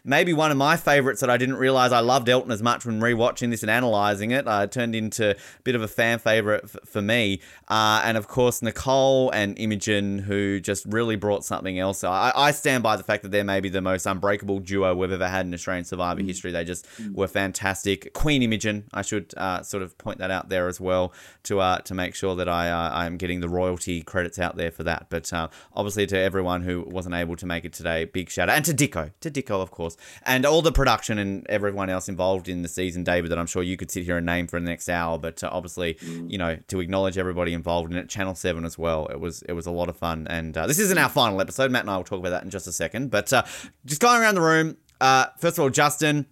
maybe 0.04 0.32
one 0.32 0.50
of 0.50 0.56
my 0.56 0.76
favorites 0.76 1.20
that 1.20 1.30
i 1.30 1.36
didn't 1.36 1.56
realize 1.56 1.92
i 1.92 2.00
loved 2.00 2.28
elton 2.28 2.50
as 2.50 2.62
much 2.62 2.84
when 2.84 3.00
rewatching 3.00 3.50
this 3.50 3.62
and 3.62 3.70
analyzing 3.70 4.30
it 4.30 4.46
uh, 4.46 4.66
turned 4.66 4.94
into 4.94 5.30
a 5.30 5.36
bit 5.62 5.74
of 5.74 5.82
a 5.82 5.88
fan 5.88 6.18
favorite 6.18 6.64
f- 6.64 6.76
for 6.84 7.02
me 7.02 7.40
uh, 7.68 8.02
and 8.04 8.16
of 8.16 8.28
course, 8.28 8.60
Nicole 8.60 9.30
and 9.30 9.58
Imogen, 9.58 10.18
who 10.18 10.60
just 10.60 10.84
really 10.86 11.16
brought 11.16 11.44
something 11.44 11.78
else. 11.78 12.04
I, 12.04 12.32
I 12.34 12.50
stand 12.50 12.82
by 12.82 12.96
the 12.96 13.02
fact 13.02 13.22
that 13.22 13.30
they're 13.30 13.44
maybe 13.44 13.68
the 13.68 13.80
most 13.80 14.06
unbreakable 14.06 14.60
duo 14.60 14.94
we've 14.94 15.10
ever 15.10 15.28
had 15.28 15.46
in 15.46 15.54
Australian 15.54 15.84
Survivor 15.84 16.20
mm. 16.20 16.26
history. 16.26 16.50
They 16.52 16.64
just 16.64 16.86
mm. 16.98 17.14
were 17.14 17.26
fantastic. 17.26 18.12
Queen 18.12 18.42
Imogen, 18.42 18.84
I 18.92 19.02
should 19.02 19.32
uh, 19.36 19.62
sort 19.62 19.82
of 19.82 19.96
point 19.96 20.18
that 20.18 20.30
out 20.30 20.50
there 20.50 20.68
as 20.68 20.78
well 20.78 21.12
to 21.44 21.60
uh, 21.60 21.78
to 21.78 21.94
make 21.94 22.14
sure 22.14 22.36
that 22.36 22.48
I 22.48 22.70
uh, 22.70 22.90
I 22.90 23.06
am 23.06 23.16
getting 23.16 23.40
the 23.40 23.48
royalty 23.48 24.02
credits 24.02 24.38
out 24.38 24.56
there 24.56 24.70
for 24.70 24.84
that. 24.84 25.06
But 25.08 25.32
uh, 25.32 25.48
obviously, 25.74 26.06
to 26.08 26.18
everyone 26.18 26.62
who 26.62 26.82
wasn't 26.86 27.14
able 27.14 27.36
to 27.36 27.46
make 27.46 27.64
it 27.64 27.72
today, 27.72 28.04
big 28.04 28.28
shout 28.30 28.50
out. 28.50 28.56
And 28.56 28.64
to 28.66 28.74
Dicko, 28.74 29.12
to 29.20 29.30
Dicko, 29.30 29.62
of 29.62 29.70
course, 29.70 29.96
and 30.24 30.44
all 30.44 30.60
the 30.60 30.72
production 30.72 31.18
and 31.18 31.46
everyone 31.48 31.88
else 31.88 32.08
involved 32.08 32.48
in 32.48 32.62
the 32.62 32.68
season, 32.68 33.04
David, 33.04 33.30
that 33.30 33.38
I'm 33.38 33.46
sure 33.46 33.62
you 33.62 33.78
could 33.78 33.90
sit 33.90 34.04
here 34.04 34.18
and 34.18 34.26
name 34.26 34.46
for 34.48 34.60
the 34.60 34.66
next 34.66 34.88
hour. 34.90 35.18
But 35.18 35.42
uh, 35.42 35.48
obviously, 35.50 35.94
mm. 35.94 36.30
you 36.30 36.36
know, 36.36 36.58
to 36.68 36.80
acknowledge 36.80 37.16
everybody 37.34 37.52
involved 37.52 37.90
in 37.90 37.98
it. 37.98 38.08
Channel 38.08 38.36
Seven 38.36 38.64
as 38.64 38.78
well. 38.78 39.06
It 39.06 39.18
was 39.18 39.42
it 39.42 39.52
was 39.52 39.66
a 39.66 39.72
lot 39.72 39.88
of 39.88 39.96
fun, 39.96 40.28
and 40.30 40.56
uh, 40.56 40.68
this 40.68 40.78
isn't 40.78 40.96
our 40.96 41.08
final 41.08 41.40
episode. 41.40 41.70
Matt 41.72 41.82
and 41.82 41.90
I 41.90 41.96
will 41.96 42.04
talk 42.04 42.20
about 42.20 42.30
that 42.30 42.44
in 42.44 42.50
just 42.50 42.68
a 42.68 42.72
second. 42.72 43.10
But 43.10 43.32
uh, 43.32 43.42
just 43.84 44.00
going 44.00 44.20
around 44.20 44.36
the 44.36 44.40
room. 44.40 44.76
Uh, 45.00 45.26
first 45.38 45.58
of 45.58 45.62
all, 45.64 45.70
Justin, 45.70 46.26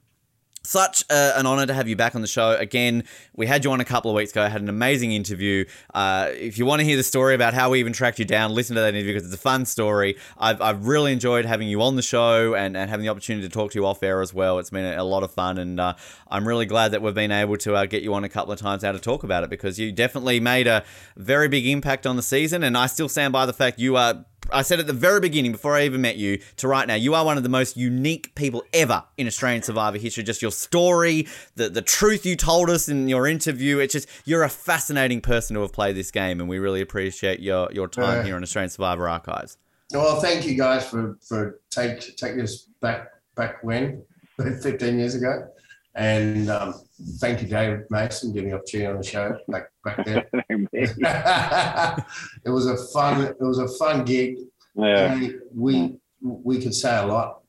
such 0.63 1.05
an 1.11 1.47
honor 1.47 1.67
to 1.67 1.75
have 1.75 1.89
you 1.89 1.97
back 1.97 2.15
on 2.15 2.21
the 2.21 2.27
show 2.27 2.57
again. 2.57 3.05
We 3.35 3.47
had 3.47 3.65
you 3.65 3.73
on 3.73 3.81
a 3.81 3.85
couple 3.85 4.11
of 4.11 4.15
weeks 4.15 4.33
ago. 4.33 4.43
I 4.43 4.49
had 4.49 4.63
an 4.63 4.69
amazing 4.69 5.13
interview. 5.13 5.65
Uh, 5.93 6.31
if 6.33 6.59
you 6.59 6.67
want 6.67 6.81
to 6.81 6.85
hear 6.85 6.97
the 6.97 7.03
story 7.03 7.35
about 7.35 7.55
how 7.55 7.71
we 7.71 7.81
even 7.81 7.93
tracked 7.93 8.19
you 8.19 8.25
down, 8.25 8.55
listen 8.55 8.77
to 8.77 8.83
that 8.83 8.95
interview 8.95 9.15
because 9.15 9.27
it's 9.27 9.35
a 9.35 9.43
fun 9.43 9.67
story. 9.67 10.17
I've, 10.39 10.61
I've 10.61 10.87
really 10.87 11.13
enjoyed 11.13 11.45
having 11.45 11.69
you 11.69 11.83
on 11.83 11.97
the 11.97 12.03
show 12.03 12.55
and, 12.55 12.77
and 12.77 12.89
having 12.91 13.05
the 13.05 13.11
opportunity 13.11 13.47
to 13.47 13.53
talk 13.53 13.73
to 13.73 13.79
you 13.79 13.87
off 13.87 14.03
air 14.03 14.21
as 14.21 14.33
well. 14.33 14.59
It's 14.59 14.71
been 14.71 14.85
a, 14.85 15.03
a 15.03 15.05
lot 15.05 15.23
of 15.23 15.33
fun, 15.33 15.59
and 15.59 15.81
uh, 15.81 15.95
I'm 16.31 16.47
really 16.47 16.67
glad 16.67 16.93
that 16.93 17.03
we've 17.03 17.15
been 17.15 17.33
able 17.33 17.57
to 17.59 17.75
uh, 17.75 17.87
get 17.87 18.03
you 18.03 18.15
on 18.15 18.25
a 18.25 18.29
couple 18.29 18.53
of 18.53 18.61
times 18.61 18.83
now 18.83 18.93
to 18.93 18.99
talk 18.99 19.25
about 19.25 19.45
it 19.45 19.51
because 19.51 19.79
you 19.79 19.93
definitely 19.93 20.41
made 20.41 20.67
a 20.67 20.85
very 21.17 21.49
big 21.49 21.67
impact 21.67 22.07
on 22.07 22.17
the 22.17 22.23
season, 22.23 22.63
and 22.63 22.77
I 22.77 22.87
still 22.87 23.09
stand 23.09 23.33
by 23.33 23.47
the 23.47 23.53
fact 23.53 23.79
you 23.79 23.97
are 23.97 24.25
I 24.51 24.63
said 24.63 24.81
at 24.81 24.87
the 24.87 24.93
very 24.93 25.21
beginning, 25.21 25.53
before 25.53 25.77
I 25.77 25.85
even 25.85 26.01
met 26.01 26.17
you, 26.17 26.39
to 26.57 26.69
right 26.69 26.87
now, 26.87 26.95
you 26.95 27.15
are 27.15 27.25
one 27.25 27.37
of 27.37 27.43
the 27.43 27.49
most 27.49 27.77
unique 27.77 28.35
people 28.35 28.65
ever 28.75 29.05
in 29.17 29.27
Australian 29.27 29.63
Survivor 29.63 29.99
history. 29.99 30.25
Just 30.25 30.43
your 30.43 30.51
story, 30.51 31.29
the 31.55 31.69
the 31.69 31.83
truth 31.83 32.27
you 32.27 32.37
told 32.37 32.69
us 32.71 32.89
in 32.89 33.09
your 33.09 33.27
interview. 33.27 33.79
It's 33.79 33.93
just 33.93 34.09
you're 34.25 34.43
a 34.43 34.49
fascinating 34.49 35.21
person 35.21 35.55
to 35.55 35.63
have 35.63 35.73
played 35.73 35.97
this 35.97 36.11
game, 36.11 36.41
and 36.41 36.49
we 36.49 36.59
really 36.59 36.81
appreciate 36.81 37.41
your 37.41 37.71
your 37.73 37.89
time 37.89 38.21
uh, 38.21 38.25
here 38.25 38.37
on 38.37 38.43
Australian 38.43 38.71
Survivor 38.71 39.09
Archives. 39.09 39.59
Well, 39.93 40.21
thank 40.21 40.47
you 40.47 40.57
guys 40.57 40.89
for 40.89 41.19
for 41.21 41.61
take 41.71 42.17
taking 42.17 42.41
us 42.41 42.67
back 42.81 43.09
back 43.35 43.63
when, 43.63 44.03
15 44.41 44.99
years 44.99 45.15
ago. 45.15 45.49
And 45.95 46.49
um, 46.49 46.75
thank 47.19 47.43
you, 47.43 47.49
David 47.49 47.85
Mason, 47.91 48.33
giving 48.33 48.51
me 48.51 48.55
opportunity 48.55 48.87
on 48.87 48.97
the 48.97 49.03
show 49.03 49.39
back 49.49 49.71
back 49.85 50.05
then. 50.07 50.25
it 52.45 52.51
was 52.51 52.67
a 52.67 52.77
fun. 52.93 53.23
It 53.23 53.41
was 53.41 53.59
a 53.59 53.69
fun 53.69 54.05
gig. 54.05 54.39
Yeah. 54.75 55.13
And 55.13 55.41
we 55.55 55.99
we 56.23 56.63
could 56.63 56.75
say 56.75 56.97
a 56.97 57.07
lot. 57.07 57.41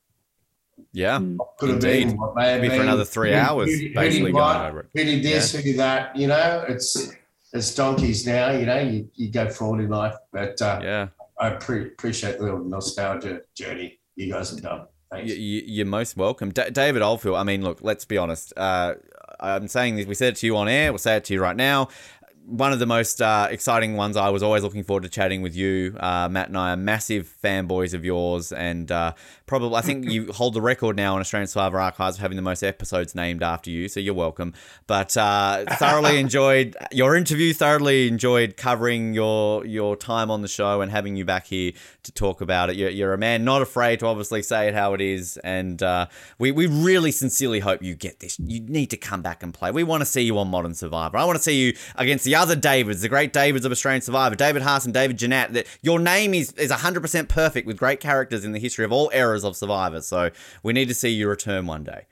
Yeah, 0.91 1.19
could 1.57 1.69
have 1.69 1.81
been 1.81 2.17
what 2.17 2.35
may 2.35 2.51
have 2.51 2.61
been 2.61 2.71
for 2.71 2.81
another 2.81 3.05
three 3.05 3.31
who, 3.31 3.37
hours, 3.37 3.69
who, 3.69 3.93
basically 3.93 4.31
who 4.31 4.37
going 4.37 4.57
over 4.57 4.81
it. 4.81 4.89
Who 4.93 5.03
did 5.03 5.23
this? 5.23 5.53
Yeah. 5.53 5.59
Who 5.59 5.63
did 5.63 5.79
that? 5.79 6.15
You 6.15 6.27
know, 6.27 6.65
it's 6.67 7.13
it's 7.53 7.73
donkeys 7.73 8.27
now. 8.27 8.51
You 8.51 8.65
know, 8.65 8.79
you, 8.79 9.09
you 9.15 9.31
go 9.31 9.49
forward 9.49 9.83
in 9.83 9.89
life, 9.89 10.15
but 10.31 10.61
uh, 10.61 10.79
yeah, 10.83 11.07
I 11.39 11.51
pre- 11.51 11.87
appreciate 11.87 12.37
the 12.37 12.43
little 12.43 12.63
nostalgia 12.63 13.41
journey 13.55 13.99
you 14.15 14.31
guys 14.31 14.51
have 14.51 14.61
done. 14.61 14.85
You, 15.21 15.83
are 15.83 15.85
most 15.85 16.17
welcome. 16.17 16.51
D- 16.51 16.69
David 16.71 17.01
Oldfield, 17.01 17.35
I 17.35 17.43
mean, 17.43 17.63
look, 17.63 17.79
let's 17.81 18.05
be 18.05 18.17
honest. 18.17 18.53
Uh, 18.57 18.95
I'm 19.39 19.67
saying 19.67 19.95
this, 19.95 20.05
we 20.05 20.15
said 20.15 20.33
it 20.33 20.35
to 20.37 20.45
you 20.45 20.55
on 20.57 20.67
air, 20.67 20.91
we'll 20.91 20.99
say 20.99 21.17
it 21.17 21.25
to 21.25 21.33
you 21.33 21.41
right 21.41 21.55
now 21.55 21.89
one 22.45 22.73
of 22.73 22.79
the 22.79 22.85
most 22.85 23.21
uh, 23.21 23.47
exciting 23.49 23.95
ones. 23.95 24.17
I 24.17 24.29
was 24.29 24.43
always 24.43 24.63
looking 24.63 24.83
forward 24.83 25.03
to 25.03 25.09
chatting 25.09 25.41
with 25.41 25.55
you. 25.55 25.95
Uh, 25.99 26.27
Matt 26.29 26.49
and 26.49 26.57
I 26.57 26.73
are 26.73 26.77
massive 26.77 27.33
fanboys 27.43 27.93
of 27.93 28.03
yours, 28.03 28.51
and 28.51 28.91
uh, 28.91 29.13
probably 29.45 29.77
I 29.77 29.81
think 29.81 30.09
you 30.09 30.31
hold 30.33 30.53
the 30.53 30.61
record 30.61 30.95
now 30.97 31.15
on 31.15 31.21
Australian 31.21 31.47
Survivor 31.47 31.79
Archives 31.79 32.17
of 32.17 32.21
having 32.21 32.35
the 32.35 32.41
most 32.41 32.61
episodes 32.61 33.15
named 33.15 33.43
after 33.43 33.69
you. 33.69 33.87
So 33.87 33.99
you're 33.99 34.13
welcome. 34.13 34.53
But 34.87 35.15
uh, 35.15 35.65
thoroughly 35.77 36.19
enjoyed 36.19 36.75
your 36.91 37.15
interview. 37.15 37.53
Thoroughly 37.53 38.07
enjoyed 38.07 38.57
covering 38.57 39.13
your 39.13 39.65
your 39.65 39.95
time 39.95 40.29
on 40.29 40.41
the 40.41 40.47
show 40.47 40.81
and 40.81 40.91
having 40.91 41.15
you 41.15 41.23
back 41.23 41.47
here 41.47 41.71
to 42.03 42.11
talk 42.11 42.41
about 42.41 42.69
it. 42.69 42.75
You're, 42.75 42.89
you're 42.89 43.13
a 43.13 43.17
man 43.17 43.45
not 43.45 43.61
afraid 43.61 43.99
to 43.99 44.07
obviously 44.07 44.41
say 44.41 44.67
it 44.67 44.73
how 44.73 44.93
it 44.93 45.01
is, 45.01 45.37
and 45.37 45.81
uh, 45.81 46.07
we 46.39 46.51
we 46.51 46.67
really 46.67 47.11
sincerely 47.11 47.61
hope 47.61 47.81
you 47.81 47.95
get 47.95 48.19
this. 48.19 48.37
You 48.39 48.59
need 48.61 48.87
to 48.87 48.97
come 48.97 49.21
back 49.21 49.43
and 49.43 49.53
play. 49.53 49.71
We 49.71 49.83
want 49.83 50.01
to 50.01 50.05
see 50.05 50.21
you 50.21 50.37
on 50.39 50.49
Modern 50.49 50.73
Survivor. 50.73 51.17
I 51.17 51.23
want 51.23 51.37
to 51.37 51.43
see 51.43 51.67
you 51.67 51.73
against 51.95 52.25
the 52.25 52.32
the 52.33 52.39
other 52.39 52.55
Davids, 52.55 53.01
the 53.01 53.09
great 53.09 53.31
Davids 53.31 53.63
of 53.63 53.71
Australian 53.71 54.01
Survivor, 54.01 54.35
David 54.35 54.63
Haas 54.63 54.85
and 54.85 54.93
David 54.93 55.19
Genat, 55.19 55.53
that 55.53 55.67
your 55.83 55.99
name 55.99 56.33
is, 56.33 56.51
is 56.53 56.71
100% 56.71 57.27
perfect 57.27 57.67
with 57.67 57.77
great 57.77 57.99
characters 57.99 58.43
in 58.43 58.53
the 58.53 58.59
history 58.59 58.83
of 58.83 58.91
all 58.91 59.11
eras 59.13 59.45
of 59.45 59.55
Survivor. 59.55 60.01
So 60.01 60.31
we 60.63 60.73
need 60.73 60.87
to 60.87 60.95
see 60.95 61.09
you 61.09 61.29
return 61.29 61.67
one 61.67 61.83
day. 61.83 62.07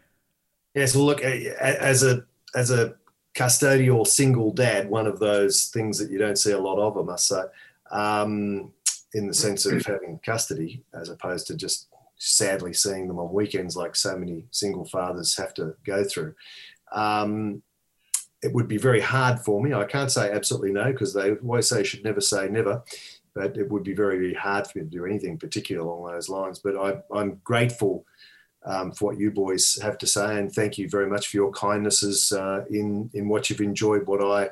Yes, 0.75 0.95
well, 0.95 1.05
look, 1.05 1.21
as 1.21 2.03
a 2.03 2.23
as 2.53 2.69
a 2.69 2.93
custodial 3.33 4.05
single 4.05 4.51
dad, 4.51 4.89
one 4.91 5.07
of 5.07 5.17
those 5.17 5.69
things 5.73 5.97
that 5.97 6.11
you 6.11 6.19
don't 6.19 6.37
see 6.37 6.51
a 6.51 6.59
lot 6.59 6.77
of, 6.77 6.97
I 6.97 7.01
must 7.01 7.27
say, 7.27 7.41
um, 7.89 8.71
in 9.15 9.27
the 9.27 9.33
sense 9.33 9.65
of 9.65 9.83
having 9.83 10.19
custody, 10.23 10.83
as 10.93 11.09
opposed 11.09 11.47
to 11.47 11.55
just 11.55 11.87
sadly 12.17 12.73
seeing 12.73 13.07
them 13.07 13.17
on 13.17 13.33
weekends 13.33 13.75
like 13.75 13.95
so 13.95 14.15
many 14.15 14.45
single 14.51 14.85
fathers 14.85 15.35
have 15.37 15.55
to 15.55 15.73
go 15.83 16.03
through. 16.03 16.35
Um, 16.91 17.63
it 18.41 18.53
would 18.53 18.67
be 18.67 18.77
very 18.77 18.99
hard 18.99 19.39
for 19.39 19.61
me. 19.61 19.73
I 19.73 19.85
can't 19.85 20.11
say 20.11 20.31
absolutely 20.31 20.71
no 20.71 20.91
because 20.91 21.13
they 21.13 21.33
always 21.35 21.67
say 21.67 21.83
should 21.83 22.03
never 22.03 22.21
say 22.21 22.47
never, 22.49 22.83
but 23.35 23.57
it 23.57 23.69
would 23.69 23.83
be 23.83 23.93
very, 23.93 24.17
very 24.17 24.33
hard 24.33 24.67
for 24.67 24.79
me 24.79 24.85
to 24.85 24.89
do 24.89 25.05
anything 25.05 25.37
particular 25.37 25.81
along 25.81 26.11
those 26.11 26.29
lines. 26.29 26.59
But 26.59 26.75
I, 26.75 27.19
am 27.19 27.39
grateful 27.43 28.05
um, 28.65 28.91
for 28.91 29.05
what 29.05 29.19
you 29.19 29.31
boys 29.31 29.79
have 29.81 29.97
to 29.99 30.07
say, 30.07 30.37
and 30.37 30.51
thank 30.51 30.77
you 30.77 30.89
very 30.89 31.07
much 31.07 31.27
for 31.27 31.37
your 31.37 31.51
kindnesses 31.51 32.31
uh, 32.31 32.65
in 32.69 33.09
in 33.13 33.27
what 33.27 33.49
you've 33.49 33.61
enjoyed, 33.61 34.07
what 34.07 34.23
I 34.23 34.49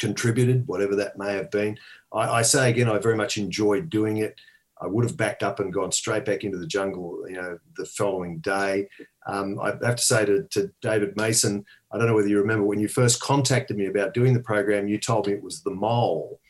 contributed, 0.00 0.66
whatever 0.66 0.96
that 0.96 1.18
may 1.18 1.34
have 1.34 1.50
been. 1.50 1.78
I, 2.12 2.28
I 2.28 2.42
say 2.42 2.70
again, 2.70 2.88
I 2.88 2.98
very 2.98 3.16
much 3.16 3.38
enjoyed 3.38 3.90
doing 3.90 4.18
it. 4.18 4.34
I 4.80 4.86
would 4.86 5.04
have 5.04 5.16
backed 5.16 5.42
up 5.42 5.60
and 5.60 5.72
gone 5.72 5.92
straight 5.92 6.24
back 6.24 6.42
into 6.42 6.56
the 6.56 6.66
jungle, 6.66 7.22
you 7.28 7.36
know, 7.36 7.58
the 7.76 7.84
following 7.84 8.38
day. 8.38 8.88
Um, 9.26 9.60
I 9.60 9.72
have 9.84 9.96
to 9.96 10.02
say 10.02 10.24
to, 10.24 10.44
to, 10.44 10.70
David 10.80 11.16
Mason, 11.16 11.66
I 11.92 11.98
don't 11.98 12.06
know 12.06 12.14
whether 12.14 12.28
you 12.28 12.38
remember 12.38 12.64
when 12.64 12.80
you 12.80 12.88
first 12.88 13.20
contacted 13.20 13.76
me 13.76 13.86
about 13.86 14.14
doing 14.14 14.34
the 14.34 14.40
program, 14.40 14.88
you 14.88 14.98
told 14.98 15.26
me 15.26 15.32
it 15.32 15.42
was 15.42 15.62
the 15.62 15.70
mole. 15.70 16.40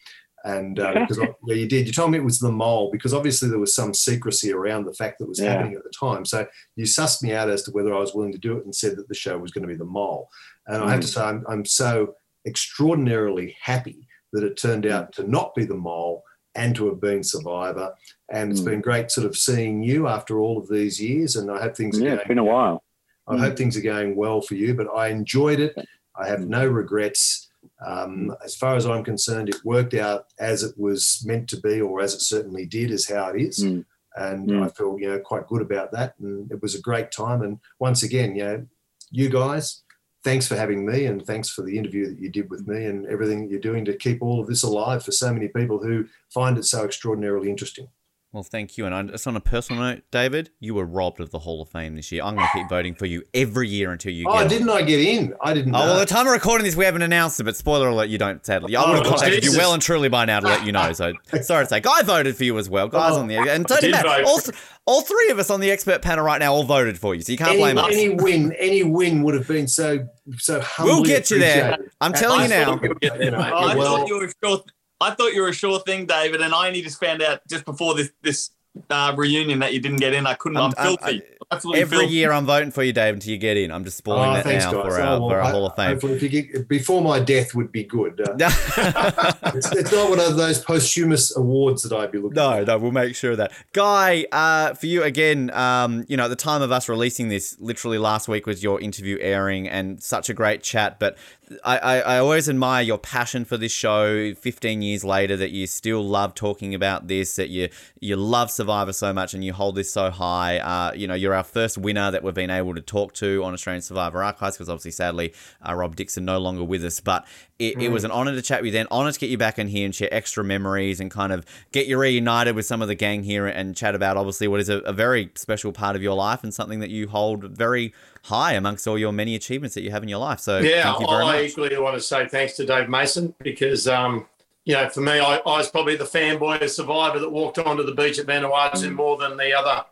And 0.45 0.79
uh, 0.79 0.95
because 0.95 1.19
yeah, 1.19 1.55
you 1.55 1.69
did, 1.69 1.87
you 1.87 1.93
told 1.93 2.11
me 2.11 2.19
it 2.19 2.25
was 2.25 2.39
the 2.39 2.51
mole 2.51 2.91
because 2.91 3.13
obviously 3.13 3.49
there 3.49 3.59
was 3.59 3.75
some 3.75 3.93
secrecy 3.93 4.53
around 4.53 4.85
the 4.85 4.95
fact 4.95 5.19
that 5.19 5.29
was 5.29 5.39
yeah. 5.39 5.53
happening 5.53 5.75
at 5.75 5.85
the 5.85 5.93
time. 5.99 6.25
So 6.25 6.47
you 6.77 6.85
sussed 6.85 7.23
me 7.23 7.35
out 7.35 7.51
as 7.51 7.63
to 7.65 7.71
whether 7.73 7.95
I 7.95 7.99
was 7.99 8.15
willing 8.15 8.33
to 8.33 8.39
do 8.39 8.57
it 8.57 8.65
and 8.65 8.75
said 8.75 8.97
that 8.97 9.09
the 9.09 9.15
show 9.15 9.37
was 9.39 9.51
going 9.51 9.63
to 9.63 9.69
be 9.69 9.77
the 9.77 9.85
mole. 9.85 10.31
And 10.67 10.83
mm. 10.83 10.87
I 10.87 10.91
have 10.93 11.01
to 11.01 11.07
mm. 11.07 11.11
say, 11.11 11.23
I'm, 11.23 11.45
I'm 11.49 11.65
so 11.65 12.15
extraordinarily 12.47 13.55
happy 13.61 14.09
that 14.33 14.45
it 14.45 14.57
turned 14.57 14.87
out 14.87 15.13
to 15.15 15.29
not 15.29 15.55
be 15.55 15.65
the 15.65 15.75
mole 15.75 16.23
and 16.55 16.75
to 16.77 16.87
have 16.89 17.01
been 17.01 17.23
survivor. 17.23 17.93
And 18.33 18.51
it's 18.51 18.61
mm. 18.61 18.67
been 18.67 18.81
great 18.81 19.11
sort 19.11 19.27
of 19.27 19.37
seeing 19.37 19.83
you 19.83 20.09
after 20.09 20.41
all 20.41 20.59
of 20.59 20.69
these 20.69 21.01
years. 21.01 21.37
And 21.37 21.51
I 21.51 21.61
hope 21.61 21.77
things 21.77 21.99
yeah, 21.99 22.15
it's 22.15 22.29
been 22.29 22.39
a 22.39 22.45
while. 22.45 22.83
I 23.31 23.39
hope 23.39 23.57
things 23.57 23.77
are 23.77 23.83
going 23.83 24.17
well 24.17 24.41
for 24.41 24.55
you, 24.55 24.75
but 24.75 24.89
I 24.95 25.09
enjoyed 25.09 25.61
it. 25.61 25.75
I 26.21 26.27
have 26.29 26.41
no 26.47 26.67
regrets. 26.67 27.49
Um, 27.87 28.35
as 28.45 28.55
far 28.57 28.77
as 28.77 28.87
I'm 28.87 29.05
concerned, 29.05 29.49
it 29.49 29.65
worked 29.65 29.95
out 29.95 30.27
as 30.39 30.63
it 30.63 30.75
was 30.79 31.23
meant 31.25 31.49
to 31.51 31.61
be, 31.61 31.81
or 31.81 32.01
as 32.01 32.15
it 32.15 32.21
certainly 32.21 32.67
did, 32.67 32.91
is 32.91 33.09
how 33.09 33.29
it 33.29 33.41
is. 33.41 33.65
Mm. 33.65 33.85
And 34.17 34.49
Mm. 34.49 34.65
I 34.65 34.69
feel 34.69 34.99
you 34.99 35.09
know 35.09 35.21
quite 35.21 35.47
good 35.47 35.63
about 35.63 35.93
that. 35.93 36.15
And 36.19 36.51
it 36.51 36.61
was 36.61 36.75
a 36.75 36.81
great 36.81 37.11
time. 37.13 37.43
And 37.43 37.59
once 37.79 38.03
again, 38.03 38.35
you 38.35 38.45
know, 38.45 38.67
you 39.11 39.29
guys, 39.29 39.83
thanks 40.25 40.47
for 40.49 40.57
having 40.57 40.85
me, 40.85 41.07
and 41.07 41.25
thanks 41.25 41.49
for 41.49 41.63
the 41.63 41.79
interview 41.79 42.09
that 42.09 42.19
you 42.19 42.29
did 42.29 42.51
with 42.51 42.67
me, 42.67 42.87
and 42.87 43.07
everything 43.07 43.43
that 43.43 43.51
you're 43.51 43.61
doing 43.61 43.85
to 43.85 43.97
keep 43.97 44.21
all 44.21 44.41
of 44.41 44.47
this 44.47 44.63
alive 44.63 45.05
for 45.05 45.13
so 45.13 45.33
many 45.33 45.49
people 45.49 45.79
who 45.79 46.07
find 46.35 46.59
it 46.59 46.65
so 46.65 46.85
extraordinarily 46.85 47.49
interesting. 47.49 47.89
Well, 48.33 48.45
thank 48.45 48.79
you. 48.79 48.87
And 48.87 48.95
I, 48.95 49.03
just 49.03 49.27
on 49.27 49.35
a 49.35 49.41
personal 49.41 49.83
note, 49.83 50.03
David, 50.13 50.51
you 50.61 50.75
were 50.75 50.85
robbed 50.85 51.19
of 51.19 51.31
the 51.33 51.41
Hall 51.41 51.61
of 51.63 51.69
Fame 51.69 51.97
this 51.97 52.13
year. 52.13 52.23
I'm 52.23 52.37
going 52.37 52.47
to 52.47 52.59
keep 52.59 52.69
voting 52.69 52.95
for 52.95 53.07
you 53.07 53.25
every 53.35 53.69
year 53.69 53.91
until 53.91 54.13
you 54.13 54.25
Oh, 54.29 54.39
get. 54.39 54.49
didn't 54.49 54.71
I 54.71 54.83
get 54.83 55.01
in? 55.01 55.35
I 55.43 55.53
didn't. 55.53 55.75
Oh, 55.75 55.79
know. 55.81 55.85
well, 55.87 55.99
the 55.99 56.07
time 56.07 56.29
of 56.29 56.33
recording 56.33 56.65
this, 56.65 56.77
we 56.77 56.85
haven't 56.85 57.03
announced 57.03 57.41
it, 57.41 57.45
but 57.45 57.57
spoiler 57.57 57.89
alert, 57.89 58.09
you 58.09 58.19
don't, 58.19 58.47
sadly. 58.47 58.77
I 58.77 58.89
would 58.89 58.99
have 58.99 59.07
Oh, 59.07 59.11
contacted 59.11 59.45
you 59.45 59.57
well 59.59 59.75
and 59.75 59.83
truly 59.83 60.09
by 60.09 60.27
now 60.27 60.39
to 60.39 60.47
let 60.47 60.65
you 60.65 60.71
know. 60.71 60.93
So, 60.93 61.13
sorry 61.43 61.65
to 61.65 61.69
say. 61.69 61.83
I 61.85 62.03
voted 62.05 62.37
for 62.37 62.45
you 62.45 62.57
as 62.59 62.71
well. 62.71 62.87
Guys 62.87 63.15
Oh, 63.15 63.19
on 63.21 63.27
the. 63.27 63.35
And 63.37 63.49
I 63.51 63.57
Tony 63.65 63.81
did 63.81 63.91
Matt, 63.91 64.05
vote. 64.07 64.25
all, 64.25 64.39
th- 64.39 64.57
all 64.87 65.03
three 65.03 65.31
of 65.31 65.41
us 65.41 65.51
on 65.51 65.59
the 65.59 65.73
expert 65.73 66.01
panel 66.01 66.25
right 66.25 66.39
now 66.39 66.53
all 66.55 66.63
voted 66.63 67.01
for 67.01 67.17
you, 67.17 67.23
so 67.23 67.33
you 67.33 67.39
can't 67.39 67.51
any, 67.51 67.59
blame 67.59 67.79
us. 67.79 67.87
any 67.93 68.11
win, 68.11 68.53
any 68.61 68.85
win 68.85 69.25
would 69.25 69.35
have 69.35 69.49
been 69.49 69.67
so 69.67 70.07
so 70.39 70.61
humbly 70.61 70.95
We'll 70.95 71.03
get 71.03 71.33
you 71.33 71.41
there. 71.41 71.79
I'm 72.01 72.13
telling 72.13 72.43
you 72.43 72.49
now. 72.49 72.65
thought 72.67 72.83
we 72.83 72.89
would 72.91 73.01
get 73.01 73.19
there, 73.19 73.33
mate. 73.33 73.51
Oh, 73.53 73.57
I 73.57 73.75
well, 73.75 73.97
thought 73.99 74.09
you 74.09 74.19
were 74.21 74.27
a 74.27 74.33
sure. 74.45 74.63
I 75.01 75.11
thought 75.13 75.33
you 75.33 75.43
were 75.43 75.49
a 75.49 75.53
sure 75.55 75.81
thing, 75.81 76.07
David, 76.07 76.41
and 76.41 76.55
I 76.55 76.67
only 76.69 76.83
just 76.83 77.01
found 77.01 77.23
out 77.23 77.41
just 77.49 77.65
before 77.65 77.95
this 77.95 78.11
this 78.23 78.51
uh, 78.89 79.13
reunion 79.17 79.59
that 79.61 79.73
you 79.75 79.81
didn't 79.81 79.99
get 79.99 80.15
in. 80.15 80.27
I 80.27 80.35
couldn't. 80.35 80.59
I'm, 80.59 80.65
I'm- 80.65 80.75
I'm- 80.79 80.97
filthy. 80.99 81.23
Absolutely 81.53 81.81
Every 81.83 81.99
filthy. 81.99 82.15
year 82.15 82.31
I'm 82.31 82.47
voting 82.47 82.71
for 82.71 82.85
you, 82.85 82.93
Dave, 82.93 83.15
until 83.15 83.33
you 83.33 83.37
get 83.37 83.57
in. 83.57 83.73
I'm 83.73 83.83
just 83.83 83.97
spoiling 83.97 84.31
oh, 84.31 84.35
that 84.35 84.45
thanks, 84.45 84.65
now 84.67 84.71
guys. 84.85 84.95
for 84.95 85.01
Oh, 85.01 85.05
our, 85.05 85.19
well, 85.21 85.29
for 85.31 85.35
our 85.41 85.43
I- 85.43 85.51
Hall 85.51 85.67
of 85.67 85.75
Fame. 85.75 85.99
if 86.13 86.23
you 86.23 86.29
get, 86.29 86.69
before 86.69 87.03
my 87.03 87.19
death 87.19 87.57
would 87.57 87.73
be 87.73 87.83
good. 87.83 88.21
Uh, 88.21 88.37
it's, 89.55 89.73
it's 89.73 89.91
not 89.91 90.11
one 90.11 90.21
of 90.21 90.37
those 90.37 90.63
posthumous 90.65 91.37
awards 91.37 91.83
that 91.83 91.93
I'd 91.93 92.13
be 92.13 92.19
looking. 92.19 92.37
No, 92.37 92.61
for. 92.61 92.65
no, 92.67 92.79
we'll 92.79 92.93
make 92.93 93.17
sure 93.17 93.33
of 93.33 93.39
that. 93.39 93.51
Guy, 93.73 94.27
uh, 94.31 94.75
for 94.75 94.87
you 94.87 95.03
again, 95.03 95.51
um, 95.51 96.05
you 96.07 96.17
know, 96.17 96.27
at 96.27 96.29
the 96.29 96.37
time 96.37 96.63
of 96.63 96.71
us 96.71 96.89
releasing 96.89 97.31
this, 97.31 97.57
literally 97.59 97.99
last 97.99 98.29
week 98.29 98.47
was 98.47 98.63
your 98.63 98.81
interview 98.81 99.19
airing 99.21 99.69
and 99.69 100.01
such 100.01 100.29
a 100.31 100.35
great 100.35 100.63
chat. 100.63 101.01
But 101.01 101.19
I, 101.65 101.79
I, 101.79 101.99
I 101.99 102.19
always 102.19 102.49
admire 102.49 102.83
your 102.83 102.99
passion 102.99 103.45
for 103.45 103.57
this 103.57 103.73
show 103.73 104.35
15 104.35 104.83
years 104.83 105.05
later, 105.05 105.37
that 105.37 105.51
you 105.51 105.67
still 105.67 106.03
love 106.03 106.35
talking 106.35 106.75
about 106.75 107.09
this, 107.09 107.37
that 107.37 107.49
you, 107.49 107.69
you 107.99 108.17
love 108.17 108.51
Survivor 108.51 108.93
so 108.93 109.13
much 109.13 109.35
and 109.35 109.45
you 109.45 109.53
hold 109.53 109.75
this 109.75 109.93
so 109.93 110.11
high. 110.11 110.59
Uh, 110.59 110.93
you 110.93 111.09
know, 111.09 111.15
you're 111.15 111.35
our 111.35 111.45
first 111.45 111.77
winner 111.77 112.11
that 112.11 112.23
we've 112.23 112.35
been 112.35 112.51
able 112.51 112.75
to 112.75 112.81
talk 112.81 113.13
to 113.15 113.43
on 113.43 113.53
Australian 113.53 113.83
Survivor 113.83 114.23
Archives 114.23 114.57
because 114.57 114.69
obviously, 114.69 114.93
sadly, 114.93 115.35
uh, 115.67 115.75
Rob 115.75 115.97
Dickson 115.97 116.25
no 116.25 116.39
longer 116.39 116.63
with 116.63 116.85
us. 116.85 117.01
But 117.01 117.27
it, 117.61 117.81
it 117.83 117.89
was 117.91 118.05
an 118.05 118.11
honor 118.11 118.33
to 118.33 118.41
chat 118.41 118.61
with 118.61 118.67
you 118.67 118.73
then, 118.73 118.87
honor 118.91 119.13
to 119.13 119.19
get 119.19 119.29
you 119.29 119.37
back 119.37 119.59
in 119.59 119.69
here 119.69 119.85
and 119.85 119.95
share 119.95 120.13
extra 120.13 120.43
memories 120.43 120.99
and 120.99 121.11
kind 121.11 121.31
of 121.31 121.45
get 121.73 121.87
you 121.87 121.99
reunited 121.99 122.57
with 122.57 122.65
some 122.65 122.81
of 122.81 122.89
the 122.89 122.95
gang 122.95 123.23
here 123.23 123.47
and 123.47 123.77
chat 123.77 123.95
about 123.95 124.17
obviously 124.17 124.49
what 124.49 124.61
is 124.61 124.71
a, 124.71 124.79
a 124.79 124.95
very 124.95 125.31
special 125.35 125.71
part 125.71 125.95
of 125.95 126.03
your 126.03 126.15
life 126.15 126.43
and 126.43 126.55
something 126.55 126.81
that 126.81 126.89
you 126.89 127.09
hold 127.09 127.45
very 127.45 127.93
high 128.25 128.53
amongst 128.53 128.87
all 128.87 128.99
your 128.99 129.13
many 129.13 129.35
achievements 129.35 129.75
that 129.75 129.83
you 129.83 129.91
have 129.91 130.03
in 130.03 130.09
your 130.09 130.19
life. 130.19 130.41
So 130.41 130.59
Yeah, 130.59 130.85
thank 130.85 131.01
you 131.01 131.07
very 131.07 131.23
I 131.23 131.33
much. 131.33 131.40
Equally 131.45 131.77
want 131.79 131.97
to 131.97 132.01
say 132.01 132.27
thanks 132.27 132.55
to 132.55 132.67
Dave 132.67 132.89
Mason 132.89 133.35
because, 133.39 133.89
um, 133.89 134.27
you 134.65 134.75
know, 134.75 134.89
for 134.89 135.01
me, 135.01 135.13
I, 135.13 135.37
I 135.37 135.59
was 135.59 135.71
probably 135.71 135.97
the 135.97 136.05
fanboy 136.05 136.63
of 136.63 136.71
Survivor 136.71 137.19
that 137.19 137.31
walked 137.31 137.59
onto 137.59 137.83
the 137.83 137.95
beach 137.95 138.19
at 138.19 138.27
Vanuatu 138.27 138.95
more 138.95 139.17
than 139.17 139.37
the 139.37 139.53
other 139.53 139.85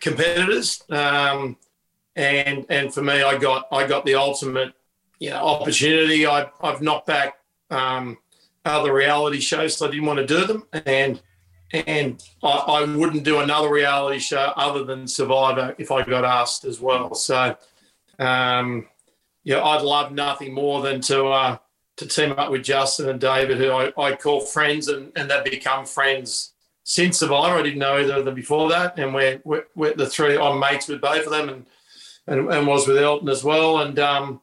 competitors. 0.00 0.82
Um, 0.90 1.56
and 2.16 2.64
and 2.68 2.94
for 2.94 3.02
me, 3.02 3.22
I 3.22 3.36
got 3.38 3.66
I 3.72 3.86
got 3.86 4.04
the 4.04 4.14
ultimate, 4.14 4.72
you 5.18 5.30
know, 5.30 5.44
opportunity. 5.44 6.26
I, 6.26 6.48
I've 6.60 6.80
knocked 6.80 7.06
back 7.06 7.38
um, 7.70 8.18
other 8.64 8.92
reality 8.92 9.40
shows, 9.40 9.76
so 9.76 9.88
I 9.88 9.90
didn't 9.90 10.06
want 10.06 10.20
to 10.20 10.26
do 10.26 10.46
them, 10.46 10.64
and 10.72 11.20
and 11.72 12.22
I, 12.42 12.48
I 12.48 12.84
wouldn't 12.84 13.24
do 13.24 13.40
another 13.40 13.68
reality 13.68 14.20
show 14.20 14.52
other 14.56 14.84
than 14.84 15.08
Survivor 15.08 15.74
if 15.78 15.90
I 15.90 16.04
got 16.04 16.24
asked 16.24 16.64
as 16.64 16.80
well. 16.80 17.14
So. 17.14 17.56
Um, 18.16 18.86
yeah, 19.44 19.62
I'd 19.62 19.82
love 19.82 20.12
nothing 20.12 20.52
more 20.52 20.82
than 20.82 21.00
to 21.02 21.26
uh, 21.26 21.58
to 21.96 22.06
team 22.06 22.32
up 22.32 22.50
with 22.50 22.64
Justin 22.64 23.08
and 23.08 23.20
David, 23.20 23.58
who 23.58 23.70
I, 23.70 23.92
I 23.96 24.16
call 24.16 24.40
friends, 24.40 24.88
and, 24.88 25.12
and 25.16 25.30
they've 25.30 25.44
become 25.44 25.84
friends 25.84 26.54
since 26.82 27.18
Survivor. 27.18 27.58
I 27.58 27.62
didn't 27.62 27.78
know 27.78 27.98
either 27.98 28.14
of 28.14 28.24
them 28.24 28.34
before 28.34 28.68
that, 28.70 28.98
and 28.98 29.14
we're, 29.14 29.40
we're, 29.44 29.66
we're 29.74 29.94
the 29.94 30.06
three. 30.06 30.36
I'm 30.36 30.58
mates 30.58 30.88
with 30.88 31.00
both 31.00 31.26
of 31.26 31.30
them, 31.30 31.48
and 31.48 31.66
and, 32.26 32.50
and 32.52 32.66
was 32.66 32.88
with 32.88 32.96
Elton 32.96 33.28
as 33.28 33.44
well, 33.44 33.78
and 33.80 33.98
um, 33.98 34.40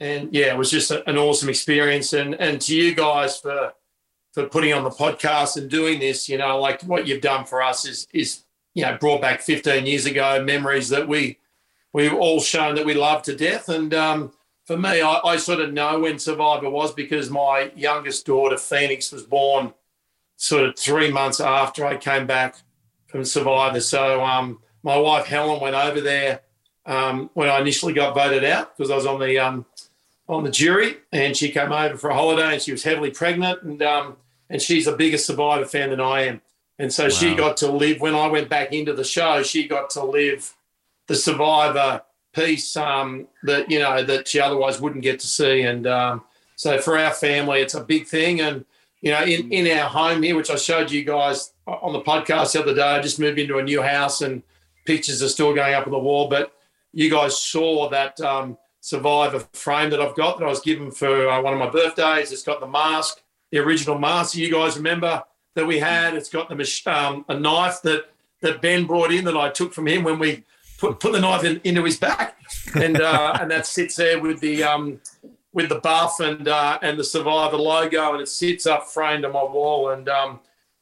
and 0.00 0.34
yeah, 0.34 0.52
it 0.52 0.58
was 0.58 0.70
just 0.70 0.90
a- 0.90 1.08
an 1.08 1.16
awesome 1.16 1.48
experience, 1.48 2.12
and 2.12 2.34
and 2.34 2.60
to 2.62 2.76
you 2.76 2.94
guys 2.94 3.38
for 3.38 3.72
for 4.32 4.48
putting 4.48 4.72
on 4.72 4.82
the 4.82 4.90
podcast 4.90 5.56
and 5.56 5.70
doing 5.70 6.00
this, 6.00 6.28
you 6.28 6.36
know, 6.36 6.58
like 6.60 6.82
what 6.82 7.06
you've 7.06 7.22
done 7.22 7.44
for 7.44 7.62
us 7.62 7.86
is 7.86 8.06
is 8.12 8.42
you 8.74 8.84
know 8.84 8.96
brought 8.98 9.20
back 9.20 9.40
15 9.40 9.86
years 9.86 10.06
ago 10.06 10.42
memories 10.42 10.88
that 10.88 11.06
we 11.06 11.38
we've 11.94 12.12
all 12.12 12.40
shown 12.40 12.74
that 12.74 12.84
we 12.84 12.92
love 12.92 13.22
to 13.22 13.34
death. 13.34 13.70
And 13.70 13.94
um, 13.94 14.32
for 14.66 14.76
me, 14.76 15.00
I, 15.00 15.20
I 15.24 15.36
sort 15.38 15.60
of 15.60 15.72
know 15.72 16.00
when 16.00 16.18
Survivor 16.18 16.68
was 16.68 16.92
because 16.92 17.30
my 17.30 17.70
youngest 17.74 18.26
daughter, 18.26 18.58
Phoenix, 18.58 19.10
was 19.12 19.22
born 19.22 19.72
sort 20.36 20.64
of 20.64 20.76
three 20.76 21.10
months 21.10 21.40
after 21.40 21.86
I 21.86 21.96
came 21.96 22.26
back 22.26 22.56
from 23.06 23.24
Survivor. 23.24 23.80
So 23.80 24.22
um, 24.22 24.58
my 24.82 24.98
wife, 24.98 25.26
Helen, 25.26 25.60
went 25.60 25.76
over 25.76 26.00
there 26.00 26.40
um, 26.84 27.30
when 27.32 27.48
I 27.48 27.60
initially 27.60 27.94
got 27.94 28.14
voted 28.14 28.44
out 28.44 28.76
because 28.76 28.90
I 28.90 28.96
was 28.96 29.06
on 29.06 29.20
the 29.20 29.38
um, 29.38 29.64
on 30.28 30.42
the 30.42 30.50
jury 30.50 30.96
and 31.12 31.36
she 31.36 31.50
came 31.50 31.70
over 31.70 31.96
for 31.96 32.10
a 32.10 32.14
holiday 32.14 32.54
and 32.54 32.62
she 32.62 32.72
was 32.72 32.82
heavily 32.82 33.10
pregnant 33.10 33.62
and 33.62 33.80
um, 33.82 34.16
and 34.50 34.60
she's 34.60 34.86
a 34.86 34.96
bigger 34.96 35.18
Survivor 35.18 35.64
fan 35.64 35.90
than 35.90 36.00
I 36.00 36.22
am. 36.22 36.40
And 36.76 36.92
so 36.92 37.08
she 37.08 37.36
got 37.36 37.56
to 37.58 37.70
live 37.70 38.00
when 38.00 38.16
I 38.16 38.26
went 38.26 38.48
back 38.48 38.72
into 38.72 38.92
the 38.94 39.04
show, 39.04 39.44
she 39.44 39.68
got 39.68 39.90
to 39.90 40.02
live 40.02 40.53
the 41.06 41.14
survivor 41.14 42.02
piece 42.32 42.76
um, 42.76 43.28
that 43.44 43.70
you 43.70 43.78
know 43.78 44.02
that 44.02 44.28
she 44.28 44.40
otherwise 44.40 44.80
wouldn't 44.80 45.02
get 45.02 45.20
to 45.20 45.26
see. 45.26 45.62
And 45.62 45.86
um, 45.86 46.24
so 46.56 46.78
for 46.78 46.98
our 46.98 47.12
family, 47.12 47.60
it's 47.60 47.74
a 47.74 47.84
big 47.84 48.06
thing. 48.06 48.40
And 48.40 48.64
you 49.00 49.10
know, 49.10 49.22
in, 49.22 49.52
in 49.52 49.78
our 49.78 49.88
home 49.88 50.22
here, 50.22 50.36
which 50.36 50.50
I 50.50 50.56
showed 50.56 50.90
you 50.90 51.04
guys 51.04 51.52
on 51.66 51.92
the 51.92 52.00
podcast 52.00 52.52
the 52.52 52.62
other 52.62 52.74
day, 52.74 52.82
I 52.82 53.00
just 53.00 53.20
moved 53.20 53.38
into 53.38 53.58
a 53.58 53.62
new 53.62 53.82
house 53.82 54.22
and 54.22 54.42
pictures 54.86 55.22
are 55.22 55.28
still 55.28 55.54
going 55.54 55.74
up 55.74 55.86
on 55.86 55.92
the 55.92 55.98
wall. 55.98 56.28
But 56.28 56.52
you 56.92 57.10
guys 57.10 57.36
saw 57.36 57.88
that 57.90 58.20
um, 58.20 58.56
survivor 58.80 59.40
frame 59.52 59.90
that 59.90 60.00
I've 60.00 60.16
got 60.16 60.38
that 60.38 60.44
I 60.44 60.48
was 60.48 60.60
given 60.60 60.90
for 60.90 61.28
uh, 61.28 61.40
one 61.40 61.52
of 61.52 61.58
my 61.58 61.70
birthdays. 61.70 62.32
It's 62.32 62.42
got 62.42 62.60
the 62.60 62.66
mask, 62.66 63.20
the 63.50 63.58
original 63.58 63.98
mask. 63.98 64.36
You 64.36 64.50
guys 64.50 64.76
remember 64.76 65.22
that 65.54 65.66
we 65.66 65.78
had? 65.78 66.14
It's 66.14 66.30
got 66.30 66.48
the 66.48 66.82
um, 66.86 67.24
a 67.28 67.38
knife 67.38 67.82
that 67.82 68.10
that 68.40 68.60
Ben 68.60 68.86
brought 68.86 69.12
in 69.12 69.24
that 69.24 69.36
I 69.36 69.48
took 69.48 69.72
from 69.72 69.86
him 69.86 70.04
when 70.04 70.18
we 70.18 70.44
put, 70.84 71.00
put 71.00 71.12
the 71.12 71.20
knife 71.20 71.44
in, 71.44 71.60
into 71.64 71.82
his 71.84 71.98
back, 71.98 72.36
and 72.74 73.00
uh, 73.00 73.38
and 73.40 73.50
that 73.50 73.66
sits 73.66 73.96
there 73.96 74.20
with 74.20 74.40
the 74.40 74.62
um, 74.62 75.00
with 75.52 75.68
the 75.68 75.80
buff 75.80 76.20
and 76.20 76.46
uh, 76.48 76.78
and 76.82 76.98
the 76.98 77.04
Survivor 77.04 77.56
logo, 77.56 78.12
and 78.12 78.20
it 78.20 78.28
sits 78.28 78.66
up 78.66 78.86
framed 78.86 79.24
on 79.24 79.32
my 79.32 79.42
wall. 79.42 79.90
And 79.90 80.08
um, 80.08 80.40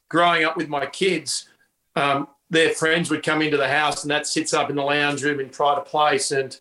growing 0.08 0.44
up 0.44 0.56
with 0.56 0.68
my 0.68 0.86
kids, 0.86 1.48
um, 1.94 2.28
their 2.50 2.70
friends 2.70 3.10
would 3.10 3.22
come 3.22 3.42
into 3.42 3.56
the 3.56 3.68
house, 3.68 4.02
and 4.02 4.10
that 4.10 4.26
sits 4.26 4.52
up 4.52 4.70
in 4.70 4.76
the 4.76 4.82
lounge 4.82 5.22
room 5.22 5.40
in 5.40 5.50
pride 5.50 5.78
of 5.78 5.86
place. 5.86 6.32
And 6.32 6.58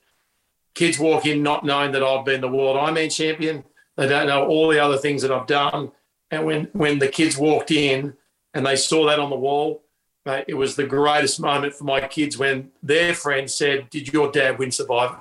kids 0.75 0.99
walk 0.99 1.25
in 1.25 1.41
not 1.41 1.65
knowing 1.65 1.91
that 1.93 2.03
I've 2.03 2.25
been 2.25 2.41
the 2.41 2.47
world 2.47 2.77
Ironman 2.77 3.13
champion. 3.13 3.63
They 3.97 4.07
don't 4.07 4.27
know 4.27 4.45
all 4.45 4.69
the 4.69 4.79
other 4.79 4.97
things 4.97 5.21
that 5.23 5.31
I've 5.31 5.47
done. 5.47 5.91
And 6.29 6.45
when 6.45 6.65
when 6.73 6.99
the 6.99 7.07
kids 7.07 7.37
walked 7.37 7.71
in 7.71 8.13
and 8.53 8.65
they 8.65 8.75
saw 8.75 9.07
that 9.07 9.19
on 9.19 9.29
the 9.29 9.35
wall, 9.35 9.83
mate, 10.25 10.45
it 10.47 10.53
was 10.53 10.75
the 10.75 10.85
greatest 10.85 11.39
moment 11.39 11.73
for 11.73 11.83
my 11.83 12.01
kids 12.01 12.37
when 12.37 12.71
their 12.83 13.13
friends 13.13 13.53
said, 13.53 13.89
"Did 13.89 14.11
your 14.11 14.31
dad 14.31 14.59
win 14.59 14.71
Survivor?" 14.71 15.19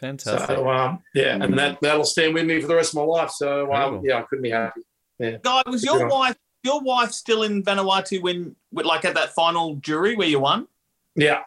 Fantastic. 0.00 0.56
So 0.56 0.68
um, 0.68 1.02
yeah, 1.14 1.38
and 1.42 1.58
that 1.58 1.80
that'll 1.80 2.04
stand 2.04 2.34
with 2.34 2.44
me 2.46 2.60
for 2.60 2.66
the 2.66 2.74
rest 2.76 2.90
of 2.92 2.96
my 2.96 3.02
life. 3.02 3.30
So 3.30 3.72
um, 3.72 4.02
yeah, 4.04 4.18
I 4.18 4.22
couldn't 4.22 4.42
be 4.42 4.50
happy. 4.50 4.82
Guy, 5.18 5.62
was 5.66 5.82
Good 5.82 5.90
your 5.94 6.04
on. 6.04 6.10
wife 6.10 6.36
your 6.62 6.80
wife 6.80 7.12
still 7.12 7.44
in 7.44 7.62
Vanuatu 7.62 8.20
when, 8.20 8.56
with- 8.72 8.84
like, 8.86 9.04
at 9.04 9.14
that 9.14 9.32
final 9.34 9.76
jury 9.76 10.16
where 10.16 10.26
you 10.26 10.40
won? 10.40 10.66
Yeah. 11.14 11.42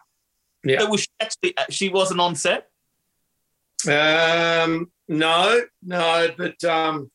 Yeah. 0.64 0.80
So 0.80 0.88
was 0.90 1.02
she 1.02 1.08
actually 1.20 1.54
she 1.68 1.88
wasn't 1.90 2.20
on 2.20 2.34
set? 2.34 2.68
Um, 3.86 4.90
no, 5.08 5.60
no, 5.82 6.28
but 6.36 6.62
um, 6.64 7.10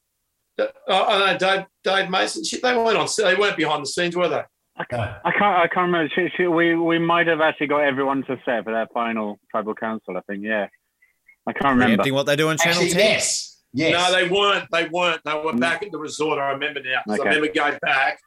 uh, 0.57 0.65
I 0.87 1.33
know 1.33 1.37
Dave, 1.37 1.65
Dave 1.83 2.09
Mason. 2.09 2.43
Shit, 2.43 2.61
they 2.63 2.75
weren't 2.75 2.97
on. 2.97 3.07
They 3.17 3.35
weren't 3.35 3.57
behind 3.57 3.83
the 3.83 3.87
scenes, 3.87 4.15
were 4.15 4.29
they? 4.29 4.43
I 4.77 4.83
can't. 4.83 5.11
I 5.25 5.67
can't 5.67 5.91
remember. 5.91 6.11
She, 6.13 6.29
she, 6.35 6.47
we 6.47 6.75
we 6.75 6.99
might 6.99 7.27
have 7.27 7.41
actually 7.41 7.67
got 7.67 7.79
everyone 7.79 8.23
to 8.23 8.37
set 8.45 8.65
for 8.65 8.73
their 8.73 8.87
final 8.93 9.39
tribal 9.49 9.73
council. 9.73 10.17
I 10.17 10.21
think. 10.21 10.43
Yeah. 10.43 10.67
I 11.47 11.53
can't 11.53 11.73
remember. 11.73 11.85
Preempting 11.85 12.13
what 12.13 12.25
they 12.25 12.35
do 12.35 12.49
on 12.49 12.57
Channel 12.57 12.83
Actually, 12.83 12.93
10. 12.93 12.99
yes. 12.99 13.61
Yes. 13.71 13.93
No, 13.93 14.17
they 14.17 14.29
weren't. 14.29 14.67
They 14.71 14.87
weren't. 14.87 15.21
They 15.25 15.33
were 15.33 15.53
back 15.53 15.83
at 15.83 15.91
the 15.91 15.99
resort. 15.99 16.39
I 16.39 16.51
remember 16.51 16.81
now. 16.81 17.13
Okay. 17.13 17.21
I 17.21 17.33
remember 17.33 17.53
going 17.53 17.77
back, 17.81 18.19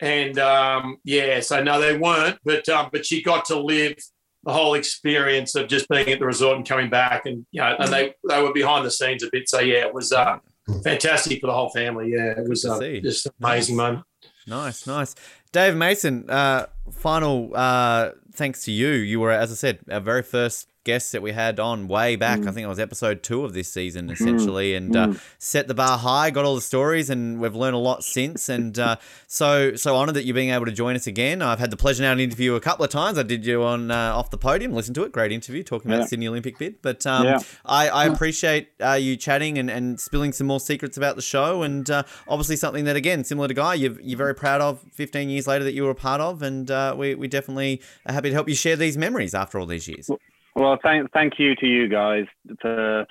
and 0.00 0.38
um, 0.38 0.96
yeah. 1.04 1.40
So 1.40 1.62
no, 1.62 1.80
they 1.80 1.96
weren't. 1.96 2.38
But 2.44 2.68
um, 2.68 2.88
but 2.90 3.04
she 3.04 3.22
got 3.22 3.44
to 3.46 3.58
live 3.58 3.96
the 4.44 4.52
whole 4.52 4.74
experience 4.74 5.54
of 5.54 5.68
just 5.68 5.88
being 5.88 6.08
at 6.08 6.18
the 6.18 6.24
resort 6.24 6.56
and 6.56 6.66
coming 6.66 6.88
back, 6.88 7.26
and 7.26 7.46
you 7.52 7.60
know, 7.60 7.76
and 7.78 7.92
they 7.92 8.14
they 8.28 8.42
were 8.42 8.52
behind 8.52 8.86
the 8.86 8.90
scenes 8.90 9.22
a 9.22 9.28
bit. 9.30 9.48
So 9.48 9.60
yeah, 9.60 9.86
it 9.86 9.92
was 9.92 10.12
uh, 10.12 10.38
fantastic 10.82 11.40
for 11.40 11.48
the 11.48 11.52
whole 11.52 11.70
family. 11.70 12.12
Yeah, 12.12 12.32
it 12.38 12.48
was 12.48 12.64
uh, 12.64 12.80
just 13.02 13.26
an 13.26 13.32
amazing 13.42 13.76
moment. 13.76 14.04
Nice, 14.46 14.86
nice. 14.86 15.14
Dave 15.52 15.76
Mason, 15.76 16.28
uh, 16.28 16.66
final 16.90 17.52
uh, 17.54 18.10
thanks 18.32 18.64
to 18.64 18.72
you. 18.72 18.88
You 18.88 19.20
were, 19.20 19.30
as 19.30 19.50
I 19.50 19.54
said, 19.54 19.80
our 19.90 20.00
very 20.00 20.22
first 20.22 20.68
guests 20.86 21.12
that 21.12 21.20
we 21.20 21.32
had 21.32 21.60
on 21.60 21.88
way 21.88 22.16
back. 22.16 22.38
Mm. 22.38 22.48
I 22.48 22.52
think 22.52 22.64
it 22.64 22.68
was 22.68 22.78
episode 22.78 23.22
two 23.22 23.44
of 23.44 23.52
this 23.52 23.70
season, 23.70 24.08
mm. 24.08 24.12
essentially, 24.12 24.74
and 24.74 24.94
mm. 24.94 24.96
Uh, 24.96 25.18
set 25.38 25.68
the 25.68 25.74
bar 25.74 25.98
high. 25.98 26.30
Got 26.30 26.46
all 26.46 26.54
the 26.54 26.60
stories, 26.62 27.10
and 27.10 27.38
we've 27.38 27.54
learned 27.54 27.74
a 27.74 27.78
lot 27.78 28.02
since. 28.04 28.48
And 28.48 28.78
uh, 28.78 28.96
so, 29.26 29.74
so 29.74 29.96
honoured 29.96 30.14
that 30.14 30.24
you're 30.24 30.34
being 30.34 30.50
able 30.50 30.64
to 30.64 30.72
join 30.72 30.96
us 30.96 31.06
again. 31.06 31.42
I've 31.42 31.58
had 31.58 31.70
the 31.70 31.76
pleasure 31.76 32.02
now 32.02 32.14
to 32.14 32.22
interview 32.22 32.52
you 32.52 32.56
a 32.56 32.60
couple 32.60 32.84
of 32.84 32.90
times. 32.90 33.18
I 33.18 33.24
did 33.24 33.44
you 33.44 33.62
on 33.62 33.90
uh, 33.90 34.16
off 34.16 34.30
the 34.30 34.38
podium. 34.38 34.72
Listen 34.72 34.94
to 34.94 35.02
it, 35.02 35.12
great 35.12 35.32
interview 35.32 35.62
talking 35.62 35.90
about 35.90 36.04
the 36.04 36.08
Sydney 36.08 36.28
Olympic 36.28 36.58
bid. 36.58 36.80
But 36.80 37.04
um, 37.06 37.26
yeah. 37.26 37.40
I, 37.64 37.88
I, 37.88 38.04
appreciate 38.06 38.68
uh, 38.80 38.92
you 38.92 39.16
chatting 39.16 39.58
and, 39.58 39.68
and 39.68 39.98
spilling 40.00 40.32
some 40.32 40.46
more 40.46 40.60
secrets 40.60 40.96
about 40.96 41.16
the 41.16 41.22
show, 41.22 41.62
and 41.62 41.90
uh, 41.90 42.04
obviously 42.28 42.56
something 42.56 42.84
that 42.84 42.94
again, 42.96 43.24
similar 43.24 43.48
to 43.48 43.54
Guy, 43.54 43.74
you're, 43.74 44.00
you're 44.00 44.16
very 44.16 44.34
proud 44.34 44.60
of. 44.60 44.80
15 44.92 45.28
years 45.28 45.46
later, 45.46 45.64
that 45.64 45.74
you 45.74 45.82
were 45.82 45.90
a 45.90 45.94
part 45.94 46.20
of, 46.20 46.42
and 46.42 46.70
uh, 46.70 46.94
we 46.96 47.14
we 47.14 47.26
definitely 47.26 47.82
are 48.06 48.12
happy 48.12 48.28
to 48.28 48.34
help 48.34 48.48
you 48.48 48.54
share 48.54 48.76
these 48.76 48.96
memories 48.96 49.34
after 49.34 49.58
all 49.58 49.66
these 49.66 49.88
years. 49.88 50.08
Well, 50.08 50.20
well, 50.56 50.78
thank 50.82 51.12
thank 51.12 51.38
you 51.38 51.54
to 51.56 51.66
you 51.66 51.86
guys 51.86 52.24
for 52.60 53.06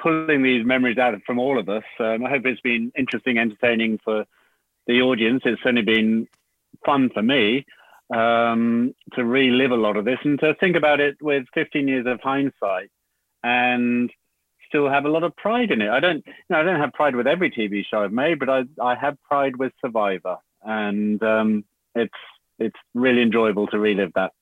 pulling 0.00 0.42
these 0.42 0.64
memories 0.64 0.96
out 0.96 1.14
from 1.26 1.38
all 1.38 1.58
of 1.58 1.68
us. 1.68 1.82
Um, 1.98 2.24
I 2.24 2.30
hope 2.30 2.46
it's 2.46 2.60
been 2.60 2.92
interesting, 2.96 3.36
entertaining 3.36 3.98
for 4.04 4.24
the 4.86 5.02
audience. 5.02 5.42
It's 5.44 5.62
certainly 5.62 5.82
been 5.82 6.28
fun 6.86 7.10
for 7.12 7.22
me 7.22 7.66
um, 8.14 8.94
to 9.14 9.24
relive 9.24 9.72
a 9.72 9.76
lot 9.76 9.96
of 9.96 10.04
this 10.04 10.18
and 10.24 10.38
to 10.40 10.54
think 10.54 10.76
about 10.76 11.00
it 11.00 11.16
with 11.20 11.46
15 11.54 11.88
years 11.88 12.06
of 12.06 12.20
hindsight 12.20 12.90
and 13.42 14.10
still 14.68 14.88
have 14.88 15.04
a 15.04 15.08
lot 15.08 15.24
of 15.24 15.34
pride 15.36 15.70
in 15.70 15.82
it. 15.82 15.88
I 15.88 16.00
don't, 16.00 16.24
you 16.26 16.32
know, 16.50 16.60
I 16.60 16.62
don't 16.62 16.80
have 16.80 16.92
pride 16.92 17.16
with 17.16 17.26
every 17.26 17.50
TV 17.50 17.84
show 17.84 18.02
I've 18.02 18.12
made, 18.12 18.38
but 18.38 18.48
I, 18.48 18.64
I 18.80 18.94
have 18.94 19.16
pride 19.22 19.56
with 19.56 19.72
Survivor, 19.80 20.36
and 20.62 21.22
um, 21.22 21.64
it's 21.94 22.14
it's 22.58 22.78
really 22.94 23.22
enjoyable 23.22 23.66
to 23.68 23.78
relive 23.78 24.12
that. 24.14 24.32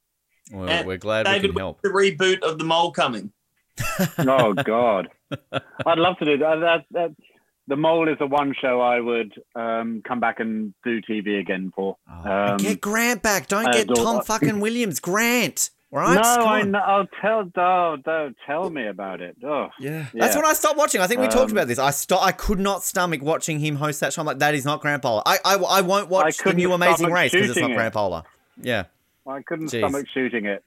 Well, 0.51 0.69
and 0.69 0.86
we're 0.86 0.98
glad 0.98 1.24
David, 1.24 1.43
we 1.43 1.48
can 1.48 1.59
help. 1.59 1.82
The 1.82 1.89
reboot 1.89 2.43
of 2.43 2.59
the 2.59 2.64
mole 2.64 2.93
coming. 2.93 3.32
oh 4.19 4.55
God, 4.55 5.09
I'd 5.52 5.98
love 5.98 6.19
to 6.19 6.24
do 6.24 6.39
that. 6.39 6.60
that, 6.60 6.85
that 6.90 7.14
the 7.69 7.77
mole 7.77 8.09
is 8.09 8.19
the 8.19 8.27
one 8.27 8.55
show 8.60 8.81
I 8.81 9.01
would 9.01 9.32
um, 9.55 10.02
come 10.06 10.20
back 10.20 10.40
and 10.40 10.74
do 10.85 11.01
TV 11.01 11.39
again 11.40 11.73
for. 11.74 11.97
Oh, 12.10 12.31
um, 12.31 12.56
get 12.59 12.81
Grant 12.81 13.23
back. 13.23 13.48
Don't 13.48 13.73
get 13.73 13.89
Tom 13.94 14.23
fucking 14.23 14.60
Williams. 14.60 15.01
Grant. 15.01 15.70
Right? 15.90 16.14
No, 16.14 16.47
I 16.47 16.62
know. 16.62 16.78
I'll 16.78 17.06
tell. 17.20 17.44
Don't, 17.44 18.02
don't 18.02 18.35
tell 18.47 18.70
me 18.70 18.86
about 18.86 19.20
it. 19.20 19.36
Oh, 19.44 19.69
yeah. 19.78 20.06
yeah. 20.14 20.24
That's 20.24 20.35
when 20.35 20.47
I 20.47 20.55
stopped 20.55 20.78
watching. 20.78 21.02
I 21.02 21.06
think 21.06 21.20
we 21.20 21.27
um, 21.27 21.32
talked 21.32 21.52
about 21.52 21.69
this. 21.69 21.78
I 21.78 21.90
st- 21.90 22.19
I 22.20 22.32
could 22.32 22.59
not 22.59 22.82
stomach 22.82 23.20
watching 23.20 23.60
him 23.60 23.77
host 23.77 24.01
that 24.01 24.14
show. 24.14 24.23
I'm 24.23 24.27
like, 24.27 24.39
that 24.39 24.55
is 24.55 24.64
not 24.64 24.81
Grant 24.81 25.02
Bowler. 25.02 25.23
I, 25.27 25.39
I, 25.44 25.56
I 25.56 25.81
won't 25.82 26.09
watch 26.09 26.40
I 26.40 26.51
the 26.51 26.56
new 26.56 26.73
Amazing 26.73 27.12
Race 27.12 27.32
because 27.32 27.51
it's 27.51 27.60
not 27.60 27.73
Grant 27.73 27.93
Bowler. 27.93 28.23
Yeah. 28.56 28.85
I 29.26 29.42
couldn't 29.42 29.66
Jeez. 29.66 29.78
stomach 29.78 30.06
shooting 30.12 30.46
it. 30.46 30.64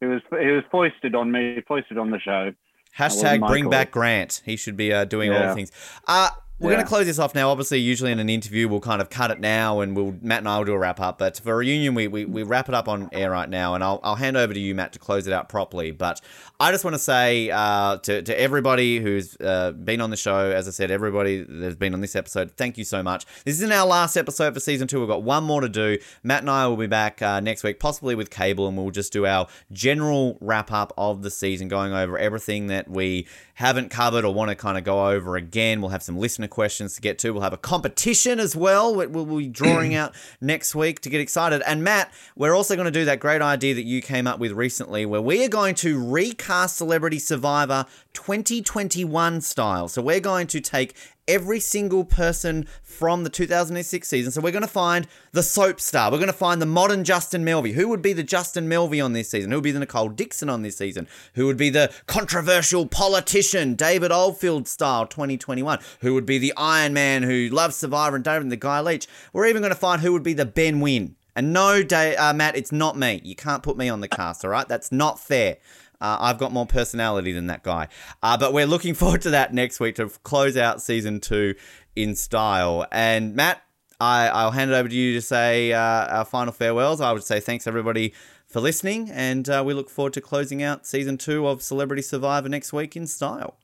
He 0.00 0.06
was 0.06 0.20
he 0.30 0.50
was 0.50 0.64
foisted 0.70 1.14
on 1.14 1.32
me, 1.32 1.62
foisted 1.66 1.98
on 1.98 2.10
the 2.10 2.18
show. 2.18 2.52
Hashtag 2.98 3.46
bring 3.46 3.68
back 3.68 3.90
Grant. 3.90 4.42
He 4.44 4.56
should 4.56 4.76
be 4.76 4.92
uh, 4.92 5.04
doing 5.04 5.32
yeah. 5.32 5.42
all 5.42 5.48
the 5.48 5.54
things. 5.54 5.72
Uh, 6.06 6.30
we're 6.60 6.70
yeah. 6.70 6.76
going 6.76 6.84
to 6.84 6.88
close 6.88 7.06
this 7.06 7.18
off 7.18 7.34
now. 7.34 7.50
Obviously, 7.50 7.78
usually 7.78 8.12
in 8.12 8.20
an 8.20 8.28
interview, 8.28 8.68
we'll 8.68 8.78
kind 8.78 9.02
of 9.02 9.10
cut 9.10 9.32
it 9.32 9.40
now 9.40 9.80
and 9.80 9.96
we'll 9.96 10.14
Matt 10.22 10.38
and 10.38 10.48
I 10.48 10.56
will 10.58 10.64
do 10.64 10.72
a 10.72 10.78
wrap 10.78 11.00
up. 11.00 11.18
But 11.18 11.38
for 11.38 11.52
a 11.52 11.56
reunion, 11.56 11.94
we, 11.94 12.06
we, 12.06 12.24
we 12.24 12.44
wrap 12.44 12.68
it 12.68 12.74
up 12.76 12.86
on 12.88 13.08
air 13.12 13.32
right 13.32 13.48
now. 13.48 13.74
And 13.74 13.82
I'll, 13.82 13.98
I'll 14.04 14.14
hand 14.14 14.36
over 14.36 14.54
to 14.54 14.60
you, 14.60 14.72
Matt, 14.72 14.92
to 14.92 15.00
close 15.00 15.26
it 15.26 15.32
out 15.32 15.48
properly. 15.48 15.90
But 15.90 16.20
I 16.60 16.70
just 16.70 16.84
want 16.84 16.94
to 16.94 17.00
say 17.00 17.50
uh, 17.50 17.96
to, 17.98 18.22
to 18.22 18.40
everybody 18.40 19.00
who's 19.00 19.36
uh, 19.40 19.72
been 19.72 20.00
on 20.00 20.10
the 20.10 20.16
show, 20.16 20.52
as 20.52 20.68
I 20.68 20.70
said, 20.70 20.92
everybody 20.92 21.42
that's 21.42 21.74
been 21.74 21.92
on 21.92 22.00
this 22.00 22.14
episode, 22.14 22.52
thank 22.52 22.78
you 22.78 22.84
so 22.84 23.02
much. 23.02 23.26
This 23.44 23.56
isn't 23.56 23.72
our 23.72 23.86
last 23.86 24.16
episode 24.16 24.54
for 24.54 24.60
season 24.60 24.86
two. 24.86 25.00
We've 25.00 25.08
got 25.08 25.24
one 25.24 25.42
more 25.42 25.60
to 25.60 25.68
do. 25.68 25.98
Matt 26.22 26.42
and 26.42 26.50
I 26.50 26.68
will 26.68 26.76
be 26.76 26.86
back 26.86 27.20
uh, 27.20 27.40
next 27.40 27.64
week, 27.64 27.80
possibly 27.80 28.14
with 28.14 28.30
Cable, 28.30 28.68
and 28.68 28.76
we'll 28.76 28.90
just 28.92 29.12
do 29.12 29.26
our 29.26 29.48
general 29.72 30.38
wrap 30.40 30.70
up 30.70 30.92
of 30.96 31.22
the 31.22 31.30
season, 31.30 31.66
going 31.66 31.92
over 31.92 32.16
everything 32.16 32.68
that 32.68 32.88
we 32.88 33.26
haven't 33.54 33.88
covered 33.88 34.24
or 34.24 34.32
want 34.32 34.50
to 34.50 34.54
kind 34.54 34.78
of 34.78 34.84
go 34.84 35.08
over 35.08 35.36
again. 35.36 35.80
We'll 35.80 35.90
have 35.90 36.02
some 36.02 36.18
questions 36.48 36.94
to 36.94 37.00
get 37.00 37.18
to. 37.20 37.32
We'll 37.32 37.42
have 37.42 37.52
a 37.52 37.58
competition 37.58 38.40
as 38.40 38.54
well. 38.56 38.94
We'll 38.94 39.24
be 39.24 39.48
drawing 39.48 39.94
out 39.96 40.14
next 40.40 40.74
week 40.74 41.00
to 41.00 41.10
get 41.10 41.20
excited. 41.20 41.62
And 41.66 41.82
Matt, 41.84 42.12
we're 42.36 42.54
also 42.54 42.74
going 42.74 42.86
to 42.86 42.90
do 42.90 43.04
that 43.06 43.20
great 43.20 43.42
idea 43.42 43.74
that 43.74 43.84
you 43.84 44.02
came 44.02 44.26
up 44.26 44.38
with 44.38 44.52
recently 44.52 45.06
where 45.06 45.20
we 45.20 45.44
are 45.44 45.48
going 45.48 45.74
to 45.76 46.02
recast 46.04 46.76
Celebrity 46.76 47.18
Survivor 47.18 47.86
2021 48.14 49.40
style. 49.42 49.88
So 49.88 50.00
we're 50.00 50.20
going 50.20 50.46
to 50.48 50.60
take 50.60 50.94
every 51.26 51.60
single 51.60 52.04
person 52.04 52.66
from 52.82 53.24
the 53.24 53.30
2006 53.30 54.06
season. 54.06 54.32
So 54.32 54.40
we're 54.40 54.52
going 54.52 54.62
to 54.62 54.68
find 54.68 55.06
the 55.32 55.42
soap 55.42 55.80
star. 55.80 56.10
We're 56.10 56.18
going 56.18 56.26
to 56.28 56.32
find 56.32 56.60
the 56.60 56.66
modern 56.66 57.04
Justin 57.04 57.44
Melvey. 57.44 57.72
Who 57.72 57.88
would 57.88 58.02
be 58.02 58.12
the 58.12 58.22
Justin 58.22 58.68
Melvey 58.68 59.04
on 59.04 59.12
this 59.12 59.30
season? 59.30 59.50
Who 59.50 59.58
would 59.58 59.64
be 59.64 59.72
the 59.72 59.80
Nicole 59.80 60.08
Dixon 60.08 60.48
on 60.48 60.62
this 60.62 60.76
season? 60.76 61.08
Who 61.34 61.46
would 61.46 61.56
be 61.56 61.70
the 61.70 61.92
controversial 62.06 62.86
politician, 62.86 63.74
David 63.74 64.12
Oldfield 64.12 64.68
style 64.68 65.06
2021? 65.06 65.78
Who 66.00 66.14
would 66.14 66.26
be 66.26 66.38
the 66.38 66.54
Iron 66.56 66.92
Man 66.92 67.22
who 67.22 67.48
loves 67.48 67.76
Survivor 67.76 68.16
and 68.16 68.24
David 68.24 68.42
and 68.42 68.52
the 68.52 68.56
Guy 68.56 68.80
Leech? 68.80 69.06
We're 69.32 69.46
even 69.46 69.62
going 69.62 69.72
to 69.72 69.78
find 69.78 70.00
who 70.00 70.12
would 70.12 70.22
be 70.22 70.34
the 70.34 70.46
Ben 70.46 70.80
Wynn. 70.80 71.16
And 71.36 71.52
no, 71.52 71.82
uh, 71.82 72.32
Matt, 72.34 72.56
it's 72.56 72.70
not 72.70 72.96
me. 72.96 73.20
You 73.24 73.34
can't 73.34 73.62
put 73.62 73.76
me 73.76 73.88
on 73.88 74.00
the 74.00 74.08
cast, 74.08 74.44
all 74.44 74.52
right? 74.52 74.68
That's 74.68 74.92
not 74.92 75.18
fair. 75.18 75.56
Uh, 76.00 76.18
I've 76.20 76.38
got 76.38 76.52
more 76.52 76.66
personality 76.66 77.32
than 77.32 77.46
that 77.46 77.62
guy. 77.62 77.88
Uh, 78.22 78.36
but 78.36 78.52
we're 78.52 78.66
looking 78.66 78.94
forward 78.94 79.22
to 79.22 79.30
that 79.30 79.54
next 79.54 79.80
week 79.80 79.96
to 79.96 80.08
close 80.08 80.56
out 80.56 80.82
season 80.82 81.20
two 81.20 81.54
in 81.96 82.14
style. 82.14 82.86
And 82.92 83.34
Matt, 83.34 83.62
I, 84.00 84.28
I'll 84.28 84.50
hand 84.50 84.70
it 84.70 84.74
over 84.74 84.88
to 84.88 84.94
you 84.94 85.14
to 85.14 85.22
say 85.22 85.72
uh, 85.72 85.78
our 85.78 86.24
final 86.24 86.52
farewells. 86.52 87.00
I 87.00 87.12
would 87.12 87.24
say 87.24 87.40
thanks 87.40 87.66
everybody 87.66 88.12
for 88.46 88.60
listening, 88.60 89.10
and 89.10 89.48
uh, 89.48 89.62
we 89.66 89.74
look 89.74 89.90
forward 89.90 90.12
to 90.12 90.20
closing 90.20 90.62
out 90.62 90.86
season 90.86 91.18
two 91.18 91.46
of 91.46 91.62
Celebrity 91.62 92.02
Survivor 92.02 92.48
next 92.48 92.72
week 92.72 92.96
in 92.96 93.06
style. 93.06 93.56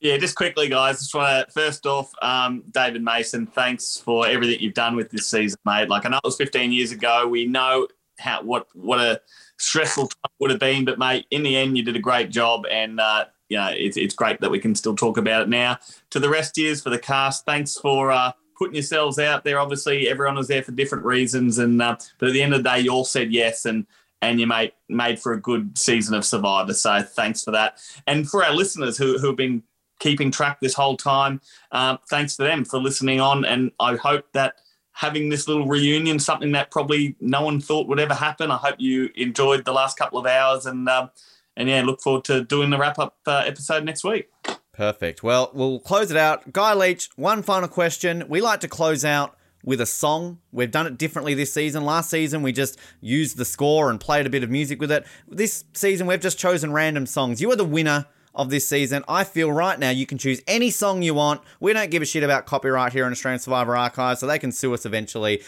Yeah, 0.00 0.16
just 0.16 0.34
quickly, 0.34 0.68
guys. 0.68 0.98
Just 0.98 1.14
want 1.14 1.46
to 1.46 1.52
first 1.52 1.84
off, 1.86 2.10
um, 2.22 2.64
David 2.70 3.04
Mason, 3.04 3.46
thanks 3.46 3.98
for 3.98 4.26
everything 4.26 4.58
you've 4.60 4.74
done 4.74 4.96
with 4.96 5.10
this 5.10 5.26
season, 5.26 5.58
mate. 5.66 5.90
Like 5.90 6.06
I 6.06 6.08
know 6.08 6.16
it 6.16 6.24
was 6.24 6.36
15 6.36 6.72
years 6.72 6.90
ago. 6.90 7.28
We 7.28 7.46
know 7.46 7.86
how 8.18 8.42
what 8.42 8.66
what 8.74 8.98
a 8.98 9.20
stressful 9.60 10.08
time 10.08 10.32
would 10.38 10.50
have 10.50 10.60
been. 10.60 10.84
But 10.84 10.98
mate, 10.98 11.26
in 11.30 11.42
the 11.42 11.56
end, 11.56 11.76
you 11.76 11.84
did 11.84 11.96
a 11.96 12.00
great 12.00 12.30
job, 12.30 12.64
and 12.70 12.98
uh, 13.00 13.26
you 13.48 13.56
know 13.56 13.68
it's 13.68 13.96
it's 13.96 14.14
great 14.14 14.40
that 14.40 14.50
we 14.50 14.58
can 14.58 14.74
still 14.74 14.96
talk 14.96 15.16
about 15.16 15.42
it 15.42 15.48
now. 15.48 15.78
To 16.10 16.18
the 16.18 16.28
rest 16.28 16.58
years 16.58 16.82
for 16.82 16.90
the 16.90 16.98
cast, 16.98 17.44
thanks 17.44 17.76
for. 17.76 18.10
Uh, 18.10 18.32
putting 18.60 18.74
yourselves 18.74 19.18
out 19.18 19.42
there. 19.42 19.58
Obviously, 19.58 20.06
everyone 20.06 20.34
was 20.34 20.48
there 20.48 20.62
for 20.62 20.72
different 20.72 21.02
reasons, 21.02 21.56
and 21.56 21.80
uh, 21.80 21.96
but 22.18 22.28
at 22.28 22.32
the 22.32 22.42
end 22.42 22.52
of 22.52 22.62
the 22.62 22.68
day, 22.68 22.80
you 22.80 22.90
all 22.90 23.06
said 23.06 23.32
yes, 23.32 23.64
and 23.64 23.86
and 24.22 24.38
you 24.38 24.46
made 24.46 24.72
made 24.88 25.18
for 25.18 25.32
a 25.32 25.40
good 25.40 25.76
season 25.78 26.14
of 26.14 26.24
Survivor. 26.24 26.74
So 26.74 27.02
thanks 27.02 27.42
for 27.42 27.52
that, 27.52 27.80
and 28.06 28.28
for 28.28 28.44
our 28.44 28.52
listeners 28.52 28.98
who 28.98 29.18
who 29.18 29.28
have 29.28 29.36
been 29.36 29.62
keeping 29.98 30.30
track 30.30 30.60
this 30.60 30.74
whole 30.74 30.96
time, 30.96 31.40
um, 31.72 31.98
thanks 32.08 32.36
to 32.36 32.42
them 32.42 32.64
for 32.64 32.78
listening 32.78 33.20
on, 33.20 33.44
and 33.46 33.72
I 33.80 33.96
hope 33.96 34.26
that 34.34 34.56
having 34.92 35.28
this 35.28 35.48
little 35.48 35.66
reunion, 35.66 36.18
something 36.18 36.52
that 36.52 36.70
probably 36.70 37.16
no 37.20 37.42
one 37.42 37.60
thought 37.60 37.88
would 37.88 38.00
ever 38.00 38.14
happen. 38.14 38.50
I 38.50 38.56
hope 38.56 38.76
you 38.78 39.10
enjoyed 39.14 39.64
the 39.64 39.72
last 39.72 39.96
couple 39.98 40.18
of 40.18 40.26
hours 40.26 40.66
and 40.66 40.88
um, 40.88 41.10
and 41.56 41.68
yeah, 41.68 41.82
look 41.82 42.00
forward 42.00 42.24
to 42.24 42.44
doing 42.44 42.70
the 42.70 42.78
wrap 42.78 42.98
up 42.98 43.16
uh, 43.26 43.42
episode 43.46 43.84
next 43.84 44.04
week. 44.04 44.28
Perfect. 44.72 45.22
Well, 45.22 45.50
we'll 45.52 45.80
close 45.80 46.10
it 46.10 46.16
out. 46.16 46.52
Guy 46.52 46.72
Leech, 46.74 47.10
one 47.16 47.42
final 47.42 47.68
question. 47.68 48.24
We 48.28 48.40
like 48.40 48.60
to 48.60 48.68
close 48.68 49.04
out 49.04 49.36
with 49.62 49.80
a 49.80 49.86
song. 49.86 50.38
We've 50.52 50.70
done 50.70 50.86
it 50.86 50.96
differently 50.96 51.34
this 51.34 51.52
season. 51.52 51.84
Last 51.84 52.08
season, 52.08 52.42
we 52.42 52.52
just 52.52 52.78
used 53.00 53.36
the 53.36 53.44
score 53.44 53.90
and 53.90 54.00
played 54.00 54.26
a 54.26 54.30
bit 54.30 54.42
of 54.42 54.50
music 54.50 54.80
with 54.80 54.90
it. 54.90 55.04
This 55.28 55.64
season, 55.74 56.06
we've 56.06 56.20
just 56.20 56.38
chosen 56.38 56.72
random 56.72 57.04
songs. 57.04 57.42
You 57.42 57.50
are 57.52 57.56
the 57.56 57.64
winner 57.64 58.06
of 58.34 58.50
this 58.50 58.66
season. 58.68 59.04
I 59.08 59.24
feel 59.24 59.50
right 59.50 59.78
now 59.78 59.90
you 59.90 60.06
can 60.06 60.18
choose 60.18 60.40
any 60.46 60.70
song 60.70 61.02
you 61.02 61.14
want. 61.14 61.40
We 61.58 61.72
don't 61.72 61.90
give 61.90 62.02
a 62.02 62.06
shit 62.06 62.22
about 62.22 62.46
copyright 62.46 62.92
here 62.92 63.04
on 63.04 63.12
Australian 63.12 63.40
Survivor 63.40 63.76
Archive, 63.76 64.18
so 64.18 64.26
they 64.26 64.38
can 64.38 64.52
sue 64.52 64.72
us 64.74 64.86
eventually. 64.86 65.42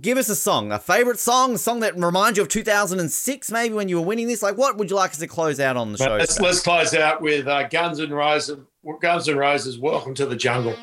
Give 0.00 0.18
us 0.18 0.28
a 0.28 0.36
song, 0.36 0.72
a 0.72 0.78
favorite 0.78 1.18
song, 1.18 1.54
a 1.54 1.58
song 1.58 1.80
that 1.80 1.96
reminds 1.96 2.36
you 2.38 2.42
of 2.42 2.48
2006, 2.48 3.50
maybe 3.50 3.74
when 3.74 3.88
you 3.88 4.00
were 4.00 4.06
winning 4.06 4.28
this. 4.28 4.42
Like, 4.42 4.56
what 4.56 4.76
would 4.76 4.90
you 4.90 4.96
like 4.96 5.10
us 5.10 5.18
to 5.18 5.26
close 5.26 5.60
out 5.60 5.76
on 5.76 5.92
the 5.92 5.98
show? 5.98 6.16
Let's, 6.16 6.40
let's 6.40 6.60
close 6.60 6.94
out 6.94 7.20
with 7.20 7.46
uh, 7.46 7.68
Guns 7.68 7.98
and 7.98 8.12
Roses. 8.12 8.58
Guns 9.00 9.28
N' 9.28 9.36
Roses, 9.36 9.78
"Welcome 9.78 10.12
to 10.14 10.26
the 10.26 10.34
Jungle." 10.34 10.76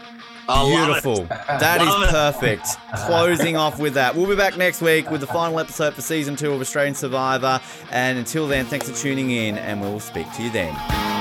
Beautiful. 0.48 1.26
That 1.26 1.82
is 1.82 2.12
perfect. 2.12 2.66
Closing 3.06 3.56
off 3.56 3.80
with 3.80 3.94
that. 3.94 4.16
We'll 4.16 4.28
be 4.28 4.36
back 4.36 4.58
next 4.58 4.82
week 4.82 5.12
with 5.12 5.22
the 5.22 5.28
final 5.28 5.60
episode 5.60 5.94
for 5.94 6.02
season 6.02 6.36
two 6.36 6.52
of 6.52 6.60
Australian 6.62 6.96
Survivor. 6.96 7.62
And 7.92 8.18
until 8.18 8.48
then, 8.48 8.66
thanks 8.66 8.90
for 8.90 8.96
tuning 8.96 9.30
in, 9.32 9.58
and 9.58 9.80
we'll 9.80 10.00
speak 10.00 10.32
to 10.34 10.44
you 10.44 10.50
then. 10.50 11.19